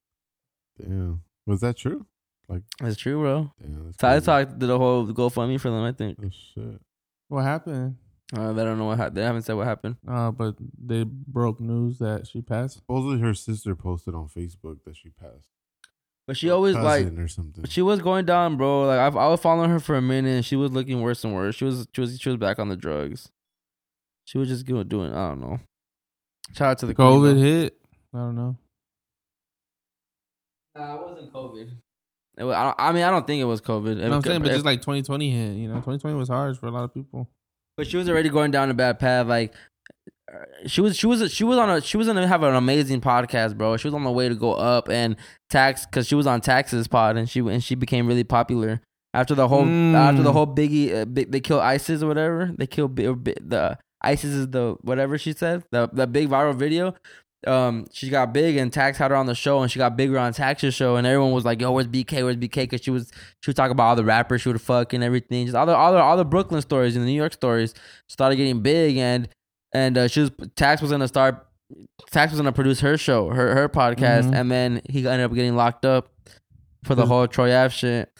Damn, 0.78 1.22
was 1.46 1.60
that 1.60 1.76
true? 1.76 2.06
Like, 2.48 2.62
That's 2.80 2.96
true, 2.96 3.20
bro. 3.20 3.52
damn, 3.60 3.84
that's 3.84 3.98
Side 3.98 4.24
crazy. 4.24 4.26
Talk 4.26 4.58
did 4.58 4.70
a 4.70 4.78
whole 4.78 5.06
GoFundMe 5.06 5.60
for 5.60 5.70
them. 5.70 5.84
I 5.84 5.92
think. 5.92 6.18
Oh 6.24 6.30
shit. 6.54 6.80
What 7.28 7.42
happened? 7.42 7.96
Uh, 8.36 8.52
they 8.52 8.64
don't 8.64 8.78
know 8.78 8.86
what 8.86 8.96
happened. 8.98 9.16
They 9.16 9.22
haven't 9.22 9.42
said 9.42 9.54
what 9.54 9.66
happened. 9.66 9.96
Uh, 10.06 10.30
but 10.32 10.56
they 10.84 11.04
broke 11.04 11.60
news 11.60 11.98
that 11.98 12.26
she 12.26 12.40
passed. 12.42 12.76
Supposedly 12.78 13.20
her 13.20 13.34
sister 13.34 13.74
posted 13.76 14.14
on 14.14 14.28
Facebook 14.28 14.78
that 14.84 14.96
she 14.96 15.10
passed. 15.10 15.48
But 16.30 16.36
she 16.36 16.48
always 16.48 16.76
like 16.76 17.02
Cousin 17.06 17.18
or 17.18 17.26
something. 17.26 17.64
she 17.64 17.82
was 17.82 18.00
going 18.00 18.24
down, 18.24 18.56
bro. 18.56 18.86
Like 18.86 19.00
I've, 19.00 19.16
I 19.16 19.26
was 19.26 19.40
following 19.40 19.68
her 19.68 19.80
for 19.80 19.96
a 19.96 20.00
minute. 20.00 20.28
and 20.28 20.44
She 20.44 20.54
was 20.54 20.70
looking 20.70 21.00
worse 21.02 21.24
and 21.24 21.34
worse. 21.34 21.56
She 21.56 21.64
was 21.64 21.88
she 21.92 22.00
was 22.00 22.20
she 22.20 22.28
was 22.28 22.38
back 22.38 22.60
on 22.60 22.68
the 22.68 22.76
drugs. 22.76 23.30
She 24.26 24.38
was 24.38 24.46
just 24.46 24.64
doing 24.64 24.86
doing 24.86 25.12
I 25.12 25.30
don't 25.30 25.40
know. 25.40 25.58
Shout 26.54 26.68
out 26.70 26.78
to 26.78 26.86
the 26.86 26.94
COVID 26.94 27.34
though. 27.34 27.40
hit. 27.40 27.76
I 28.14 28.18
don't 28.18 28.36
know. 28.36 28.56
Nah, 30.76 30.94
it 30.94 31.02
wasn't 31.02 31.32
COVID. 31.32 31.68
It 32.38 32.44
was, 32.44 32.54
I, 32.54 32.62
don't, 32.62 32.76
I 32.78 32.92
mean, 32.92 33.02
I 33.02 33.10
don't 33.10 33.26
think 33.26 33.40
it 33.40 33.44
was 33.46 33.60
COVID. 33.60 33.88
You 33.88 33.94
know 33.96 34.10
what 34.10 34.16
I'm 34.18 34.22
saying? 34.22 34.42
But 34.42 34.50
If- 34.50 34.54
just 34.54 34.64
like 34.64 34.82
2020 34.82 35.30
hit, 35.32 35.56
you 35.56 35.66
know, 35.66 35.74
2020 35.74 36.16
was 36.16 36.28
hard 36.28 36.56
for 36.56 36.66
a 36.66 36.70
lot 36.70 36.84
of 36.84 36.94
people. 36.94 37.28
But 37.76 37.88
she 37.88 37.96
was 37.96 38.08
already 38.08 38.28
going 38.28 38.52
down 38.52 38.70
a 38.70 38.74
bad 38.74 39.00
path. 39.00 39.26
Like 39.26 39.52
she 40.66 40.80
was, 40.80 40.96
she 40.96 41.06
was, 41.06 41.32
she 41.32 41.44
was 41.44 41.58
on 41.58 41.70
a, 41.70 41.80
she 41.80 41.96
was 41.96 42.06
gonna 42.06 42.26
have 42.26 42.42
an 42.42 42.54
amazing 42.54 43.00
podcast, 43.00 43.56
bro. 43.56 43.76
She 43.76 43.88
was 43.88 43.94
on 43.94 44.04
the 44.04 44.10
way 44.10 44.28
to 44.28 44.34
go 44.34 44.52
up 44.54 44.88
and 44.88 45.16
tax 45.48 45.86
because 45.86 46.06
she 46.06 46.14
was 46.14 46.26
on 46.26 46.40
taxes 46.40 46.86
pod 46.88 47.16
and 47.16 47.28
she 47.28 47.40
and 47.40 47.62
she 47.62 47.74
became 47.74 48.06
really 48.06 48.24
popular 48.24 48.80
after 49.14 49.34
the 49.34 49.48
whole 49.48 49.64
Mm. 49.64 49.94
after 49.94 50.22
the 50.22 50.32
whole 50.32 50.46
Biggie 50.46 50.94
uh, 51.02 51.04
big, 51.04 51.32
they 51.32 51.40
kill 51.40 51.60
ISIS 51.60 52.02
or 52.02 52.06
whatever. 52.08 52.52
They 52.56 52.66
kill 52.66 52.88
the 52.88 53.78
ISIS 54.02 54.30
is 54.30 54.48
the 54.48 54.76
whatever 54.82 55.18
she 55.18 55.32
said 55.32 55.64
the 55.72 55.88
the 55.92 56.06
big 56.06 56.28
viral 56.28 56.54
video. 56.54 56.94
Um, 57.46 57.86
she 57.90 58.10
got 58.10 58.34
big 58.34 58.58
and 58.58 58.70
Tax 58.70 58.98
had 58.98 59.10
her 59.10 59.16
on 59.16 59.24
the 59.24 59.34
show 59.34 59.62
and 59.62 59.72
she 59.72 59.78
got 59.78 59.96
bigger 59.96 60.18
on 60.18 60.34
Tax's 60.34 60.74
show 60.74 60.96
and 60.96 61.06
everyone 61.06 61.32
was 61.32 61.44
like, 61.46 61.58
"Yo, 61.58 61.72
where's 61.72 61.86
BK? 61.86 62.22
Where's 62.22 62.36
BK?" 62.36 62.54
Because 62.64 62.82
she 62.82 62.90
was 62.90 63.10
she 63.42 63.48
would 63.48 63.56
talk 63.56 63.70
about 63.70 63.84
all 63.88 63.96
the 63.96 64.04
rappers 64.04 64.42
she 64.42 64.50
would 64.50 64.60
fuck 64.60 64.92
and 64.92 65.02
everything, 65.02 65.46
just 65.46 65.56
all 65.56 65.64
the 65.64 65.74
all 65.74 65.90
the 65.90 65.98
all 65.98 66.18
the 66.18 66.24
Brooklyn 66.26 66.60
stories 66.60 66.96
and 66.96 67.02
the 67.04 67.08
New 67.10 67.16
York 67.16 67.32
stories 67.32 67.72
started 68.10 68.36
getting 68.36 68.60
big 68.60 68.98
and 68.98 69.26
and 69.72 69.96
uh, 69.98 70.08
she 70.08 70.20
was 70.20 70.30
Tax 70.56 70.80
was 70.82 70.90
gonna 70.90 71.08
start 71.08 71.46
Tax 72.10 72.32
was 72.32 72.40
gonna 72.40 72.52
produce 72.52 72.80
her 72.80 72.96
show, 72.96 73.28
her 73.30 73.54
her 73.54 73.68
podcast, 73.68 74.24
Mhm. 74.30 74.34
and 74.34 74.50
then 74.50 74.80
he 74.88 75.06
ended 75.06 75.20
up 75.24 75.34
getting 75.34 75.56
locked 75.56 75.84
up 75.84 76.10
for 76.84 76.94
the 76.94 77.06
whole 77.06 77.26
Troy 77.28 77.54
Ave 77.54 77.72
shit. 77.74 78.10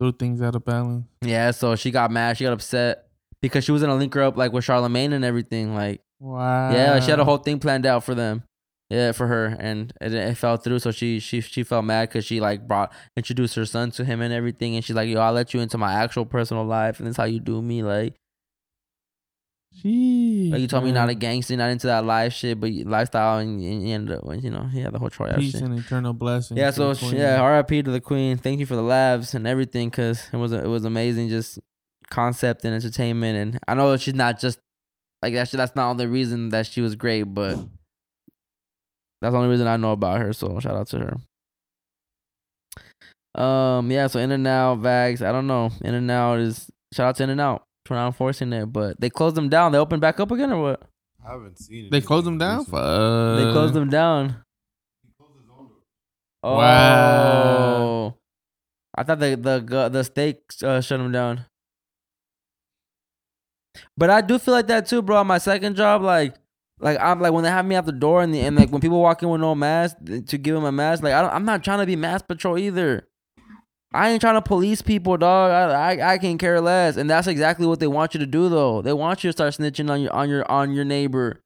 Threw 0.00 0.12
things 0.12 0.40
out 0.40 0.54
of 0.54 0.64
balance. 0.64 1.04
Yeah, 1.22 1.50
so 1.50 1.76
she 1.76 1.90
got 1.90 2.10
mad, 2.10 2.38
she 2.38 2.44
got 2.44 2.52
upset 2.54 3.06
because 3.42 3.64
she 3.64 3.72
was 3.72 3.82
gonna 3.82 3.96
link 3.96 4.14
her 4.14 4.22
up 4.22 4.36
like 4.36 4.52
with 4.52 4.64
Charlemagne 4.64 5.12
and 5.12 5.24
everything. 5.24 5.74
Like, 5.74 6.00
Wow. 6.20 6.70
yeah, 6.72 7.00
she 7.00 7.10
had 7.10 7.20
a 7.20 7.24
whole 7.24 7.36
thing 7.38 7.58
planned 7.58 7.84
out 7.84 8.02
for 8.04 8.14
them. 8.14 8.44
Yeah, 8.88 9.12
for 9.12 9.28
her, 9.28 9.56
and 9.60 9.92
it, 10.00 10.12
it 10.12 10.36
fell 10.36 10.56
through. 10.56 10.80
So 10.80 10.90
she 10.90 11.20
she 11.20 11.40
she 11.42 11.62
felt 11.62 11.84
mad 11.84 12.08
because 12.08 12.24
she 12.24 12.40
like 12.40 12.66
brought 12.66 12.92
introduced 13.16 13.54
her 13.54 13.64
son 13.66 13.90
to 13.92 14.04
him 14.04 14.20
and 14.20 14.32
everything, 14.32 14.74
and 14.74 14.84
she's 14.84 14.96
like, 14.96 15.08
"Yo, 15.08 15.20
I'll 15.20 15.32
let 15.32 15.54
you 15.54 15.60
into 15.60 15.78
my 15.78 15.92
actual 15.92 16.24
personal 16.26 16.64
life, 16.64 16.98
and 16.98 17.06
this 17.06 17.12
is 17.12 17.16
how 17.16 17.24
you 17.24 17.38
do 17.38 17.62
me." 17.62 17.84
Like, 17.84 18.14
Jeez, 19.84 20.50
Like 20.50 20.60
you 20.60 20.66
told 20.66 20.84
me 20.84 20.92
not 20.92 21.08
a 21.08 21.14
gangster, 21.14 21.56
not 21.56 21.70
into 21.70 21.86
that 21.86 22.04
life 22.04 22.32
shit, 22.32 22.58
but 22.60 22.70
lifestyle, 22.72 23.38
and, 23.38 23.62
and 23.62 23.86
you 23.88 23.94
ended 23.94 24.18
up, 24.18 24.24
you 24.42 24.50
know, 24.50 24.68
yeah, 24.72 24.90
the 24.90 24.98
whole 24.98 25.10
Troy 25.10 25.32
Peace 25.36 25.52
shit. 25.52 25.62
and 25.62 25.78
eternal 25.78 26.12
blessing. 26.12 26.56
Yeah, 26.56 26.70
so 26.72 26.88
the 26.88 26.94
sh- 26.96 27.08
queen. 27.08 27.16
yeah, 27.16 27.40
R.I.P. 27.40 27.84
to 27.84 27.90
the 27.90 28.00
Queen. 28.00 28.36
Thank 28.36 28.58
you 28.60 28.66
for 28.66 28.74
the 28.74 28.82
laughs 28.82 29.32
and 29.32 29.46
everything, 29.46 29.90
cause 29.90 30.28
it 30.32 30.36
was 30.36 30.52
it 30.52 30.66
was 30.66 30.84
amazing, 30.84 31.28
just 31.28 31.60
concept 32.10 32.64
and 32.64 32.74
entertainment. 32.74 33.38
And 33.38 33.60
I 33.68 33.74
know 33.74 33.96
she's 33.96 34.14
not 34.14 34.40
just 34.40 34.58
like 35.22 35.34
that. 35.34 35.50
That's 35.52 35.76
not 35.76 35.96
the 35.98 36.08
reason 36.08 36.48
that 36.48 36.66
she 36.66 36.80
was 36.80 36.96
great, 36.96 37.22
but 37.22 37.54
that's 39.22 39.32
the 39.32 39.38
only 39.38 39.50
reason 39.50 39.68
I 39.68 39.76
know 39.76 39.92
about 39.92 40.20
her. 40.20 40.32
So 40.32 40.58
shout 40.58 40.74
out 40.74 40.88
to 40.88 40.98
her. 40.98 41.16
Um, 43.40 43.90
yeah. 43.90 44.08
So 44.08 44.18
In 44.18 44.32
and 44.32 44.46
Out, 44.46 44.80
Vags. 44.82 45.24
I 45.24 45.30
don't 45.30 45.46
know. 45.46 45.70
In 45.82 45.94
and 45.94 46.10
Out 46.10 46.40
is 46.40 46.68
shout 46.92 47.10
out 47.10 47.16
to 47.16 47.22
In 47.22 47.30
and 47.30 47.40
Out 47.40 47.62
for 47.90 47.94
not 47.94 48.06
enforcing 48.06 48.52
it, 48.52 48.66
but 48.66 49.00
they 49.00 49.10
closed 49.10 49.34
them 49.34 49.48
down. 49.48 49.72
They 49.72 49.78
opened 49.78 50.00
back 50.00 50.20
up 50.20 50.30
again 50.30 50.52
or 50.52 50.62
what? 50.62 50.82
I 51.26 51.32
haven't 51.32 51.58
seen. 51.58 51.86
It. 51.86 51.90
They 51.90 52.00
closed 52.00 52.24
them 52.24 52.38
down. 52.38 52.58
recently. 52.60 52.78
Fuck. 52.80 53.38
They 53.38 53.52
closed 53.52 53.74
them 53.74 53.90
down. 53.90 54.44
Oh, 56.44 56.56
Wow. 56.56 58.16
I 58.96 59.02
thought 59.02 59.18
the 59.18 59.34
the 59.34 59.88
the 59.88 60.04
steak 60.04 60.38
uh, 60.62 60.80
shut 60.80 61.00
them 61.00 61.10
down. 61.10 61.46
But 63.96 64.10
I 64.10 64.20
do 64.20 64.38
feel 64.38 64.54
like 64.54 64.68
that 64.68 64.86
too, 64.86 65.02
bro. 65.02 65.24
My 65.24 65.38
second 65.38 65.74
job, 65.74 66.02
like, 66.02 66.36
like 66.78 66.96
I'm 67.00 67.20
like 67.20 67.32
when 67.32 67.42
they 67.42 67.50
have 67.50 67.66
me 67.66 67.74
at 67.74 67.86
the 67.86 67.92
door 67.92 68.22
and 68.22 68.32
the, 68.32 68.38
and 68.40 68.54
like 68.56 68.70
when 68.70 68.80
people 68.80 69.00
walk 69.00 69.20
in 69.24 69.28
with 69.30 69.40
no 69.40 69.56
mask 69.56 69.96
to 70.28 70.38
give 70.38 70.54
them 70.54 70.64
a 70.64 70.70
mask, 70.70 71.02
like 71.02 71.12
I 71.12 71.22
don't, 71.22 71.32
I'm 71.32 71.44
not 71.44 71.64
trying 71.64 71.80
to 71.80 71.86
be 71.86 71.96
mask 71.96 72.28
patrol 72.28 72.56
either. 72.56 73.08
I 73.92 74.10
ain't 74.10 74.20
trying 74.20 74.36
to 74.36 74.42
police 74.42 74.82
people, 74.82 75.16
dog. 75.16 75.50
I, 75.50 75.92
I 75.94 76.12
I 76.12 76.18
can 76.18 76.38
care 76.38 76.60
less, 76.60 76.96
and 76.96 77.10
that's 77.10 77.26
exactly 77.26 77.66
what 77.66 77.80
they 77.80 77.88
want 77.88 78.14
you 78.14 78.20
to 78.20 78.26
do, 78.26 78.48
though. 78.48 78.82
They 78.82 78.92
want 78.92 79.24
you 79.24 79.28
to 79.28 79.32
start 79.32 79.54
snitching 79.54 79.90
on 79.90 80.00
your 80.00 80.12
on 80.12 80.28
your 80.28 80.50
on 80.50 80.72
your 80.72 80.84
neighbor. 80.84 81.40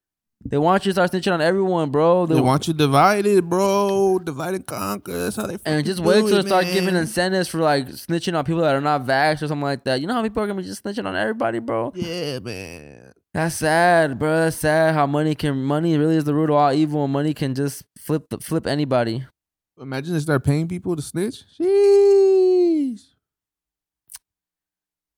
They 0.47 0.59
want 0.59 0.85
you 0.85 0.91
to 0.91 0.93
start 0.93 1.11
snitching 1.11 1.33
on 1.33 1.41
everyone, 1.41 1.89
bro. 1.89 2.27
They 2.27 2.39
want 2.39 2.67
you 2.67 2.73
divided, 2.75 3.49
bro. 3.49 4.19
Divide 4.19 4.53
and 4.53 4.65
conquer. 4.65 5.23
That's 5.23 5.37
how 5.37 5.47
they. 5.47 5.57
and 5.65 5.83
just 5.83 6.01
wait 6.01 6.19
till 6.19 6.37
it, 6.37 6.43
they 6.43 6.47
start 6.49 6.65
man. 6.65 6.73
giving 6.75 6.95
incentives 6.95 7.47
for 7.47 7.57
like 7.57 7.87
snitching 7.87 8.37
on 8.37 8.45
people 8.45 8.61
that 8.61 8.75
are 8.75 8.81
not 8.81 9.07
vaxxed 9.07 9.41
or 9.41 9.47
something 9.47 9.61
like 9.63 9.83
that. 9.85 10.01
You 10.01 10.05
know 10.05 10.13
how 10.13 10.21
people 10.21 10.43
are 10.43 10.47
gonna 10.47 10.61
be 10.61 10.67
just 10.67 10.83
snitching 10.83 11.07
on 11.07 11.15
everybody, 11.15 11.57
bro. 11.57 11.93
Yeah, 11.95 12.39
man. 12.39 13.11
That's 13.33 13.55
sad, 13.55 14.19
bro. 14.19 14.41
That's 14.41 14.57
sad 14.57 14.93
how 14.93 15.07
money 15.07 15.33
can 15.33 15.63
money 15.63 15.97
really 15.97 16.15
is 16.15 16.25
the 16.25 16.35
root 16.35 16.51
of 16.51 16.57
all 16.57 16.71
evil. 16.71 17.05
and 17.05 17.11
Money 17.11 17.33
can 17.33 17.55
just 17.55 17.83
flip 17.97 18.29
the, 18.29 18.37
flip 18.37 18.67
anybody. 18.67 19.25
Imagine 19.81 20.13
they 20.13 20.19
start 20.19 20.43
paying 20.45 20.67
people 20.67 20.95
to 20.95 21.01
snitch. 21.01 21.43
Sheesh. 21.59 22.34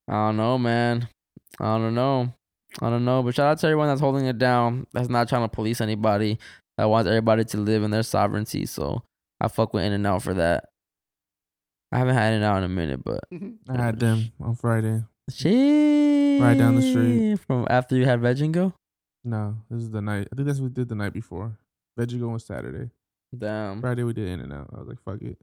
I 0.08 0.14
don't 0.28 0.38
know, 0.38 0.58
man. 0.58 1.08
I 1.60 1.78
don't 1.78 1.96
know. 1.96 2.34
I 2.82 2.90
don't 2.90 3.06
know. 3.06 3.24
But 3.24 3.36
shout 3.36 3.48
out 3.48 3.60
to 3.60 3.68
everyone 3.68 3.88
that's 3.88 4.02
holding 4.02 4.26
it 4.26 4.38
down. 4.38 4.88
That's 4.94 5.10
not 5.10 5.28
trying 5.28 5.44
to 5.44 5.50
police 5.54 5.82
anybody. 5.82 6.40
That 6.78 6.90
wants 6.90 7.08
everybody 7.08 7.44
to 7.46 7.58
live 7.58 7.84
in 7.84 7.92
their 7.92 8.04
sovereignty. 8.04 8.66
So 8.66 9.04
I 9.42 9.48
fuck 9.48 9.74
with 9.74 9.84
In 9.84 9.94
and 9.94 10.06
Out 10.08 10.24
for 10.24 10.34
that. 10.36 10.66
I 11.92 11.98
haven't 11.98 12.16
had 12.16 12.34
In 12.34 12.42
and 12.42 12.44
Out 12.44 12.58
in 12.60 12.64
a 12.66 12.70
minute, 12.70 13.04
but 13.04 13.22
I 13.70 13.82
had 13.82 14.00
them 14.00 14.32
on 14.40 14.56
Friday. 14.56 15.04
shit. 15.30 16.42
Right 16.42 16.58
down 16.58 16.76
the 16.76 16.82
street. 16.84 17.38
From 17.48 17.66
after 17.70 17.96
you 17.96 18.06
had 18.06 18.22
Veg 18.22 18.40
and 18.42 18.54
Go? 18.54 18.74
No, 19.24 19.58
this 19.70 19.82
is 19.82 19.90
the 19.92 20.02
night. 20.02 20.28
I 20.32 20.36
think 20.36 20.48
that's 20.48 20.60
what 20.60 20.66
we 20.68 20.74
did 20.74 20.88
the 20.90 20.96
night 20.96 21.14
before. 21.14 21.58
Veggie 22.00 22.20
was 22.32 22.46
Saturday. 22.46 22.92
Damn. 23.38 23.82
Friday 23.82 24.04
we 24.04 24.14
did 24.14 24.28
In 24.28 24.40
and 24.42 24.54
Out. 24.54 24.70
I 24.74 24.80
was 24.80 24.88
like, 24.88 25.02
fuck 25.04 25.22
it. 25.22 25.38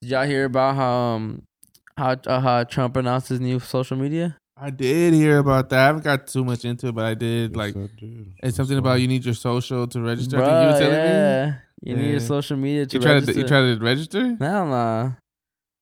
Did 0.00 0.10
y'all 0.10 0.24
hear 0.26 0.46
about 0.46 0.74
how 0.76 0.90
um 0.92 1.42
how 1.96 2.12
uh, 2.26 2.40
how 2.40 2.64
Trump 2.64 2.96
announced 2.96 3.28
his 3.28 3.40
new 3.40 3.58
social 3.60 3.96
media? 3.96 4.36
I 4.56 4.70
did 4.70 5.14
hear 5.14 5.38
about 5.38 5.70
that. 5.70 5.78
I 5.80 5.86
haven't 5.86 6.04
got 6.04 6.26
too 6.28 6.44
much 6.44 6.64
into 6.64 6.88
it, 6.88 6.94
but 6.94 7.04
I 7.04 7.14
did. 7.14 7.50
Yes, 7.50 7.56
like, 7.56 7.76
I 7.76 7.88
did. 7.98 8.32
it's 8.42 8.56
something 8.56 8.78
about 8.78 9.00
you 9.00 9.08
need 9.08 9.24
your 9.24 9.34
social 9.34 9.86
to 9.88 10.00
register. 10.00 10.36
I 10.40 10.44
think 10.46 10.50
you 10.52 10.66
were 10.66 10.72
Bruh, 10.72 10.78
telling 10.78 10.92
me. 10.92 10.96
yeah. 11.08 11.54
You 11.84 11.96
need 11.96 12.10
your 12.12 12.20
social 12.20 12.56
media 12.56 12.86
to 12.86 12.96
You 12.96 13.02
tried 13.02 13.12
register. 13.14 13.32
to 13.32 13.38
you 13.40 13.46
tried 13.48 13.60
to 13.78 13.84
register? 13.84 14.36
Hell 14.38 14.66
nah. 14.66 15.10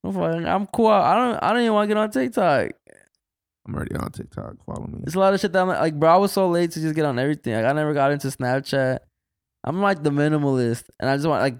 I'm 0.02 0.66
cool. 0.68 0.86
I 0.86 1.14
don't. 1.14 1.38
I 1.42 1.52
don't 1.52 1.60
even 1.60 1.74
want 1.74 1.90
to 1.90 1.94
get 1.94 2.00
on 2.00 2.10
TikTok. 2.10 2.70
I'm 3.66 3.74
already 3.74 3.94
on 3.96 4.10
TikTok. 4.10 4.64
Follow 4.64 4.86
me. 4.86 5.00
It's 5.02 5.14
a 5.14 5.18
lot 5.18 5.34
of 5.34 5.40
shit 5.40 5.52
that 5.52 5.60
I'm 5.60 5.68
like, 5.68 5.80
like, 5.80 5.94
bro. 6.00 6.14
I 6.14 6.16
was 6.16 6.32
so 6.32 6.48
late 6.48 6.70
to 6.70 6.80
just 6.80 6.94
get 6.94 7.04
on 7.04 7.18
everything. 7.18 7.52
Like, 7.54 7.66
I 7.66 7.72
never 7.74 7.92
got 7.92 8.12
into 8.12 8.28
Snapchat. 8.28 9.00
I'm 9.64 9.82
like 9.82 10.02
the 10.02 10.08
minimalist, 10.10 10.84
and 10.98 11.10
I 11.10 11.16
just 11.16 11.28
want 11.28 11.42
like, 11.42 11.58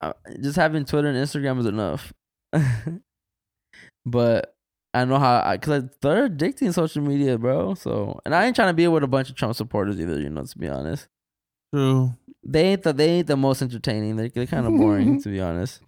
uh, 0.00 0.12
just 0.42 0.56
having 0.56 0.84
Twitter 0.84 1.06
and 1.08 1.16
Instagram 1.16 1.60
is 1.60 1.66
enough. 1.66 2.12
but 4.10 4.54
I 4.94 5.04
know 5.04 5.18
how 5.18 5.40
I 5.44 5.56
because 5.56 5.84
they're 6.00 6.28
addicting 6.28 6.72
social 6.74 7.02
media, 7.02 7.38
bro. 7.38 7.74
So, 7.74 8.20
and 8.24 8.34
I 8.34 8.46
ain't 8.46 8.56
trying 8.56 8.68
to 8.70 8.74
be 8.74 8.88
with 8.88 9.02
a 9.04 9.08
bunch 9.08 9.28
of 9.30 9.36
Trump 9.36 9.54
supporters 9.54 10.00
either. 10.00 10.20
You 10.20 10.30
know, 10.30 10.44
to 10.44 10.58
be 10.58 10.68
honest, 10.68 11.06
True. 11.74 12.14
they 12.44 12.64
ain't 12.68 12.82
the 12.82 12.92
they 12.92 13.10
ain't 13.18 13.26
the 13.26 13.36
most 13.36 13.62
entertaining. 13.62 14.16
They're, 14.16 14.28
they're 14.28 14.46
kind 14.46 14.66
of 14.66 14.72
boring, 14.76 15.20
to 15.22 15.28
be 15.28 15.40
honest. 15.40 15.80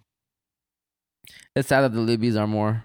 It's 1.55 1.67
sad 1.69 1.81
that 1.81 1.93
the 1.93 1.99
Libbies 1.99 2.39
are 2.39 2.47
more 2.47 2.83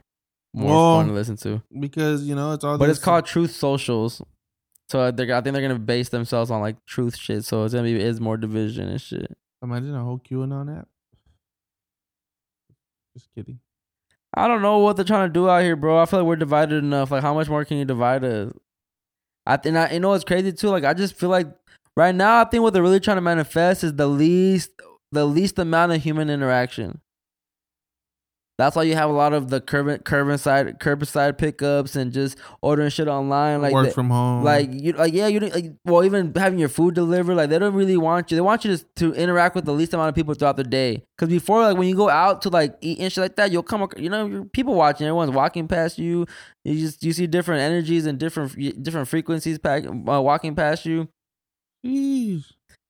more 0.54 0.70
Well, 0.70 0.96
fun 1.00 1.08
to 1.08 1.12
listen 1.12 1.36
to, 1.38 1.62
Because 1.78 2.24
you 2.24 2.34
know 2.34 2.52
it's 2.52 2.64
all. 2.64 2.78
but 2.78 2.88
it's 2.88 2.98
called 2.98 3.26
Truth 3.26 3.52
Socials. 3.52 4.22
So 4.88 5.00
uh, 5.00 5.10
they're, 5.10 5.34
I 5.34 5.40
think 5.40 5.52
they're 5.52 5.62
gonna 5.68 5.78
base 5.78 6.08
themselves 6.08 6.50
on 6.50 6.60
like 6.60 6.76
truth 6.86 7.16
shit. 7.16 7.44
So 7.44 7.64
it's 7.64 7.74
gonna 7.74 7.84
be 7.84 8.00
is 8.00 8.20
more 8.20 8.36
division 8.36 8.88
and 8.88 9.00
shit. 9.00 9.36
Imagine 9.62 9.94
a 9.94 10.02
whole 10.02 10.18
QAnon 10.18 10.78
app. 10.78 10.88
Just 13.16 13.28
kidding. 13.34 13.58
I 14.36 14.48
don't 14.48 14.60
know 14.60 14.78
what 14.78 14.96
they're 14.96 15.04
trying 15.04 15.28
to 15.28 15.32
do 15.32 15.48
out 15.48 15.62
here, 15.62 15.76
bro. 15.76 15.98
I 15.98 16.04
feel 16.04 16.20
like 16.20 16.26
we're 16.26 16.36
divided 16.36 16.76
enough. 16.84 17.10
Like, 17.10 17.22
how 17.22 17.32
much 17.34 17.48
more 17.48 17.64
can 17.64 17.78
you 17.78 17.86
divide 17.86 18.22
us? 18.22 18.52
I 19.46 19.56
think 19.56 19.76
I, 19.76 19.92
you 19.92 20.00
know 20.00 20.10
what's 20.10 20.24
crazy 20.24 20.52
too. 20.52 20.68
Like, 20.68 20.84
I 20.84 20.92
just 20.92 21.14
feel 21.14 21.30
like 21.30 21.46
right 21.96 22.14
now, 22.14 22.42
I 22.42 22.44
think 22.44 22.62
what 22.62 22.74
they're 22.74 22.82
really 22.82 23.00
trying 23.00 23.16
to 23.16 23.22
manifest 23.22 23.82
is 23.82 23.94
the 23.94 24.06
least, 24.06 24.70
the 25.12 25.24
least 25.24 25.58
amount 25.58 25.92
of 25.92 26.02
human 26.02 26.28
interaction. 26.28 27.00
That's 28.58 28.74
why 28.74 28.84
you 28.84 28.94
have 28.94 29.10
a 29.10 29.12
lot 29.12 29.34
of 29.34 29.50
the 29.50 29.60
curb, 29.60 29.86
curbside, 30.04 30.78
curbside 30.78 31.36
pickups 31.36 31.94
and 31.94 32.10
just 32.10 32.38
ordering 32.62 32.88
shit 32.88 33.06
online. 33.06 33.60
Like, 33.60 33.74
Work 33.74 33.88
the- 33.88 33.92
from 33.92 34.08
home. 34.08 34.44
like 34.44 34.70
you, 34.72 34.92
like 34.92 35.12
yeah, 35.12 35.26
you 35.26 35.40
don't- 35.40 35.54
like 35.54 35.72
well, 35.84 36.02
even 36.04 36.32
having 36.34 36.58
your 36.58 36.70
food 36.70 36.94
delivered, 36.94 37.34
like 37.34 37.50
they 37.50 37.58
don't 37.58 37.74
really 37.74 37.98
want 37.98 38.30
you. 38.30 38.36
They 38.36 38.40
want 38.40 38.64
you 38.64 38.74
to, 38.74 38.84
to 38.96 39.12
interact 39.12 39.56
with 39.56 39.66
the 39.66 39.72
least 39.74 39.92
amount 39.92 40.08
of 40.08 40.14
people 40.14 40.32
throughout 40.32 40.56
the 40.56 40.64
day. 40.64 41.04
Because 41.18 41.28
before, 41.30 41.64
like 41.64 41.76
when 41.76 41.86
you 41.86 41.94
go 41.94 42.08
out 42.08 42.40
to 42.42 42.48
like 42.48 42.74
eat 42.80 42.98
and 42.98 43.12
shit 43.12 43.20
like 43.20 43.36
that, 43.36 43.52
you'll 43.52 43.62
come, 43.62 43.86
you 43.98 44.08
know, 44.08 44.24
you're 44.26 44.44
people 44.46 44.74
watching. 44.74 45.06
Everyone's 45.06 45.32
walking 45.32 45.68
past 45.68 45.98
you. 45.98 46.24
You 46.64 46.74
just 46.78 47.04
you 47.04 47.12
see 47.12 47.26
different 47.26 47.60
energies 47.60 48.06
and 48.06 48.18
different 48.18 48.82
different 48.82 49.08
frequencies 49.08 49.58
pack, 49.58 49.84
uh, 49.86 49.92
walking 50.22 50.54
past 50.54 50.86
you. 50.86 51.08
Jeez. 51.84 52.44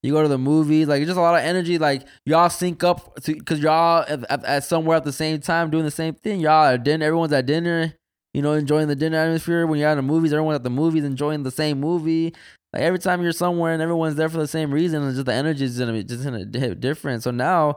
You 0.06 0.12
go 0.12 0.22
to 0.22 0.28
the 0.28 0.38
movies, 0.38 0.86
like 0.86 1.00
it's 1.02 1.08
just 1.08 1.18
a 1.18 1.22
lot 1.22 1.34
of 1.34 1.44
energy. 1.44 1.78
Like 1.78 2.06
y'all 2.24 2.48
sync 2.48 2.84
up 2.84 3.14
because 3.24 3.58
y'all 3.60 4.04
at, 4.08 4.24
at, 4.30 4.44
at 4.44 4.64
somewhere 4.64 4.96
at 4.96 5.04
the 5.04 5.12
same 5.12 5.40
time 5.40 5.70
doing 5.70 5.84
the 5.84 5.90
same 5.90 6.14
thing. 6.14 6.40
Y'all 6.40 6.66
at 6.66 6.84
dinner, 6.84 7.04
everyone's 7.04 7.32
at 7.32 7.46
dinner. 7.46 7.92
You 8.32 8.42
know, 8.42 8.52
enjoying 8.52 8.88
the 8.88 8.94
dinner 8.94 9.18
atmosphere. 9.18 9.66
When 9.66 9.80
you're 9.80 9.88
at 9.88 9.94
the 9.94 10.02
movies, 10.02 10.32
everyone's 10.32 10.56
at 10.56 10.62
the 10.62 10.70
movies 10.70 11.04
enjoying 11.04 11.42
the 11.42 11.50
same 11.50 11.80
movie. 11.80 12.34
Like 12.72 12.82
every 12.82 12.98
time 12.98 13.22
you're 13.22 13.32
somewhere 13.32 13.72
and 13.72 13.82
everyone's 13.82 14.14
there 14.16 14.28
for 14.28 14.38
the 14.38 14.46
same 14.46 14.70
reason, 14.70 15.02
it's 15.06 15.14
just 15.14 15.26
the 15.26 15.32
energy 15.32 15.64
is 15.64 15.78
gonna 15.78 15.92
be 15.92 16.04
just 16.04 16.22
gonna 16.22 16.46
hit 16.52 16.80
different. 16.80 17.22
So 17.22 17.30
now, 17.30 17.76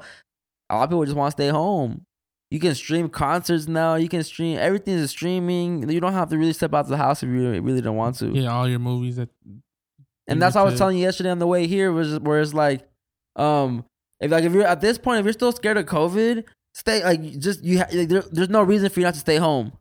a 0.69 0.75
lot 0.75 0.83
of 0.83 0.89
people 0.89 1.05
just 1.05 1.17
want 1.17 1.31
to 1.31 1.41
stay 1.41 1.49
home. 1.49 2.05
You 2.51 2.59
can 2.59 2.75
stream 2.75 3.09
concerts 3.09 3.67
now. 3.67 3.95
You 3.95 4.09
can 4.09 4.23
stream 4.23 4.57
everything 4.59 4.95
is 4.95 5.11
streaming. 5.11 5.89
You 5.89 5.99
don't 5.99 6.13
have 6.13 6.29
to 6.29 6.37
really 6.37 6.53
step 6.53 6.73
out 6.73 6.81
of 6.81 6.89
the 6.89 6.97
house 6.97 7.23
if 7.23 7.29
you 7.29 7.61
really 7.61 7.81
don't 7.81 7.95
want 7.95 8.17
to. 8.17 8.27
Yeah, 8.31 8.53
all 8.53 8.67
your 8.67 8.79
movies 8.79 9.15
that. 9.15 9.29
And 10.29 10.41
that's 10.41 10.55
what 10.55 10.61
I 10.61 10.63
was 10.65 10.77
telling 10.77 10.97
you 10.97 11.03
yesterday 11.03 11.29
on 11.29 11.39
the 11.39 11.47
way 11.47 11.67
here 11.67 11.91
was 11.91 12.19
where 12.19 12.39
it's 12.39 12.53
like, 12.53 12.87
um, 13.35 13.85
if 14.19 14.29
like 14.31 14.43
if 14.43 14.53
you're 14.53 14.65
at 14.65 14.81
this 14.81 14.97
point, 14.97 15.19
if 15.19 15.25
you're 15.25 15.33
still 15.33 15.51
scared 15.51 15.77
of 15.77 15.85
COVID, 15.85 16.43
stay 16.73 17.03
like 17.03 17.21
just 17.39 17.63
you. 17.63 17.79
Ha- 17.79 17.87
like, 17.93 18.09
there, 18.09 18.23
there's 18.31 18.49
no 18.49 18.61
reason 18.63 18.89
for 18.89 18.99
you 18.99 19.05
not 19.05 19.13
to 19.15 19.19
stay 19.19 19.37
home. 19.37 19.71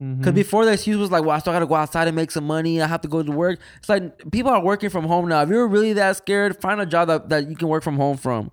Because 0.00 0.32
Mhm. 0.32 0.34
before 0.34 0.64
the 0.64 0.72
excuse 0.72 0.96
was 0.96 1.10
like, 1.10 1.22
well, 1.22 1.30
I 1.30 1.38
still 1.38 1.52
gotta 1.52 1.66
go 1.66 1.76
outside 1.76 2.08
and 2.08 2.16
make 2.16 2.30
some 2.30 2.44
money. 2.46 2.82
I 2.82 2.86
have 2.86 3.00
to 3.02 3.08
go 3.08 3.22
to 3.22 3.32
work. 3.32 3.60
It's 3.78 3.88
like 3.88 4.30
people 4.32 4.50
are 4.50 4.60
working 4.62 4.90
from 4.90 5.04
home 5.04 5.28
now. 5.28 5.42
If 5.42 5.48
you're 5.48 5.68
really 5.68 5.92
that 5.94 6.16
scared, 6.16 6.60
find 6.60 6.80
a 6.80 6.86
job 6.86 7.08
that, 7.08 7.28
that 7.28 7.48
you 7.48 7.56
can 7.56 7.68
work 7.68 7.82
from 7.84 7.96
home 7.96 8.16
from. 8.16 8.50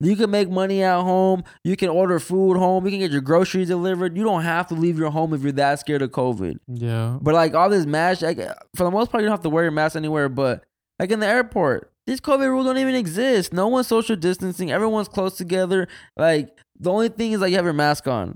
You 0.00 0.14
can 0.16 0.30
make 0.30 0.48
money 0.48 0.82
at 0.82 1.00
home. 1.02 1.42
You 1.64 1.76
can 1.76 1.88
order 1.88 2.18
food 2.20 2.56
home. 2.56 2.84
You 2.84 2.90
can 2.92 3.00
get 3.00 3.10
your 3.10 3.20
groceries 3.20 3.68
delivered. 3.68 4.16
You 4.16 4.22
don't 4.24 4.42
have 4.42 4.68
to 4.68 4.74
leave 4.74 4.96
your 4.98 5.10
home 5.10 5.34
if 5.34 5.42
you're 5.42 5.52
that 5.52 5.80
scared 5.80 6.02
of 6.02 6.10
COVID. 6.12 6.58
Yeah. 6.68 7.18
But 7.20 7.34
like 7.34 7.54
all 7.54 7.68
this 7.68 7.84
mask, 7.84 8.22
like, 8.22 8.38
for 8.76 8.84
the 8.84 8.90
most 8.90 9.10
part, 9.10 9.22
you 9.22 9.26
don't 9.28 9.32
have 9.34 9.42
to 9.42 9.50
wear 9.50 9.64
your 9.64 9.72
mask 9.72 9.96
anywhere. 9.96 10.28
But 10.28 10.64
like 10.98 11.10
in 11.10 11.20
the 11.20 11.26
airport, 11.26 11.92
these 12.06 12.20
COVID 12.20 12.48
rules 12.48 12.66
don't 12.66 12.78
even 12.78 12.94
exist. 12.94 13.52
No 13.52 13.68
one's 13.68 13.86
social 13.86 14.16
distancing. 14.16 14.70
Everyone's 14.70 15.08
close 15.08 15.36
together. 15.36 15.88
Like 16.16 16.48
the 16.78 16.90
only 16.90 17.08
thing 17.08 17.32
is 17.32 17.40
like 17.40 17.50
you 17.50 17.56
have 17.56 17.64
your 17.64 17.74
mask 17.74 18.06
on. 18.06 18.34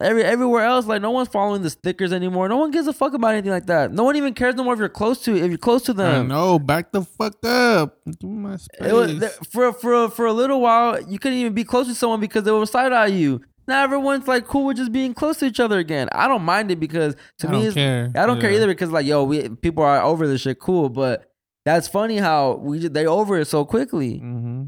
Every 0.00 0.24
everywhere 0.24 0.64
else, 0.64 0.86
like 0.86 1.02
no 1.02 1.10
one's 1.10 1.28
following 1.28 1.60
the 1.60 1.68
stickers 1.68 2.10
anymore. 2.10 2.48
No 2.48 2.56
one 2.56 2.70
gives 2.70 2.86
a 2.86 2.92
fuck 2.94 3.12
about 3.12 3.32
anything 3.32 3.50
like 3.50 3.66
that. 3.66 3.92
No 3.92 4.04
one 4.04 4.16
even 4.16 4.32
cares 4.32 4.54
no 4.54 4.64
more 4.64 4.72
if 4.72 4.78
you're 4.78 4.88
close 4.88 5.22
to 5.24 5.36
if 5.36 5.48
you're 5.50 5.58
close 5.58 5.82
to 5.82 5.92
them. 5.92 6.28
No, 6.28 6.58
Back 6.58 6.90
the 6.90 7.02
fuck 7.02 7.44
up. 7.44 7.98
Give 8.18 8.30
my 8.30 8.56
space. 8.56 8.92
Was, 8.92 9.36
for 9.52 9.74
for 9.74 10.08
for 10.08 10.24
a 10.24 10.32
little 10.32 10.62
while, 10.62 11.02
you 11.02 11.18
couldn't 11.18 11.36
even 11.36 11.52
be 11.52 11.64
close 11.64 11.86
to 11.86 11.94
someone 11.94 12.20
because 12.20 12.44
they 12.44 12.50
would 12.50 12.66
side 12.66 12.92
eye 12.94 13.08
you. 13.08 13.42
Now 13.68 13.84
everyone's 13.84 14.26
like 14.26 14.46
cool 14.46 14.64
with 14.64 14.78
just 14.78 14.90
being 14.90 15.12
close 15.12 15.36
to 15.40 15.44
each 15.44 15.60
other 15.60 15.78
again. 15.78 16.08
I 16.12 16.28
don't 16.28 16.42
mind 16.42 16.70
it 16.70 16.80
because 16.80 17.14
to 17.40 17.48
I 17.48 17.52
me, 17.52 17.70
don't. 17.70 18.16
I 18.16 18.24
don't 18.24 18.40
care 18.40 18.50
either 18.50 18.66
because 18.66 18.90
like 18.90 19.04
yo, 19.04 19.24
we 19.24 19.50
people 19.50 19.84
are 19.84 20.00
over 20.00 20.26
this 20.26 20.40
shit. 20.40 20.58
Cool, 20.60 20.88
but 20.88 21.29
that's 21.64 21.88
funny 21.88 22.16
how 22.16 22.54
we 22.54 22.80
just, 22.80 22.94
they 22.94 23.06
over 23.06 23.38
it 23.38 23.46
so 23.46 23.64
quickly. 23.64 24.14
Mm-hmm. 24.14 24.64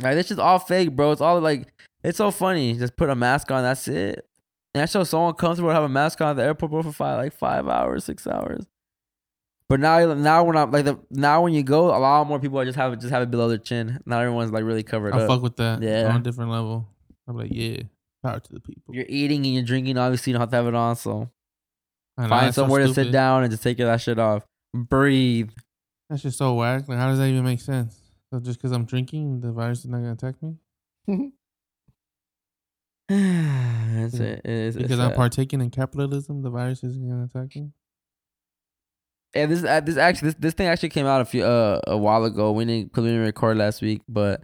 Like 0.00 0.14
this 0.14 0.30
is 0.30 0.38
all 0.38 0.58
fake, 0.58 0.94
bro. 0.94 1.12
It's 1.12 1.20
all 1.20 1.40
like 1.40 1.72
it's 2.04 2.18
so 2.18 2.30
funny. 2.30 2.74
Just 2.74 2.96
put 2.96 3.10
a 3.10 3.14
mask 3.14 3.50
on. 3.50 3.62
That's 3.62 3.88
it. 3.88 4.26
And 4.74 4.82
that's 4.82 4.92
so 4.92 5.02
so 5.04 5.28
uncomfortable 5.28 5.70
to 5.70 5.74
have 5.74 5.84
a 5.84 5.88
mask 5.88 6.20
on 6.20 6.30
at 6.30 6.36
the 6.36 6.44
airport 6.44 6.70
bro, 6.70 6.82
for 6.82 6.92
five 6.92 7.18
like 7.18 7.32
five 7.32 7.66
hours, 7.68 8.04
six 8.04 8.26
hours. 8.26 8.66
But 9.68 9.80
now, 9.80 10.14
now 10.14 10.44
when 10.44 10.56
I'm 10.56 10.70
like 10.70 10.84
the 10.84 10.98
now 11.10 11.42
when 11.42 11.52
you 11.52 11.62
go, 11.62 11.88
a 11.88 11.98
lot 11.98 12.26
more 12.26 12.38
people 12.38 12.58
are 12.58 12.64
just 12.64 12.76
have 12.76 12.92
it 12.92 13.00
just 13.00 13.10
have 13.10 13.22
it 13.22 13.30
below 13.30 13.48
their 13.48 13.58
chin. 13.58 14.00
Not 14.06 14.22
everyone's 14.22 14.52
like 14.52 14.64
really 14.64 14.82
covered 14.82 15.14
I 15.14 15.20
up. 15.20 15.28
fuck 15.28 15.42
with 15.42 15.56
that. 15.56 15.82
Yeah. 15.82 16.08
On 16.08 16.16
a 16.16 16.22
different 16.22 16.50
level. 16.50 16.86
I'm 17.26 17.36
like, 17.36 17.50
yeah. 17.52 17.82
Power 18.22 18.40
to 18.40 18.52
the 18.52 18.60
people. 18.60 18.94
You're 18.94 19.06
eating 19.08 19.44
and 19.44 19.54
you're 19.54 19.64
drinking. 19.64 19.98
Obviously, 19.98 20.30
you 20.30 20.34
don't 20.34 20.40
have 20.42 20.50
to 20.50 20.56
have 20.56 20.66
it 20.66 20.74
on. 20.74 20.96
So 20.96 21.30
I 22.16 22.22
know, 22.22 22.28
find 22.28 22.54
somewhere 22.54 22.86
to 22.86 22.94
sit 22.94 23.12
down 23.12 23.42
and 23.42 23.50
just 23.50 23.62
take 23.62 23.78
that 23.78 24.00
shit 24.00 24.18
off. 24.18 24.44
Breathe. 24.74 25.50
That's 26.08 26.22
just 26.22 26.38
so 26.38 26.54
whack. 26.54 26.88
Like, 26.88 26.98
how 26.98 27.08
does 27.08 27.18
that 27.18 27.28
even 27.28 27.44
make 27.44 27.60
sense? 27.60 28.00
So 28.32 28.40
just 28.40 28.58
because 28.58 28.72
I'm 28.72 28.84
drinking, 28.84 29.40
the 29.40 29.52
virus 29.52 29.80
is 29.80 29.86
not 29.86 29.98
gonna 29.98 30.12
attack 30.12 30.34
me? 30.42 30.56
it's, 33.08 34.14
it, 34.14 34.40
it's, 34.44 34.76
Because 34.76 34.90
it's 34.92 35.00
I'm 35.00 35.10
sad. 35.10 35.16
partaking 35.16 35.60
in 35.60 35.70
capitalism, 35.70 36.42
the 36.42 36.50
virus 36.50 36.82
isn't 36.84 37.08
gonna 37.08 37.24
attack 37.24 37.56
me. 37.56 37.70
Yeah, 39.34 39.46
this 39.46 39.62
uh, 39.64 39.80
this 39.80 39.96
actually 39.96 40.28
this, 40.28 40.36
this 40.38 40.54
thing 40.54 40.66
actually 40.68 40.88
came 40.88 41.06
out 41.06 41.20
a 41.20 41.24
few 41.24 41.44
uh, 41.44 41.80
a 41.86 41.96
while 41.96 42.24
ago. 42.24 42.52
We 42.52 42.64
didn't 42.64 42.88
because 42.90 43.04
we 43.04 43.10
didn't 43.10 43.24
record 43.26 43.58
last 43.58 43.82
week, 43.82 44.00
but 44.08 44.40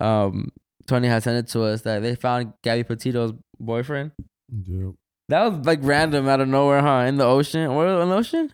um, 0.00 0.50
Tony 0.86 1.08
had 1.08 1.22
sent 1.22 1.38
it 1.38 1.50
to 1.52 1.62
us 1.62 1.82
that 1.82 2.02
they 2.02 2.14
found 2.16 2.52
Gabby 2.62 2.84
Petito's 2.84 3.32
boyfriend. 3.58 4.12
Yep. 4.52 4.92
That 5.28 5.44
was 5.50 5.66
like 5.66 5.80
random 5.82 6.28
out 6.28 6.40
of 6.40 6.48
nowhere, 6.48 6.82
huh? 6.82 7.04
In 7.08 7.16
the 7.16 7.24
ocean, 7.24 7.74
what 7.74 7.88
in 7.88 8.08
the 8.08 8.14
ocean? 8.14 8.52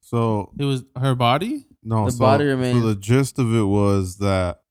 So 0.00 0.50
It 0.58 0.64
was 0.64 0.84
her 0.98 1.14
body. 1.14 1.66
No, 1.82 2.06
The 2.06 2.12
so, 2.12 2.18
body 2.18 2.44
remains- 2.46 2.80
So 2.80 2.88
the 2.88 2.94
gist 2.96 3.38
of 3.38 3.54
it 3.54 3.62
was 3.64 4.18
that 4.18 4.62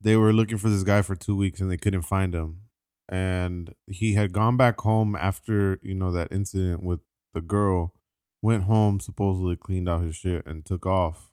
they 0.00 0.16
were 0.16 0.32
looking 0.32 0.58
for 0.58 0.68
this 0.70 0.82
guy 0.82 1.02
for 1.02 1.14
two 1.14 1.36
weeks 1.36 1.60
and 1.60 1.70
they 1.70 1.76
couldn't 1.76 2.02
find 2.02 2.34
him, 2.34 2.62
and 3.08 3.74
he 3.86 4.14
had 4.14 4.32
gone 4.32 4.56
back 4.56 4.80
home 4.80 5.14
after 5.16 5.78
you 5.82 5.94
know 5.94 6.10
that 6.12 6.32
incident 6.32 6.82
with 6.82 7.00
the 7.34 7.40
girl. 7.40 7.94
Went 8.42 8.62
home, 8.64 9.00
supposedly 9.00 9.54
cleaned 9.56 9.86
out 9.86 10.00
his 10.02 10.16
shit 10.16 10.46
and 10.46 10.64
took 10.64 10.86
off 10.86 11.30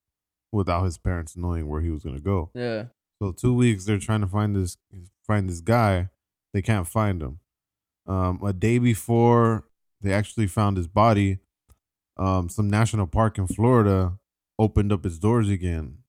without 0.51 0.83
his 0.83 0.97
parents 0.97 1.37
knowing 1.37 1.69
where 1.69 1.79
he 1.81 1.89
was 1.89 2.03
gonna 2.03 2.19
go. 2.19 2.51
Yeah, 2.53 2.87
So 3.21 3.31
two 3.31 3.53
weeks 3.53 3.85
they're 3.85 3.97
trying 3.97 4.19
to 4.21 4.27
find 4.27 4.53
this 4.55 4.75
find 5.25 5.47
this 5.49 5.61
guy. 5.61 6.09
They 6.53 6.61
can't 6.61 6.85
find 6.87 7.21
him. 7.21 7.39
Um, 8.07 8.41
a 8.43 8.51
day 8.51 8.77
before 8.77 9.63
they 10.01 10.11
actually 10.11 10.47
found 10.47 10.75
his 10.75 10.87
body, 10.87 11.39
um, 12.17 12.49
some 12.49 12.69
national 12.69 13.07
park 13.07 13.37
in 13.37 13.47
Florida 13.47 14.19
opened 14.59 14.91
up 14.91 15.05
its 15.05 15.17
doors 15.17 15.49
again. 15.49 15.99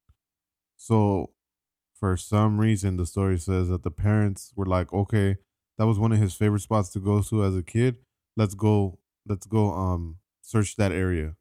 So 0.77 1.31
for 1.99 2.17
some 2.17 2.59
reason 2.59 2.97
the 2.97 3.07
story 3.07 3.39
says 3.39 3.69
that 3.69 3.83
the 3.83 3.91
parents 3.91 4.53
were 4.57 4.67
like, 4.67 4.93
Okay, 4.93 5.37
that 5.77 5.87
was 5.87 5.99
one 5.99 6.13
of 6.13 6.19
his 6.19 6.35
favorite 6.35 6.61
spots 6.61 6.91
to 6.91 7.01
go 7.01 7.23
to 7.23 7.45
as 7.45 7.57
a 7.57 7.63
kid. 7.63 7.97
Let's 8.37 8.55
go 8.55 8.99
let's 9.27 9.47
go 9.47 9.73
um 9.73 10.17
search 10.43 10.77
that 10.77 10.93
area. 10.93 11.37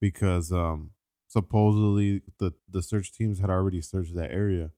Because 0.00 0.52
um 0.52 0.90
supposedly 1.34 2.22
the 2.38 2.52
the 2.70 2.80
search 2.80 3.12
teams 3.12 3.40
had 3.40 3.50
already 3.50 3.80
searched 3.80 4.14
that 4.14 4.30
area 4.30 4.70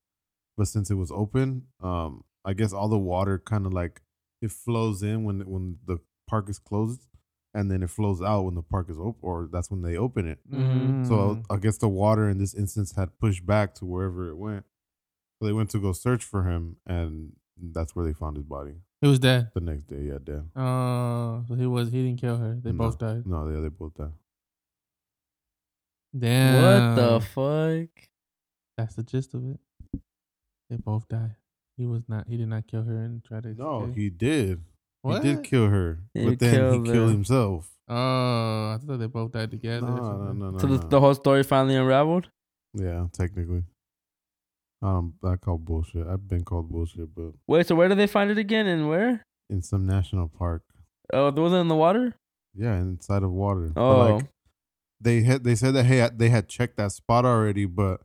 but 0.57 0.67
since 0.67 0.91
it 0.91 0.95
was 0.95 1.11
open 1.11 1.65
um 1.83 2.25
i 2.47 2.55
guess 2.55 2.73
all 2.73 2.89
the 2.89 2.97
water 2.99 3.39
kind 3.39 3.67
of 3.67 3.75
like 3.75 4.01
it 4.41 4.51
flows 4.51 5.03
in 5.03 5.23
when 5.25 5.41
when 5.41 5.77
the 5.87 5.99
park 6.27 6.49
is 6.49 6.59
closed 6.59 7.03
and 7.57 7.71
then 7.71 7.83
it 7.83 7.91
flows 7.91 8.21
out 8.23 8.43
when 8.45 8.55
the 8.55 8.63
park 8.63 8.87
is 8.91 8.99
open 8.99 9.21
or 9.23 9.49
that's 9.53 9.71
when 9.71 9.83
they 9.83 9.97
open 9.97 10.27
it 10.33 10.39
Mhm. 10.51 11.07
so 11.09 11.43
i 11.51 11.57
guess 11.57 11.79
the 11.79 11.89
water 11.89 12.29
in 12.29 12.39
this 12.39 12.55
instance 12.55 12.93
had 12.97 13.09
pushed 13.19 13.45
back 13.47 13.75
to 13.77 13.85
wherever 13.87 14.29
it 14.29 14.37
went 14.37 14.65
so 15.39 15.47
they 15.47 15.53
went 15.53 15.71
to 15.71 15.79
go 15.79 15.93
search 15.93 16.23
for 16.25 16.45
him 16.51 16.77
and 16.87 17.33
that's 17.77 17.95
where 17.97 18.05
they 18.05 18.13
found 18.13 18.37
his 18.37 18.45
body 18.57 18.75
He 19.01 19.09
was 19.09 19.19
dead. 19.19 19.51
the 19.55 19.61
next 19.61 19.87
day 19.87 20.03
yeah 20.11 20.19
dead 20.23 20.45
Oh, 20.55 21.45
so 21.49 21.55
he 21.55 21.67
was. 21.67 21.91
He 21.91 22.03
didn't 22.05 22.21
kill 22.21 22.37
her. 22.45 22.53
They 22.63 22.73
No. 22.73 22.79
both 22.85 22.99
died. 22.99 23.27
no 23.27 23.49
yeah 23.49 23.61
they 23.61 23.69
both 23.83 23.95
died 23.95 24.13
Damn. 26.19 26.63
what 26.97 27.03
the 27.03 27.21
fuck? 27.21 28.09
That's 28.77 28.95
the 28.95 29.03
gist 29.03 29.35
of 29.35 29.43
it. 29.51 29.61
They 30.71 30.77
both 30.77 31.09
died. 31.09 31.37
He 31.77 31.87
was 31.87 32.03
not. 32.09 32.27
He 32.29 32.37
did 32.37 32.49
not 32.49 32.67
kill 32.67 32.85
her 32.85 32.97
and 32.97 33.23
try 33.25 33.41
to. 33.41 33.55
no 33.55 33.83
escape. 33.85 33.97
he 33.97 34.11
did 34.11 34.63
What? 35.07 35.25
He 35.25 35.35
did 35.35 35.45
kill 35.45 35.69
her, 35.69 36.01
He 36.15 36.25
but 36.25 36.39
then 36.39 36.55
killed 36.55 36.87
he 36.87 36.93
killed 36.93 37.09
her. 37.09 37.13
himself. 37.13 37.71
Oh, 37.89 37.95
I 38.75 38.79
thought 38.85 38.99
they 38.99 39.07
both 39.07 39.33
died 39.33 39.51
together. 39.51 39.87
No, 39.87 39.97
no, 39.97 40.33
no, 40.33 40.51
no. 40.51 40.59
So 40.59 40.67
the, 40.67 40.79
no. 40.79 40.89
the 40.89 41.01
whole 41.01 41.15
story 41.15 41.43
finally 41.45 41.77
unraveled. 41.77 42.29
yeah, 42.75 43.07
technically. 43.13 43.63
Um, 44.83 45.15
I 45.25 45.37
call 45.37 45.59
bullshit. 45.59 46.07
I've 46.07 46.29
been 46.29 46.45
called 46.45 46.69
bullshit, 46.71 47.15
but 47.15 47.33
Wait, 47.47 47.67
so 47.67 47.75
where 47.75 47.89
did 47.89 47.99
they 47.99 48.07
find 48.07 48.31
it 48.31 48.39
again 48.39 48.67
and 48.67 48.89
where? 48.89 49.23
in 49.49 49.63
some 49.63 49.87
national 49.87 50.27
park, 50.29 50.63
Oh, 51.13 51.29
it 51.29 51.37
wasn't 51.37 51.61
in 51.63 51.69
the 51.69 51.77
water. 51.77 52.17
yeah, 52.55 52.77
inside 52.77 53.23
of 53.23 53.31
water. 53.31 53.71
But, 53.75 53.81
Oh, 53.81 54.15
like, 54.17 54.27
they 55.01 55.23
had 55.23 55.45
they 55.45 55.55
said 55.55 55.75
that 55.75 55.85
hey 55.85 56.09
they 56.15 56.31
had 56.31 56.49
checked 56.49 56.77
that 56.79 56.91
spot 56.93 57.25
already, 57.25 57.65
but 57.67 58.01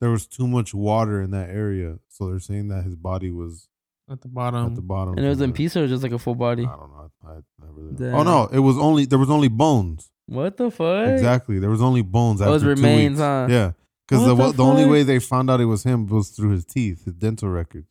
there 0.00 0.10
was 0.10 0.26
too 0.26 0.46
much 0.46 0.72
water 0.72 1.20
in 1.20 1.30
that 1.32 1.50
area, 1.50 1.98
so 2.08 2.28
they're 2.30 2.38
saying 2.40 2.68
that 2.68 2.84
his 2.84 2.96
body 2.96 3.30
was 3.30 3.68
At 4.08 4.20
the 4.20 4.28
bottom. 4.28 4.66
at 4.66 4.74
the 4.76 4.82
bottom. 4.82 5.14
and 5.16 5.26
it 5.26 5.28
was 5.28 5.38
in 5.38 5.44
somewhere. 5.46 5.56
pieces 5.56 5.76
or 5.76 5.88
just 5.88 6.02
like 6.02 6.12
a 6.12 6.18
full 6.18 6.34
body. 6.36 6.62
I 6.64 6.76
don't 6.76 6.90
know. 6.90 7.10
I, 7.26 7.30
I 7.30 7.66
really 7.72 7.92
don't. 7.94 8.10
Damn. 8.12 8.14
Oh 8.14 8.22
no, 8.22 8.48
it 8.52 8.60
was 8.60 8.78
only 8.78 9.04
there 9.04 9.18
was 9.18 9.30
only 9.30 9.48
bones. 9.48 10.10
What 10.26 10.56
the 10.56 10.70
fuck? 10.70 11.08
Exactly, 11.08 11.58
there 11.58 11.70
was 11.70 11.82
only 11.82 12.02
bones. 12.02 12.40
Oh, 12.40 12.46
it 12.48 12.50
was 12.50 12.62
two 12.62 12.68
remains, 12.68 13.12
weeks. 13.12 13.20
huh? 13.20 13.46
Yeah, 13.50 13.72
because 14.08 14.24
the 14.26 14.34
the 14.34 14.52
the 14.52 14.64
only 14.64 14.86
way 14.86 15.02
they 15.02 15.18
found 15.18 15.50
out 15.50 15.60
it 15.60 15.64
was 15.66 15.82
him 15.82 16.06
was 16.06 16.30
through 16.30 16.50
his 16.50 16.64
teeth, 16.64 17.04
his 17.04 17.14
dental 17.14 17.48
record. 17.48 17.84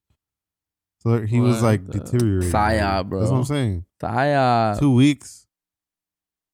So 1.00 1.10
there- 1.10 1.26
he 1.26 1.40
was 1.42 1.62
like 1.62 1.86
the- 1.86 2.00
deteriorating. 2.00 2.52
Psyop, 2.52 3.10
bro. 3.10 3.20
That's 3.20 3.32
what 3.32 3.38
I'm 3.40 3.44
saying. 3.46 3.86
Saya. 4.02 4.78
Two 4.80 4.94
weeks. 4.94 5.48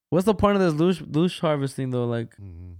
What's 0.09 0.25
the 0.25 0.33
point 0.35 0.57
of 0.57 0.61
this 0.61 0.73
loosh 0.73 1.01
loosh 1.07 1.39
harvesting 1.39 1.89
though? 1.91 2.05
Like 2.05 2.35
Mhm. 2.37 2.75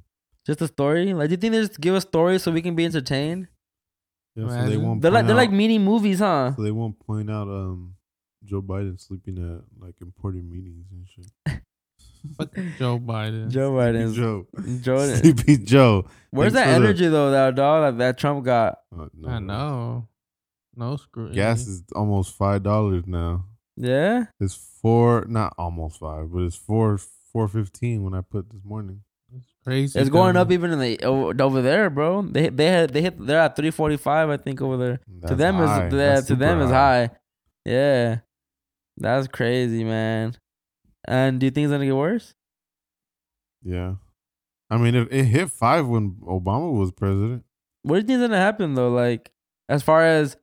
just 0.45 0.61
a 0.61 0.67
story? 0.67 1.13
Like 1.13 1.29
do 1.29 1.33
you 1.33 1.37
think 1.37 1.53
they 1.53 1.61
just 1.61 1.79
give 1.79 1.95
a 1.95 2.01
story 2.01 2.39
so 2.39 2.51
we 2.51 2.61
can 2.61 2.75
be 2.75 2.85
entertained? 2.85 3.47
Yeah, 4.35 4.47
so 4.47 4.69
they 4.69 4.77
won't. 4.77 5.01
They're 5.01 5.11
like 5.11 5.27
they're 5.27 5.35
like 5.35 5.51
mini 5.51 5.77
movies, 5.77 6.19
huh? 6.19 6.53
So 6.55 6.61
they 6.63 6.71
won't 6.71 6.97
point 6.99 7.29
out 7.29 7.47
um 7.47 7.95
Joe 8.45 8.61
Biden 8.61 8.99
sleeping 8.99 9.37
at 9.37 9.83
like 9.85 9.95
important 10.01 10.49
meetings 10.49 10.85
and 10.91 11.07
shit. 11.07 11.61
Fuck 12.37 12.53
Joe 12.77 12.99
Biden. 12.99 13.49
Joe 13.49 13.71
Sleepy 13.77 13.97
Biden's 13.97 14.15
Joe. 14.15 14.47
Joe. 14.81 15.15
Sleepy 15.15 15.57
Joe. 15.57 16.05
Where's 16.29 16.53
Thanks 16.53 16.67
that 16.69 16.75
for 16.75 16.79
the- 16.81 16.87
energy 16.87 17.07
though, 17.07 17.31
that 17.31 17.55
dog 17.55 17.83
that, 17.83 17.97
that 17.97 18.17
Trump 18.17 18.45
got? 18.45 18.79
Uh, 18.97 19.07
no, 19.13 19.29
I 19.29 19.39
no. 19.39 19.39
know. 19.39 20.07
No 20.75 20.95
screw. 20.97 21.33
Gas 21.33 21.67
is 21.67 21.83
almost 21.95 22.35
five 22.35 22.63
dollars 22.63 23.03
now. 23.05 23.45
Yeah? 23.75 24.25
It's 24.39 24.55
four, 24.81 25.25
not 25.27 25.53
almost 25.57 25.99
five, 25.99 26.31
but 26.31 26.43
it's 26.43 26.55
four 26.55 26.97
four 27.33 27.47
fifteen 27.47 28.03
when 28.03 28.13
I 28.13 28.21
put 28.21 28.49
this 28.49 28.63
morning. 28.63 29.01
It's 29.61 29.67
crazy. 29.67 29.99
It's 29.99 30.09
going 30.09 30.37
up 30.37 30.51
even 30.51 30.71
in 30.71 30.79
the 30.79 31.03
over 31.03 31.61
there, 31.61 31.89
bro. 31.89 32.23
They 32.23 32.49
they 32.49 32.67
had 32.67 32.93
they 32.93 33.01
hit 33.01 33.25
they're 33.25 33.39
at 33.39 33.55
three 33.55 33.71
forty 33.71 33.97
five, 33.97 34.29
I 34.29 34.37
think, 34.37 34.61
over 34.61 34.77
there. 34.77 34.99
to 35.27 35.35
them 35.35 35.55
high. 35.55 35.87
is 35.87 35.93
yeah, 35.93 36.21
to 36.21 36.35
them 36.35 36.59
super 36.59 36.65
is 36.65 36.71
high. 36.71 37.09
Yeah. 37.65 38.19
That's 38.97 39.27
crazy, 39.27 39.83
man. 39.83 40.35
And 41.05 41.39
do 41.39 41.47
you 41.47 41.51
think 41.51 41.65
it's 41.65 41.71
gonna 41.71 41.85
get 41.85 41.95
worse? 41.95 42.33
Yeah, 43.63 43.95
I 44.69 44.77
mean 44.77 44.95
it, 44.95 45.07
it 45.11 45.25
hit 45.25 45.49
five 45.49 45.87
when 45.87 46.17
Obama 46.23 46.71
was 46.71 46.91
president. 46.91 47.43
What 47.83 47.95
do 47.95 48.01
you 48.01 48.07
think 48.07 48.21
is 48.21 48.27
gonna 48.27 48.37
happen 48.37 48.75
though? 48.75 48.89
Like 48.89 49.31
as 49.69 49.81
far 49.81 50.05
as 50.05 50.37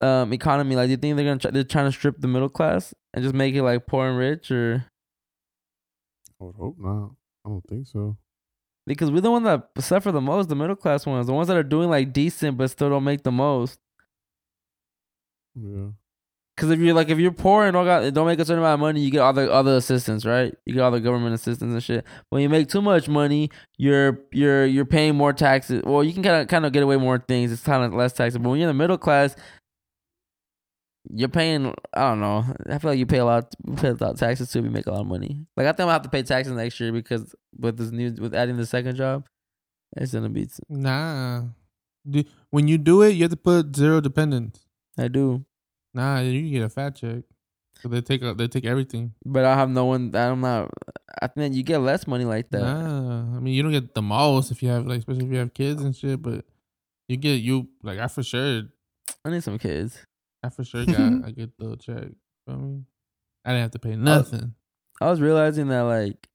um 0.00 0.32
economy, 0.32 0.76
like 0.76 0.88
do 0.88 0.92
you 0.92 0.96
think 0.96 1.16
they're 1.16 1.24
gonna 1.24 1.38
try, 1.38 1.50
they're 1.50 1.64
trying 1.64 1.86
to 1.86 1.92
strip 1.92 2.20
the 2.20 2.28
middle 2.28 2.48
class 2.48 2.94
and 3.14 3.22
just 3.22 3.34
make 3.34 3.54
it 3.54 3.62
like 3.62 3.86
poor 3.86 4.06
and 4.06 4.18
rich, 4.18 4.50
or 4.50 4.84
I 6.40 6.44
would 6.44 6.56
hope 6.56 6.76
not. 6.78 7.12
I 7.44 7.48
don't 7.50 7.66
think 7.68 7.86
so. 7.86 8.16
because 8.86 9.10
we're 9.10 9.20
the 9.20 9.30
one 9.30 9.44
that 9.44 9.70
suffer 9.78 10.12
the 10.12 10.20
most, 10.20 10.48
the 10.48 10.56
middle 10.56 10.76
class 10.76 11.06
ones, 11.06 11.26
the 11.26 11.32
ones 11.34 11.48
that 11.48 11.56
are 11.56 11.62
doing 11.62 11.90
like 11.90 12.12
decent 12.12 12.56
but 12.58 12.70
still 12.70 12.90
don't 12.90 13.04
make 13.04 13.22
the 13.22 13.32
most. 13.32 13.78
Yeah, 15.54 15.88
Because 16.56 16.70
if 16.70 16.80
you're 16.80 16.94
like 16.94 17.08
if 17.10 17.18
you're 17.18 17.32
poor 17.32 17.64
and 17.66 17.74
don't 17.74 17.84
got 17.86 18.12
don't 18.14 18.26
make 18.26 18.38
a 18.38 18.44
certain 18.44 18.60
amount 18.62 18.74
of 18.74 18.80
money, 18.80 19.00
you 19.00 19.10
get 19.10 19.20
all 19.20 19.32
the 19.32 19.50
other 19.52 19.76
assistance, 19.76 20.24
right? 20.26 20.54
You 20.66 20.74
get 20.74 20.82
all 20.82 20.90
the 20.92 21.00
government 21.00 21.34
assistance 21.34 21.72
and 21.72 21.82
shit. 21.82 22.04
When 22.30 22.42
you 22.42 22.48
make 22.48 22.68
too 22.68 22.82
much 22.82 23.08
money, 23.08 23.50
you're 23.78 24.20
you're 24.32 24.66
you're 24.66 24.84
paying 24.86 25.16
more 25.16 25.32
taxes. 25.32 25.82
Well, 25.84 26.04
you 26.04 26.12
can 26.14 26.22
kind 26.22 26.42
of 26.42 26.48
kind 26.48 26.66
of 26.66 26.72
get 26.72 26.82
away 26.84 26.96
more 26.98 27.18
things. 27.18 27.52
It's 27.52 27.62
kind 27.64 27.84
of 27.84 27.94
less 27.94 28.12
taxes. 28.12 28.38
But 28.38 28.50
when 28.50 28.60
you're 28.60 28.70
in 28.70 28.76
the 28.76 28.82
middle 28.82 28.98
class, 28.98 29.36
you're 31.08 31.28
paying. 31.28 31.74
I 31.94 32.00
don't 32.10 32.20
know. 32.20 32.44
I 32.68 32.78
feel 32.78 32.90
like 32.90 32.98
you 32.98 33.06
pay 33.06 33.18
a 33.18 33.24
lot. 33.24 33.54
Pay 33.76 33.88
a 33.88 33.92
lot 33.92 34.12
of 34.12 34.18
taxes 34.18 34.50
too. 34.50 34.62
You 34.62 34.70
make 34.70 34.86
a 34.86 34.90
lot 34.92 35.00
of 35.00 35.06
money. 35.06 35.46
Like 35.56 35.66
I 35.66 35.72
think 35.72 35.88
I 35.88 35.92
have 35.92 36.02
to 36.02 36.08
pay 36.10 36.22
taxes 36.22 36.52
next 36.52 36.78
year 36.80 36.92
because 36.92 37.34
with 37.58 37.76
this 37.78 37.90
new 37.90 38.14
with 38.20 38.34
adding 38.34 38.56
the 38.56 38.66
second 38.66 38.96
job, 38.96 39.26
it's 39.96 40.12
gonna 40.12 40.28
be. 40.28 40.48
Nah. 40.68 41.42
Do, 42.08 42.24
when 42.50 42.66
you 42.66 42.78
do 42.78 43.02
it, 43.02 43.10
you 43.10 43.22
have 43.24 43.30
to 43.30 43.36
put 43.36 43.76
zero 43.76 44.00
dependence. 44.00 44.66
I 44.98 45.08
do, 45.08 45.44
Nah, 45.94 46.20
you 46.20 46.50
get 46.50 46.62
a 46.62 46.68
fat 46.68 46.96
check. 46.96 47.24
So 47.82 47.88
they 47.88 48.00
take 48.02 48.20
they 48.36 48.46
take 48.48 48.66
everything. 48.66 49.14
but 49.24 49.44
I 49.44 49.54
have 49.54 49.70
no 49.70 49.86
one. 49.86 50.14
I'm 50.14 50.40
not. 50.42 50.70
I 51.22 51.26
think 51.28 51.54
you 51.54 51.62
get 51.62 51.78
less 51.78 52.06
money 52.06 52.24
like 52.24 52.50
that. 52.50 52.60
Nah, 52.60 53.36
I 53.36 53.40
mean 53.40 53.54
you 53.54 53.62
don't 53.62 53.72
get 53.72 53.94
the 53.94 54.02
most 54.02 54.50
if 54.50 54.62
you 54.62 54.68
have 54.68 54.86
like 54.86 54.98
especially 54.98 55.24
if 55.26 55.32
you 55.32 55.38
have 55.38 55.54
kids 55.54 55.82
and 55.82 55.96
shit, 55.96 56.20
but 56.20 56.44
you 57.08 57.16
get 57.16 57.40
you 57.40 57.68
like 57.82 57.98
I 57.98 58.06
for 58.08 58.22
sure 58.22 58.62
I 59.24 59.30
need 59.30 59.42
some 59.42 59.58
kids. 59.58 59.98
I 60.42 60.48
for 60.48 60.64
sure 60.64 60.84
got 60.86 60.96
a 61.28 61.32
good 61.32 61.52
little 61.58 61.76
check. 61.76 62.08
Feel 62.46 62.56
me? 62.56 62.84
I 63.44 63.50
didn't 63.50 63.62
have 63.62 63.70
to 63.72 63.78
pay 63.78 63.96
nothing. 63.96 64.54
I 65.00 65.08
was 65.08 65.20
realizing 65.20 65.68
that 65.68 65.82
like 65.82 66.28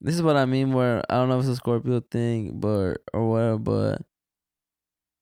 this 0.00 0.14
is 0.14 0.22
what 0.22 0.36
I 0.36 0.44
mean 0.46 0.72
where 0.72 1.02
I 1.08 1.14
don't 1.16 1.28
know 1.28 1.38
if 1.38 1.44
it's 1.44 1.52
a 1.52 1.56
Scorpio 1.56 2.00
thing 2.00 2.58
but 2.58 2.98
or 3.12 3.28
whatever, 3.28 3.58
but 3.58 4.02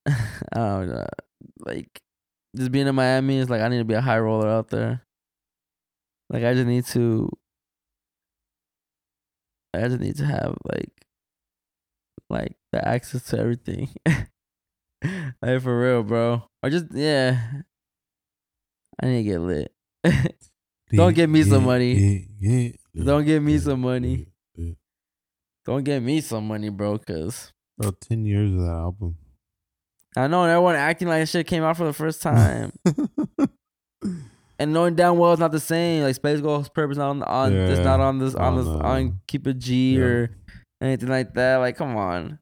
I 0.54 0.56
don't 0.56 0.88
know. 0.88 1.06
Like 1.60 2.00
just 2.56 2.72
being 2.72 2.86
in 2.86 2.94
Miami 2.94 3.38
is 3.38 3.50
like 3.50 3.60
I 3.60 3.68
need 3.68 3.78
to 3.78 3.84
be 3.84 3.94
a 3.94 4.00
high 4.00 4.18
roller 4.18 4.48
out 4.48 4.68
there. 4.68 5.04
Like 6.30 6.44
I 6.44 6.54
just 6.54 6.66
need 6.66 6.86
to 6.86 7.30
I 9.74 9.88
just 9.88 10.00
need 10.00 10.16
to 10.16 10.24
have 10.24 10.56
like 10.64 10.92
like 12.30 12.56
the 12.72 12.86
access 12.86 13.24
to 13.24 13.38
everything. 13.38 13.90
like 14.06 15.62
for 15.62 15.80
real, 15.80 16.02
bro. 16.02 16.44
Or 16.62 16.70
just 16.70 16.86
yeah. 16.92 17.62
I 19.02 19.06
need 19.06 19.24
to 19.24 19.30
get 19.30 19.38
lit. 19.40 19.72
Don't 20.92 21.14
give 21.14 21.28
me 21.30 21.42
some 21.42 21.64
money. 21.64 22.26
Yeah, 22.40 22.70
yeah, 22.94 23.04
Don't 23.04 23.24
give 23.24 23.42
me 23.42 23.58
some 23.58 23.80
money. 23.80 24.28
yeah, 24.56 24.64
yeah. 24.64 24.72
Don't 25.64 25.84
get 25.84 26.02
me 26.02 26.20
some 26.20 26.46
money, 26.48 26.70
bro, 26.70 26.98
cause 26.98 27.52
Bro, 27.76 27.92
ten 28.00 28.24
years 28.24 28.52
of 28.52 28.60
that 28.60 28.70
album. 28.72 29.16
I 30.16 30.26
know 30.26 30.42
and 30.42 30.50
everyone 30.50 30.74
acting 30.76 31.06
like 31.08 31.28
shit 31.28 31.46
came 31.46 31.62
out 31.62 31.76
for 31.76 31.84
the 31.84 31.92
first 31.92 32.22
time. 32.22 32.72
and 34.58 34.72
knowing 34.72 34.94
damn 34.96 35.18
well 35.18 35.32
it's 35.32 35.40
not 35.40 35.52
the 35.52 35.60
same. 35.60 36.02
Like 36.02 36.14
Space 36.14 36.40
Ghost 36.40 36.74
Purpose 36.74 36.96
not 36.96 37.10
on, 37.10 37.22
on 37.22 37.52
it's 37.52 37.80
not 37.80 38.00
on 38.00 38.18
this 38.18 38.34
on 38.34 38.56
this 38.56 38.66
on 38.66 39.20
Keep 39.28 39.46
a 39.46 39.54
G 39.54 39.96
Yeah. 39.96 40.02
or 40.02 40.30
anything 40.80 41.08
like 41.08 41.34
that. 41.34 41.56
Like, 41.56 41.76
come 41.76 41.96
on. 41.96 42.38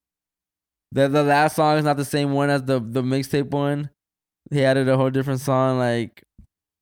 The 0.93 1.09
the 1.09 1.23
last 1.25 1.57
song 1.57 1.79
is 1.79 1.85
not 1.85 1.97
the 1.97 2.05
same 2.05 2.33
one 2.33 2.49
as 2.49 2.63
the 2.63 2.81
the 2.81 3.03
mixtape 3.03 3.51
one. 3.51 3.91
He 4.51 4.65
added 4.65 4.89
a 4.89 4.97
whole 4.97 5.11
different 5.11 5.41
song. 5.41 5.79
Like, 5.79 6.23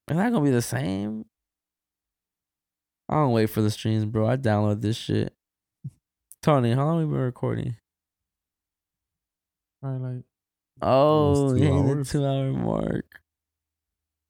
it's 0.09 0.16
not 0.16 0.32
gonna 0.32 0.44
be 0.44 0.51
the 0.51 0.62
same. 0.62 1.24
I 3.09 3.14
don't 3.16 3.32
wait 3.32 3.47
for 3.51 3.60
the 3.62 3.70
streams, 3.70 4.05
bro. 4.05 4.26
I 4.28 4.36
download 4.36 4.81
this 4.81 4.97
shit. 4.97 5.35
Tony, 6.43 6.72
how 6.72 6.85
long 6.86 6.98
we 6.98 7.05
been 7.05 7.20
recording? 7.22 7.76
Probably 9.82 10.14
like 10.16 10.24
Oh, 10.82 11.55
two 11.55 11.62
yeah, 11.62 11.70
the 11.94 12.05
two 12.05 12.24
hour 12.26 12.52
mark. 12.52 13.20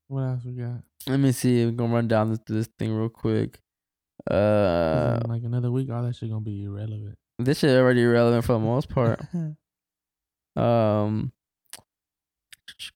what 0.07 0.21
else 0.21 0.43
we 0.45 0.53
got? 0.53 0.83
Let 1.07 1.19
me 1.19 1.31
see. 1.31 1.65
We're 1.65 1.71
gonna 1.71 1.93
run 1.93 2.07
down 2.07 2.29
this 2.29 2.39
this 2.47 2.69
thing 2.79 2.93
real 2.93 3.09
quick. 3.09 3.59
Uh, 4.29 5.19
like 5.27 5.43
another 5.43 5.71
week, 5.71 5.89
all 5.89 6.03
that 6.03 6.15
shit 6.15 6.29
gonna 6.29 6.41
be 6.41 6.63
irrelevant. 6.63 7.17
this 7.39 7.59
shit 7.59 7.77
already 7.77 8.01
irrelevant 8.03 8.45
for 8.45 8.53
the 8.53 8.59
most 8.59 8.89
part. 8.89 9.21
Um, 10.57 11.33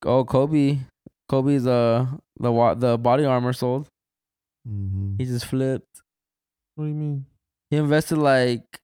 oh 0.05 0.23
Kobe, 0.23 0.79
Kobe's 1.27 1.67
uh 1.67 2.05
the 2.39 2.51
wa- 2.51 2.73
the 2.75 2.97
BodyArmor 2.97 3.55
sold. 3.55 3.87
hmm 4.65 5.15
He 5.17 5.25
just 5.25 5.45
flipped. 5.45 6.01
What 6.75 6.85
do 6.85 6.89
you 6.89 6.95
mean? 6.95 7.25
He 7.69 7.77
invested 7.77 8.17
like 8.17 8.81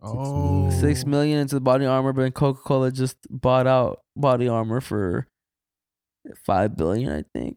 Oh, 0.00 0.70
six 0.70 1.04
million 1.04 1.40
into 1.40 1.56
the 1.56 1.60
BodyArmor, 1.60 2.14
but 2.14 2.22
then 2.22 2.32
Coca 2.32 2.60
Cola 2.62 2.92
just 2.92 3.16
bought 3.30 3.66
out 3.66 4.00
BodyArmor 4.16 4.80
for 4.82 5.26
five 6.44 6.76
billion, 6.76 7.10
I 7.12 7.24
think, 7.36 7.56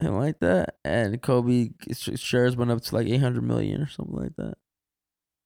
something 0.00 0.18
like 0.18 0.40
that. 0.40 0.74
And 0.84 1.22
Kobe 1.22 1.70
shares 2.16 2.56
went 2.56 2.72
up 2.72 2.82
to 2.82 2.94
like 2.96 3.06
eight 3.06 3.20
hundred 3.20 3.44
million 3.44 3.80
or 3.80 3.88
something 3.88 4.16
like 4.16 4.34
that. 4.38 4.54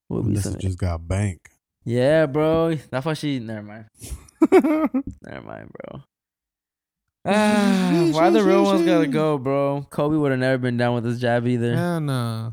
Would 0.09 0.27
be 0.27 0.35
This 0.35 0.45
something. 0.45 0.61
just 0.63 0.79
got 0.79 1.07
bank. 1.07 1.51
Yeah, 1.85 2.25
bro. 2.27 2.77
That's 2.91 3.05
why 3.05 3.13
she. 3.15 3.39
Never 3.39 3.63
mind. 3.63 3.85
Never 5.23 5.43
mind, 5.43 5.71
bro. 5.73 6.03
Ah, 7.27 8.09
why 8.13 8.31
the 8.31 8.43
real 8.43 8.65
ones 8.65 8.87
gotta 8.87 9.07
go, 9.07 9.39
bro? 9.47 9.87
Kobe 9.91 10.17
would 10.17 10.31
have 10.31 10.41
never 10.41 10.59
been 10.59 10.77
down 10.77 10.95
with 10.95 11.05
his 11.05 11.21
jab 11.21 11.47
either. 11.47 11.75
Hell 11.75 12.01
no. 12.01 12.53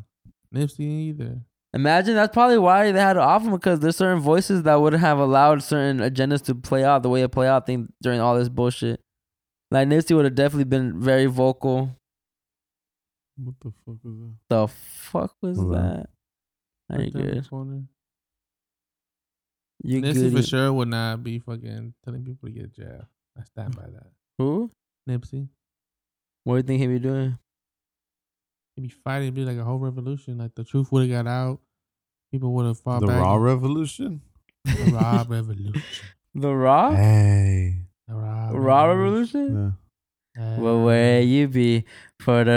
Nipsey 0.54 1.10
either. 1.10 1.42
Imagine 1.74 2.14
that's 2.14 2.34
probably 2.34 2.60
why 2.60 2.92
they 2.92 3.00
had 3.00 3.14
to 3.14 3.22
off 3.22 3.44
him 3.44 3.52
because 3.52 3.80
there's 3.80 3.98
certain 3.98 4.22
voices 4.22 4.64
that 4.64 4.76
would 4.80 4.94
have 4.94 5.18
allowed 5.18 5.64
certain 5.64 5.98
agendas 5.98 6.44
to 6.44 6.54
play 6.54 6.84
out 6.84 7.02
the 7.02 7.10
way 7.10 7.24
it 7.24 7.32
play 7.32 7.48
out 7.48 7.66
thing 7.66 7.92
during 8.02 8.20
all 8.20 8.38
this 8.38 8.50
bullshit. 8.50 9.02
Like 9.72 9.88
Nipsey 9.88 10.16
would 10.16 10.26
have 10.26 10.36
definitely 10.36 10.66
been 10.66 11.00
very 11.00 11.26
vocal. 11.26 11.98
What 13.38 13.56
the 13.60 13.72
fuck 13.84 13.98
was 14.04 14.14
that? 14.20 14.36
The 14.50 14.68
fuck 14.68 15.36
was 15.42 15.58
Hold 15.58 15.74
that? 15.74 16.10
Are 16.92 16.98
you 17.02 17.06
Right 17.06 17.14
there 17.14 17.22
in 17.30 17.38
the 17.38 17.42
good? 17.42 17.88
You 19.84 20.02
Nipsey 20.02 20.32
for 20.32 20.44
sure 20.44 20.72
would 20.72 20.90
not 20.90 21.24
be 21.24 21.40
fucking 21.40 21.96
telling 22.06 22.24
people 22.24 22.50
to 22.50 22.54
get 22.54 22.76
jabbed. 22.76 23.06
I 23.36 23.44
stand 23.46 23.76
by 23.76 23.84
that. 23.84 24.12
Who? 24.38 24.72
Nipsey. 25.10 25.48
What 26.44 26.54
do 26.54 26.58
you 26.58 26.64
think 26.64 26.82
he'd 26.82 26.88
be 26.88 27.00
doing? 27.00 27.38
He'd 28.76 28.82
be 28.82 28.90
fighting, 28.90 29.24
it'd 29.28 29.36
be 29.36 29.46
like 29.46 29.58
a 29.58 29.64
whole 29.64 29.78
revolution. 29.80 30.38
Like 30.38 30.56
the 30.56 30.64
truth 30.64 30.92
would 30.92 31.10
have 31.10 31.26
got 31.26 31.30
out. 31.30 31.60
People 32.32 32.52
would 32.54 32.66
have 32.66 32.80
fought 32.80 33.02
The 33.02 33.08
back. 33.08 33.22
Raw 33.22 33.36
Revolution? 33.36 34.22
The 34.66 34.92
Raw 34.92 35.24
Revolution. 35.30 35.84
The 36.34 36.54
Raw? 36.56 36.92
Hey. 36.96 37.76
The 38.08 38.16
Raw, 38.16 38.50
Raw 38.54 38.86
Revolution? 38.86 39.76
Yeah. 40.36 40.44
Uh, 40.44 40.56
Well, 40.60 40.84
where 40.84 41.22
you 41.22 41.48
be 41.48 41.86
for 42.20 42.44
the 42.44 42.52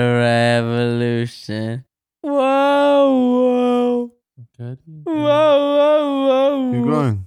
revolution? 0.64 1.84
Whoa, 2.22 2.40
whoa, 2.40 4.12
Cudi? 4.58 5.02
whoa, 5.04 5.12
whoa, 5.14 6.26
whoa. 6.26 6.72
Keep 6.72 6.84
going. 6.90 7.26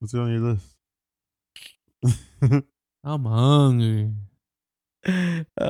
What's 0.00 0.14
it 0.14 0.18
on 0.18 0.32
your 0.32 0.40
list? 2.50 2.64
I'm 3.06 3.26
hungry. 3.26 4.12
Uh, 5.06 5.66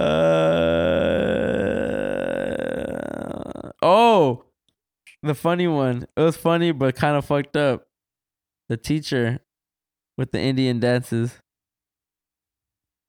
oh, 3.83 4.45
the 5.25 5.35
funny 5.35 5.67
one. 5.67 6.07
It 6.17 6.21
was 6.21 6.37
funny, 6.37 6.71
but 6.71 6.95
kind 6.95 7.17
of 7.17 7.25
fucked 7.25 7.57
up. 7.57 7.89
The 8.69 8.77
teacher 8.77 9.41
with 10.17 10.31
the 10.31 10.39
Indian 10.41 10.79
dances. 10.79 11.41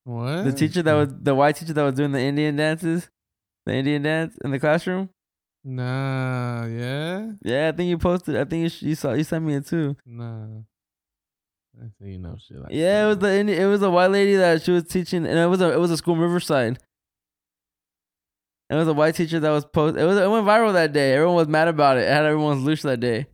What? 0.06 0.45
The 0.45 0.53
teacher 0.53 0.81
that 0.81 0.93
was 0.93 1.10
the 1.22 1.35
white 1.35 1.56
teacher 1.57 1.73
that 1.73 1.84
was 1.84 1.93
doing 1.93 2.11
the 2.11 2.19
Indian 2.19 2.56
dances, 2.56 3.10
the 3.68 3.73
Indian 3.73 4.02
dance 4.02 4.35
in 4.43 4.49
the 4.49 4.60
classroom. 4.60 5.10
Nah, 5.64 6.65
yeah? 6.65 7.31
Yeah, 7.43 7.69
I 7.69 7.72
think 7.72 7.89
you 7.89 7.97
posted. 7.99 8.35
I 8.38 8.45
think 8.45 8.64
you, 8.81 8.89
you 8.89 8.95
saw. 8.95 9.14
You 9.14 9.23
sent 9.23 9.45
me 9.45 9.56
it 9.56 9.68
too. 9.68 9.95
Nah. 10.06 10.61
I 11.81 11.88
say 11.99 12.11
you 12.11 12.18
know 12.19 12.38
shit 12.39 12.57
like 12.57 12.72
Yeah, 12.72 13.06
it 13.06 13.07
was 13.07 13.18
the 13.19 13.34
Indi- 13.39 13.57
it 13.57 13.65
was 13.65 13.81
a 13.81 13.89
white 13.89 14.11
lady 14.11 14.35
that 14.35 14.61
she 14.64 14.72
was 14.72 14.84
teaching, 14.84 15.26
and 15.26 15.38
it 15.38 15.47
was 15.47 15.61
a 15.61 15.73
it 15.73 15.80
was 15.80 15.91
a 15.91 15.97
school 15.97 16.15
in 16.15 16.22
Riverside. 16.22 16.80
It 18.69 18.76
was 18.76 18.88
a 18.88 18.93
white 18.93 19.15
teacher 19.15 19.39
that 19.39 19.49
was 19.52 19.65
post. 19.65 19.97
It 19.97 20.03
was 20.06 20.18
it 20.18 20.30
went 20.30 20.45
viral 20.47 20.73
that 20.73 20.93
day. 20.93 21.14
Everyone 21.14 21.35
was 21.35 21.47
mad 21.47 21.68
about 21.68 21.97
it. 21.97 22.02
It 22.03 22.10
had 22.11 22.26
everyone's 22.26 22.64
loose 22.64 22.81
that 22.84 22.99
day, 22.99 23.27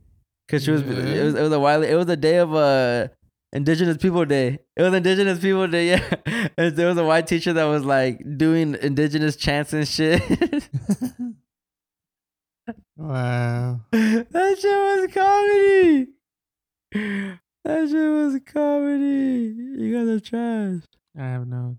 cause 0.50 0.64
she 0.64 0.72
was 0.72 0.82
it 0.82 1.24
was 1.24 1.36
it 1.36 1.42
was 1.42 1.52
a 1.54 1.60
white. 1.60 1.84
It 1.84 1.96
was 1.96 2.10
a 2.10 2.18
day 2.18 2.38
of 2.38 2.54
uh 2.54 3.08
Indigenous 3.54 3.98
People 3.98 4.26
Day. 4.26 4.60
It 4.76 4.82
was 4.82 4.94
Indigenous 4.94 5.40
People 5.40 5.68
Day. 5.68 5.88
Yeah, 6.26 6.48
and 6.58 6.76
there 6.76 6.88
was 6.88 6.98
a 6.98 7.06
white 7.06 7.28
teacher 7.28 7.54
that 7.54 7.66
was 7.66 7.86
like 7.86 8.22
doing 8.38 8.76
Indigenous 8.82 9.36
chants 9.36 9.74
and 9.74 9.88
shit. 9.88 10.22
Wow. 12.96 13.82
that 13.92 14.58
shit 14.62 14.72
was 14.72 15.10
comedy. 16.94 17.42
That 17.64 17.90
shit 17.90 18.12
was 18.12 18.40
comedy. 18.46 19.54
You 19.84 19.94
guys 19.94 20.08
are 20.08 20.20
trash. 20.20 20.84
I 21.18 21.22
have 21.24 21.48
no 21.48 21.78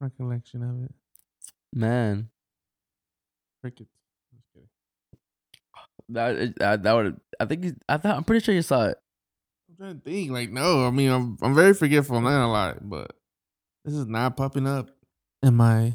recollection 0.00 0.62
of 0.62 0.84
it. 0.84 0.94
Man, 1.72 2.28
Crickets. 3.62 3.90
That 6.10 6.54
that, 6.58 6.82
that 6.82 6.92
would. 6.94 7.20
I 7.38 7.44
think 7.44 7.76
I 7.88 7.98
thought 7.98 8.16
I'm 8.16 8.24
pretty 8.24 8.42
sure 8.44 8.54
you 8.54 8.62
saw 8.62 8.86
it. 8.86 8.96
I'm 9.68 9.76
trying 9.76 9.94
to 9.96 10.00
think. 10.00 10.30
Like, 10.30 10.50
no, 10.50 10.86
I 10.86 10.90
mean, 10.90 11.10
I'm 11.10 11.36
I'm 11.42 11.54
very 11.54 11.74
forgetful. 11.74 12.16
I'm 12.16 12.24
not 12.24 12.30
gonna 12.30 12.50
lie, 12.50 12.74
but 12.80 13.12
this 13.84 13.94
is 13.94 14.06
not 14.06 14.36
popping 14.36 14.66
up 14.66 14.88
in 15.42 15.54
my 15.54 15.94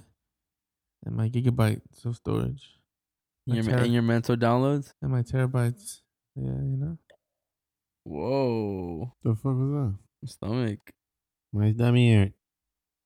in 1.05 1.15
my 1.15 1.29
gigabytes 1.29 2.05
of 2.05 2.15
storage 2.15 2.77
In 3.47 3.55
your, 3.55 3.63
Ter- 3.63 3.83
in 3.83 3.91
your 3.91 4.03
mental 4.03 4.35
downloads. 4.35 4.93
and 5.01 5.11
my 5.11 5.21
terabytes. 5.23 6.01
Yeah, 6.35 6.43
you 6.45 6.77
know. 6.77 6.97
Whoa, 8.05 9.13
the 9.23 9.35
fuck 9.35 9.55
was 9.55 9.71
that? 9.71 9.95
stomach. 10.29 10.79
My 11.53 11.71
dummy 11.71 12.09
ear. 12.11 12.33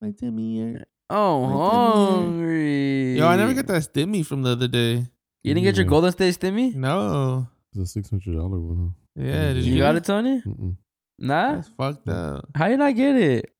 My 0.01 0.11
Timmy. 0.11 0.77
Oh, 1.09 1.41
My 1.45 1.53
stomach. 1.53 2.25
hungry. 2.25 3.17
Yo, 3.17 3.27
I 3.27 3.35
never 3.37 3.53
got 3.53 3.67
that 3.67 3.81
stimmy 3.83 4.25
from 4.25 4.43
the 4.43 4.51
other 4.51 4.67
day. 4.67 5.05
You 5.43 5.53
didn't 5.53 5.63
get 5.63 5.75
your 5.77 5.85
Golden 5.85 6.11
State 6.11 6.33
Stimmy? 6.39 6.73
No. 6.75 7.47
It's 7.71 7.81
a 7.81 7.85
six 7.93 8.09
hundred 8.09 8.35
dollar 8.35 8.59
one. 8.59 8.93
Yeah, 9.15 9.53
did 9.53 9.57
You 9.57 9.63
you, 9.63 9.69
You 9.71 9.75
get 9.77 9.81
got 9.83 9.95
it, 9.95 10.03
Tony? 10.05 10.39
Huh? 10.39 10.49
Mm-mm. 10.49 10.75
Nah. 11.19 11.55
That's 11.55 11.69
fucked 11.69 12.09
up. 12.09 12.49
How 12.55 12.67
you 12.67 12.77
not 12.77 12.95
get 12.95 13.15
it? 13.15 13.53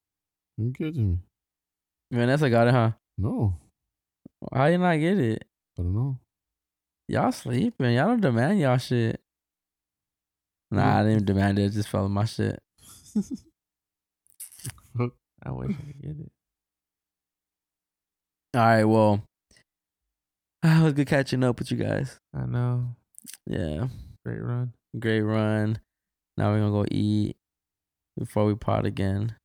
You 0.57 0.73
kidding 0.77 1.11
me? 1.11 1.18
Vanessa 2.11 2.49
got 2.49 2.68
it, 2.68 2.73
huh? 2.73 2.91
No, 3.18 3.55
How 4.53 4.65
you 4.65 4.77
not 4.77 4.95
get 4.99 5.18
it? 5.19 5.45
I 5.77 5.81
don't 5.84 5.93
know. 5.95 6.19
Y'all 7.07 7.31
sleeping. 7.31 7.93
Y'all 7.95 8.07
don't 8.07 8.22
demand 8.22 8.59
y'all 8.59 8.77
shit. 8.77 9.19
Nah, 10.72 10.99
I 10.99 11.03
didn't 11.03 11.26
demand 11.26 11.60
it. 11.60 11.65
I 11.65 11.69
just 11.69 11.88
follow 11.89 12.07
my 12.10 12.26
shit. 12.26 12.60
I 15.44 15.52
wish 15.52 15.69
I 15.72 15.73
could 15.84 16.02
get 16.02 16.11
it. 16.19 16.31
All 18.56 18.61
right, 18.61 18.84
well, 18.85 19.23
it 20.64 20.81
was 20.84 20.94
good 20.94 21.07
catching 21.07 21.44
up 21.44 21.60
with 21.60 21.72
you 21.72 21.77
guys. 21.77 22.18
I 22.34 22.45
know. 22.45 22.95
Yeah, 23.45 23.88
Great 24.26 24.41
run. 24.41 24.73
great 24.99 25.22
run. 25.22 25.80
Now 26.38 26.52
we're 26.52 26.60
gonna 26.60 26.72
go 26.72 26.85
eat 26.91 27.38
before 28.18 28.45
we 28.45 28.56
pot 28.56 28.85
again. 28.85 29.35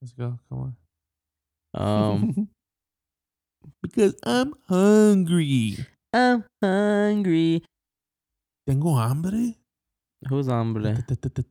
Let's 0.00 0.12
go. 0.12 0.38
Come 0.48 0.74
on. 1.74 1.82
Um, 1.82 2.48
Because 3.82 4.14
I'm 4.24 4.54
hungry. 4.68 5.76
I'm 6.12 6.44
hungry. 6.62 7.62
Tengo 8.66 8.94
hambre. 8.94 9.54
Who's 10.28 10.48
on 10.48 10.74
today? 10.74 10.96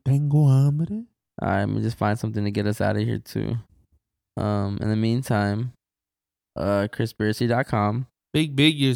Tengo 0.04 0.48
hambre. 0.48 1.04
All 1.42 1.48
right, 1.48 1.60
let 1.60 1.68
me 1.68 1.82
just 1.82 1.98
find 1.98 2.18
something 2.18 2.44
to 2.44 2.50
get 2.50 2.66
us 2.66 2.80
out 2.80 2.96
of 2.96 3.02
here 3.02 3.18
too. 3.18 3.56
Um, 4.36 4.78
in 4.80 4.88
the 4.88 4.96
meantime, 4.96 5.72
uh, 6.56 6.88
chrispiracy.com. 6.92 8.06
Big, 8.32 8.56
big 8.56 8.74
year, 8.74 8.94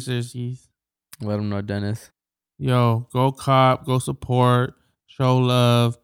Let 1.21 1.37
them 1.37 1.49
know, 1.49 1.61
Dennis. 1.61 2.11
Yo, 2.57 3.07
go 3.11 3.31
cop, 3.31 3.85
go 3.85 3.99
support, 3.99 4.75
show 5.07 5.37
love. 5.37 5.97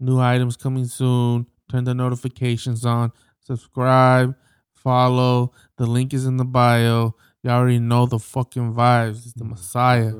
New 0.00 0.18
items 0.18 0.56
coming 0.56 0.86
soon. 0.86 1.46
Turn 1.70 1.84
the 1.84 1.94
notifications 1.94 2.84
on. 2.84 3.12
Subscribe, 3.40 4.34
follow. 4.74 5.52
The 5.76 5.86
link 5.86 6.14
is 6.14 6.26
in 6.26 6.36
the 6.36 6.44
bio. 6.44 7.14
You 7.42 7.50
all 7.50 7.58
already 7.58 7.78
know 7.78 8.06
the 8.06 8.18
fucking 8.18 8.74
vibes. 8.74 9.24
It's 9.24 9.32
the 9.34 9.44
Messiah. 9.44 10.14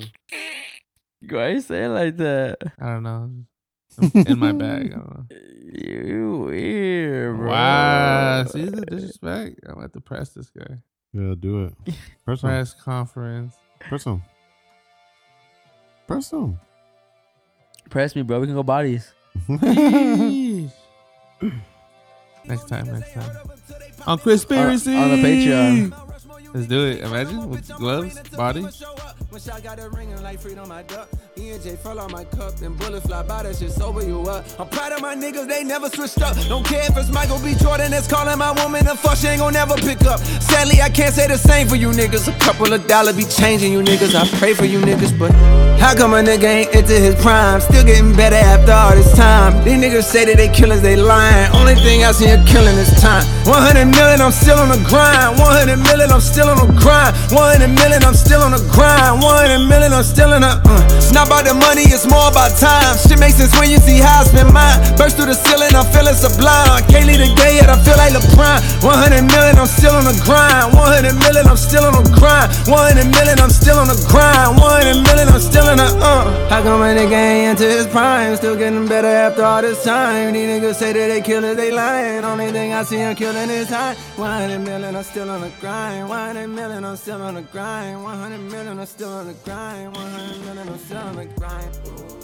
Why 1.28 1.48
you 1.48 1.60
say 1.60 1.86
like 1.88 2.16
that? 2.18 2.58
I 2.80 2.86
don't 2.86 3.02
know. 3.02 3.30
I'm 4.00 4.10
in 4.26 4.38
my 4.38 4.52
bag. 4.52 4.92
I 4.92 4.96
don't 4.96 5.10
know. 5.10 5.26
You 5.72 6.38
weird, 6.46 7.36
bro. 7.36 7.50
Wow. 7.50 8.44
See 8.46 8.64
the 8.64 8.80
disrespect? 8.86 9.60
I'm 9.68 9.84
at 9.84 9.92
the 9.92 10.00
press 10.00 10.30
this 10.30 10.50
guy. 10.50 10.78
Yeah, 11.12 11.34
do 11.38 11.64
it. 11.66 11.74
Press 12.24 12.42
on. 12.42 12.50
Press 12.50 12.74
conference. 12.74 13.54
Press 13.80 14.06
on. 14.06 14.22
Press 16.08 16.32
on. 16.32 16.58
Press 17.88 18.16
me, 18.16 18.22
bro. 18.22 18.40
We 18.40 18.46
can 18.46 18.56
go 18.56 18.62
bodies. 18.64 19.12
Next 19.48 20.72
time, 22.68 22.86
next 22.86 23.12
time. 23.12 23.36
On 24.06 24.18
Chrispiracy. 24.18 24.96
On- 24.96 25.02
on 25.04 25.10
the 25.10 25.16
Patreon. 25.28 25.92
Let's 26.52 26.66
do 26.66 26.84
it. 26.86 27.00
Imagine 27.00 27.48
with 27.48 27.68
gloves, 27.76 28.18
body. 28.30 28.62
When 29.30 29.40
shot 29.40 29.62
got 29.62 29.78
it 29.78 29.92
ringing 29.92 30.20
like 30.24 30.40
freedom, 30.40 30.72
I 30.72 30.82
duck. 30.82 31.08
E 31.38 31.50
and 31.50 31.62
J 31.62 31.76
fell 31.76 32.00
on 32.00 32.10
my 32.10 32.24
cup, 32.24 32.56
then 32.56 32.74
bullets 32.74 33.06
fly 33.06 33.22
by, 33.22 33.44
that 33.44 33.56
shit 33.56 33.70
sober 33.70 34.02
you 34.02 34.22
up. 34.22 34.44
I'm 34.58 34.68
proud 34.68 34.90
of 34.90 35.00
my 35.00 35.14
niggas, 35.14 35.46
they 35.46 35.62
never 35.62 35.88
switched 35.88 36.20
up. 36.20 36.36
Don't 36.48 36.66
care 36.66 36.82
if 36.90 36.96
it's 36.96 37.10
Michael 37.12 37.38
B. 37.38 37.54
Jordan 37.54 37.92
that's 37.92 38.08
calling 38.08 38.36
my 38.36 38.50
woman 38.50 38.88
a 38.88 38.96
fuck, 38.96 39.16
she 39.16 39.28
ain't 39.28 39.40
gon' 39.40 39.52
never 39.52 39.76
pick 39.76 40.02
up. 40.02 40.18
Sadly, 40.18 40.82
I 40.82 40.88
can't 40.88 41.14
say 41.14 41.28
the 41.28 41.38
same 41.38 41.68
for 41.68 41.76
you 41.76 41.90
niggas. 41.90 42.26
A 42.26 42.36
couple 42.40 42.72
of 42.72 42.84
dollars 42.88 43.16
be 43.16 43.24
changing 43.24 43.72
you 43.72 43.82
niggas. 43.82 44.16
I 44.16 44.26
pray 44.38 44.52
for 44.52 44.64
you 44.64 44.80
niggas, 44.80 45.16
but 45.16 45.30
how 45.78 45.94
come 45.94 46.14
a 46.14 46.22
nigga 46.22 46.44
ain't 46.44 46.74
into 46.74 46.98
his 46.98 47.14
prime? 47.22 47.60
Still 47.60 47.84
getting 47.84 48.16
better 48.16 48.36
after 48.36 48.72
all 48.72 48.96
this 48.96 49.14
time. 49.16 49.62
These 49.64 49.78
niggas 49.78 50.02
say 50.02 50.24
that 50.24 50.36
they 50.36 50.48
killers, 50.48 50.82
they 50.82 50.96
lying. 50.96 51.54
Only 51.54 51.76
thing 51.76 52.02
I 52.02 52.10
see 52.10 52.28
you 52.28 52.42
killing 52.46 52.76
is 52.76 52.90
time. 53.00 53.22
100 53.46 53.86
million, 53.86 54.20
I'm 54.20 54.32
still 54.32 54.58
on 54.58 54.68
the 54.68 54.82
grind. 54.90 55.38
100 55.38 55.76
million, 55.76 56.10
I'm 56.10 56.20
still 56.20 56.39
on 56.48 56.56
the 56.56 56.72
grind. 56.80 57.16
100 57.32 57.68
million, 57.68 58.02
I'm 58.04 58.14
still 58.14 58.42
on 58.42 58.52
the 58.52 58.62
grind. 58.72 59.22
One 59.22 59.44
in 59.44 59.60
a 59.60 59.64
million, 59.66 59.92
I'm 59.92 60.04
still 60.04 60.32
in 60.32 60.42
the. 60.42 60.60
Uh. 60.64 60.89
Not 61.12 61.26
about 61.26 61.44
the 61.44 61.54
money, 61.54 61.90
it's 61.90 62.06
more 62.06 62.30
about 62.30 62.54
time. 62.56 62.94
Shit 62.96 63.18
makes 63.18 63.36
sense 63.36 63.52
when 63.58 63.68
you 63.68 63.78
see 63.82 63.98
how 63.98 64.22
I 64.22 64.24
spend 64.24 64.54
mine. 64.54 64.78
Burst 64.94 65.16
through 65.18 65.26
the 65.26 65.34
ceiling, 65.34 65.74
I'm 65.74 65.84
feeling 65.90 66.14
sublime. 66.14 66.86
Can't 66.86 67.06
leave 67.10 67.18
the 67.18 67.30
gay 67.34 67.58
yet, 67.58 67.68
I 67.68 67.76
feel 67.82 67.98
like 67.98 68.14
LeBron. 68.14 68.86
100 68.86 69.26
million, 69.26 69.58
I'm 69.58 69.66
still 69.66 69.90
on 69.90 70.06
the 70.06 70.14
grind. 70.22 70.70
100 70.72 71.18
million, 71.18 71.44
I'm 71.50 71.58
still 71.58 71.82
on 71.82 71.98
the 71.98 72.04
grind. 72.14 72.54
100 72.70 73.10
million, 73.10 73.36
I'm 73.42 73.50
still 73.50 73.76
on 73.82 73.90
the 73.90 73.98
grind. 74.06 74.54
100 74.54 75.02
million, 75.02 75.28
I'm 75.28 75.42
still 75.42 75.66
in 75.68 75.76
the 75.82 75.88
uh. 75.98 76.48
How 76.48 76.62
come 76.62 76.80
a 76.82 76.94
nigga 76.94 77.18
ain't 77.18 77.58
into 77.58 77.66
his 77.66 77.86
prime? 77.90 78.36
Still 78.36 78.56
getting 78.56 78.86
better 78.86 79.08
after 79.10 79.42
all 79.42 79.62
this 79.62 79.82
time. 79.82 80.32
These 80.32 80.46
niggas 80.46 80.76
say 80.76 80.92
that 80.92 81.08
they 81.08 81.20
killers, 81.20 81.56
they 81.56 81.70
lying. 81.70 82.24
Only 82.24 82.52
thing 82.52 82.72
I 82.72 82.84
see 82.84 82.96
him 82.96 83.14
killing 83.16 83.50
is 83.50 83.68
time. 83.68 83.96
100 84.16 84.58
million, 84.60 84.94
I'm 84.94 85.02
still 85.02 85.28
on 85.28 85.40
the 85.40 85.50
grind. 85.60 86.08
100 86.08 86.46
million, 86.48 86.84
I'm 86.84 86.96
still 86.96 87.20
on 87.20 87.34
the 87.34 87.42
grind. 87.42 88.02
100 88.02 88.38
million, 88.38 88.78
I'm 88.78 88.86
still 88.86 89.10
on 89.10 89.26
the 89.26 89.34
grind. 89.44 89.96
100 89.96 90.44
million, 90.46 90.68
I'm 90.68 90.78
still 90.78 90.99
on 91.00 91.16
the 91.16 91.24
grind. 91.24 92.19